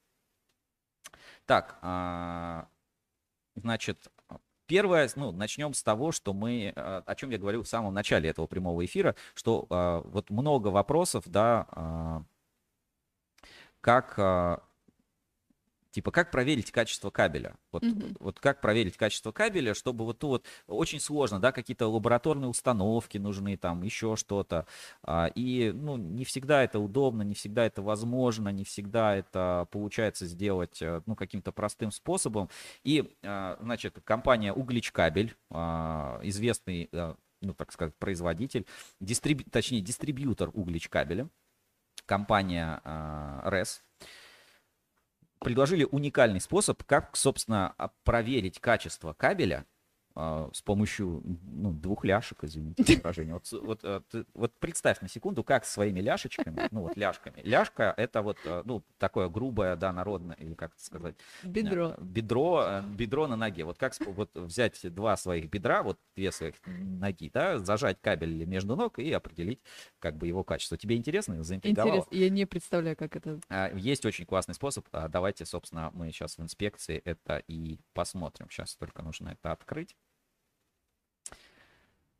Так, 1.46 1.78
а, 1.82 2.68
значит, 3.54 4.10
Первое, 4.66 5.08
ну, 5.16 5.32
начнем 5.32 5.72
с 5.72 5.82
того, 5.82 6.12
что 6.12 6.34
мы, 6.34 6.74
э, 6.76 7.02
о 7.06 7.14
чем 7.14 7.30
я 7.30 7.38
говорил 7.38 7.62
в 7.62 7.68
самом 7.68 7.94
начале 7.94 8.28
этого 8.28 8.46
прямого 8.46 8.84
эфира, 8.84 9.16
что 9.32 9.66
вот 10.04 10.28
много 10.28 10.68
вопросов, 10.68 11.24
да, 11.26 12.22
как 13.80 14.67
Типа, 15.98 16.12
как 16.12 16.30
проверить 16.30 16.70
качество 16.70 17.10
кабеля? 17.10 17.56
Вот, 17.72 17.82
mm-hmm. 17.82 18.18
вот 18.20 18.38
как 18.38 18.60
проверить 18.60 18.96
качество 18.96 19.32
кабеля, 19.32 19.74
чтобы 19.74 20.04
вот 20.04 20.20
то 20.20 20.28
вот 20.28 20.46
очень 20.68 21.00
сложно, 21.00 21.40
да, 21.40 21.50
какие-то 21.50 21.88
лабораторные 21.88 22.48
установки 22.48 23.18
нужны, 23.18 23.56
там 23.56 23.82
еще 23.82 24.14
что-то. 24.14 24.68
А, 25.02 25.26
и, 25.34 25.72
ну, 25.74 25.96
не 25.96 26.24
всегда 26.24 26.62
это 26.62 26.78
удобно, 26.78 27.22
не 27.22 27.34
всегда 27.34 27.66
это 27.66 27.82
возможно, 27.82 28.50
не 28.50 28.62
всегда 28.62 29.16
это 29.16 29.66
получается 29.72 30.26
сделать, 30.26 30.80
э, 30.80 31.02
ну, 31.06 31.16
каким-то 31.16 31.50
простым 31.50 31.90
способом. 31.90 32.48
И, 32.84 33.12
а, 33.24 33.58
значит, 33.60 33.98
компания 34.04 34.52
Углич 34.52 34.92
Кабель, 34.92 35.34
а, 35.50 36.20
известный, 36.22 36.90
э, 36.92 37.16
ну, 37.40 37.54
так 37.54 37.72
сказать, 37.72 37.96
производитель, 37.96 38.66
дистриб... 39.00 39.50
точнее, 39.50 39.80
дистрибьютор 39.80 40.52
Углич 40.54 40.88
Кабеля, 40.88 41.28
компания 42.06 42.80
RES, 42.84 43.80
предложили 45.40 45.84
уникальный 45.90 46.40
способ, 46.40 46.82
как, 46.84 47.16
собственно, 47.16 47.74
проверить 48.04 48.60
качество 48.60 49.12
кабеля 49.12 49.66
а, 50.20 50.50
с 50.52 50.62
помощью 50.62 51.22
ну, 51.44 51.70
двух 51.72 52.04
ляшек, 52.04 52.42
извините 52.42 52.96
выражение. 52.96 53.34
Вот, 53.34 53.52
вот, 53.62 53.80
э, 53.84 54.24
вот 54.34 54.52
представь 54.58 55.00
на 55.00 55.08
секунду, 55.08 55.44
как 55.44 55.64
своими 55.64 56.00
ляшечками, 56.00 56.66
ну 56.72 56.82
вот 56.82 56.96
ляшками. 56.96 57.40
Ляшка 57.44 57.94
это 57.96 58.22
вот, 58.22 58.36
э, 58.44 58.62
ну, 58.64 58.82
такое 58.98 59.28
грубое, 59.28 59.76
да, 59.76 59.92
народное, 59.92 60.34
или 60.34 60.54
как 60.54 60.72
это 60.74 60.84
сказать? 60.84 61.14
Бедро. 61.44 61.94
Бедро, 62.00 62.82
бедро 62.96 63.28
на 63.28 63.36
ноге. 63.36 63.62
Вот 63.62 63.78
как 63.78 63.94
вот 64.06 64.34
взять 64.34 64.92
два 64.92 65.16
своих 65.16 65.48
бедра, 65.48 65.84
вот 65.84 66.00
две 66.16 66.32
своих 66.32 66.56
ноги, 66.66 67.30
да, 67.32 67.60
зажать 67.60 68.00
кабель 68.00 68.44
между 68.44 68.74
ног 68.74 68.98
и 68.98 69.12
определить 69.12 69.60
как 70.00 70.16
бы 70.16 70.26
его 70.26 70.42
качество. 70.42 70.76
Тебе 70.76 70.96
интересно? 70.96 71.44
Заинтриговало? 71.44 71.98
Интересно. 71.98 72.16
Я 72.16 72.28
не 72.28 72.44
представляю, 72.44 72.96
как 72.96 73.14
это. 73.14 73.38
А, 73.48 73.70
есть 73.72 74.04
очень 74.04 74.26
классный 74.26 74.56
способ. 74.56 74.84
А, 74.90 75.06
давайте, 75.06 75.44
собственно, 75.44 75.92
мы 75.94 76.10
сейчас 76.10 76.38
в 76.38 76.42
инспекции 76.42 77.00
это 77.04 77.40
и 77.46 77.78
посмотрим. 77.92 78.50
Сейчас 78.50 78.74
только 78.74 79.02
нужно 79.02 79.28
это 79.28 79.52
открыть. 79.52 79.94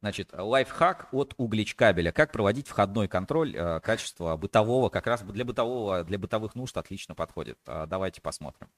Значит, 0.01 0.33
лайфхак 0.33 1.09
от 1.13 1.35
углич 1.39 1.75
кабеля. 1.75 2.13
Как 2.13 2.31
проводить 2.31 2.69
входной 2.69 3.09
контроль 3.09 3.57
э, 3.57 3.81
качества 3.81 4.37
бытового, 4.37 4.91
как 4.91 5.09
раз 5.09 5.23
для 5.23 5.45
бытового, 5.45 6.05
для 6.05 6.19
бытовых 6.19 6.55
нужд 6.55 6.77
отлично 6.77 7.17
подходит. 7.17 7.59
Э, 7.67 7.87
давайте 7.87 8.21
посмотрим. 8.21 8.71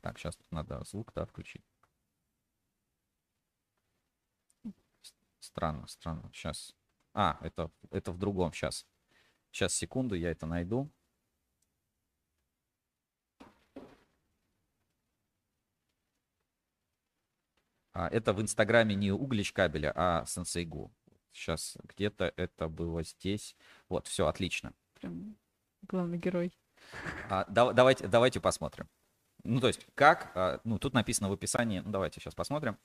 Так, 0.00 0.18
сейчас 0.18 0.36
надо 0.50 0.82
звук, 0.84 1.12
да, 1.14 1.24
включить. 1.24 1.64
Странно, 5.38 5.86
странно. 5.86 6.30
Сейчас. 6.32 6.74
А, 7.14 7.38
это, 7.40 7.70
это 7.90 8.10
в 8.10 8.18
другом. 8.18 8.52
Сейчас. 8.52 8.86
Сейчас, 9.52 9.72
секунду, 9.72 10.16
я 10.16 10.32
это 10.32 10.46
найду. 10.46 10.90
Это 17.96 18.32
в 18.32 18.42
Инстаграме 18.42 18.94
не 18.94 19.12
углич 19.12 19.52
кабеля, 19.52 19.92
а 19.94 20.24
сенсейгу. 20.26 20.92
Сейчас 21.32 21.76
где-то 21.84 22.32
это 22.36 22.68
было 22.68 23.02
здесь. 23.02 23.56
Вот, 23.88 24.06
все, 24.06 24.26
отлично. 24.26 24.72
Прям 25.00 25.36
главный 25.82 26.18
герой. 26.18 26.52
А, 27.28 27.44
да, 27.48 27.72
давайте, 27.72 28.06
давайте 28.08 28.40
посмотрим. 28.40 28.88
Ну, 29.44 29.60
то 29.60 29.68
есть, 29.68 29.86
как, 29.94 30.32
а, 30.34 30.60
ну, 30.64 30.78
тут 30.78 30.94
написано 30.94 31.28
в 31.28 31.32
описании, 31.32 31.80
ну, 31.80 31.90
давайте 31.90 32.20
сейчас 32.20 32.34
посмотрим. 32.34 32.78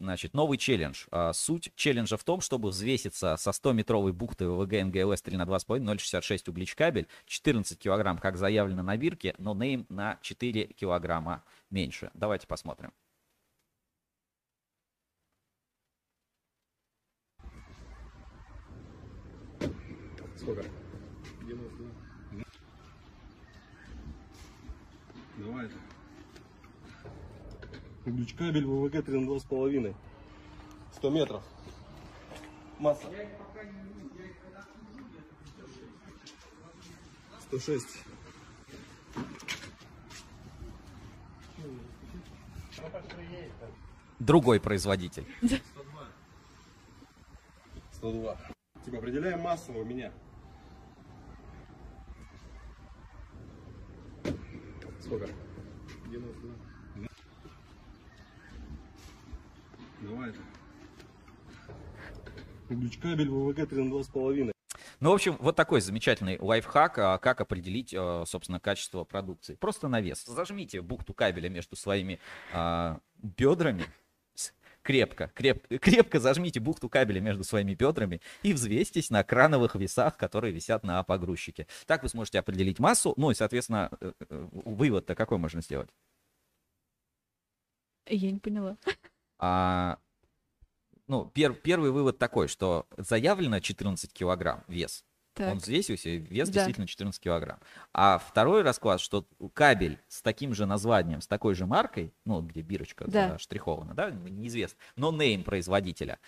Значит, 0.00 0.34
новый 0.34 0.58
челлендж. 0.58 1.06
А, 1.10 1.32
суть 1.32 1.72
челленджа 1.76 2.16
в 2.16 2.24
том, 2.24 2.40
чтобы 2.40 2.70
взвеситься 2.70 3.36
со 3.36 3.50
100-метровой 3.50 4.12
бухты 4.12 4.48
ВВГ 4.48 4.84
НГЛС 4.86 5.22
3 5.22 5.36
на 5.36 5.44
2,5, 5.44 5.78
0,66 5.78 6.50
углич 6.50 6.74
кабель, 6.74 7.06
14 7.26 7.78
килограмм, 7.78 8.18
как 8.18 8.36
заявлено 8.36 8.82
на 8.82 8.96
бирке, 8.96 9.34
но 9.38 9.54
нейм 9.54 9.86
на 9.88 10.18
4 10.20 10.66
килограмма 10.66 11.44
меньше. 11.70 12.10
Давайте 12.14 12.46
посмотрим. 12.46 12.92
Сколько? 20.44 20.62
90. 21.46 21.84
Давай. 25.38 25.70
Ключ 28.04 28.34
кабель 28.34 28.66
ВВГ 28.66 29.06
3 29.06 29.20
на 29.20 29.30
2,5. 29.30 29.94
100 30.96 31.10
метров. 31.10 31.42
Масса. 32.78 33.06
106. 37.48 38.04
Другой 44.18 44.60
производитель. 44.60 45.24
102. 45.40 46.06
102. 47.92 48.36
Типа 48.84 48.98
определяем 48.98 49.40
массово 49.40 49.82
меня. 49.82 50.12
Сколько? 55.04 55.28
90. 56.10 56.48
Давай. 60.00 60.32
Ключ 62.68 62.98
кабель 62.98 63.28
ВВГ 63.28 63.68
3 63.68 63.82
на 63.82 63.94
2,5. 63.94 64.52
Ну, 65.00 65.10
в 65.10 65.14
общем, 65.14 65.36
вот 65.40 65.56
такой 65.56 65.82
замечательный 65.82 66.38
лайфхак, 66.40 66.98
а, 66.98 67.18
как 67.18 67.42
определить, 67.42 67.94
а, 67.94 68.24
собственно, 68.26 68.60
качество 68.60 69.04
продукции. 69.04 69.56
Просто 69.56 69.88
на 69.88 70.00
вес. 70.00 70.24
Зажмите 70.24 70.80
бухту 70.80 71.12
кабеля 71.12 71.50
между 71.50 71.76
своими 71.76 72.18
а, 72.54 73.00
бедрами, 73.18 73.84
крепко, 74.84 75.32
креп, 75.34 75.66
крепко 75.80 76.20
зажмите 76.20 76.60
бухту 76.60 76.88
кабеля 76.88 77.20
между 77.20 77.42
своими 77.42 77.74
бедрами 77.74 78.20
и 78.42 78.52
взвесьтесь 78.52 79.10
на 79.10 79.24
крановых 79.24 79.74
весах, 79.74 80.16
которые 80.16 80.52
висят 80.52 80.84
на 80.84 81.02
погрузчике. 81.02 81.66
Так 81.86 82.04
вы 82.04 82.08
сможете 82.08 82.38
определить 82.38 82.78
массу, 82.78 83.14
ну 83.16 83.30
и, 83.30 83.34
соответственно, 83.34 83.90
э, 84.00 84.12
э, 84.20 84.48
вывод-то 84.52 85.14
какой 85.16 85.38
можно 85.38 85.62
сделать? 85.62 85.90
Я 88.06 88.30
не 88.30 88.38
поняла. 88.38 88.76
А, 89.36 89.98
ну, 91.08 91.26
пер, 91.26 91.54
первый 91.54 91.90
вывод 91.90 92.18
такой, 92.18 92.46
что 92.46 92.86
заявлено 92.96 93.58
14 93.58 94.10
килограмм 94.12 94.62
вес. 94.68 95.04
Так. 95.34 95.52
Он 95.52 95.58
взвесился, 95.58 96.10
вес 96.10 96.48
да. 96.48 96.54
действительно 96.54 96.86
14 96.86 97.20
килограмм. 97.20 97.58
А 97.92 98.18
второй 98.18 98.62
расклад, 98.62 99.00
что 99.00 99.26
кабель 99.52 99.98
с 100.08 100.22
таким 100.22 100.54
же 100.54 100.64
названием, 100.64 101.20
с 101.20 101.26
такой 101.26 101.54
же 101.54 101.66
маркой, 101.66 102.12
ну, 102.24 102.40
где 102.40 102.62
бирочка 102.62 103.04
да. 103.08 103.30
заштрихована, 103.30 103.94
да, 103.94 104.10
неизвестно, 104.10 104.78
но 104.96 105.10
нейм 105.10 105.42
производителя, 105.42 106.18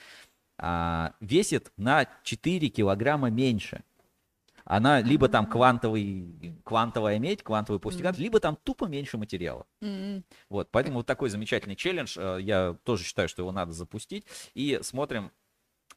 а, 0.58 1.14
весит 1.20 1.72
на 1.76 2.08
4 2.24 2.68
килограмма 2.68 3.30
меньше 3.30 3.84
она 4.66 5.00
либо 5.00 5.28
там 5.28 5.46
квантовый, 5.46 6.58
квантовая 6.64 7.20
медь, 7.20 7.42
квантовый 7.44 7.78
пустигат, 7.78 8.16
mm-hmm. 8.16 8.20
либо 8.20 8.40
там 8.40 8.58
тупо 8.64 8.86
меньше 8.86 9.16
материала. 9.16 9.64
Mm-hmm. 9.80 10.24
Вот, 10.50 10.68
поэтому 10.72 10.96
вот 10.96 11.06
такой 11.06 11.30
замечательный 11.30 11.76
челлендж. 11.76 12.16
Э, 12.18 12.38
я 12.40 12.76
тоже 12.82 13.04
считаю, 13.04 13.28
что 13.28 13.42
его 13.42 13.52
надо 13.52 13.70
запустить. 13.70 14.26
И 14.54 14.80
смотрим, 14.82 15.30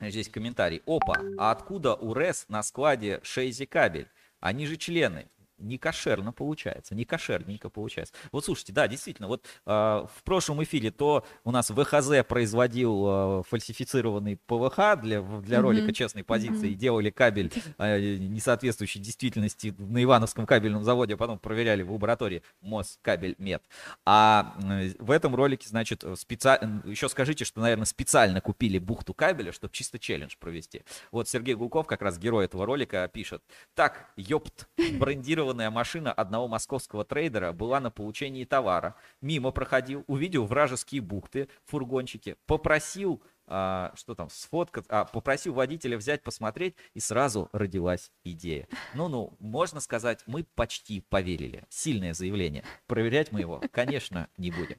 здесь 0.01 0.29
комментарий. 0.29 0.81
Опа, 0.85 1.21
а 1.37 1.51
откуда 1.51 1.95
у 1.95 2.13
РЭС 2.13 2.45
на 2.47 2.63
складе 2.63 3.19
Шейзи 3.23 3.65
кабель? 3.65 4.07
Они 4.39 4.65
же 4.65 4.77
члены 4.77 5.27
не 5.59 5.77
кошерно 5.77 6.31
получается, 6.31 6.95
не 6.95 7.05
кошерненько 7.05 7.69
получается. 7.69 8.13
Вот 8.31 8.45
слушайте, 8.45 8.73
да, 8.73 8.87
действительно, 8.87 9.27
вот 9.27 9.45
э, 9.65 9.71
в 9.71 10.23
прошлом 10.23 10.63
эфире 10.63 10.91
то 10.91 11.25
у 11.43 11.51
нас 11.51 11.69
ВХЗ 11.69 12.25
производил 12.27 13.05
э, 13.07 13.43
фальсифицированный 13.47 14.37
ПВХ 14.37 15.01
для, 15.01 15.21
для 15.21 15.61
ролика 15.61 15.93
«Честной 15.93 16.23
позиции», 16.23 16.71
mm-hmm. 16.71 16.75
делали 16.75 17.09
кабель, 17.09 17.51
э, 17.77 18.17
не 18.17 18.39
соответствующий 18.39 19.01
действительности 19.01 19.73
на 19.77 20.03
Ивановском 20.03 20.45
кабельном 20.45 20.83
заводе, 20.83 21.15
а 21.15 21.17
потом 21.17 21.39
проверяли 21.39 21.81
в 21.83 21.91
лаборатории 21.91 22.41
Москабель 22.61 23.35
Мед. 23.37 23.63
А 24.05 24.55
э, 24.63 24.91
в 24.99 25.11
этом 25.11 25.35
ролике, 25.35 25.67
значит, 25.67 26.03
специально, 26.15 26.81
еще 26.85 27.09
скажите, 27.09 27.45
что, 27.45 27.59
наверное, 27.61 27.85
специально 27.85 28.41
купили 28.41 28.79
бухту 28.79 29.13
кабеля, 29.13 29.51
чтобы 29.51 29.73
чисто 29.73 29.99
челлендж 29.99 30.35
провести. 30.39 30.83
Вот 31.11 31.27
Сергей 31.27 31.55
Гулков, 31.55 31.87
как 31.87 32.01
раз 32.01 32.17
герой 32.17 32.45
этого 32.45 32.65
ролика, 32.65 33.09
пишет, 33.11 33.43
так, 33.73 34.11
ёпт, 34.15 34.69
брендировал 34.93 35.48
бронированная 35.49 35.71
машина 35.71 36.13
одного 36.13 36.47
московского 36.47 37.03
трейдера 37.03 37.51
была 37.51 37.79
на 37.79 37.89
получении 37.89 38.45
товара. 38.45 38.95
Мимо 39.21 39.51
проходил, 39.51 40.03
увидел 40.07 40.45
вражеские 40.45 41.01
бухты, 41.01 41.49
фургончики, 41.65 42.35
попросил 42.45 43.21
а, 43.47 43.91
что 43.95 44.13
там, 44.13 44.29
сфоткать, 44.29 44.85
а, 44.89 45.05
попросил 45.05 45.53
водителя 45.53 45.97
взять, 45.97 46.21
посмотреть, 46.21 46.75
и 46.93 46.99
сразу 46.99 47.49
родилась 47.51 48.11
идея. 48.23 48.67
Ну-ну, 48.93 49.35
можно 49.39 49.79
сказать, 49.79 50.23
мы 50.27 50.45
почти 50.55 51.01
поверили. 51.01 51.63
Сильное 51.69 52.13
заявление. 52.13 52.63
Проверять 52.85 53.31
мы 53.31 53.39
его, 53.39 53.61
конечно, 53.71 54.27
не 54.37 54.51
будем. 54.51 54.77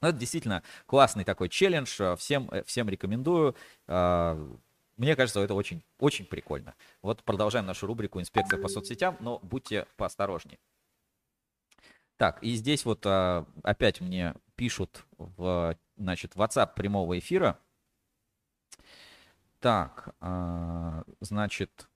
Ну, 0.00 0.08
это 0.08 0.18
действительно 0.18 0.62
классный 0.86 1.24
такой 1.24 1.50
челлендж. 1.50 2.16
Всем, 2.16 2.48
э, 2.50 2.64
всем 2.64 2.88
рекомендую. 2.88 3.54
Мне 5.02 5.16
кажется, 5.16 5.40
это 5.40 5.54
очень, 5.54 5.82
очень 5.98 6.24
прикольно. 6.24 6.76
Вот 7.02 7.24
продолжаем 7.24 7.66
нашу 7.66 7.88
рубрику 7.88 8.20
«Инспекция 8.20 8.62
по 8.62 8.68
соцсетям», 8.68 9.16
но 9.18 9.40
будьте 9.40 9.88
поосторожнее. 9.96 10.60
Так, 12.16 12.40
и 12.40 12.54
здесь 12.54 12.84
вот 12.84 13.04
а, 13.04 13.44
опять 13.64 14.00
мне 14.00 14.36
пишут 14.54 15.04
в, 15.18 15.76
значит, 15.96 16.36
WhatsApp 16.36 16.74
прямого 16.76 17.18
эфира. 17.18 17.58
Так, 19.58 20.14
а, 20.20 21.02
значит, 21.18 21.88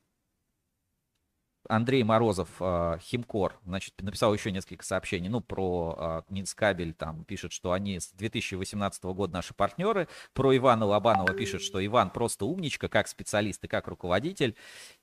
Андрей 1.69 2.03
Морозов, 2.03 2.49
э, 2.61 2.99
Химкор, 3.01 3.59
значит, 3.65 3.95
написал 4.01 4.33
еще 4.35 4.53
несколько 4.53 4.85
сообщений, 4.85 5.29
ну, 5.29 5.41
про 5.41 6.25
э, 6.29 6.33
Минскабель, 6.33 6.95
там, 6.95 7.25
пишет, 7.25 7.53
что 7.53 7.73
они 7.73 7.99
с 8.01 8.11
2018 8.13 9.03
года 9.05 9.33
наши 9.33 9.55
партнеры, 9.55 10.09
про 10.33 10.57
Ивана 10.57 10.87
Лобанова 10.87 11.33
пишет, 11.35 11.63
что 11.63 11.85
Иван 11.85 12.11
просто 12.11 12.45
умничка, 12.45 12.89
как 12.89 13.09
специалист 13.09 13.63
и 13.65 13.69
как 13.69 13.89
руководитель, 13.89 14.57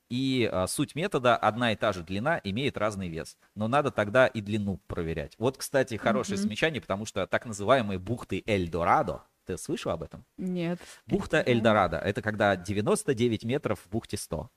и 0.10 0.50
э, 0.52 0.68
суть 0.68 0.96
метода 0.96 1.36
одна 1.36 1.72
и 1.72 1.76
та 1.76 1.92
же 1.92 2.04
длина 2.04 2.40
имеет 2.44 2.78
разный 2.78 3.10
вес, 3.10 3.38
но 3.56 3.68
надо 3.68 3.92
тогда 3.92 4.28
и 4.28 4.42
длину 4.42 4.78
проверять. 4.88 5.36
Вот, 5.38 5.58
кстати, 5.58 5.96
хорошее 5.96 6.38
mm-hmm. 6.38 6.42
замечание, 6.42 6.82
потому 6.82 7.06
что 7.06 7.26
так 7.28 7.46
называемые 7.46 8.00
бухты 8.00 8.44
Эльдорадо, 8.46 9.24
ты 9.46 9.58
слышал 9.58 9.92
об 9.92 10.04
этом? 10.04 10.26
Нет. 10.38 10.80
Бухта 11.06 11.44
Эльдорадо, 11.46 11.98
это 11.98 12.22
когда 12.22 12.56
99 12.56 13.44
метров 13.44 13.80
в 13.80 13.90
бухте 13.90 14.18
100. 14.18 14.50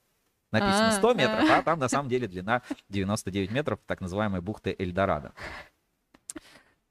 Написано 0.51 0.91
100 0.91 1.09
а, 1.09 1.13
метров, 1.13 1.49
а 1.49 1.61
там 1.61 1.79
на 1.79 1.89
самом 1.89 2.09
деле 2.09 2.27
длина 2.27 2.61
99 2.89 3.51
метров, 3.51 3.79
так 3.85 4.01
называемой 4.01 4.41
бухты 4.41 4.75
Эльдорадо. 4.77 5.33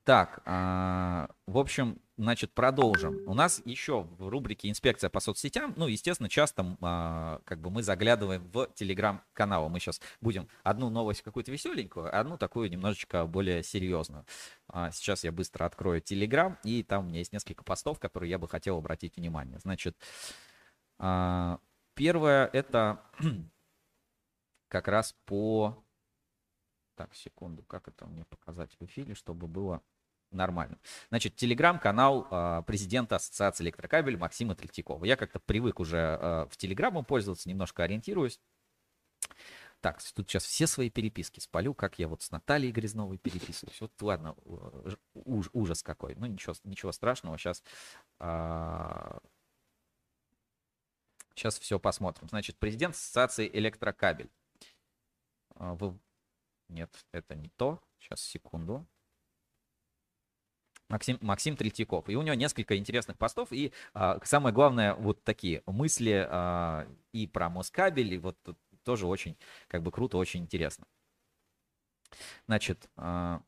Так, 0.06 0.40
а, 0.44 1.28
в 1.48 1.58
общем, 1.58 1.98
значит, 2.16 2.52
продолжим. 2.52 3.18
У 3.26 3.34
нас 3.34 3.60
еще 3.64 4.02
в 4.02 4.28
рубрике 4.28 4.70
«Инспекция 4.70 5.10
по 5.10 5.18
соцсетям», 5.18 5.74
ну, 5.76 5.88
естественно, 5.88 6.28
часто 6.28 6.76
а, 6.80 7.40
как 7.44 7.60
бы 7.60 7.70
мы 7.70 7.82
заглядываем 7.82 8.48
в 8.52 8.68
телеграм-канал. 8.74 9.68
Мы 9.68 9.80
сейчас 9.80 10.00
будем 10.20 10.46
одну 10.62 10.90
новость 10.90 11.22
какую-то 11.22 11.50
веселенькую, 11.50 12.16
одну 12.16 12.38
такую 12.38 12.70
немножечко 12.70 13.26
более 13.26 13.64
серьезную. 13.64 14.24
А, 14.68 14.92
сейчас 14.92 15.24
я 15.24 15.32
быстро 15.32 15.64
открою 15.64 16.00
телеграм, 16.00 16.56
и 16.62 16.84
там 16.84 17.06
у 17.06 17.08
меня 17.08 17.18
есть 17.18 17.32
несколько 17.32 17.64
постов, 17.64 17.98
которые 17.98 18.30
я 18.30 18.38
бы 18.38 18.48
хотел 18.48 18.78
обратить 18.78 19.16
внимание. 19.16 19.58
Значит, 19.58 19.96
а, 20.98 21.58
Первое 21.96 22.46
это 22.52 23.02
как 24.68 24.86
раз 24.86 25.16
по... 25.24 25.82
Так, 26.94 27.14
секунду, 27.14 27.62
как 27.62 27.88
это 27.88 28.06
мне 28.06 28.24
показать 28.26 28.74
в 28.78 28.84
эфире, 28.84 29.14
чтобы 29.14 29.48
было 29.48 29.82
нормально. 30.30 30.78
Значит, 31.08 31.36
телеграм-канал 31.36 32.28
э, 32.30 32.62
президента 32.66 33.16
Ассоциации 33.16 33.64
электрокабель 33.64 34.16
Максима 34.18 34.54
Третьякова. 34.54 35.04
Я 35.04 35.16
как-то 35.16 35.40
привык 35.40 35.80
уже 35.80 35.96
э, 35.96 36.46
в 36.50 36.56
телеграмму 36.56 37.02
пользоваться, 37.02 37.48
немножко 37.48 37.82
ориентируюсь. 37.84 38.40
Так, 39.80 40.02
тут 40.14 40.28
сейчас 40.28 40.44
все 40.44 40.66
свои 40.66 40.90
переписки 40.90 41.40
спалю, 41.40 41.72
как 41.72 41.98
я 41.98 42.08
вот 42.08 42.22
с 42.22 42.30
Натальей 42.30 42.72
Грязновой 42.72 43.18
переписываюсь. 43.18 43.80
Вот 43.80 43.92
ладно, 44.02 44.34
уж, 45.14 45.48
ужас 45.52 45.82
какой. 45.82 46.14
Ну 46.16 46.26
ничего, 46.26 46.54
ничего 46.64 46.92
страшного, 46.92 47.38
сейчас 47.38 47.62
а, 48.18 49.20
Сейчас 51.36 51.58
все 51.58 51.78
посмотрим. 51.78 52.28
Значит, 52.28 52.56
президент 52.58 52.94
Ассоциации 52.94 53.48
Электрокабель. 53.52 54.30
А, 55.54 55.74
вы... 55.74 55.98
Нет, 56.68 56.90
это 57.12 57.34
не 57.34 57.50
то. 57.50 57.80
Сейчас, 57.98 58.22
секунду. 58.22 58.86
Максим, 60.88 61.18
Максим 61.20 61.56
Третьяков. 61.56 62.08
И 62.08 62.16
у 62.16 62.22
него 62.22 62.34
несколько 62.34 62.76
интересных 62.78 63.18
постов. 63.18 63.52
И 63.52 63.72
а, 63.92 64.18
самое 64.24 64.54
главное, 64.54 64.94
вот 64.94 65.22
такие 65.24 65.62
мысли 65.66 66.26
а, 66.28 66.88
и 67.12 67.26
про 67.26 67.50
Москабель. 67.50 68.14
И 68.14 68.18
вот 68.18 68.38
тоже 68.82 69.06
очень, 69.06 69.36
как 69.68 69.82
бы 69.82 69.92
круто, 69.92 70.16
очень 70.16 70.40
интересно. 70.40 70.86
Значит, 72.46 72.88
а, 72.96 73.42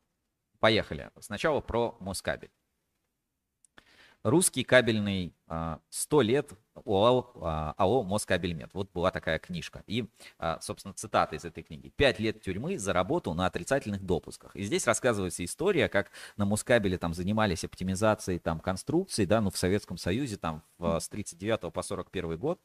поехали. 0.59 1.09
Сначала 1.19 1.59
про 1.59 1.97
Москабель. 1.99 2.51
Русский 4.23 4.63
кабельный 4.63 5.33
100 5.89 6.21
лет 6.21 6.51
ОАО, 6.85 7.31
а, 7.41 7.73
АО 7.77 8.03
«Москабельмет». 8.03 8.69
Вот 8.73 8.91
была 8.91 9.11
такая 9.11 9.39
книжка. 9.39 9.83
И, 9.87 10.05
а, 10.37 10.59
собственно, 10.61 10.93
цитата 10.93 11.35
из 11.35 11.45
этой 11.45 11.63
книги. 11.63 11.89
«Пять 11.89 12.19
лет 12.19 12.41
тюрьмы 12.41 12.77
за 12.77 12.93
работу 12.93 13.33
на 13.33 13.45
отрицательных 13.45 14.05
допусках». 14.05 14.55
И 14.55 14.63
здесь 14.63 14.85
рассказывается 14.85 15.43
история, 15.43 15.89
как 15.89 16.11
на 16.37 16.45
Москабеле 16.45 16.97
там 16.97 17.13
занимались 17.13 17.63
оптимизацией 17.63 18.39
там 18.39 18.59
конструкций, 18.59 19.25
да, 19.25 19.41
ну, 19.41 19.49
в 19.49 19.57
Советском 19.57 19.97
Союзе 19.97 20.37
там 20.37 20.63
с 20.79 21.07
39 21.09 21.73
по 21.73 21.81
41 21.81 22.37
год. 22.37 22.61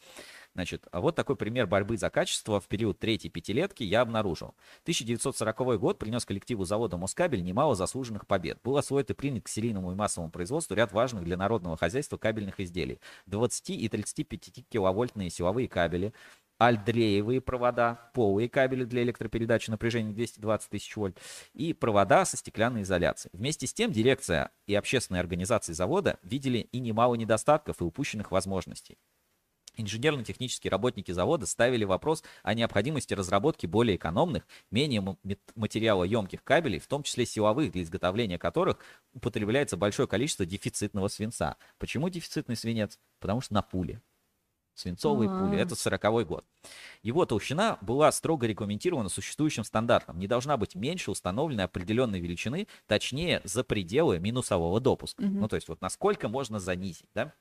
Значит, 0.55 0.87
а 0.93 1.01
вот 1.01 1.17
такой 1.17 1.35
пример 1.35 1.67
борьбы 1.67 1.97
за 1.97 2.11
качество 2.11 2.61
в 2.61 2.69
период 2.69 3.01
третьей 3.01 3.29
пятилетки 3.29 3.83
я 3.83 4.03
обнаружил. 4.03 4.55
1940 4.83 5.81
год 5.81 5.99
принес 5.99 6.25
коллективу 6.25 6.65
завода 6.65 6.97
«Москабель» 6.97 7.43
немало 7.43 7.75
заслуженных 7.75 8.27
побед. 8.27 8.61
Был 8.63 8.77
освоен 8.77 9.05
и 9.09 9.13
принят 9.15 9.45
к 9.45 9.49
серийному 9.49 9.91
и 9.91 9.97
массовому 9.97 10.31
производству 10.31 10.75
ряд 10.75 10.93
важных 10.93 11.25
для 11.25 11.37
народного 11.37 11.77
хозяйства 11.77 12.19
кабельных 12.19 12.61
изделий. 12.61 13.01
20 13.27 13.71
и 13.71 13.89
35 13.89 14.65
киловольтные 14.69 15.29
силовые 15.29 15.67
кабели, 15.67 16.15
альдреевые 16.59 17.41
провода, 17.41 18.11
полые 18.15 18.49
кабели 18.49 18.85
для 18.85 19.03
электропередачи 19.03 19.71
напряжением 19.71 20.15
220 20.15 20.71
тысяч 20.71 20.97
вольт 20.97 21.19
и 21.53 21.73
провода 21.73 22.25
со 22.25 22.37
стеклянной 22.37 22.83
изоляцией. 22.83 23.37
Вместе 23.37 23.67
с 23.67 23.75
тем 23.75 23.91
дирекция 23.91 24.53
и 24.69 24.75
общественные 24.77 25.21
организации 25.21 25.73
завода 25.73 26.21
видели 26.23 26.59
и 26.59 26.79
немало 26.79 27.17
недостатков 27.17 27.81
и 27.81 27.85
упущенных 27.85 28.31
возможностей. 28.31 28.99
Инженерно-технические 29.77 30.71
работники 30.71 31.11
завода 31.13 31.47
ставили 31.47 31.85
вопрос 31.85 32.23
о 32.43 32.55
необходимости 32.55 33.15
разработки 33.15 33.67
более 33.67 33.97
экономных, 33.97 34.47
менее 34.71 35.17
материалоемких 35.55 36.43
кабелей, 36.45 36.79
в 36.79 36.87
том 36.87 37.03
числе 37.03 37.27
силовых, 37.27 37.73
для 37.73 37.83
изготовления 37.83 38.39
которых 38.39 38.79
употребляется 39.13 39.77
большое 39.77 40.09
количество 40.09 40.47
дефицитного 40.47 41.09
свинца. 41.09 41.57
Почему 41.79 42.09
дефицитный 42.09 42.57
свинец? 42.57 42.99
Потому 43.19 43.41
что 43.41 43.55
на 43.55 43.63
пуле. 43.63 44.01
Свинцовые 44.75 45.31
А-а-а. 45.31 45.47
пули. 45.47 45.59
Это 45.61 45.77
40 45.77 46.27
год. 46.27 46.45
Его 47.03 47.25
толщина 47.27 47.79
была 47.81 48.11
строго 48.11 48.47
регламентирована 48.47 49.09
существующим 49.09 49.63
стандартом. 49.63 50.19
Не 50.19 50.27
должна 50.27 50.57
быть 50.57 50.75
меньше 50.75 51.13
установленной 51.13 51.65
определенной 51.65 52.21
величины, 52.21 52.67
точнее, 52.87 53.41
за 53.45 53.63
пределы 53.63 54.19
минусового 54.19 54.81
допуска. 54.81 55.23
Угу. 55.23 55.31
Ну, 55.31 55.49
то 55.49 55.57
есть, 55.57 55.69
вот 55.69 55.81
насколько 55.81 56.29
можно 56.29 56.59
занизить, 56.59 57.07
да? 57.15 57.33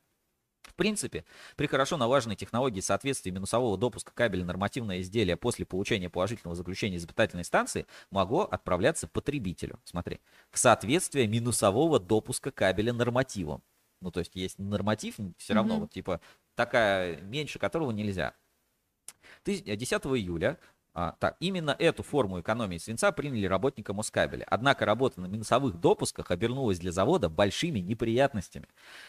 В 0.64 0.76
принципе, 0.76 1.26
при 1.56 1.68
хорошо 1.68 1.98
налаженной 1.98 2.36
технологии 2.36 2.80
соответствия 2.80 3.32
минусового 3.32 3.78
допуска 3.78 4.12
кабеля 4.14 4.46
нормативное 4.46 5.02
изделие 5.02 5.36
после 5.38 5.66
получения 5.66 6.10
положительного 6.10 6.56
заключения 6.56 6.98
испытательной 6.98 7.44
станции 7.44 7.86
могло 8.12 8.44
отправляться 8.44 9.08
потребителю. 9.08 9.80
Смотри, 9.84 10.20
в 10.52 10.58
соответствие 10.58 11.28
минусового 11.28 12.00
допуска 12.00 12.52
кабеля 12.52 12.94
нормативом. 12.94 13.62
Ну, 14.02 14.12
то 14.12 14.20
есть 14.20 14.36
есть 14.36 14.60
норматив, 14.60 15.16
все 15.38 15.54
равно, 15.54 15.76
mm-hmm. 15.76 15.80
вот 15.80 15.92
типа 15.92 16.22
такая, 16.56 17.22
меньше 17.22 17.60
которого 17.60 17.92
нельзя. 17.92 18.34
10 19.46 19.66
июля 19.68 20.58
а, 20.96 21.16
так, 21.20 21.38
именно 21.40 21.76
эту 21.80 22.04
форму 22.04 22.40
экономии 22.40 22.78
свинца 22.78 23.12
приняли 23.12 23.48
работники 23.48 23.90
Москабеля. 23.92 24.46
Однако 24.48 24.86
работа 24.86 25.22
на 25.22 25.26
минусовых 25.26 25.80
допусках 25.80 26.30
обернулась 26.30 26.78
для 26.78 26.92
завода 26.92 27.30
большими 27.30 27.80
неприятностями. 27.80 28.68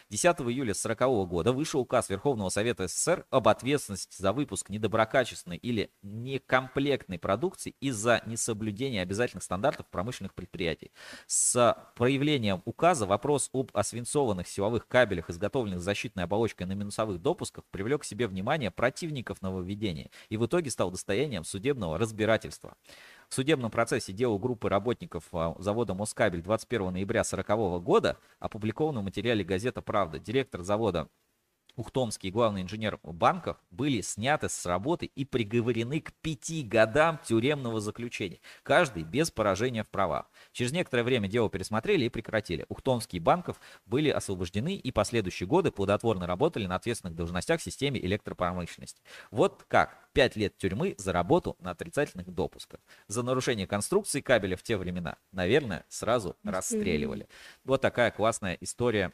10 0.09 0.25
июля 0.25 0.71
1940 0.71 1.29
года 1.29 1.53
вышел 1.53 1.81
указ 1.81 2.09
Верховного 2.09 2.49
Совета 2.49 2.87
СССР 2.87 3.25
об 3.29 3.47
ответственности 3.47 4.19
за 4.19 4.33
выпуск 4.33 4.69
недоброкачественной 4.69 5.57
или 5.57 5.91
некомплектной 6.01 7.19
продукции 7.19 7.75
из-за 7.79 8.23
несоблюдения 8.25 9.03
обязательных 9.03 9.43
стандартов 9.43 9.85
промышленных 9.85 10.33
предприятий. 10.33 10.91
С 11.27 11.77
проявлением 11.95 12.63
указа 12.65 13.05
вопрос 13.05 13.51
об 13.53 13.69
освинцованных 13.73 14.47
силовых 14.47 14.87
кабелях, 14.87 15.29
изготовленных 15.29 15.81
защитной 15.81 16.23
оболочкой 16.23 16.65
на 16.65 16.73
минусовых 16.73 17.21
допусках, 17.21 17.63
привлек 17.69 18.01
к 18.01 18.05
себе 18.05 18.27
внимание 18.27 18.71
противников 18.71 19.43
нововведения 19.43 20.09
и 20.29 20.37
в 20.37 20.45
итоге 20.47 20.71
стал 20.71 20.89
достоянием 20.89 21.43
судебного 21.43 21.74
судебного 21.75 21.97
разбирательства. 21.97 22.77
В 23.27 23.33
судебном 23.33 23.69
процессе 23.69 24.13
дела 24.13 24.37
группы 24.37 24.69
работников 24.69 25.25
а, 25.33 25.55
завода 25.59 25.93
«Москабель» 25.93 26.41
21 26.41 26.93
ноября 26.93 27.21
1940 27.21 27.83
года 27.83 28.17
опубликовано 28.39 29.01
в 29.01 29.03
материале 29.03 29.43
газета 29.43 29.81
«Правда». 29.81 30.19
Директор 30.19 30.61
завода 30.61 31.09
Ухтомский 31.75 32.29
главный 32.29 32.61
инженер 32.61 32.99
банков 33.03 33.57
были 33.69 34.01
сняты 34.01 34.47
с 34.47 34.65
работы 34.65 35.07
и 35.07 35.25
приговорены 35.25 35.99
к 35.99 36.13
пяти 36.21 36.63
годам 36.63 37.19
тюремного 37.25 37.81
заключения. 37.81 38.39
Каждый 38.63 39.03
без 39.03 39.29
поражения 39.29 39.83
в 39.83 39.89
правах. 39.89 40.29
Через 40.53 40.71
некоторое 40.71 41.03
время 41.03 41.27
дело 41.27 41.49
пересмотрели 41.49 42.05
и 42.05 42.09
прекратили. 42.09 42.65
Ухтомские 42.69 43.21
банков 43.21 43.59
были 43.85 44.09
освобождены 44.09 44.75
и 44.75 44.91
последующие 44.91 45.47
годы 45.47 45.71
плодотворно 45.71 46.27
работали 46.27 46.65
на 46.65 46.75
ответственных 46.75 47.15
должностях 47.15 47.59
в 47.59 47.63
системе 47.63 47.99
электропромышленности. 47.99 49.01
Вот 49.31 49.65
как. 49.67 50.05
Пять 50.13 50.37
лет 50.37 50.57
тюрьмы 50.57 50.95
за 50.97 51.11
работу 51.11 51.57
на 51.59 51.71
отрицательных 51.71 52.33
допусках. 52.33 52.79
За 53.07 53.21
нарушение 53.21 53.67
конструкции 53.67 54.21
кабеля 54.21 54.55
в 54.55 54.63
те 54.63 54.77
времена, 54.77 55.17
наверное, 55.33 55.83
сразу 55.89 56.37
расстреливали. 56.41 57.27
Вот 57.65 57.81
такая 57.81 58.11
классная 58.11 58.57
история 58.61 59.11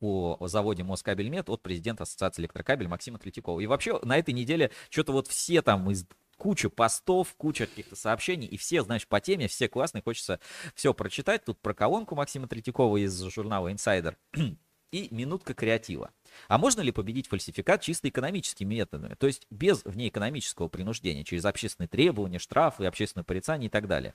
о 0.00 0.46
заводе 0.46 0.84
Москабельмет 0.84 1.48
от 1.48 1.62
президента 1.62 2.04
Ассоциации 2.04 2.42
электрокабель 2.42 2.88
Максима 2.88 3.18
Третьякова. 3.18 3.60
И 3.60 3.66
вообще 3.66 3.98
на 4.02 4.16
этой 4.16 4.34
неделе 4.34 4.70
что-то 4.90 5.12
вот 5.12 5.26
все 5.26 5.62
там 5.62 5.90
из 5.90 6.06
куча 6.38 6.70
постов, 6.70 7.34
куча 7.36 7.66
каких-то 7.66 7.96
сообщений, 7.96 8.46
и 8.46 8.56
все, 8.56 8.82
знаешь, 8.82 9.06
по 9.06 9.20
теме, 9.20 9.48
все 9.48 9.68
классные, 9.68 10.02
хочется 10.02 10.40
все 10.74 10.94
прочитать. 10.94 11.44
Тут 11.44 11.60
про 11.60 11.74
колонку 11.74 12.14
Максима 12.14 12.48
Третьякова 12.48 12.96
из 12.96 13.20
журнала 13.24 13.70
Insider 13.72 14.16
и 14.92 15.08
минутка 15.10 15.52
креатива. 15.52 16.12
А 16.46 16.56
можно 16.56 16.80
ли 16.80 16.92
победить 16.92 17.28
фальсификат 17.28 17.82
чисто 17.82 18.08
экономическими 18.08 18.76
методами, 18.76 19.14
то 19.14 19.26
есть 19.26 19.46
без 19.50 19.84
внеэкономического 19.84 20.68
принуждения, 20.68 21.24
через 21.24 21.44
общественные 21.44 21.88
требования, 21.88 22.38
штрафы, 22.38 22.86
общественное 22.86 23.24
порицание 23.24 23.66
и 23.66 23.70
так 23.70 23.86
далее? 23.86 24.14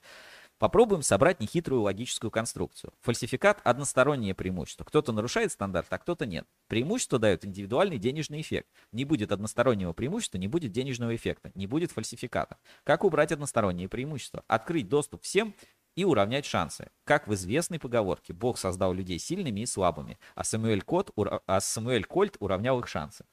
Попробуем 0.63 1.01
собрать 1.01 1.41
нехитрую 1.41 1.81
логическую 1.81 2.31
конструкцию. 2.31 2.93
Фальсификат– 3.01 3.59
одностороннее 3.65 4.33
преимущество. 4.33 4.85
Кто-то 4.85 5.11
нарушает 5.11 5.51
стандарт, 5.51 5.87
а 5.91 5.97
кто-то 5.97 6.25
нет. 6.25 6.47
Преимущество 6.69 7.19
дает 7.19 7.43
индивидуальный 7.43 7.97
денежный 7.97 8.39
эффект. 8.39 8.69
Не 8.93 9.03
будет 9.03 9.33
одностороннего 9.33 9.91
преимущества, 9.91 10.37
не 10.37 10.47
будет 10.47 10.71
денежного 10.71 11.13
эффекта, 11.17 11.51
не 11.53 11.67
будет 11.67 11.91
фальсификата. 11.91 12.59
Как 12.85 13.03
убрать 13.03 13.33
односторонние 13.33 13.89
преимущества? 13.89 14.45
Открыть 14.47 14.87
доступ 14.87 15.23
всем 15.23 15.53
и 15.97 16.05
уравнять 16.05 16.45
шансы. 16.45 16.91
Как 17.03 17.27
в 17.27 17.33
известной 17.33 17.79
поговорке, 17.79 18.31
Бог 18.31 18.57
создал 18.57 18.93
людей 18.93 19.19
сильными 19.19 19.59
и 19.59 19.65
слабыми, 19.65 20.17
а 20.33 20.45
Самуэль, 20.45 20.81
Кот, 20.81 21.11
а 21.45 21.59
Самуэль 21.59 22.05
Кольт 22.05 22.37
уравнял 22.39 22.79
их 22.79 22.87
шансы. 22.87 23.25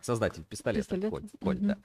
Создатель 0.00 0.42
пистолета 0.42 0.96
Пистолет. 0.96 1.10
Кольт, 1.10 1.30
Кольт 1.40 1.60
да. 1.60 1.78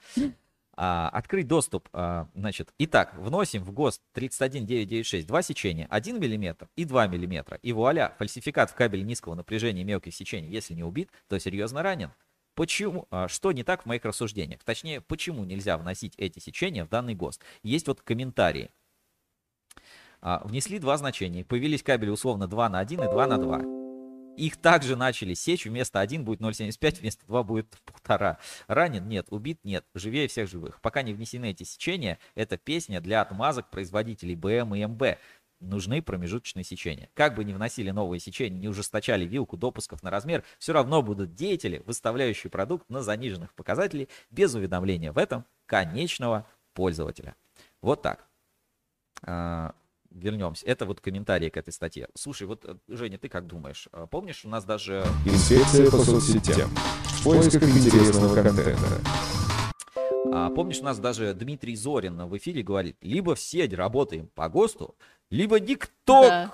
А, 0.78 1.08
открыть 1.08 1.48
доступ, 1.48 1.88
а, 1.94 2.28
значит, 2.34 2.74
итак, 2.78 3.14
вносим 3.14 3.64
в 3.64 3.72
ГОСТ 3.72 4.02
31996 4.12 5.26
два 5.26 5.40
сечения, 5.40 5.86
1 5.88 6.16
мм 6.16 6.68
и 6.76 6.84
2 6.84 7.06
мм. 7.08 7.58
И 7.62 7.72
вуаля, 7.72 8.14
фальсификат 8.18 8.70
в 8.70 8.74
кабеле 8.74 9.02
низкого 9.02 9.34
напряжения 9.34 9.80
и 9.80 9.84
мелких 9.84 10.14
сечений, 10.14 10.48
если 10.48 10.74
не 10.74 10.84
убит, 10.84 11.10
то 11.28 11.38
серьезно 11.38 11.82
ранен. 11.82 12.10
Почему, 12.54 13.06
а, 13.10 13.26
что 13.28 13.52
не 13.52 13.64
так 13.64 13.82
в 13.82 13.86
моих 13.86 14.04
рассуждениях? 14.04 14.62
Точнее, 14.64 15.00
почему 15.00 15.44
нельзя 15.44 15.78
вносить 15.78 16.12
эти 16.18 16.40
сечения 16.40 16.84
в 16.84 16.90
данный 16.90 17.14
ГОСТ? 17.14 17.40
Есть 17.62 17.88
вот 17.88 18.02
комментарии. 18.02 18.70
А, 20.20 20.42
внесли 20.44 20.78
два 20.78 20.98
значения. 20.98 21.44
Появились 21.44 21.82
кабели 21.82 22.10
условно 22.10 22.46
2 22.48 22.68
на 22.68 22.80
1 22.80 23.02
и 23.02 23.10
2 23.10 23.26
на 23.26 23.38
2. 23.38 23.85
Их 24.36 24.56
также 24.56 24.96
начали 24.96 25.34
сечь. 25.34 25.64
Вместо 25.64 26.00
1 26.00 26.24
будет 26.24 26.40
0,75, 26.40 27.00
вместо 27.00 27.26
2 27.26 27.42
будет 27.42 27.66
1,5. 28.04 28.36
Ранен? 28.68 29.08
Нет. 29.08 29.26
Убит? 29.30 29.60
Нет. 29.64 29.84
Живее 29.94 30.28
всех 30.28 30.48
живых. 30.48 30.80
Пока 30.80 31.02
не 31.02 31.12
внесены 31.12 31.50
эти 31.50 31.62
сечения, 31.62 32.18
это 32.34 32.56
песня 32.56 33.00
для 33.00 33.22
отмазок 33.22 33.70
производителей 33.70 34.34
БМ 34.34 34.74
и 34.74 34.84
МБ. 34.86 35.18
Нужны 35.60 36.02
промежуточные 36.02 36.64
сечения. 36.64 37.08
Как 37.14 37.34
бы 37.34 37.42
ни 37.42 37.54
вносили 37.54 37.90
новые 37.90 38.20
сечения, 38.20 38.58
не 38.58 38.68
ужесточали 38.68 39.24
вилку 39.24 39.56
допусков 39.56 40.02
на 40.02 40.10
размер, 40.10 40.44
все 40.58 40.74
равно 40.74 41.00
будут 41.00 41.34
деятели, 41.34 41.82
выставляющие 41.86 42.50
продукт 42.50 42.90
на 42.90 43.02
заниженных 43.02 43.54
показателей 43.54 44.10
без 44.30 44.54
уведомления 44.54 45.12
в 45.12 45.18
этом 45.18 45.46
конечного 45.64 46.46
пользователя. 46.74 47.36
Вот 47.80 48.02
так. 48.02 48.28
Вернемся. 50.16 50.64
Это 50.66 50.86
вот 50.86 51.00
комментарии 51.00 51.50
к 51.50 51.56
этой 51.58 51.72
статье. 51.72 52.08
Слушай, 52.14 52.46
вот, 52.46 52.64
э, 52.64 52.76
Женя, 52.88 53.18
ты 53.18 53.28
как 53.28 53.46
думаешь? 53.46 53.86
А, 53.92 54.06
помнишь, 54.06 54.44
у 54.44 54.48
нас 54.48 54.64
даже... 54.64 55.04
Инспекция 55.26 55.90
по 55.90 55.98
соцсетям. 55.98 56.70
В 56.70 57.24
поисках 57.24 57.62
интересного 57.64 58.34
контента. 58.34 58.78
А, 60.32 60.50
помнишь, 60.50 60.80
у 60.80 60.84
нас 60.84 60.98
даже 60.98 61.34
Дмитрий 61.34 61.76
Зорин 61.76 62.26
в 62.26 62.36
эфире 62.38 62.62
говорит, 62.62 62.96
либо 63.02 63.34
все 63.34 63.68
работаем 63.68 64.28
по 64.34 64.48
ГОСТу, 64.48 64.96
либо 65.28 65.60
никто 65.60 66.22
да. 66.22 66.50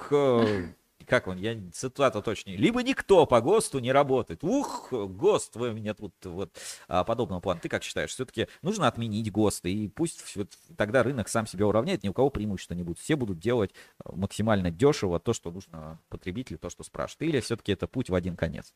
Как 1.02 1.26
он, 1.26 1.38
я 1.38 1.56
цитата 1.72 2.22
точнее, 2.22 2.56
либо 2.56 2.82
никто 2.82 3.26
по 3.26 3.40
ГОСТу 3.40 3.78
не 3.78 3.92
работает. 3.92 4.42
Ух, 4.42 4.92
ГОСТ, 4.92 5.56
вы 5.56 5.72
меня 5.72 5.94
тут 5.94 6.14
вот 6.24 6.50
а, 6.88 7.04
подобного 7.04 7.40
плана. 7.40 7.60
Ты 7.60 7.68
как 7.68 7.82
считаешь, 7.82 8.10
все-таки 8.10 8.48
нужно 8.62 8.88
отменить 8.88 9.30
ГОСТ, 9.30 9.66
и 9.66 9.88
пусть 9.88 10.36
вот, 10.36 10.52
тогда 10.76 11.02
рынок 11.02 11.28
сам 11.28 11.46
себя 11.46 11.66
уравняет, 11.66 12.02
ни 12.02 12.08
у 12.08 12.12
кого 12.12 12.30
преимущества 12.30 12.74
не 12.74 12.82
будет. 12.82 12.98
Все 12.98 13.16
будут 13.16 13.38
делать 13.38 13.72
а, 14.04 14.12
максимально 14.12 14.70
дешево 14.70 15.18
то, 15.20 15.32
что 15.32 15.50
нужно 15.50 16.00
потребителю, 16.08 16.58
то, 16.58 16.70
что 16.70 16.84
спрашивают. 16.84 17.22
Или 17.22 17.40
все-таки 17.40 17.72
это 17.72 17.86
путь 17.86 18.10
в 18.10 18.14
один 18.14 18.36
конец? 18.36 18.74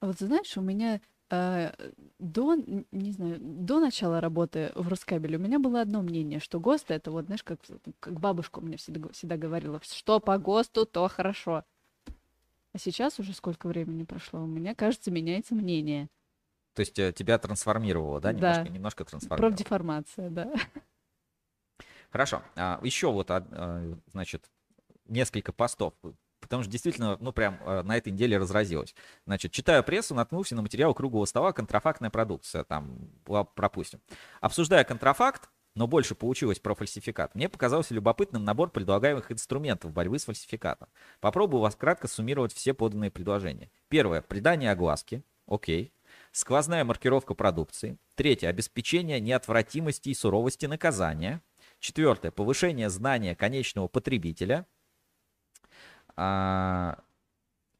Вот 0.00 0.18
знаешь, 0.18 0.56
у 0.56 0.60
меня 0.60 1.00
э, 1.30 1.72
до, 2.18 2.56
не 2.90 3.12
знаю, 3.12 3.38
до 3.40 3.80
начала 3.80 4.20
работы 4.20 4.72
в 4.74 4.88
Рускабеле 4.88 5.38
у 5.38 5.40
меня 5.40 5.58
было 5.58 5.80
одно 5.80 6.02
мнение, 6.02 6.40
что 6.40 6.60
ГОСТ 6.60 6.90
это 6.90 7.10
вот, 7.10 7.26
знаешь, 7.26 7.42
как, 7.42 7.60
как 8.00 8.20
бабушка 8.20 8.58
у 8.58 8.62
меня 8.62 8.76
всегда, 8.76 9.08
всегда 9.10 9.36
говорила, 9.36 9.80
что 9.82 10.20
по 10.20 10.36
ГОСТу, 10.38 10.86
то 10.86 11.08
хорошо. 11.08 11.64
А 12.72 12.78
сейчас 12.78 13.18
уже 13.18 13.32
сколько 13.32 13.68
времени 13.68 14.04
прошло, 14.04 14.42
у 14.42 14.46
меня, 14.46 14.74
кажется, 14.74 15.10
меняется 15.10 15.54
мнение. 15.54 16.08
То 16.74 16.80
есть 16.80 16.98
э, 16.98 17.10
тебя 17.12 17.38
трансформировало, 17.38 18.20
да? 18.20 18.32
Немножко, 18.34 18.64
да. 18.64 18.68
немножко 18.68 19.04
трансформировало. 19.06 19.50
Профдеформация, 19.50 20.28
да. 20.28 20.52
Хорошо. 22.10 22.42
А, 22.54 22.78
еще 22.82 23.10
вот, 23.10 23.30
а, 23.30 23.96
значит, 24.12 24.50
несколько 25.06 25.52
постов 25.52 25.94
потому 26.46 26.62
что 26.62 26.72
действительно, 26.72 27.16
ну, 27.20 27.32
прям 27.32 27.58
э, 27.64 27.82
на 27.82 27.96
этой 27.96 28.12
неделе 28.12 28.38
разразилось. 28.38 28.94
Значит, 29.26 29.52
читаю 29.52 29.84
прессу, 29.84 30.14
наткнулся 30.14 30.54
на 30.54 30.62
материал 30.62 30.94
круглого 30.94 31.24
стола 31.24 31.52
«Контрафактная 31.52 32.10
продукция», 32.10 32.64
там, 32.64 33.10
пропустим. 33.54 34.00
Обсуждая 34.40 34.84
контрафакт, 34.84 35.50
но 35.76 35.86
больше 35.86 36.14
получилось 36.14 36.58
про 36.58 36.74
фальсификат, 36.74 37.34
мне 37.34 37.50
показался 37.50 37.92
любопытным 37.92 38.44
набор 38.44 38.70
предлагаемых 38.70 39.30
инструментов 39.30 39.92
борьбы 39.92 40.18
с 40.18 40.24
фальсификатом. 40.24 40.88
Попробую 41.20 41.60
вас 41.60 41.76
кратко 41.76 42.08
суммировать 42.08 42.54
все 42.54 42.72
поданные 42.72 43.10
предложения. 43.10 43.70
Первое. 43.88 44.22
Придание 44.22 44.70
огласки. 44.70 45.22
Окей. 45.46 45.92
Сквозная 46.32 46.84
маркировка 46.84 47.34
продукции. 47.34 47.98
Третье. 48.14 48.48
Обеспечение 48.48 49.20
неотвратимости 49.20 50.08
и 50.08 50.14
суровости 50.14 50.64
наказания. 50.64 51.42
Четвертое. 51.78 52.30
Повышение 52.30 52.88
знания 52.88 53.36
конечного 53.36 53.86
потребителя. 53.86 54.66
А, 56.16 56.98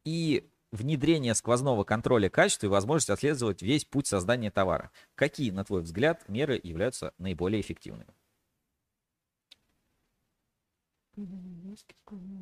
и 0.05 0.49
внедрение 0.71 1.33
сквозного 1.33 1.83
контроля 1.83 2.29
качества 2.29 2.67
и 2.67 2.69
возможность 2.69 3.09
отслеживать 3.09 3.61
весь 3.61 3.85
путь 3.85 4.07
создания 4.07 4.51
товара. 4.51 4.91
Какие, 5.15 5.51
на 5.51 5.63
твой 5.63 5.81
взгляд, 5.81 6.27
меры 6.29 6.59
являются 6.61 7.13
наиболее 7.17 7.61
эффективными? 7.61 8.13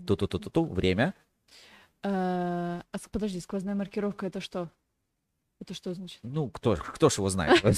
Ту-ту-ту-ту-ту. 0.05 0.65
Время. 0.65 1.13
А, 2.03 2.83
а, 2.91 2.97
подожди, 3.11 3.39
сквозная 3.39 3.73
маркировка 3.73 4.27
это 4.27 4.41
что? 4.41 4.69
Это 5.59 5.73
что 5.73 5.93
значит? 5.93 6.19
Ну, 6.23 6.49
кто, 6.49 6.75
кто 6.75 7.09
ж 7.09 7.17
его 7.17 7.29
знает? 7.29 7.63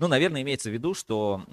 Ну, 0.00 0.08
наверное, 0.08 0.40
имеется 0.40 0.70
в 0.70 0.72
виду, 0.72 0.94
что 0.94 1.44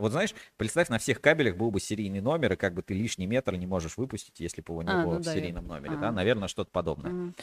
вот 0.00 0.12
знаешь, 0.12 0.34
представь, 0.56 0.88
на 0.88 0.98
всех 0.98 1.20
кабелях 1.20 1.56
был 1.56 1.70
бы 1.70 1.80
серийный 1.80 2.20
номер, 2.20 2.54
и 2.54 2.56
как 2.56 2.74
бы 2.74 2.82
ты 2.82 2.94
лишний 2.94 3.26
метр 3.26 3.54
не 3.54 3.66
можешь 3.66 3.96
выпустить, 3.96 4.40
если 4.40 4.62
бы 4.62 4.72
его 4.72 4.82
не 4.82 4.90
а, 4.90 5.04
было 5.04 5.14
ну, 5.14 5.20
в 5.20 5.24
да, 5.24 5.34
серийном 5.34 5.64
я... 5.64 5.74
номере, 5.74 5.94
а. 5.96 5.98
да? 5.98 6.12
Наверное, 6.12 6.48
что-то 6.48 6.70
подобное. 6.70 7.12
А. 7.12 7.42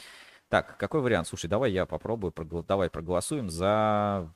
Так, 0.50 0.78
какой 0.78 1.02
вариант? 1.02 1.28
Слушай, 1.28 1.48
давай 1.48 1.72
я 1.72 1.86
попробую, 1.86 2.32
прогл... 2.32 2.62
давай 2.62 2.90
проголосуем 2.90 3.50
за... 3.50 4.34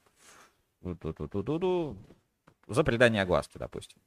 За 2.67 2.83
придание 2.83 3.21
огласки, 3.21 3.57
допустим. 3.57 3.99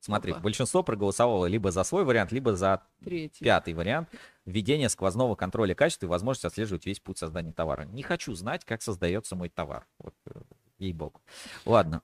Смотри, 0.00 0.32
Опа. 0.32 0.40
большинство 0.40 0.82
проголосовало 0.82 1.46
либо 1.46 1.70
за 1.70 1.82
свой 1.82 2.04
вариант, 2.04 2.30
либо 2.30 2.54
за 2.54 2.82
Третий. 3.04 3.44
пятый 3.44 3.74
вариант. 3.74 4.08
Введение 4.44 4.88
сквозного 4.88 5.34
контроля 5.34 5.74
качества 5.74 6.06
и 6.06 6.08
возможность 6.08 6.44
отслеживать 6.44 6.86
весь 6.86 7.00
путь 7.00 7.18
создания 7.18 7.52
товара. 7.52 7.82
Не 7.82 8.02
хочу 8.02 8.32
знать, 8.34 8.64
как 8.64 8.82
создается 8.82 9.34
мой 9.34 9.48
товар. 9.48 9.86
Вот, 9.98 10.14
э, 10.26 10.40
ей-богу. 10.78 11.20
Ладно. 11.64 12.02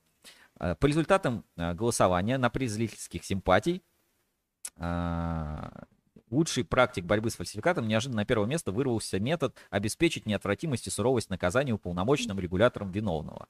Э, 0.62 0.76
по 0.76 0.86
результатам 0.86 1.44
э, 1.56 1.74
голосования 1.74 2.38
на 2.38 2.48
приз 2.48 2.72
зрительских 2.72 3.24
симпатий 3.24 3.82
э, 4.76 5.70
лучший 6.30 6.64
практик 6.64 7.04
борьбы 7.04 7.30
с 7.30 7.36
фальсификатом 7.36 7.88
неожиданно 7.88 8.22
на 8.22 8.24
первое 8.24 8.46
место 8.46 8.70
вырвался 8.70 9.18
метод 9.18 9.56
обеспечить 9.70 10.24
неотвратимость 10.24 10.86
и 10.86 10.90
суровость 10.90 11.30
наказания 11.30 11.72
уполномоченным 11.72 12.38
регулятором 12.38 12.92
виновного. 12.92 13.48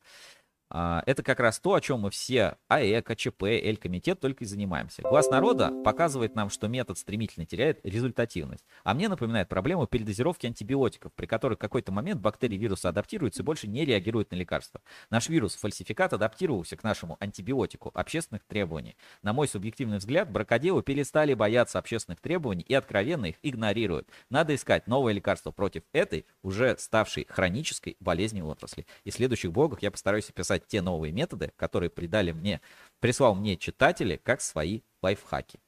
А, 0.74 1.02
это 1.04 1.22
как 1.22 1.38
раз 1.38 1.60
то, 1.60 1.74
о 1.74 1.80
чем 1.82 2.00
мы 2.00 2.10
все, 2.10 2.56
АЭК, 2.68 3.10
АЧП, 3.10 3.42
Эль-комитет 3.42 4.20
только 4.20 4.44
и 4.44 4.46
занимаемся. 4.46 5.02
Глаз 5.02 5.28
народа 5.28 5.70
показывает 5.84 6.34
нам, 6.34 6.48
что 6.48 6.66
метод 6.66 6.96
стремительно 6.96 7.44
теряет 7.44 7.80
результативность. 7.84 8.64
А 8.82 8.94
мне 8.94 9.10
напоминает 9.10 9.50
проблему 9.50 9.86
передозировки 9.86 10.46
антибиотиков, 10.46 11.12
при 11.12 11.26
которой 11.26 11.54
в 11.54 11.58
какой-то 11.58 11.92
момент 11.92 12.22
бактерии 12.22 12.56
вируса 12.56 12.88
адаптируются 12.88 13.42
и 13.42 13.44
больше 13.44 13.68
не 13.68 13.84
реагируют 13.84 14.30
на 14.30 14.36
лекарства. 14.36 14.80
Наш 15.10 15.28
вирус 15.28 15.56
фальсификат 15.56 16.14
адаптировался 16.14 16.78
к 16.78 16.82
нашему 16.82 17.18
антибиотику 17.20 17.90
общественных 17.92 18.42
требований. 18.44 18.96
На 19.20 19.34
мой 19.34 19.48
субъективный 19.48 19.98
взгляд, 19.98 20.30
бракоделы 20.30 20.82
перестали 20.82 21.34
бояться 21.34 21.78
общественных 21.78 22.22
требований 22.22 22.62
и 22.62 22.72
откровенно 22.72 23.26
их 23.26 23.36
игнорируют. 23.42 24.08
Надо 24.30 24.54
искать 24.54 24.86
новое 24.86 25.12
лекарство 25.12 25.50
против 25.50 25.82
этой, 25.92 26.24
уже 26.42 26.78
ставшей 26.78 27.26
хронической 27.28 27.98
болезни 28.00 28.40
отрасли. 28.40 28.86
И 29.04 29.10
в 29.10 29.14
следующих 29.14 29.52
блогах 29.52 29.82
я 29.82 29.90
постараюсь 29.90 30.30
описать 30.30 30.61
те 30.66 30.82
новые 30.82 31.12
методы, 31.12 31.52
которые 31.56 31.90
придали 31.90 32.32
мне, 32.32 32.60
прислал 33.00 33.34
мне 33.34 33.56
читатели, 33.56 34.16
как 34.16 34.40
свои 34.40 34.82
лайфхаки. 35.02 35.60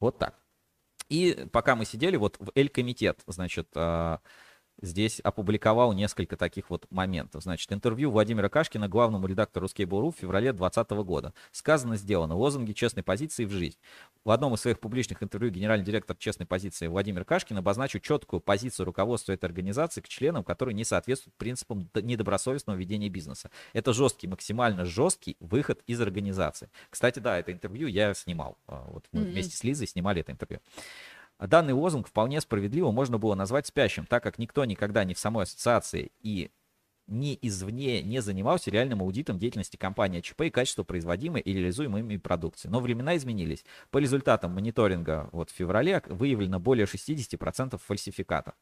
Вот 0.00 0.18
так. 0.18 0.38
И 1.08 1.46
пока 1.52 1.76
мы 1.76 1.84
сидели, 1.84 2.16
вот 2.16 2.36
в 2.38 2.52
Эль-комитет, 2.54 3.20
значит, 3.26 3.68
а, 3.74 4.20
здесь 4.82 5.20
опубликовал 5.20 5.92
несколько 5.92 6.36
таких 6.36 6.70
вот 6.70 6.86
моментов. 6.90 7.42
Значит, 7.42 7.72
интервью 7.72 8.10
Владимира 8.10 8.48
Кашкина, 8.48 8.88
главному 8.88 9.26
редактору 9.26 9.66
Ruskable.ru 9.66 10.12
в 10.12 10.20
феврале 10.20 10.52
2020 10.52 10.90
года. 11.06 11.34
Сказано, 11.52 11.96
сделано. 11.96 12.36
Лозунги 12.36 12.72
честной 12.72 13.02
позиции 13.02 13.44
в 13.44 13.50
жизнь. 13.50 13.76
В 14.24 14.30
одном 14.30 14.54
из 14.54 14.60
своих 14.60 14.80
публичных 14.80 15.22
интервью 15.22 15.50
генеральный 15.50 15.84
директор 15.84 16.16
честной 16.16 16.46
позиции 16.46 16.86
Владимир 16.86 17.24
Кашкин 17.24 17.58
обозначил 17.58 18.00
четкую 18.00 18.40
позицию 18.40 18.86
руководства 18.86 19.32
этой 19.32 19.46
организации 19.46 20.00
к 20.00 20.08
членам, 20.08 20.44
которые 20.44 20.74
не 20.74 20.84
соответствуют 20.84 21.34
принципам 21.36 21.88
недобросовестного 21.94 22.76
ведения 22.76 23.08
бизнеса. 23.08 23.50
Это 23.72 23.92
жесткий, 23.92 24.28
максимально 24.28 24.84
жесткий 24.84 25.36
выход 25.40 25.82
из 25.86 26.00
организации. 26.00 26.70
Кстати, 26.90 27.18
да, 27.18 27.38
это 27.38 27.52
интервью 27.52 27.88
я 27.88 28.14
снимал. 28.14 28.58
А, 28.66 28.86
вот 28.90 29.06
мы 29.12 29.22
mm-hmm. 29.22 29.30
вместе 29.30 29.56
с 29.56 29.64
Лизой 29.64 29.86
снимали 29.86 30.20
это 30.20 30.32
интервью. 30.32 30.60
Данный 31.40 31.72
лозунг 31.72 32.08
вполне 32.08 32.40
справедливо 32.40 32.90
можно 32.90 33.18
было 33.18 33.34
назвать 33.34 33.66
спящим, 33.66 34.04
так 34.04 34.22
как 34.22 34.38
никто 34.38 34.64
никогда 34.64 35.04
не 35.04 35.14
в 35.14 35.18
самой 35.18 35.44
ассоциации 35.44 36.12
и 36.20 36.50
ни 37.06 37.36
извне 37.42 38.02
не 38.02 38.20
занимался 38.22 38.70
реальным 38.70 39.02
аудитом 39.02 39.38
деятельности 39.38 39.76
компании 39.76 40.20
ЧП 40.20 40.42
и 40.42 40.50
качества 40.50 40.84
производимой 40.84 41.40
и 41.40 41.52
реализуемой 41.52 42.18
продукции. 42.18 42.68
Но 42.68 42.80
времена 42.80 43.16
изменились. 43.16 43.64
По 43.90 43.98
результатам 43.98 44.54
мониторинга 44.54 45.28
вот 45.32 45.50
в 45.50 45.54
феврале 45.54 46.02
выявлено 46.06 46.60
более 46.60 46.86
60% 46.86 47.80
фальсификатов. 47.84 48.54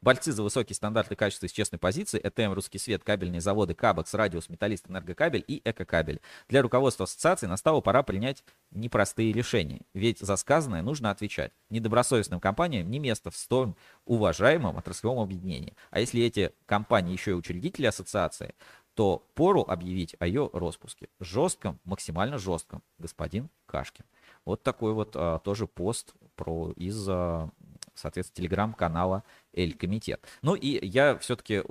Борцы 0.00 0.32
за 0.32 0.42
высокие 0.42 0.74
стандарты 0.74 1.16
качества 1.16 1.46
из 1.46 1.52
честной 1.52 1.78
позиции, 1.78 2.20
ЭТМ, 2.22 2.52
Русский 2.52 2.78
Свет, 2.78 3.02
кабельные 3.04 3.40
заводы, 3.40 3.74
Кабекс, 3.74 4.14
Радиус, 4.14 4.48
Металлист, 4.48 4.88
Энергокабель 4.88 5.44
и 5.46 5.60
Экокабель. 5.64 6.20
Для 6.48 6.62
руководства 6.62 7.04
ассоциации 7.04 7.46
настало 7.46 7.80
пора 7.80 8.02
принять 8.02 8.44
непростые 8.70 9.32
решения, 9.32 9.82
ведь 9.94 10.18
за 10.20 10.36
сказанное 10.36 10.82
нужно 10.82 11.10
отвечать. 11.10 11.52
Недобросовестным 11.70 12.40
компаниям 12.40 12.90
не 12.90 12.98
место 12.98 13.30
в 13.30 13.36
столь 13.36 13.74
уважаемом 14.04 14.76
отраслевом 14.76 15.20
объединении. 15.20 15.74
А 15.90 16.00
если 16.00 16.22
эти 16.22 16.52
компании 16.66 17.12
еще 17.12 17.32
и 17.32 17.34
учредители 17.34 17.86
ассоциации, 17.86 18.54
то 18.96 19.22
пору 19.34 19.62
объявить 19.62 20.16
о 20.18 20.26
ее 20.26 20.48
распуске. 20.54 21.08
Жестком, 21.20 21.78
максимально 21.84 22.38
жестком, 22.38 22.82
господин 22.98 23.50
Кашкин. 23.66 24.06
Вот 24.46 24.62
такой 24.62 24.94
вот 24.94 25.12
а, 25.14 25.38
тоже 25.40 25.66
пост 25.66 26.14
про 26.34 26.72
из 26.72 27.06
а, 27.08 27.50
соответственно, 27.96 28.36
телеграм-канала 28.36 29.24
Эль 29.52 29.74
Комитет. 29.74 30.24
Ну 30.42 30.54
и 30.54 30.84
я 30.86 31.18
все-таки 31.18 31.62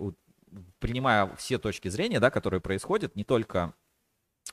принимаю 0.80 1.36
все 1.38 1.58
точки 1.58 1.88
зрения, 1.88 2.20
да, 2.20 2.30
которые 2.30 2.62
происходят, 2.62 3.16
не 3.16 3.24
только 3.24 3.74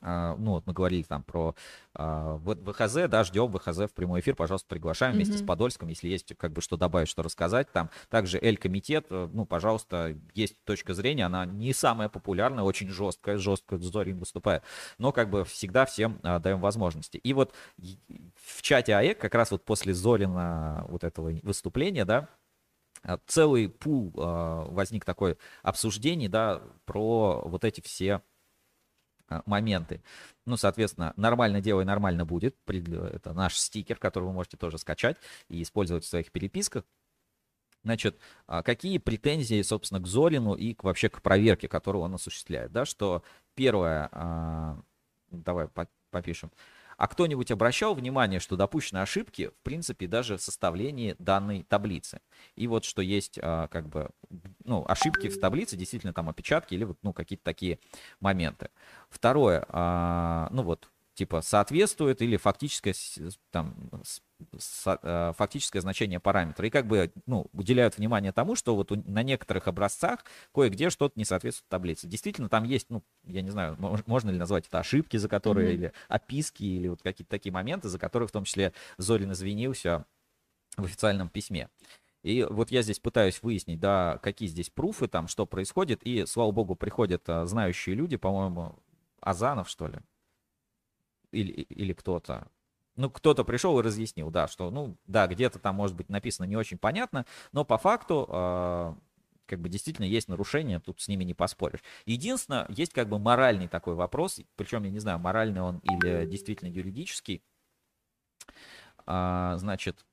ну, 0.02 0.52
вот 0.52 0.66
мы 0.66 0.72
говорили 0.72 1.02
там 1.02 1.22
про 1.22 1.54
а, 1.94 2.36
ВХЗ, 2.38 3.08
да, 3.08 3.22
ждем 3.22 3.52
ВХЗ 3.52 3.82
в 3.82 3.92
прямой 3.94 4.20
эфир, 4.20 4.34
пожалуйста, 4.34 4.66
приглашаем 4.68 5.14
вместе 5.14 5.34
mm-hmm. 5.34 5.44
с 5.44 5.46
Подольском, 5.46 5.88
если 5.88 6.08
есть 6.08 6.34
как 6.36 6.52
бы 6.52 6.60
что 6.60 6.76
добавить, 6.76 7.08
что 7.08 7.22
рассказать 7.22 7.70
там. 7.70 7.90
Также 8.08 8.38
Эль-комитет, 8.38 9.06
э, 9.10 9.28
ну, 9.32 9.46
пожалуйста, 9.46 10.16
есть 10.34 10.56
точка 10.64 10.94
зрения, 10.94 11.26
она 11.26 11.46
не 11.46 11.72
самая 11.72 12.08
популярная, 12.08 12.64
очень 12.64 12.88
жесткая, 12.88 13.38
жестко 13.38 13.78
Зорин 13.78 14.18
выступает, 14.18 14.62
но 14.98 15.12
как 15.12 15.30
бы 15.30 15.44
всегда 15.44 15.84
всем 15.86 16.18
а, 16.22 16.38
даем 16.38 16.60
возможности. 16.60 17.18
И 17.18 17.32
вот 17.32 17.54
в 17.78 18.62
чате 18.62 18.96
АЭК 18.96 19.18
как 19.18 19.34
раз 19.34 19.50
вот 19.50 19.64
после 19.64 19.94
Зорина 19.94 20.84
вот 20.88 21.04
этого 21.04 21.30
выступления, 21.42 22.04
да, 22.04 22.28
целый 23.26 23.68
пул 23.68 24.12
возник 24.14 25.04
такой 25.04 25.36
обсуждений, 25.62 26.28
да, 26.28 26.62
про 26.84 27.42
вот 27.44 27.64
эти 27.64 27.80
все 27.80 28.14
а, 28.14 28.22
моменты. 29.46 30.02
Ну, 30.44 30.56
соответственно, 30.56 31.12
нормально 31.16 31.60
делай, 31.60 31.84
нормально 31.84 32.24
будет. 32.24 32.56
Это 32.66 33.32
наш 33.32 33.56
стикер, 33.56 33.96
который 33.96 34.24
вы 34.24 34.32
можете 34.32 34.56
тоже 34.56 34.78
скачать 34.78 35.16
и 35.48 35.62
использовать 35.62 36.04
в 36.04 36.08
своих 36.08 36.30
переписках. 36.30 36.84
Значит, 37.84 38.18
а, 38.46 38.62
какие 38.62 38.98
претензии, 38.98 39.60
собственно, 39.62 40.00
к 40.00 40.06
Зорину 40.06 40.54
и 40.54 40.76
вообще 40.82 41.08
к 41.08 41.20
проверке, 41.20 41.66
которую 41.68 42.02
он 42.02 42.14
осуществляет, 42.14 42.70
да, 42.70 42.84
что 42.84 43.24
первое, 43.54 44.08
а, 44.12 44.80
давай 45.30 45.68
попишем, 46.10 46.52
а 46.96 47.08
кто-нибудь 47.08 47.50
обращал 47.50 47.94
внимание, 47.94 48.40
что 48.40 48.56
допущены 48.56 48.98
ошибки, 48.98 49.48
в 49.48 49.62
принципе, 49.62 50.06
даже 50.06 50.36
в 50.36 50.42
составлении 50.42 51.16
данной 51.18 51.62
таблицы? 51.62 52.20
И 52.54 52.66
вот 52.66 52.84
что 52.84 53.02
есть, 53.02 53.38
а, 53.42 53.68
как 53.68 53.88
бы, 53.88 54.10
ну, 54.64 54.84
ошибки 54.86 55.28
в 55.28 55.40
таблице, 55.40 55.76
действительно 55.76 56.12
там 56.12 56.28
опечатки 56.28 56.74
или 56.74 56.86
ну, 57.02 57.12
какие-то 57.12 57.44
такие 57.44 57.78
моменты. 58.20 58.70
Второе, 59.10 59.64
а, 59.68 60.48
ну 60.50 60.62
вот, 60.62 60.91
типа 61.14 61.42
соответствует 61.42 62.22
или 62.22 62.36
фактическое, 62.36 62.94
там, 63.50 63.90
э, 64.84 65.32
фактическое 65.36 65.82
значение 65.82 66.20
параметра. 66.20 66.66
И 66.66 66.70
как 66.70 66.86
бы 66.86 67.12
ну, 67.26 67.46
уделяют 67.52 67.98
внимание 67.98 68.32
тому, 68.32 68.54
что 68.56 68.74
вот 68.74 68.90
на 68.90 69.22
некоторых 69.22 69.68
образцах 69.68 70.24
кое-где 70.54 70.90
что-то 70.90 71.18
не 71.18 71.24
соответствует 71.24 71.68
таблице. 71.68 72.06
Действительно, 72.06 72.48
там 72.48 72.64
есть, 72.64 72.88
ну, 72.90 73.02
я 73.24 73.42
не 73.42 73.50
знаю, 73.50 73.76
можно 74.06 74.30
ли 74.30 74.38
назвать 74.38 74.66
это 74.66 74.78
ошибки, 74.78 75.16
за 75.16 75.28
которые, 75.28 75.70
mm-hmm. 75.70 75.74
или 75.74 75.92
описки, 76.08 76.64
или 76.64 76.88
вот 76.88 77.02
какие-то 77.02 77.30
такие 77.30 77.52
моменты, 77.52 77.88
за 77.88 77.98
которые 77.98 78.28
в 78.28 78.32
том 78.32 78.44
числе 78.44 78.72
Зорин 78.96 79.32
извинился 79.32 80.06
в 80.76 80.84
официальном 80.84 81.28
письме. 81.28 81.68
И 82.22 82.46
вот 82.48 82.70
я 82.70 82.82
здесь 82.82 83.00
пытаюсь 83.00 83.42
выяснить, 83.42 83.80
да, 83.80 84.18
какие 84.22 84.48
здесь 84.48 84.70
пруфы, 84.70 85.08
там, 85.08 85.26
что 85.26 85.44
происходит. 85.44 86.02
И, 86.04 86.24
слава 86.24 86.52
богу, 86.52 86.76
приходят 86.76 87.28
а, 87.28 87.46
знающие 87.46 87.96
люди, 87.96 88.16
по-моему, 88.16 88.78
Азанов, 89.20 89.68
что 89.68 89.88
ли, 89.88 89.98
или, 91.32 91.50
или 91.62 91.92
кто-то, 91.92 92.48
ну, 92.96 93.10
кто-то 93.10 93.44
пришел 93.44 93.78
и 93.78 93.82
разъяснил, 93.82 94.30
да, 94.30 94.46
что, 94.48 94.70
ну, 94.70 94.96
да, 95.06 95.26
где-то 95.26 95.58
там 95.58 95.76
может 95.76 95.96
быть 95.96 96.08
написано 96.08 96.46
не 96.46 96.56
очень 96.56 96.78
понятно, 96.78 97.26
но 97.52 97.64
по 97.64 97.78
факту, 97.78 98.28
э, 98.28 98.94
как 99.46 99.60
бы 99.60 99.68
действительно 99.68 100.06
есть 100.06 100.28
нарушения, 100.28 100.78
тут 100.78 101.00
с 101.00 101.08
ними 101.08 101.24
не 101.24 101.34
поспоришь. 101.34 101.82
Единственное, 102.06 102.66
есть 102.68 102.92
как 102.92 103.08
бы 103.08 103.18
моральный 103.18 103.68
такой 103.68 103.94
вопрос, 103.94 104.40
причем 104.56 104.84
я 104.84 104.90
не 104.90 104.98
знаю, 105.00 105.18
моральный 105.18 105.60
он 105.60 105.78
или 105.78 106.26
действительно 106.26 106.68
юридический, 106.68 107.42
э, 109.06 109.54
значит, 109.56 110.04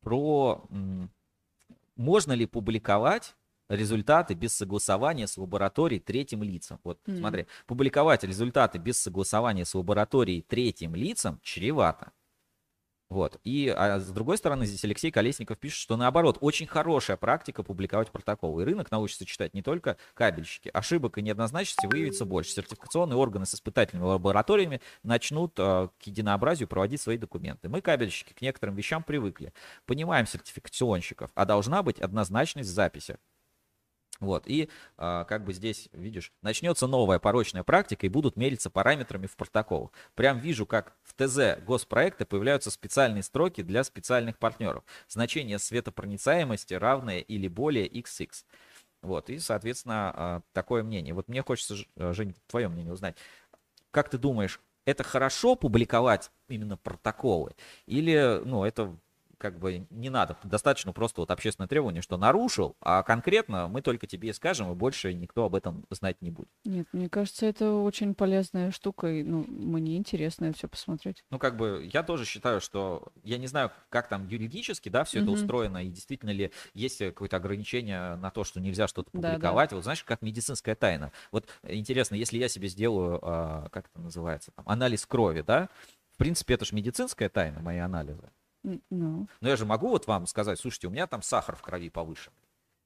про 0.00 0.66
можно 1.96 2.32
ли 2.32 2.46
публиковать 2.46 3.36
результаты 3.74 4.34
без 4.34 4.54
согласования 4.54 5.26
с 5.26 5.36
лабораторией 5.36 6.00
третьим 6.00 6.42
лицам. 6.42 6.80
Вот, 6.84 6.98
mm-hmm. 7.06 7.18
смотри, 7.18 7.46
публиковать 7.66 8.24
результаты 8.24 8.78
без 8.78 8.98
согласования 8.98 9.64
с 9.64 9.74
лабораторией 9.74 10.42
третьим 10.42 10.94
лицам 10.94 11.40
чревато. 11.42 12.12
Вот. 13.14 13.38
И 13.44 13.68
а 13.68 14.00
с 14.00 14.10
другой 14.10 14.38
стороны, 14.38 14.66
здесь 14.66 14.84
Алексей 14.84 15.10
Колесников 15.10 15.58
пишет, 15.58 15.78
что 15.78 15.96
наоборот, 15.96 16.38
очень 16.40 16.66
хорошая 16.66 17.16
практика 17.16 17.62
публиковать 17.62 18.10
протоколы. 18.10 18.62
И 18.62 18.64
рынок 18.64 18.90
научится 18.90 19.24
читать 19.24 19.54
не 19.54 19.62
только 19.62 19.98
кабельщики. 20.14 20.70
Ошибок 20.72 21.18
и 21.18 21.22
неоднозначности 21.22 21.86
выявится 21.86 22.24
больше. 22.24 22.50
Сертификационные 22.50 23.16
органы 23.16 23.46
с 23.46 23.54
испытательными 23.54 24.08
лабораториями 24.08 24.80
начнут 25.02 25.52
э, 25.58 25.88
к 25.96 26.02
единообразию 26.06 26.66
проводить 26.66 27.00
свои 27.00 27.16
документы. 27.16 27.68
Мы, 27.68 27.82
кабельщики, 27.82 28.32
к 28.32 28.40
некоторым 28.40 28.74
вещам 28.74 29.02
привыкли. 29.02 29.52
Понимаем 29.86 30.26
сертификационщиков, 30.26 31.30
а 31.34 31.44
должна 31.44 31.84
быть 31.84 32.00
однозначность 32.00 32.70
в 32.70 32.72
записях. 32.72 33.18
Вот, 34.20 34.44
и 34.46 34.70
а, 34.96 35.24
как 35.24 35.44
бы 35.44 35.52
здесь, 35.52 35.88
видишь, 35.92 36.32
начнется 36.40 36.86
новая 36.86 37.18
порочная 37.18 37.64
практика 37.64 38.06
и 38.06 38.08
будут 38.08 38.36
мериться 38.36 38.70
параметрами 38.70 39.26
в 39.26 39.36
протоколах. 39.36 39.90
Прям 40.14 40.38
вижу, 40.38 40.66
как 40.66 40.96
в 41.02 41.14
ТЗ 41.14 41.60
госпроекта 41.66 42.24
появляются 42.24 42.70
специальные 42.70 43.24
строки 43.24 43.62
для 43.62 43.82
специальных 43.82 44.38
партнеров. 44.38 44.84
Значение 45.08 45.58
светопроницаемости 45.58 46.74
равное 46.74 47.18
или 47.18 47.48
более 47.48 47.88
XX. 47.88 48.30
Вот, 49.02 49.30
и, 49.30 49.38
соответственно, 49.38 50.12
а, 50.14 50.42
такое 50.52 50.82
мнение. 50.82 51.12
Вот 51.12 51.28
мне 51.28 51.42
хочется, 51.42 51.76
а, 51.96 52.12
Жень, 52.12 52.34
твое 52.46 52.68
мнение 52.68 52.92
узнать. 52.92 53.16
Как 53.90 54.08
ты 54.08 54.16
думаешь, 54.16 54.60
это 54.86 55.02
хорошо 55.02 55.56
публиковать 55.56 56.30
именно 56.48 56.76
протоколы? 56.76 57.54
Или, 57.86 58.40
ну, 58.44 58.64
это 58.64 58.96
как 59.44 59.58
бы 59.58 59.86
не 59.90 60.08
надо. 60.08 60.38
Достаточно 60.42 60.94
просто 60.94 61.20
вот 61.20 61.30
общественное 61.30 61.68
требование, 61.68 62.00
что 62.00 62.16
нарушил, 62.16 62.76
а 62.80 63.02
конкретно 63.02 63.68
мы 63.68 63.82
только 63.82 64.06
тебе 64.06 64.32
скажем, 64.32 64.72
и 64.72 64.74
больше 64.74 65.12
никто 65.12 65.44
об 65.44 65.54
этом 65.54 65.84
знать 65.90 66.22
не 66.22 66.30
будет. 66.30 66.48
Нет, 66.64 66.88
мне 66.92 67.10
кажется, 67.10 67.44
это 67.44 67.72
очень 67.74 68.14
полезная 68.14 68.70
штука, 68.70 69.06
и 69.08 69.22
ну, 69.22 69.44
мне 69.46 69.98
интересно 69.98 70.46
это 70.46 70.56
все 70.56 70.66
посмотреть. 70.66 71.24
Ну, 71.30 71.38
как 71.38 71.58
бы, 71.58 71.86
я 71.92 72.02
тоже 72.02 72.24
считаю, 72.24 72.62
что 72.62 73.12
я 73.22 73.36
не 73.36 73.46
знаю, 73.46 73.70
как 73.90 74.08
там 74.08 74.26
юридически, 74.28 74.88
да, 74.88 75.04
все 75.04 75.18
это 75.18 75.26
Мгм. 75.26 75.34
устроено, 75.34 75.84
и 75.84 75.90
действительно 75.90 76.30
ли 76.30 76.50
есть 76.72 77.00
какое-то 77.00 77.36
ограничение 77.36 78.16
на 78.16 78.30
то, 78.30 78.44
что 78.44 78.60
нельзя 78.60 78.88
что-то 78.88 79.10
Да, 79.12 79.20
да. 79.20 79.26
публиковать. 79.26 79.72
Вот 79.72 79.84
знаешь, 79.84 80.02
как 80.04 80.22
медицинская 80.22 80.74
тайна. 80.74 81.12
Вот 81.32 81.50
интересно, 81.64 82.14
если 82.14 82.38
я 82.38 82.48
себе 82.48 82.68
сделаю, 82.68 83.18
а, 83.20 83.68
как 83.68 83.90
это 83.92 84.00
называется, 84.00 84.52
там, 84.52 84.66
анализ 84.66 85.04
крови, 85.04 85.42
да, 85.42 85.68
в 86.14 86.16
принципе, 86.16 86.54
это 86.54 86.64
же 86.64 86.74
медицинская 86.74 87.28
тайна, 87.28 87.60
мои 87.60 87.78
анализы. 87.78 88.30
Ну, 88.90 89.26
Но 89.40 89.48
я 89.48 89.56
же 89.56 89.66
могу 89.66 89.88
вот 89.88 90.06
вам 90.06 90.26
сказать, 90.26 90.58
слушайте, 90.58 90.88
у 90.88 90.90
меня 90.90 91.06
там 91.06 91.22
сахар 91.22 91.54
в 91.56 91.62
крови 91.62 91.90
повышен. 91.90 92.32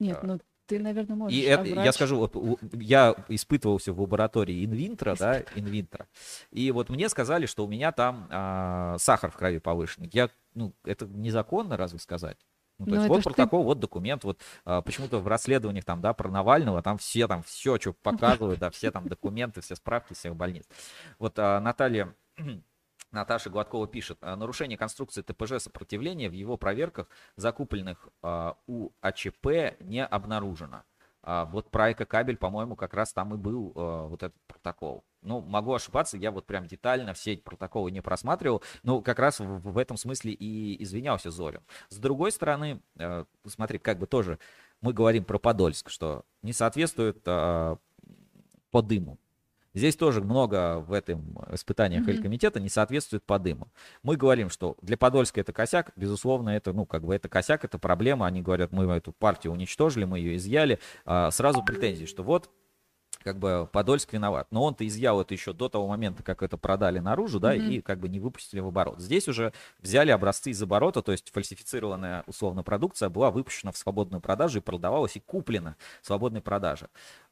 нет, 0.01 0.23
ну 0.23 0.41
ты, 0.67 0.79
наверное, 0.79 1.17
можешь. 1.17 1.39
И 1.39 1.47
а 1.47 1.55
это, 1.55 1.65
я 1.69 1.75
врач- 1.77 1.95
скажу, 1.95 2.17
вот, 2.19 2.37
я 2.75 3.15
испытывался 3.29 3.93
в 3.93 4.01
лаборатории 4.01 4.65
инвинтро, 4.65 5.15
да, 5.17 5.41
инвинтро, 5.55 6.07
и 6.51 6.71
вот 6.73 6.91
мне 6.91 7.09
сказали, 7.09 7.47
что 7.47 7.65
у 7.65 7.69
меня 7.69 7.91
там 7.93 8.29
а, 8.31 8.97
сахар 8.99 9.31
в 9.31 9.37
крови 9.37 9.59
повышенный. 9.59 10.11
Я, 10.13 10.29
ну, 10.55 10.75
это 10.85 11.07
незаконно, 11.07 11.77
разве 11.79 11.99
сказать? 11.99 12.37
Ну, 12.79 12.85
то 12.85 12.91
Ну, 12.91 12.97
есть 12.99 13.09
вот 13.09 13.21
ж 13.21 13.25
ты- 13.25 13.31
протокол, 13.31 13.65
вот 13.65 13.81
документ, 13.81 14.25
вот 14.25 14.41
а, 14.65 14.83
почему-то 14.83 15.19
в 15.21 15.27
расследованиях 15.27 15.85
там, 15.85 16.01
да, 16.01 16.13
про 16.13 16.29
Навального, 16.31 16.83
там 16.83 16.99
все 16.99 17.27
там 17.27 17.43
все, 17.43 17.79
что 17.79 17.93
показывают, 17.95 18.61
да, 18.61 18.71
все 18.71 18.91
там 18.91 19.09
документы, 19.09 19.63
все 19.63 19.75
справки 19.75 20.13
всех 20.15 20.37
больниц. 20.37 20.65
Вот 21.19 21.39
а, 21.39 21.61
Наталья 21.61 22.15
Наташа 23.11 23.51
Гладкова 23.51 23.87
пишет, 23.87 24.19
«А, 24.21 24.37
нарушение 24.37 24.77
конструкции 24.77 25.23
ТПЖ 25.23 25.61
сопротивления 25.61 26.29
в 26.29 26.33
его 26.33 26.57
проверках, 26.57 27.09
закупленных 27.37 28.09
а, 28.23 28.57
у 28.67 28.91
АЧП, 29.01 29.81
не 29.81 30.05
обнаружено. 30.05 30.83
А, 31.23 31.47
вот 31.47 31.71
про 31.71 31.93
экокабель, 31.93 32.37
по-моему, 32.37 32.77
как 32.77 32.95
раз 32.95 33.13
там 33.13 33.35
и 33.35 33.37
был 33.39 33.73
вот 33.75 34.23
этот 34.23 34.37
протокол. 34.47 35.05
Ну, 35.23 35.41
могу 35.41 35.75
ошибаться, 35.75 36.17
я 36.17 36.31
вот 36.31 36.47
прям 36.47 36.67
детально 36.67 37.13
все 37.13 37.33
эти 37.33 37.41
протоколы 37.41 37.91
не 37.91 38.01
просматривал, 38.01 38.63
но 38.83 39.01
как 39.03 39.19
раз 39.19 39.41
в, 39.41 39.77
этом 39.79 39.97
смысле 39.97 40.33
и 40.33 40.81
извинялся 40.83 41.31
Зорин. 41.31 41.63
С 41.89 41.97
другой 41.99 42.31
стороны, 42.31 42.81
смотри, 43.45 43.81
как 43.81 43.99
бы 43.99 44.07
тоже 44.07 44.39
мы 44.81 44.93
говорим 44.93 45.25
про 45.25 45.39
Подольск, 45.39 45.91
что 45.91 46.25
не 46.43 46.53
соответствует 46.53 47.21
по 47.25 47.79
дыму. 48.73 49.19
Здесь 49.79 49.97
тоже 49.97 50.21
много 50.21 50.81
в 50.81 50.93
этом 50.93 51.39
испытаниях 51.53 52.05
Мгм. 52.05 52.23
комитета 52.23 52.59
не 52.61 52.69
соответствует 52.69 53.23
по 53.23 53.39
дыму. 53.39 53.69
Мы 54.03 54.17
говорим, 54.17 54.51
что 54.51 54.77
для 54.83 54.97
Подольска 54.97 55.41
это 55.41 55.53
косяк, 55.53 55.93
безусловно, 55.95 56.51
это, 56.51 56.73
ну, 56.73 56.85
как 56.85 57.05
бы 57.05 57.15
это 57.15 57.29
косяк, 57.29 57.65
это 57.65 57.79
проблема. 57.79 58.27
Они 58.27 58.43
говорят, 58.43 58.73
мы 58.73 58.85
эту 58.93 59.13
партию 59.13 59.53
уничтожили, 59.53 60.05
мы 60.05 60.19
ее 60.19 60.37
изъяли. 60.37 60.81
А, 61.05 61.31
сразу 61.31 61.63
претензии, 61.63 62.07
что 62.07 62.23
вот 62.25 62.51
как 63.25 63.39
бы 63.39 63.69
Подольск 63.73 64.13
виноват. 64.13 64.47
Но 64.53 64.63
он-то 64.63 64.87
изъял 64.87 65.21
это 65.21 65.35
еще 65.35 65.53
до 65.53 65.69
того 65.69 65.89
момента, 65.89 66.23
как 66.23 66.43
это 66.43 66.57
продали 66.57 66.99
наружу, 67.01 67.41
да, 67.41 67.53
Мгм. 67.55 67.71
и 67.71 67.81
как 67.81 67.99
бы 67.99 68.09
не 68.09 68.21
выпустили 68.21 68.61
в 68.61 68.69
оборот. 68.69 69.01
Здесь 69.01 69.29
уже 69.29 69.53
взяли 69.81 70.11
образцы 70.11 70.51
из 70.51 70.63
оборота, 70.63 71.03
то 71.03 71.13
есть 71.13 71.31
фальсифицированная 71.33 72.25
условно 72.27 72.63
продукция 72.63 73.09
была 73.09 73.31
выпущена 73.31 73.73
в 73.73 73.77
свободную 73.77 74.21
продажу 74.21 74.59
и 74.59 74.63
продавалась 74.63 75.17
и 75.17 75.21
куплена 75.21 75.77
в 76.01 76.07
свободной 76.07 76.41
продаже. 76.41 76.89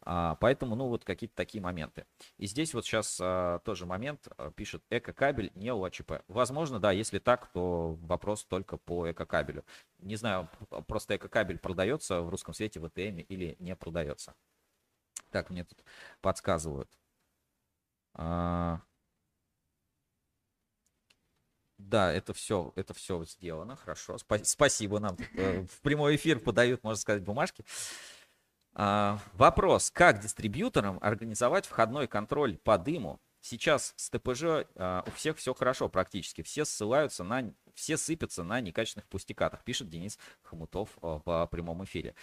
А, 0.09 0.37
поэтому, 0.37 0.77
ну, 0.77 0.87
вот 0.87 1.05
какие-то 1.05 1.35
такие 1.35 1.61
моменты. 1.61 2.07
И 2.39 2.47
здесь 2.47 2.73
вот 2.75 2.85
сейчас 2.87 3.19
а, 3.21 3.59
тоже 3.59 3.87
момент, 3.87 4.29
а, 4.39 4.53
пишет 4.53 4.85
эко-кабель 4.89 5.51
не 5.57 5.73
у 5.73 5.83
АЧП. 5.83 6.23
Возможно, 6.29 6.79
да, 6.79 6.93
если 6.93 7.19
так, 7.19 7.49
то 7.53 7.99
вопрос 8.03 8.45
только 8.45 8.77
по 8.77 9.11
эко-кабелю. 9.11 9.65
Не 9.99 10.15
знаю, 10.15 10.49
просто 10.87 11.17
эко-кабель 11.17 11.59
продается 11.59 12.23
в 12.23 12.29
русском 12.29 12.55
свете 12.55 12.79
в 12.79 12.87
ЭТМ 12.87 13.19
или 13.19 13.57
не 13.59 13.75
продается. 13.75 14.35
Так, 15.33 15.51
мне 15.51 15.65
тут 15.65 15.83
подсказывают. 16.21 16.89
Да, 21.79 22.13
это 22.13 22.33
все, 22.33 22.73
это 22.77 22.95
все 22.95 23.25
сделано, 23.25 23.77
хорошо. 23.77 24.17
Спа- 24.17 24.45
спасибо 24.45 24.99
нам 24.99 25.17
э, 25.37 25.61
в 25.63 25.81
прямой 25.83 26.17
эфир 26.17 26.39
подают, 26.41 26.83
можно 26.83 26.97
сказать, 26.97 27.23
бумажки. 27.23 27.65
А, 28.79 29.19
вопрос, 29.33 29.91
как 29.91 30.21
дистрибьюторам 30.21 30.99
организовать 31.01 31.65
входной 31.65 32.07
контроль 32.07 32.59
по 32.59 32.77
дыму? 32.77 33.19
Сейчас 33.41 33.95
с 33.97 34.11
ТПЖ 34.11 34.67
а, 34.75 35.03
у 35.07 35.11
всех 35.13 35.39
все 35.39 35.55
хорошо 35.55 35.89
практически, 35.89 36.43
все 36.43 36.67
ссылаются 36.67 37.25
на, 37.25 37.55
все 37.73 37.97
сыпятся 37.97 38.45
на 38.45 38.61
некачественных 38.61 39.09
пустякатах, 39.09 39.65
пишет 39.65 39.89
Денис 39.89 40.19
Хомутов 40.43 40.91
а, 41.01 41.21
по 41.21 41.47
прямому 41.47 41.85
эфире. 41.85 42.15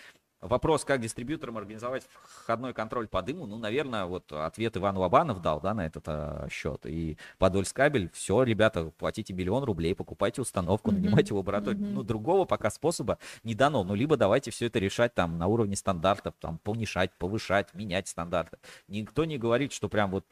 Вопрос, 0.44 0.84
как 0.84 1.00
дистрибьюторам 1.00 1.58
организовать 1.58 2.04
входной 2.26 2.74
контроль 2.74 3.08
по 3.08 3.22
дыму, 3.22 3.46
ну, 3.46 3.58
наверное, 3.58 4.06
вот 4.06 4.30
ответ 4.32 4.76
Иван 4.76 4.98
Лобанов 4.98 5.42
дал, 5.42 5.62
да, 5.62 5.74
на 5.74 5.86
этот 5.86 6.04
а, 6.08 6.48
счет. 6.50 6.86
И 6.86 7.18
Подольскабель, 7.38 8.10
все, 8.14 8.44
ребята, 8.44 8.92
платите 8.98 9.34
миллион 9.34 9.64
рублей, 9.64 9.96
покупайте 9.96 10.42
установку, 10.42 10.92
Мгм. 10.92 11.02
нанимайте 11.02 11.34
лабораторию. 11.34 11.82
Мгм. 11.82 11.94
Ну, 11.94 12.04
другого 12.04 12.44
пока 12.44 12.70
способа 12.70 13.20
не 13.44 13.56
дано. 13.56 13.84
Ну, 13.86 13.96
либо 13.96 14.18
давайте 14.18 14.52
все 14.52 14.66
это 14.66 14.80
решать 14.80 15.14
там 15.14 15.38
на 15.38 15.48
уровне 15.48 15.78
стандартов, 15.78 16.34
там, 16.42 16.58
понижать, 16.58 17.12
повышать, 17.18 17.74
менять 17.74 18.10
стандарты. 18.10 18.58
Никто 18.90 19.24
не 19.24 19.38
говорит, 19.38 19.72
что 19.72 19.88
прям 19.88 20.12
вот 20.12 20.26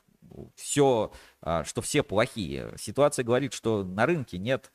все, 0.55 1.11
что 1.63 1.81
все 1.81 2.03
плохие. 2.03 2.73
Ситуация 2.77 3.23
говорит, 3.23 3.53
что 3.53 3.83
на 3.83 4.05
рынке 4.05 4.37
нет 4.37 4.71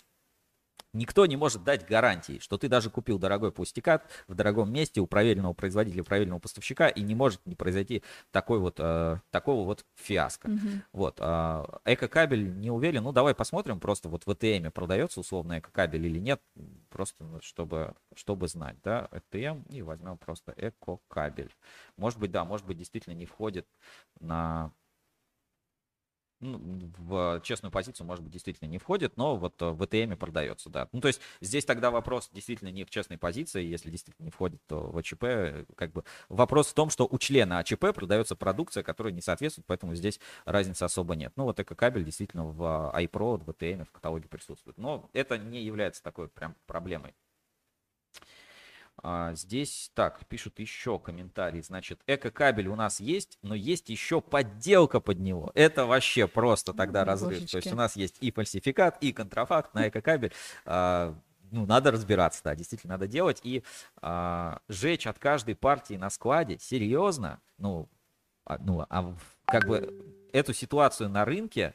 Никто 0.97 1.27
не 1.27 1.36
может 1.36 1.62
дать 1.62 1.86
гарантии, 1.86 2.39
что 2.40 2.56
ты 2.56 2.68
даже 2.68 2.89
купил 2.90 3.18
дорогой 3.18 3.52
пустикат 3.52 4.10
в 4.27 4.35
дорогом 4.35 4.73
месте 4.73 5.01
у 5.01 5.06
проверенного 5.06 5.52
производителя, 5.52 6.02
проверенного 6.02 6.39
поставщика, 6.40 6.89
и 6.89 7.02
не 7.02 7.14
может 7.14 7.44
не 7.44 7.55
произойти 7.55 8.02
такой 8.31 8.59
вот, 8.59 8.77
э, 8.78 9.18
такого 9.31 9.64
вот 9.66 9.85
фиаско. 9.94 10.48
Мгм. 10.48 10.82
Вот. 10.93 11.16
а, 11.20 11.81
Эко-кабель 11.85 12.59
не 12.59 12.70
уверен. 12.70 13.05
Ну, 13.05 13.12
давай 13.12 13.35
посмотрим, 13.35 13.78
просто 13.78 14.09
вот 14.09 14.24
в 14.27 14.32
ЭТМ 14.32 14.70
продается 14.70 15.20
условно 15.20 15.59
эко-кабель 15.59 16.06
или 16.06 16.18
нет, 16.18 16.40
просто 16.89 17.24
вот 17.24 17.44
чтобы, 17.44 17.94
чтобы 18.14 18.48
знать, 18.48 18.77
да, 18.82 19.09
ЭТМ, 19.12 19.62
и 19.68 19.82
возьмем 19.82 20.16
просто 20.16 20.55
эко-кабель. 20.56 21.55
Может 21.97 22.18
быть, 22.18 22.31
да, 22.31 22.44
может 22.44 22.66
быть, 22.66 22.78
действительно 22.78 23.14
не 23.14 23.27
входит 23.27 23.66
на 24.20 24.73
ну, 26.41 26.91
в 26.99 27.41
честную 27.43 27.73
позицию, 27.73 28.07
может 28.07 28.23
быть, 28.23 28.33
действительно 28.33 28.69
не 28.69 28.79
входит, 28.79 29.17
но 29.17 29.37
вот 29.37 29.61
э, 29.63 29.71
в 29.71 29.85
ЭТМ 29.85 30.15
продается, 30.15 30.69
да. 30.71 30.89
Ну, 30.93 31.01
то 31.01 31.09
есть 31.09 31.21
здесь 31.41 31.65
тогда 31.65 31.91
вопрос 31.91 32.29
действительно 32.33 32.69
не 32.69 32.85
в 32.85 32.91
честной 32.91 33.19
позиции, 33.19 33.65
если 33.65 33.91
действительно 33.91 34.27
не 34.27 34.31
входит, 34.31 34.61
то 34.67 34.81
в 34.81 34.99
АЧП, 34.99 35.25
э, 35.25 35.65
как 35.77 35.93
бы 35.93 36.05
вопрос 36.29 36.69
в 36.69 36.75
том, 36.75 36.91
что 36.91 37.07
у 37.11 37.19
члена 37.19 37.59
АЧП 37.59 37.93
продается 37.95 38.37
продукция, 38.37 38.83
которая 38.83 39.13
не 39.13 39.23
соответствует, 39.23 39.67
поэтому 39.67 39.95
здесь 39.95 40.21
разницы 40.45 40.83
особо 40.83 41.17
нет. 41.17 41.33
Ну, 41.37 41.45
вот 41.45 41.59
эко-кабель 41.59 42.05
действительно 42.05 42.45
в 42.45 42.93
iPro, 42.95 43.43
в 43.45 43.51
ЭТМ, 43.51 43.85
в 43.85 43.93
каталоге 43.93 44.29
присутствует. 44.29 44.79
Но 44.79 45.09
это 45.13 45.39
не 45.39 45.63
является 45.63 46.03
такой 46.03 46.29
прям 46.29 46.55
проблемой. 46.67 47.15
А, 49.02 49.35
здесь, 49.35 49.90
так, 49.94 50.24
пишут 50.27 50.59
еще 50.59 50.98
комментарии. 50.98 51.60
Значит, 51.60 52.01
эко-кабель 52.06 52.68
у 52.68 52.77
нас 52.77 53.01
есть, 53.01 53.39
но 53.43 53.55
есть 53.55 53.89
еще 53.89 54.20
подделка 54.20 55.01
под 55.01 55.18
него. 55.18 55.51
Это 55.55 55.86
вообще 55.86 56.27
просто 56.27 56.73
тогда 56.73 57.05
разрыв. 57.05 57.39
То 57.39 57.43
есть 57.43 57.52
божечки. 57.55 57.73
у 57.73 57.77
нас 57.77 57.97
есть 57.97 58.16
и 58.20 58.31
фальсификат, 58.31 58.98
и 59.02 59.12
контрафакт 59.12 59.74
на 59.74 59.89
эко-кабель. 59.89 60.32
А, 60.64 61.14
ну, 61.51 61.66
надо 61.66 61.90
разбираться, 61.90 62.43
да, 62.43 62.55
действительно 62.55 62.94
надо 62.94 63.06
делать. 63.06 63.40
И 63.43 63.62
а, 64.01 64.60
жечь 64.68 65.06
от 65.06 65.18
каждой 65.18 65.55
партии 65.55 65.94
на 65.94 66.10
складе, 66.10 66.59
серьезно, 66.59 67.40
ну, 67.59 67.89
а, 68.44 68.59
ну, 68.59 68.86
а 68.89 69.14
как 69.44 69.66
бы 69.66 70.27
эту 70.32 70.52
ситуацию 70.52 71.09
на 71.09 71.24
рынке 71.24 71.74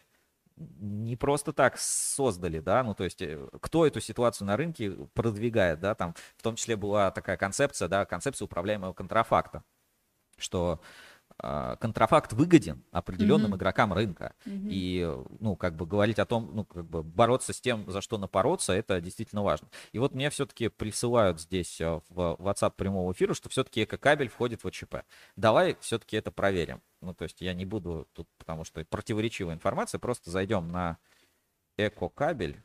не 0.79 1.15
просто 1.15 1.53
так 1.53 1.77
создали, 1.77 2.59
да, 2.59 2.83
ну, 2.83 2.93
то 2.93 3.03
есть, 3.03 3.21
э, 3.21 3.47
кто 3.61 3.85
эту 3.85 4.01
ситуацию 4.01 4.47
на 4.47 4.57
рынке 4.57 4.91
продвигает, 5.13 5.79
да, 5.79 5.95
там, 5.95 6.15
в 6.37 6.43
том 6.43 6.55
числе 6.55 6.75
была 6.75 7.11
такая 7.11 7.37
концепция, 7.37 7.87
да, 7.87 8.05
концепция 8.05 8.45
управляемого 8.45 8.93
контрафакта, 8.93 9.63
что 10.37 10.81
контрафакт 11.41 12.33
выгоден 12.33 12.83
определенным 12.91 13.51
Мгм. 13.51 13.57
игрокам 13.57 13.93
рынка. 13.93 14.35
Мгм. 14.45 14.67
И, 14.69 15.17
ну, 15.39 15.55
как 15.55 15.75
бы 15.75 15.85
говорить 15.85 16.19
о 16.19 16.25
том, 16.25 16.51
ну, 16.53 16.65
как 16.65 16.85
бы 16.85 17.03
бороться 17.03 17.51
с 17.53 17.59
тем, 17.59 17.89
за 17.89 18.01
что 18.01 18.17
напороться, 18.17 18.73
это 18.73 19.01
действительно 19.01 19.41
важно. 19.43 19.67
И 19.91 19.99
вот 19.99 20.13
мне 20.13 20.29
все-таки 20.29 20.67
присылают 20.69 21.39
здесь 21.41 21.81
э, 21.81 21.99
в 22.09 22.37
WhatsApp 22.39 22.73
прямого 22.75 23.11
эфира, 23.11 23.33
что 23.33 23.49
все-таки 23.49 23.83
эко-кабель 23.83 24.29
входит 24.29 24.63
в 24.63 24.67
ОЧП. 24.67 24.97
Давай 25.35 25.77
все-таки 25.81 26.15
это 26.15 26.31
проверим. 26.31 26.81
Ну, 27.01 27.13
то 27.15 27.23
есть 27.23 27.41
я 27.41 27.53
не 27.53 27.65
буду 27.65 28.07
тут, 28.13 28.27
потому 28.37 28.63
что 28.63 28.85
противоречивая 28.85 29.55
информация, 29.55 29.97
просто 29.97 30.29
зайдем 30.29 30.67
на 30.67 30.97
эко-кабель, 31.77 32.61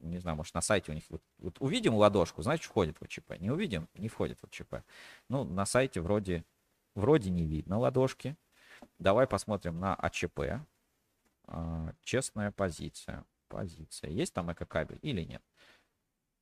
не 0.00 0.18
знаю, 0.18 0.36
может, 0.36 0.54
на 0.54 0.60
сайте 0.60 0.92
у 0.92 0.94
них, 0.94 1.04
вот, 1.08 1.22
вот 1.38 1.56
увидим 1.60 1.94
ладошку, 1.94 2.42
значит, 2.42 2.66
входит 2.66 2.98
в 2.98 3.02
ОЧП. 3.02 3.38
Не 3.38 3.50
увидим, 3.50 3.88
не 3.94 4.08
входит 4.08 4.38
в 4.40 4.44
ОЧП. 4.44 4.76
Ну, 5.28 5.44
на 5.44 5.66
сайте 5.66 6.00
вроде, 6.00 6.44
вроде 6.94 7.30
не 7.30 7.46
видно 7.46 7.78
ладошки. 7.78 8.36
Давай 8.98 9.26
посмотрим 9.26 9.78
на 9.78 9.94
АЧП. 9.94 10.40
А, 11.46 11.92
Честная 12.02 12.50
позиция. 12.50 13.24
Позиция. 13.48 14.10
Есть 14.10 14.34
там 14.34 14.52
эко-кабель 14.52 14.98
или 15.02 15.22
нет? 15.22 15.42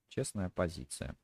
Честная 0.08 0.48
позиция. 0.50 1.16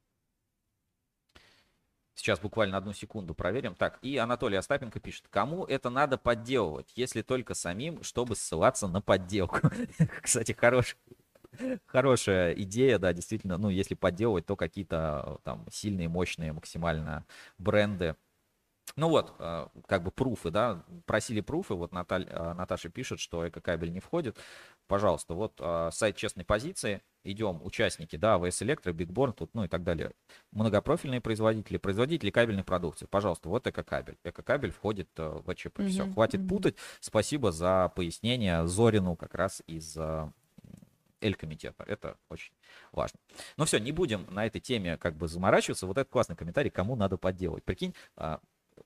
Сейчас 2.15 2.41
буквально 2.41 2.77
одну 2.77 2.93
секунду 2.93 3.33
проверим. 3.33 3.77
Так, 3.77 4.01
и 4.03 4.17
Анатолий 4.17 4.57
Остапенко 4.57 4.99
пишет. 4.99 5.29
Кому 5.31 5.65
это 5.65 5.89
надо 5.89 6.19
подделывать, 6.19 6.91
если 6.97 7.23
только 7.23 7.55
самим, 7.55 8.03
чтобы 8.03 8.35
ссылаться 8.35 8.89
на 8.89 9.01
подделку? 9.01 9.61
Кстати, 10.23 10.51
хороший, 10.51 10.97
хорошая 11.87 12.55
идея, 12.55 12.99
да, 12.99 13.13
действительно. 13.13 13.57
Ну, 13.57 13.69
если 13.69 13.95
подделывать, 13.95 14.47
то 14.47 14.57
какие-то 14.57 15.39
там 15.45 15.65
сильные, 15.71 16.09
мощные 16.09 16.53
максимально 16.53 17.25
бренды. 17.57 18.17
Ну 18.97 19.09
вот, 19.09 19.35
э, 19.39 19.66
как 19.86 20.02
бы 20.02 20.10
пруфы, 20.10 20.51
да, 20.51 20.85
просили 21.06 21.40
пруфы, 21.40 21.74
вот 21.74 21.93
Наталь, 21.93 22.27
э, 22.28 22.52
Наташа 22.55 22.89
пишет, 22.89 23.20
что 23.20 23.47
эко-кабель 23.47 23.93
не 23.93 24.01
входит. 24.01 24.36
Пожалуйста, 24.86 25.35
вот 25.35 25.55
э, 25.60 25.90
сайт 25.93 26.16
честной 26.16 26.44
позиции, 26.44 27.02
идем, 27.24 27.60
участники, 27.62 28.16
да, 28.16 28.35
АВС 28.35 28.62
Электро, 28.62 28.93
Бигборн, 28.93 29.32
тут, 29.32 29.51
ну 29.55 29.65
и 29.65 29.69
так 29.69 29.85
далее. 29.85 30.12
Многопрофильные 30.52 31.20
производители, 31.20 31.77
производители 31.77 32.31
кабельной 32.31 32.65
продукции. 32.65 33.06
Пожалуйста, 33.06 33.48
вот 33.48 33.66
эко-кабель. 33.66 34.19
Эко-кабель 34.24 34.70
входит 34.70 35.09
в 35.16 35.48
АЧП. 35.51 35.82
Все, 35.89 36.05
mm-hmm. 36.05 36.15
хватит 36.15 36.40
mm-hmm. 36.40 36.48
путать. 36.48 36.77
Спасибо 37.01 37.52
за 37.52 37.93
пояснение 37.94 38.66
Зорину 38.66 39.16
как 39.16 39.35
раз 39.35 39.62
из 39.66 39.97
Эль-комитета. 41.20 41.85
Это 41.85 42.16
очень 42.28 42.52
важно. 42.93 43.19
Но 43.56 43.65
все, 43.65 43.78
не 43.78 43.93
будем 43.93 44.27
на 44.31 44.47
этой 44.47 44.60
теме 44.60 44.97
как 44.97 45.16
бы 45.16 45.28
заморачиваться. 45.28 45.86
Вот 45.86 45.98
этот 45.98 46.12
классный 46.12 46.36
комментарий, 46.36 46.70
кому 46.70 46.97
надо 46.97 47.16
подделывать. 47.16 47.65
Прикинь, 47.65 47.94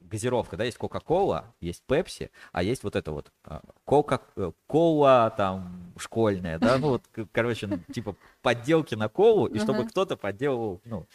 газировка, 0.01 0.57
да, 0.57 0.65
есть 0.65 0.79
Кока-Кола, 0.79 1.55
есть 1.61 1.83
Пепси, 1.87 2.31
а 2.53 2.63
есть 2.63 2.83
вот 2.83 2.97
это 2.97 3.13
вот 3.13 3.33
а, 3.45 3.63
Кока-Кола 3.85 5.35
там 5.37 5.93
школьная, 5.97 6.59
да, 6.59 6.79
ну 6.79 6.91
вот, 6.91 7.03
короче, 7.33 7.67
ну, 7.67 7.79
типа 7.93 8.17
подделки 8.43 8.95
на 8.95 9.09
колу, 9.09 9.47
и 9.47 9.59
чтобы 9.59 9.87
кто-то 9.87 10.17
подделывал, 10.17 10.81
ну, 10.85 11.07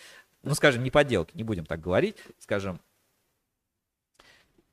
ну, 0.43 0.55
скажем, 0.55 0.83
не 0.83 0.91
подделки, 0.91 1.35
не 1.35 1.43
будем 1.43 1.65
так 1.65 1.81
говорить, 1.81 2.17
скажем, 2.39 2.79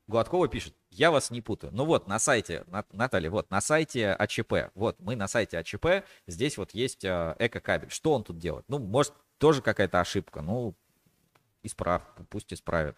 Гладкова 0.06 0.48
пишет, 0.48 0.74
я 0.90 1.10
вас 1.10 1.30
не 1.30 1.40
путаю. 1.40 1.72
Ну 1.74 1.86
вот, 1.86 2.06
на 2.08 2.18
сайте, 2.18 2.64
Наталья, 2.92 3.30
вот, 3.30 3.50
на 3.50 3.60
сайте 3.60 4.10
АЧП, 4.12 4.70
вот, 4.74 5.00
мы 5.00 5.16
на 5.16 5.28
сайте 5.28 5.58
АЧП, 5.58 6.04
здесь 6.26 6.58
вот 6.58 6.72
есть 6.72 7.04
э, 7.04 7.34
эко-кабель. 7.38 7.90
Что 7.90 8.12
он 8.12 8.22
тут 8.22 8.38
делает? 8.38 8.66
Ну, 8.68 8.78
может, 8.78 9.14
тоже 9.38 9.62
какая-то 9.62 10.00
ошибка, 10.00 10.42
ну, 10.42 10.74
исправ, 11.64 12.02
пусть 12.30 12.52
исправят. 12.52 12.96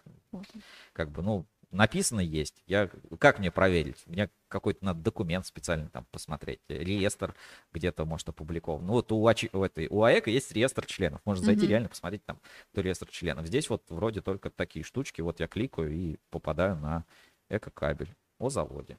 Как 0.93 1.11
бы, 1.11 1.21
ну, 1.23 1.45
написано 1.71 2.19
есть. 2.19 2.63
Я, 2.65 2.89
как 3.19 3.39
мне 3.39 3.51
проверить? 3.51 4.03
Мне 4.05 4.29
какой-то 4.47 4.85
надо 4.85 5.01
документ 5.01 5.45
специально 5.45 5.89
там 5.89 6.05
посмотреть. 6.11 6.59
Реестр 6.67 7.35
где-то, 7.73 8.05
может, 8.05 8.29
опубликован. 8.29 8.85
Ну, 8.85 8.93
вот 8.93 9.11
у, 9.11 9.27
АЧ, 9.27 9.45
у, 9.53 9.63
этой, 9.63 9.87
у 9.87 10.03
АЭКа 10.03 10.29
есть 10.29 10.51
реестр 10.51 10.85
членов. 10.85 11.21
Можно 11.25 11.45
зайти 11.45 11.65
mm-hmm. 11.65 11.69
реально 11.69 11.89
посмотреть 11.89 12.25
там 12.25 12.39
кто 12.71 12.81
реестр 12.81 13.07
членов. 13.09 13.47
Здесь 13.47 13.69
вот 13.69 13.83
вроде 13.89 14.21
только 14.21 14.49
такие 14.49 14.83
штучки. 14.83 15.21
Вот 15.21 15.39
я 15.39 15.47
кликаю 15.47 15.91
и 15.91 16.17
попадаю 16.29 16.75
на 16.77 17.05
эко-кабель 17.49 18.13
о 18.39 18.49
заводе. 18.49 18.97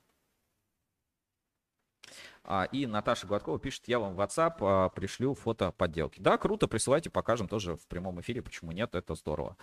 А, 2.51 2.65
и 2.65 2.87
Наташа 2.87 3.27
Гладкова 3.27 3.59
пишет, 3.59 3.89
я 3.89 3.99
вам 3.99 4.15
в 4.15 4.21
WhatsApp 4.21 4.55
а, 4.63 4.89
пришлю 4.89 5.35
фото 5.35 5.71
подделки. 5.71 6.19
Да, 6.19 6.39
круто, 6.39 6.67
присылайте, 6.67 7.11
покажем 7.11 7.47
тоже 7.47 7.77
в 7.77 7.87
прямом 7.89 8.23
эфире, 8.23 8.41
почему 8.41 8.73
нет, 8.73 8.95
это 8.95 9.15
здорово. 9.15 9.59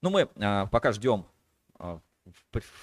Ну, 0.00 0.10
мы 0.10 0.28
а, 0.34 0.66
пока 0.66 0.90
ждем 0.90 1.26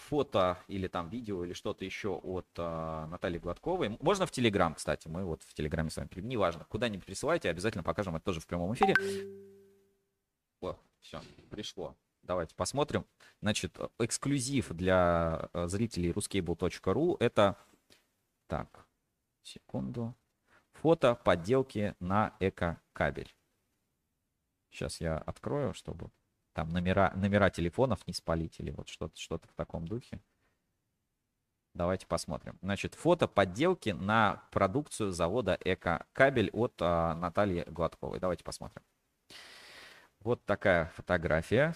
фото 0.07 0.57
или 0.67 0.87
там 0.87 1.09
видео 1.09 1.43
или 1.43 1.51
что-то 1.51 1.83
еще 1.83 2.11
от 2.11 2.47
а, 2.55 3.07
Натальи 3.07 3.39
Гладковой. 3.39 3.97
Можно 3.99 4.25
в 4.25 4.31
Телеграм, 4.31 4.73
кстати, 4.73 5.09
мы 5.09 5.25
вот 5.25 5.43
в 5.43 5.53
Телеграме 5.53 5.89
с 5.89 5.97
вами, 5.97 6.07
неважно, 6.15 6.65
куда-нибудь 6.69 7.05
присылайте, 7.05 7.49
обязательно 7.49 7.83
покажем 7.83 8.15
это 8.15 8.23
тоже 8.23 8.39
в 8.39 8.47
прямом 8.47 8.73
эфире. 8.73 8.95
О, 10.61 10.77
все, 11.01 11.19
пришло. 11.49 11.93
Давайте 12.23 12.55
посмотрим. 12.55 13.05
Значит, 13.41 13.77
эксклюзив 13.99 14.69
для 14.69 15.49
зрителей 15.53 16.11
ruscable.ru 16.11 17.17
это... 17.19 17.57
Так, 18.47 18.88
Секунду. 19.43 20.15
Фото 20.73 21.15
подделки 21.15 21.95
на 21.99 22.35
эко-кабель. 22.39 23.33
Сейчас 24.71 25.01
я 25.01 25.17
открою, 25.17 25.73
чтобы 25.73 26.11
там 26.53 26.69
номера, 26.69 27.11
номера 27.15 27.49
телефонов 27.49 28.05
не 28.07 28.13
спалить 28.13 28.59
или 28.59 28.71
вот 28.71 28.87
что-то 28.89 29.17
что 29.19 29.37
в 29.37 29.53
таком 29.55 29.87
духе. 29.87 30.21
Давайте 31.73 32.07
посмотрим. 32.07 32.57
Значит, 32.61 32.95
фото 32.95 33.27
подделки 33.27 33.91
на 33.91 34.43
продукцию 34.51 35.11
завода 35.11 35.57
Эко-кабель 35.63 36.49
от 36.51 36.73
а, 36.81 37.15
Натальи 37.15 37.63
Гладковой. 37.67 38.19
Давайте 38.19 38.43
посмотрим. 38.43 38.81
Вот 40.19 40.43
такая 40.45 40.87
фотография. 40.95 41.75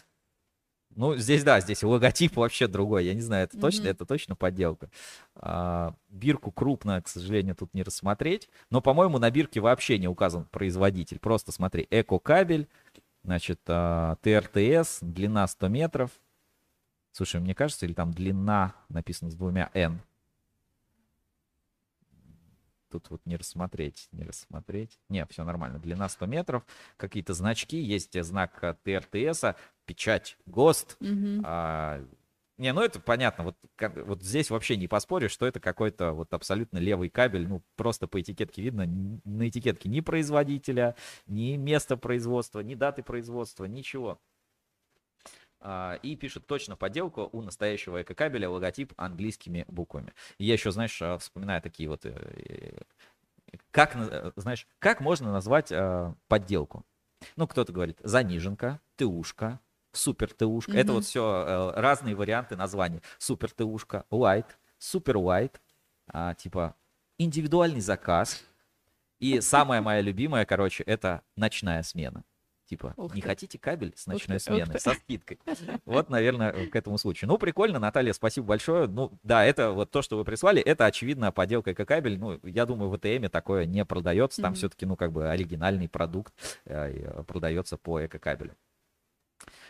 Ну, 0.95 1.15
здесь, 1.15 1.44
да, 1.44 1.60
здесь 1.60 1.84
логотип 1.84 2.36
вообще 2.38 2.68
другой. 2.68 3.06
Я 3.06 3.14
не 3.14 3.22
знаю, 3.22 3.45
это 3.45 3.60
точно, 3.60 3.84
mm-hmm. 3.84 3.91
это 3.91 4.06
точно 4.06 4.36
подделка. 4.36 4.90
А, 5.36 5.95
бирку 6.10 6.52
крупно, 6.52 7.02
к 7.02 7.07
сожалению, 7.07 7.56
тут 7.56 7.74
не 7.74 7.84
рассмотреть. 7.84 8.49
Но, 8.70 8.82
по-моему, 8.82 9.20
на 9.20 9.30
бирке 9.32 9.60
вообще 9.60 9.98
не 9.98 10.07
указан 10.07 10.45
производитель. 10.45 11.20
Просто 11.20 11.52
смотри, 11.52 11.88
эко-кабель, 11.90 12.68
значит, 13.24 13.61
а, 13.68 14.15
ТРТС, 14.22 14.99
длина 15.02 15.48
100 15.48 15.68
метров. 15.68 16.11
Слушай, 17.11 17.41
мне 17.41 17.53
кажется, 17.53 17.86
или 17.86 17.94
там 17.94 18.11
длина 18.11 18.76
написано 18.90 19.30
с 19.30 19.36
двумя 19.36 19.70
N 19.74 20.02
тут 22.94 23.10
вот 23.10 23.26
не 23.26 23.36
рассмотреть, 23.36 24.07
не 24.11 24.24
рассмотреть. 24.24 24.99
Не, 25.10 25.26
все 25.26 25.44
нормально. 25.44 25.80
Длина 25.80 26.07
100 26.07 26.28
метров, 26.28 26.64
какие-то 26.98 27.34
значки, 27.34 27.78
есть 27.78 28.22
знак 28.24 28.78
ТРТС, 28.84 29.56
печать 29.85 30.38
ГОСТ. 30.45 30.97
Угу. 30.99 31.41
А, 31.43 32.05
не, 32.57 32.72
ну 32.72 32.81
это 32.81 32.99
понятно. 32.99 33.45
Вот, 33.45 33.57
как, 33.76 33.97
вот 34.05 34.22
здесь 34.23 34.49
вообще 34.49 34.77
не 34.77 34.88
поспоришь, 34.88 35.31
что 35.31 35.45
это 35.45 35.60
какой-то 35.60 36.14
вот 36.14 36.34
абсолютно 36.34 36.77
левый 36.77 37.10
кабель. 37.10 37.47
Ну, 37.47 37.64
просто 37.76 38.07
по 38.07 38.22
этикетке 38.22 38.61
видно, 38.61 38.85
на 39.26 39.47
этикетке 39.47 39.89
ни 39.89 40.01
производителя, 40.01 40.95
ни 41.26 41.55
места 41.55 41.97
производства, 41.97 42.60
ни 42.60 42.76
даты 42.76 43.01
производства, 43.03 43.65
ничего. 43.65 44.19
А, 45.65 45.97
и 46.03 46.15
пишет 46.15 46.45
точно 46.45 46.76
подделку 46.76 47.30
у 47.31 47.41
настоящего 47.41 48.01
эко-кабеля 48.01 48.49
логотип 48.49 48.93
английскими 48.97 49.64
буквами. 49.69 50.14
И 50.38 50.45
я 50.45 50.53
еще, 50.53 50.72
знаешь, 50.72 51.01
а, 51.01 51.18
вспоминаю 51.18 51.61
такие 51.61 51.88
вот... 51.89 52.05
Э, 52.05 52.81
как, 53.72 54.34
знаешь, 54.35 54.68
как 54.80 54.99
можно 54.99 55.31
назвать 55.31 55.72
а, 55.72 56.15
подделку? 56.27 56.85
Ну, 57.38 57.47
кто-то 57.47 57.72
говорит 57.72 57.99
заниженка, 58.03 58.81
тыушка, 58.97 59.61
супер 59.94 60.34
тыушка. 60.34 60.74
Mm-hmm. 60.74 60.80
Это 60.80 60.94
вот 60.94 61.06
все 61.06 61.45
э, 61.48 61.80
разные 61.80 62.15
варианты 62.15 62.56
названий. 62.56 63.02
Супер 63.18 63.52
тыушка, 63.52 64.06
light, 64.11 64.48
супер 64.78 65.15
light, 65.18 65.56
типа 66.36 66.76
индивидуальный 67.18 67.82
заказ. 67.82 68.44
И 69.20 69.40
самая 69.40 69.82
моя 69.82 70.02
любимая, 70.02 70.45
короче, 70.45 70.84
это 70.84 71.22
ночная 71.38 71.82
смена. 71.84 72.26
Типа, 72.65 72.94
Ух 72.98 73.14
не 73.14 73.22
ты. 73.22 73.28
хотите 73.28 73.60
кабель 73.60 73.94
с 73.95 74.07
ночной 74.07 74.40
ты, 74.40 74.45
смены, 74.45 74.80
со 74.80 74.94
скидкой? 74.94 75.40
Вот, 75.86 76.10
наверное, 76.10 76.68
к 76.68 76.76
этому 76.76 76.98
случаю. 76.98 77.28
Ну, 77.28 77.38
прикольно, 77.38 77.78
Наталья, 77.78 78.14
спасибо 78.14 78.48
большое. 78.48 78.88
Ну, 78.88 79.11
да, 79.22 79.45
это 79.45 79.72
вот 79.72 79.91
то, 79.91 80.02
что 80.02 80.18
вы 80.18 80.24
прислали, 80.24 80.61
это, 80.61 80.86
очевидно, 80.86 81.32
поделка 81.32 81.74
эко-кабель. 81.74 82.18
Ну, 82.18 82.40
я 82.44 82.65
думаю, 82.65 82.90
в 82.90 82.94
АТМе 82.94 83.30
такое 83.30 83.65
не 83.65 83.86
продается. 83.86 84.41
Там 84.41 84.53
mm-hmm. 84.53 84.56
все-таки, 84.56 84.86
ну, 84.86 84.95
как 84.95 85.11
бы 85.11 85.30
оригинальный 85.30 85.90
продукт 85.90 86.34
э, 86.65 87.24
продается 87.28 87.78
по 87.78 88.03
эко-кабелю. 88.06 88.56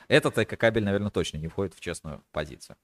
Этот 0.08 0.38
эко-кабель, 0.38 0.84
наверное, 0.84 1.12
точно 1.12 1.38
не 1.38 1.48
входит 1.48 1.74
в 1.74 1.80
честную 1.80 2.24
позицию. 2.32 2.78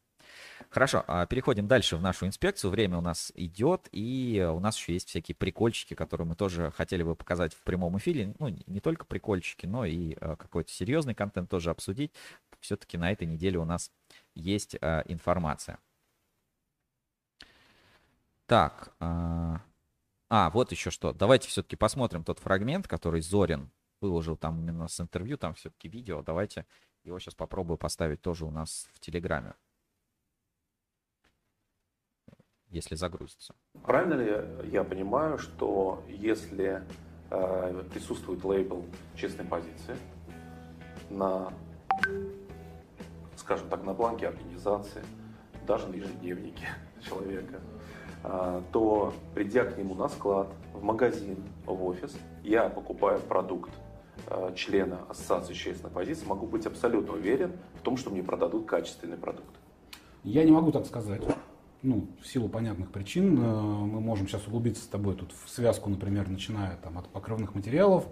Хорошо, 0.70 1.04
а 1.08 1.26
переходим 1.26 1.68
дальше 1.68 1.98
в 1.98 2.02
нашу 2.02 2.28
инспекцию. 2.28 2.72
Время 2.72 2.98
у 2.98 3.02
нас 3.02 3.32
идет, 3.36 3.88
и 3.92 4.46
у 4.52 4.60
нас 4.60 4.78
еще 4.78 4.94
есть 4.94 5.10
всякие 5.10 5.36
прикольчики, 5.36 5.94
которые 5.94 6.28
мы 6.28 6.36
тоже 6.36 6.72
хотели 6.72 7.02
бы 7.04 7.16
показать 7.16 7.54
в 7.54 7.62
прямом 7.62 7.98
эфире. 7.98 8.36
Ну, 8.40 8.56
не 8.68 8.80
только 8.80 9.06
прикольчики, 9.06 9.66
но 9.66 9.86
и 9.86 10.16
а, 10.20 10.36
какой-то 10.36 10.72
серьезный 10.72 11.16
контент 11.16 11.50
тоже 11.50 11.72
обсудить. 11.72 12.12
Все-таки 12.60 12.98
на 12.98 13.12
этой 13.12 13.26
неделе 13.26 13.58
у 13.58 13.66
нас 13.66 13.92
есть 14.36 14.76
а, 14.82 15.04
информация. 15.08 15.80
Так, 18.46 18.94
а, 19.00 19.62
а, 20.30 20.50
вот 20.52 20.72
еще 20.72 20.92
что. 20.92 21.14
Давайте 21.14 21.48
все-таки 21.48 21.76
посмотрим 21.76 22.24
тот 22.24 22.40
фрагмент, 22.40 22.88
который 22.88 23.22
Зорин 23.22 23.72
выложил 24.02 24.38
там 24.38 24.60
именно 24.60 24.88
с 24.88 25.00
интервью, 25.00 25.38
там 25.38 25.54
все-таки 25.56 25.90
видео. 25.90 26.22
Давайте 26.22 26.66
его 27.04 27.20
сейчас 27.20 27.36
попробую 27.36 27.78
поставить 27.78 28.22
тоже 28.22 28.46
у 28.46 28.52
нас 28.52 28.90
в 28.94 29.00
Телеграме 29.00 29.54
если 32.70 32.96
загрузится. 32.96 33.56
Правильно 33.84 34.14
ли 34.14 34.72
я 34.72 34.84
понимаю, 34.84 35.38
что 35.38 36.04
если 36.08 36.84
э, 37.30 37.84
присутствует 37.92 38.44
лейбл 38.44 38.86
честной 39.16 39.46
позиции 39.46 39.98
на, 41.10 41.52
скажем 43.36 43.70
так, 43.70 43.84
на 43.84 43.94
бланке 43.94 44.28
организации, 44.28 45.04
даже 45.66 45.88
на 45.88 45.96
ежедневнике 45.96 46.68
человека, 47.02 47.60
э, 48.24 48.62
то 48.72 49.14
придя 49.34 49.66
к 49.66 49.78
нему 49.78 49.96
на 49.96 50.08
склад, 50.10 50.50
в 50.74 50.84
магазин, 50.84 51.44
в 51.66 51.84
офис, 51.84 52.16
я 52.44 52.70
покупаю 52.70 53.20
продукт 53.20 53.72
члена 54.56 55.00
Ассоциации 55.10 55.52
общественных 55.54 55.94
позиций 55.94 56.28
могу 56.28 56.46
быть 56.46 56.66
абсолютно 56.66 57.14
уверен 57.14 57.54
в 57.76 57.82
том, 57.82 57.98
что 57.98 58.10
мне 58.10 58.24
продадут 58.24 58.66
качественный 58.66 59.18
продукт. 59.18 59.56
Я 60.24 60.44
не 60.44 60.52
могу 60.52 60.72
так 60.72 60.86
сказать. 60.86 61.22
Ну, 61.82 62.08
в 62.22 62.28
силу 62.28 62.50
понятных 62.50 62.92
причин 62.92 63.38
э, 63.38 63.42
мы 63.42 64.02
можем 64.02 64.28
сейчас 64.28 64.46
углубиться 64.48 64.84
с 64.84 64.88
тобой 64.88 65.16
тут 65.16 65.32
в 65.32 65.50
связку, 65.50 65.90
например, 65.90 66.28
начиная 66.28 66.76
там, 66.84 66.98
от 66.98 67.08
покровных 67.08 67.56
материалов, 67.56 68.06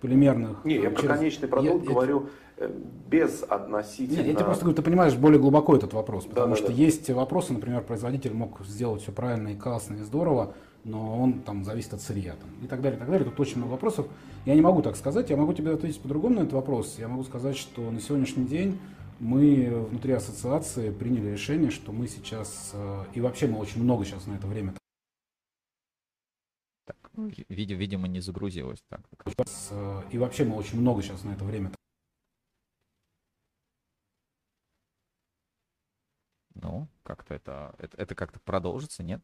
полимерных. 0.00 0.64
Не, 0.64 0.76
я 0.76 0.90
про 0.90 1.02
через- 1.02 1.16
конечный 1.16 1.48
продукт 1.48 1.82
Я- 1.82 1.82
я- 1.82 1.88
говорю 1.88 2.28
э, 2.58 2.70
без 3.08 3.42
относительно... 3.42 4.18
Нет, 4.18 4.26
я 4.26 4.34
тебе 4.34 4.44
просто 4.44 4.64
говорю, 4.64 4.76
ты 4.76 4.82
понимаешь 4.82 5.16
более 5.16 5.40
глубоко 5.40 5.74
этот 5.76 5.94
вопрос, 5.94 6.26
потому 6.26 6.54
Да-да-да. 6.54 6.62
что 6.70 6.72
есть 6.80 7.10
вопросы, 7.10 7.52
например, 7.52 7.82
производитель 7.82 8.34
мог 8.34 8.64
сделать 8.64 9.02
все 9.02 9.10
правильно 9.10 9.48
и 9.48 9.56
классно 9.56 9.96
и 9.96 10.02
здорово, 10.02 10.54
но 10.88 11.20
он 11.20 11.40
там 11.40 11.64
зависит 11.64 11.94
от 11.94 12.00
сырья 12.00 12.32
там, 12.32 12.50
и 12.64 12.66
так 12.66 12.80
далее, 12.80 12.96
и 12.96 13.00
так 13.00 13.10
далее. 13.10 13.28
Тут 13.28 13.38
очень 13.38 13.58
много 13.58 13.72
вопросов. 13.72 14.06
Я 14.44 14.54
не 14.54 14.60
могу 14.60 14.82
так 14.82 14.96
сказать, 14.96 15.30
я 15.30 15.36
могу 15.36 15.52
тебе 15.52 15.72
ответить 15.72 16.00
по-другому 16.00 16.36
на 16.36 16.40
этот 16.40 16.54
вопрос. 16.54 16.96
Я 16.98 17.08
могу 17.08 17.24
сказать, 17.24 17.56
что 17.56 17.90
на 17.90 18.00
сегодняшний 18.00 18.46
день 18.46 18.78
мы 19.20 19.86
внутри 19.90 20.12
ассоциации 20.12 20.90
приняли 20.90 21.30
решение, 21.30 21.70
что 21.70 21.92
мы 21.92 22.08
сейчас, 22.08 22.70
э, 22.72 23.04
и 23.14 23.20
вообще 23.20 23.46
мы 23.46 23.58
очень 23.58 23.82
много 23.82 24.04
сейчас 24.04 24.26
на 24.26 24.34
это 24.34 24.46
время 24.46 24.74
Видео, 27.48 27.76
видимо, 27.76 28.06
не 28.06 28.20
загрузилось. 28.20 28.80
Так. 28.88 29.00
Сейчас, 29.26 29.72
И 30.12 30.18
вообще 30.18 30.44
мы 30.44 30.54
очень 30.54 30.80
много 30.80 31.02
сейчас 31.02 31.24
на 31.24 31.32
это 31.32 31.44
время. 31.44 31.72
Ну, 36.54 36.88
как-то 37.02 37.34
это, 37.34 37.74
это, 37.78 37.96
это 37.96 38.14
как-то 38.14 38.38
продолжится, 38.40 39.02
нет? 39.02 39.20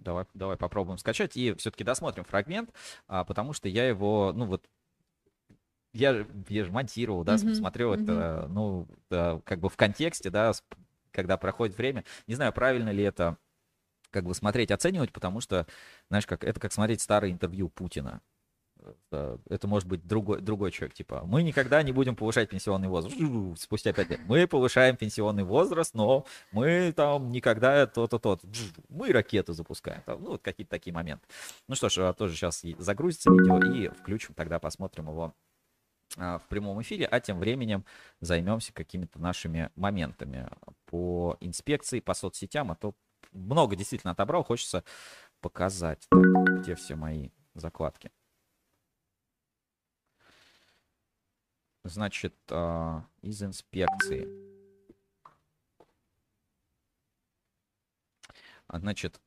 Давай, 0.00 0.24
давай 0.34 0.56
попробуем 0.56 0.98
скачать 0.98 1.36
и 1.36 1.54
все-таки 1.54 1.84
досмотрим 1.84 2.24
фрагмент, 2.24 2.70
а, 3.06 3.24
потому 3.24 3.52
что 3.52 3.68
я 3.68 3.86
его, 3.86 4.32
ну 4.34 4.46
вот, 4.46 4.66
я, 5.92 6.26
я 6.48 6.64
же 6.64 6.72
монтировал, 6.72 7.24
да, 7.24 7.36
Мгм, 7.36 7.54
смотрел 7.54 7.92
это, 7.94 8.46
ну, 8.50 8.88
да, 9.10 9.40
как 9.44 9.60
бы 9.60 9.68
в 9.68 9.76
контексте, 9.76 10.30
да, 10.30 10.52
когда 11.10 11.36
проходит 11.36 11.76
время. 11.76 12.04
Не 12.26 12.34
знаю, 12.34 12.52
правильно 12.52 12.90
ли 12.90 13.02
это 13.02 13.36
как 14.10 14.24
бы 14.24 14.34
смотреть, 14.34 14.70
оценивать, 14.70 15.12
потому 15.12 15.40
что, 15.40 15.66
знаешь, 16.08 16.26
как 16.26 16.44
это 16.44 16.58
как 16.60 16.72
смотреть 16.72 17.00
старое 17.00 17.30
интервью 17.30 17.68
Путина. 17.68 18.22
Э, 19.10 19.38
Это 19.48 19.68
может 19.68 19.88
быть 19.88 20.06
другой, 20.06 20.40
другой 20.40 20.70
человек, 20.70 20.94
типа, 20.94 21.22
мы 21.24 21.42
никогда 21.42 21.82
не 21.82 21.92
будем 21.92 22.16
повышать 22.16 22.48
пенсионный 22.48 22.88
возраст. 22.88 23.16
Спустя 23.60 23.92
пять 23.92 24.10
лет. 24.10 24.20
Мы 24.26 24.46
повышаем 24.46 24.96
пенсионный 24.96 25.44
возраст, 25.44 25.94
но 25.94 26.26
мы 26.52 26.92
там 26.92 27.30
никогда 27.30 27.86
то-то. 27.86 28.38
Жу, 28.52 28.64
Мы 28.88 29.12
ракету 29.12 29.52
запускаем. 29.52 30.02
Там, 30.02 30.22
ну, 30.22 30.30
вот 30.32 30.42
какие-то 30.42 30.70
такие 30.70 30.92
моменты. 30.92 31.26
Ну 31.68 31.74
что 31.74 31.88
ж, 31.88 31.98
а, 31.98 32.12
тоже 32.12 32.34
сейчас 32.34 32.62
загрузится 32.78 33.30
видео 33.30 33.58
и 33.58 33.88
включим, 33.88 34.34
тогда 34.34 34.58
посмотрим 34.58 35.08
его 35.08 35.34
а, 36.16 36.38
в 36.38 36.46
прямом 36.48 36.80
эфире, 36.82 37.06
а 37.06 37.20
тем 37.20 37.38
временем 37.38 37.84
займемся 38.20 38.72
какими-то 38.72 39.18
нашими 39.18 39.70
моментами 39.76 40.48
по 40.86 41.36
инспекции, 41.40 42.00
по 42.00 42.14
соцсетям, 42.14 42.72
а 42.72 42.76
то 42.76 42.94
много 43.32 43.76
действительно 43.76 44.12
отобрал, 44.12 44.42
хочется 44.42 44.84
показать, 45.40 46.08
где 46.10 46.74
все 46.74 46.96
мои 46.96 47.30
закладки. 47.54 48.10
Значит, 51.84 52.34
а, 52.50 53.04
из 53.22 53.42
инспекции. 53.42 54.28
А, 58.66 58.78
Значит, 58.78 59.20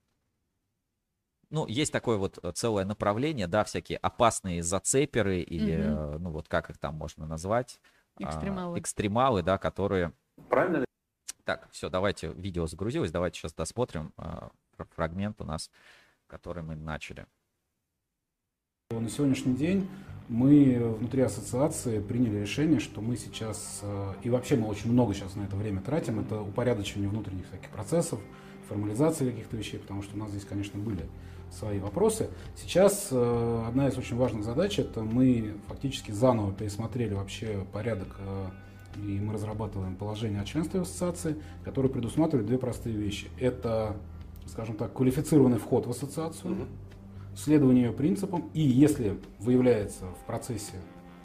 ну, 1.50 1.68
есть 1.68 1.92
такое 1.92 2.18
вот 2.18 2.40
э, 2.44 2.52
целое 2.54 2.84
направление, 2.86 3.48
да, 3.48 3.64
всякие 3.64 3.98
опасные 4.00 4.64
зацеперы 4.64 5.42
или, 5.42 5.74
э, 5.74 6.18
ну, 6.18 6.32
вот 6.32 6.48
как 6.48 6.70
их 6.70 6.78
там 6.78 6.96
можно 6.96 7.28
назвать? 7.28 7.80
А, 8.16 8.24
Экстремалы. 8.24 8.80
Экстремалы, 8.80 9.44
да, 9.44 9.58
которые... 9.58 10.14
Правильно 10.50 10.78
ли? 10.78 10.86
Так, 11.44 11.70
все, 11.72 11.90
давайте, 11.90 12.30
видео 12.34 12.66
загрузилось, 12.68 13.12
давайте 13.12 13.40
сейчас 13.40 13.54
досмотрим 13.54 14.14
фр- 14.16 14.88
фрагмент 14.96 15.42
у 15.42 15.44
нас, 15.44 15.70
который 16.28 16.64
мы 16.64 16.76
начали. 16.76 17.28
На 18.92 19.10
сегодняшний 19.10 19.56
день 19.56 19.90
мы 20.34 20.96
внутри 20.98 21.22
ассоциации 21.22 22.00
приняли 22.00 22.40
решение, 22.40 22.80
что 22.80 23.02
мы 23.02 23.18
сейчас, 23.18 23.82
э, 23.84 24.14
и 24.24 24.32
вообще 24.32 24.56
мы 24.56 24.68
очень 24.68 24.92
много 24.92 25.14
сейчас 25.14 25.36
на 25.36 25.44
это 25.44 25.56
время 25.56 25.80
тратим, 25.80 26.20
это 26.20 26.42
упорядочивание 26.42 27.08
внутренних 27.08 27.46
всяких 27.46 27.70
процессов, 27.70 28.20
формализация 28.68 29.30
каких-то 29.30 29.56
вещей, 29.56 29.78
потому 29.78 30.02
что 30.02 30.16
у 30.16 30.18
нас 30.18 30.32
здесь, 30.32 30.44
конечно, 30.44 30.80
были 30.80 31.06
свои 31.52 31.78
вопросы. 31.78 32.32
Сейчас 32.56 33.10
э, 33.12 33.66
одна 33.68 33.88
из 33.88 33.96
очень 33.96 34.18
важных 34.18 34.44
задач, 34.44 34.80
это 34.80 35.04
мы 35.04 35.54
фактически 35.68 36.12
заново 36.12 36.52
пересмотрели 36.52 37.14
вообще 37.14 37.68
порядок, 37.72 38.16
э, 38.18 38.46
и 39.06 39.20
мы 39.20 39.34
разрабатываем 39.34 39.96
положение 39.96 40.42
о 40.42 40.46
членстве 40.46 40.80
в 40.80 40.84
ассоциации, 40.84 41.36
которое 41.64 41.90
предусматривает 41.90 42.48
две 42.48 42.58
простые 42.58 42.96
вещи. 42.96 43.28
Это, 43.40 43.98
скажем 44.48 44.78
так, 44.78 44.94
квалифицированный 44.94 45.60
вход 45.60 45.86
в 45.86 45.92
ассоциацию, 45.92 46.66
следование 47.36 47.86
ее 47.86 47.92
принципам, 47.92 48.50
и 48.54 48.62
если 48.62 49.18
выявляется 49.40 50.06
в 50.22 50.26
процессе 50.26 50.76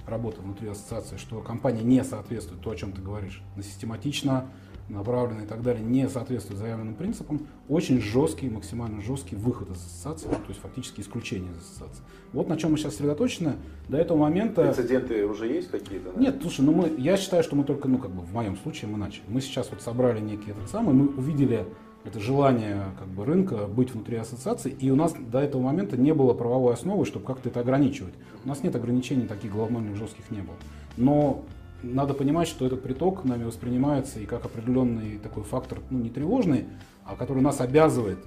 работы 0.07 0.41
внутри 0.41 0.69
ассоциации, 0.69 1.17
что 1.17 1.41
компания 1.41 1.83
не 1.83 2.03
соответствует 2.03 2.63
то, 2.63 2.71
о 2.71 2.77
чем 2.77 2.93
ты 2.93 3.03
говоришь, 3.03 3.43
на 3.57 3.63
систематично, 3.63 4.51
направленно 4.89 5.43
и 5.43 5.47
так 5.47 5.63
далее, 5.63 5.85
не 5.85 6.09
соответствует 6.09 6.59
заявленным 6.59 6.95
принципам, 6.95 7.47
очень 7.69 8.01
жесткий, 8.01 8.49
максимально 8.49 9.03
жесткий 9.03 9.37
выход 9.37 9.71
из 9.71 9.77
ассоциации, 9.77 10.29
то 10.29 10.49
есть 10.49 10.61
фактически 10.61 11.01
исключение 11.01 11.51
из 11.53 11.59
ассоциации. 11.59 12.03
Вот 12.33 12.49
на 12.49 12.57
чем 12.57 12.73
мы 12.73 12.79
сейчас 12.79 12.93
сосредоточены. 12.93 13.57
До 13.89 13.99
этого 13.99 14.19
момента... 14.19 14.73
Прецеденты 14.73 15.27
уже 15.27 15.47
есть 15.47 15.71
какие-то? 15.71 16.13
да? 16.13 16.21
Нет, 16.21 16.39
слушай, 16.41 16.63
ну 16.63 16.73
мы, 16.73 16.95
я 16.99 17.17
считаю, 17.17 17.43
что 17.43 17.57
мы 17.57 17.65
только, 17.65 17.89
ну 17.89 17.99
как 17.99 18.11
бы 18.11 18.23
в 18.23 18.33
моем 18.33 18.57
случае 18.57 18.91
мы 18.91 18.99
начали. 18.99 19.25
Мы 19.29 19.41
сейчас 19.41 19.71
вот 19.71 19.83
собрали 19.83 20.21
некий 20.21 20.51
этот 20.51 20.69
самый, 20.71 20.95
мы 20.95 21.09
увидели 21.09 21.67
это 22.05 22.21
желание 22.21 22.85
как 22.99 23.09
бы 23.09 23.25
рынка 23.25 23.67
быть 23.67 23.93
внутри 23.93 24.17
ассоциации, 24.17 24.71
и 24.71 24.91
у 24.91 24.97
нас 24.97 25.15
до 25.15 25.41
этого 25.41 25.63
момента 25.63 25.97
не 25.97 26.15
было 26.15 26.33
правовой 26.33 26.75
основы, 26.75 27.05
чтобы 27.05 27.27
как-то 27.27 27.49
это 27.49 27.61
ограничивать. 27.61 28.15
У 28.45 28.49
нас 28.49 28.63
нет 28.63 28.75
ограничений 28.77 29.27
таких 29.27 29.53
глобальных 29.53 29.97
жестких 29.97 30.31
не 30.31 30.41
было. 30.41 30.57
Но 30.97 31.45
надо 31.83 32.15
понимать, 32.15 32.49
что 32.49 32.67
этот 32.67 32.83
приток 32.83 33.25
нами 33.25 33.45
воспринимается 33.45 34.21
и 34.21 34.27
как 34.27 34.45
определенный 34.45 35.19
такой 35.19 35.45
фактор, 35.45 35.81
ну 35.91 35.99
не 35.99 36.11
тревожный, 36.11 36.67
а 37.05 37.15
который 37.15 37.43
нас 37.43 37.61
обязывает 37.61 38.19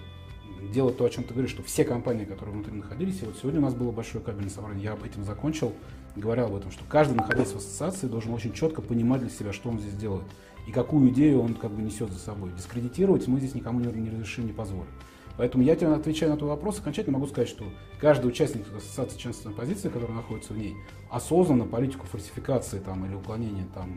делать 0.74 0.98
то, 0.98 1.06
о 1.06 1.10
чем 1.10 1.24
ты 1.24 1.34
говоришь, 1.34 1.52
что 1.52 1.64
все 1.64 1.84
компании, 1.84 2.26
которые 2.26 2.54
внутри 2.54 2.74
находились, 2.74 3.22
и 3.22 3.26
вот 3.26 3.36
сегодня 3.38 3.60
у 3.60 3.64
нас 3.64 3.74
было 3.74 3.92
большое 3.92 4.24
кабельное 4.24 4.52
собрание, 4.52 4.84
я 4.84 4.94
об 4.94 5.04
этом 5.04 5.24
закончил, 5.24 5.74
говорил 6.16 6.46
об 6.46 6.56
этом, 6.56 6.72
что 6.72 6.84
каждый, 6.88 7.16
находясь 7.16 7.50
в 7.50 7.58
ассоциации, 7.58 8.08
должен 8.08 8.34
очень 8.34 8.54
четко 8.54 8.82
понимать 8.82 9.22
для 9.22 9.30
себя, 9.30 9.54
что 9.54 9.70
он 9.70 9.80
здесь 9.80 9.96
делает 9.96 10.24
и 10.72 10.74
какую 10.74 11.10
идею 11.10 11.42
он 11.42 11.54
как 11.56 11.72
бы 11.72 11.82
несет 11.82 12.12
за 12.12 12.18
собой. 12.18 12.50
Дискредитировать 12.56 13.28
мы 13.28 13.40
здесь 13.40 13.54
никому 13.54 13.82
не, 13.82 13.88
не 13.92 14.10
разрешим, 14.10 14.46
не 14.46 14.54
позволим. 14.54 14.88
Поэтому 15.36 15.66
я 15.66 15.76
тебе 15.76 15.92
отвечаю 15.94 16.32
на 16.32 16.38
твой 16.38 16.50
вопрос, 16.50 16.80
окончательно 16.80 17.18
могу 17.18 17.28
сказать, 17.28 17.50
что 17.50 17.66
каждый 18.00 18.28
участник 18.28 18.64
ассоциации 18.74 19.18
членственной 19.18 19.54
позиции, 19.54 19.90
который 19.90 20.16
находится 20.16 20.54
в 20.54 20.58
ней, 20.58 20.76
осознанно 21.10 21.66
политику 21.66 22.06
фальсификации 22.08 22.80
там, 22.80 23.06
или 23.06 23.16
уклонения 23.16 23.66
там, 23.74 23.90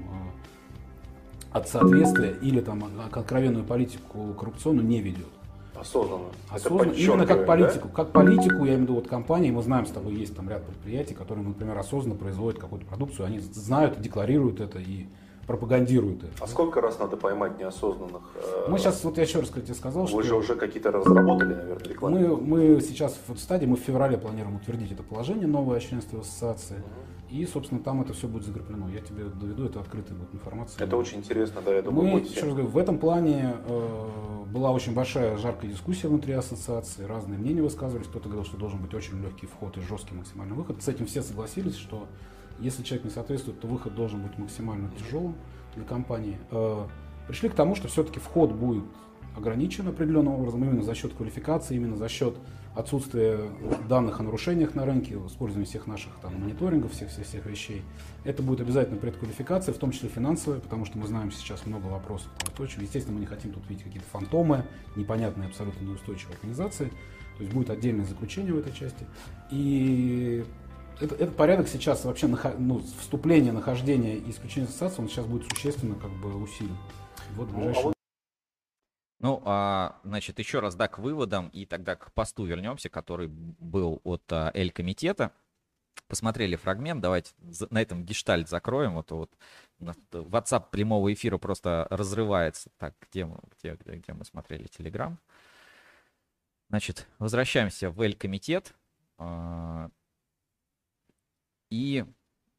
э, 1.53 1.59
от 1.59 1.69
соответствия 1.69 2.37
или 2.43 2.61
там, 2.61 2.85
откровенную 3.13 3.65
политику 3.65 4.35
коррупционную 4.35 4.85
не 4.85 5.01
ведет. 5.01 5.29
Осознанно. 5.77 6.25
Это 6.49 6.57
Осознанно, 6.57 6.93
именно 6.93 7.27
как 7.27 7.47
политику. 7.47 7.89
да? 7.89 7.95
Как 7.95 8.11
политику, 8.11 8.65
я 8.65 8.75
имею 8.75 8.79
в 8.79 8.83
виду 8.83 8.95
вот 8.95 9.07
компании, 9.07 9.53
мы 9.53 9.63
знаем 9.63 9.87
с 9.87 9.91
тобой, 9.91 10.17
есть 10.17 10.35
там 10.35 10.49
ряд 10.49 10.67
предприятий, 10.67 11.15
которые, 11.15 11.47
например, 11.47 11.79
осознанно 11.79 12.17
производят 12.17 12.61
какую-то 12.61 12.87
продукцию, 12.87 13.27
они 13.27 13.39
знают, 13.39 14.01
декларируют 14.01 14.61
это 14.61 14.81
и 14.81 15.07
пропагандируют 15.47 16.25
это. 16.25 16.33
А 16.41 16.47
сколько 16.47 16.81
раз 16.81 16.99
надо 16.99 17.17
поймать 17.17 17.59
неосознанных? 17.59 18.23
э, 18.35 18.67
Мы 18.69 18.79
сейчас, 18.79 19.03
вот 19.05 19.17
я 19.17 19.25
еще 19.25 19.41
раз 19.41 19.51
тебе 19.51 19.75
сказал, 19.75 20.07
что... 20.07 20.17
Вы 20.17 20.23
же 20.23 20.35
уже 20.35 20.55
какие-то 20.57 20.91
разработали, 20.91 21.55
наверное, 21.55 21.89
рекламу. 21.89 22.19
Мы, 22.19 22.37
мы 22.37 22.81
сейчас 22.81 23.19
в 23.27 23.37
стадии, 23.39 23.67
мы 23.67 23.77
в 23.77 23.81
феврале 23.81 24.19
планируем 24.19 24.57
утвердить 24.57 24.93
это 24.93 25.03
положение 25.03 25.47
новое 25.47 25.79
о 25.79 25.81
членстве 25.81 26.19
в 26.19 26.23
ассоциации. 26.23 26.83
И, 27.31 27.45
собственно, 27.47 27.81
там 27.83 28.01
это 28.01 28.13
все 28.13 28.29
будет 28.29 28.45
закреплено. 28.45 28.89
Я 28.89 29.01
тебе 29.01 29.25
доведу, 29.25 29.65
это 29.65 29.81
открытая 29.81 30.17
будет 30.17 30.35
информация. 30.35 30.85
Это 30.85 30.97
очень 30.97 31.19
интересно, 31.19 31.63
да, 31.65 31.75
я 31.75 31.83
думаю, 31.83 32.09
Мы, 32.09 32.21
еще 32.21 32.43
раз 32.43 32.51
говорю, 32.51 32.69
в 32.69 32.79
этом 32.79 32.99
плане 32.99 33.57
э, 33.67 34.09
была 34.53 34.71
очень 34.71 34.95
большая 34.95 35.37
жаркая 35.37 35.71
дискуссия 35.71 36.07
внутри 36.07 36.33
ассоциации, 36.35 37.03
разные 37.05 37.39
мнения 37.39 37.63
высказывались. 37.63 38.07
Кто-то 38.07 38.29
говорил, 38.29 38.45
что 38.45 38.57
должен 38.57 38.81
быть 38.81 38.95
очень 38.95 39.21
легкий 39.21 39.47
вход 39.47 39.77
и 39.77 39.81
жесткий 39.81 40.15
максимальный 40.15 40.55
выход. 40.55 40.81
С 40.81 40.87
этим 40.87 41.07
все 41.07 41.23
согласились, 41.23 41.75
что 41.77 42.07
если 42.61 42.83
человек 42.83 43.05
не 43.05 43.11
соответствует, 43.11 43.61
то 43.61 43.67
выход 43.67 43.95
должен 43.95 44.23
быть 44.23 44.37
максимально 44.39 44.91
тяжелым 44.99 45.35
для 45.75 45.85
компании. 45.85 46.39
Э, 46.51 46.87
пришли 47.29 47.49
к 47.49 47.55
тому, 47.55 47.75
что 47.75 47.89
все-таки 47.89 48.21
вход 48.21 48.53
будет 48.53 48.85
ограничен 49.37 49.89
определенным 49.89 50.35
образом 50.35 50.65
именно 50.65 50.83
за 50.83 50.95
счет 50.95 51.15
квалификации, 51.15 51.77
именно 51.77 51.97
за 51.97 52.09
счет 52.09 52.37
отсутствия 52.75 53.39
данных 53.89 54.21
о 54.21 54.25
нарушениях 54.25 54.75
на 54.75 54.85
рынке, 54.85 55.17
использования 55.27 55.67
всех 55.67 55.87
наших 55.87 56.13
там, 56.21 56.41
мониторингов, 56.41 56.93
всех, 56.93 57.09
всех, 57.09 57.27
всех 57.27 57.47
вещей. 57.47 57.83
Это 58.25 58.43
будет 58.43 58.61
обязательно 58.61 58.99
предквалификация, 58.99 59.73
в 59.73 59.79
том 59.79 59.93
числе 59.93 60.09
финансовая, 60.09 60.61
потому 60.61 60.85
что 60.85 60.99
мы 60.99 61.07
знаем 61.07 61.31
сейчас 61.31 61.67
много 61.67 61.87
вопросов 61.87 62.29
по 62.41 62.49
устойчивости. 62.49 62.85
Естественно, 62.85 63.15
мы 63.15 63.21
не 63.21 63.27
хотим 63.27 63.53
тут 63.53 63.69
видеть 63.69 63.85
какие-то 63.85 64.09
фантомы, 64.09 64.65
непонятные 64.97 65.49
абсолютно 65.49 65.85
неустойчивые 65.85 66.35
организации. 66.35 66.91
То 67.37 67.43
есть 67.43 67.53
будет 67.53 67.71
отдельное 67.71 68.05
заключение 68.05 68.53
в 68.53 68.59
этой 68.59 68.73
части. 68.73 69.07
И 69.51 70.45
это, 71.01 71.15
этот 71.15 71.37
порядок 71.37 71.69
сейчас 71.69 72.05
вообще 72.05 72.27
ну, 72.27 72.81
вступление, 72.99 73.53
нахождение 73.53 74.17
и 74.17 74.31
исключение 74.31 74.69
ассоциации, 74.69 75.03
он 75.03 75.09
сейчас 75.09 75.27
будет 75.27 75.49
существенно 75.49 75.95
как 75.97 76.11
бы 76.11 76.35
усилен. 76.35 76.77
Вот 77.37 77.51
ну, 77.51 77.59
ближайшее... 77.59 77.95
Ну, 79.21 79.43
а, 79.45 79.99
значит, 80.05 80.39
еще 80.39 80.61
раз, 80.61 80.75
да, 80.75 80.87
к 80.87 80.99
выводам 80.99 81.49
и 81.49 81.65
тогда 81.65 81.97
к 81.97 82.13
посту 82.13 82.45
вернемся, 82.45 82.89
который 82.89 83.29
был 83.29 84.01
от 84.05 84.23
а, 84.31 84.51
Эль-комитета. 84.55 85.33
Посмотрели 86.09 86.57
фрагмент, 86.57 87.01
давайте 87.01 87.33
на 87.71 87.81
этом 87.81 88.05
гештальт 88.05 88.49
закроем. 88.49 88.95
Вот, 88.95 89.11
вот 89.13 89.31
WhatsApp 89.81 90.67
прямого 90.71 91.13
эфира 91.13 91.39
просто 91.39 91.87
разрывается. 91.89 92.71
Так, 92.79 92.95
где 93.01 93.25
мы, 93.25 93.39
где, 93.59 93.75
где, 93.81 93.97
где 93.97 94.13
мы 94.13 94.25
смотрели 94.25 94.67
Telegram? 94.67 95.17
Значит, 96.69 97.07
возвращаемся 97.19 97.91
в 97.91 98.01
Эль-комитет. 98.01 98.75
И 101.75 102.05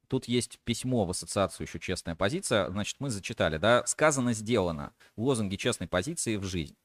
тут 0.09 0.27
есть 0.27 0.59
письмо 0.65 1.05
в 1.05 1.11
ассоциацию 1.11 1.65
еще 1.65 1.79
«Честная 1.79 2.15
позиция». 2.15 2.69
Значит, 2.69 2.97
мы 2.99 3.09
зачитали, 3.09 3.55
да, 3.55 3.85
сказано, 3.85 4.33
сделано. 4.33 4.93
Лозунги 5.15 5.55
честной 5.55 5.87
позиции 5.87 6.35
в 6.35 6.43
жизнь. 6.43 6.75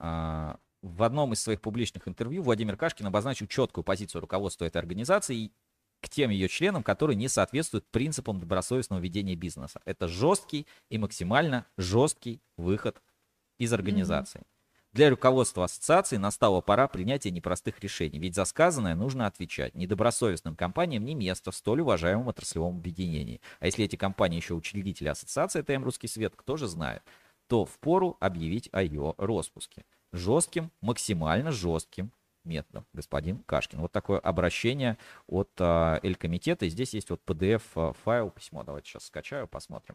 А, 0.00 0.58
в 0.82 1.04
одном 1.04 1.34
из 1.34 1.40
своих 1.40 1.60
публичных 1.60 2.08
интервью 2.08 2.42
Владимир 2.42 2.76
Кашкин 2.76 3.06
обозначил 3.06 3.46
четкую 3.46 3.84
позицию 3.84 4.22
руководства 4.22 4.64
этой 4.64 4.78
организации 4.78 5.52
к 6.00 6.08
тем 6.08 6.30
ее 6.30 6.48
членам, 6.48 6.82
которые 6.82 7.14
не 7.14 7.28
соответствуют 7.28 7.86
принципам 7.92 8.40
добросовестного 8.40 8.98
ведения 8.98 9.36
бизнеса. 9.36 9.80
Это 9.84 10.08
жесткий 10.08 10.66
и 10.90 10.98
максимально 10.98 11.64
жесткий 11.76 12.42
выход 12.56 13.00
из 13.58 13.72
организации. 13.72 14.40
Mm-hmm. 14.40 14.55
Для 14.96 15.10
руководства 15.10 15.64
ассоциации 15.64 16.16
настала 16.16 16.62
пора 16.62 16.88
принятия 16.88 17.30
непростых 17.30 17.80
решений, 17.80 18.18
ведь 18.18 18.34
за 18.34 18.46
сказанное 18.46 18.94
нужно 18.94 19.26
отвечать. 19.26 19.74
Недобросовестным 19.74 20.56
компаниям 20.56 21.04
не 21.04 21.14
место 21.14 21.50
в 21.50 21.54
столь 21.54 21.82
уважаемом 21.82 22.28
отраслевом 22.28 22.78
объединении. 22.78 23.42
А 23.60 23.66
если 23.66 23.84
эти 23.84 23.96
компании 23.96 24.38
еще 24.38 24.54
учредители 24.54 25.08
ассоциации 25.08 25.60
ТМ 25.60 25.84
«Русский 25.84 26.08
свет», 26.08 26.32
кто 26.34 26.56
же 26.56 26.66
знает, 26.66 27.02
то 27.46 27.66
впору 27.66 28.16
объявить 28.20 28.70
о 28.72 28.82
ее 28.82 29.14
распуске. 29.18 29.84
Жестким, 30.12 30.72
максимально 30.80 31.52
жестким 31.52 32.10
методом, 32.44 32.86
господин 32.94 33.42
Кашкин. 33.42 33.80
Вот 33.80 33.92
такое 33.92 34.18
обращение 34.18 34.96
от 35.26 35.50
э, 35.58 36.00
Эль-комитета. 36.04 36.64
И 36.64 36.70
здесь 36.70 36.94
есть 36.94 37.10
вот 37.10 37.20
PDF-файл, 37.26 38.30
письмо. 38.30 38.62
Давайте 38.62 38.88
сейчас 38.88 39.04
скачаю, 39.04 39.46
посмотрим. 39.46 39.94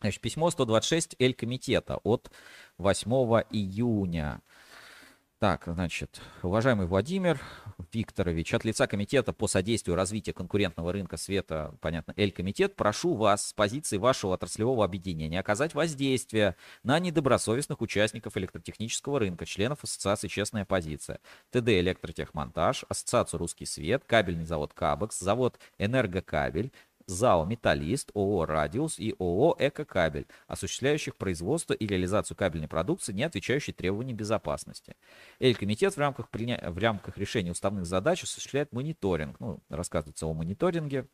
Значит, 0.00 0.20
письмо 0.20 0.50
126 0.50 1.16
Эль-комитета 1.18 1.98
от 2.02 2.30
8 2.78 3.10
июня. 3.50 4.42
Так, 5.44 5.64
значит, 5.66 6.22
уважаемый 6.42 6.86
Владимир 6.86 7.38
Викторович, 7.92 8.54
от 8.54 8.64
лица 8.64 8.86
Комитета 8.86 9.34
по 9.34 9.46
содействию 9.46 9.94
развитию 9.94 10.34
конкурентного 10.34 10.90
рынка 10.90 11.18
света, 11.18 11.76
понятно, 11.82 12.14
Эль-комитет, 12.16 12.76
прошу 12.76 13.14
вас 13.14 13.48
с 13.48 13.52
позиции 13.52 13.98
вашего 13.98 14.32
отраслевого 14.32 14.86
объединения 14.86 15.38
оказать 15.38 15.74
воздействие 15.74 16.56
на 16.82 16.98
недобросовестных 16.98 17.82
участников 17.82 18.38
электротехнического 18.38 19.18
рынка, 19.18 19.44
членов 19.44 19.84
Ассоциации 19.84 20.28
«Честная 20.28 20.64
позиция», 20.64 21.20
ТД 21.50 21.68
«Электротехмонтаж», 21.68 22.86
Ассоциацию 22.88 23.38
«Русский 23.38 23.66
свет», 23.66 24.04
кабельный 24.06 24.46
завод 24.46 24.72
«Кабекс», 24.72 25.18
завод 25.18 25.58
«Энергокабель», 25.76 26.72
ЗАО 27.06 27.44
«Металлист», 27.44 28.10
ООО 28.14 28.46
«Радиус» 28.46 28.98
и 28.98 29.14
ООО 29.18 29.56
«Экокабель», 29.58 30.26
осуществляющих 30.46 31.16
производство 31.16 31.72
и 31.72 31.86
реализацию 31.86 32.36
кабельной 32.36 32.68
продукции, 32.68 33.12
не 33.12 33.22
отвечающей 33.22 33.72
требованиям 33.72 34.16
безопасности. 34.16 34.96
Эль-комитет 35.40 35.94
в 35.94 35.98
рамках, 35.98 36.30
приня... 36.30 36.62
в 36.70 36.78
рамках 36.78 37.18
решения 37.18 37.50
уставных 37.50 37.86
задач 37.86 38.22
осуществляет 38.22 38.72
мониторинг. 38.72 39.38
Ну, 39.40 39.62
рассказывается 39.68 40.26
о 40.26 40.34
мониторинге 40.34 41.08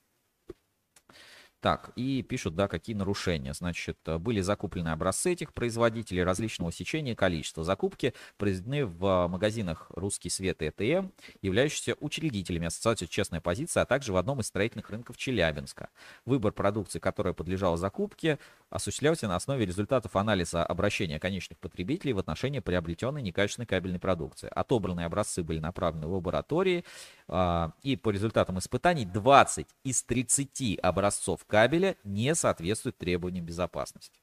так, 1.61 1.91
и 1.97 2.23
пишут, 2.23 2.55
да, 2.55 2.69
какие 2.69 2.97
нарушения. 2.97 3.53
Значит, 3.55 3.99
э, 4.07 4.19
были 4.19 4.41
закуплены 4.41 4.89
образцы 4.89 5.33
этих 5.33 5.53
производителей 5.53 6.25
различного 6.25 6.73
сечения 6.73 7.13
и 7.13 7.15
количества. 7.15 7.65
Закупки 7.65 8.15
произведены 8.39 8.87
в 8.87 9.29
магазинах 9.29 9.87
«Русский 9.91 10.31
свет» 10.31 10.63
и 10.63 10.69
«ЭТМ», 10.69 11.09
являющиеся 11.43 11.97
учредителями 12.01 12.67
Ассоциации 12.67 13.07
«Честная 13.07 13.41
позиция», 13.41 13.83
а 13.83 13.87
также 13.87 14.13
в 14.13 14.17
одном 14.17 14.41
из 14.41 14.47
строительных 14.47 14.91
рынков 14.91 15.17
Челябинска. 15.17 15.91
Выбор 16.25 16.53
продукции, 16.53 16.99
которая 16.99 17.35
подлежала 17.35 17.77
закупке, 17.77 18.39
осуществлялся 18.71 19.29
на 19.29 19.37
основе 19.37 19.67
результатов 19.67 20.17
анализа 20.17 20.65
обращения 20.65 21.19
конечных 21.19 21.59
потребителей 21.59 22.13
в 22.13 22.19
отношении 22.19 22.61
приобретенной 22.61 23.21
некачественной 23.21 23.67
кабельной 23.67 23.99
продукции. 23.99 24.49
Отобранные 24.51 25.07
образцы 25.07 25.43
были 25.43 25.59
направлены 25.59 26.07
в 26.07 26.15
лаборатории, 26.15 26.85
а, 27.29 27.73
и 27.83 27.97
по 27.97 28.11
результатам 28.11 28.59
испытаний 28.59 29.05
20 29.05 29.67
из 29.85 30.03
30 30.05 30.79
образцов 30.81 31.45
кабеля 31.47 31.97
не 32.05 32.35
соответствуют 32.35 32.97
требованиям 32.97 33.45
безопасности. 33.45 34.21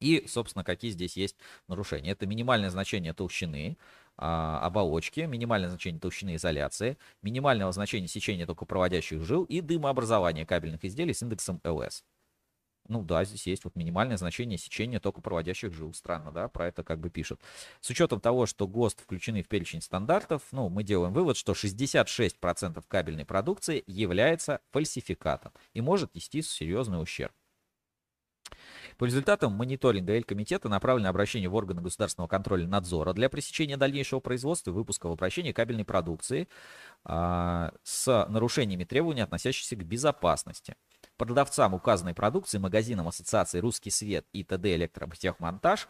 И, 0.00 0.24
собственно, 0.28 0.64
какие 0.64 0.90
здесь 0.90 1.16
есть 1.16 1.36
нарушения. 1.66 2.12
Это 2.12 2.26
минимальное 2.26 2.70
значение 2.70 3.12
толщины 3.12 3.76
а, 4.16 4.60
оболочки, 4.60 5.20
минимальное 5.20 5.68
значение 5.68 6.00
толщины 6.00 6.36
изоляции, 6.36 6.98
минимального 7.22 7.72
значения 7.72 8.08
сечения 8.08 8.46
токопроводящих 8.46 9.22
жил 9.22 9.44
и 9.44 9.60
дымообразования 9.60 10.46
кабельных 10.46 10.84
изделий 10.84 11.14
с 11.14 11.22
индексом 11.22 11.60
LS. 11.64 12.02
Ну 12.88 13.02
да, 13.02 13.22
здесь 13.24 13.46
есть 13.46 13.64
вот 13.64 13.76
минимальное 13.76 14.16
значение 14.16 14.56
сечения 14.56 14.98
токопроводящих 14.98 15.74
жил. 15.74 15.92
Странно, 15.92 16.32
да, 16.32 16.48
про 16.48 16.68
это 16.68 16.82
как 16.82 16.98
бы 17.00 17.10
пишут. 17.10 17.40
С 17.80 17.90
учетом 17.90 18.18
того, 18.20 18.46
что 18.46 18.66
ГОСТ 18.66 19.00
включены 19.00 19.42
в 19.42 19.48
перечень 19.48 19.82
стандартов, 19.82 20.42
ну, 20.52 20.70
мы 20.70 20.82
делаем 20.82 21.12
вывод, 21.12 21.36
что 21.36 21.52
66% 21.52 22.82
кабельной 22.88 23.26
продукции 23.26 23.84
является 23.86 24.60
фальсификатом 24.70 25.52
и 25.74 25.82
может 25.82 26.14
нести 26.14 26.40
серьезный 26.40 27.00
ущерб. 27.02 27.32
По 28.96 29.04
результатам 29.04 29.52
мониторинга 29.52 30.14
Эль-комитета 30.14 30.68
направлено 30.68 31.10
обращение 31.10 31.48
в 31.48 31.54
органы 31.54 31.82
государственного 31.82 32.28
контроля 32.28 32.64
и 32.64 32.66
надзора 32.66 33.12
для 33.12 33.28
пресечения 33.28 33.76
дальнейшего 33.76 34.20
производства 34.20 34.70
и 34.70 34.74
выпуска 34.74 35.08
в 35.08 35.12
обращение 35.12 35.52
кабельной 35.52 35.84
продукции 35.84 36.48
а, 37.04 37.72
с 37.82 38.26
нарушениями 38.28 38.84
требований, 38.84 39.20
относящихся 39.20 39.76
к 39.76 39.84
безопасности. 39.84 40.74
Продавцам 41.18 41.74
указанной 41.74 42.14
продукции, 42.14 42.58
магазинам 42.58 43.08
Ассоциации 43.08 43.58
«Русский 43.58 43.90
свет» 43.90 44.24
и 44.32 44.44
ТД 44.44 44.66
«Электромонтаж» 44.66 45.88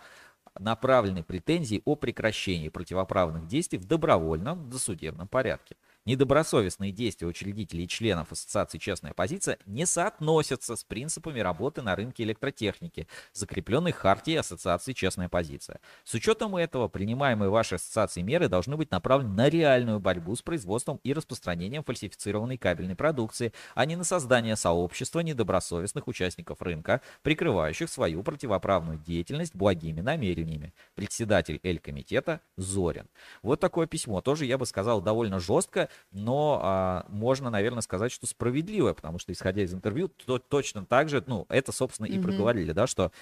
направлены 0.58 1.22
претензии 1.22 1.82
о 1.84 1.96
прекращении 1.96 2.70
противоправных 2.70 3.46
действий 3.46 3.78
в 3.78 3.84
добровольном 3.84 4.70
досудебном 4.70 5.28
порядке. 5.28 5.76
Недобросовестные 6.08 6.90
действия 6.90 7.26
учредителей 7.26 7.84
и 7.84 7.86
членов 7.86 8.32
Ассоциации 8.32 8.78
«Честная 8.78 9.12
позиция» 9.12 9.58
не 9.66 9.84
соотносятся 9.84 10.74
с 10.74 10.82
принципами 10.82 11.40
работы 11.40 11.82
на 11.82 11.94
рынке 11.94 12.22
электротехники, 12.22 13.06
закрепленной 13.34 13.92
Хартией 13.92 14.40
Ассоциации 14.40 14.94
«Честная 14.94 15.28
позиция». 15.28 15.80
С 16.04 16.14
учетом 16.14 16.56
этого, 16.56 16.88
принимаемые 16.88 17.50
вашей 17.50 17.74
ассоциацией 17.74 18.24
меры 18.24 18.48
должны 18.48 18.78
быть 18.78 18.90
направлены 18.90 19.34
на 19.34 19.50
реальную 19.50 20.00
борьбу 20.00 20.34
с 20.34 20.40
производством 20.40 20.98
и 21.04 21.12
распространением 21.12 21.84
фальсифицированной 21.84 22.56
кабельной 22.56 22.96
продукции, 22.96 23.52
а 23.74 23.84
не 23.84 23.94
на 23.94 24.04
создание 24.04 24.56
сообщества 24.56 25.20
недобросовестных 25.20 26.08
участников 26.08 26.62
рынка, 26.62 27.02
прикрывающих 27.20 27.90
свою 27.90 28.22
противоправную 28.22 28.96
деятельность 28.96 29.54
благими 29.54 30.00
намерениями. 30.00 30.72
Председатель 30.94 31.60
Эль-комитета 31.62 32.40
Зорин. 32.56 33.10
Вот 33.42 33.60
такое 33.60 33.86
письмо. 33.86 34.22
Тоже, 34.22 34.46
я 34.46 34.56
бы 34.56 34.64
сказал, 34.64 35.02
довольно 35.02 35.38
жестко 35.38 35.90
но 36.10 36.60
а, 36.62 37.06
можно, 37.08 37.50
наверное, 37.50 37.82
сказать, 37.82 38.12
что 38.12 38.26
справедливое, 38.26 38.94
потому 38.94 39.18
что, 39.18 39.32
исходя 39.32 39.62
из 39.62 39.72
интервью, 39.74 40.08
то, 40.08 40.38
точно 40.38 40.84
так 40.84 41.08
же, 41.08 41.22
ну, 41.26 41.46
это, 41.48 41.72
собственно, 41.72 42.06
и 42.06 42.16
mm-hmm. 42.16 42.22
проговорили, 42.22 42.72
да, 42.72 42.86
что 42.86 43.12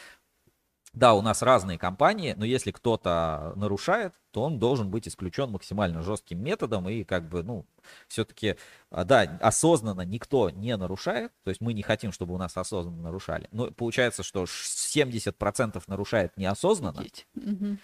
да, 0.96 1.12
у 1.12 1.20
нас 1.20 1.42
разные 1.42 1.76
компании, 1.76 2.34
но 2.38 2.46
если 2.46 2.70
кто-то 2.70 3.52
нарушает, 3.56 4.14
то 4.30 4.42
он 4.42 4.58
должен 4.58 4.90
быть 4.90 5.06
исключен 5.06 5.50
максимально 5.50 6.00
жестким 6.00 6.42
методом 6.42 6.88
и 6.88 7.04
как 7.04 7.28
бы, 7.28 7.42
ну, 7.42 7.66
все-таки, 8.08 8.56
а, 8.90 9.04
да, 9.04 9.38
осознанно 9.42 10.00
никто 10.00 10.48
не 10.48 10.74
нарушает, 10.74 11.32
то 11.44 11.50
есть 11.50 11.60
мы 11.60 11.74
не 11.74 11.82
хотим, 11.82 12.12
чтобы 12.12 12.32
у 12.32 12.38
нас 12.38 12.56
осознанно 12.56 13.02
нарушали. 13.02 13.46
Но 13.50 13.70
получается, 13.72 14.22
что 14.22 14.44
70% 14.44 15.82
нарушает 15.86 16.34
неосознанно. 16.38 17.04
Mm-hmm. 17.36 17.78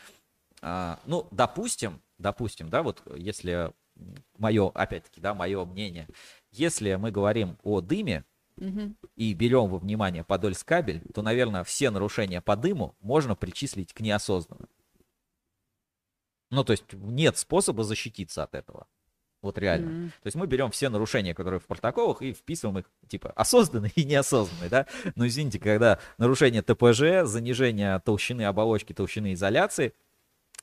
А, 0.63 0.99
ну, 1.05 1.27
допустим, 1.31 2.01
допустим, 2.17 2.71
да, 2.71 2.83
вот 2.83 3.03
если 3.15 3.73
мое, 4.39 4.71
опять-таки, 4.71 5.21
да, 5.21 5.35
мое 5.35 5.65
мнение. 5.65 6.09
Если 6.51 6.95
мы 6.95 7.11
говорим 7.11 7.59
о 7.63 7.81
дыме 7.81 8.25
угу. 8.57 8.95
и 9.17 9.33
берем 9.35 9.69
во 9.69 9.79
внимание 9.79 10.25
Подольск 10.25 10.67
кабель, 10.67 11.03
то, 11.15 11.23
наверное, 11.23 11.65
все 11.65 11.91
нарушения 11.91 12.41
по 12.41 12.57
дыму 12.57 12.95
можно 13.01 13.35
причислить 13.35 13.93
к 13.93 14.01
неосознанным. 14.01 14.69
Ну, 16.51 16.65
то 16.65 16.73
есть 16.73 16.85
нет 16.93 17.39
способа 17.39 17.83
защититься 17.83 18.43
от 18.43 18.55
этого. 18.55 18.87
Вот 19.43 19.59
реально. 19.59 19.91
Mm-hmm. 19.91 20.09
То 20.23 20.27
есть 20.27 20.37
мы 20.37 20.47
берем 20.47 20.71
все 20.71 20.89
нарушения, 20.89 21.35
которые 21.35 21.59
в 21.59 21.67
протоколах, 21.67 22.23
и 22.23 22.33
вписываем 22.33 22.79
их, 22.79 22.91
типа, 23.09 23.33
осознанные 23.33 23.91
и 23.97 24.05
неосознанные, 24.05 24.71
да? 24.71 24.87
Но 25.17 25.27
извините, 25.27 25.59
когда 25.59 25.99
нарушение 26.17 26.63
ТПЖ, 26.63 27.29
занижение 27.29 27.99
толщины 28.05 28.43
оболочки, 28.43 28.93
толщины 28.93 29.33
изоляции, 29.33 29.95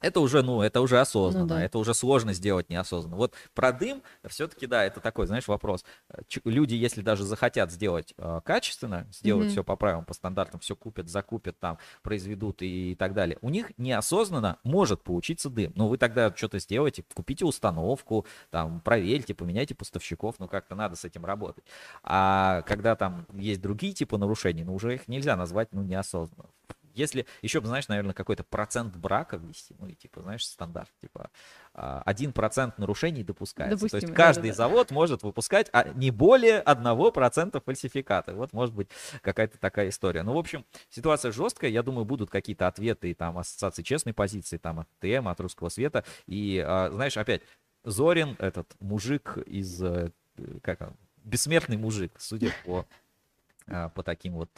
Это 0.02 0.22
уже, 0.22 0.42
ну, 0.44 0.62
это 0.62 0.80
уже 0.80 1.00
осознанно, 1.00 1.44
Ну 1.46 1.50
да. 1.50 1.62
это 1.64 1.78
уже 1.78 1.94
сложно 1.94 2.34
сделать 2.34 2.70
неосознанно. 2.70 3.18
Вот 3.18 3.34
про 3.54 3.74
дым 3.74 4.02
все-таки, 4.28 4.66
да, 4.66 4.86
это 4.86 5.02
такой, 5.02 5.28
знаешь, 5.28 5.48
вопрос. 5.48 5.84
Э, 6.10 6.22
Ч- 6.28 6.40
Люди, 6.46 6.74
если 6.74 7.02
даже 7.02 7.26
захотят 7.26 7.70
сделать 7.72 8.14
э, 8.18 8.40
качественно, 8.46 9.08
сделать 9.12 9.48
Мгм. 9.48 9.52
все 9.52 9.64
по 9.64 9.76
правилам, 9.76 10.06
по 10.06 10.14
стандартам, 10.14 10.62
все 10.62 10.76
купят, 10.76 11.10
закупят, 11.10 11.60
там, 11.60 11.78
произведут 12.02 12.62
и, 12.62 12.96
так 12.96 13.14
далее, 13.14 13.38
у 13.42 13.50
них 13.50 13.72
неосознанно 13.78 14.58
может 14.64 15.04
получиться 15.04 15.50
дым. 15.50 15.74
Но 15.76 15.90
вы 15.90 15.98
тогда 15.98 16.34
что-то 16.34 16.60
сделайте, 16.60 17.04
купите 17.14 17.44
установку, 17.44 18.26
там, 18.52 18.80
проверьте, 18.80 19.34
поменяйте 19.34 19.76
поставщиков, 19.76 20.36
ну, 20.40 20.48
как-то 20.48 20.76
надо 20.76 20.96
с 20.96 21.04
этим 21.04 21.26
работать. 21.26 21.66
А 22.04 22.62
когда 22.62 22.96
там 22.96 23.26
есть 23.34 23.62
другие 23.62 23.92
типы 23.94 24.18
нарушений, 24.18 24.64
ну, 24.64 24.76
уже 24.76 24.96
их 24.96 25.08
нельзя 25.10 25.36
назвать, 25.36 25.70
ну, 25.74 25.82
неосознанно. 25.84 26.50
Если 26.94 27.26
еще 27.42 27.62
бы, 27.62 27.68
знаешь, 27.68 27.88
наверное, 27.88 28.14
какой-то 28.14 28.44
процент 28.44 28.96
брака 28.96 29.38
ввести, 29.38 29.76
ну 29.80 29.88
и 29.88 29.96
типа, 29.96 30.22
знаешь, 30.22 30.46
стандарт, 30.46 30.90
типа 31.02 31.30
а, 31.74 32.02
один 32.06 32.34
процент 32.34 32.78
нарушений 32.78 33.24
допускается. 33.24 33.88
То 33.88 33.98
есть 33.98 34.14
каждый 34.14 34.50
да-да-да. 34.50 34.56
завод 34.56 34.92
может 34.92 35.24
выпускать 35.24 35.70
а, 35.72 35.88
не 35.90 36.12
более 36.12 36.60
одного 36.60 37.12
процента 37.12 37.62
фальсификаты. 37.62 38.34
Вот 38.34 38.54
может 38.54 38.76
быть 38.76 38.90
какая-то 39.22 39.58
такая 39.58 39.90
история. 39.90 40.24
Ну, 40.24 40.34
в 40.34 40.38
общем, 40.38 40.66
ситуация 40.90 41.32
жесткая. 41.32 41.72
Я 41.72 41.84
думаю, 41.84 42.06
будут 42.06 42.30
какие-то 42.30 42.68
ответы 42.68 43.12
и 43.12 43.14
там 43.14 43.38
ассоциации 43.38 43.84
честной 43.84 44.14
позиции, 44.14 44.58
там 44.58 44.80
от 44.80 44.88
ТМ, 45.00 45.28
от 45.28 45.40
Русского 45.40 45.70
Света. 45.70 46.04
И, 46.26 46.64
а, 46.66 46.90
знаешь, 46.92 47.18
опять, 47.18 47.42
Зорин, 47.84 48.36
этот 48.40 48.76
мужик 48.80 49.38
из, 49.46 49.82
э, 49.82 50.12
как 50.62 50.82
он, 50.82 50.98
бессмертный 51.24 51.78
мужик, 51.78 52.12
судя 52.18 52.52
по, 52.66 52.86
по 53.66 54.04
таким 54.04 54.34
вот 54.34 54.50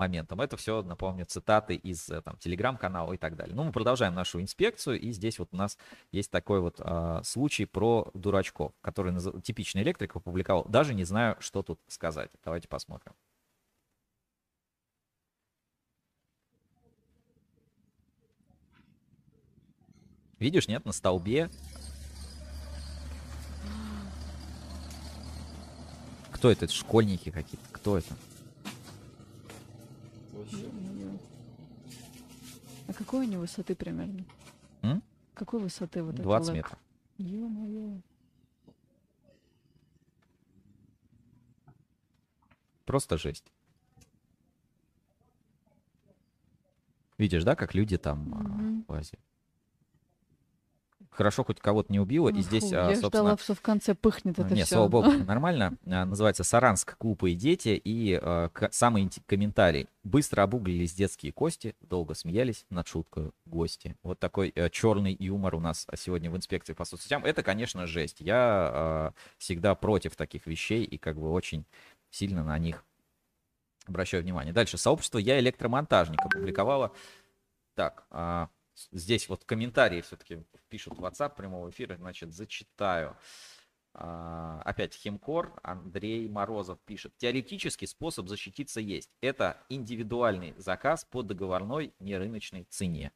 моментам. 0.00 0.40
Это 0.40 0.56
все, 0.56 0.82
напомню, 0.82 1.26
цитаты 1.26 1.74
из 1.74 2.08
э, 2.08 2.22
там, 2.22 2.38
телеграм-канала 2.38 3.12
и 3.12 3.18
так 3.18 3.36
далее. 3.36 3.54
Ну, 3.54 3.64
мы 3.64 3.72
продолжаем 3.72 4.14
нашу 4.14 4.40
инспекцию, 4.40 4.98
и 4.98 5.12
здесь 5.12 5.38
вот 5.38 5.50
у 5.52 5.56
нас 5.56 5.76
есть 6.10 6.30
такой 6.30 6.60
вот 6.60 6.76
а, 6.80 7.22
случай 7.22 7.66
про 7.66 8.10
дурачков, 8.14 8.72
который 8.80 9.12
наз- 9.12 9.40
типичный 9.42 9.82
электрик 9.82 10.16
опубликовал. 10.16 10.64
Даже 10.64 10.94
не 10.94 11.04
знаю, 11.04 11.36
что 11.40 11.62
тут 11.62 11.80
сказать. 11.86 12.30
Давайте 12.42 12.66
посмотрим. 12.66 13.12
Видишь, 20.38 20.66
нет, 20.66 20.86
на 20.86 20.92
столбе. 20.92 21.50
Кто 26.32 26.50
это? 26.50 26.64
Это 26.64 26.72
Школьники 26.72 27.30
какие-то. 27.30 27.66
Кто 27.70 27.98
это? 27.98 28.14
А 32.88 32.92
какой 32.92 33.26
у 33.26 33.28
него 33.28 33.42
высоты 33.42 33.74
примерно? 33.74 34.24
М? 34.82 35.02
Какой 35.34 35.60
высоты 35.60 36.02
вот 36.02 36.14
этот 36.14 36.24
20 36.24 36.48
лэк? 36.48 36.56
метров. 36.56 36.78
Ё-моё. 37.18 38.00
Просто 42.84 43.16
жесть. 43.16 43.52
Видишь, 47.18 47.44
да, 47.44 47.54
как 47.54 47.74
люди 47.74 47.98
там 47.98 48.34
а, 48.34 48.38
Мгм. 48.38 48.84
лазят. 48.88 49.20
Хорошо, 51.10 51.42
хоть 51.44 51.60
кого-то 51.60 51.92
не 51.92 51.98
убило, 51.98 52.28
и 52.28 52.40
здесь, 52.40 52.72
а, 52.72 52.90
я 52.90 52.96
собственно... 52.96 53.10
ждала, 53.10 53.36
что 53.36 53.54
в 53.54 53.60
конце 53.60 53.94
пыхнет 53.94 54.38
это 54.38 54.54
Не, 54.54 54.62
все. 54.64 54.76
слава 54.76 54.88
богу, 54.88 55.10
нормально. 55.26 55.76
А, 55.86 56.04
Называется 56.04 56.44
«Саранск. 56.44 56.96
Глупые 57.00 57.34
дети». 57.34 57.80
И 57.82 58.18
э, 58.20 58.48
самый 58.70 59.10
комментарий. 59.26 59.88
Быстро 60.04 60.42
обуглились 60.42 60.94
детские 60.94 61.32
кости, 61.32 61.74
долго 61.80 62.14
смеялись 62.14 62.64
над 62.70 62.86
шуткой 62.86 63.32
гости. 63.44 63.96
Вот 64.02 64.18
такой 64.20 64.54
черный 64.70 65.14
юмор 65.18 65.56
у 65.56 65.60
нас 65.60 65.86
сегодня 65.96 66.30
в 66.30 66.36
инспекции 66.36 66.72
по 66.72 66.84
соцсетям. 66.84 67.24
Это, 67.24 67.42
конечно, 67.42 67.86
жесть. 67.86 68.20
Я 68.20 69.12
э, 69.14 69.20
всегда 69.38 69.74
против 69.74 70.14
таких 70.16 70.46
вещей 70.46 70.84
и 70.84 70.96
как 70.96 71.18
бы 71.18 71.30
очень 71.32 71.66
сильно 72.10 72.44
на 72.44 72.58
них 72.58 72.84
обращаю 73.86 74.22
внимание. 74.22 74.52
Дальше. 74.52 74.78
Сообщество 74.78 75.18
«Я 75.18 75.38
электромонтажник» 75.40 76.20
опубликовало... 76.20 76.92
Так, 77.76 78.04
здесь 78.92 79.28
вот 79.28 79.44
комментарии 79.44 80.00
все-таки 80.00 80.42
пишут 80.68 80.98
в 80.98 81.04
WhatsApp 81.04 81.34
прямого 81.36 81.70
эфира, 81.70 81.96
значит, 81.96 82.32
зачитаю. 82.34 83.16
А, 83.92 84.62
Опять 84.64 84.94
Химкор, 84.94 85.58
Андрей 85.62 86.28
Морозов 86.28 86.78
пишет. 86.86 87.12
Теоретически 87.16 87.86
способ 87.86 88.28
защититься 88.28 88.80
есть. 88.80 89.10
Это 89.20 89.56
индивидуальный 89.68 90.54
заказ 90.58 91.04
по 91.04 91.22
договорной 91.22 91.92
нерыночной 91.98 92.64
цене. 92.70 93.12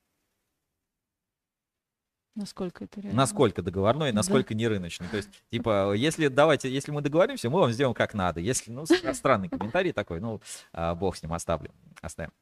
Насколько 2.35 2.85
это 2.85 3.01
реально? 3.01 3.17
Насколько 3.17 3.63
договорной, 3.63 4.11
Да. 4.11 4.17
насколько 4.17 4.55
нерыночный. 4.55 5.07
То 5.09 5.19
есть, 5.19 5.31
типа, 5.51 5.93
если 5.95 6.27
давайте, 6.27 6.69
если 6.69 6.91
мы 6.91 7.01
договоримся, 7.01 7.49
мы 7.49 7.61
вам 7.61 7.71
сделаем 7.71 7.95
как 7.95 8.13
надо. 8.13 8.41
Если, 8.41 8.73
ну, 8.73 8.85
странный 8.87 9.49
комментарий 9.49 9.93
такой, 9.93 10.19
ну, 10.19 10.41
а, 10.73 10.97
бог 10.97 11.17
с 11.17 11.23
ним, 11.23 11.33
оставлю, 11.33 11.71
оставим. 12.01 12.33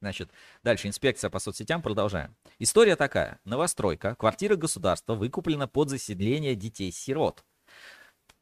Значит, 0.00 0.30
дальше 0.62 0.88
инспекция 0.88 1.30
по 1.30 1.38
соцсетям, 1.38 1.82
продолжаем. 1.82 2.36
История 2.58 2.96
такая. 2.96 3.40
Новостройка, 3.44 4.14
квартира 4.14 4.56
государства 4.56 5.14
выкуплена 5.14 5.66
под 5.66 5.90
заселение 5.90 6.54
детей-сирот. 6.54 7.44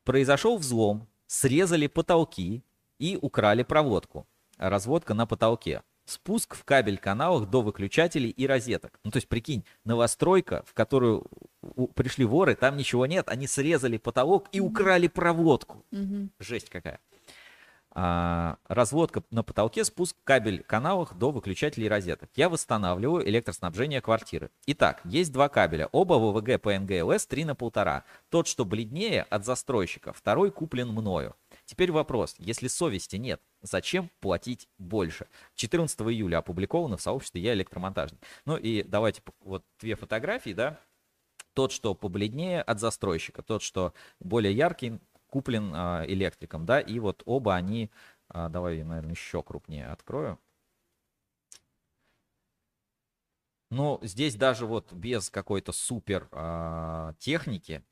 Произошел 0.03 0.59
взлом, 0.59 1.09
срезали 1.27 1.87
потолки 1.87 2.65
и 2.99 3.19
украли 3.21 3.63
проводку. 3.63 4.27
Разводка 4.57 5.15
на 5.15 5.27
потолке. 5.27 5.83
Спуск 6.07 6.55
в 6.55 6.65
кабель 6.65 6.99
каналах 6.99 7.49
до 7.49 7.63
выключателей 7.63 8.29
и 8.29 8.47
розеток. 8.47 9.01
Ну, 9.05 9.11
то 9.11 9.17
есть, 9.17 9.29
прикинь, 9.29 9.65
новостройка, 9.85 10.63
в 10.67 10.75
которую 10.75 11.27
пришли 11.95 12.27
воры, 12.27 12.55
там 12.55 12.77
ничего 12.77 13.07
нет, 13.07 13.29
они 13.31 13.47
срезали 13.47 13.97
потолок 13.97 14.49
и 14.53 14.61
украли 14.61 15.09
проводку. 15.09 15.85
Мгм. 15.93 16.31
Жесть 16.39 16.69
какая. 16.69 17.01
А, 17.97 18.59
разводка 18.67 19.23
на 19.31 19.45
потолке, 19.45 19.85
спуск 19.85 20.17
кабель 20.25 20.65
каналах 20.65 21.15
до 21.15 21.31
выключателей 21.31 21.87
розеток. 21.87 22.29
Я 22.35 22.49
восстанавливаю 22.49 23.29
электроснабжение 23.29 24.01
квартиры. 24.01 24.51
Итак, 24.67 25.01
есть 25.05 25.33
два 25.33 25.49
кабеля, 25.49 25.89
оба 25.93 26.15
ВВГ 26.15 26.61
ПНГ-ЛС 26.61 27.29
3 27.29 27.45
на 27.45 27.55
полтора. 27.55 28.03
Тот, 28.31 28.49
что 28.49 28.65
бледнее, 28.65 29.23
от 29.23 29.45
застройщика, 29.45 30.13
второй 30.13 30.51
куплен 30.51 30.89
мною. 30.89 31.37
Теперь 31.67 31.93
вопрос, 31.93 32.35
если 32.39 32.67
совести 32.67 33.15
нет, 33.15 33.41
зачем 33.63 34.11
платить 34.19 34.69
больше? 34.77 35.29
14 35.55 36.01
июля 36.01 36.39
опубликовано 36.39 36.97
в 36.97 37.03
сообществе 37.03 37.43
«Я 37.43 37.55
электромонтажник». 37.55 38.21
Ну 38.45 38.57
и 38.57 38.83
давайте 38.83 39.23
вот 39.41 39.65
две 39.79 39.95
фотографии, 39.95 40.51
да. 40.51 40.81
Тот, 41.53 41.71
что 41.71 41.95
побледнее 41.95 42.61
от 42.61 42.81
застройщика, 42.81 43.43
тот, 43.43 43.63
что 43.63 43.95
более 44.19 44.53
яркий, 44.53 44.99
куплен 45.35 45.73
а, 45.75 46.05
электриком, 46.07 46.65
да, 46.65 46.81
и 46.81 47.01
вот 47.01 47.23
оба 47.27 47.57
они, 47.57 47.91
а, 48.29 48.49
давай, 48.49 48.83
наверное, 48.85 49.13
еще 49.15 49.43
крупнее 49.43 49.87
открою. 49.89 50.39
Ну, 53.71 53.99
здесь 54.03 54.37
даже 54.37 54.67
вот 54.67 54.93
без 54.93 55.31
какой-то 55.31 55.73
супер 55.73 56.29
а, 56.33 57.15
техники, 57.19 57.83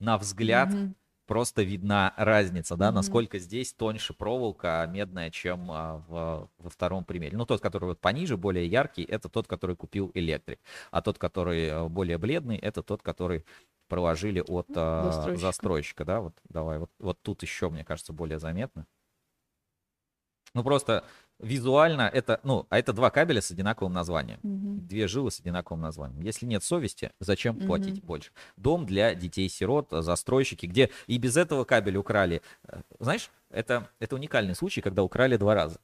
на 0.00 0.18
взгляд, 0.18 0.72
Мгм. 0.72 0.94
просто 1.26 1.62
видна 1.62 2.14
разница, 2.16 2.76
да, 2.76 2.88
Мгм. 2.88 2.96
насколько 2.96 3.38
здесь 3.38 3.72
тоньше 3.74 4.14
проволока 4.14 4.86
медная, 4.90 5.30
чем 5.30 5.70
а, 5.72 5.98
в- 6.08 6.50
во 6.58 6.70
втором 6.70 7.04
примере. 7.04 7.36
Ну, 7.38 7.46
тот, 7.46 7.60
который 7.62 7.86
вот 7.86 8.00
пониже, 8.00 8.36
более 8.36 8.66
яркий, 8.66 9.04
это 9.04 9.28
тот, 9.30 9.46
который 9.48 9.76
купил 9.76 10.10
электрик, 10.14 10.60
а 10.92 11.02
тот, 11.02 11.18
который 11.18 11.70
а, 11.70 11.88
более 11.88 12.18
бледный, 12.18 12.58
это 12.58 12.82
тот, 12.82 13.02
который 13.02 13.44
проложили 13.88 14.40
от 14.46 14.68
а, 14.74 15.04
Застройщика. 15.04 15.46
застройщика, 15.46 16.04
да, 16.04 16.20
вот 16.20 16.34
давай, 16.48 16.78
вот, 16.78 16.90
вот 16.98 17.20
тут 17.22 17.42
еще, 17.42 17.70
мне 17.70 17.84
кажется, 17.84 18.12
более 18.12 18.38
заметно. 18.38 18.86
Ну, 20.54 20.64
просто 20.64 21.04
визуально 21.38 22.02
это, 22.12 22.40
ну, 22.42 22.66
а 22.70 22.78
это 22.78 22.92
два 22.92 23.10
кабеля 23.10 23.40
с 23.40 23.50
одинаковым 23.50 23.92
названием. 23.92 24.40
Мгм. 24.42 24.86
Две 24.86 25.06
жилы 25.06 25.30
с 25.30 25.40
одинаковым 25.40 25.80
названием. 25.82 26.22
Если 26.22 26.46
нет 26.46 26.64
совести, 26.64 27.12
зачем 27.20 27.56
Мгм. 27.56 27.66
платить 27.66 28.02
больше? 28.02 28.30
Дом 28.56 28.86
для 28.86 29.14
детей-сирот, 29.14 29.88
застройщики, 29.90 30.66
где 30.66 30.90
и 31.06 31.18
без 31.18 31.36
этого 31.36 31.64
кабель 31.64 31.96
украли. 31.96 32.42
Э, 32.66 32.80
Знаешь, 32.98 33.30
это, 33.50 33.88
это 33.98 34.16
уникальный 34.16 34.54
случай, 34.54 34.80
когда 34.80 35.02
украли 35.02 35.36
два 35.36 35.54
раза. 35.54 35.80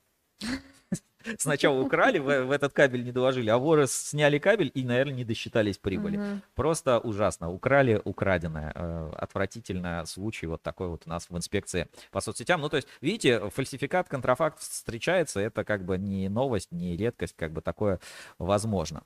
Сначала 1.38 1.80
украли, 1.80 2.18
в, 2.18 2.44
в 2.44 2.50
этот 2.50 2.72
кабель 2.72 3.04
не 3.04 3.12
доложили, 3.12 3.50
а 3.50 3.58
воры 3.58 3.86
сняли 3.86 4.38
кабель 4.38 4.70
и, 4.74 4.84
наверное, 4.84 5.14
не 5.14 5.24
досчитались 5.24 5.78
прибыли. 5.78 6.16
Мгм. 6.16 6.42
Просто 6.54 6.98
ужасно. 6.98 7.50
Украли 7.50 8.00
украденное. 8.04 8.72
Э, 8.74 9.12
Отвратительно 9.16 10.04
случай 10.06 10.46
вот 10.46 10.62
такой 10.62 10.88
вот 10.88 11.02
у 11.06 11.10
нас 11.10 11.30
в 11.30 11.36
инспекции 11.36 11.88
по 12.10 12.20
соцсетям. 12.20 12.60
Ну, 12.60 12.68
то 12.68 12.76
есть, 12.76 12.88
видите, 13.00 13.50
фальсификат, 13.50 14.08
контрафакт 14.08 14.60
встречается. 14.60 15.40
Это 15.40 15.64
как 15.64 15.84
бы 15.84 15.98
не 15.98 16.28
новость, 16.28 16.72
не 16.72 16.96
редкость, 16.96 17.34
как 17.36 17.52
бы 17.52 17.60
такое 17.60 18.00
возможно. 18.38 19.02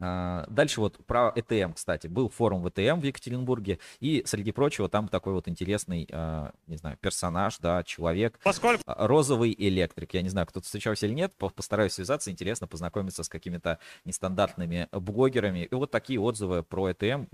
А, 0.00 0.44
Дальше 0.48 0.80
вот 0.80 1.04
про 1.06 1.32
ЭТМ, 1.34 1.72
кстати. 1.72 2.06
Был 2.06 2.28
форум 2.28 2.62
ВТМ 2.68 3.00
в 3.00 3.04
Екатеринбурге, 3.04 3.78
и 4.00 4.22
среди 4.26 4.52
прочего 4.52 4.88
там 4.88 5.08
такой 5.08 5.32
вот 5.32 5.48
интересный, 5.48 6.08
а, 6.12 6.52
не 6.66 6.76
знаю, 6.76 6.98
персонаж, 7.00 7.58
да, 7.58 7.82
человек. 7.82 8.38
Поскольку... 8.42 8.82
А, 8.86 9.06
Розовый 9.06 9.54
электрик. 9.56 10.14
Я 10.14 10.22
не 10.22 10.28
знаю, 10.28 10.46
кто-то 10.46 10.66
встречался 10.66 11.06
или 11.06 11.14
нет, 11.14 11.34
по- 11.36 11.48
постараюсь 11.48 11.92
связаться, 11.92 12.30
интересно 12.30 12.66
познакомиться 12.66 13.22
с 13.22 13.28
какими-то 13.28 13.78
нестандартными 14.04 14.88
блогерами. 14.92 15.64
И 15.70 15.74
вот 15.74 15.90
такие 15.90 16.20
отзывы 16.20 16.62
про 16.62 16.92
ЭТМ 16.92 17.24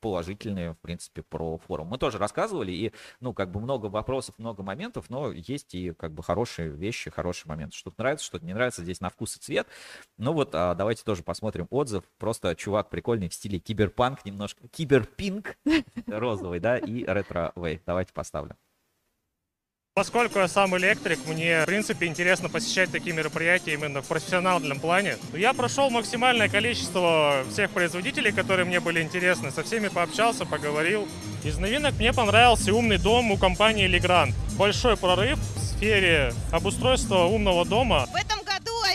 положительные, 0.00 0.72
в 0.72 0.78
принципе, 0.78 1.22
про 1.22 1.58
форум. 1.58 1.88
Мы 1.88 1.98
тоже 1.98 2.18
рассказывали, 2.18 2.72
и, 2.72 2.92
ну, 3.20 3.32
как 3.34 3.50
бы 3.50 3.60
много 3.60 3.86
вопросов, 3.86 4.34
много 4.38 4.62
моментов, 4.62 5.10
но 5.10 5.30
есть 5.32 5.74
и, 5.74 5.92
как 5.92 6.12
бы, 6.12 6.22
хорошие 6.22 6.70
вещи, 6.70 7.10
хорошие 7.10 7.48
моменты. 7.48 7.76
Что-то 7.76 7.96
нравится, 7.98 8.26
что-то 8.26 8.44
не 8.44 8.54
нравится, 8.54 8.82
здесь 8.82 9.00
на 9.00 9.10
вкус 9.10 9.36
и 9.36 9.40
цвет. 9.40 9.66
Ну 10.16 10.32
вот, 10.32 10.50
а, 10.54 10.74
давайте 10.74 11.04
тоже 11.04 11.22
посмотрим 11.22 11.66
отзыв. 11.70 12.04
Просто 12.18 12.54
чувак 12.56 12.90
прикольный 12.90 13.28
в 13.28 13.34
стиле 13.34 13.58
киберпанк, 13.58 14.24
немножко 14.24 14.68
киберпинк 14.68 15.56
розовый, 16.06 16.60
да, 16.60 16.78
и 16.78 17.04
ретро-вейв. 17.04 17.82
Давайте 17.86 18.12
поставлю. 18.12 18.56
Поскольку 20.00 20.38
я 20.38 20.48
сам 20.48 20.74
электрик, 20.78 21.18
мне, 21.26 21.60
в 21.60 21.66
принципе, 21.66 22.06
интересно 22.06 22.48
посещать 22.48 22.90
такие 22.90 23.14
мероприятия 23.14 23.74
именно 23.74 24.00
в 24.00 24.06
профессиональном 24.06 24.80
плане. 24.80 25.18
Я 25.34 25.52
прошел 25.52 25.90
максимальное 25.90 26.48
количество 26.48 27.44
всех 27.52 27.70
производителей, 27.70 28.32
которые 28.32 28.64
мне 28.64 28.80
были 28.80 29.02
интересны, 29.02 29.50
со 29.50 29.62
всеми 29.62 29.88
пообщался, 29.88 30.46
поговорил. 30.46 31.06
Из 31.44 31.58
новинок 31.58 31.96
мне 31.98 32.14
понравился 32.14 32.72
умный 32.72 32.96
дом 32.96 33.30
у 33.30 33.36
компании 33.36 33.94
Legrand. 33.94 34.32
Большой 34.56 34.96
прорыв 34.96 35.38
в 35.38 35.58
сфере 35.58 36.32
обустройства 36.50 37.24
умного 37.24 37.66
дома. 37.66 38.06
В 38.10 38.16
этом 38.16 38.42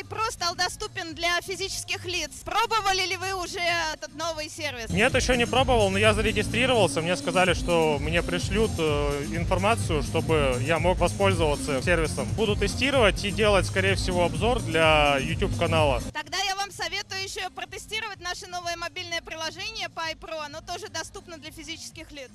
iPro 0.02 0.32
стал 0.32 0.56
доступен 0.56 1.16
для 1.16 1.40
физических 1.42 2.06
лиц. 2.06 2.32
Пробовали 2.44 3.06
ли 3.08 3.18
вы 3.18 3.34
уже 3.34 3.60
этот 3.94 4.14
новый 4.16 4.50
сервис? 4.50 4.90
Нет, 4.90 5.14
еще 5.14 5.38
не 5.38 5.46
пробовал, 5.46 5.90
но 5.90 5.98
я 5.98 6.14
зарегистрировался. 6.14 7.02
Мне 7.02 7.16
сказали, 7.16 7.54
что 7.54 7.98
мне 8.00 8.22
пришлют 8.22 8.72
э, 8.78 9.26
информацию, 9.32 10.04
чтобы 10.04 10.58
я 10.62 10.80
мог 10.80 10.98
воспользоваться 10.98 11.82
сервисом. 11.82 12.28
Буду 12.36 12.56
тестировать 12.56 13.24
и 13.24 13.32
делать, 13.32 13.66
скорее 13.66 13.96
всего, 13.96 14.26
обзор 14.26 14.62
для 14.62 15.18
YouTube 15.20 15.58
канала. 15.58 16.02
Тогда 16.14 16.38
я 16.40 16.56
вам 16.56 16.72
советую 16.72 17.24
еще 17.24 17.50
протестировать 17.50 18.20
наше 18.22 18.48
новое 18.48 18.76
мобильное 18.78 19.22
приложение 19.22 19.90
по 19.90 20.02
iPro. 20.12 20.46
Оно 20.46 20.62
тоже 20.62 20.90
доступно 20.90 21.38
для 21.38 21.52
физических 21.52 22.12
лиц. 22.12 22.32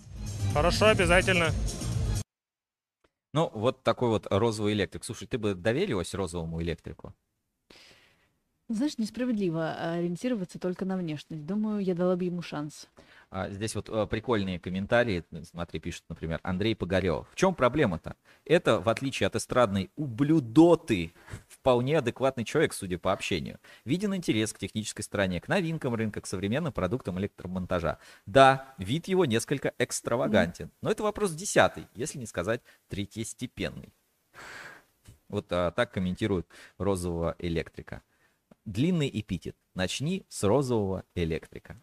Хорошо, 0.55 0.87
обязательно. 0.87 1.53
Ну, 3.33 3.51
вот 3.55 3.85
такой 3.85 4.09
вот 4.09 4.27
розовый 4.31 4.73
электрик. 4.73 5.05
Слушай, 5.05 5.29
ты 5.29 5.39
бы 5.39 5.55
доверилась 5.55 6.15
розовому 6.15 6.61
электрику? 6.63 7.15
Знаешь, 8.71 8.99
несправедливо 8.99 9.73
ориентироваться 9.73 10.61
только 10.61 10.85
на 10.85 10.97
внешность. 10.97 11.45
Думаю, 11.45 11.81
я 11.81 11.97
дала 11.97 12.15
бы 12.15 12.23
ему 12.23 12.41
шанс. 12.41 12.87
А, 13.29 13.51
Здесь 13.51 13.75
вот 13.75 13.89
э, 13.89 14.07
прикольные 14.07 14.61
комментарии. 14.61 15.25
Смотри, 15.43 15.81
пишет, 15.81 16.05
например, 16.09 16.39
Андрей 16.45 16.77
Погорелов. 16.77 17.29
В 17.33 17.35
чем 17.35 17.53
проблема-то? 17.53 18.15
Это, 18.45 18.81
в 18.81 18.89
отличие 18.89 19.27
от 19.27 19.35
эстрадной 19.35 19.91
ублюдоты, 19.97 21.13
вполне 21.49 21.99
адекватный 21.99 22.45
человек, 22.45 22.73
судя 22.73 22.97
по 22.97 23.13
общению. 23.13 23.59
Виден 23.85 24.15
интерес 24.15 24.53
к 24.53 24.59
технической 24.59 25.03
стороне, 25.03 25.41
к 25.41 25.49
новинкам 25.49 25.97
рынка, 25.97 26.21
к 26.21 26.29
современным 26.29 26.73
продуктам 26.73 27.19
электромонтажа. 27.19 27.99
Да, 28.27 28.73
вид 28.79 29.09
его 29.09 29.25
несколько 29.25 29.75
экстравагантен, 29.79 30.71
но 30.81 30.93
это 30.93 31.03
вопрос 31.03 31.33
десятый, 31.33 31.89
если 31.97 32.19
не 32.19 32.27
сказать 32.27 32.61
третьестепенный. 32.89 33.93
Вот 35.29 35.47
а, 35.51 35.73
так 35.73 35.91
комментирует 35.91 36.47
розового 36.79 37.35
электрика. 37.41 38.03
Длинный 38.71 39.11
эпитет. 39.13 39.57
Начни 39.75 40.25
с 40.29 40.45
розового 40.45 41.03
электрика. 41.17 41.81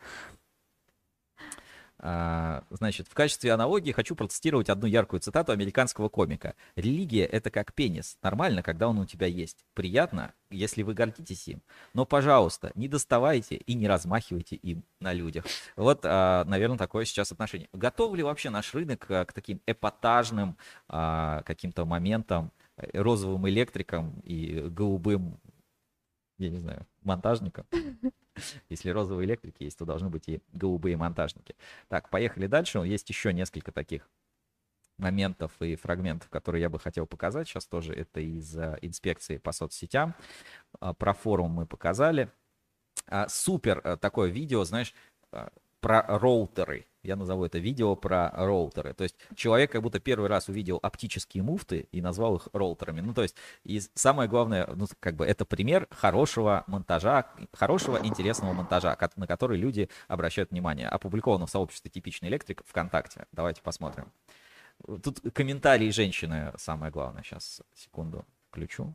А, 2.00 2.64
Значит, 2.70 3.10
в 3.10 3.14
качестве 3.14 3.52
аналогии 3.52 3.92
хочу 3.92 4.16
процитировать 4.16 4.70
одну 4.70 4.88
яркую 4.88 5.20
цитату 5.20 5.52
американского 5.52 6.08
комика. 6.08 6.56
«Религия— 6.78 7.26
это 7.26 7.50
как 7.50 7.74
пенис. 7.74 8.18
Нормально, 8.22 8.64
когда 8.64 8.88
он 8.88 9.00
у 9.00 9.06
тебя 9.06 9.28
есть. 9.28 9.66
Приятно, 9.74 10.34
если 10.50 10.82
вы 10.82 10.94
гордитесь 10.94 11.50
им. 11.50 11.62
Но, 11.94 12.06
пожалуйста, 12.06 12.72
не 12.76 12.88
доставайте 12.88 13.58
и 13.58 13.74
не 13.74 13.90
размахивайте 13.90 14.56
им 14.56 14.86
на 15.02 15.12
людях». 15.12 15.44
Вот, 15.76 16.06
а, 16.06 16.46
наверное, 16.46 16.78
такое 16.78 17.04
сейчас 17.04 17.34
отношение. 17.34 17.68
Готов 17.74 18.16
ли 18.16 18.24
вообще 18.24 18.50
наш 18.50 18.74
рынок 18.74 19.08
а, 19.10 19.26
к 19.26 19.34
таким 19.34 19.60
эпатажным 19.66 20.56
каким-то 20.88 21.84
моментам, 21.84 22.54
э, 22.78 23.02
розовым 23.02 23.50
электрикам 23.50 24.22
и 24.24 24.68
голубым, 24.70 25.38
я 26.38 26.50
не 26.50 26.58
знаю, 26.58 26.86
монтажникам? 27.04 27.66
Если 28.70 28.90
розовые 28.90 29.26
электрики 29.26 29.64
есть, 29.64 29.78
то 29.78 29.86
должны 29.86 30.10
быть 30.10 30.28
и 30.28 30.42
голубые 30.54 30.98
монтажники. 30.98 31.56
Так, 31.88 32.10
поехали 32.10 32.48
дальше. 32.48 32.80
Есть 32.80 33.10
еще 33.10 33.34
несколько 33.34 33.72
таких 33.72 34.10
моментов 34.98 35.52
и 35.62 35.76
фрагментов, 35.76 36.30
которые 36.30 36.62
я 36.62 36.70
бы 36.70 36.80
хотел 36.80 37.06
показать. 37.08 37.48
Сейчас 37.48 37.66
тоже 37.68 37.94
это 37.94 38.20
из 38.20 38.58
а, 38.58 38.78
инспекции 38.82 39.38
по 39.38 39.52
соцсетям. 39.52 40.16
А, 40.80 40.94
Про 40.94 41.14
форум 41.14 41.52
мы 41.52 41.66
показали. 41.66 42.32
А, 43.08 43.28
Супер 43.30 43.82
а, 43.84 43.98
такое 43.98 44.30
видео, 44.30 44.64
знаешь, 44.64 44.94
а, 45.32 45.50
про 45.80 46.02
роутеры. 46.02 46.86
Я 47.08 47.16
назову 47.16 47.46
это 47.46 47.58
видео 47.58 47.96
про 47.96 48.30
роутеры. 48.32 48.94
То 48.94 49.04
есть 49.04 49.16
человек 49.34 49.72
как 49.72 49.82
будто 49.82 50.02
первый 50.02 50.28
раз 50.28 50.50
увидел 50.50 50.78
оптические 50.84 51.42
муфты 51.42 51.88
и 51.94 52.02
назвал 52.02 52.36
их 52.36 52.50
роутерами. 52.52 53.00
Ну, 53.00 53.14
то 53.14 53.22
есть, 53.22 53.38
и 53.64 53.80
самое 53.80 54.28
главное, 54.28 54.68
ну, 54.76 54.88
как 55.00 55.16
бы 55.16 55.26
это 55.26 55.46
пример 55.46 55.88
хорошего 55.90 56.66
монтажа, 56.68 57.32
хорошего 57.54 57.98
интересного 58.04 58.52
монтажа, 58.52 58.98
на 59.16 59.26
который 59.26 59.58
люди 59.58 59.90
обращают 60.10 60.52
внимание. 60.52 60.90
Опубликовано 60.90 61.46
в 61.46 61.50
сообществе 61.50 61.90
«Типичный 61.90 62.28
электрик» 62.28 62.62
ВКонтакте. 62.66 63.26
Давайте 63.32 63.62
посмотрим. 63.62 64.12
Тут 65.02 65.22
комментарии 65.34 65.90
женщины 65.92 66.52
самое 66.58 66.92
главное. 66.92 67.24
Сейчас, 67.24 67.62
секунду, 67.74 68.26
включу. 68.50 68.94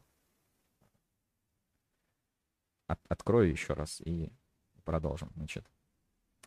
От- 2.89 3.01
открою 3.09 3.51
еще 3.51 3.73
раз 3.73 4.03
и 4.03 4.31
продолжим. 4.85 5.31
Значит, 5.35 5.65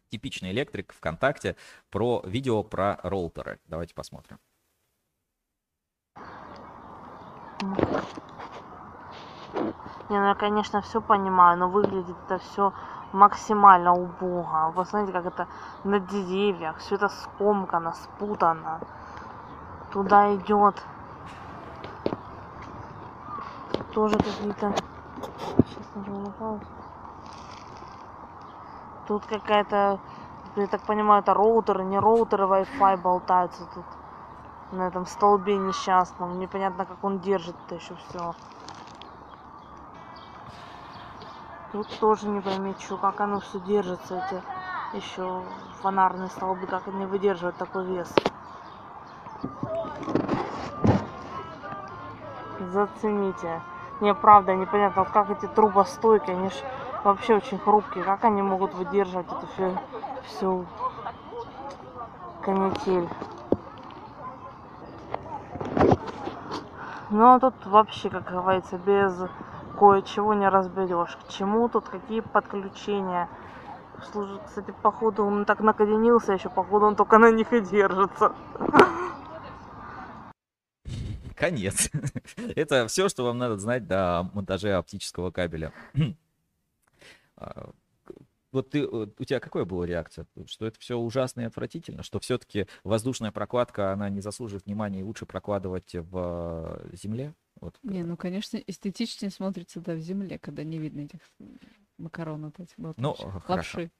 типичный 0.09 0.51
электрик 0.51 0.93
ВКонтакте 0.93 1.55
про 1.89 2.21
видео 2.25 2.63
про 2.63 2.99
роутеры. 3.03 3.59
Давайте 3.65 3.93
посмотрим. 3.93 4.39
Не, 10.09 10.19
ну 10.19 10.27
я, 10.27 10.35
конечно, 10.35 10.81
все 10.81 11.01
понимаю, 11.01 11.57
но 11.57 11.69
выглядит 11.69 12.15
это 12.25 12.37
все 12.37 12.73
максимально 13.11 13.93
убого. 13.93 14.71
Вы 14.75 14.85
знаете, 14.85 15.11
как 15.11 15.25
это 15.25 15.47
на 15.83 15.99
деревьях, 15.99 16.77
все 16.77 16.95
это 16.95 17.09
скомкано, 17.09 17.93
спутано. 17.93 18.79
Туда 19.91 20.35
идет. 20.35 20.83
Тоже 23.93 24.17
какие-то. 24.17 24.75
Сейчас 25.67 25.95
нажму 25.95 26.19
на 26.19 26.31
паузу. 26.31 26.84
Тут 29.07 29.25
какая-то, 29.25 29.99
я 30.55 30.67
так 30.67 30.81
понимаю, 30.81 31.21
это 31.21 31.33
роутеры, 31.33 31.83
не 31.83 31.99
роутеры 31.99 32.45
Wi-Fi 32.45 32.97
болтаются 32.97 33.65
тут 33.73 33.85
на 34.71 34.87
этом 34.87 35.05
столбе 35.05 35.57
несчастном. 35.57 36.39
Непонятно, 36.39 36.85
как 36.85 37.03
он 37.03 37.19
держит 37.19 37.55
это 37.65 37.75
еще 37.75 37.95
все. 37.95 38.33
Тут 41.71 41.87
тоже 41.99 42.27
не 42.27 42.41
пойми, 42.41 42.75
что, 42.79 42.97
как 42.97 43.19
оно 43.21 43.41
все 43.41 43.59
держится, 43.59 44.17
эти 44.17 44.41
еще 44.95 45.43
фонарные 45.81 46.29
столбы, 46.29 46.67
как 46.67 46.87
они 46.87 47.05
выдерживают 47.05 47.57
такой 47.57 47.85
вес. 47.85 48.11
Зацените. 52.71 53.61
Не, 54.01 54.13
правда, 54.13 54.55
непонятно, 54.55 55.03
вот 55.03 55.11
как 55.11 55.29
эти 55.29 55.45
трубостойки, 55.47 56.31
они 56.31 56.49
ж 56.49 56.53
вообще 57.05 57.35
очень 57.35 57.59
хрупкие, 57.59 58.03
как 58.03 58.25
они 58.25 58.41
могут 58.41 58.73
выдерживать 58.73 59.27
эту 59.27 59.47
всю, 59.47 59.77
всю 60.25 60.65
канитель. 62.41 63.07
Ну 67.11 67.33
а 67.33 67.39
тут 67.39 67.53
вообще, 67.65 68.09
как 68.09 68.29
говорится, 68.29 68.77
без 68.77 69.13
кое-чего 69.77 70.33
не 70.33 70.49
разберешь. 70.49 71.15
К 71.15 71.31
чему 71.31 71.69
тут, 71.69 71.87
какие 71.87 72.21
подключения. 72.21 73.29
Слушай, 74.11 74.39
кстати, 74.45 74.73
походу 74.81 75.23
он 75.23 75.45
так 75.45 75.59
накоденился 75.59 76.33
еще, 76.33 76.49
походу 76.49 76.87
он 76.87 76.95
только 76.95 77.17
на 77.19 77.31
них 77.31 77.53
и 77.53 77.61
держится. 77.61 78.33
Конец. 81.35 81.89
Это 82.55 82.87
все, 82.87 83.09
что 83.09 83.25
вам 83.25 83.37
надо 83.37 83.57
знать 83.57 83.87
до 83.87 84.29
монтаже 84.33 84.73
оптического 84.73 85.31
кабеля. 85.31 85.71
А, 87.37 87.71
Вот 88.51 88.69
ты, 88.69 88.87
вот 88.87 89.19
у 89.19 89.23
тебя 89.25 89.39
какая 89.39 89.65
была 89.65 89.85
реакция? 89.85 90.25
Что 90.45 90.65
это 90.65 90.79
все 90.79 90.97
ужасно 90.97 91.41
и 91.41 91.45
отвратительно? 91.45 92.03
Что 92.03 92.19
все-таки 92.19 92.67
воздушная 92.83 93.31
прокладка, 93.31 93.91
она 93.91 94.09
не 94.09 94.21
заслуживает 94.21 94.65
внимания 94.65 95.01
и 95.01 95.03
лучше 95.03 95.25
прокладывать 95.25 95.93
в 95.93 96.81
э, 96.91 96.95
земле? 96.95 97.33
Вот. 97.59 97.77
Не, 97.83 98.03
ну, 98.03 98.17
конечно, 98.17 98.57
эстетичнее 98.57 99.31
смотрится, 99.31 99.81
да, 99.81 99.93
в 99.93 99.99
земле, 99.99 100.39
когда 100.39 100.63
не 100.63 100.77
видно 100.77 101.01
этих 101.01 101.19
макарон 101.97 102.45
вот 102.45 102.59
эти 102.59 102.73
вот. 102.77 102.97
Ну, 102.97 103.09
вообще. 103.09 103.39
хорошо. 103.41 103.79
Лапши. 103.79 103.91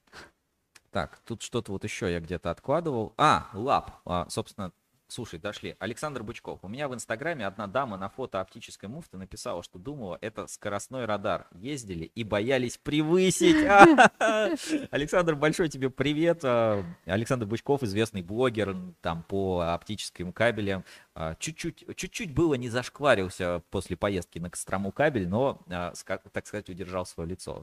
Так, 0.90 1.18
тут 1.26 1.42
что-то 1.42 1.72
вот 1.72 1.84
еще 1.84 2.10
я 2.10 2.20
где-то 2.20 2.50
откладывал. 2.50 3.12
А, 3.18 3.50
лап. 3.52 4.00
А, 4.06 4.26
собственно, 4.30 4.72
слушай, 5.08 5.38
дошли. 5.38 5.76
Александр 5.78 6.22
Бычков. 6.22 6.60
У 6.62 6.68
меня 6.68 6.88
в 6.88 6.94
Инстаграме 6.94 7.46
одна 7.46 7.66
дама 7.66 7.96
на 7.96 8.08
фото 8.08 8.40
оптической 8.40 8.88
муфты 8.88 9.16
написала, 9.16 9.62
что 9.62 9.78
думала, 9.78 10.18
это 10.20 10.46
скоростной 10.46 11.04
радар. 11.04 11.46
Ездили 11.52 12.04
и 12.04 12.24
боялись 12.24 12.78
превысить. 12.78 13.56
Александр, 14.90 15.34
большой 15.34 15.68
тебе 15.68 15.90
привет. 15.90 16.40
А, 16.44 16.84
Александр 17.04 17.46
Бычков, 17.46 17.82
известный 17.82 18.22
блогер 18.22 18.76
там 19.00 19.22
по 19.22 19.74
оптическим 19.74 20.32
кабелям. 20.32 20.84
А, 21.14 21.34
Чуть-чуть, 21.36 21.84
чуть-чуть 21.96 22.34
было 22.34 22.54
не 22.54 22.68
зашкварился 22.68 23.62
после 23.70 23.96
поездки 23.96 24.38
на 24.38 24.50
Кострому 24.50 24.92
кабель, 24.92 25.28
но, 25.28 25.62
а, 25.68 25.92
так 26.32 26.46
сказать, 26.46 26.68
удержал 26.68 27.06
свое 27.06 27.30
лицо. 27.30 27.62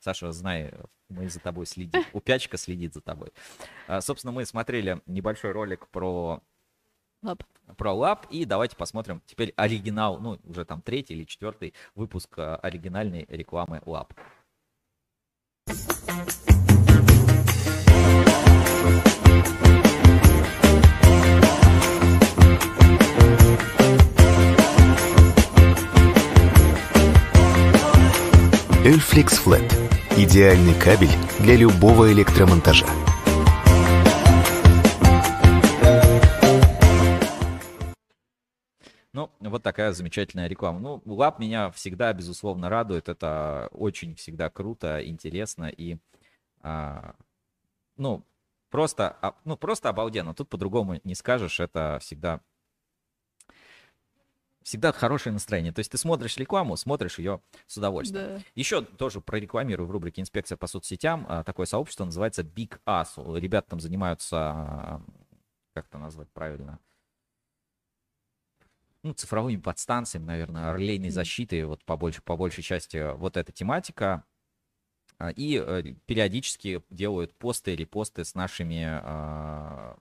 Саша, 0.00 0.32
знай, 0.32 0.72
мы 1.08 1.28
за 1.28 1.40
тобой 1.40 1.66
следим. 1.66 2.02
Упячка 2.12 2.56
следит 2.56 2.94
за 2.94 3.00
тобой. 3.00 3.32
Собственно, 4.00 4.32
мы 4.32 4.44
смотрели 4.46 5.00
небольшой 5.06 5.52
ролик 5.52 5.88
про 5.88 6.42
Лап. 7.22 7.42
про 7.76 7.92
лап. 7.92 8.26
И 8.30 8.44
давайте 8.44 8.76
посмотрим 8.76 9.22
теперь 9.26 9.52
оригинал, 9.56 10.18
ну, 10.18 10.38
уже 10.44 10.64
там 10.64 10.82
третий 10.82 11.14
или 11.14 11.24
четвертый 11.24 11.74
выпуск 11.94 12.38
а, 12.38 12.56
оригинальной 12.56 13.26
рекламы 13.28 13.82
лап. 13.86 14.14
Эльфликс 28.84 29.44
Flat– 29.44 29.68
идеальный 30.16 30.74
кабель 30.74 31.10
для 31.40 31.56
любого 31.56 32.12
электромонтажа. 32.12 32.86
Ну, 39.16 39.30
вот 39.40 39.62
такая 39.62 39.92
замечательная 39.92 40.46
реклама. 40.46 40.78
Ну, 40.78 41.02
лап 41.06 41.38
меня 41.38 41.70
всегда, 41.70 42.12
безусловно, 42.12 42.68
радует. 42.68 43.08
Это 43.08 43.70
очень 43.72 44.14
всегда 44.14 44.50
круто, 44.50 45.02
интересно 45.02 45.70
и, 45.74 45.96
а, 46.60 47.14
ну, 47.96 48.22
просто, 48.68 49.16
а, 49.22 49.34
ну, 49.46 49.56
просто 49.56 49.88
обалденно. 49.88 50.34
Тут 50.34 50.50
по-другому 50.50 51.00
не 51.02 51.14
скажешь. 51.14 51.60
Это 51.60 51.98
всегда 52.02 52.40
всегда 54.62 54.92
хорошее 54.92 55.32
настроение. 55.32 55.72
То 55.72 55.78
есть 55.78 55.92
ты 55.92 55.96
смотришь 55.96 56.36
рекламу, 56.36 56.76
смотришь 56.76 57.18
ее 57.18 57.40
с 57.66 57.78
удовольствием. 57.78 58.36
Да. 58.36 58.42
Еще 58.54 58.82
тоже 58.82 59.22
прорекламирую 59.22 59.86
в 59.86 59.90
рубрике 59.92 60.20
«Инспекция 60.20 60.58
по 60.58 60.66
соцсетям». 60.66 61.24
а, 61.26 61.42
Такое 61.42 61.64
сообщество 61.64 62.04
называется 62.04 62.42
Big 62.42 62.78
Asu. 62.84 63.38
Ребята 63.40 63.70
там 63.70 63.80
занимаются, 63.80 64.36
а, 64.36 65.02
как 65.72 65.86
это 65.86 65.96
назвать 65.98 66.28
правильно, 66.32 66.80
ну, 69.06 69.14
цифровыми 69.14 69.56
подстанциями, 69.56 70.24
наверное, 70.24 70.74
релейной 70.74 71.10
защиты, 71.10 71.64
вот 71.66 71.84
по, 71.84 71.94
больш- 71.94 72.22
по 72.22 72.36
большей 72.36 72.62
части 72.62 73.14
вот 73.16 73.36
эта 73.36 73.52
тематика. 73.52 74.24
А, 75.18 75.30
И 75.30 75.62
э, 75.64 75.94
периодически 76.06 76.82
делают 76.90 77.34
посты, 77.34 77.76
репосты 77.76 78.24
с 78.24 78.34
нашими 78.34 78.84
а, 78.84 79.96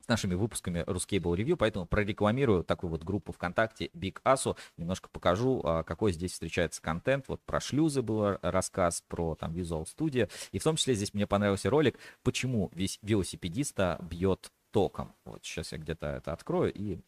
с 0.00 0.08
нашими 0.08 0.34
выпусками 0.34 0.80
Ruscable 0.80 1.34
Review, 1.34 1.56
поэтому 1.56 1.86
прорекламирую 1.86 2.62
такую 2.62 2.90
вот 2.90 3.02
группу 3.04 3.32
ВКонтакте 3.32 3.86
Big 3.94 4.20
ASO, 4.22 4.54
немножко 4.76 5.08
покажу, 5.08 5.62
а, 5.64 5.82
какой 5.82 6.12
здесь 6.12 6.32
встречается 6.32 6.82
контент. 6.82 7.26
Вот 7.28 7.42
про 7.42 7.58
шлюзы 7.58 8.02
был 8.02 8.38
рассказ, 8.42 9.02
про 9.08 9.34
там 9.34 9.52
Visual 9.54 9.86
Studio, 9.86 10.30
и 10.52 10.58
в 10.58 10.62
том 10.62 10.76
числе 10.76 10.94
здесь 10.94 11.14
мне 11.14 11.26
понравился 11.26 11.70
ролик, 11.70 11.98
почему 12.22 12.70
весь 12.74 12.98
велосипедиста 13.00 13.98
бьет 14.02 14.52
током. 14.74 15.14
Вот 15.24 15.44
сейчас 15.44 15.70
я 15.70 15.78
где-то 15.78 16.06
это 16.08 16.32
открою 16.32 16.72
и, 16.74 16.98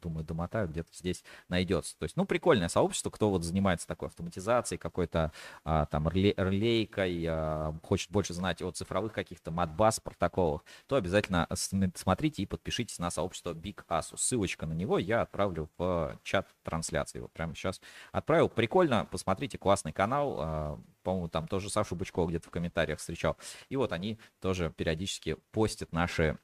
думаю, 0.00 0.24
домотаю, 0.24 0.66
где-то 0.66 0.88
здесь 0.94 1.22
найдется. 1.50 1.94
То 1.98 2.04
есть, 2.04 2.16
ну, 2.16 2.24
прикольное 2.24 2.68
сообщество, 2.70 3.10
кто 3.10 3.28
вот 3.28 3.44
занимается 3.44 3.86
такой 3.86 4.08
автоматизацией, 4.08 4.78
какой-то 4.78 5.30
а, 5.62 5.84
там 5.84 6.08
реле- 6.08 6.32
релейкой, 6.38 7.22
а, 7.28 7.78
хочет 7.82 8.10
больше 8.10 8.32
знать 8.32 8.62
о 8.62 8.70
цифровых 8.70 9.12
каких-то 9.12 9.50
матбаз 9.50 10.00
протоколах, 10.00 10.64
то 10.86 10.96
обязательно 10.96 11.46
см- 11.52 11.92
смотрите 11.98 12.42
и 12.42 12.46
подпишитесь 12.46 12.98
на 12.98 13.10
сообщество 13.10 13.52
Big 13.52 13.84
Asus. 13.88 14.16
Ссылочка 14.16 14.64
на 14.64 14.72
него 14.72 14.98
я 14.98 15.20
отправлю 15.20 15.68
в 15.76 16.18
чат 16.22 16.48
трансляции. 16.62 17.18
Вот 17.20 17.30
прямо 17.32 17.54
сейчас 17.54 17.82
отправил. 18.12 18.48
Прикольно, 18.48 19.04
посмотрите, 19.04 19.58
классный 19.58 19.92
канал. 19.92 20.36
а, 20.40 20.80
По-моему, 21.02 21.28
там 21.28 21.46
тоже 21.46 21.68
Сашу 21.68 21.94
Бычкова 21.94 22.26
где-то 22.30 22.48
в 22.48 22.50
комментариях 22.50 23.00
встречал. 23.00 23.36
И 23.68 23.76
вот 23.76 23.92
они 23.92 24.18
тоже 24.40 24.70
периодически 24.70 25.36
постят 25.50 25.92
наши 25.92 26.38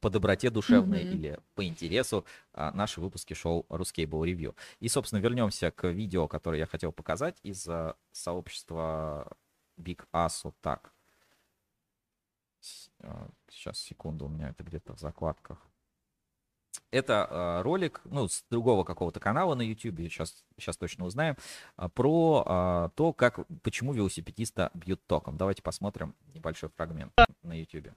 по 0.00 0.10
доброте 0.10 0.50
душевной 0.50 1.04
Мгм. 1.04 1.12
или 1.14 1.38
по 1.54 1.64
интересу 1.64 2.24
а, 2.52 2.70
наши 2.72 3.00
выпуски 3.00 3.34
шоу 3.34 3.66
Ruscable 3.68 4.24
Review. 4.24 4.54
И, 4.80 4.88
собственно, 4.88 5.20
вернемся 5.20 5.70
к 5.70 5.88
видео, 5.88 6.28
которое 6.28 6.58
я 6.58 6.66
хотел 6.66 6.92
показать 6.92 7.38
из 7.42 7.66
а, 7.68 7.96
сообщества 8.12 9.36
Big 9.78 10.04
Asu. 10.12 10.52
Так. 10.60 10.92
А, 13.00 13.28
Сейчас, 13.48 13.78
секунду, 13.78 14.26
у 14.26 14.28
меня 14.28 14.50
это 14.50 14.62
где-то 14.62 14.94
в 14.94 15.00
закладках. 15.00 15.58
Это 16.92 17.60
ролик, 17.64 18.00
ну, 18.04 18.26
с 18.26 18.44
другого 18.50 18.82
какого-то 18.84 19.20
канала 19.20 19.54
на 19.54 19.62
YouTube, 19.62 19.98
сейчас, 20.00 20.44
сейчас 20.58 20.76
точно 20.76 21.04
узнаем, 21.04 21.36
а, 21.76 21.88
про 21.88 22.44
а, 22.46 22.88
то, 22.90 23.12
как, 23.12 23.40
почему 23.62 23.92
велосипедиста 23.92 24.70
бьют 24.74 25.00
током. 25.06 25.36
Давайте 25.36 25.62
посмотрим 25.62 26.14
небольшой 26.34 26.68
фрагмент 26.70 27.12
на 27.42 27.58
YouTube. 27.58 27.92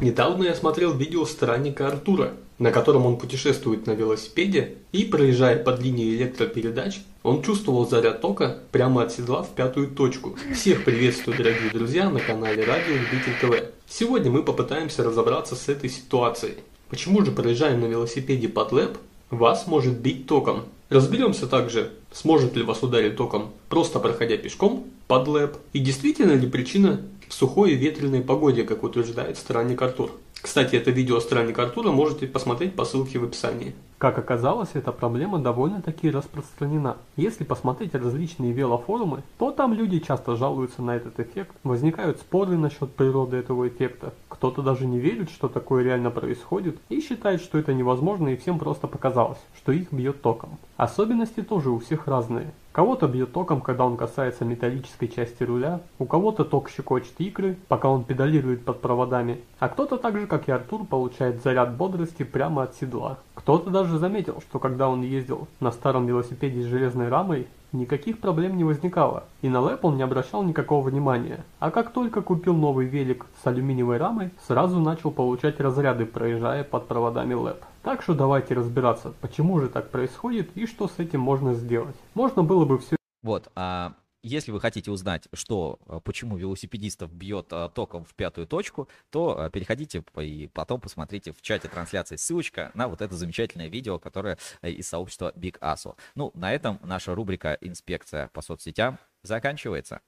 Недавно 0.00 0.44
я 0.44 0.54
смотрел 0.54 0.92
видео 0.94 1.24
странника 1.24 1.88
Артура, 1.88 2.32
на 2.58 2.70
котором 2.70 3.06
он 3.06 3.16
путешествует 3.16 3.86
на 3.86 3.92
велосипеде 3.92 4.76
и, 4.92 5.04
проезжая 5.04 5.62
под 5.62 5.80
линией 5.80 6.16
электропередач, 6.16 7.00
он 7.22 7.42
чувствовал 7.42 7.88
заряд 7.88 8.20
тока 8.20 8.58
прямо 8.70 9.02
от 9.02 9.12
седла 9.12 9.42
в 9.42 9.50
пятую 9.50 9.88
точку. 9.88 10.36
Всех 10.54 10.84
приветствую, 10.84 11.36
дорогие 11.36 11.70
друзья, 11.70 12.08
на 12.08 12.20
канале 12.20 12.64
Радио 12.64 12.94
Любитель 12.94 13.34
ТВ. 13.40 13.72
Сегодня 13.88 14.30
мы 14.30 14.42
попытаемся 14.42 15.02
разобраться 15.02 15.56
с 15.56 15.68
этой 15.68 15.90
ситуацией. 15.90 16.54
Почему 16.88 17.24
же, 17.24 17.32
проезжая 17.32 17.76
на 17.76 17.86
велосипеде 17.86 18.48
под 18.48 18.72
лэп, 18.72 18.98
вас 19.30 19.66
может 19.66 19.98
бить 19.98 20.26
током? 20.26 20.64
Разберемся 20.90 21.46
также, 21.46 21.90
сможет 22.12 22.56
ли 22.56 22.64
вас 22.64 22.82
ударить 22.82 23.16
током, 23.16 23.52
просто 23.68 24.00
проходя 24.00 24.36
пешком 24.36 24.86
под 25.06 25.28
лэп, 25.28 25.56
и 25.72 25.78
действительно 25.78 26.32
ли 26.32 26.48
причина 26.48 27.00
в 27.28 27.32
сухой 27.32 27.72
и 27.72 27.76
ветреной 27.76 28.22
погоде, 28.22 28.64
как 28.64 28.82
утверждает 28.82 29.38
странник 29.38 29.80
Артур. 29.80 30.10
Кстати, 30.34 30.74
это 30.74 30.90
видео 30.90 31.20
странник 31.20 31.56
Артура 31.60 31.92
можете 31.92 32.26
посмотреть 32.26 32.74
по 32.74 32.84
ссылке 32.84 33.20
в 33.20 33.24
описании. 33.24 33.72
Как 34.00 34.16
оказалось, 34.18 34.70
эта 34.72 34.92
проблема 34.92 35.40
довольно-таки 35.40 36.10
распространена. 36.10 36.96
Если 37.16 37.44
посмотреть 37.44 37.94
различные 37.94 38.50
велофорумы, 38.50 39.22
то 39.38 39.50
там 39.50 39.74
люди 39.74 39.98
часто 39.98 40.36
жалуются 40.36 40.80
на 40.80 40.96
этот 40.96 41.20
эффект. 41.20 41.54
Возникают 41.64 42.16
споры 42.16 42.56
насчет 42.56 42.90
природы 42.94 43.36
этого 43.36 43.68
эффекта. 43.68 44.14
Кто-то 44.30 44.62
даже 44.62 44.86
не 44.86 44.98
верит, 44.98 45.28
что 45.28 45.48
такое 45.48 45.84
реально 45.84 46.10
происходит, 46.10 46.78
и 46.88 47.02
считает, 47.02 47.42
что 47.42 47.58
это 47.58 47.74
невозможно 47.74 48.28
и 48.28 48.38
всем 48.38 48.58
просто 48.58 48.86
показалось, 48.86 49.44
что 49.54 49.70
их 49.70 49.92
бьет 49.92 50.22
током. 50.22 50.56
Особенности 50.78 51.42
тоже 51.42 51.68
у 51.68 51.78
всех 51.78 52.06
разные. 52.06 52.54
Кого-то 52.72 53.08
бьет 53.08 53.32
током, 53.32 53.60
когда 53.62 53.84
он 53.84 53.96
касается 53.96 54.44
металлической 54.44 55.08
части 55.08 55.42
руля, 55.42 55.80
у 55.98 56.04
кого-то 56.04 56.44
ток 56.44 56.70
щекочет 56.70 57.14
икры, 57.18 57.56
пока 57.66 57.88
он 57.88 58.04
педалирует 58.04 58.64
под 58.64 58.80
проводами, 58.80 59.40
а 59.58 59.68
кто-то 59.68 59.96
так 59.96 60.16
же, 60.16 60.28
как 60.28 60.48
и 60.48 60.52
Артур, 60.52 60.86
получает 60.86 61.42
заряд 61.42 61.76
бодрости 61.76 62.22
прямо 62.22 62.62
от 62.62 62.76
седла. 62.76 63.18
Кто-то 63.34 63.70
даже 63.70 63.98
заметил, 63.98 64.40
что 64.48 64.60
когда 64.60 64.88
он 64.88 65.02
ездил 65.02 65.48
на 65.58 65.72
старом 65.72 66.06
велосипеде 66.06 66.62
с 66.62 66.66
железной 66.66 67.08
рамой, 67.08 67.48
никаких 67.72 68.20
проблем 68.20 68.56
не 68.56 68.62
возникало, 68.62 69.24
и 69.42 69.48
на 69.48 69.60
лэп 69.60 69.84
он 69.84 69.96
не 69.96 70.04
обращал 70.04 70.44
никакого 70.44 70.88
внимания. 70.88 71.44
А 71.58 71.72
как 71.72 71.90
только 71.90 72.22
купил 72.22 72.54
новый 72.54 72.86
велик 72.86 73.26
с 73.42 73.46
алюминиевой 73.48 73.96
рамой, 73.96 74.30
сразу 74.46 74.78
начал 74.78 75.10
получать 75.10 75.58
разряды, 75.58 76.06
проезжая 76.06 76.62
под 76.62 76.86
проводами 76.86 77.34
лэп. 77.34 77.64
Так 77.82 78.02
что 78.02 78.14
давайте 78.14 78.54
разбираться, 78.54 79.14
почему 79.20 79.58
же 79.60 79.68
так 79.68 79.90
происходит 79.90 80.54
и 80.56 80.66
что 80.66 80.86
с 80.86 80.98
этим 80.98 81.20
можно 81.20 81.54
сделать. 81.54 81.96
Можно 82.14 82.42
было 82.42 82.64
бы 82.64 82.78
все 82.78 82.96
Вот, 83.22 83.50
а 83.54 83.94
если 84.22 84.52
вы 84.52 84.60
хотите 84.60 84.90
узнать, 84.90 85.28
что, 85.32 85.78
а, 85.86 85.98
почему 86.00 86.36
велосипедистов 86.36 87.10
бьет 87.10 87.46
а, 87.52 87.70
током 87.70 88.04
в 88.04 88.14
пятую 88.14 88.46
точку, 88.46 88.88
то 89.10 89.38
а, 89.38 89.48
переходите 89.48 90.02
по- 90.02 90.20
и 90.20 90.46
потом 90.48 90.78
посмотрите 90.78 91.32
в 91.32 91.40
чате 91.40 91.68
трансляции 91.68 92.16
ссылочка 92.16 92.70
на 92.74 92.86
вот 92.88 93.00
это 93.00 93.14
замечательное 93.14 93.68
видео, 93.68 93.98
которое 93.98 94.36
из 94.62 94.86
сообщества 94.86 95.32
Big 95.34 95.58
Aso. 95.60 95.96
Ну, 96.14 96.32
на 96.34 96.52
этом 96.52 96.78
наша 96.82 97.14
рубрика 97.14 97.56
«Инспекция 97.62 98.28
по 98.34 98.42
соцсетям» 98.42 98.98
заканчивается. 99.22 100.00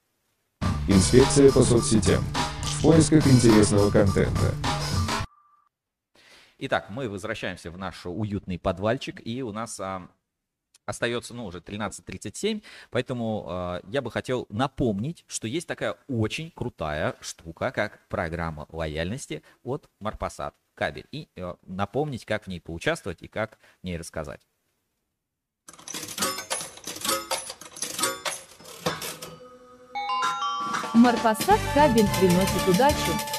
Инспекция 0.89 1.51
по 1.51 1.63
соцсетям. 1.63 2.23
В 2.65 2.83
поисках 2.83 3.27
интересного 3.27 3.91
контента. 3.91 4.53
Итак, 6.65 6.91
мы 6.91 7.09
возвращаемся 7.09 7.73
в 7.73 7.77
наш 7.77 8.07
уютный 8.07 8.57
подвальчик, 8.57 9.21
и 9.27 9.43
у 9.43 9.51
нас 9.51 9.81
а, 9.81 10.09
Остается, 10.87 11.35
ну, 11.35 11.47
уже 11.47 11.59
13.37, 11.59 12.63
поэтому 12.91 13.47
э, 13.49 13.81
я 13.91 14.01
бы 14.01 14.13
хотел 14.13 14.47
напомнить, 14.49 15.25
что 15.27 15.49
есть 15.49 15.67
такая 15.67 15.97
очень 16.09 16.53
крутая 16.53 17.17
штука, 17.21 17.73
как 17.73 18.07
программа 18.09 18.67
лояльности 18.69 19.43
от 19.65 19.89
Марпасад 19.99 20.55
кабель. 20.75 21.07
И 21.11 21.29
э, 21.35 21.55
напомнить, 21.63 22.25
как 22.25 22.45
в 22.45 22.47
ней 22.47 22.61
поучаствовать 22.61 23.23
и 23.23 23.29
как 23.29 23.59
в 23.81 23.85
ней 23.85 23.97
рассказать. 23.97 24.41
Марпасад 30.95 31.61
кабель 31.75 32.09
приносит 32.21 32.69
удачу. 32.69 33.32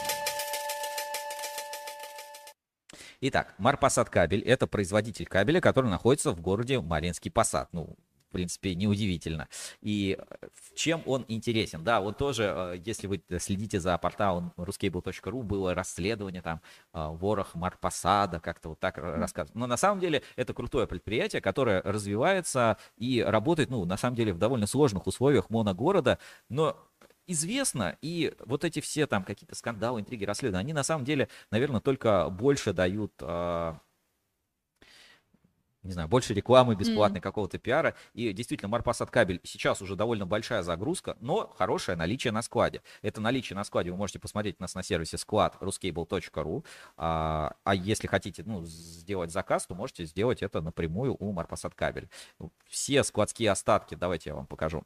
Итак, 3.26 3.56
Марпасад 3.58 4.10
кабель– 4.10 4.42
это 4.46 4.68
производитель 4.68 5.26
кабеля, 5.26 5.62
который 5.62 5.90
находится 5.90 6.34
в 6.34 6.42
городе 6.42 6.82
Маринский 6.82 7.32
Посад. 7.32 7.70
Ну, 7.72 7.96
в 8.28 8.34
принципе, 8.34 8.76
неудивительно. 8.76 9.48
И 9.80 10.18
э, 10.20 10.48
чем 10.76 11.02
он 11.06 11.24
интересен? 11.30 11.86
Да, 11.86 12.02
вот 12.02 12.18
тоже, 12.18 12.54
э, 12.54 12.82
если 12.84 13.08
вы 13.08 13.24
следите 13.40 13.80
за 13.80 13.98
порталом 13.98 14.52
ruscable.ru, 14.58 15.42
было 15.42 15.74
расследование 15.74 16.42
там 16.42 16.60
э, 16.94 17.08
ворох 17.12 17.56
Марпасада, 17.56 18.42
как-то 18.42 18.68
вот 18.68 18.82
так 18.82 18.98
рассказывают. 18.98 19.56
Но 19.56 19.68
на 19.68 19.78
самом 19.78 20.02
деле 20.02 20.22
это 20.36 20.54
крутое 20.54 20.86
предприятие, 20.86 21.42
которое 21.42 21.82
развивается 21.82 22.78
и 22.98 23.24
работает, 23.26 23.70
ну, 23.70 23.86
на 23.86 23.96
самом 23.96 24.18
деле 24.18 24.34
в 24.34 24.38
довольно 24.38 24.68
сложных 24.68 25.08
условиях 25.08 25.50
моногорода, 25.50 26.20
но 26.50 26.78
известно, 27.28 27.98
и 28.02 28.34
вот 28.46 28.64
эти 28.64 28.80
все 28.80 29.08
там 29.08 29.24
какие-то 29.24 29.56
скандалы, 29.56 30.02
интриги, 30.02 30.26
расследования, 30.26 30.66
они 30.66 30.74
на 30.74 30.84
самом 30.84 31.06
деле, 31.06 31.30
наверное, 31.52 31.82
только 31.82 32.30
больше 32.30 32.74
дают 32.74 33.14
не 35.84 35.92
знаю, 35.92 36.08
больше 36.08 36.34
рекламы 36.34 36.76
бесплатной, 36.76 37.20
mm. 37.20 37.24
какого-то 37.24 37.58
пиара. 37.58 37.94
И 38.14 38.32
действительно, 38.34 38.70
Марпасад 38.70 39.12
кабель 39.12 39.42
сейчас 39.44 39.82
уже 39.82 39.96
довольно 39.96 40.26
большая 40.26 40.64
загрузка, 40.64 41.18
но 41.20 41.54
хорошее 41.58 41.98
наличие 41.98 42.32
на 42.32 42.42
складе. 42.42 42.82
Это 43.02 43.22
наличие 43.22 43.56
на 43.56 43.64
складе 43.64 43.92
вы 43.92 43.98
можете 43.98 44.20
посмотреть 44.20 44.56
у 44.60 44.64
нас 44.64 44.76
на 44.76 44.84
сервисе 44.84 45.18
склад 45.18 45.58
ruscable.ru. 45.60 46.66
А, 46.98 47.56
а 47.64 47.76
если 47.76 48.08
хотите 48.08 48.44
ну, 48.46 48.64
сделать 48.66 49.32
заказ, 49.32 49.68
то 49.68 49.76
можете 49.76 50.06
сделать 50.06 50.42
это 50.42 50.62
напрямую 50.62 51.16
у 51.20 51.32
Марпасад 51.34 51.76
кабель. 51.76 52.10
Все 52.68 53.04
складские 53.04 53.52
остатки, 53.52 53.96
давайте 53.96 54.30
я 54.30 54.36
вам 54.36 54.48
покажу 54.48 54.84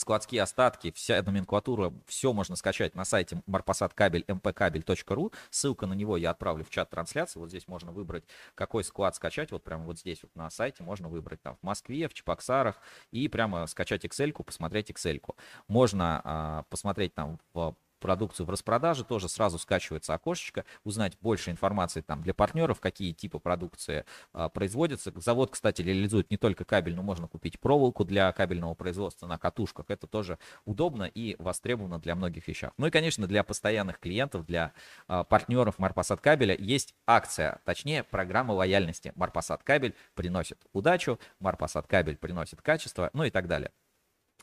складские 0.00 0.42
остатки, 0.42 0.90
вся 0.90 1.22
номенклатура, 1.22 1.92
все 2.06 2.32
можно 2.32 2.56
скачать 2.56 2.94
на 2.94 3.04
сайте 3.04 3.42
marpasatkabel 3.46 4.24
mpkabel.ru. 4.26 5.32
Ссылка 5.50 5.86
на 5.86 5.92
него 5.92 6.16
я 6.16 6.30
отправлю 6.30 6.64
в 6.64 6.70
чат 6.70 6.90
трансляции. 6.90 7.38
Вот 7.38 7.50
здесь 7.50 7.68
можно 7.68 7.92
выбрать, 7.92 8.24
какой 8.54 8.82
склад 8.82 9.14
скачать. 9.14 9.52
Вот 9.52 9.62
прямо 9.62 9.84
вот 9.84 9.98
здесь 9.98 10.22
вот 10.22 10.34
на 10.34 10.50
сайте 10.50 10.82
можно 10.82 11.08
выбрать 11.08 11.42
там 11.42 11.56
в 11.56 11.62
Москве, 11.62 12.08
в 12.08 12.14
Чебоксарах 12.14 12.76
и 13.10 13.28
прямо 13.28 13.66
скачать 13.66 14.04
Excel, 14.04 14.32
посмотреть 14.42 14.90
Excel. 14.90 15.22
Можно 15.68 16.20
а, 16.24 16.62
посмотреть 16.70 17.14
там 17.14 17.38
в 17.52 17.76
продукцию 18.00 18.46
в 18.46 18.50
распродаже, 18.50 19.04
тоже 19.04 19.28
сразу 19.28 19.58
скачивается 19.58 20.14
окошечко, 20.14 20.64
узнать 20.84 21.16
больше 21.20 21.50
информации 21.50 22.00
там 22.00 22.22
для 22.22 22.34
партнеров, 22.34 22.80
какие 22.80 23.12
типы 23.12 23.38
продукции 23.38 24.04
а, 24.32 24.48
производятся. 24.48 25.12
Завод, 25.16 25.50
кстати, 25.50 25.82
реализует 25.82 26.30
не 26.30 26.36
только 26.36 26.64
кабель, 26.64 26.94
но 26.94 27.02
можно 27.02 27.28
купить 27.28 27.60
проволоку 27.60 28.04
для 28.04 28.32
кабельного 28.32 28.74
производства 28.74 29.26
на 29.26 29.38
катушках. 29.38 29.86
Это 29.88 30.06
тоже 30.06 30.38
удобно 30.64 31.04
и 31.04 31.36
востребовано 31.38 31.98
для 32.00 32.14
многих 32.14 32.48
вещах. 32.48 32.72
Ну 32.78 32.86
и, 32.86 32.90
конечно, 32.90 33.26
для 33.26 33.44
постоянных 33.44 34.00
клиентов, 34.00 34.46
для 34.46 34.72
а, 35.06 35.24
партнеров 35.24 35.78
Марпасад 35.78 36.20
кабеля 36.20 36.56
есть 36.56 36.94
акция, 37.06 37.60
точнее 37.64 38.02
программа 38.02 38.52
лояльности. 38.52 39.12
Марпасад 39.14 39.62
кабель 39.62 39.94
приносит 40.14 40.58
удачу, 40.72 41.20
Марпасад 41.38 41.86
кабель 41.86 42.16
приносит 42.16 42.62
качество, 42.62 43.10
ну 43.12 43.24
и 43.24 43.30
так 43.30 43.46
далее. 43.46 43.70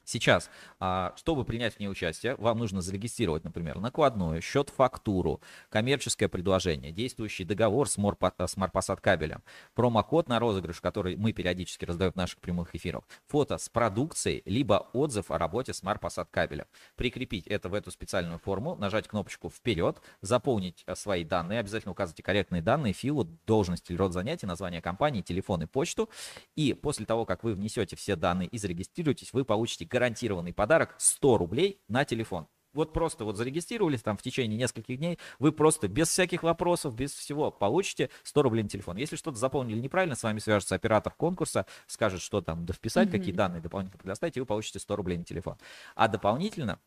Сейчас, 0.09 0.49
а, 0.79 1.13
чтобы 1.17 1.43
принять 1.43 1.75
в 1.75 1.79
ней 1.81 1.89
участие, 1.89 2.35
вам 2.37 2.59
нужно 2.59 2.79
зарегистрировать, 2.79 3.43
например, 3.43 3.81
накладную, 3.81 4.41
счет-фактуру, 4.41 5.41
коммерческое 5.67 6.29
предложение, 6.29 6.93
действующий 6.93 7.43
договор 7.43 7.89
с 7.89 7.97
Марпасад 7.97 9.01
кабелем, 9.01 9.43
промокод 9.75 10.29
на 10.29 10.39
розыгрыш, 10.39 10.79
который 10.79 11.17
мы 11.17 11.33
периодически 11.33 11.83
раздаем 11.83 12.13
в 12.13 12.15
наших 12.15 12.39
прямых 12.39 12.73
эфирах, 12.73 13.03
фото 13.27 13.57
с 13.57 13.67
продукцией, 13.67 14.43
либо 14.45 14.87
отзыв 14.93 15.29
о 15.29 15.37
работе 15.37 15.73
с 15.73 15.83
Марпасад 15.83 16.29
кабелем. 16.31 16.67
Прикрепить 16.95 17.45
это 17.45 17.67
в 17.67 17.73
эту 17.73 17.91
специальную 17.91 18.39
форму, 18.39 18.77
нажать 18.77 19.09
кнопочку 19.09 19.49
«Вперед», 19.49 20.01
заполнить 20.21 20.83
э, 20.85 20.95
свои 20.95 21.25
данные, 21.25 21.59
обязательно 21.59 21.91
указывайте 21.91 22.23
корректные 22.23 22.61
данные, 22.61 22.93
филу, 22.93 23.25
должность 23.45 23.89
или 23.89 23.97
род 23.97 24.13
занятий, 24.13 24.45
название 24.45 24.81
компании, 24.81 25.21
телефон 25.21 25.63
и 25.63 25.65
почту. 25.65 26.09
И 26.55 26.73
после 26.73 27.05
того, 27.05 27.25
как 27.25 27.43
вы 27.43 27.55
внесете 27.55 27.97
все 27.97 28.15
данные 28.15 28.47
и 28.47 28.57
зарегистрируетесь, 28.57 29.33
вы 29.33 29.43
получите 29.43 29.85
гарантированный 29.97 30.53
подарок 30.53 30.93
100 30.99 31.37
рублей 31.37 31.81
на 31.87 32.05
телефон. 32.05 32.47
Вот 32.73 32.93
просто 32.93 33.25
вот 33.25 33.37
зарегистрировались 33.37 34.03
там 34.03 34.15
в 34.15 34.21
течение 34.21 34.55
нескольких 34.55 34.99
дней, 34.99 35.17
вы 35.39 35.51
просто 35.51 35.87
без 35.87 36.09
всяких 36.09 36.43
вопросов, 36.43 36.93
без 36.93 37.11
всего 37.11 37.49
получите 37.49 38.11
100 38.21 38.41
рублей 38.43 38.61
на 38.61 38.69
телефон. 38.69 38.97
Если 38.97 39.15
что-то 39.15 39.37
заполнили 39.37 39.79
неправильно, 39.79 40.15
с 40.15 40.21
вами 40.21 40.37
свяжется 40.37 40.75
оператор 40.75 41.11
конкурса, 41.13 41.65
скажет, 41.87 42.21
что 42.21 42.41
там 42.41 42.67
вписать, 42.67 43.07
mm-hmm. 43.07 43.11
какие 43.11 43.33
данные 43.33 43.61
дополнительно 43.61 43.97
предоставить, 43.97 44.37
и 44.37 44.39
вы 44.39 44.45
получите 44.45 44.77
100 44.77 44.95
рублей 44.95 45.17
на 45.17 45.23
телефон. 45.23 45.57
А 45.95 46.07
дополнительно 46.07 46.79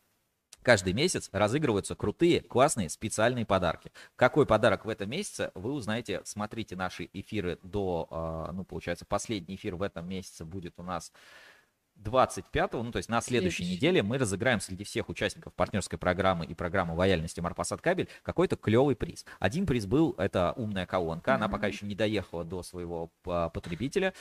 Каждый 0.62 0.92
месяц 0.92 1.30
разыгрываются 1.32 1.94
крутые, 1.94 2.42
классные, 2.42 2.90
специальные 2.90 3.47
подарки. 3.47 3.92
Какой 4.14 4.44
подарок 4.44 4.84
в 4.84 4.90
этом 4.90 5.08
месяце, 5.08 5.52
вы 5.55 5.72
узнаете. 5.72 6.20
Смотрите 6.24 6.76
наши 6.76 7.08
эфиры 7.14 7.58
до, 7.62 8.06
а, 8.10 8.52
ну, 8.52 8.64
получается, 8.64 9.06
последний 9.06 9.55
эфир 9.55 9.76
в 9.76 9.82
этом 9.82 10.06
месяце 10.06 10.44
будет 10.44 10.74
у 10.76 10.82
нас 10.82 11.12
25 12.00 12.72
ну 12.74 12.92
то 12.92 12.96
есть 12.98 13.08
на 13.08 13.20
следующей 13.20 13.64
неделе 13.64 14.02
мы 14.02 14.18
разыграем 14.18 14.60
среди 14.60 14.84
всех 14.84 15.08
участников 15.08 15.54
партнерской 15.54 15.98
программы 15.98 16.46
и 16.46 16.54
программы 16.54 16.94
лояльности 16.94 17.40
Марпасад 17.40 17.80
Кабель 17.80 18.08
какой-то 18.22 18.56
клевый 18.56 18.96
приз. 18.96 19.24
Один 19.38 19.66
приз 19.66 19.86
был, 19.86 20.14
это 20.18 20.52
умная 20.56 20.86
колонка, 20.86 21.30
mm-hmm. 21.30 21.34
она 21.34 21.48
пока 21.48 21.66
еще 21.66 21.86
не 21.86 21.94
доехала 21.94 22.44
до 22.44 22.62
своего 22.62 23.10
потребителя. 23.22 24.14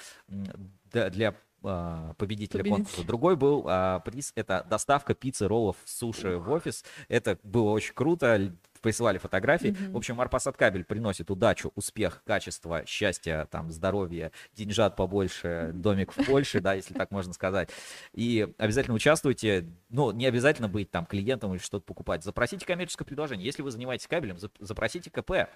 Для 0.91 1.35
а, 1.61 2.13
победителя 2.13 2.59
Победитель. 2.59 2.83
конкурса. 2.85 3.05
Другой 3.05 3.35
был 3.35 3.65
а, 3.67 3.99
приз, 3.99 4.31
это 4.35 4.65
доставка 4.69 5.13
пиццы, 5.13 5.47
роллов, 5.47 5.75
суши 5.85 6.37
в 6.37 6.49
офис. 6.51 6.85
Это 7.09 7.37
было 7.43 7.71
очень 7.71 7.93
круто 7.93 8.53
присылали 8.81 9.17
фотографии. 9.17 9.69
Mm-hmm. 9.69 9.91
В 9.91 9.97
общем, 9.97 10.15
Марпасад 10.15 10.57
кабель 10.57 10.83
приносит 10.83 11.31
удачу, 11.31 11.71
успех, 11.75 12.21
качество, 12.25 12.83
счастье, 12.85 13.47
там, 13.51 13.69
здоровье, 13.69 14.31
деньжат 14.53 14.95
побольше, 14.95 15.71
домик 15.73 16.11
в 16.11 16.25
Польше, 16.25 16.59
да, 16.59 16.73
если 16.73 16.93
так 16.93 17.11
можно 17.11 17.33
сказать. 17.33 17.69
И 18.13 18.47
обязательно 18.57 18.95
участвуйте. 18.95 19.69
Ну, 19.89 20.11
не 20.11 20.25
обязательно 20.25 20.67
быть 20.67 20.91
там 20.91 21.05
клиентом 21.05 21.53
или 21.53 21.59
что-то 21.59 21.85
покупать. 21.85 22.23
Запросите 22.23 22.65
коммерческое 22.65 23.05
предложение. 23.05 23.45
Если 23.45 23.61
вы 23.61 23.71
занимаетесь 23.71 24.07
кабелем, 24.07 24.37
запросите 24.59 25.09
КП 25.09 25.49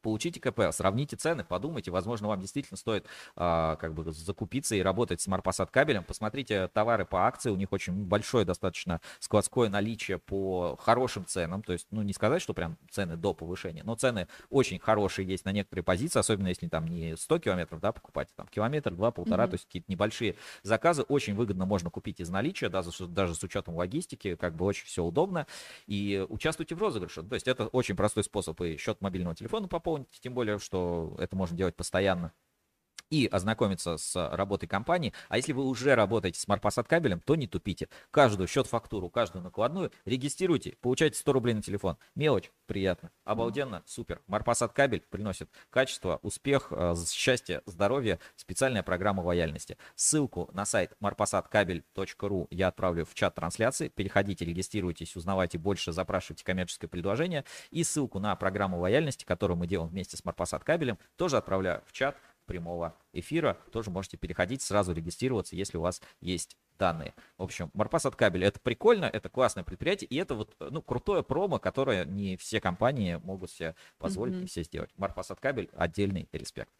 получите 0.00 0.40
КП, 0.40 0.60
сравните 0.72 1.16
цены, 1.16 1.44
подумайте, 1.44 1.90
возможно, 1.90 2.28
вам 2.28 2.40
действительно 2.40 2.76
стоит 2.76 3.06
а, 3.36 3.76
как 3.76 3.94
бы 3.94 4.12
закупиться 4.12 4.74
и 4.74 4.80
работать 4.80 5.20
с 5.20 5.26
Марпасад 5.26 5.70
кабелем. 5.70 6.04
Посмотрите 6.04 6.68
товары 6.68 7.04
по 7.04 7.26
акции, 7.26 7.50
у 7.50 7.56
них 7.56 7.72
очень 7.72 7.92
большое 8.04 8.44
достаточно 8.44 9.00
складское 9.18 9.68
наличие 9.68 10.18
по 10.18 10.76
хорошим 10.80 11.26
ценам, 11.26 11.62
то 11.62 11.72
есть, 11.72 11.86
ну, 11.90 12.02
не 12.02 12.12
сказать, 12.12 12.42
что 12.42 12.54
прям 12.54 12.76
цены 12.90 13.16
до 13.16 13.34
повышения, 13.34 13.82
но 13.84 13.94
цены 13.94 14.28
очень 14.48 14.78
хорошие 14.78 15.26
есть 15.26 15.44
на 15.44 15.52
некоторые 15.52 15.84
позиции, 15.84 16.18
особенно 16.18 16.48
если 16.48 16.68
там 16.68 16.86
не 16.86 17.16
100 17.16 17.38
километров, 17.38 17.80
да, 17.80 17.92
покупать, 17.92 18.28
там 18.36 18.46
километр, 18.48 18.92
два, 18.94 19.10
полтора, 19.10 19.44
mm-hmm. 19.44 19.48
то 19.48 19.54
есть 19.54 19.66
какие-то 19.66 19.90
небольшие 19.90 20.36
заказы, 20.62 21.02
очень 21.02 21.34
выгодно 21.34 21.66
можно 21.66 21.90
купить 21.90 22.20
из 22.20 22.30
наличия, 22.30 22.68
даже, 22.68 22.90
даже 23.06 23.34
с 23.34 23.42
учетом 23.42 23.74
логистики, 23.74 24.34
как 24.36 24.54
бы 24.54 24.64
очень 24.64 24.86
все 24.86 25.04
удобно, 25.04 25.46
и 25.86 26.24
участвуйте 26.28 26.74
в 26.74 26.78
розыгрыше, 26.78 27.22
то 27.22 27.34
есть 27.34 27.48
это 27.48 27.66
очень 27.66 27.96
простой 27.96 28.24
способ 28.24 28.60
и 28.62 28.76
счет 28.76 29.00
мобильного 29.00 29.34
телефона 29.34 29.68
пополнить, 29.68 29.89
заполнить, 29.90 30.20
тем 30.20 30.34
более, 30.34 30.58
что 30.58 31.16
это 31.18 31.36
можно 31.36 31.56
делать 31.56 31.76
постоянно 31.76 32.32
и 33.10 33.26
ознакомиться 33.26 33.96
с 33.96 34.30
работой 34.32 34.66
компании. 34.66 35.12
А 35.28 35.36
если 35.36 35.52
вы 35.52 35.64
уже 35.64 35.94
работаете 35.94 36.40
с 36.40 36.48
Марпасад 36.48 36.88
кабелем, 36.88 37.20
то 37.20 37.34
не 37.34 37.46
тупите. 37.46 37.88
Каждую 38.10 38.46
счет-фактуру, 38.46 39.10
каждую 39.10 39.42
накладную 39.42 39.92
регистрируйте, 40.04 40.76
получайте 40.80 41.18
100 41.18 41.32
рублей 41.32 41.54
на 41.54 41.62
телефон. 41.62 41.96
Мелочь, 42.14 42.50
приятно, 42.66 43.10
обалденно, 43.24 43.82
супер. 43.86 44.22
Марпасад 44.26 44.72
кабель 44.72 45.02
приносит 45.10 45.50
качество, 45.70 46.20
успех, 46.22 46.68
э, 46.70 46.94
счастье, 47.10 47.62
здоровье, 47.66 48.20
специальная 48.36 48.82
программа 48.82 49.22
лояльности. 49.22 49.76
Ссылку 49.96 50.48
на 50.52 50.64
сайт 50.64 50.92
marpasadkabel.ru 51.00 52.46
я 52.50 52.68
отправлю 52.68 53.04
в 53.04 53.14
чат 53.14 53.34
трансляции. 53.34 53.88
Переходите, 53.88 54.44
регистрируйтесь, 54.44 55.16
узнавайте 55.16 55.58
больше, 55.58 55.92
запрашивайте 55.92 56.44
коммерческое 56.44 56.88
предложение. 56.88 57.44
И 57.70 57.82
ссылку 57.82 58.20
на 58.20 58.34
программу 58.36 58.78
лояльности, 58.78 59.24
которую 59.24 59.56
мы 59.56 59.66
делаем 59.66 59.90
вместе 59.90 60.16
с 60.16 60.24
Марпасад 60.24 60.62
кабелем, 60.62 60.98
тоже 61.16 61.36
отправляю 61.36 61.82
в 61.86 61.92
чат 61.92 62.16
прямого 62.50 62.96
эфира. 63.12 63.56
Тоже 63.70 63.90
можете 63.90 64.16
переходить, 64.16 64.60
сразу 64.60 64.92
регистрироваться, 64.92 65.54
если 65.54 65.78
у 65.78 65.82
вас 65.82 66.02
есть 66.20 66.56
данные. 66.80 67.14
В 67.38 67.44
общем, 67.44 67.70
Марпас 67.74 68.06
от 68.06 68.16
кабеля 68.16 68.48
это 68.48 68.58
прикольно, 68.58 69.04
это 69.04 69.28
классное 69.28 69.62
предприятие, 69.62 70.08
и 70.08 70.16
это 70.16 70.34
вот 70.34 70.56
э, 70.58 70.68
ну, 70.68 70.82
крутое 70.82 71.22
промо, 71.22 71.60
которое 71.60 72.04
не 72.04 72.36
все 72.36 72.60
компании 72.60 73.20
могут 73.22 73.52
себе 73.52 73.76
позволить, 73.98 74.34
mm-hmm. 74.34 74.46
все 74.46 74.64
сделать. 74.64 74.90
Марпас 74.96 75.30
от 75.30 75.38
кабель 75.38 75.70
отдельный 75.76 76.28
респект. 76.32 76.72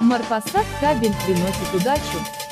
Марпасад 0.00 0.66
кабель 0.80 1.14
приносит 1.24 1.74
удачу. 1.74 2.43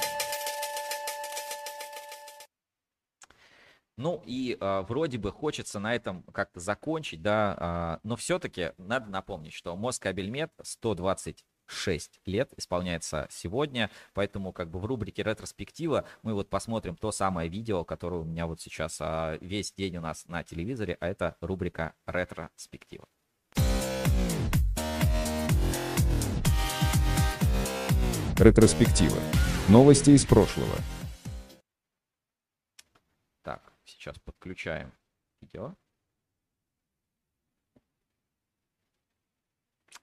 Ну 3.96 4.22
и 4.24 4.56
э, 4.58 4.84
вроде 4.88 5.18
бы 5.18 5.30
хочется 5.30 5.78
на 5.78 5.94
этом 5.94 6.22
как-то 6.32 6.60
закончить, 6.60 7.20
да, 7.20 7.98
э, 8.02 8.06
но 8.06 8.16
все-таки 8.16 8.72
надо 8.78 9.10
напомнить, 9.10 9.52
что 9.52 9.76
Москабельмет 9.76 10.50
126 10.62 12.20
лет 12.24 12.52
исполняется 12.56 13.28
сегодня, 13.30 13.90
поэтому 14.14 14.52
как 14.52 14.70
бы 14.70 14.78
в 14.78 14.86
рубрике 14.86 15.22
ретроспектива 15.22 16.04
мы 16.22 16.32
вот 16.32 16.48
посмотрим 16.48 16.96
то 16.96 17.12
самое 17.12 17.50
видео, 17.50 17.84
которое 17.84 18.22
у 18.22 18.24
меня 18.24 18.46
вот 18.46 18.62
сейчас 18.62 18.98
э, 19.00 19.38
весь 19.42 19.72
день 19.72 19.98
у 19.98 20.00
нас 20.00 20.26
на 20.26 20.42
телевизоре, 20.42 20.96
а 20.98 21.08
это 21.08 21.36
рубрика 21.42 21.92
ретроспектива. 22.06 23.06
Ретроспектива. 28.38 29.18
Новости 29.68 30.10
из 30.10 30.24
прошлого. 30.24 30.76
Сейчас 34.02 34.18
подключаем 34.18 34.92
видео. 35.40 35.74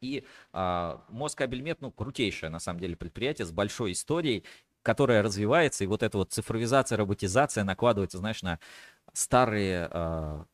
И 0.02 0.26
а, 0.54 1.04
Москабельмет, 1.10 1.82
ну, 1.82 1.92
крутейшее, 1.92 2.50
на 2.50 2.60
самом 2.60 2.80
деле, 2.80 2.96
предприятие 2.96 3.46
с 3.46 3.52
большой 3.52 3.92
историей, 3.92 4.46
которое 4.82 5.22
развивается, 5.22 5.84
и 5.84 5.88
вот 5.88 6.04
эта 6.04 6.18
вот 6.18 6.32
цифровизация, 6.32 6.98
роботизация 6.98 7.66
накладывается, 7.66 8.18
знаешь, 8.18 8.42
на 8.42 8.60
старые 9.14 9.90
а, 9.92 10.46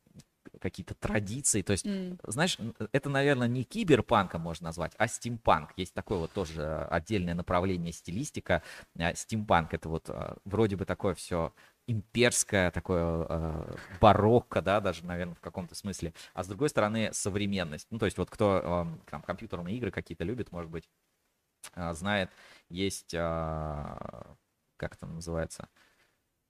какие-то 0.60 0.94
традиции. 0.94 1.62
То 1.62 1.72
есть, 1.72 1.86
mm. 1.86 2.18
знаешь, 2.26 2.58
это, 2.90 3.08
наверное, 3.08 3.46
не 3.46 3.62
киберпанка 3.62 4.38
можно 4.38 4.66
назвать, 4.66 4.92
а 4.98 5.06
стимпанк. 5.06 5.72
Есть 5.76 5.94
такое 5.94 6.18
вот 6.18 6.32
тоже 6.32 6.86
отдельное 6.90 7.34
направление 7.34 7.92
стилистика. 7.92 8.62
А, 8.98 9.14
стимпанк 9.14 9.74
это 9.74 9.88
вот 9.88 10.10
а, 10.10 10.36
вроде 10.44 10.74
бы 10.74 10.84
такое 10.84 11.14
все 11.14 11.52
имперское, 11.86 12.70
такое 12.70 13.26
э, 13.28 13.76
барокко, 14.00 14.60
да, 14.60 14.80
даже, 14.80 15.04
наверное, 15.04 15.34
в 15.34 15.40
каком-то 15.40 15.74
смысле. 15.74 16.12
А 16.34 16.42
с 16.42 16.48
другой 16.48 16.68
стороны, 16.68 17.10
современность. 17.12 17.86
Ну, 17.90 17.98
то 17.98 18.06
есть 18.06 18.18
вот 18.18 18.30
кто 18.30 18.60
э, 18.86 19.10
там 19.10 19.22
компьютерные 19.22 19.76
игры 19.76 19.90
какие-то 19.90 20.24
любит, 20.24 20.50
может 20.50 20.70
быть, 20.70 20.88
э, 21.74 21.94
знает, 21.94 22.30
есть, 22.68 23.14
э, 23.14 23.18
как 24.76 24.94
это 24.94 25.06
называется, 25.06 25.68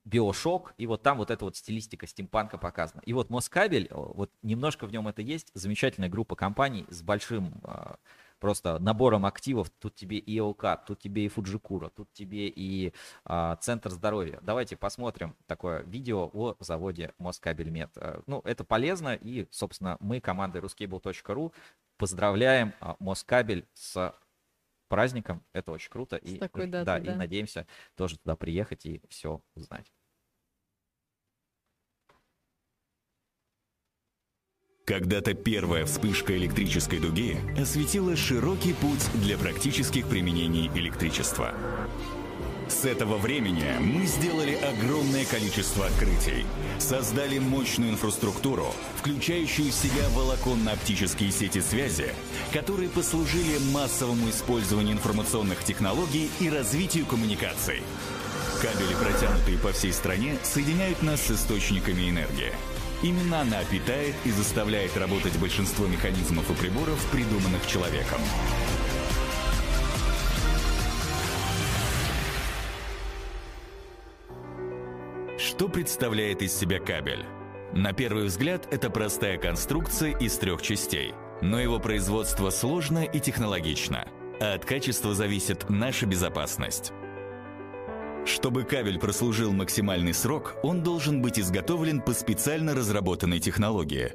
Биошок, 0.04 0.72
и 0.78 0.86
вот 0.86 1.02
там 1.02 1.18
вот 1.18 1.32
эта 1.32 1.44
вот 1.44 1.56
стилистика 1.56 2.06
стимпанка 2.06 2.58
показана. 2.58 3.02
И 3.04 3.12
вот 3.12 3.28
Москабель, 3.28 3.88
вот 3.90 4.30
немножко 4.42 4.86
в 4.86 4.92
нем 4.92 5.08
это 5.08 5.20
есть, 5.20 5.50
замечательная 5.52 6.08
группа 6.08 6.36
компаний 6.36 6.86
с 6.90 7.02
большим 7.02 7.60
э, 7.64 7.96
просто 8.38 8.78
набором 8.78 9.26
активов. 9.26 9.70
Тут 9.70 9.94
тебе 9.94 10.18
и 10.18 10.38
ОК, 10.40 10.84
тут 10.86 10.98
тебе 10.98 11.26
и 11.26 11.28
Фуджикура, 11.28 11.88
тут 11.88 12.12
тебе 12.12 12.48
и 12.48 12.92
а, 13.24 13.56
Центр 13.56 13.90
здоровья. 13.90 14.38
Давайте 14.42 14.76
посмотрим 14.76 15.36
такое 15.46 15.82
видео 15.82 16.30
о 16.32 16.56
заводе 16.60 17.12
Москабельмет. 17.18 17.90
Э, 17.96 18.20
ну, 18.26 18.40
это 18.44 18.64
полезно, 18.64 19.14
и, 19.14 19.46
собственно, 19.50 19.96
мы 20.00 20.20
командой 20.20 20.60
ruscable.ru 20.60 21.52
поздравляем 21.96 22.74
а, 22.80 22.96
Москабель 22.98 23.66
с 23.74 24.14
праздником. 24.88 25.44
Это 25.52 25.72
очень 25.72 25.90
круто. 25.90 26.18
С 26.22 26.28
и, 26.28 26.38
такой 26.38 26.66
датой, 26.66 26.84
да, 26.84 26.98
да, 27.00 27.12
и 27.12 27.16
надеемся 27.16 27.66
тоже 27.96 28.18
туда 28.18 28.36
приехать 28.36 28.86
и 28.86 29.02
все 29.08 29.40
узнать. 29.54 29.92
Когда-то 34.86 35.34
первая 35.34 35.84
вспышка 35.84 36.36
электрической 36.36 37.00
дуги 37.00 37.36
осветила 37.60 38.14
широкий 38.14 38.72
путь 38.72 39.04
для 39.14 39.36
практических 39.36 40.06
применений 40.06 40.70
электричества. 40.76 41.52
С 42.68 42.84
этого 42.84 43.18
времени 43.18 43.66
мы 43.80 44.06
сделали 44.06 44.54
огромное 44.54 45.24
количество 45.24 45.86
открытий, 45.86 46.46
создали 46.78 47.40
мощную 47.40 47.90
инфраструктуру, 47.90 48.68
включающую 48.98 49.72
в 49.72 49.74
себя 49.74 50.08
волоконно-оптические 50.14 51.32
сети 51.32 51.60
связи, 51.60 52.14
которые 52.52 52.88
послужили 52.88 53.58
массовому 53.72 54.30
использованию 54.30 54.94
информационных 54.94 55.64
технологий 55.64 56.30
и 56.38 56.48
развитию 56.48 57.06
коммуникаций. 57.06 57.82
Кабели, 58.62 58.94
протянутые 58.94 59.58
по 59.58 59.72
всей 59.72 59.92
стране, 59.92 60.38
соединяют 60.44 61.02
нас 61.02 61.22
с 61.22 61.32
источниками 61.32 62.08
энергии– 62.08 62.52
Именно 63.02 63.42
она 63.42 63.62
питает 63.64 64.14
и 64.24 64.30
заставляет 64.30 64.96
работать 64.96 65.38
большинство 65.38 65.86
механизмов 65.86 66.50
и 66.50 66.54
приборов, 66.54 67.04
придуманных 67.10 67.66
человеком. 67.66 68.20
Что 75.38 75.68
представляет 75.68 76.42
из 76.42 76.54
себя 76.54 76.80
кабель? 76.80 77.24
На 77.72 77.92
первый 77.92 78.24
взгляд, 78.24 78.66
это 78.70 78.88
простая 78.88 79.36
конструкция 79.36 80.16
из 80.16 80.38
трех 80.38 80.62
частей, 80.62 81.12
но 81.42 81.60
его 81.60 81.78
производство 81.78 82.48
сложно 82.48 83.04
и 83.04 83.20
технологично, 83.20 84.08
а 84.40 84.54
от 84.54 84.64
качества 84.64 85.14
зависит 85.14 85.68
наша 85.68 86.06
безопасность. 86.06 86.92
Чтобы 88.26 88.64
кабель 88.64 88.98
прослужил 88.98 89.52
максимальный 89.52 90.12
срок, 90.12 90.56
он 90.64 90.82
должен 90.82 91.22
быть 91.22 91.38
изготовлен 91.38 92.00
по 92.00 92.12
специально 92.12 92.74
разработанной 92.74 93.38
технологии. 93.38 94.14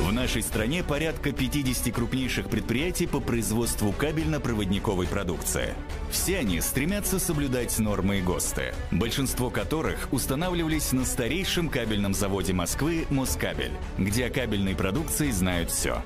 В 0.00 0.12
нашей 0.12 0.42
стране 0.42 0.82
порядка 0.82 1.30
50 1.30 1.94
крупнейших 1.94 2.48
предприятий 2.48 3.06
по 3.06 3.20
производству 3.20 3.92
кабельно-проводниковой 3.92 5.06
продукции. 5.06 5.74
Все 6.10 6.38
они 6.38 6.60
стремятся 6.60 7.20
соблюдать 7.20 7.78
нормы 7.78 8.18
и 8.18 8.22
ГОСТы, 8.22 8.74
большинство 8.90 9.50
которых 9.50 10.08
устанавливались 10.12 10.90
на 10.90 11.04
старейшем 11.04 11.68
кабельном 11.68 12.14
заводе 12.14 12.52
Москвы 12.52 13.06
«Москабель», 13.10 13.72
где 13.96 14.26
о 14.26 14.30
кабельной 14.30 14.74
продукции 14.74 15.30
знают 15.30 15.70
все. 15.70 16.02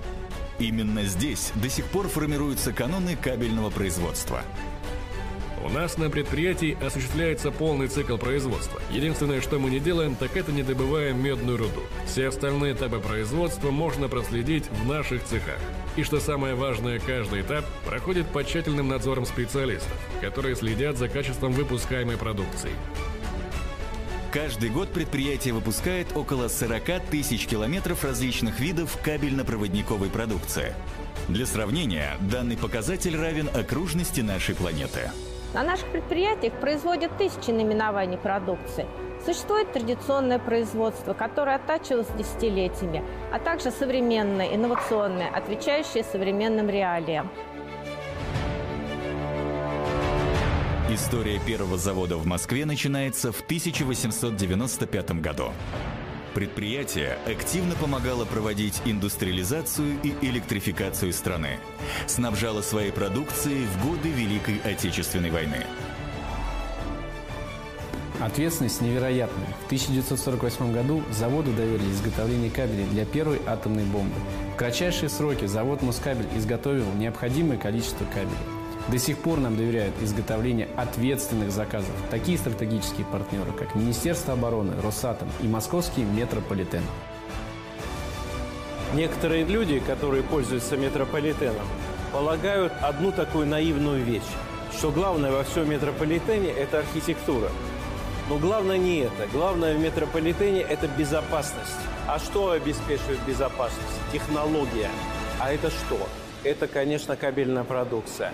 Именно 0.58 1.04
здесь 1.04 1.52
до 1.54 1.70
сих 1.70 1.86
пор 1.86 2.08
формируются 2.08 2.72
каноны 2.72 3.16
кабельного 3.16 3.70
производства– 3.70 4.42
у 5.64 5.68
нас 5.70 5.96
на 5.96 6.10
предприятии 6.10 6.76
осуществляется 6.84 7.50
полный 7.50 7.88
цикл 7.88 8.18
производства. 8.18 8.80
Единственное, 8.90 9.40
что 9.40 9.58
мы 9.58 9.70
не 9.70 9.80
делаем, 9.80 10.14
так 10.14 10.36
это 10.36 10.52
не 10.52 10.62
добываем 10.62 11.22
медную 11.22 11.56
руду. 11.56 11.80
Все 12.06 12.28
остальные 12.28 12.74
этапы 12.74 12.98
производства 12.98 13.70
можно 13.70 14.08
проследить 14.08 14.64
в 14.70 14.86
наших 14.86 15.24
цехах. 15.24 15.58
И 15.96 16.02
что 16.02 16.20
самое 16.20 16.54
важное, 16.54 16.98
каждый 16.98 17.40
этап 17.40 17.64
проходит 17.86 18.26
под 18.26 18.46
тщательным 18.46 18.88
надзором 18.88 19.24
специалистов, 19.24 19.96
которые 20.20 20.54
следят 20.54 20.98
за 20.98 21.08
качеством 21.08 21.52
выпускаемой 21.52 22.18
продукции. 22.18 22.70
Каждый 24.30 24.68
год 24.68 24.92
предприятие 24.92 25.54
выпускает 25.54 26.08
около 26.14 26.48
40 26.48 27.04
тысяч 27.08 27.46
километров 27.46 28.04
различных 28.04 28.60
видов 28.60 28.98
кабельно-проводниковой 29.02 30.10
продукции. 30.10 30.74
Для 31.28 31.46
сравнения, 31.46 32.16
данный 32.20 32.56
показатель 32.56 33.16
равен 33.16 33.48
окружности 33.54 34.20
нашей 34.20 34.54
планеты. 34.54 35.10
На 35.54 35.62
наших 35.62 35.86
предприятиях 35.92 36.52
производят 36.54 37.16
тысячи 37.16 37.52
наименований 37.52 38.18
продукции. 38.18 38.86
Существует 39.24 39.72
традиционное 39.72 40.40
производство, 40.40 41.14
которое 41.14 41.56
оттачивалось 41.56 42.08
десятилетиями, 42.18 43.04
а 43.32 43.38
также 43.38 43.70
современное, 43.70 44.52
инновационное, 44.52 45.30
отвечающее 45.30 46.02
современным 46.02 46.68
реалиям. 46.68 47.30
История 50.90 51.38
первого 51.46 51.78
завода 51.78 52.16
в 52.16 52.26
Москве 52.26 52.66
начинается 52.66 53.30
в 53.30 53.40
1895 53.40 55.20
году. 55.20 55.52
Предприятие 56.34 57.16
активно 57.26 57.76
помогало 57.76 58.24
проводить 58.24 58.82
индустриализацию 58.84 59.98
и 60.02 60.14
электрификацию 60.20 61.12
страны. 61.12 61.60
Снабжало 62.08 62.60
своей 62.60 62.90
продукцией 62.90 63.66
в 63.66 63.86
годы 63.86 64.08
Великой 64.08 64.58
Отечественной 64.64 65.30
войны. 65.30 65.64
Ответственность 68.20 68.80
невероятная. 68.80 69.46
В 69.62 69.66
1948 69.66 70.72
году 70.72 71.02
заводу 71.12 71.52
доверили 71.52 71.92
изготовление 71.92 72.50
кабелей 72.50 72.86
для 72.86 73.04
первой 73.04 73.40
атомной 73.46 73.84
бомбы. 73.84 74.14
В 74.54 74.56
кратчайшие 74.56 75.10
сроки 75.10 75.44
завод 75.46 75.82
«Москабель» 75.82 76.26
изготовил 76.34 76.86
необходимое 76.94 77.58
количество 77.58 78.04
кабелей. 78.06 78.63
До 78.88 78.98
сих 78.98 79.18
пор 79.18 79.40
нам 79.40 79.56
доверяют 79.56 79.94
изготовление 80.02 80.68
ответственных 80.76 81.50
заказов 81.50 81.94
такие 82.10 82.36
стратегические 82.36 83.06
партнеры, 83.06 83.50
как 83.52 83.74
Министерство 83.74 84.34
обороны, 84.34 84.78
Росатом 84.82 85.28
и 85.40 85.48
Московский 85.48 86.02
метрополитен. 86.02 86.82
Некоторые 88.92 89.44
люди, 89.44 89.80
которые 89.80 90.22
пользуются 90.22 90.76
метрополитеном, 90.76 91.66
полагают 92.12 92.72
одну 92.82 93.10
такую 93.10 93.46
наивную 93.46 94.04
вещь, 94.04 94.22
что 94.76 94.90
главное 94.90 95.32
во 95.32 95.44
всем 95.44 95.68
метрополитене– 95.70 96.50
это 96.50 96.80
архитектура. 96.80 97.48
Но 98.28 98.38
главное 98.38 98.78
не 98.78 98.98
это. 98.98 99.26
Главное 99.32 99.76
в 99.76 99.80
метрополитене– 99.80 100.60
это 100.68 100.88
безопасность. 100.88 101.72
А 102.06 102.18
что 102.18 102.50
обеспечивает 102.50 103.18
безопасность? 103.26 103.98
Технология. 104.12 104.90
А 105.40 105.52
это 105.52 105.70
что? 105.70 105.98
это, 106.44 106.68
конечно, 106.68 107.16
кабельная 107.16 107.64
продукция. 107.64 108.32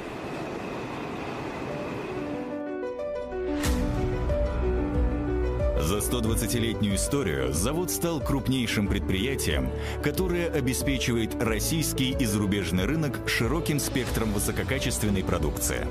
За 5.90 5.98
120-летнюю 5.98 6.94
историю 6.94 7.52
завод 7.52 7.90
стал 7.90 8.20
крупнейшим 8.20 8.86
предприятием, 8.86 9.68
которое 10.04 10.48
обеспечивает 10.48 11.42
российский 11.42 12.12
и 12.12 12.26
зарубежный 12.26 12.84
рынок 12.84 13.18
широким 13.28 13.80
спектром 13.80 14.32
высококачественной 14.32 15.24
продукции. 15.24 15.88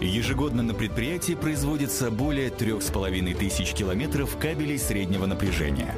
Ежегодно 0.00 0.64
на 0.64 0.74
предприятии 0.74 1.34
производится 1.34 2.10
более 2.10 2.48
3,5 2.48 3.36
тысяч 3.36 3.72
километров 3.72 4.36
кабелей 4.36 4.80
среднего 4.80 5.26
напряжения, 5.26 5.94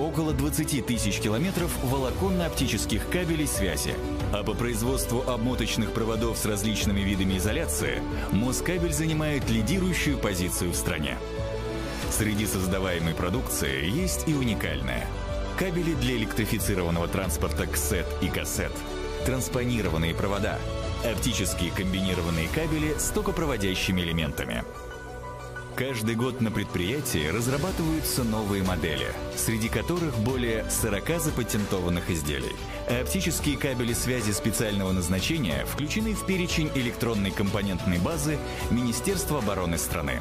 около 0.00 0.32
20 0.32 0.84
тысяч 0.84 1.20
километров 1.20 1.70
волоконно-оптических 1.84 3.08
кабелей 3.10 3.46
связи, 3.46 3.94
а 4.32 4.42
по 4.42 4.54
производству 4.54 5.22
обмоточных 5.22 5.92
проводов 5.92 6.36
с 6.36 6.44
различными 6.46 7.02
видами 7.02 7.38
изоляции 7.38 8.02
Москабель 8.32 8.92
занимает 8.92 9.48
лидирующую 9.48 10.18
позицию 10.18 10.72
в 10.72 10.74
стране. 10.74 11.16
Среди 12.10 12.46
создаваемой 12.46 13.14
продукции 13.14 13.88
есть 13.88 14.26
и 14.26 14.34
уникальная. 14.34 15.06
Кабели 15.58 15.94
для 15.94 16.16
электрифицированного 16.16 17.08
транспорта 17.08 17.66
КСЭТ 17.66 18.06
и 18.22 18.28
кассет, 18.28 18.72
транспонированные 19.26 20.14
провода, 20.14 20.58
оптические 21.04 21.70
комбинированные 21.70 22.48
кабели 22.48 22.94
с 22.98 23.10
токопроводящими 23.10 24.00
элементами. 24.00 24.64
Каждый 25.78 26.16
год 26.16 26.40
на 26.40 26.50
предприятии 26.50 27.28
разрабатываются 27.28 28.24
новые 28.24 28.64
модели, 28.64 29.06
среди 29.36 29.68
которых 29.68 30.12
более 30.18 30.68
40 30.68 31.20
запатентованных 31.20 32.10
изделий. 32.10 32.56
А 32.88 33.00
оптические 33.00 33.56
кабели 33.56 33.92
связи 33.92 34.32
специального 34.32 34.90
назначения 34.90 35.64
включены 35.66 36.14
в 36.14 36.26
перечень 36.26 36.68
электронной 36.74 37.30
компонентной 37.30 37.98
базы 37.98 38.38
Министерства 38.72 39.38
обороны 39.38 39.78
страны. 39.78 40.20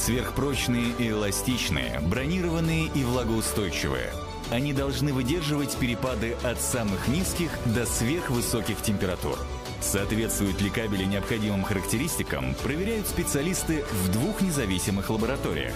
Сверхпрочные 0.00 0.94
и 0.98 1.10
эластичные, 1.10 2.00
бронированные 2.00 2.86
и 2.94 3.04
влагоустойчивые. 3.04 4.10
Они 4.50 4.72
должны 4.72 5.12
выдерживать 5.12 5.76
перепады 5.76 6.38
от 6.42 6.58
самых 6.58 7.06
низких 7.06 7.50
до 7.66 7.84
сверхвысоких 7.84 8.80
температур. 8.80 9.38
Соответствуют 9.82 10.58
ли 10.62 10.70
кабели 10.70 11.04
необходимым 11.04 11.64
характеристикам, 11.64 12.54
проверяют 12.62 13.08
специалисты 13.08 13.84
в 14.04 14.10
двух 14.10 14.40
независимых 14.40 15.10
лабораториях, 15.10 15.74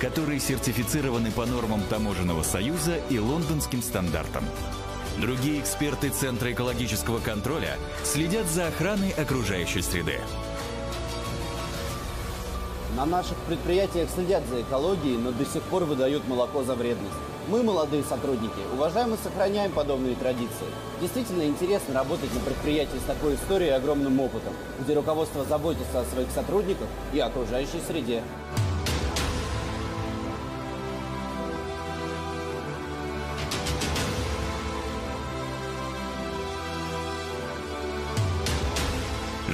которые 0.00 0.38
сертифицированы 0.38 1.32
по 1.32 1.44
нормам 1.44 1.82
Таможенного 1.90 2.44
союза 2.44 3.00
и 3.10 3.18
лондонским 3.18 3.82
стандартам. 3.82 4.44
Другие 5.18 5.60
эксперты 5.60 6.10
Центра 6.10 6.52
экологического 6.52 7.18
контроля 7.18 7.78
следят 8.04 8.46
за 8.46 8.68
охраной 8.68 9.10
окружающей 9.10 9.82
среды. 9.82 10.20
На 12.96 13.04
наших 13.04 13.36
предприятиях 13.46 14.08
следят 14.08 14.42
за 14.46 14.62
экологией, 14.62 15.18
но 15.18 15.30
до 15.30 15.44
сих 15.44 15.62
пор 15.64 15.84
выдают 15.84 16.26
молоко 16.26 16.62
за 16.62 16.74
вредность. 16.74 17.12
Мы, 17.46 17.62
молодые 17.62 18.02
сотрудники, 18.02 18.54
уважаем 18.72 19.12
и 19.12 19.18
сохраняем 19.22 19.70
подобные 19.70 20.16
традиции. 20.16 20.66
Действительно 21.02 21.42
интересно 21.42 21.92
работать 21.92 22.32
на 22.32 22.40
предприятии 22.40 22.96
с 22.96 23.06
такой 23.06 23.34
историей 23.34 23.68
и 23.68 23.74
огромным 23.74 24.18
опытом, 24.18 24.54
где 24.80 24.94
руководство 24.94 25.44
заботится 25.44 26.00
о 26.00 26.04
своих 26.06 26.30
сотрудниках 26.30 26.88
и 27.12 27.20
окружающей 27.20 27.82
среде. 27.86 28.22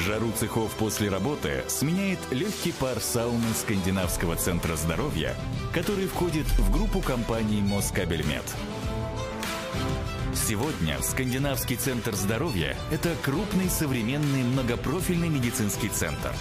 Жару 0.07 0.33
цехов 0.33 0.73
после 0.73 1.11
работы 1.11 1.63
сменяет 1.69 2.19
легкий 2.33 2.73
пар 2.73 2.99
сауны 2.99 3.55
Скандинавского 3.55 4.35
центра 4.35 4.75
здоровья, 4.75 5.37
который 5.73 6.09
входит 6.09 6.47
в 6.59 6.73
группу 6.73 7.01
компаний 7.01 7.61
Москабельмет. 7.61 8.43
Сегодня 10.35 11.01
Скандинавский 11.03 11.77
центр 11.77 12.17
здоровья– 12.17 12.77
это 12.91 13.15
крупный 13.23 13.71
современный 13.71 14.43
многопрофильный 14.43 15.29
медицинский 15.29 15.89
центр, 15.89 16.33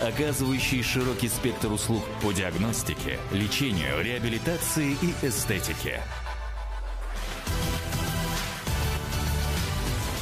оказывающий 0.00 0.82
широкий 0.82 1.28
спектр 1.28 1.70
услуг 1.70 2.02
по 2.22 2.32
диагностике, 2.32 3.18
лечению, 3.32 4.02
реабилитации 4.02 4.96
и 5.02 5.26
эстетике. 5.26 6.00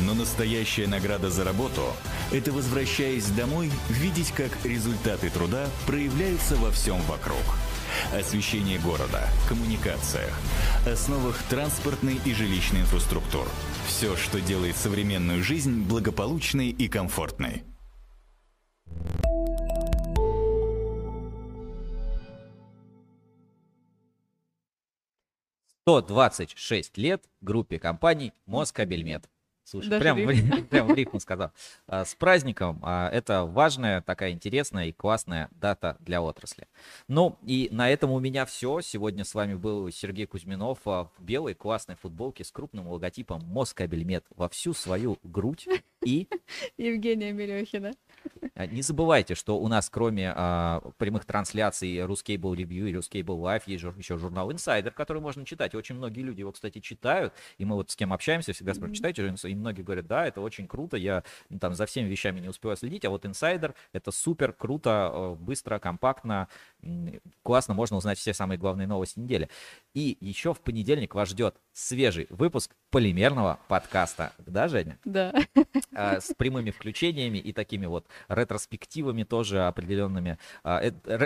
Но 0.01 0.15
настоящая 0.15 0.89
награда 0.89 1.31
за 1.31 1.45
работу– 1.45 1.85
это 2.33 2.53
возвращаясь 2.53 3.27
домой, 3.31 3.71
видеть, 3.89 4.33
как 4.33 4.51
результаты 4.65 5.31
труда 5.31 5.69
проявляются 5.87 6.57
во 6.57 6.71
всем 6.71 7.01
вокруг. 7.03 7.43
Освещение 8.13 8.79
города, 8.79 9.29
коммуникациях, 9.49 10.39
основах 10.87 11.43
транспортной 11.45 12.21
и 12.25 12.35
жилищной 12.35 12.83
инфраструктур. 12.83 13.49
Все, 13.87 14.17
что 14.17 14.41
делает 14.41 14.77
современную 14.77 15.43
жизнь 15.43 15.83
благополучной 15.83 16.69
и 16.69 16.89
комфортной. 16.89 17.65
Сто 25.83 26.03
двадцать 26.03 26.57
шесть 26.57 26.99
лет 26.99 27.25
группе 27.41 27.79
компаний 27.79 28.35
Москабельмет. 28.45 29.25
Слушай, 29.71 29.91
Даже 29.91 30.01
прям, 30.03 30.17
рифм. 30.17 30.31
ри- 30.55 30.63
прям 30.71 30.87
в 30.89 30.95
рифму 30.95 31.21
сказал. 31.21 31.51
А, 31.87 32.07
С 32.07 32.15
праздником. 32.15 32.79
а, 32.83 33.11
Это 33.11 33.45
важная, 33.45 34.01
такая 34.01 34.31
интересная 34.31 34.87
и 34.87 34.93
классная 34.93 35.51
дата 35.51 35.99
для 36.01 36.23
отрасли. 36.23 36.67
Ну, 37.07 37.37
и 37.45 37.69
на 37.71 37.91
этом 37.91 38.11
у 38.13 38.19
меня 38.19 38.47
все. 38.47 38.81
Сегодня 38.81 39.25
с 39.25 39.35
вами 39.35 39.55
был 39.55 39.91
Сергей 39.91 40.25
Кузьминов 40.25 40.79
а, 40.87 41.05
в 41.19 41.23
белой 41.23 41.53
классной 41.55 41.97
футболке 41.97 42.45
с 42.45 42.51
крупным 42.51 42.89
логотипом 42.89 43.43
Москабельмет 43.45 44.25
во 44.35 44.49
всю 44.49 44.73
свою 44.73 45.19
грудь. 45.23 45.69
И 46.03 46.27
Евгения 46.79 47.33
Мелехина. 47.33 47.93
А, 48.55 48.67
Не 48.67 48.83
забывайте, 48.83 49.35
что 49.35 49.59
у 49.59 49.69
нас 49.69 49.89
кроме 49.91 50.33
а, 50.35 50.81
прямых 50.99 51.25
трансляций 51.25 51.97
Ruscable 51.99 52.55
Review 52.55 52.89
и 52.89 52.93
Ruscable 52.93 53.39
Live 53.41 53.63
есть 53.67 53.83
жур- 53.83 53.97
еще 53.97 54.17
журнал 54.19 54.51
Insider, 54.51 54.91
который 54.91 55.23
можно 55.23 55.45
читать. 55.45 55.75
Очень 55.75 55.97
многие 55.97 56.21
люди 56.23 56.41
его, 56.41 56.53
кстати, 56.53 56.81
читают. 56.81 57.33
И 57.59 57.65
мы 57.65 57.77
вот 57.77 57.91
с 57.91 57.97
кем 57.97 58.13
общаемся, 58.13 58.53
всегда 58.53 58.75
спрашиваем, 58.75 58.95
читаете 58.95 59.23
же 59.23 59.29
Insider?» 59.31 59.51
И 59.51 59.55
многие 59.55 59.83
говорят, 59.83 60.07
да, 60.07 60.27
это 60.27 60.41
очень 60.41 60.67
круто, 60.67 60.97
я 60.97 61.25
ну, 61.49 61.59
там 61.59 61.75
за 61.75 61.87
всеми 61.87 62.09
вещами 62.09 62.41
не 62.41 62.49
успеваю 62.49 62.77
следить, 62.77 63.05
а 63.05 63.11
вот 63.11 63.25
Insider 63.25 63.75
это 63.93 64.11
супер, 64.11 64.53
круто, 64.53 65.11
э, 65.13 65.35
быстро, 65.35 65.79
компактно, 65.79 66.49
классно, 67.43 67.75
можно 67.75 67.97
узнать 67.97 68.19
все 68.19 68.35
самые 68.35 68.59
главные 68.59 68.87
новости 68.87 69.19
недели. 69.19 69.49
И 69.95 70.17
еще 70.21 70.55
в 70.55 70.61
понедельник 70.61 71.15
вас 71.15 71.29
ждет 71.29 71.57
свежий 71.79 72.27
выпуск 72.31 72.75
полимерного 72.91 73.61
подкаста. 73.69 74.33
Да, 74.39 74.67
Женя? 74.67 74.99
Да. 75.05 75.33
а, 75.95 76.21
с 76.21 76.35
прямыми 76.35 76.71
включениями 76.71 77.39
и 77.39 77.53
такими 77.53 77.87
вот 77.87 78.07
ретроспективами 78.29 79.23
тоже 79.23 79.65
определенными. 79.65 80.39
А, 80.65 80.83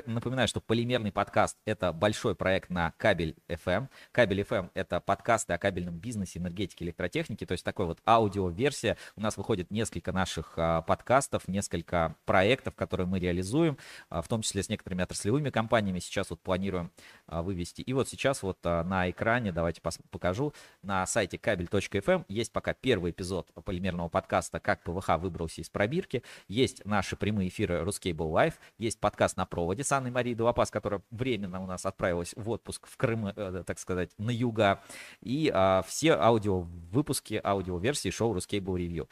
Напоминаю, 0.07 0.49
что 0.49 0.61
полимерный 0.61 1.11
подкаст— 1.11 1.57
это 1.65 1.93
большой 1.93 2.35
проект 2.35 2.69
на 2.69 2.93
Кабель 2.99 3.37
FM. 3.49 3.89
Кабель 4.11 4.43
FM— 4.43 4.71
это 4.75 5.01
подкасты 5.01 5.55
о 5.55 5.59
кабельном 5.59 5.99
бизнесе, 5.99 6.39
энергетике, 6.39 6.85
электротехнике, 6.85 7.47
то 7.47 7.53
есть 7.53 7.65
такой 7.65 7.87
вот 7.87 8.01
аудиоверсия. 8.07 8.99
У 9.17 9.23
нас 9.23 9.39
выходит 9.39 9.71
несколько 9.71 10.13
наших 10.13 10.53
а, 10.57 10.83
подкастов, 10.83 11.49
несколько 11.49 12.17
проектов, 12.27 12.75
которые 12.75 13.07
мы 13.07 13.21
реализуем, 13.21 13.79
в 14.11 14.27
том 14.29 14.43
числе 14.43 14.63
с 14.63 14.69
некоторыми 14.69 15.03
отраслевыми 15.03 15.49
компаниями. 15.49 16.01
Сейчас 16.01 16.29
вот 16.29 16.41
планируем 16.41 16.91
вывести. 17.27 17.81
И 17.81 17.93
вот 17.95 18.09
сейчас 18.09 18.43
вот 18.43 18.59
на 18.65 19.09
экране, 19.09 19.53
давайте 19.53 19.81
пос- 19.81 20.01
покажу, 20.43 20.55
на 20.83 21.07
сайте 21.07 21.39
кабель.фм 21.39 22.25
есть 22.29 22.53
пока 22.53 22.75
первый 22.75 23.12
эпизод 23.12 23.51
полимерного 23.65 24.09
подкаста 24.09 24.61
«Как 24.61 24.83
ПВХ 24.83 25.19
выбрался 25.19 25.61
из 25.61 25.71
пробирки». 25.71 26.23
Есть 26.49 26.85
наши 26.85 27.17
прямые 27.17 27.49
эфиры 27.49 27.83
Ruscable 27.83 28.31
Live, 28.33 28.55
есть 28.79 28.99
подкаст 28.99 29.37
на 29.37 29.47
проводе 29.47 29.85
с 29.85 29.93
Анной 29.93 30.11
Марией 30.11 30.35
Долопас, 30.35 30.71
которая 30.71 31.03
временно 31.11 31.62
у 31.62 31.67
нас 31.67 31.87
отправилась 31.87 32.33
в 32.37 32.51
отпуск 32.51 32.87
в 32.87 32.97
Крым, 32.97 33.29
э, 33.29 33.65
так 33.67 33.79
сказать, 33.79 34.11
на 34.19 34.31
юга. 34.31 34.83
И 35.21 35.51
а, 35.53 35.83
все 35.87 36.15
аудиовыпуски, 36.15 37.41
аудиоверсии 37.43 38.11
шоу 38.11 38.37
Ruscable 38.37 38.77
Review. 38.77 39.09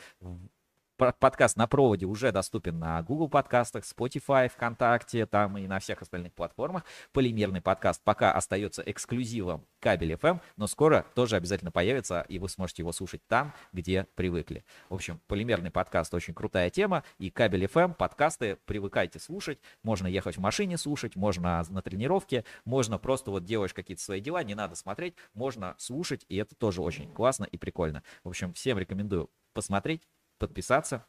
Подкаст 1.00 1.56
на 1.56 1.66
проводе 1.66 2.04
уже 2.04 2.30
доступен 2.30 2.78
на 2.78 3.00
Google 3.00 3.30
подкастах, 3.30 3.84
Spotify, 3.84 4.50
ВКонтакте, 4.50 5.24
там 5.24 5.56
и 5.56 5.66
на 5.66 5.78
всех 5.78 6.02
остальных 6.02 6.34
платформах. 6.34 6.84
Полимерный 7.12 7.62
подкаст 7.62 8.02
пока 8.04 8.32
остается 8.32 8.82
эксклюзивом 8.84 9.66
кабель 9.78 10.12
FM, 10.12 10.40
но 10.58 10.66
скоро 10.66 11.06
тоже 11.14 11.36
обязательно 11.36 11.70
появится, 11.70 12.26
и 12.28 12.38
вы 12.38 12.50
сможете 12.50 12.82
его 12.82 12.92
слушать 12.92 13.22
там, 13.28 13.54
где 13.72 14.08
привыкли. 14.14 14.62
В 14.90 14.94
общем, 14.94 15.22
полимерный 15.26 15.70
подкаст 15.70 16.12
очень 16.12 16.34
крутая 16.34 16.68
тема, 16.68 17.02
и 17.16 17.30
кабель 17.30 17.64
FM, 17.64 17.94
подкасты 17.94 18.58
привыкайте 18.66 19.18
слушать. 19.18 19.58
Можно 19.82 20.06
ехать 20.06 20.36
в 20.36 20.40
машине 20.40 20.76
слушать, 20.76 21.16
можно 21.16 21.64
на 21.70 21.80
тренировке, 21.80 22.44
можно 22.66 22.98
просто 22.98 23.30
вот 23.30 23.44
делаешь 23.46 23.72
какие-то 23.72 24.02
свои 24.02 24.20
дела, 24.20 24.44
не 24.44 24.54
надо 24.54 24.74
смотреть, 24.74 25.14
можно 25.32 25.74
слушать, 25.78 26.26
и 26.28 26.36
это 26.36 26.54
тоже 26.54 26.82
очень 26.82 27.10
классно 27.10 27.44
и 27.44 27.56
прикольно. 27.56 28.02
В 28.22 28.28
общем, 28.28 28.52
всем 28.52 28.78
рекомендую 28.78 29.30
посмотреть, 29.54 30.02
подписаться, 30.40 31.06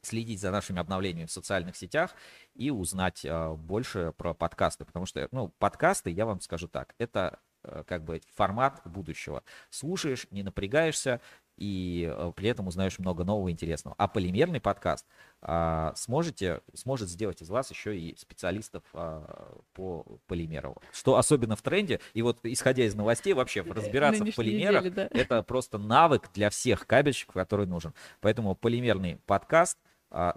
следить 0.00 0.40
за 0.40 0.50
нашими 0.50 0.80
обновлениями 0.80 1.26
в 1.26 1.32
социальных 1.32 1.76
сетях 1.76 2.14
и 2.54 2.70
узнать 2.70 3.24
э, 3.24 3.52
больше 3.54 4.12
про 4.16 4.32
подкасты, 4.32 4.84
потому 4.84 5.04
что, 5.04 5.28
ну, 5.32 5.48
подкасты, 5.58 6.10
я 6.10 6.24
вам 6.24 6.40
скажу 6.40 6.68
так, 6.68 6.94
это 6.98 7.40
э, 7.64 7.84
как 7.86 8.04
бы 8.04 8.20
формат 8.34 8.80
будущего. 8.84 9.42
Слушаешь, 9.70 10.26
не 10.30 10.42
напрягаешься, 10.42 11.20
и 11.58 12.08
э, 12.10 12.32
при 12.36 12.48
этом 12.48 12.68
узнаешь 12.68 12.98
много 12.98 13.24
нового 13.24 13.50
интересного. 13.50 13.94
А 13.98 14.08
полимерный 14.08 14.60
подкаст 14.60 15.06
а, 15.42 15.92
сможете, 15.96 16.60
сможет 16.74 17.08
сделать 17.08 17.42
из 17.42 17.50
вас 17.50 17.70
еще 17.70 17.98
и 17.98 18.16
специалистов 18.16 18.82
а, 18.94 19.58
по 19.74 20.04
полимеру. 20.26 20.76
Что 20.92 21.16
особенно 21.16 21.56
в 21.56 21.62
тренде, 21.62 22.00
и 22.14 22.22
вот 22.22 22.38
исходя 22.44 22.84
из 22.84 22.94
новостей, 22.94 23.32
вообще 23.34 23.62
разбираться 23.62 24.24
в 24.24 24.34
полимерах, 24.34 24.84
неделе, 24.84 25.08
да. 25.12 25.18
это 25.18 25.42
просто 25.42 25.78
навык 25.78 26.30
для 26.32 26.50
всех 26.50 26.86
кабельщиков, 26.86 27.34
который 27.34 27.66
нужен. 27.66 27.92
Поэтому 28.20 28.54
полимерный 28.54 29.20
подкаст 29.26 29.78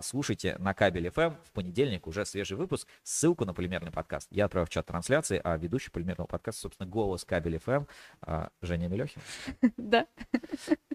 слушайте 0.01 0.56
на 0.59 0.74
кабель 0.74 1.08
FM. 1.08 1.35
В 1.43 1.51
понедельник 1.51 2.08
уже 2.08 2.25
свежий 2.25 2.58
выпуск. 2.58 2.88
Ссылку 3.03 3.45
на 3.45 3.53
полимерный 3.53 3.91
подкаст 3.91 4.27
я 4.32 4.45
отправил 4.45 4.66
в 4.66 4.69
чат 4.69 4.85
трансляции, 4.85 5.40
а 5.43 5.58
ведущий 5.58 5.91
полимерного 5.91 6.27
подкаста, 6.27 6.61
собственно, 6.61 6.90
голос 6.90 7.24
кабель 7.25 7.56
FM 7.56 7.88
а, 8.22 8.50
Женя 8.61 8.88
Мелехин. 8.88 9.22
Да. 9.77 10.08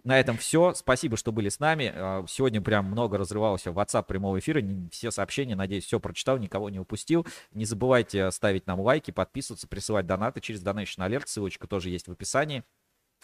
На 0.04 0.20
этом 0.20 0.36
все. 0.36 0.72
Спасибо, 0.74 1.16
что 1.16 1.32
были 1.32 1.48
с 1.48 1.58
нами. 1.58 1.92
А, 1.94 2.24
Сегодня 2.28 2.60
прям 2.60 2.86
много 2.86 3.18
разрывалось 3.18 3.66
в 3.66 3.78
WhatsApp 3.78 4.04
прямого 4.06 4.38
эфира. 4.38 4.62
Все 4.90 5.10
сообщения, 5.10 5.56
надеюсь, 5.56 5.84
все 5.84 6.00
прочитал, 6.00 6.38
никого 6.38 6.70
не 6.70 6.78
упустил. 6.78 7.26
Не 7.52 7.64
забывайте 7.64 8.30
ставить 8.30 8.66
нам 8.66 8.80
лайки, 8.80 9.10
подписываться, 9.10 9.66
присылать 9.68 10.06
донаты 10.06 10.40
через 10.40 10.62
Donation 10.62 10.98
Alert. 10.98 11.24
Ссылочка 11.26 11.66
тоже 11.66 11.90
есть 11.90 12.08
в 12.08 12.12
описании 12.12 12.64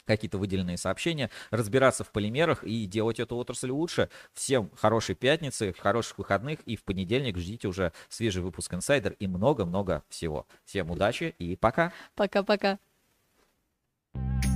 какие-то 0.06 0.38
выделенные 0.38 0.76
сообщения, 0.76 1.30
разбираться 1.50 2.04
в 2.04 2.10
полимерах 2.10 2.64
и 2.64 2.86
делать 2.86 3.20
эту 3.20 3.36
отрасль 3.36 3.70
лучше. 3.70 4.08
Всем 4.32 4.70
хорошей 4.76 5.14
пятницы, 5.14 5.74
хороших 5.78 6.18
выходных 6.18 6.60
и 6.60 6.76
в 6.76 6.84
понедельник 6.84 7.38
ждите 7.38 7.68
уже 7.68 7.92
свежий 8.08 8.42
выпуск 8.42 8.74
«Инсайдер» 8.74 9.14
и 9.18 9.26
много-много 9.26 10.02
всего. 10.08 10.46
Всем 10.64 10.90
удачи 10.90 11.34
и 11.38 11.56
пока! 11.56 11.92
Пока-пока! 12.14 12.78
thank 14.14 14.44
you 14.44 14.51